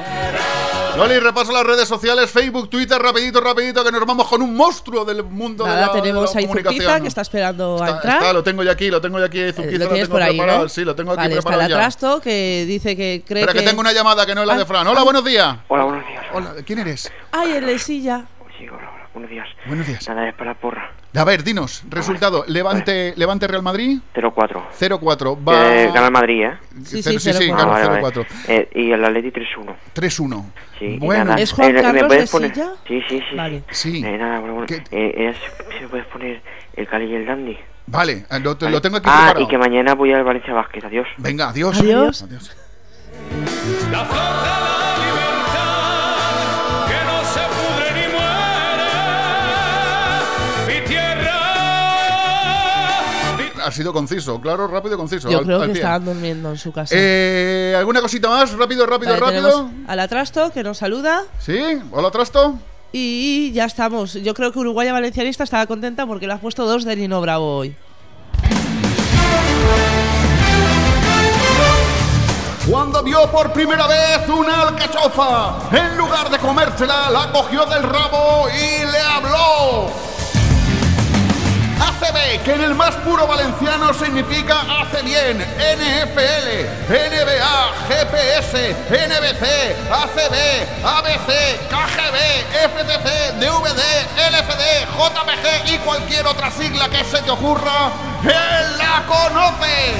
Loli, 0.97 1.19
repaso 1.19 1.53
las 1.53 1.63
redes 1.63 1.87
sociales, 1.87 2.29
Facebook, 2.29 2.69
Twitter, 2.69 3.01
rapidito, 3.01 3.39
rapidito, 3.39 3.81
que 3.81 3.93
nos 3.93 4.05
vamos 4.05 4.27
con 4.27 4.41
un 4.41 4.53
monstruo 4.57 5.05
del 5.05 5.23
mundo 5.23 5.63
de 5.63 5.69
Nada, 5.69 5.87
la, 5.87 5.93
de 5.93 6.01
tenemos 6.01 6.35
la 6.35 6.39
ahí. 6.41 6.45
Zurquiza 6.47 6.99
que 6.99 7.07
está 7.07 7.21
esperando 7.21 7.81
a 7.81 7.89
entrar. 7.91 8.17
Está, 8.17 8.33
lo 8.33 8.43
tengo 8.43 8.61
yo 8.61 8.71
aquí, 8.71 8.89
lo 8.89 8.99
tengo 8.99 9.19
yo 9.19 9.23
aquí, 9.25 9.39
Eh, 9.39 9.53
Zurquiza, 9.53 9.85
lo 9.85 9.91
lo, 9.91 9.95
tengo 9.95 10.09
por 10.09 10.21
ahí, 10.21 10.35
preparado, 10.35 10.63
¿no? 10.63 10.67
sí, 10.69 10.83
lo 10.83 10.95
tengo 10.95 11.11
aquí 11.13 11.17
vale, 11.21 11.29
está 11.35 11.41
preparado 11.43 11.61
el 11.63 11.69
ya. 11.69 11.75
atrasto 11.77 12.19
que 12.19 12.65
dice 12.67 12.97
que 12.97 13.23
cree 13.25 13.43
Espera, 13.43 13.53
que... 13.53 13.63
que... 13.63 13.69
tengo 13.69 13.79
una 13.79 13.93
llamada 13.93 14.25
que 14.25 14.35
no 14.35 14.41
es 14.41 14.47
la 14.47 14.57
de 14.57 14.63
Ah, 14.63 14.65
Fran. 14.65 14.85
Hola, 14.87 14.99
ah. 14.99 15.03
buenos 15.05 15.23
días. 15.23 15.55
Hola, 15.69 15.83
buenos 15.85 16.05
días. 16.05 16.25
Hola, 16.33 16.53
¿quién 16.65 16.79
eres? 16.79 17.09
Ay, 17.31 17.53
el 17.53 17.65
de 17.67 17.79
silla. 17.79 18.25
Buenos 19.13 19.29
días. 19.29 19.47
Buenos 19.65 19.87
días. 19.87 20.05
Nada, 20.09 20.27
es 20.27 20.35
para 20.35 20.51
la 20.51 20.59
porra. 20.59 20.88
A 21.15 21.23
ver, 21.23 21.43
dinos, 21.43 21.83
resultado, 21.89 22.43
Levante, 22.47 23.13
Levante 23.17 23.47
Real 23.47 23.63
Madrid 23.63 23.97
0-4. 24.13 24.61
0-4, 24.79 25.47
va... 25.47 25.75
Eh, 25.75 25.87
gana 25.91 26.05
el 26.05 26.11
Madrid, 26.13 26.43
¿eh? 26.43 26.57
Sí, 26.85 27.01
sí, 27.01 27.17
sí, 27.19 27.33
sí, 27.33 27.49
Ah, 27.51 27.55
gana 27.57 27.65
vale, 27.65 27.87
vale. 27.87 28.01
0-4. 28.03 28.25
Eh, 28.47 28.69
y 28.75 28.91
el 28.91 29.03
Atleti 29.03 29.31
3-1. 29.31 29.75
3-1. 29.95 30.45
Sí, 30.77 30.97
Bueno. 30.99 31.25
nada, 31.25 31.41
¿Es 31.41 31.51
Juan 31.51 31.69
eh, 31.71 31.73
¿me 31.73 31.81
Carlos 31.81 32.03
puedes 32.07 32.25
de 32.25 32.31
poner? 32.31 32.53
Silla? 32.53 32.71
Sí, 32.87 33.01
sí, 33.09 33.23
sí. 33.27 33.35
Vale. 33.35 33.63
Sí. 33.71 34.03
Eh, 34.05 34.17
nada, 34.19 34.39
bueno, 34.39 34.53
bueno. 34.55 34.67
Eh, 34.91 35.29
es- 35.29 35.73
¿Se 35.75 35.81
me 35.81 35.87
puedes 35.89 36.05
poner 36.07 36.41
el 36.75 36.87
Cali 36.87 37.05
y 37.05 37.15
el 37.15 37.25
Dandy? 37.25 37.57
Vale, 37.87 38.25
eh, 38.29 38.39
lo, 38.39 38.55
lo 38.69 38.81
tengo 38.81 38.97
aquí 38.97 39.07
Ah, 39.09 39.31
preparado. 39.33 39.41
y 39.41 39.47
que 39.47 39.57
mañana 39.57 39.95
voy 39.95 40.13
al 40.13 40.23
Valencia 40.23 40.53
Vázquez. 40.53 40.83
Adiós. 40.85 41.07
Venga, 41.17 41.49
adiós. 41.49 41.79
Adiós. 41.79 42.21
Adiós. 42.21 42.55
La 43.91 44.03
ha 53.69 53.71
sido 53.71 53.93
conciso, 53.93 54.39
claro, 54.41 54.67
rápido 54.67 54.95
y 54.95 54.97
conciso. 54.97 55.29
Yo 55.29 55.39
al- 55.39 55.45
creo 55.45 55.57
al 55.61 55.67
que 55.67 55.73
pie. 55.73 55.81
estaban 55.81 56.05
durmiendo 56.05 56.49
en 56.49 56.57
su 56.57 56.71
casa. 56.71 56.93
Eh, 56.97 57.73
¿Alguna 57.77 58.01
cosita 58.01 58.29
más? 58.29 58.51
Rápido, 58.53 58.85
rápido, 58.85 59.11
Vale, 59.13 59.21
rápido. 59.41 59.69
Al 59.87 59.99
Atrasto, 59.99 60.51
que 60.51 60.63
nos 60.63 60.77
saluda. 60.77 61.23
¿Sí? 61.39 61.59
¿Hola, 61.91 62.11
Trasto? 62.11 62.55
Y 62.91 63.51
ya 63.53 63.65
estamos. 63.65 64.13
Yo 64.13 64.33
creo 64.33 64.51
que 64.51 64.59
Uruguaya 64.59 64.91
Valencianista 64.91 65.43
estaba 65.43 65.65
contenta 65.67 66.05
porque 66.07 66.27
le 66.27 66.33
has 66.33 66.39
puesto 66.39 66.65
dos 66.65 66.83
de 66.85 66.95
Nino 66.95 67.21
Bravo 67.21 67.57
hoy. 67.57 67.75
Cuando 72.69 73.01
vio 73.03 73.29
por 73.31 73.51
primera 73.51 73.87
vez 73.87 74.29
una 74.29 74.61
alcachofa, 74.61 75.57
en 75.71 75.97
lugar 75.97 76.29
de 76.29 76.37
comérsela, 76.37 77.09
la 77.09 77.31
cogió 77.31 77.65
del 77.65 77.81
rabo 77.83 78.47
y 78.49 78.85
le 78.91 78.99
habló. 78.99 79.89
Que 82.09 82.53
en 82.53 82.61
el 82.61 82.73
más 82.73 82.95
puro 82.95 83.27
valenciano 83.27 83.93
significa 83.93 84.61
hace 84.61 85.03
bien, 85.03 85.37
NFL, 85.37 86.47
NBA, 86.89 87.73
GPS, 87.87 88.75
NBC, 88.89 89.43
ACB, 89.91 90.35
ABC, 90.83 91.27
KGB, 91.69 92.17
FTC, 92.73 93.35
DVD, 93.39 93.81
LCD, 94.31 94.87
JPG 94.97 95.73
y 95.73 95.77
cualquier 95.79 96.25
otra 96.25 96.49
sigla 96.49 96.89
que 96.89 97.03
se 97.03 97.21
te 97.21 97.29
ocurra, 97.29 97.91
él 98.23 98.77
la 98.79 99.03
conoce. 99.05 99.93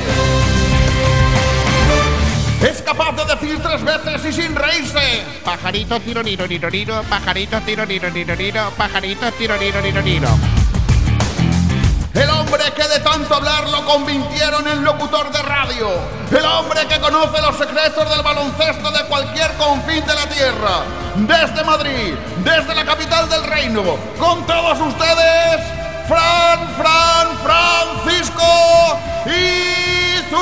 Es 2.68 2.82
capaz 2.82 3.12
de 3.12 3.26
decir 3.26 3.62
tres 3.62 3.84
veces 3.84 4.26
y 4.26 4.42
sin 4.42 4.56
reírse. 4.56 5.24
Pajarito 5.46 6.00
tiro 6.00 6.24
niro 6.24 6.48
niro 6.48 6.72
niro, 6.72 7.04
pajarito 7.04 7.62
tiro 7.62 7.86
niro 7.86 8.10
niro 8.10 8.36
niro, 8.36 8.72
pajarito 8.72 9.32
tiro 9.34 9.58
niro 9.58 9.80
niro 9.82 10.02
niro. 10.02 10.30
El 12.14 12.30
hombre 12.32 12.64
que 12.76 12.88
de 12.88 13.00
tanto 13.02 13.36
hablar 13.36 13.70
lo 13.70 13.86
convirtieron 13.86 14.68
en 14.68 14.84
locutor 14.84 15.32
de 15.32 15.42
radio. 15.44 15.90
El 16.32 16.44
hombre 16.44 16.88
que 16.88 17.00
conoce 17.00 17.40
los 17.42 17.56
secretos 17.56 18.10
del 18.10 18.24
baloncesto 18.24 18.90
de 18.92 19.04
cualquier 19.06 19.54
confín 19.58 20.04
de 20.08 20.16
la 20.16 20.28
tierra. 20.28 20.84
Desde 21.16 21.64
Madrid, 21.64 22.16
desde 22.44 22.74
la 22.74 22.84
capital 22.84 23.30
del 23.30 23.44
reino. 23.44 23.84
Con 24.18 24.44
todos 24.48 24.80
ustedes, 24.80 25.62
Fran, 26.08 26.76
Fran, 26.78 27.28
Francisco 27.44 29.00
Izuquiza. 29.26 30.40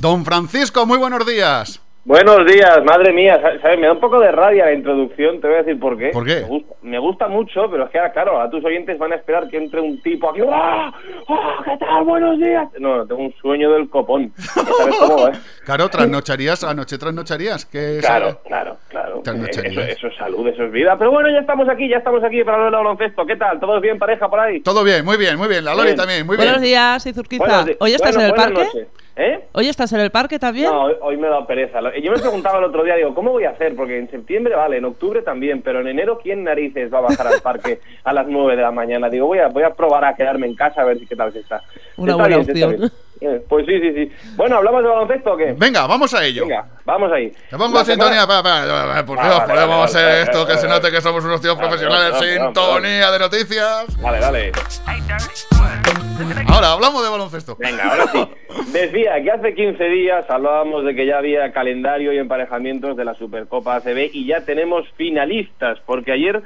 Don 0.00 0.24
Francisco, 0.24 0.86
muy 0.86 0.96
buenos 0.96 1.26
días. 1.26 1.80
Buenos 2.08 2.46
días, 2.46 2.84
madre 2.84 3.12
mía, 3.12 3.36
sa- 3.42 3.60
¿sabes? 3.60 3.80
Me 3.80 3.86
da 3.88 3.94
un 3.94 3.98
poco 3.98 4.20
de 4.20 4.30
rabia 4.30 4.66
la 4.66 4.72
introducción, 4.74 5.40
te 5.40 5.48
voy 5.48 5.56
a 5.56 5.62
decir 5.64 5.76
por 5.80 5.98
qué. 5.98 6.10
¿Por 6.12 6.24
qué? 6.24 6.36
Me 6.36 6.46
gusta, 6.46 6.74
me 6.82 6.98
gusta 7.00 7.26
mucho, 7.26 7.68
pero 7.68 7.84
es 7.86 7.90
que, 7.90 7.98
ahora, 7.98 8.12
claro, 8.12 8.40
a 8.40 8.48
tus 8.48 8.64
oyentes 8.64 8.96
van 8.96 9.12
a 9.12 9.16
esperar 9.16 9.48
que 9.48 9.56
entre 9.56 9.80
un 9.80 10.00
tipo 10.02 10.30
aquí. 10.30 10.40
¡Ah! 10.48 10.92
¡Ah! 11.28 11.62
¿Qué 11.64 11.76
tal? 11.78 12.04
Buenos 12.04 12.38
días. 12.38 12.68
No, 12.78 12.98
no, 12.98 13.06
tengo 13.08 13.22
un 13.22 13.34
sueño 13.42 13.72
del 13.72 13.90
copón. 13.90 14.32
Ya 14.38 14.62
sabes 14.62 14.96
cómo 15.00 15.16
va. 15.24 15.32
Claro, 15.66 15.88
trasnocharías, 15.88 16.62
anoche 16.62 16.96
trasnocharías. 16.96 17.64
Que 17.66 17.98
Claro, 18.00 18.38
claro, 18.46 18.76
claro. 18.88 19.20
Trasnocharías. 19.24 19.72
Eso, 19.88 19.96
eso 19.96 20.06
es 20.06 20.16
salud, 20.16 20.46
eso 20.46 20.62
es 20.62 20.70
vida. 20.70 20.96
Pero 20.96 21.10
bueno, 21.10 21.28
ya 21.28 21.40
estamos 21.40 21.68
aquí, 21.68 21.88
ya 21.88 21.96
estamos 21.96 22.22
aquí 22.22 22.44
para 22.44 22.58
hablar 22.58 22.70
de 22.70 22.76
baloncesto. 22.76 23.26
¿Qué 23.26 23.34
tal? 23.34 23.58
¿Todos 23.58 23.82
bien, 23.82 23.98
pareja, 23.98 24.28
por 24.30 24.38
ahí? 24.38 24.60
Todo 24.60 24.84
bien, 24.84 25.04
muy 25.04 25.16
bien, 25.16 25.36
muy 25.36 25.48
bien. 25.48 25.64
La 25.64 25.72
Lori 25.74 25.86
Bien. 25.86 25.96
también, 25.96 26.24
muy 26.24 26.36
bien. 26.36 26.46
Buenos 26.50 26.62
días, 26.62 27.04
Izurquiza. 27.04 27.44
Buenos 27.62 27.76
¿Hoy 27.80 27.94
estás 27.94 28.14
bueno, 28.14 28.28
en 28.28 28.34
el 28.36 28.40
parque? 28.40 28.64
noches. 28.64 28.86
¿Eh? 29.18 29.46
¿Hoy 29.52 29.68
estás 29.68 29.90
en 29.94 30.00
el 30.00 30.10
parque 30.10 30.38
también? 30.38 30.66
No, 30.70 30.82
hoy, 30.82 30.94
hoy 31.00 31.16
me 31.16 31.26
da 31.28 31.46
pereza. 31.46 31.80
Yo 31.98 32.12
me 32.12 32.18
preguntaba 32.18 32.58
el 32.58 32.64
otro 32.64 32.84
día, 32.84 32.96
digo, 32.96 33.14
¿cómo 33.14 33.32
voy 33.32 33.44
a 33.44 33.50
hacer? 33.50 33.74
Porque 33.74 33.98
en 33.98 34.10
septiembre 34.10 34.54
vale, 34.54 34.76
en 34.76 34.84
octubre 34.84 35.22
también, 35.22 35.62
pero 35.62 35.80
en 35.80 35.88
enero, 35.88 36.18
¿quién 36.22 36.44
narices 36.44 36.92
va 36.92 36.98
a 36.98 37.02
bajar 37.02 37.26
al 37.28 37.40
parque 37.40 37.80
a 38.04 38.12
las 38.12 38.26
9 38.28 38.56
de 38.56 38.62
la 38.62 38.70
mañana? 38.72 39.08
Digo, 39.08 39.26
voy 39.26 39.38
a, 39.38 39.48
voy 39.48 39.62
a 39.62 39.70
probar 39.74 40.04
a 40.04 40.14
quedarme 40.14 40.46
en 40.46 40.54
casa 40.54 40.82
a 40.82 40.84
ver 40.84 40.98
si 40.98 41.06
qué 41.06 41.16
tal 41.16 41.32
se 41.32 41.40
está. 41.40 41.62
Una 41.96 42.12
Está 42.12 42.22
buena 42.22 42.36
bien, 42.36 42.40
está 42.40 42.52
opción. 42.66 42.76
bien. 42.80 42.92
Eh, 43.20 43.40
Pues 43.48 43.64
sí, 43.66 43.80
sí, 43.80 43.92
sí. 43.94 44.12
Bueno, 44.36 44.56
¿hablamos 44.56 44.82
de 44.82 44.88
baloncesto 44.88 45.32
o 45.32 45.36
qué? 45.36 45.54
Venga, 45.56 45.86
vamos 45.86 46.12
a 46.14 46.24
ello. 46.24 46.42
Venga, 46.46 46.66
vamos 46.84 47.10
ahí. 47.12 47.32
Te 47.50 47.56
pongo 47.56 47.78
La 47.78 47.84
sintonía, 47.84 48.20
semana- 48.22 48.42
pa, 48.42 48.94
pa, 48.94 49.06
por 49.06 49.16
Dios, 49.22 49.38
vale, 49.38 49.52
podemos 49.54 49.68
vale, 49.76 49.84
hacer 49.84 50.04
vale, 50.04 50.22
esto, 50.22 50.38
vale, 50.42 50.52
que 50.52 50.58
se 50.60 50.66
vale. 50.66 50.80
note 50.80 50.90
que 50.94 51.00
somos 51.00 51.24
unos 51.24 51.40
tíos 51.40 51.56
Vale, 51.56 51.68
profesionales. 51.68 52.12
vale, 52.12 52.38
vale, 52.38 52.44
Sintonía 52.46 53.10
de 53.10 53.18
noticias. 53.18 54.00
Dale, 54.02 54.20
dale. 54.20 54.52
Ahora, 56.48 56.72
hablamos 56.72 57.02
de 57.02 57.10
baloncesto. 57.10 57.56
Venga, 57.58 57.84
ahora 57.90 58.06
sí. 58.12 58.28
Decía 58.72 59.22
que 59.22 59.30
hace 59.30 59.54
15 59.54 59.84
días 59.84 60.24
hablábamos 60.30 60.84
de 60.84 60.94
que 60.94 61.06
ya 61.06 61.18
había 61.18 61.52
calendario 61.52 62.12
y 62.12 62.18
emparejamientos 62.18 62.96
de 62.96 63.04
la 63.04 63.14
Supercopa 63.14 63.76
ACB 63.76 64.10
y 64.12 64.26
ya 64.26 64.42
tenemos 64.42 64.86
finalistas, 64.96 65.78
porque 65.84 66.12
ayer 66.12 66.42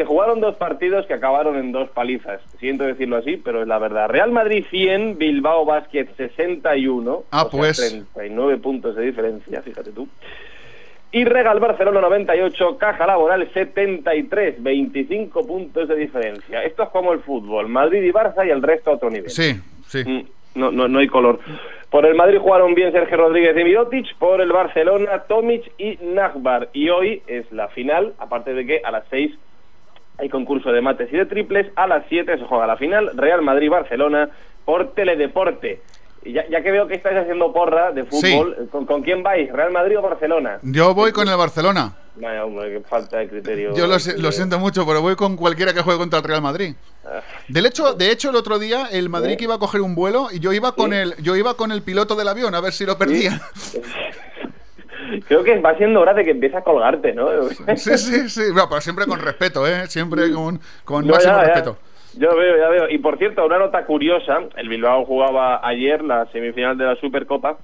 se 0.00 0.06
jugaron 0.06 0.40
dos 0.40 0.56
partidos 0.56 1.04
que 1.04 1.12
acabaron 1.12 1.56
en 1.58 1.72
dos 1.72 1.90
palizas. 1.90 2.40
Siento 2.58 2.84
decirlo 2.84 3.18
así, 3.18 3.36
pero 3.36 3.60
es 3.60 3.68
la 3.68 3.78
verdad. 3.78 4.08
Real 4.08 4.32
Madrid 4.32 4.64
100, 4.70 5.18
Bilbao 5.18 5.66
Basket 5.66 6.06
61. 6.16 7.24
Ah, 7.30 7.42
o 7.42 7.50
sea, 7.50 7.58
pues. 7.58 7.76
39 8.14 8.56
puntos 8.62 8.96
de 8.96 9.02
diferencia, 9.02 9.60
fíjate 9.60 9.92
tú. 9.92 10.08
Y 11.12 11.24
Regal 11.24 11.60
Barcelona 11.60 12.00
98, 12.00 12.78
Caja 12.78 13.06
Laboral 13.06 13.46
73, 13.52 14.62
25 14.62 15.46
puntos 15.46 15.86
de 15.88 15.96
diferencia. 15.96 16.62
Esto 16.64 16.84
es 16.84 16.88
como 16.88 17.12
el 17.12 17.20
fútbol, 17.20 17.68
Madrid 17.68 18.02
y 18.02 18.10
Barça 18.10 18.46
y 18.46 18.50
el 18.50 18.62
resto 18.62 18.88
a 18.90 18.94
otro 18.94 19.10
nivel. 19.10 19.28
Sí, 19.28 19.60
sí. 19.86 20.02
Mm, 20.06 20.24
No, 20.54 20.70
no, 20.72 20.88
no 20.88 20.98
hay 20.98 21.08
color. 21.08 21.40
Por 21.90 22.06
el 22.06 22.14
Madrid 22.14 22.38
jugaron 22.38 22.74
bien 22.74 22.90
Sergio 22.92 23.18
Rodríguez 23.18 23.54
y 23.56 23.64
Mirotic, 23.64 24.16
por 24.18 24.40
el 24.40 24.50
Barcelona 24.50 25.24
Tomic 25.28 25.70
y 25.78 25.98
Nagbar. 26.02 26.70
Y 26.72 26.88
hoy 26.88 27.22
es 27.26 27.50
la 27.52 27.68
final, 27.68 28.14
aparte 28.18 28.54
de 28.54 28.64
que 28.64 28.80
a 28.82 28.90
las 28.90 29.04
6 29.10 29.32
hay 30.20 30.28
concurso 30.28 30.70
de 30.72 30.80
mates 30.80 31.08
y 31.12 31.16
de 31.16 31.26
triples, 31.26 31.66
a 31.76 31.86
las 31.86 32.04
7 32.08 32.38
se 32.38 32.44
juega 32.44 32.66
la 32.66 32.76
final, 32.76 33.10
Real 33.14 33.42
Madrid-Barcelona 33.42 34.30
por 34.64 34.92
Teledeporte. 34.94 35.80
Y 36.22 36.32
ya, 36.34 36.46
ya 36.50 36.62
que 36.62 36.70
veo 36.70 36.86
que 36.86 36.94
estáis 36.96 37.16
haciendo 37.18 37.50
porra 37.50 37.92
de 37.92 38.04
fútbol, 38.04 38.68
¿con, 38.70 38.84
con 38.84 39.02
quién 39.02 39.22
vais? 39.22 39.50
¿Real 39.50 39.72
Madrid 39.72 39.98
o 39.98 40.02
Barcelona? 40.02 40.58
Yo 40.62 40.92
voy 40.94 41.12
con 41.12 41.26
el 41.26 41.36
Barcelona. 41.36 41.94
Vaya, 42.16 42.44
hombre, 42.44 42.70
qué 42.72 42.80
falta 42.86 43.16
de 43.16 43.28
criterio. 43.28 43.74
Yo 43.74 43.86
lo, 43.86 43.98
sé- 43.98 44.18
lo 44.18 44.30
siento 44.30 44.58
mucho, 44.58 44.86
pero 44.86 45.00
voy 45.00 45.16
con 45.16 45.36
cualquiera 45.36 45.72
que 45.72 45.80
juegue 45.80 45.98
contra 45.98 46.18
el 46.18 46.24
Real 46.26 46.42
Madrid. 46.42 46.74
Ah. 47.06 47.20
Del 47.48 47.64
hecho, 47.64 47.94
de 47.94 48.10
hecho, 48.12 48.28
el 48.28 48.36
otro 48.36 48.58
día 48.58 48.88
el 48.92 49.08
Madrid 49.08 49.30
¿Sí? 49.32 49.36
que 49.38 49.44
iba 49.44 49.54
a 49.54 49.58
coger 49.58 49.80
un 49.80 49.94
vuelo 49.94 50.26
y 50.30 50.40
yo 50.40 50.52
iba 50.52 50.72
con 50.72 50.92
el, 50.92 51.14
yo 51.22 51.36
iba 51.36 51.54
con 51.54 51.72
el 51.72 51.80
piloto 51.80 52.14
del 52.16 52.28
avión 52.28 52.54
a 52.54 52.60
ver 52.60 52.74
si 52.74 52.84
lo 52.84 52.98
perdía. 52.98 53.40
Creo 55.26 55.42
que 55.44 55.58
va 55.60 55.76
siendo 55.76 56.00
hora 56.00 56.14
de 56.14 56.24
que 56.24 56.30
empiece 56.32 56.56
a 56.56 56.62
colgarte, 56.62 57.12
¿no? 57.12 57.28
Sí, 57.76 57.96
sí, 57.98 58.28
sí. 58.28 58.42
No, 58.54 58.68
pero 58.68 58.80
siempre 58.80 59.06
con 59.06 59.18
respeto, 59.20 59.66
¿eh? 59.66 59.86
Siempre 59.86 60.32
con, 60.32 60.60
con 60.84 61.06
No, 61.06 61.12
máximo 61.14 61.34
ya, 61.34 61.40
ya. 61.40 61.46
respeto. 61.54 61.78
Yo 62.16 62.36
veo, 62.36 62.56
ya 62.58 62.68
veo. 62.68 62.88
Y 62.90 62.98
por 62.98 63.18
cierto, 63.18 63.44
una 63.46 63.58
nota 63.58 63.84
curiosa, 63.84 64.38
el 64.56 64.68
Bilbao 64.68 65.04
jugaba 65.04 65.66
ayer 65.66 66.02
la 66.02 66.26
semifinal 66.32 66.76
de 66.76 66.84
la 66.84 66.96
Supercopa 66.96 67.58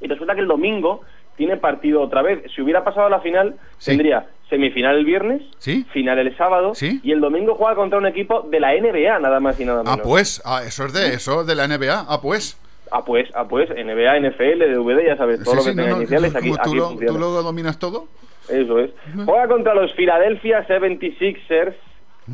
y 0.00 0.06
resulta 0.06 0.34
que 0.34 0.40
el 0.40 0.46
domingo 0.48 1.00
tiene 1.36 1.56
partido 1.56 2.00
otra 2.02 2.22
vez. 2.22 2.42
Si 2.54 2.62
hubiera 2.62 2.84
pasado 2.84 3.08
la 3.08 3.20
final, 3.20 3.56
tendría 3.84 4.26
semifinal 4.48 4.96
el 4.96 5.04
viernes, 5.04 5.42
¿Sí? 5.58 5.84
final 5.92 6.18
el 6.18 6.36
sábado 6.36 6.74
¿Sí? 6.74 7.00
y 7.02 7.12
el 7.12 7.20
domingo 7.20 7.54
juega 7.54 7.74
contra 7.76 7.98
un 7.98 8.06
equipo 8.06 8.42
de 8.42 8.60
la 8.60 8.72
NBA, 8.74 9.18
nada 9.20 9.40
más 9.40 9.58
y 9.60 9.64
nada 9.64 9.82
menos. 9.82 9.98
Ah, 9.98 10.02
pues, 10.02 10.42
ah, 10.44 10.62
eso 10.66 10.86
es 10.86 10.92
de 10.92 11.14
eso, 11.14 11.44
de 11.44 11.54
la 11.54 11.66
NBA. 11.66 12.04
Ah, 12.08 12.20
pues. 12.20 12.58
Ah, 12.90 13.04
pues, 13.04 13.28
ah, 13.34 13.46
pues, 13.48 13.70
NBA, 13.70 14.18
NFL, 14.20 14.58
DVD, 14.74 15.06
ya 15.06 15.16
sabes, 15.16 15.42
todo 15.44 15.54
Sí, 15.54 15.56
lo 15.58 15.64
que 15.64 15.70
sí, 15.70 15.76
tenga 15.76 15.90
no, 15.90 15.96
iniciales 15.98 16.34
aquí, 16.34 16.50
tú, 16.50 16.56
aquí 16.58 16.74
lo, 16.74 16.88
funciona. 16.88 17.12
tú 17.12 17.18
lo 17.18 17.42
dominas 17.42 17.78
todo. 17.78 18.06
Eso 18.48 18.78
es. 18.80 18.90
Juega 19.24 19.46
contra 19.48 19.74
los 19.74 19.92
Philadelphia 19.94 20.66
76ers, 20.66 21.74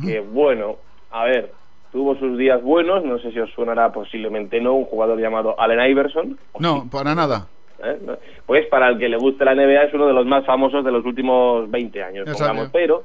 que 0.03 0.19
bueno, 0.19 0.77
a 1.11 1.25
ver, 1.25 1.51
tuvo 1.91 2.15
sus 2.15 2.37
días 2.37 2.61
buenos, 2.63 3.03
no 3.03 3.19
sé 3.19 3.31
si 3.31 3.39
os 3.39 3.51
sonará 3.53 3.91
posiblemente 3.91 4.59
no, 4.59 4.73
un 4.73 4.85
jugador 4.85 5.19
llamado 5.19 5.59
Allen 5.59 5.91
Iverson. 5.91 6.39
No, 6.59 6.89
para 6.89 7.13
nada. 7.13 7.47
¿eh? 7.83 7.97
Pues 8.45 8.65
para 8.67 8.89
el 8.89 8.97
que 8.97 9.09
le 9.09 9.17
guste 9.17 9.45
la 9.45 9.53
NBA 9.55 9.83
es 9.83 9.93
uno 9.93 10.07
de 10.07 10.13
los 10.13 10.25
más 10.25 10.45
famosos 10.45 10.83
de 10.83 10.91
los 10.91 11.05
últimos 11.05 11.69
20 11.69 12.03
años, 12.03 12.29
pongamos, 12.31 12.69
pero 12.71 13.03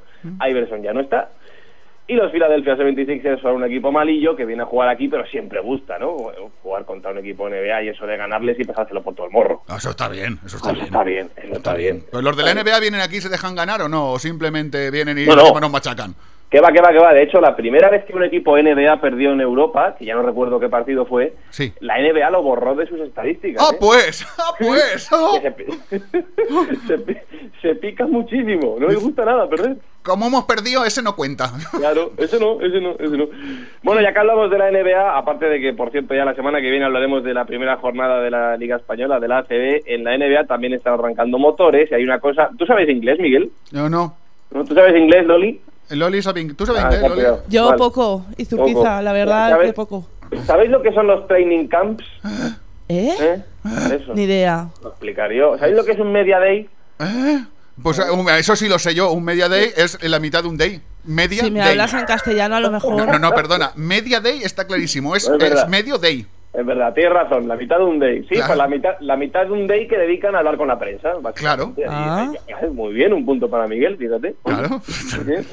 Iverson 0.49 0.83
ya 0.83 0.93
no 0.93 1.01
está. 1.01 1.31
Y 2.12 2.15
los 2.15 2.31
Philadelphia 2.31 2.76
76ers 2.76 3.41
son 3.41 3.55
un 3.55 3.65
equipo 3.65 3.91
malillo 3.91 4.36
que 4.36 4.44
viene 4.44 4.65
a 4.65 4.66
jugar 4.66 4.91
aquí, 4.91 5.08
pero 5.08 5.24
siempre 5.28 5.60
gusta, 5.62 5.99
¿no? 5.99 6.15
Jugar 6.62 6.84
contra 6.84 7.10
un 7.10 7.16
equipo 7.16 7.49
NBA 7.49 7.84
y 7.84 7.89
eso 7.89 8.07
de 8.07 8.18
ganarles 8.18 8.60
y 8.60 8.65
pasárselo 8.65 9.02
por 9.02 9.15
todo 9.15 9.24
el 9.28 9.32
morro. 9.32 9.62
Ah, 9.66 9.76
Eso 9.78 9.89
está 9.89 10.10
bien, 10.10 10.39
eso 10.44 10.58
está 10.58 10.73
Eso 10.73 10.74
bien. 10.74 10.84
está 10.84 11.05
bien, 11.05 11.31
eso 11.39 11.52
está 11.55 11.74
bien. 11.74 12.05
Pues 12.12 12.23
los 12.23 12.36
de 12.36 12.42
la 12.42 12.52
NBA 12.55 12.81
vienen 12.81 13.00
aquí 13.00 13.16
y 13.16 13.20
se 13.23 13.31
dejan 13.31 13.55
ganar 13.55 13.81
o 13.81 13.89
no, 13.89 14.10
o 14.12 14.18
simplemente 14.18 14.91
vienen 14.91 15.16
y 15.16 15.24
No, 15.24 15.36
no. 15.36 15.41
encima 15.42 15.60
nos 15.60 15.70
machacan. 15.73 16.15
Que 16.53 16.61
va, 16.61 16.71
que 16.71 16.83
va, 16.83 16.93
que 16.93 16.99
va. 16.99 17.15
De 17.15 17.23
hecho, 17.23 17.41
la 17.41 17.57
primera 17.57 17.89
vez 17.89 18.05
que 18.05 18.13
un 18.15 18.23
equipo 18.25 18.59
NBA 18.59 19.01
perdió 19.01 19.33
en 19.33 19.41
Europa, 19.41 19.97
que 19.99 20.05
ya 20.05 20.15
no 20.15 20.23
recuerdo 20.23 20.61
qué 20.61 20.69
partido 20.69 21.07
fue, 21.07 21.33
Sí. 21.49 21.73
la 21.81 21.99
NBA 21.99 22.31
lo 22.31 22.43
borró 22.43 22.75
de 22.75 22.87
sus 22.87 23.01
estadísticas. 23.01 23.63
Ah, 23.67 23.75
¿eh? 23.75 23.79
pues, 23.81 24.27
ah, 24.39 24.53
pues. 24.59 25.09
Que 25.11 25.41
se, 25.41 25.51
pi- 25.53 25.65
se 26.87 26.99
pi- 26.99 27.17
se 27.63 27.75
pica 27.77 28.07
muchísimo. 28.07 28.77
No 28.79 28.87
les 28.89 29.03
gusta 29.03 29.25
nada 29.25 29.49
perder. 29.49 29.77
Como 30.03 30.27
hemos 30.27 30.45
perdido, 30.45 30.85
ese 30.85 31.03
no 31.03 31.17
cuenta. 31.17 31.51
Claro, 31.79 32.11
ese 32.19 32.39
no, 32.39 32.61
ese 32.61 32.81
no, 32.83 32.97
ese 32.99 33.17
no. 33.17 33.29
Bueno, 33.83 34.03
ya 34.03 34.13
que 34.13 34.19
hablamos 34.19 34.51
de 34.51 34.59
la 34.59 34.71
NBA, 34.71 35.17
aparte 35.17 35.47
de 35.47 35.59
que, 35.59 35.73
por 35.73 35.91
cierto, 35.91 36.15
ya 36.15 36.27
la 36.27 36.35
semana 36.35 36.61
que 36.61 36.71
viene 36.71 36.85
hablaremos 36.85 37.25
de 37.25 37.33
la 37.33 37.47
primera 37.47 37.77
jornada 37.79 38.21
de 38.21 38.31
la 38.31 38.57
Liga 38.59 38.77
Española, 38.77 39.19
de 39.21 39.29
la 39.29 39.39
ACB, 39.39 39.85
en 39.87 40.05
la 40.05 40.19
NBA 40.19 40.45
también 40.47 40.75
están 40.75 40.95
arrancando 40.95 41.39
motores 41.39 41.91
y 41.91 41.95
hay 41.95 42.05
una 42.05 42.21
cosa... 42.21 42.51
¿Tú 42.59 42.67
sabes 42.67 42.89
inglés, 42.91 43.19
Miguel? 43.19 43.51
No. 43.73 43.89
¿No? 43.89 44.17
¿Tú 44.51 44.75
sabes 44.75 44.95
inglés, 45.01 45.25
Loli? 45.27 45.61
Loli, 45.91 46.23
sabe 46.23 46.41
ing- 46.43 46.57
¿tú 46.57 46.65
sabes 46.67 46.83
Ah, 46.85 46.91
inglés, 46.94 47.11
Loli? 47.11 47.23
Yo 47.49 47.67
Vale. 47.67 47.78
poco, 47.78 48.25
y 48.36 48.44
Zurquiza, 48.47 49.02
la 49.02 49.12
verdad 49.12 49.51
¿Sabes? 49.51 49.67
que 49.69 49.73
poco. 49.75 50.07
¿Sabéis 50.47 50.70
lo 50.70 50.81
que 50.83 50.93
son 50.93 51.07
los 51.07 51.27
training 51.28 51.67
camps? 51.69 52.05
¿Eh? 52.89 53.15
¿Eh? 53.20 53.43
Eso. 54.01 54.15
Ni 54.15 54.23
idea. 54.23 54.69
Lo 54.83 54.89
explicaré 54.91 55.36
yo. 55.36 55.59
¿Sabéis 55.59 55.77
lo 55.77 55.85
que 55.85 55.93
es 55.93 55.99
un 55.99 56.11
media 56.12 56.39
day? 56.39 56.69
Pues 57.83 57.99
eh, 57.99 58.02
eso 58.39 58.57
sí 58.57 58.69
lo 58.69 58.78
sé 58.78 58.94
yo. 58.94 59.12
Un 59.12 59.25
media 59.25 59.49
day 59.49 59.70
es 59.77 60.02
la 60.02 60.19
mitad 60.20 60.43
de 60.43 60.49
un 60.49 60.57
day. 60.57 60.81
Media 61.05 61.43
Si 61.44 61.51
me 61.51 61.61
day. 61.61 61.70
hablas 61.70 61.93
en 61.94 62.05
castellano, 62.07 62.57
a 62.57 62.61
lo 62.61 62.70
mejor. 62.70 62.94
No, 63.07 63.19
no, 63.19 63.33
perdona. 63.35 63.73
Media 63.77 64.20
day 64.20 64.43
está 64.43 64.67
clarísimo. 64.67 65.15
Es, 65.17 65.25
Es 65.28 65.36
verdad. 65.39 65.65
es 65.65 65.69
medio 65.69 65.99
day. 65.99 66.27
Es 66.53 66.67
verdad, 66.67 66.93
tienes 66.93 67.13
razón, 67.15 67.49
la 67.49 67.57
mitad 67.57 67.79
de 67.79 67.85
un 67.85 67.99
day. 67.99 68.23
Sí, 68.25 68.35
Claro. 68.35 68.47
pues 68.49 68.59
la 68.59 68.69
mitad, 68.69 68.95
la 69.01 69.17
mitad 69.17 69.47
de 69.47 69.53
un 69.53 69.67
day 69.67 69.89
que 69.89 69.97
dedican 69.97 70.35
a 70.35 70.39
hablar 70.41 70.59
con 70.59 70.69
la 70.69 70.79
prensa. 70.79 71.13
Claro. 71.35 71.73
básicamente. 71.73 71.85
Ah. 71.89 72.31
Y- 72.47 72.67
y- 72.67 72.71
Muy 72.71 72.93
bien, 72.93 73.13
un 73.15 73.25
punto 73.25 73.49
para 73.49 73.67
Miguel, 73.67 73.97
fíjate. 73.97 74.35
Claro. 74.45 74.69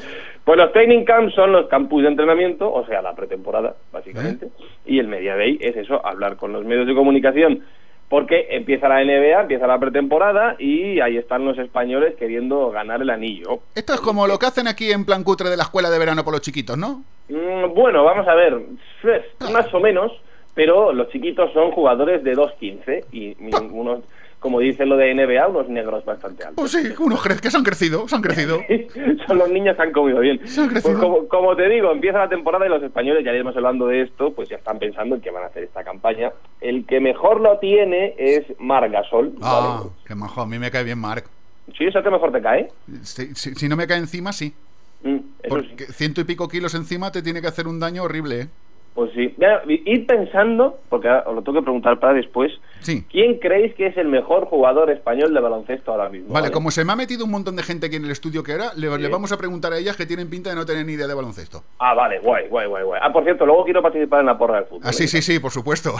Pues 0.45 0.57
los 0.57 0.71
training 0.73 1.03
camps 1.05 1.35
son 1.35 1.51
los 1.51 1.67
campus 1.67 2.01
de 2.01 2.07
entrenamiento, 2.09 2.71
o 2.73 2.83
sea, 2.87 3.03
la 3.03 3.13
pretemporada, 3.13 3.75
básicamente. 3.91 4.47
¿Eh? 4.47 4.49
Y 4.87 4.99
el 4.99 5.07
media 5.07 5.35
day 5.35 5.59
es 5.61 5.75
eso, 5.77 6.03
hablar 6.03 6.37
con 6.37 6.51
los 6.53 6.65
medios 6.65 6.87
de 6.87 6.95
comunicación. 6.95 7.63
Porque 8.07 8.47
empieza 8.49 8.89
la 8.89 9.03
NBA, 9.03 9.41
empieza 9.41 9.67
la 9.67 9.77
pretemporada 9.79 10.55
y 10.57 10.99
ahí 11.01 11.17
están 11.17 11.45
los 11.45 11.55
españoles 11.59 12.15
queriendo 12.17 12.71
ganar 12.71 12.99
el 13.03 13.11
anillo. 13.11 13.59
Esto 13.75 13.93
es 13.93 14.01
como 14.01 14.25
lo 14.25 14.39
que 14.39 14.47
hacen 14.47 14.67
aquí 14.67 14.91
en 14.91 15.05
plan 15.05 15.23
cutre 15.23 15.51
de 15.51 15.57
la 15.57 15.63
escuela 15.63 15.91
de 15.91 15.99
verano 15.99 16.23
por 16.23 16.33
los 16.33 16.41
chiquitos, 16.41 16.75
¿no? 16.75 17.03
Mm, 17.29 17.71
bueno, 17.75 18.03
vamos 18.03 18.27
a 18.27 18.33
ver, 18.33 18.59
pues, 19.03 19.21
más 19.53 19.71
o 19.71 19.79
menos, 19.79 20.11
pero 20.53 20.91
los 20.93 21.09
chiquitos 21.09 21.51
son 21.53 21.71
jugadores 21.71 22.23
de 22.23 22.35
2.15 22.35 23.05
y, 23.11 23.19
y 23.29 23.55
unos, 23.71 23.99
como 24.39 24.59
dice 24.59 24.85
lo 24.85 24.95
de 24.97 25.13
NBA, 25.13 25.47
unos 25.47 25.67
negros 25.69 26.03
bastante 26.05 26.43
altos. 26.45 26.55
Pues 26.55 26.71
sí, 26.71 26.93
unos 27.03 27.19
cre- 27.21 27.39
que 27.39 27.49
se 27.51 27.57
han 27.57 27.63
crecido, 27.63 28.07
se 28.07 28.15
han 28.15 28.21
crecido. 28.21 28.59
son 29.27 29.37
los 29.37 29.49
niños 29.49 29.75
que 29.75 29.81
han 29.81 29.91
comido 29.91 30.19
bien. 30.19 30.39
Se 30.47 30.61
han 30.61 30.69
crecido. 30.69 30.93
Pues 30.99 31.03
como, 31.03 31.27
como 31.27 31.55
te 31.55 31.67
digo, 31.69 31.91
empieza 31.91 32.19
la 32.19 32.29
temporada 32.29 32.65
y 32.65 32.69
los 32.69 32.81
españoles, 32.83 33.23
ya 33.25 33.31
iremos 33.31 33.55
hablando 33.55 33.87
de 33.87 34.01
esto, 34.03 34.33
pues 34.33 34.49
ya 34.49 34.55
están 34.57 34.79
pensando 34.79 35.15
en 35.15 35.21
que 35.21 35.31
van 35.31 35.43
a 35.43 35.47
hacer 35.47 35.63
esta 35.63 35.83
campaña. 35.83 36.31
El 36.61 36.85
que 36.85 36.99
mejor 36.99 37.41
lo 37.41 37.57
tiene 37.59 38.15
es 38.17 38.43
Marc 38.59 38.91
Gasol. 38.91 39.33
Ah, 39.41 39.79
¿vale? 39.81 39.91
qué 40.05 40.15
majo. 40.15 40.41
A 40.41 40.45
mí 40.45 40.57
me 40.59 40.71
cae 40.71 40.83
bien 40.83 40.99
Mark. 40.99 41.25
Sí, 41.77 41.85
eso 41.85 42.01
que 42.01 42.09
mejor 42.09 42.31
te 42.31 42.41
cae. 42.41 42.67
Si, 43.03 43.35
si- 43.35 43.55
si 43.55 43.69
no 43.69 43.75
me 43.75 43.85
cae 43.87 43.99
encima, 43.99 44.33
sí. 44.33 44.53
Mm, 45.03 45.15
eso 45.43 45.61
sí. 45.61 45.67
Porque 45.69 45.85
ciento 45.93 46.19
y 46.21 46.23
pico 46.23 46.47
kilos 46.47 46.73
encima 46.75 47.11
te 47.11 47.21
tiene 47.21 47.41
que 47.41 47.47
hacer 47.47 47.67
un 47.67 47.79
daño 47.79 48.03
horrible, 48.03 48.41
¿eh? 48.41 48.47
Pues 48.99 49.13
sí. 49.13 49.33
Ya, 49.37 49.61
ir 49.65 50.05
pensando, 50.05 50.77
porque 50.89 51.07
ahora 51.07 51.23
os 51.29 51.35
lo 51.35 51.41
tengo 51.41 51.59
que 51.59 51.63
preguntar 51.63 52.01
para 52.01 52.11
después, 52.15 52.51
Sí. 52.81 53.05
¿quién 53.09 53.39
creéis 53.39 53.73
que 53.75 53.87
es 53.87 53.95
el 53.95 54.09
mejor 54.09 54.43
jugador 54.47 54.89
español 54.91 55.33
de 55.33 55.39
baloncesto 55.39 55.91
ahora 55.93 56.09
mismo? 56.09 56.33
Vale, 56.33 56.51
como 56.51 56.69
se 56.69 56.83
me 56.83 56.91
ha 56.91 56.97
metido 56.97 57.23
un 57.23 57.31
montón 57.31 57.55
de 57.55 57.63
gente 57.63 57.85
aquí 57.87 57.95
en 57.95 58.03
el 58.03 58.11
estudio 58.11 58.43
que 58.43 58.51
era, 58.51 58.73
le, 58.75 58.89
le 58.97 59.07
vamos 59.07 59.31
a 59.31 59.37
preguntar 59.37 59.71
a 59.71 59.77
ellas 59.77 59.95
que 59.95 60.05
tienen 60.05 60.29
pinta 60.29 60.49
de 60.49 60.57
no 60.57 60.65
tener 60.65 60.85
ni 60.85 60.93
idea 60.93 61.07
de 61.07 61.13
baloncesto. 61.13 61.63
Ah, 61.77 61.93
vale, 61.93 62.19
guay, 62.19 62.49
guay, 62.49 62.67
guay, 62.67 62.83
guay. 62.83 62.99
Ah, 63.01 63.13
por 63.13 63.23
cierto, 63.23 63.45
luego 63.45 63.63
quiero 63.63 63.81
participar 63.81 64.19
en 64.19 64.25
la 64.25 64.37
porra 64.37 64.55
del 64.57 64.65
fútbol. 64.65 64.81
Ah, 64.83 64.91
sí, 64.91 65.07
sí, 65.07 65.21
sí, 65.21 65.39
por 65.39 65.51
supuesto. 65.51 65.93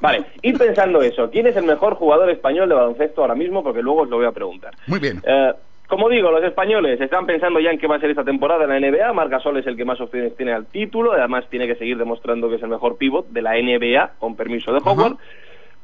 Vale, 0.00 0.24
ir 0.40 0.56
pensando 0.56 1.02
eso. 1.02 1.28
¿Quién 1.30 1.48
es 1.48 1.56
el 1.56 1.64
mejor 1.66 1.96
jugador 1.96 2.30
español 2.30 2.66
de 2.70 2.76
baloncesto 2.76 3.20
ahora 3.20 3.34
mismo? 3.34 3.62
Porque 3.62 3.82
luego 3.82 4.04
os 4.04 4.08
lo 4.08 4.16
voy 4.16 4.24
a 4.26 4.32
preguntar. 4.32 4.72
Muy 4.86 5.00
bien. 5.00 5.20
Eh, 5.26 5.52
como 5.92 6.08
digo, 6.08 6.30
los 6.30 6.42
españoles 6.42 6.98
están 7.02 7.26
pensando 7.26 7.60
ya 7.60 7.70
en 7.70 7.78
qué 7.78 7.86
va 7.86 7.96
a 7.96 8.00
ser 8.00 8.08
esta 8.08 8.24
temporada 8.24 8.64
en 8.64 8.70
la 8.70 8.80
NBA. 8.80 9.12
Marc 9.12 9.30
Gasol 9.30 9.58
es 9.58 9.66
el 9.66 9.76
que 9.76 9.84
más 9.84 10.00
opciones 10.00 10.34
tiene 10.38 10.54
al 10.54 10.64
título. 10.64 11.12
Además, 11.12 11.44
tiene 11.50 11.66
que 11.66 11.74
seguir 11.74 11.98
demostrando 11.98 12.48
que 12.48 12.54
es 12.54 12.62
el 12.62 12.70
mejor 12.70 12.96
pivot 12.96 13.28
de 13.28 13.42
la 13.42 13.60
NBA, 13.60 14.12
con 14.18 14.34
permiso 14.34 14.72
de 14.72 14.80
Howard. 14.82 15.16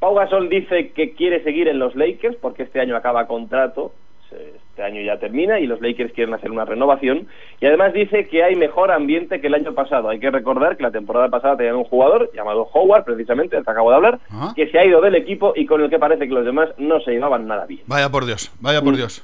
Pau 0.01 0.15
Gasol 0.15 0.49
dice 0.49 0.93
que 0.93 1.13
quiere 1.13 1.45
seguir 1.45 1.69
en 1.69 1.79
los 1.79 1.95
Lakers 1.95 2.37
porque 2.37 2.63
este 2.63 2.81
año 2.81 2.97
acaba 2.97 3.27
contrato. 3.27 3.93
Este 4.31 4.83
año 4.83 5.03
ya 5.03 5.19
termina 5.19 5.61
y 5.61 5.67
los 5.67 5.83
Lakers 5.83 6.15
quieren 6.15 6.33
hacer 6.33 6.51
una 6.51 6.65
renovación. 6.65 7.27
Y 7.61 7.67
además 7.67 7.93
dice 7.93 8.29
que 8.29 8.43
hay 8.43 8.57
mejor 8.57 8.91
ambiente 8.91 9.43
que 9.43 9.49
el 9.49 9.55
año 9.57 9.75
pasado. 9.75 10.09
Hay 10.09 10.21
que 10.21 10.31
recordar 10.31 10.79
que 10.79 10.85
la 10.85 10.91
temporada 10.91 11.29
pasada 11.29 11.59
tenían 11.59 11.77
un 11.77 11.85
jugador 11.85 12.31
llamado 12.35 12.67
Howard, 12.73 13.05
precisamente, 13.05 13.57
del 13.57 13.65
que 13.67 13.71
acabo 13.73 13.91
de 13.91 13.97
hablar, 13.97 14.21
que 14.57 14.71
se 14.71 14.79
ha 14.79 14.87
ido 14.87 15.03
del 15.03 15.17
equipo 15.17 15.53
y 15.55 15.67
con 15.67 15.83
el 15.83 15.91
que 15.91 15.99
parece 15.99 16.27
que 16.27 16.33
los 16.33 16.47
demás 16.47 16.71
no 16.79 16.99
se 17.01 17.11
llevaban 17.11 17.47
nada 17.47 17.67
bien. 17.67 17.83
Vaya 17.87 18.09
por 18.09 18.25
Dios, 18.25 18.51
vaya 18.63 18.81
por 18.81 18.97
Dios. 18.97 19.23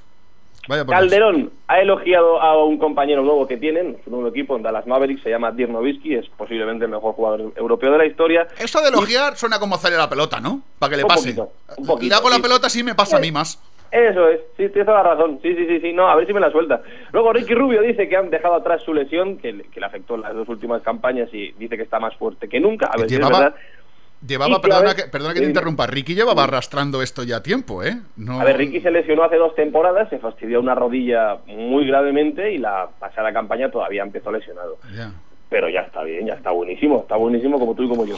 Vaya. 0.69 0.85
Calderón 0.87 1.51
ha 1.69 1.81
elogiado 1.81 2.41
a 2.41 2.65
un 2.65 2.79
compañero 2.79 3.23
nuevo 3.23 3.47
que 3.47 3.57
tienen, 3.57 3.99
su 4.05 4.11
nuevo 4.11 4.29
equipo 4.29 4.57
en 4.57 4.63
Dallas 4.63 4.87
Mavericks, 4.87 5.23
se 5.23 5.31
llama 5.31 5.53
Dirk 5.53 5.71
Nowitzki, 5.71 6.15
es 6.15 6.29
posiblemente 6.37 6.85
el 6.87 6.91
mejor 6.91 7.15
jugador 7.15 7.53
europeo 7.57 7.93
de 7.93 7.99
la 7.99 8.07
historia. 8.07 8.47
Eso 8.59 8.81
de 8.81 8.89
elogiar 8.89 9.37
suena 9.37 9.59
como 9.59 9.75
hacerle 9.75 9.99
la 9.99 10.09
pelota, 10.09 10.41
¿no? 10.41 10.63
Para 10.79 10.91
que 10.91 10.97
le 10.97 11.03
Un 11.05 11.09
pase. 11.09 11.35
poquito, 11.35 11.53
un 11.77 11.87
poquito, 11.87 12.09
le 12.15 12.15
hago 12.19 12.31
la 12.31 12.39
pelota, 12.39 12.69
sí 12.71 12.83
me 12.83 12.95
pasa 12.95 13.17
a 13.19 13.21
mí 13.21 13.31
más. 13.31 13.63
Eso 13.93 14.29
es, 14.29 14.41
sí, 14.57 14.69
tienes 14.71 14.87
toda 14.87 15.05
la 15.05 15.15
razón. 15.15 15.39
Sí, 15.41 15.55
sí, 15.55 15.67
sí, 15.69 15.79
sí, 15.81 15.93
no, 15.93 16.09
a 16.09 16.17
ver 16.17 16.27
si 16.27 16.33
me 16.33 16.41
la 16.41 16.51
suelta. 16.51 16.83
Luego 17.13 17.33
Ricky 17.33 17.55
Rubio 17.55 17.81
dice 17.81 18.09
que 18.09 18.17
han 18.17 18.29
dejado 18.29 18.55
atrás 18.57 18.83
su 18.83 18.93
lesión, 18.93 19.39
que, 19.39 19.53
le- 19.53 19.65
que 19.65 19.79
le 19.79 19.87
afectó 19.87 20.17
en 20.17 20.23
las 20.23 20.35
dos 20.35 20.49
últimas 20.49 20.83
campañas 20.83 21.29
y 21.33 21.53
dice 21.53 21.77
que 21.77 21.85
está 21.85 22.01
más 22.01 22.13
fuerte 22.17 22.49
que 22.49 22.59
nunca. 22.59 22.87
A 22.93 22.97
ver 22.97 23.09
si 23.09 23.15
es 23.15 23.21
verdad. 23.21 23.55
Llevaba, 24.27 24.61
perdona 24.61 24.95
que, 24.95 25.03
perdona 25.05 25.35
que 25.35 25.41
te 25.41 25.47
interrumpa, 25.47 25.87
Ricky 25.87 26.15
llevaba 26.15 26.45
arrastrando 26.45 27.03
esto 27.03 27.25
ya 27.25 27.43
tiempo, 27.43 27.83
¿eh? 27.83 27.99
No... 28.17 28.41
A 28.41 28.45
ver, 28.45 28.57
Ricky 28.57 28.81
se 28.81 28.91
lesionó 28.91 29.25
hace 29.25 29.37
dos 29.37 29.55
temporadas, 29.55 30.09
se 30.09 30.19
fastidió 30.19 30.61
una 30.61 30.75
rodilla 30.75 31.39
muy 31.47 31.87
gravemente 31.87 32.53
y 32.53 32.59
la 32.59 32.89
pasada 32.99 33.33
campaña 33.33 33.71
todavía 33.71 34.03
empezó 34.03 34.33
lesionado. 34.33 34.79
Pero 35.51 35.69
ya 35.69 35.81
está 35.83 36.03
bien, 36.03 36.27
ya 36.27 36.35
está 36.35 36.51
buenísimo, 36.51 37.01
está 37.03 37.17
buenísimo 37.17 37.59
como 37.59 37.75
tú 37.75 37.83
y 37.85 37.89
como 37.89 38.07
yo. 38.07 38.17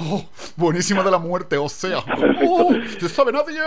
Buenísimo 0.57 1.03
de 1.03 1.11
la 1.11 1.19
muerte, 1.19 1.57
o 1.59 1.69
sea. 1.69 1.99
¡Oh! 2.49 2.73
¡No 2.73 3.09
sabe 3.09 3.33
nadie! 3.33 3.59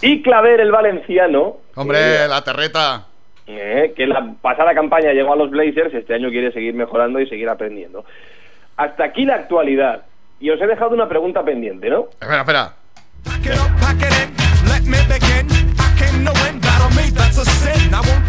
Y 0.00 0.22
Claver, 0.22 0.60
el 0.60 0.70
valenciano, 0.70 1.56
Hombre, 1.74 2.28
la 2.28 2.42
terreta. 2.44 3.06
eh, 3.46 3.92
que 3.96 4.06
la 4.06 4.34
pasada 4.40 4.74
campaña 4.74 5.12
llegó 5.12 5.32
a 5.32 5.36
los 5.36 5.50
Blazers, 5.50 5.92
este 5.92 6.14
año 6.14 6.30
quiere 6.30 6.52
seguir 6.52 6.74
mejorando 6.74 7.18
y 7.20 7.26
seguir 7.28 7.48
aprendiendo. 7.48 8.04
Hasta 8.76 9.04
aquí 9.04 9.24
la 9.24 9.34
actualidad. 9.34 10.04
Y 10.44 10.50
os 10.50 10.60
he 10.60 10.66
dejado 10.66 10.92
una 10.92 11.08
pregunta 11.08 11.42
pendiente, 11.42 11.88
¿no? 11.88 12.08
Espera, 12.20 12.40
espera. 12.40 12.74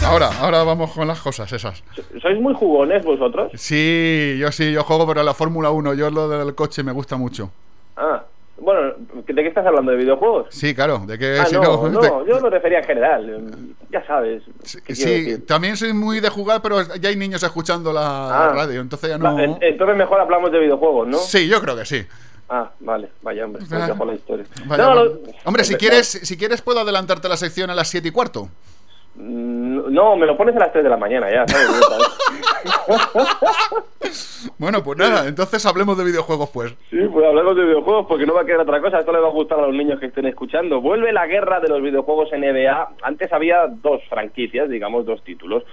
Ahora, 0.05 0.29
ahora 0.39 0.63
vamos 0.63 0.93
con 0.93 1.09
las 1.09 1.19
cosas 1.19 1.51
esas. 1.51 1.83
¿Sois 2.21 2.39
muy 2.39 2.53
jugones 2.53 3.03
vosotros? 3.03 3.51
Sí, 3.55 4.37
yo 4.39 4.49
sí, 4.53 4.71
yo 4.71 4.83
juego, 4.83 5.05
pero 5.05 5.23
la 5.23 5.33
Fórmula 5.33 5.71
1, 5.71 5.93
yo 5.95 6.09
lo 6.09 6.29
del 6.29 6.55
coche 6.55 6.83
me 6.83 6.93
gusta 6.93 7.17
mucho. 7.17 7.51
Ah, 7.97 8.23
bueno, 8.57 8.93
¿de 9.27 9.33
qué 9.35 9.47
estás 9.47 9.65
hablando? 9.65 9.91
¿De 9.91 9.97
videojuegos? 9.97 10.47
Sí, 10.49 10.73
claro, 10.73 10.99
de 11.05 11.17
que 11.17 11.37
Ah, 11.39 11.45
si 11.45 11.55
no, 11.55 11.89
no. 11.89 12.01
no, 12.01 12.25
yo 12.27 12.39
me 12.41 12.49
refería 12.49 12.79
en 12.79 12.83
general. 12.85 13.41
Ya 13.91 14.05
sabes. 14.07 14.43
¿qué 14.85 14.95
sí, 14.95 15.39
también 15.47 15.77
soy 15.77 15.93
muy 15.93 16.19
de 16.19 16.29
jugar, 16.29 16.61
pero 16.61 16.81
ya 16.97 17.09
hay 17.09 17.15
niños 17.15 17.43
escuchando 17.43 17.91
la 17.93 18.47
Ah. 18.47 18.53
radio, 18.53 18.81
entonces 18.81 19.09
ya 19.09 19.17
no. 19.17 19.39
en- 19.39 19.57
Entonces 19.61 19.95
mejor 19.97 20.19
hablamos 20.21 20.51
de 20.51 20.59
videojuegos, 20.59 21.07
¿no? 21.07 21.17
Sí, 21.17 21.47
yo 21.47 21.61
creo 21.61 21.75
que 21.75 21.85
sí. 21.85 22.05
Ah, 22.49 22.69
vale, 22.79 23.09
vaya 23.23 23.45
hombre, 23.45 23.63
Ah. 23.71 23.87
dejo 23.87 24.05
la 24.05 24.13
historia. 24.13 24.45
Vaya, 24.65 24.83
No, 24.83 24.89
bueno. 24.95 25.03
lo- 25.05 25.19
Hombre, 25.45 25.63
si 25.63 25.73
no. 25.73 25.79
quieres, 25.79 26.07
si 26.07 26.37
quieres 26.37 26.61
puedo 26.61 26.79
adelantarte 26.79 27.27
la 27.27 27.37
sección 27.37 27.69
a 27.69 27.75
las 27.75 27.89
7 27.89 28.07
y 28.07 28.11
cuarto. 28.11 28.49
No, 29.17 30.15
me 30.17 30.25
lo 30.25 30.35
pones 30.35 30.55
a 30.55 30.59
las 30.59 30.71
3 30.71 30.83
de 30.83 30.89
la 30.89 30.97
mañana 30.97 31.31
ya, 31.31 31.47
¿sabes? 31.47 31.67
Bueno, 34.57 34.83
pues 34.83 34.97
nada, 34.97 35.27
entonces 35.27 35.65
hablemos 35.65 35.97
de 35.97 36.05
videojuegos, 36.05 36.49
pues. 36.51 36.75
Sí, 36.89 36.99
pues 37.11 37.25
hablamos 37.25 37.55
de 37.55 37.63
videojuegos 37.63 38.05
porque 38.07 38.25
no 38.25 38.33
va 38.33 38.41
a 38.41 38.45
quedar 38.45 38.61
otra 38.61 38.79
cosa. 38.79 38.99
Esto 38.99 39.11
le 39.11 39.19
va 39.19 39.27
a 39.27 39.31
gustar 39.31 39.59
a 39.59 39.67
los 39.67 39.75
niños 39.75 39.99
que 39.99 40.05
estén 40.05 40.25
escuchando. 40.27 40.81
Vuelve 40.81 41.11
la 41.11 41.27
guerra 41.27 41.59
de 41.59 41.67
los 41.67 41.81
videojuegos 41.81 42.29
NBA. 42.31 42.89
Antes 43.01 43.33
había 43.33 43.67
dos 43.67 44.01
franquicias, 44.09 44.69
digamos, 44.69 45.05
dos 45.05 45.23
títulos. 45.23 45.63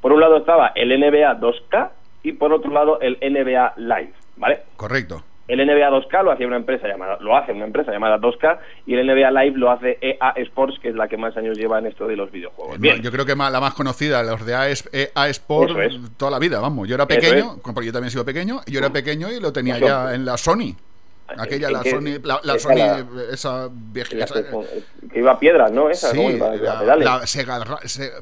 Por 0.00 0.12
un 0.12 0.20
lado 0.20 0.38
estaba 0.38 0.72
el 0.74 0.88
NBA 0.88 1.40
2K 1.40 1.90
y 2.22 2.32
por 2.32 2.52
otro 2.52 2.70
lado 2.70 3.00
el 3.00 3.18
NBA 3.20 3.74
Live, 3.76 4.12
¿vale? 4.36 4.60
Correcto. 4.76 5.22
El 5.50 5.58
NBA 5.66 5.90
2K 5.90 6.22
lo 6.22 6.30
hacía 6.30 6.46
una 6.46 6.56
empresa 6.56 6.86
llamada, 6.86 7.18
lo 7.20 7.36
hace 7.36 7.52
una 7.52 7.64
empresa 7.64 7.90
llamada 7.90 8.18
2K 8.18 8.58
y 8.86 8.94
el 8.94 9.06
NBA 9.06 9.30
Live 9.32 9.58
lo 9.58 9.70
hace 9.70 9.98
EA 10.00 10.30
Sports, 10.36 10.78
que 10.80 10.90
es 10.90 10.94
la 10.94 11.08
que 11.08 11.16
más 11.16 11.36
años 11.36 11.58
lleva 11.58 11.78
en 11.80 11.86
esto 11.86 12.06
de 12.06 12.16
los 12.16 12.30
videojuegos. 12.30 12.76
No, 12.76 12.80
Bien. 12.80 13.02
yo 13.02 13.10
creo 13.10 13.26
que 13.26 13.34
la 13.34 13.60
más 13.60 13.74
conocida, 13.74 14.22
los 14.22 14.46
de 14.46 14.52
EA 14.52 15.28
Sport, 15.30 15.70
Eso 15.70 15.80
es. 15.82 15.96
toda 16.16 16.30
la 16.30 16.38
vida, 16.38 16.60
vamos. 16.60 16.88
Yo 16.88 16.94
era 16.94 17.06
pequeño, 17.06 17.56
porque 17.62 17.86
yo 17.86 17.92
también 17.92 18.08
he 18.08 18.10
sido 18.10 18.24
pequeño, 18.24 18.60
yo 18.66 18.78
era 18.78 18.90
pequeño 18.90 19.30
y 19.32 19.40
lo 19.40 19.52
tenía 19.52 19.76
Eso. 19.76 19.86
ya 19.86 20.14
en 20.14 20.24
la 20.24 20.36
Sony. 20.36 20.76
Aquella, 21.38 21.68
¿En 21.68 21.72
la? 21.74 21.82
Sony, 21.84 22.20
la, 22.24 22.40
la 22.42 22.54
Esa 22.54 22.68
Sony, 22.68 22.76
la- 22.76 23.06
esa 23.32 23.70
esa- 24.18 24.34
que, 25.12 25.18
iba 25.18 25.32
a 25.32 25.38
piedras, 25.38 25.72
¿no? 25.72 25.90
Esa, 25.90 26.10
sí, 26.10 26.16
¿no? 26.18 26.30
Iba- 26.30 26.54
iba 26.56 26.78
a 26.92 26.96
la, 26.96 27.26
Sega, 27.26 27.64
Se- 27.84 28.12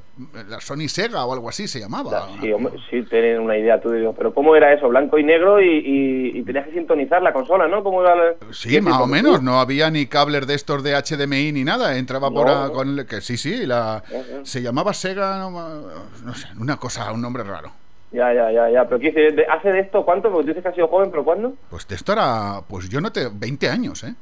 la 0.49 0.61
Sony 0.61 0.89
Sega 0.89 1.25
o 1.25 1.33
algo 1.33 1.49
así 1.49 1.69
se 1.69 1.81
llamaba. 1.81 2.29
Sí, 2.41 2.53
hombre, 2.53 2.75
sí, 2.91 3.03
tienen 3.05 3.41
una 3.41 3.57
idea 3.57 3.81
tú 3.81 3.91
digo, 3.91 4.13
pero 4.15 4.33
¿cómo 4.33 4.55
era 4.57 4.73
eso? 4.73 4.89
Blanco 4.89 5.19
y 5.19 5.25
negro 5.25 5.61
y, 5.61 5.67
y- 5.79 6.39
y 6.39 6.43
tenías 6.43 6.67
que 6.67 6.73
sintonizar 6.75 7.23
la 7.23 7.33
consola, 7.33 7.69
¿no? 7.69 7.83
¿Cómo 7.83 8.03
era 8.03 8.35
Sí, 8.53 8.69
¿Qué 8.71 8.81
más 8.81 9.01
o 9.01 9.07
menos, 9.07 9.43
no 9.43 9.61
había 9.61 9.91
ni 9.91 10.07
cables 10.07 10.47
de 10.47 10.55
estos 10.55 10.83
de 10.83 10.95
HDMI 10.95 11.53
ni 11.53 11.65
nada, 11.65 11.97
entraba 11.99 12.31
por 12.31 12.49
a- 12.49 12.71
con 12.71 12.99
el- 12.99 13.07
que 13.07 13.21
sí, 13.21 13.37
sí, 13.37 13.67
la 13.67 14.03
se 14.43 14.63
llamaba 14.63 14.93
Sega, 14.95 15.39
no 15.39 16.35
sé, 16.35 16.49
una 16.59 16.77
cosa, 16.77 17.13
un 17.13 17.21
nombre 17.23 17.43
raro. 17.45 17.73
Ya, 18.11 18.33
ya, 18.33 18.51
ya, 18.51 18.71
ya. 18.71 18.85
Pero 18.89 19.01
¿qué 19.01 19.47
¿Hace 19.51 19.73
de 19.73 19.81
esto 19.81 20.05
cuánto? 20.05 20.31
Porque 20.31 20.45
tú 20.45 20.49
dices 20.49 20.63
que 20.63 20.69
has 20.69 20.75
sido 20.75 20.89
joven, 20.89 21.11
¿pero 21.11 21.25
cuándo? 21.25 21.55
Pues 21.71 21.87
de 21.87 21.95
esto 21.95 22.13
era, 22.13 22.61
pues 22.69 22.89
yo 22.89 23.01
no 23.01 23.13
te 23.13 23.29
20 23.33 23.69
años, 23.69 24.03
¿eh? 24.05 24.15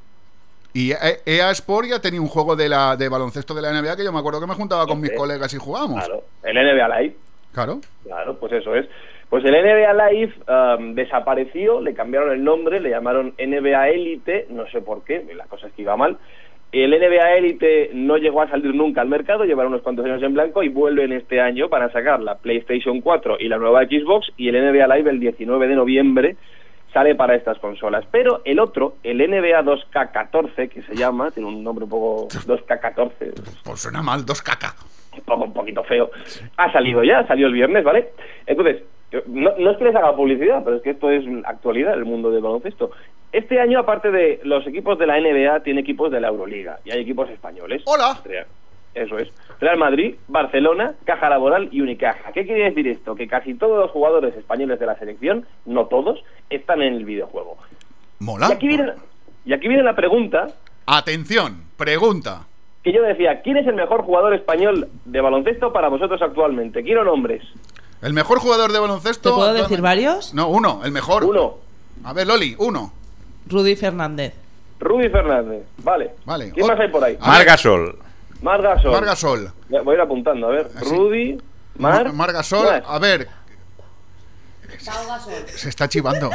Y 0.73 0.93
E- 0.93 1.21
EA 1.25 1.51
Sport 1.53 1.89
ya 1.89 2.01
tenía 2.01 2.21
un 2.21 2.29
juego 2.29 2.55
de 2.55 2.69
la 2.69 2.97
de 2.97 3.09
baloncesto 3.09 3.55
de 3.55 3.63
la 3.63 3.71
NBA 3.73 3.97
que 3.97 4.05
yo 4.05 4.13
me 4.13 4.19
acuerdo 4.19 4.41
que 4.41 4.47
me 4.47 4.55
juntaba 4.55 4.87
con 4.87 5.01
mis 5.01 5.13
colegas 5.13 5.55
y 5.55 5.57
jugábamos. 5.57 6.05
Claro. 6.05 6.23
El 6.43 6.55
NBA 6.55 7.01
Live. 7.01 7.17
Claro. 7.53 7.81
Claro, 8.05 8.39
pues 8.39 8.53
eso 8.53 8.75
es. 8.75 8.87
Pues 9.31 9.43
el 9.45 9.53
NBA 9.53 10.11
Live 10.11 10.35
um, 10.47 10.95
desapareció, 10.95 11.81
le 11.81 11.95
cambiaron 11.95 12.31
el 12.31 12.45
nombre, 12.45 12.79
le 12.81 12.91
llamaron 12.91 13.35
NBA 13.39 13.89
Elite, 13.89 14.47
no 14.51 14.67
sé 14.69 14.83
por 14.83 15.03
qué, 15.03 15.27
la 15.35 15.47
cosa 15.47 15.67
es 15.69 15.73
que 15.73 15.83
iba 15.83 15.97
mal. 15.97 16.19
El 16.83 16.91
NBA 16.91 17.37
Elite 17.39 17.91
no 17.95 18.17
llegó 18.19 18.43
a 18.43 18.49
salir 18.49 18.75
nunca 18.75 19.01
al 19.01 19.09
mercado, 19.09 19.45
llevaron 19.45 19.73
unos 19.73 19.83
cuantos 19.83 20.05
años 20.05 20.23
en 20.23 20.35
blanco 20.35 20.63
y 20.63 20.69
vuelven 20.69 21.13
este 21.13 21.41
año 21.41 21.69
para 21.69 21.91
sacar 21.91 22.21
la 22.21 22.37
PlayStation 22.37 23.01
4 23.01 23.37
y 23.41 23.49
la 23.49 23.57
nueva 23.57 23.85
Xbox 23.85 24.31
y 24.37 24.49
el 24.49 24.55
NBA 24.57 24.87
Live 24.95 25.11
el 25.11 25.21
19 25.21 25.69
de 25.69 25.75
noviembre 25.75 26.37
sale 26.93 27.15
para 27.15 27.35
estas 27.35 27.59
consolas. 27.59 28.05
Pero 28.11 28.43
el 28.45 28.59
otro, 28.59 28.97
el 29.03 29.19
NBA 29.19 29.63
2K14, 29.63 30.69
que 30.69 30.83
se 30.83 30.95
llama, 30.95 31.31
tiene 31.31 31.49
un 31.49 31.63
nombre 31.65 31.85
un 31.85 31.91
poco 31.91 32.29
2K14, 32.47 33.63
Pues 33.65 33.81
suena 33.81 34.03
mal, 34.03 34.25
dos 34.27 34.43
caca. 34.43 34.75
un 35.15 35.21
poco 35.23 35.45
un 35.45 35.53
poquito 35.55 35.83
feo. 35.85 36.11
Ha 36.57 36.73
salido 36.73 37.03
ya, 37.05 37.27
salió 37.27 37.47
el 37.47 37.53
viernes, 37.55 37.85
¿vale? 37.85 38.09
Entonces, 38.47 38.83
no, 39.27 39.53
no 39.59 39.71
es 39.71 39.79
que 39.79 39.85
les 39.85 39.95
haga 39.95 40.15
publicidad, 40.15 40.63
pero 40.65 40.77
es 40.77 40.83
que 40.83 40.91
esto 40.91 41.11
es 41.11 41.25
actualidad 41.45 41.95
el 41.95 42.05
mundo 42.05 42.31
del 42.31 42.43
baloncesto. 42.43 42.91
Este 43.33 43.61
año, 43.61 43.79
aparte 43.81 44.11
de 44.11 44.41
los 44.45 44.67
equipos 44.67 44.99
de 44.99 45.07
la 45.07 45.21
NBA, 45.21 45.61
tiene 45.61 45.81
equipos 45.81 46.11
de 46.11 46.21
la 46.21 46.29
Euroliga 46.29 46.79
y 46.85 46.93
hay 46.93 47.01
equipos 47.01 47.29
españoles. 47.29 47.83
¡Hola! 47.85 48.21
Eso 48.95 49.19
es. 49.19 49.29
Real 49.61 49.77
Madrid, 49.77 50.15
Barcelona, 50.27 50.95
Caja 51.05 51.29
Laboral 51.29 51.69
y 51.71 51.83
Unicaja. 51.83 52.33
¿Qué 52.33 52.47
quiere 52.47 52.65
decir 52.65 52.89
esto? 52.89 53.15
Que 53.15 53.29
casi 53.29 53.53
todos 53.55 53.79
los 53.79 53.91
jugadores 53.91 54.35
españoles 54.37 54.81
de 54.81 54.87
la 54.87 54.99
selección, 54.99 55.47
no 55.67 55.87
todos, 55.87 56.23
están 56.49 56.81
en 56.81 56.95
el 56.95 57.05
videojuego. 57.05 57.59
Mola. 58.21 58.49
Y 58.49 58.53
aquí 58.53 58.69
viene, 58.69 58.93
y 59.45 59.53
aquí 59.53 59.69
viene 59.69 59.83
la 59.83 59.95
pregunta 59.95 60.47
Atención, 60.87 61.65
pregunta. 61.77 62.47
que 62.83 62.93
yo 62.93 63.03
decía, 63.03 63.43
¿quién 63.43 63.57
es 63.59 63.67
el 63.67 63.75
mejor 63.75 64.03
jugador 64.03 64.33
español 64.33 64.89
de 65.05 65.21
baloncesto 65.21 65.73
para 65.73 65.89
vosotros 65.89 66.23
actualmente? 66.23 66.83
Quiero 66.83 67.05
nombres. 67.05 67.43
¿El 68.01 68.13
mejor 68.15 68.39
jugador 68.39 68.73
de 68.73 68.79
baloncesto? 68.79 69.31
¿Te 69.31 69.35
puedo 69.35 69.53
decir 69.53 69.83
varios? 69.83 70.33
No, 70.33 70.49
uno, 70.49 70.83
el 70.85 70.93
mejor. 70.93 71.25
Uno. 71.25 71.57
A 72.05 72.13
ver, 72.13 72.27
Loli, 72.29 72.55
uno. 72.59 72.93
Rudy 73.49 73.76
Fernández. 73.76 74.34
Rudy 74.81 75.08
Fernández. 75.08 75.62
Vale. 75.78 76.10
Vale. 76.25 76.50
¿Quién 76.52 76.66
más 76.66 76.78
hay 76.78 76.89
por 76.89 77.02
ahí? 77.05 77.16
Margasol. 77.20 77.99
Margasol. 78.42 78.92
Margasol. 78.92 79.52
Voy 79.84 79.92
a 79.94 79.94
ir 79.94 80.00
apuntando, 80.00 80.49
a 80.49 80.50
ver. 80.50 80.68
Rudy, 80.83 81.39
Mar... 81.78 82.07
Ma- 82.07 82.12
Margasol, 82.12 82.83
a 82.86 82.99
ver, 82.99 83.28
se 85.47 85.68
está 85.68 85.89
chivando. 85.89 86.31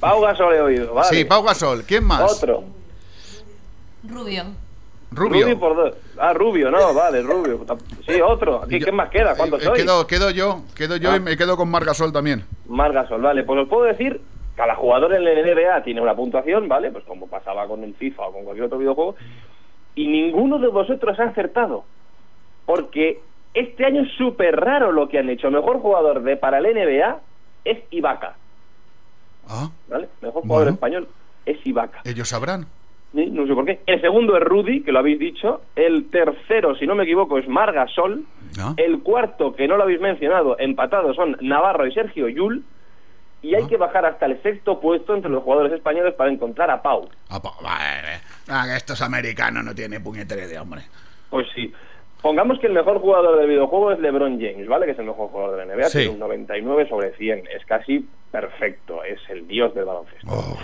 Pau 0.00 0.20
Gasol 0.20 0.54
he 0.54 0.60
oído, 0.60 0.94
vale. 0.94 1.08
Sí, 1.08 1.24
Pau 1.24 1.42
Gasol. 1.42 1.84
¿Quién 1.84 2.04
más? 2.04 2.20
Otro. 2.32 2.64
Rubio. 4.08 4.44
Rubio. 5.12 5.44
Rudy 5.46 5.54
por 5.56 5.76
dos. 5.76 5.94
Ah, 6.18 6.32
Rubio, 6.32 6.70
no, 6.70 6.92
vale, 6.94 7.22
Rubio. 7.22 7.64
Sí, 8.06 8.20
otro. 8.20 8.62
Aquí, 8.64 8.78
Yo- 8.80 8.84
¿Quién 8.86 8.96
más 8.96 9.10
queda? 9.10 9.34
¿Cuántos 9.36 9.60
Eh, 9.62 9.64
sois? 9.66 9.80
quedo, 9.82 10.06
quedo 10.06 10.30
yo, 10.30 10.62
quedo 10.74 10.96
yo 10.96 11.10
Ah. 11.12 11.16
y 11.16 11.20
me 11.20 11.36
quedo 11.36 11.56
con 11.56 11.70
Margasol 11.70 12.12
también. 12.12 12.44
Margasol, 12.66 13.20
vale. 13.22 13.44
Pues 13.44 13.60
os 13.62 13.68
puedo 13.68 13.84
decir, 13.84 14.20
cada 14.62 14.76
jugador 14.76 15.12
en 15.14 15.26
el 15.26 15.44
NBA 15.44 15.82
tiene 15.82 16.00
una 16.00 16.14
puntuación, 16.14 16.68
¿vale? 16.68 16.92
Pues 16.92 17.02
como 17.04 17.26
pasaba 17.26 17.66
con 17.66 17.82
el 17.82 17.94
FIFA 17.94 18.28
o 18.28 18.32
con 18.32 18.44
cualquier 18.44 18.66
otro 18.66 18.78
videojuego. 18.78 19.16
Y 19.96 20.06
ninguno 20.06 20.60
de 20.60 20.68
vosotros 20.68 21.18
ha 21.18 21.24
acertado. 21.24 21.82
Porque 22.64 23.18
este 23.54 23.84
año 23.84 24.02
es 24.02 24.12
súper 24.12 24.54
raro 24.54 24.92
lo 24.92 25.08
que 25.08 25.18
han 25.18 25.28
hecho. 25.30 25.50
Mejor 25.50 25.80
jugador 25.80 26.22
de 26.22 26.36
para 26.36 26.58
el 26.58 26.64
NBA 26.74 27.18
es 27.64 27.78
Ibaka. 27.90 28.36
Ah, 29.48 29.68
¿Vale? 29.88 30.08
Mejor 30.20 30.42
jugador 30.42 30.64
Bueno. 30.66 30.74
español 30.74 31.08
es 31.44 31.66
Ibaka. 31.66 32.02
ellos 32.04 32.28
sabrán. 32.28 32.66
Sí, 33.12 33.26
No 33.26 33.44
sé 33.46 33.54
por 33.54 33.64
qué. 33.66 33.80
El 33.86 34.00
segundo 34.00 34.36
es 34.36 34.44
Rudy, 34.44 34.82
que 34.84 34.92
lo 34.92 35.00
habéis 35.00 35.18
dicho. 35.18 35.62
El 35.74 36.08
tercero, 36.08 36.76
si 36.76 36.86
no 36.86 36.94
me 36.94 37.02
equivoco, 37.02 37.36
es 37.38 37.48
Margasol. 37.48 38.24
Ah. 38.60 38.74
El 38.76 39.00
cuarto, 39.02 39.54
que 39.56 39.66
no 39.66 39.76
lo 39.76 39.82
habéis 39.82 40.00
mencionado, 40.00 40.56
empatados 40.60 41.16
son 41.16 41.36
Navarro 41.40 41.84
y 41.86 41.92
Sergio 41.92 42.28
Yul. 42.28 42.62
Y 43.42 43.54
Ah. 43.54 43.58
hay 43.58 43.66
que 43.66 43.76
bajar 43.76 44.06
hasta 44.06 44.26
el 44.26 44.40
sexto 44.42 44.80
puesto 44.80 45.14
entre 45.14 45.30
los 45.30 45.42
jugadores 45.42 45.72
españoles 45.72 46.14
para 46.14 46.30
encontrar 46.30 46.70
a 46.70 46.80
Pau. 46.80 47.08
Ah, 47.28 47.40
pa- 47.42 47.54
vale. 47.62 48.20
Ah, 48.48 48.64
que 48.68 48.76
estos 48.76 49.02
americanos 49.02 49.64
no 49.64 49.74
tienen 49.74 50.02
puñetera 50.02 50.46
de 50.46 50.58
hombre. 50.58 50.82
Pues 51.30 51.46
sí. 51.54 51.72
Pongamos 52.20 52.60
que 52.60 52.68
el 52.68 52.72
mejor 52.72 53.00
jugador 53.00 53.36
del 53.38 53.48
videojuego 53.48 53.90
es 53.90 53.98
LeBron 53.98 54.40
James, 54.40 54.68
¿vale? 54.68 54.86
Que 54.86 54.92
es 54.92 54.98
el 55.00 55.06
mejor 55.06 55.28
jugador 55.30 55.56
de 55.58 55.66
la 55.66 55.72
NBA, 55.74 55.88
Sí. 55.88 55.98
tiene 55.98 56.14
un 56.14 56.20
99 56.20 56.88
sobre 56.88 57.12
100. 57.16 57.42
Es 57.48 57.64
casi 57.66 58.08
perfecto, 58.30 59.02
es 59.02 59.18
el 59.28 59.48
dios 59.48 59.74
del 59.74 59.86
baloncesto. 59.86 60.28
Oh. 60.30 60.56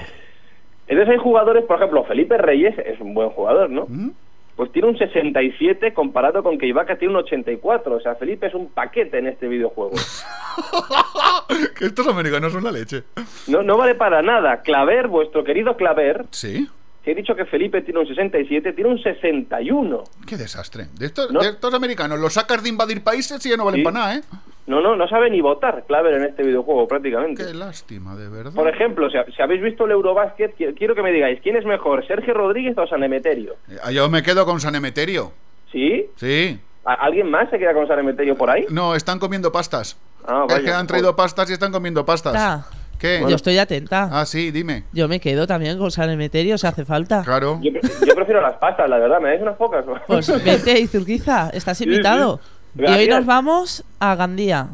Entonces 0.86 1.12
hay 1.14 1.18
jugadores, 1.18 1.64
por 1.64 1.76
ejemplo, 1.76 2.04
Felipe 2.04 2.38
Reyes 2.38 2.78
es 2.78 3.00
un 3.00 3.12
buen 3.12 3.30
jugador, 3.30 3.68
¿no? 3.70 3.86
¿Mm? 3.88 4.10
Pues 4.58 4.72
tiene 4.72 4.88
un 4.88 4.98
67 4.98 5.94
comparado 5.94 6.42
con 6.42 6.58
que 6.58 6.66
Ibaka 6.66 6.98
tiene 6.98 7.14
un 7.14 7.20
84. 7.20 7.94
O 7.94 8.00
sea, 8.00 8.16
Felipe 8.16 8.48
es 8.48 8.54
un 8.54 8.70
paquete 8.70 9.18
en 9.18 9.28
este 9.28 9.46
videojuego. 9.46 9.92
que 11.78 11.84
estos 11.84 12.08
americanos 12.08 12.52
son 12.52 12.64
la 12.64 12.72
leche. 12.72 13.04
No, 13.46 13.62
no 13.62 13.76
vale 13.76 13.94
para 13.94 14.20
nada. 14.20 14.62
Claver, 14.62 15.06
vuestro 15.06 15.44
querido 15.44 15.76
Claver, 15.76 16.24
Sí. 16.32 16.68
He 17.10 17.14
dicho 17.14 17.34
que 17.34 17.44
Felipe 17.46 17.82
tiene 17.82 18.00
un 18.00 18.06
67, 18.06 18.72
tiene 18.72 18.90
un 18.90 18.98
61. 19.02 20.04
Qué 20.26 20.36
desastre. 20.36 20.86
De 20.98 21.06
estos, 21.06 21.30
No. 21.30 21.40
de 21.40 21.48
estos 21.50 21.72
americanos 21.74 22.18
los 22.18 22.34
sacas 22.34 22.62
de 22.62 22.68
invadir 22.68 23.02
países 23.02 23.44
y 23.46 23.50
ya 23.50 23.56
no 23.56 23.64
valen 23.64 23.80
Sí. 23.80 23.84
para 23.84 23.98
nada, 23.98 24.16
¿eh? 24.16 24.22
No, 24.66 24.82
no, 24.82 24.96
no 24.96 25.08
sabe 25.08 25.30
ni 25.30 25.40
votar 25.40 25.84
Claver 25.86 26.14
en 26.14 26.24
este 26.24 26.42
videojuego 26.42 26.86
prácticamente. 26.86 27.42
Qué 27.46 27.54
lástima, 27.54 28.14
de 28.16 28.28
verdad. 28.28 28.52
Por 28.54 28.68
ejemplo, 28.68 29.08
si, 29.08 29.16
si 29.34 29.40
habéis 29.40 29.62
visto 29.62 29.86
el 29.86 29.92
Eurobasket, 29.92 30.56
qui- 30.58 30.74
quiero 30.76 30.94
que 30.94 31.02
me 31.02 31.10
digáis, 31.10 31.40
¿quién 31.42 31.56
es 31.56 31.64
mejor, 31.64 32.06
Sergio 32.06 32.34
Rodríguez 32.34 32.76
o 32.76 32.86
San 32.86 33.02
Emeterio? 33.02 33.54
Eh, 33.68 33.94
Yo 33.94 34.10
me 34.10 34.22
quedo 34.22 34.44
con 34.44 34.60
San 34.60 34.74
Emeterio. 34.74 35.32
¿Sí? 35.72 36.06
Sí. 36.16 36.60
¿A- 36.84 36.92
¿Alguien 36.94 37.30
más 37.30 37.48
se 37.48 37.58
queda 37.58 37.72
con 37.72 37.88
San 37.88 37.98
Emeterio 37.98 38.36
por 38.36 38.50
ahí? 38.50 38.66
No, 38.68 38.94
están 38.94 39.18
comiendo 39.18 39.50
pastas. 39.52 39.98
Ah, 40.26 40.44
es 40.48 40.54
vaya. 40.54 40.64
que 40.66 40.72
han 40.72 40.86
traído 40.86 41.16
pastas 41.16 41.48
y 41.48 41.54
están 41.54 41.72
comiendo 41.72 42.04
pastas. 42.04 42.34
Ta. 42.34 42.66
¿Qué? 42.98 43.20
Yo 43.28 43.36
estoy 43.36 43.58
atenta. 43.58 44.08
Ah, 44.10 44.26
sí, 44.26 44.50
dime. 44.50 44.84
Yo 44.92 45.06
me 45.08 45.20
quedo 45.20 45.46
también 45.46 45.78
con 45.78 45.90
San 45.90 46.10
Emeterio 46.10 46.58
si 46.58 46.66
hace 46.66 46.84
falta. 46.84 47.22
Claro. 47.24 47.60
Yo, 47.62 47.70
pre- 47.72 47.80
yo 48.06 48.14
prefiero 48.14 48.40
las 48.40 48.54
pastas, 48.54 48.88
la 48.90 48.98
verdad, 48.98 49.20
¿me 49.20 49.28
dais 49.28 49.40
unas 49.42 49.56
pocas? 49.56 49.84
Pues 50.06 50.44
vente, 50.44 50.78
Izurquiza, 50.80 51.50
estás 51.50 51.80
invitado. 51.80 52.40
sí. 52.76 52.82
Y 52.86 52.90
hoy 52.90 53.08
nos 53.08 53.24
vamos 53.26 53.84
a 54.00 54.14
Gandía. 54.14 54.68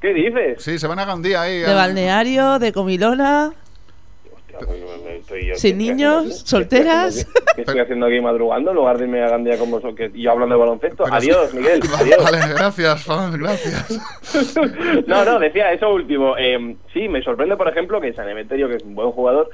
¿Qué 0.00 0.12
dices? 0.12 0.62
Sí, 0.62 0.78
se 0.78 0.86
van 0.86 0.98
a 0.98 1.04
Gandía 1.04 1.42
ahí. 1.42 1.58
De 1.60 1.74
balneario, 1.74 2.58
de 2.58 2.72
comilona. 2.72 3.52
Estoy 5.08 5.46
yo- 5.46 5.54
Sin 5.56 5.78
¿qué- 5.78 5.84
qué 5.84 5.90
niños, 5.92 6.16
haciendo 6.18 6.36
solteras. 6.46 7.26
¿Qué 7.54 7.60
estoy 7.62 7.78
haciendo 7.80 8.06
aquí 8.06 8.20
madrugando 8.20 8.70
en 8.70 8.76
lugar 8.76 8.98
de 8.98 9.04
irme 9.04 9.22
a 9.22 9.28
Gandía 9.28 9.58
con 9.58 9.70
vosotros? 9.70 9.94
Que, 9.96 10.10
y 10.14 10.22
yo 10.22 10.30
hablando 10.32 10.54
de 10.54 10.60
baloncesto. 10.60 11.04
Adiós, 11.10 11.52
Miguel. 11.54 11.80
Adiós. 11.98 12.24
Vale, 12.24 12.38
gracias. 12.54 13.06
No, 15.06 15.24
no, 15.24 15.38
decía 15.38 15.72
eso 15.72 15.92
último. 15.92 16.36
Eh, 16.38 16.76
sí, 16.92 17.08
me 17.08 17.22
sorprende, 17.22 17.56
por 17.56 17.68
ejemplo, 17.68 18.00
que 18.00 18.12
San 18.12 18.28
Emeterio, 18.28 18.68
que 18.68 18.76
es 18.76 18.82
un 18.82 18.94
buen 18.94 19.10
jugador, 19.12 19.50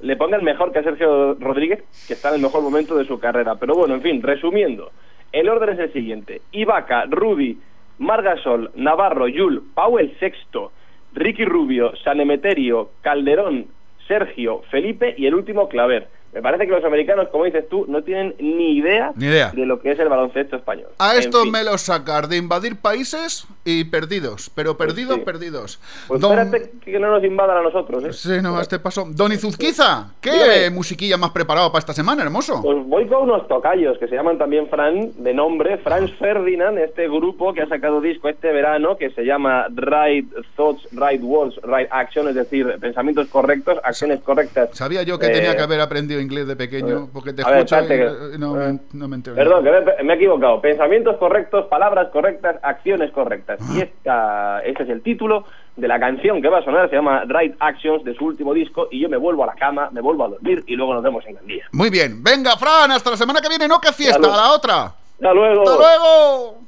le 0.00 0.16
ponga 0.16 0.36
el 0.36 0.42
mejor 0.42 0.72
que 0.72 0.80
a 0.80 0.82
Sergio 0.82 1.34
Rodríguez, 1.34 1.82
que 2.06 2.14
está 2.14 2.28
en 2.30 2.36
el 2.36 2.42
mejor 2.42 2.62
momento 2.62 2.96
de 2.96 3.06
su 3.06 3.18
carrera. 3.18 3.56
Pero 3.56 3.74
bueno, 3.74 3.94
en 3.94 4.02
fin, 4.02 4.22
resumiendo, 4.22 4.90
el 5.32 5.48
orden 5.48 5.70
es 5.74 5.78
el 5.78 5.92
siguiente. 5.92 6.42
Ibaka, 6.52 7.04
Rudy, 7.06 7.58
Margasol, 7.98 8.70
Navarro, 8.74 9.28
Yul, 9.28 9.62
Pau 9.74 9.98
el 9.98 10.18
sexto, 10.18 10.72
Ricky 11.14 11.44
Rubio, 11.44 11.92
San 12.04 12.20
Emeterio, 12.20 12.90
Calderón, 13.02 13.66
Sergio, 14.08 14.62
Felipe 14.70 15.14
y 15.16 15.26
el 15.26 15.34
último 15.34 15.68
Claver. 15.68 16.08
Me 16.32 16.42
parece 16.42 16.66
que 16.66 16.72
los 16.72 16.84
americanos, 16.84 17.28
como 17.28 17.44
dices 17.44 17.66
tú, 17.68 17.86
no 17.88 18.02
tienen 18.02 18.34
ni 18.38 18.76
idea, 18.76 19.12
Ni 19.16 19.26
idea. 19.26 19.52
de 19.54 19.64
lo 19.64 19.80
que 19.80 19.92
es 19.92 19.98
el 19.98 20.08
baloncesto 20.08 20.56
español. 20.56 20.88
A 20.98 21.14
En 21.14 21.20
esto 21.20 21.42
fin. 21.42 21.52
me 21.52 21.64
los 21.64 21.80
sacas 21.82 22.28
de 22.28 22.36
invadir 22.36 22.76
países 22.76 23.46
y 23.66 23.84
perdidos. 23.84 24.50
Pero 24.54 24.76
perdidos, 24.78 25.16
sí. 25.16 25.22
perdidos. 25.22 25.80
Pues 26.08 26.20
Don- 26.20 26.38
espérate 26.38 26.70
que 26.84 26.98
no 26.98 27.10
nos 27.10 27.22
invadan 27.24 27.58
a 27.58 27.62
nosotros, 27.62 28.02
¿eh? 28.04 28.12
Sí, 28.12 28.40
no, 28.40 28.58
este 28.60 28.78
paso. 28.78 29.06
Don 29.10 29.32
Izuzquiza, 29.32 30.14
¿qué 30.20 30.30
Dígame. 30.32 30.70
musiquilla 30.70 31.16
más 31.16 31.30
preparado 31.32 31.70
para 31.72 31.80
esta 31.80 31.92
semana, 31.92 32.22
hermoso? 32.22 32.62
Pues 32.62 32.78
voy 32.86 33.06
con 33.08 33.24
unos 33.24 33.46
tocayos 33.48 33.98
que 33.98 34.06
se 34.08 34.14
llaman 34.14 34.38
también 34.38 34.68
Fran, 34.68 35.10
de 35.22 35.34
nombre, 35.34 35.78
Franz 35.78 36.12
Ferdinand, 36.18 36.78
este 36.78 37.08
grupo 37.08 37.52
que 37.52 37.62
ha 37.62 37.68
sacado 37.68 38.00
disco 38.00 38.28
este 38.28 38.52
verano 38.52 38.96
que 38.96 39.10
se 39.10 39.24
llama 39.24 39.66
Right 39.74 40.28
Thoughts, 40.56 40.86
Right 40.92 41.20
Words, 41.22 41.56
Right 41.64 41.88
Action, 41.90 42.28
es 42.28 42.36
decir, 42.36 42.76
pensamientos 42.80 43.26
correctos, 43.28 43.78
acciones 43.82 44.20
correctas. 44.20 44.70
Sabía 44.74 45.02
yo 45.02 45.18
que 45.18 45.26
Eh, 45.26 45.30
tenía 45.30 45.56
que 45.56 45.62
haber 45.62 45.80
aprendido 45.80 46.20
inglés 46.20 46.46
de 46.46 46.54
pequeño, 46.54 47.08
porque 47.12 47.32
te 47.32 47.42
a 47.42 47.50
ver, 47.50 47.58
escucho 47.64 47.82
y 47.82 47.92
eh, 47.92 48.38
no, 48.38 48.52
me, 48.54 48.78
no 48.92 49.08
me 49.08 49.16
entero. 49.16 49.34
Perdón, 49.34 49.64
que 49.64 49.70
me, 49.72 50.04
me 50.04 50.12
he 50.12 50.16
equivocado. 50.16 50.60
Pensamientos 50.60 51.16
correctos, 51.16 51.66
palabras 51.66 52.08
correctas, 52.12 52.56
acciones 52.62 53.10
correctas. 53.10 53.55
Y 53.74 53.80
esta, 53.80 54.60
este 54.60 54.82
es 54.84 54.88
el 54.88 55.02
título 55.02 55.44
de 55.76 55.88
la 55.88 56.00
canción 56.00 56.40
que 56.40 56.48
va 56.48 56.58
a 56.58 56.64
sonar, 56.64 56.88
se 56.88 56.96
llama 56.96 57.24
Right 57.26 57.54
Actions, 57.60 58.02
de 58.04 58.14
su 58.14 58.24
último 58.24 58.54
disco, 58.54 58.88
y 58.90 59.00
yo 59.00 59.08
me 59.08 59.16
vuelvo 59.16 59.44
a 59.44 59.46
la 59.48 59.54
cama, 59.54 59.88
me 59.92 60.00
vuelvo 60.00 60.24
a 60.24 60.28
dormir 60.28 60.64
y 60.66 60.74
luego 60.74 60.94
nos 60.94 61.02
vemos 61.02 61.24
en 61.26 61.36
el 61.36 61.46
día. 61.46 61.64
Muy 61.72 61.90
bien, 61.90 62.22
venga, 62.22 62.56
Fran, 62.56 62.90
hasta 62.90 63.10
la 63.10 63.16
semana 63.16 63.40
que 63.40 63.48
viene, 63.48 63.68
no 63.68 63.78
que 63.78 63.92
fiesta, 63.92 64.32
a 64.32 64.36
la 64.36 64.52
otra. 64.52 64.84
Hasta 64.84 65.34
luego. 65.34 65.62
¡Hasta 65.62 65.76
luego! 65.76 66.58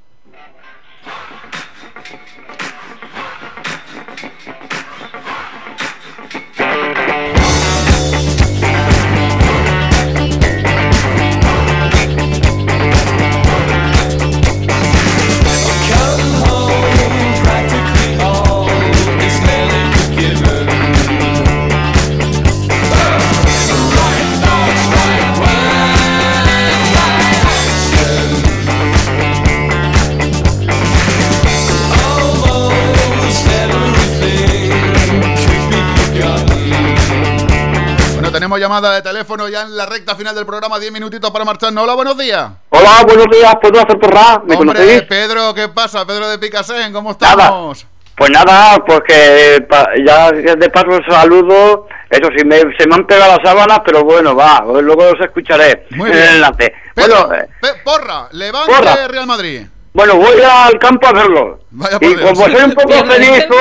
Tenemos 38.48 38.60
llamada 38.60 38.94
de 38.94 39.02
teléfono 39.02 39.46
ya 39.46 39.60
en 39.60 39.76
la 39.76 39.84
recta 39.84 40.16
final 40.16 40.34
del 40.34 40.46
programa, 40.46 40.78
10 40.78 40.90
minutitos 40.90 41.30
para 41.30 41.44
marcharnos. 41.44 41.84
Hola, 41.84 41.92
buenos 41.92 42.16
días. 42.16 42.48
Hola, 42.70 43.02
buenos 43.06 43.26
días, 43.30 43.52
¿puedo 43.60 43.78
hacer 43.78 43.98
porra? 44.00 44.38
¿Me 44.46 44.54
Hombre, 44.56 44.56
conocéis? 44.72 45.02
Pedro, 45.02 45.52
¿qué 45.52 45.68
pasa? 45.68 46.06
Pedro 46.06 46.26
de 46.30 46.38
Picasen, 46.38 46.90
¿cómo 46.94 47.10
estamos? 47.10 47.86
Pues 48.16 48.30
nada, 48.30 48.82
pues 48.86 49.00
que 49.06 49.66
pa- 49.68 49.90
ya 50.02 50.32
de 50.32 50.70
paso 50.70 50.98
saludo. 51.10 51.88
Eso 52.08 52.28
sí, 52.34 52.42
me, 52.46 52.60
se 52.78 52.86
me 52.88 52.94
han 52.94 53.06
pegado 53.06 53.36
las 53.36 53.46
sábanas, 53.46 53.80
pero 53.84 54.02
bueno, 54.02 54.34
va, 54.34 54.64
luego 54.80 55.12
los 55.12 55.20
escucharé 55.20 55.86
Muy 55.90 56.10
en 56.10 56.16
el 56.16 56.28
enlace. 56.36 56.72
Pedro, 56.94 57.26
Bueno, 57.26 57.42
eh, 57.42 57.48
Pe- 57.60 57.74
porra, 57.84 58.28
levante 58.32 58.72
Porra. 58.74 59.08
Real 59.08 59.26
Madrid. 59.26 59.66
bueno, 59.92 60.16
voy 60.16 60.40
al 60.40 60.78
campo 60.78 61.06
a 61.06 61.12
verlo. 61.12 61.60
Vaya 61.70 61.98
y 62.00 62.14
como 62.14 62.46
soy 62.46 62.62
un 62.64 62.72
poco 62.72 62.94
cenizo, 63.12 63.54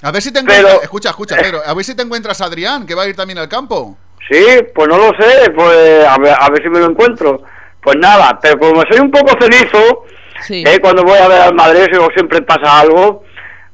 A 0.00 0.10
ver 0.10 0.22
si 0.22 0.32
te 0.32 0.42
Pero- 0.42 0.80
escucha, 0.80 1.10
escucha, 1.10 1.36
Pedro, 1.36 1.60
a 1.66 1.74
ver 1.74 1.84
si 1.84 1.94
te 1.94 2.02
encuentras 2.02 2.40
a 2.40 2.46
Adrián, 2.46 2.86
que 2.86 2.94
va 2.94 3.02
a 3.02 3.06
ir 3.06 3.14
también 3.14 3.38
al 3.38 3.50
campo. 3.50 3.98
Sí, 4.30 4.44
pues 4.74 4.88
no 4.88 4.96
lo 4.98 5.10
sé, 5.18 5.50
pues 5.50 6.04
a 6.06 6.16
ver, 6.18 6.34
a 6.38 6.48
ver 6.50 6.62
si 6.62 6.68
me 6.68 6.80
lo 6.80 6.86
encuentro. 6.90 7.42
Pues 7.82 7.96
nada, 7.98 8.38
pero 8.40 8.58
como 8.58 8.82
soy 8.90 9.00
un 9.00 9.10
poco 9.10 9.36
cenizo, 9.40 10.04
eh, 10.50 10.78
cuando 10.80 11.02
voy 11.04 11.18
a 11.18 11.28
ver 11.28 11.40
al 11.42 11.54
Madrid 11.54 11.86
o 12.00 12.08
siempre 12.14 12.40
pasa 12.42 12.80
algo, 12.80 13.24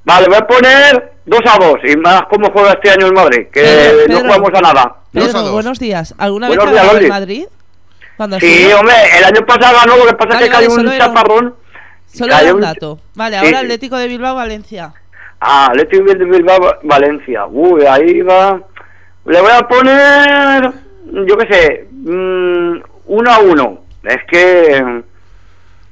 vale, 0.04 0.26
voy 0.26 0.36
a 0.36 0.46
poner 0.46 1.12
2 1.26 1.40
a 1.46 1.58
2 1.64 1.74
y 1.84 1.96
más 1.96 2.22
como 2.22 2.50
juega 2.50 2.72
este 2.72 2.90
año 2.90 3.06
el 3.06 3.12
Madrid, 3.12 3.46
que 3.52 3.62
Pedro, 3.62 4.14
no 4.14 4.18
jugamos 4.20 4.50
a 4.54 4.60
nada. 4.60 4.96
Pedro, 5.12 5.52
buenos 5.52 5.78
días. 5.78 6.14
¿Alguna 6.18 6.48
Buenos 6.48 6.66
vez 6.66 6.74
ganado 6.74 6.98
el. 6.98 7.08
Madrid? 7.08 7.44
¿Cuándo 8.16 8.36
ha 8.36 8.40
Sí, 8.40 8.46
sido? 8.48 8.80
hombre, 8.80 8.94
el 9.18 9.24
año 9.24 9.46
pasado 9.46 9.78
ganó, 9.78 9.96
lo 9.96 10.06
que 10.06 10.12
pasa 10.14 10.34
Vale, 10.34 10.46
es 10.46 10.50
que 10.50 10.68
vale, 10.68 10.68
un 10.90 10.98
chaparrón. 10.98 11.54
Solo 12.12 12.34
era 12.36 12.54
un 12.54 12.60
dato. 12.60 12.98
Vale, 13.14 13.38
Sí, 13.38 13.44
ahora 13.46 13.58
sí. 13.60 13.64
Atlético 13.64 13.96
de 13.96 14.08
Bilbao, 14.08 14.34
Valencia. 14.34 14.92
Ah, 15.40 15.66
Atlético 15.70 16.04
de 16.12 16.24
Bilbao, 16.24 16.58
Valencia. 16.82 17.46
Uy, 17.46 17.84
ahí 17.86 18.20
va. 18.22 18.60
Le 19.24 19.40
voy 19.40 19.50
a 19.52 19.68
poner, 19.68 20.72
yo 21.26 21.36
qué 21.36 21.46
sé, 21.52 21.88
mm, 21.90 22.82
uno 23.06 23.30
a 23.30 23.38
uno. 23.38 23.80
Es 24.02 24.18
que... 24.30 25.02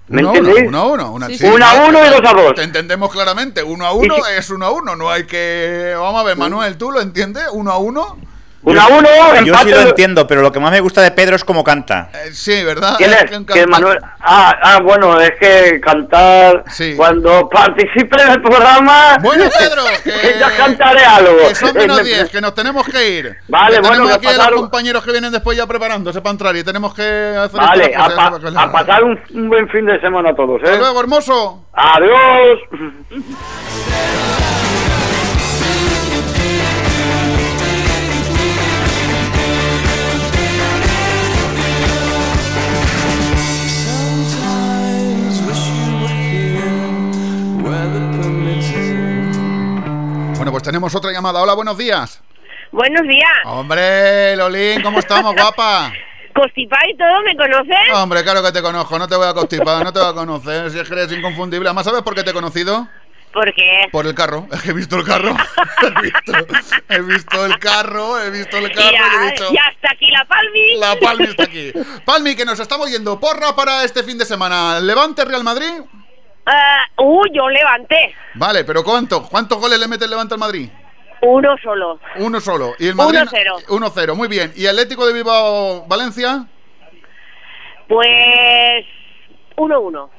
¿Me 0.08 0.22
Uno 0.22 0.28
a 0.28 0.32
uno, 0.32 0.38
entendéis? 0.38 0.68
uno 0.68 0.78
a 0.78 0.86
uno. 0.86 1.12
Una, 1.12 1.26
sí, 1.28 1.44
Uno 1.44 1.66
a 1.66 1.86
uno 1.86 2.06
y 2.06 2.08
dos 2.08 2.22
a 2.24 2.32
dos. 2.32 2.54
Te 2.54 2.62
entendemos 2.62 3.12
claramente. 3.12 3.62
Uno 3.62 3.84
a 3.84 3.92
uno 3.92 4.14
es 4.38 4.48
uno 4.48 4.64
a 4.64 4.70
uno. 4.70 4.96
No 4.96 5.10
hay 5.10 5.26
que. 5.26 5.94
Vamos 5.98 6.20
a 6.22 6.24
ver, 6.24 6.36
Manuel, 6.38 6.78
¿tú 6.78 6.90
lo 6.90 7.02
entiendes? 7.02 7.44
Uno 7.52 7.72
a 7.72 7.78
uno. 7.78 8.16
Uno 8.60 8.80
a 8.82 8.86
uno, 8.88 9.08
Yo 9.44 9.54
sí 9.58 9.70
lo 9.70 9.80
entiendo, 9.80 10.26
pero 10.26 10.42
lo 10.42 10.50
que 10.50 10.58
más 10.58 10.72
me 10.72 10.80
gusta 10.80 11.00
de 11.00 11.12
Pedro 11.12 11.36
es 11.36 11.44
cómo 11.44 11.62
canta. 11.62 12.10
Eh, 12.12 12.30
sí, 12.32 12.64
¿verdad? 12.64 12.96
¿Quién 12.98 13.12
es? 13.12 13.24
que 13.30 13.36
un 13.36 13.44
¿Quién, 13.44 13.66
cantante- 13.66 13.70
Manuel? 13.70 13.98
Ah, 14.20 14.54
ah, 14.60 14.80
bueno, 14.82 15.18
es 15.20 15.30
que 15.38 15.80
cantar 15.80 16.64
cuando 16.96 17.48
participe 17.48 18.20
en 18.20 18.30
el 18.32 18.42
programa. 18.42 19.16
Bueno, 19.22 19.44
Pedro, 19.56 19.82
que- 20.04 20.38
ya 20.40 20.50
cantaré 20.56 21.04
algo. 21.04 21.38
Que 21.48 21.54
son 21.54 21.72
menos 21.74 22.00
Eh, 22.00 22.04
10, 22.04 22.30
que 22.30 22.40
nos 22.40 22.52
tenemos 22.54 22.86
que 22.88 23.08
ir. 23.08 23.36
Vale, 23.46 23.76
Que 23.76 23.80
bueno, 23.80 23.94
tenemos 24.04 24.18
que 24.18 24.28
aquí 24.28 24.40
a 24.40 24.50
los 24.50 24.60
compañeros 24.60 25.04
que 25.04 25.12
vienen 25.12 25.30
después 25.32 25.56
ya 25.56 25.66
preparándose 25.66 26.20
para 26.20 26.32
entrar 26.32 26.56
y 26.56 26.64
tenemos 26.64 26.92
que 26.94 27.36
hacer 27.38 27.60
Vale, 27.60 27.88
pa- 27.90 28.62
a 28.64 28.72
pasar 28.72 29.04
un, 29.04 29.18
un 29.34 29.48
buen 29.48 29.68
fin 29.68 29.86
de 29.86 30.00
semana 30.00 30.30
a 30.30 30.34
todos, 30.34 30.60
¿eh? 30.62 30.66
Hasta 30.66 30.78
luego, 30.78 31.00
hermoso. 31.00 31.64
Adiós. 31.72 32.58
Bueno, 50.38 50.52
pues 50.52 50.62
tenemos 50.62 50.94
otra 50.94 51.10
llamada. 51.10 51.42
Hola, 51.42 51.54
buenos 51.54 51.76
días. 51.76 52.22
Buenos 52.70 53.02
días. 53.08 53.28
Hombre, 53.44 54.36
Lolín, 54.36 54.82
¿cómo 54.82 55.00
estamos, 55.00 55.34
guapa? 55.34 55.92
Constipada 56.34 56.82
y 56.88 56.96
todo, 56.96 57.22
¿me 57.24 57.36
conoces? 57.36 57.92
Hombre, 57.92 58.22
claro 58.22 58.40
que 58.44 58.52
te 58.52 58.62
conozco, 58.62 58.96
no 59.00 59.08
te 59.08 59.16
voy 59.16 59.26
a 59.26 59.34
constipar, 59.34 59.82
no 59.82 59.92
te 59.92 59.98
voy 59.98 60.08
a 60.10 60.12
conocer, 60.14 60.70
si 60.70 60.78
es 60.78 60.86
que 60.88 60.94
eres 60.94 61.10
inconfundible. 61.10 61.68
Además, 61.68 61.84
¿sabes 61.86 62.02
por 62.02 62.14
qué 62.14 62.22
te 62.22 62.30
he 62.30 62.32
conocido? 62.32 62.86
¿Por 63.32 63.52
qué? 63.52 63.88
Por 63.90 64.06
el 64.06 64.14
carro, 64.14 64.46
es 64.52 64.62
que 64.62 64.70
he 64.70 64.72
visto 64.74 64.96
el 64.96 65.04
carro. 65.04 65.30
he, 65.82 66.00
visto, 66.00 66.32
he 66.88 67.00
visto 67.00 67.44
el 67.46 67.58
carro, 67.58 68.20
he 68.22 68.30
visto 68.30 68.56
el 68.58 68.72
carro 68.72 68.86
y 68.86 68.94
he 68.94 69.26
Ya, 69.26 69.30
dicho... 69.32 69.52
ya 69.52 69.62
está 69.74 69.88
aquí 69.92 70.10
la 70.12 70.24
Palmi. 70.24 70.76
La 70.76 70.96
Palmi 71.00 71.24
está 71.24 71.42
aquí. 71.42 71.72
Palmi, 72.04 72.36
que 72.36 72.44
nos 72.44 72.60
estamos 72.60 72.88
yendo. 72.88 73.18
Porra 73.18 73.56
para 73.56 73.82
este 73.82 74.04
fin 74.04 74.16
de 74.16 74.24
semana. 74.24 74.78
¿Levante 74.78 75.24
Real 75.24 75.42
Madrid? 75.42 75.72
Ah, 76.50 76.86
uh, 76.96 77.22
yo 77.32 77.48
levanté. 77.50 78.14
Vale, 78.34 78.64
pero 78.64 78.82
¿cuánto? 78.82 79.22
¿Cuántos 79.28 79.60
goles 79.60 79.78
le 79.78 79.86
mete 79.86 80.04
el 80.04 80.10
Levante 80.10 80.32
al 80.32 80.40
Madrid? 80.40 80.70
Uno 81.20 81.56
solo. 81.62 82.00
Uno 82.16 82.40
solo. 82.40 82.74
¿Y 82.78 82.88
el 82.88 82.94
Madrid? 82.94 83.18
1-0. 83.18 83.66
1-0, 83.66 84.14
muy 84.14 84.28
bien. 84.28 84.52
¿Y 84.56 84.66
Atlético 84.66 85.06
de 85.06 85.12
Bilbao, 85.12 85.84
Valencia? 85.86 86.46
Pues. 87.86 88.86
Uno, 89.56 89.80
uno. 89.80 90.10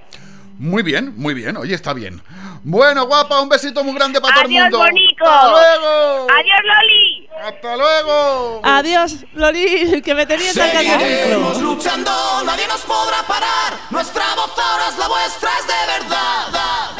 Muy 0.59 0.83
bien, 0.83 1.13
muy 1.15 1.33
bien. 1.33 1.55
Oye, 1.55 1.73
está 1.73 1.93
bien. 1.93 2.21
Bueno, 2.63 3.05
guapa, 3.07 3.39
un 3.39 3.47
besito 3.47 3.81
muy 3.81 3.93
grande 3.95 4.19
para 4.19 4.33
todo 4.35 4.43
el 4.43 4.47
Adiós, 4.51 4.63
mundo. 4.63 4.77
bonico. 4.79 5.25
¡Hasta 5.25 5.49
luego! 5.51 6.27
Adiós, 6.37 6.59
Loli. 6.65 7.29
¡Hasta 7.47 7.77
luego! 7.77 8.61
Adiós, 8.65 9.15
Loli, 9.35 10.01
que 10.01 10.13
me 10.13 10.25
tenías 10.25 10.53
tan 10.53 10.69
Seguiremos 10.69 11.61
luchando, 11.61 12.11
nadie 12.45 12.67
nos 12.67 12.81
podrá 12.81 13.23
parar. 13.25 13.73
Nuestra 13.89 14.35
voz 14.35 14.51
ahora 14.59 14.89
es 14.89 14.97
la 14.97 15.07
vuestra, 15.07 15.49
es 15.61 15.67
de 15.67 16.03
verdad. 16.03 16.99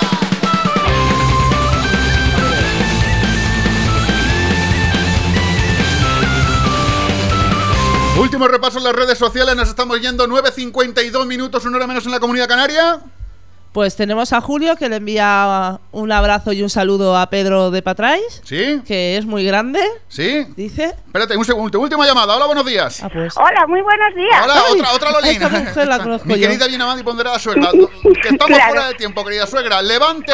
Último 8.17 8.47
repaso 8.47 8.77
en 8.79 8.83
las 8.83 8.93
redes 8.93 9.17
sociales. 9.17 9.55
Nos 9.55 9.69
estamos 9.69 9.99
yendo 10.01 10.27
9.52 10.27 11.25
minutos, 11.25 11.63
una 11.65 11.77
hora 11.77 11.87
menos 11.87 12.05
en 12.05 12.11
la 12.11 12.19
Comunidad 12.19 12.47
Canaria. 12.49 12.99
Pues 13.79 13.95
tenemos 13.95 14.33
a 14.33 14.41
Julio 14.41 14.75
que 14.75 14.89
le 14.89 14.97
envía 14.97 15.79
un 15.93 16.11
abrazo 16.11 16.51
y 16.51 16.61
un 16.63 16.69
saludo 16.69 17.15
a 17.15 17.29
Pedro 17.29 17.71
de 17.71 17.81
Patrais. 17.81 18.41
¿Sí? 18.43 18.81
Que 18.85 19.15
es 19.15 19.25
muy 19.25 19.45
grande. 19.45 19.79
¿Sí? 20.09 20.45
Dice. 20.57 20.93
Espérate, 21.07 21.37
un 21.37 21.45
segundo. 21.45 21.79
Última 21.79 22.05
llamada. 22.05 22.35
Hola, 22.35 22.45
buenos 22.47 22.65
días. 22.65 23.01
Hola, 23.01 23.65
muy 23.69 23.81
buenos 23.81 24.13
días. 24.15 24.43
Hola, 24.43 24.63
otra, 24.91 25.11
otra 25.15 25.29
esta 25.29 25.85
la 25.85 25.99
conozco 25.99 26.27
Mi 26.27 26.33
yo. 26.37 26.41
querida 26.49 26.67
bien 26.67 26.81
amada 26.81 26.99
y 26.99 27.03
ponderada 27.03 27.39
suegra. 27.39 27.69
Que 28.21 28.27
estamos 28.29 28.47
Claro. 28.47 28.69
fuera 28.73 28.87
de 28.89 28.95
tiempo, 28.95 29.23
querida 29.23 29.47
suegra. 29.47 29.81
Levante, 29.81 30.33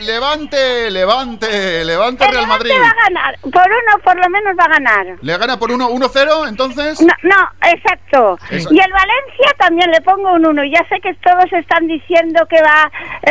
levante, 0.00 0.90
levante, 0.90 1.84
levante 1.84 2.24
El 2.24 2.30
Real 2.32 2.46
Madrid. 2.46 2.70
Va 2.80 2.88
a 2.88 3.04
ganar. 3.10 3.38
Por 3.42 3.52
uno, 3.52 4.02
por 4.04 4.16
lo 4.16 4.30
menos 4.30 4.54
va 4.58 4.64
a 4.64 4.68
ganar. 4.68 5.06
¿Le 5.20 5.36
gana 5.36 5.58
por 5.58 5.70
1 5.70 5.90
1-0 5.90 6.48
entonces? 6.48 6.98
No, 7.02 7.12
no, 7.24 7.48
exacto. 7.70 8.38
Y 8.50 8.54
el 8.56 8.92
Valencia 8.92 9.54
también 9.58 9.90
le 9.90 10.00
pongo 10.00 10.32
un 10.32 10.46
uno. 10.46 10.62
Ya 10.64 10.80
sé 10.88 10.98
que 11.02 11.12
todos 11.22 11.52
están 11.52 11.86
diciendo 11.86 12.46
que 12.48 12.62
va 12.62 12.84
en 12.84 12.85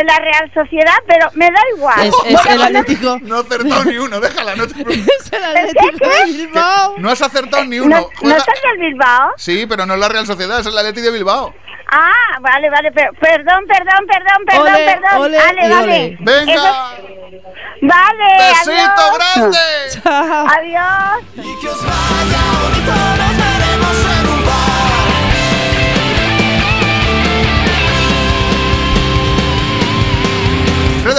la 0.05 0.19
Real 0.19 0.51
Sociedad, 0.53 0.95
pero 1.07 1.27
me 1.33 1.45
da 1.47 1.59
igual. 1.75 2.07
Es, 2.07 2.13
es 2.25 2.45
el 2.47 2.61
Atlético. 2.61 3.17
No 3.21 3.37
ha 3.37 3.39
acertado 3.41 3.85
ni 3.85 3.97
uno, 3.97 4.19
déjala. 4.19 4.55
No, 4.55 4.67
te 4.67 4.73
preocupes. 4.73 5.07
Es 5.25 5.33
el 5.33 5.43
Atlético 5.43 6.09
de 6.09 6.25
Bilbao. 6.25 6.95
no 6.97 7.09
has 7.09 7.21
acertado 7.21 7.65
ni 7.65 7.77
¿No, 7.77 7.83
uno. 7.85 7.95
¿no 7.97 8.09
Juega- 8.19 8.37
estás 8.37 8.55
del 8.63 8.77
Bilbao? 8.79 9.31
Sí, 9.37 9.65
pero 9.67 9.85
no 9.85 9.93
es 9.95 9.99
la 9.99 10.09
Real 10.09 10.25
Sociedad, 10.25 10.59
es 10.59 10.65
el 10.67 10.77
Atleti 10.77 11.01
de 11.01 11.11
Bilbao. 11.11 11.53
Ah, 11.91 12.39
vale, 12.41 12.69
vale, 12.69 12.91
pero, 12.91 13.11
perdón, 13.13 13.63
perdón, 13.67 14.05
perdón, 14.07 14.45
perdón, 14.47 14.73
Ole, 14.73 14.85
perdón. 14.85 15.21
ole 15.21 15.37
vale, 15.37 15.65
y 15.65 15.69
vale. 15.69 15.83
ole. 15.83 16.17
Venga. 16.19 16.53
Eso- 16.53 16.75
Vale, 17.81 18.37
¡Besito 18.39 18.81
adiós. 18.81 19.17
grande! 19.35 19.57
Chao. 20.03 20.47
Adiós. 20.47 21.23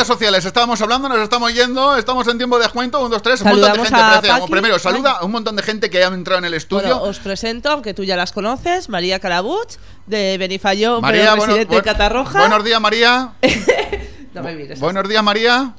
Redes 0.06 0.18
sociales, 0.18 0.44
estábamos 0.44 0.80
hablando, 0.80 1.08
nos 1.08 1.18
estamos 1.18 1.52
yendo, 1.52 1.96
estamos 1.96 2.28
en 2.28 2.38
tiempo 2.38 2.58
de 2.58 2.62
descuento, 2.62 3.00
1, 3.00 3.08
2, 3.08 3.22
3, 3.22 3.40
un 3.40 3.48
montón 3.48 3.72
de 3.72 3.78
gente. 3.88 4.30
a 4.30 4.46
primero, 4.46 4.78
saluda 4.78 5.10
a 5.20 5.24
un 5.24 5.32
montón 5.32 5.56
de 5.56 5.64
gente 5.64 5.90
que 5.90 6.04
ha 6.04 6.06
entrado 6.06 6.38
en 6.38 6.44
el 6.44 6.54
estudio. 6.54 6.82
Bueno, 6.96 7.02
os 7.02 7.18
presento, 7.18 7.70
aunque 7.72 7.92
tú 7.92 8.04
ya 8.04 8.14
las 8.14 8.30
conoces, 8.30 8.88
María 8.88 9.18
Calabuch, 9.18 9.72
de 10.06 10.38
Benifayó, 10.38 11.00
María, 11.00 11.30
bueno- 11.34 11.46
residente 11.54 11.74
de 11.74 11.82
Catarroja. 11.82 12.38
buenos 12.38 12.62
días, 12.64 12.80
María. 12.80 13.32
No 14.32 14.42
me 14.42 14.54
mires. 14.54 14.78
Buenos 14.78 15.08
días, 15.08 15.22
María. 15.24 15.72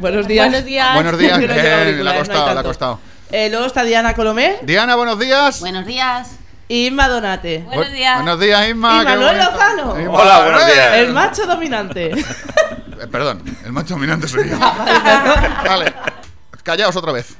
Buenos 0.00 0.26
días. 0.26 0.46
Buenos 0.48 0.64
días. 0.64 0.94
Buenos 0.94 1.18
días, 1.18 1.38
bien, 1.38 1.50
le 1.52 1.60
ha 1.60 1.78
auriculares, 1.80 2.28
no 2.28 2.34
costado, 2.34 2.54
le 2.54 2.60
ha 2.60 2.62
costado. 2.62 2.98
Eh, 3.32 3.48
luego 3.50 3.66
está 3.66 3.82
Diana 3.82 4.14
Colomé 4.14 4.60
Diana, 4.62 4.94
buenos 4.96 5.18
días. 5.18 5.60
Buenos 5.60 5.84
días. 5.84 6.30
y 6.68 6.86
Inma 6.86 7.08
Donate. 7.08 7.58
Buenos 7.66 7.88
Bu- 7.88 7.92
días. 7.92 8.14
Buenos 8.16 8.40
días, 8.40 8.68
Isma. 8.68 8.96
Y 8.96 8.98
qué 9.00 9.04
Manuel. 9.04 9.36
Lozano. 9.36 9.92
Hola, 10.10 10.40
buenos 10.42 10.62
¡eh! 10.62 10.72
días. 10.72 10.94
El 10.94 11.12
macho 11.12 11.44
dominante. 11.46 12.12
Eh, 13.02 13.06
Perdón, 13.10 13.42
el 13.64 13.72
macho 13.72 13.94
dominante 13.94 14.28
soy 14.28 14.48
yo. 14.50 14.58
vale. 15.68 15.92
Callaos 16.62 16.94
otra 16.96 17.12
vez. 17.12 17.36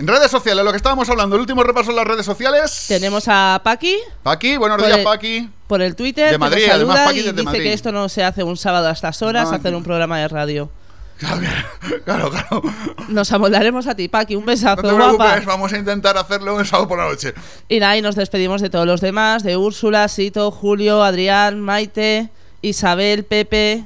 En 0.00 0.06
redes 0.06 0.30
sociales, 0.30 0.64
lo 0.64 0.70
que 0.70 0.76
estábamos 0.76 1.10
hablando, 1.10 1.34
el 1.34 1.40
último 1.40 1.62
repaso 1.64 1.90
en 1.90 1.96
las 1.96 2.06
redes 2.06 2.24
sociales. 2.24 2.84
Tenemos 2.86 3.24
a 3.26 3.60
Paqui 3.64 3.96
Paqui, 4.22 4.56
buenos 4.56 4.78
Por 4.78 4.86
días, 4.86 4.98
el- 4.98 5.04
Paqui. 5.04 5.50
por 5.66 5.82
el 5.82 5.96
Twitter. 5.96 6.30
De 6.30 6.38
Madrid, 6.38 6.66
además, 6.72 7.00
Paqui 7.00 7.18
y 7.18 7.22
desde 7.22 7.32
dice 7.32 7.44
Madrid. 7.44 7.62
que 7.64 7.72
esto 7.72 7.90
no 7.90 8.08
se 8.08 8.22
hace 8.22 8.44
un 8.44 8.56
sábado 8.56 8.86
a 8.88 8.92
estas 8.92 9.20
horas, 9.22 9.50
No, 9.50 9.56
hacer 9.56 9.74
un 9.74 9.82
programa 9.82 10.18
de 10.18 10.28
radio. 10.28 10.70
Claro, 12.04 12.30
claro. 12.30 12.62
Nos 13.08 13.32
amoldaremos 13.32 13.86
a 13.86 13.94
ti, 13.94 14.08
Paqui. 14.08 14.36
Un 14.36 14.46
besazo, 14.46 14.82
No 14.82 14.88
te 14.88 14.94
guapa. 14.94 15.16
preocupes, 15.18 15.46
vamos 15.46 15.72
a 15.72 15.78
intentar 15.78 16.16
hacerlo 16.16 16.54
un 16.56 16.64
sábado 16.64 16.88
por 16.88 16.98
la 16.98 17.08
noche. 17.08 17.34
Y 17.68 17.80
nada, 17.80 17.96
y 17.96 18.02
nos 18.02 18.14
despedimos 18.14 18.60
de 18.62 18.70
todos 18.70 18.86
los 18.86 19.00
demás, 19.00 19.42
de 19.42 19.56
Úrsula, 19.56 20.06
Sito, 20.08 20.50
Julio, 20.50 21.02
Adrián, 21.02 21.60
Maite, 21.60 22.30
Isabel, 22.62 23.24
Pepe, 23.24 23.84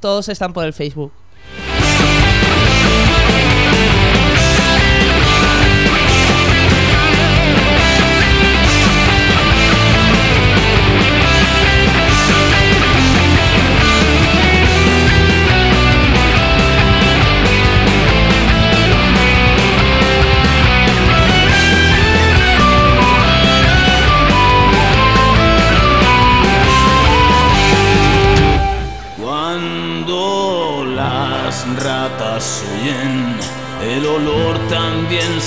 todos 0.00 0.28
están 0.28 0.52
por 0.52 0.64
el 0.64 0.72
Facebook. 0.72 1.12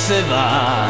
Se 0.07 0.21
va 0.31 0.87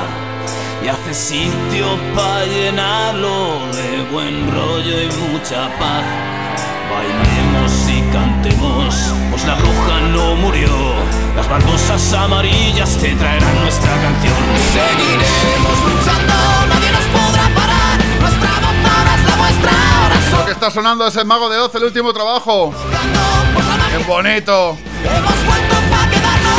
y 0.86 0.88
hace 0.88 1.12
sitio 1.12 1.88
para 2.16 2.46
llenarlo 2.46 3.58
de 3.74 4.04
buen 4.12 4.52
rollo 4.54 5.02
y 5.02 5.08
mucha 5.08 5.76
paz. 5.80 6.06
Bailemos 6.92 7.74
y 7.90 8.02
cantemos, 8.14 8.96
pues 9.32 9.44
la 9.46 9.56
bruja 9.56 10.02
no 10.14 10.36
murió. 10.36 10.70
Las 11.36 11.50
baldosas 11.50 12.14
amarillas 12.14 12.96
te 12.98 13.16
traerán 13.16 13.60
nuestra 13.62 13.90
canción. 13.90 14.36
Seguiremos 14.72 15.78
luchando, 15.90 16.34
nadie 16.70 16.92
nos 16.92 17.06
podrá 17.18 17.50
parar. 17.56 17.98
Nuestra 18.20 18.50
voz 18.60 18.78
ahora 18.86 19.16
es 19.16 19.24
la 19.30 19.36
vuestra, 19.36 19.72
ahora 20.04 20.40
Lo 20.40 20.46
que 20.46 20.52
está 20.52 20.70
sonando 20.70 21.08
es 21.08 21.16
el 21.16 21.26
Mago 21.26 21.50
de 21.50 21.58
Oz, 21.58 21.74
el 21.74 21.86
último 21.86 22.14
trabajo. 22.14 22.72
¡Qué 23.90 24.04
bonito! 24.04 24.78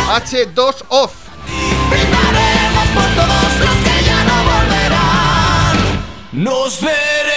H2 0.08 0.74
Oz. 0.88 1.27
Por 2.94 3.08
todos 3.14 3.52
los 3.60 3.76
que 3.84 4.04
ya 4.04 4.24
no 4.24 4.36
volverán. 4.44 5.76
Nos 6.32 6.80
veremos 6.80 7.27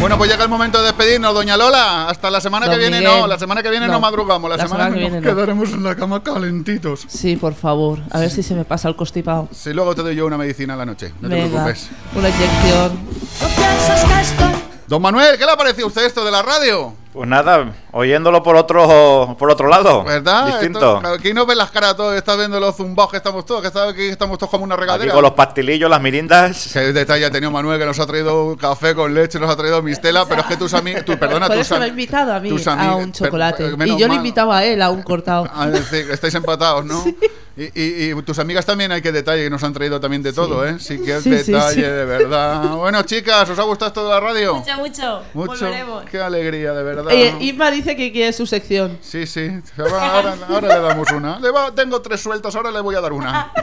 Bueno, 0.00 0.18
pues 0.18 0.30
llega 0.30 0.44
el 0.44 0.50
momento 0.50 0.78
de 0.78 0.84
despedirnos, 0.86 1.34
doña 1.34 1.56
Lola. 1.56 2.08
Hasta 2.08 2.30
la 2.30 2.40
semana 2.40 2.66
que 2.66 2.72
Don 2.72 2.80
viene 2.80 3.00
Miguel. 3.00 3.20
no, 3.20 3.26
la 3.26 3.38
semana 3.38 3.62
que 3.62 3.70
viene 3.70 3.86
no, 3.86 3.94
No. 3.94 4.00
madrugamos, 4.00 4.48
la, 4.50 4.56
La 4.56 4.62
semana, 4.64 4.84
semana 4.84 4.94
que 4.94 5.00
que 5.00 5.04
nos 5.04 5.10
viene 5.22 5.26
no. 5.26 5.34
quedaremos 5.34 5.70
en 5.70 5.82
la 5.82 5.96
cama 5.96 6.22
calentitos. 6.22 7.04
Sí, 7.08 7.36
por 7.36 7.54
favor, 7.54 8.00
a 8.10 8.20
ver 8.20 8.30
si 8.30 8.42
se 8.42 8.54
me 8.54 8.64
pasa 8.64 8.88
el 8.88 8.94
constipado. 8.96 9.48
Si 9.52 9.72
luego 9.72 9.94
te 9.94 10.02
doy 10.02 10.14
yo 10.14 10.26
una 10.26 10.36
medicina 10.36 10.74
a 10.74 10.76
la 10.76 10.86
noche, 10.86 11.12
no 11.20 11.28
te 11.28 11.34
Venga, 11.34 11.48
preocupes. 11.48 11.88
una 12.14 12.28
inyección. 12.28 12.98
Don 14.86 15.02
Manuel, 15.02 15.36
¿qué 15.38 15.44
le 15.46 15.50
ha 15.52 15.56
parecido 15.56 15.86
a 15.86 15.88
usted 15.88 16.04
esto 16.04 16.24
de 16.24 16.30
la 16.30 16.42
radio? 16.42 16.94
Pues 17.16 17.26
nada, 17.30 17.72
oyéndolo 17.92 18.42
por 18.42 18.56
otro 18.56 19.34
por 19.38 19.50
otro 19.50 19.68
lado. 19.68 20.04
¿Verdad? 20.04 20.48
Distinto. 20.48 20.96
Esto- 20.98 21.08
aquí 21.14 21.32
no 21.32 21.46
ves 21.46 21.56
las 21.56 21.70
caras 21.70 21.96
todos, 21.96 22.14
estás 22.14 22.36
viendo 22.36 22.60
los 22.60 22.76
zumbados 22.76 23.10
que 23.10 23.16
estamos 23.16 23.46
todos, 23.46 23.62
que 23.62 23.68
está- 23.68 23.88
aquí 23.88 24.08
estamos 24.08 24.36
todos 24.36 24.50
como 24.50 24.64
una 24.64 24.74
Aquí 24.74 24.82
regadera. 24.82 25.14
con 25.14 25.22
los 25.22 25.32
pastilillos, 25.32 25.88
las 25.88 26.02
mirindas. 26.02 26.68
Qué 26.74 26.92
detalle 26.92 27.24
ha 27.24 27.30
tenido 27.30 27.50
Manuel 27.50 27.78
que 27.78 27.86
nos 27.86 27.98
ha 28.00 28.06
traído 28.06 28.54
café 28.60 28.94
con 28.94 29.14
leche, 29.14 29.40
nos 29.40 29.48
ha 29.48 29.56
traído 29.56 29.80
mistela, 29.80 30.26
pero 30.26 30.42
es 30.42 30.46
que 30.46 30.58
tus 30.58 30.74
amigos, 30.74 31.06
tu, 31.06 31.16
perdona, 31.18 31.46
tus, 31.48 31.56
eso 31.56 31.76
me 31.76 31.80
ha 31.80 31.84
am- 31.84 31.90
invitado 31.90 32.34
a 32.34 32.38
mí 32.40 32.50
tus 32.50 32.66
a 32.66 32.72
amigos- 32.74 33.04
un 33.04 33.12
chocolate. 33.12 33.70
per- 33.76 33.88
y 33.88 33.96
yo 33.98 34.08
le 34.08 34.14
invitaba 34.16 34.58
a 34.58 34.64
él 34.66 34.82
a 34.82 34.90
un 34.90 35.02
cortado. 35.02 35.48
Ah, 35.54 35.68
es 35.68 35.72
decir, 35.90 36.10
estáis 36.10 36.34
empatados, 36.34 36.84
¿no? 36.84 37.02
Y, 37.58 37.62
y- 37.80 38.10
y 38.12 38.22
tus 38.22 38.38
amigas 38.38 38.66
también 38.66 38.92
hay 38.92 39.00
que 39.00 39.10
detalle 39.12 39.44
que 39.44 39.48
nos 39.48 39.64
han 39.64 39.72
traído 39.72 39.98
también 39.98 40.22
de 40.22 40.34
todo, 40.34 40.66
¿eh? 40.68 40.76
Sí 40.78 41.00
que 41.02 41.16
es 41.16 41.22
Sí, 41.22 41.30
sí, 41.38 41.52
detalle, 41.52 41.74
sí. 41.76 41.80
de 41.80 42.04
verdad. 42.04 42.76
Bueno, 42.76 43.02
chicas, 43.04 43.48
¿os 43.48 43.58
ha 43.58 43.62
gustado 43.62 43.88
esto 43.88 44.04
de 44.04 44.10
la 44.10 44.20
radio? 44.20 44.56
Mucho, 44.56 44.76
mucho. 44.76 45.22
Mucho. 45.32 45.64
Volveremos. 45.64 46.04
Qué 46.10 46.20
alegría, 46.20 46.72
de 46.74 46.82
verdad. 46.82 47.05
Eh, 47.10 47.32
¿no? 47.32 47.40
Isma 47.40 47.70
dice 47.70 47.96
que 47.96 48.12
quiere 48.12 48.32
su 48.32 48.46
sección. 48.46 48.98
Sí, 49.00 49.26
sí. 49.26 49.50
Ahora, 49.78 50.36
ahora 50.48 50.68
le 50.76 50.80
damos 50.80 51.10
una. 51.12 51.38
Le 51.40 51.50
va- 51.50 51.74
tengo 51.74 52.00
tres 52.02 52.20
sueltas, 52.20 52.54
ahora 52.56 52.70
le 52.70 52.80
voy 52.80 52.94
a 52.94 53.00
dar 53.00 53.12
una. 53.12 53.52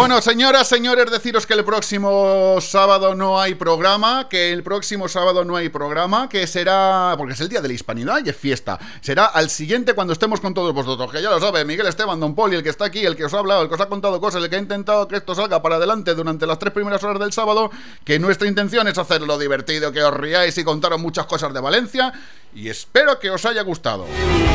Bueno, 0.00 0.22
señoras, 0.22 0.66
señores, 0.66 1.10
deciros 1.10 1.46
que 1.46 1.52
el 1.52 1.62
próximo 1.62 2.56
sábado 2.62 3.14
no 3.14 3.38
hay 3.38 3.54
programa, 3.54 4.30
que 4.30 4.50
el 4.50 4.62
próximo 4.62 5.08
sábado 5.08 5.44
no 5.44 5.56
hay 5.56 5.68
programa, 5.68 6.26
que 6.26 6.46
será, 6.46 7.12
porque 7.18 7.34
es 7.34 7.40
el 7.42 7.50
Día 7.50 7.60
de 7.60 7.68
la 7.68 7.74
Hispanidad 7.74 8.24
y 8.24 8.30
es 8.30 8.34
fiesta, 8.34 8.78
será 9.02 9.26
al 9.26 9.50
siguiente 9.50 9.92
cuando 9.92 10.14
estemos 10.14 10.40
con 10.40 10.54
todos 10.54 10.72
vosotros, 10.72 11.12
que 11.12 11.20
ya 11.20 11.28
lo 11.28 11.38
sabe, 11.38 11.66
Miguel 11.66 11.86
Esteban, 11.86 12.18
Don 12.18 12.34
Poli, 12.34 12.56
el 12.56 12.62
que 12.62 12.70
está 12.70 12.86
aquí, 12.86 13.04
el 13.04 13.14
que 13.14 13.26
os 13.26 13.34
ha 13.34 13.40
hablado, 13.40 13.60
el 13.60 13.68
que 13.68 13.74
os 13.74 13.80
ha 13.82 13.90
contado 13.90 14.18
cosas, 14.22 14.42
el 14.42 14.48
que 14.48 14.56
ha 14.56 14.60
intentado 14.60 15.06
que 15.06 15.16
esto 15.16 15.34
salga 15.34 15.60
para 15.60 15.76
adelante 15.76 16.14
durante 16.14 16.46
las 16.46 16.58
tres 16.58 16.72
primeras 16.72 17.04
horas 17.04 17.20
del 17.20 17.34
sábado, 17.34 17.70
que 18.02 18.18
nuestra 18.18 18.48
intención 18.48 18.88
es 18.88 18.96
hacerlo 18.96 19.38
divertido, 19.38 19.92
que 19.92 20.02
os 20.02 20.14
riáis 20.14 20.56
y 20.56 20.64
contaros 20.64 20.98
muchas 20.98 21.26
cosas 21.26 21.52
de 21.52 21.60
Valencia, 21.60 22.10
y 22.54 22.68
espero 22.68 23.18
que 23.18 23.30
os 23.30 23.44
haya 23.44 23.62
gustado. 23.62 24.06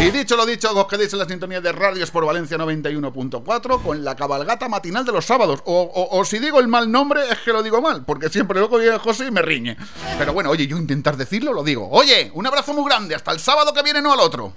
Y 0.01 0.11
dicho 0.11 0.35
lo 0.35 0.45
dicho, 0.45 0.71
os 0.73 0.87
quedéis 0.87 1.13
en 1.13 1.19
la 1.19 1.25
sintonía 1.25 1.61
de 1.61 1.71
Radios 1.71 2.11
por 2.11 2.25
Valencia 2.25 2.57
91.4 2.57 3.81
con 3.81 4.03
la 4.03 4.15
cabalgata 4.15 4.67
matinal 4.67 5.05
de 5.05 5.11
los 5.11 5.25
sábados. 5.25 5.61
O, 5.65 6.23
si 6.25 6.39
digo 6.39 6.59
el 6.59 6.67
mal 6.67 6.91
nombre, 6.91 7.21
es 7.31 7.39
que 7.39 7.53
lo 7.53 7.63
digo 7.63 7.81
mal, 7.81 8.05
porque 8.05 8.29
siempre 8.29 8.59
luego 8.59 8.77
viene 8.77 8.97
José 8.97 9.27
y 9.27 9.31
me 9.31 9.41
riñe. 9.41 9.77
Pero 10.17 10.33
bueno, 10.33 10.49
oye, 10.49 10.67
yo 10.67 10.77
intentar 10.77 11.17
decirlo, 11.17 11.53
lo 11.53 11.63
digo. 11.63 11.87
Oye, 11.89 12.31
un 12.33 12.45
abrazo 12.45 12.73
muy 12.73 12.85
grande, 12.85 13.15
hasta 13.15 13.31
el 13.31 13.39
sábado 13.39 13.73
que 13.73 13.83
viene, 13.83 14.01
no 14.01 14.13
al 14.13 14.19
otro. 14.19 14.53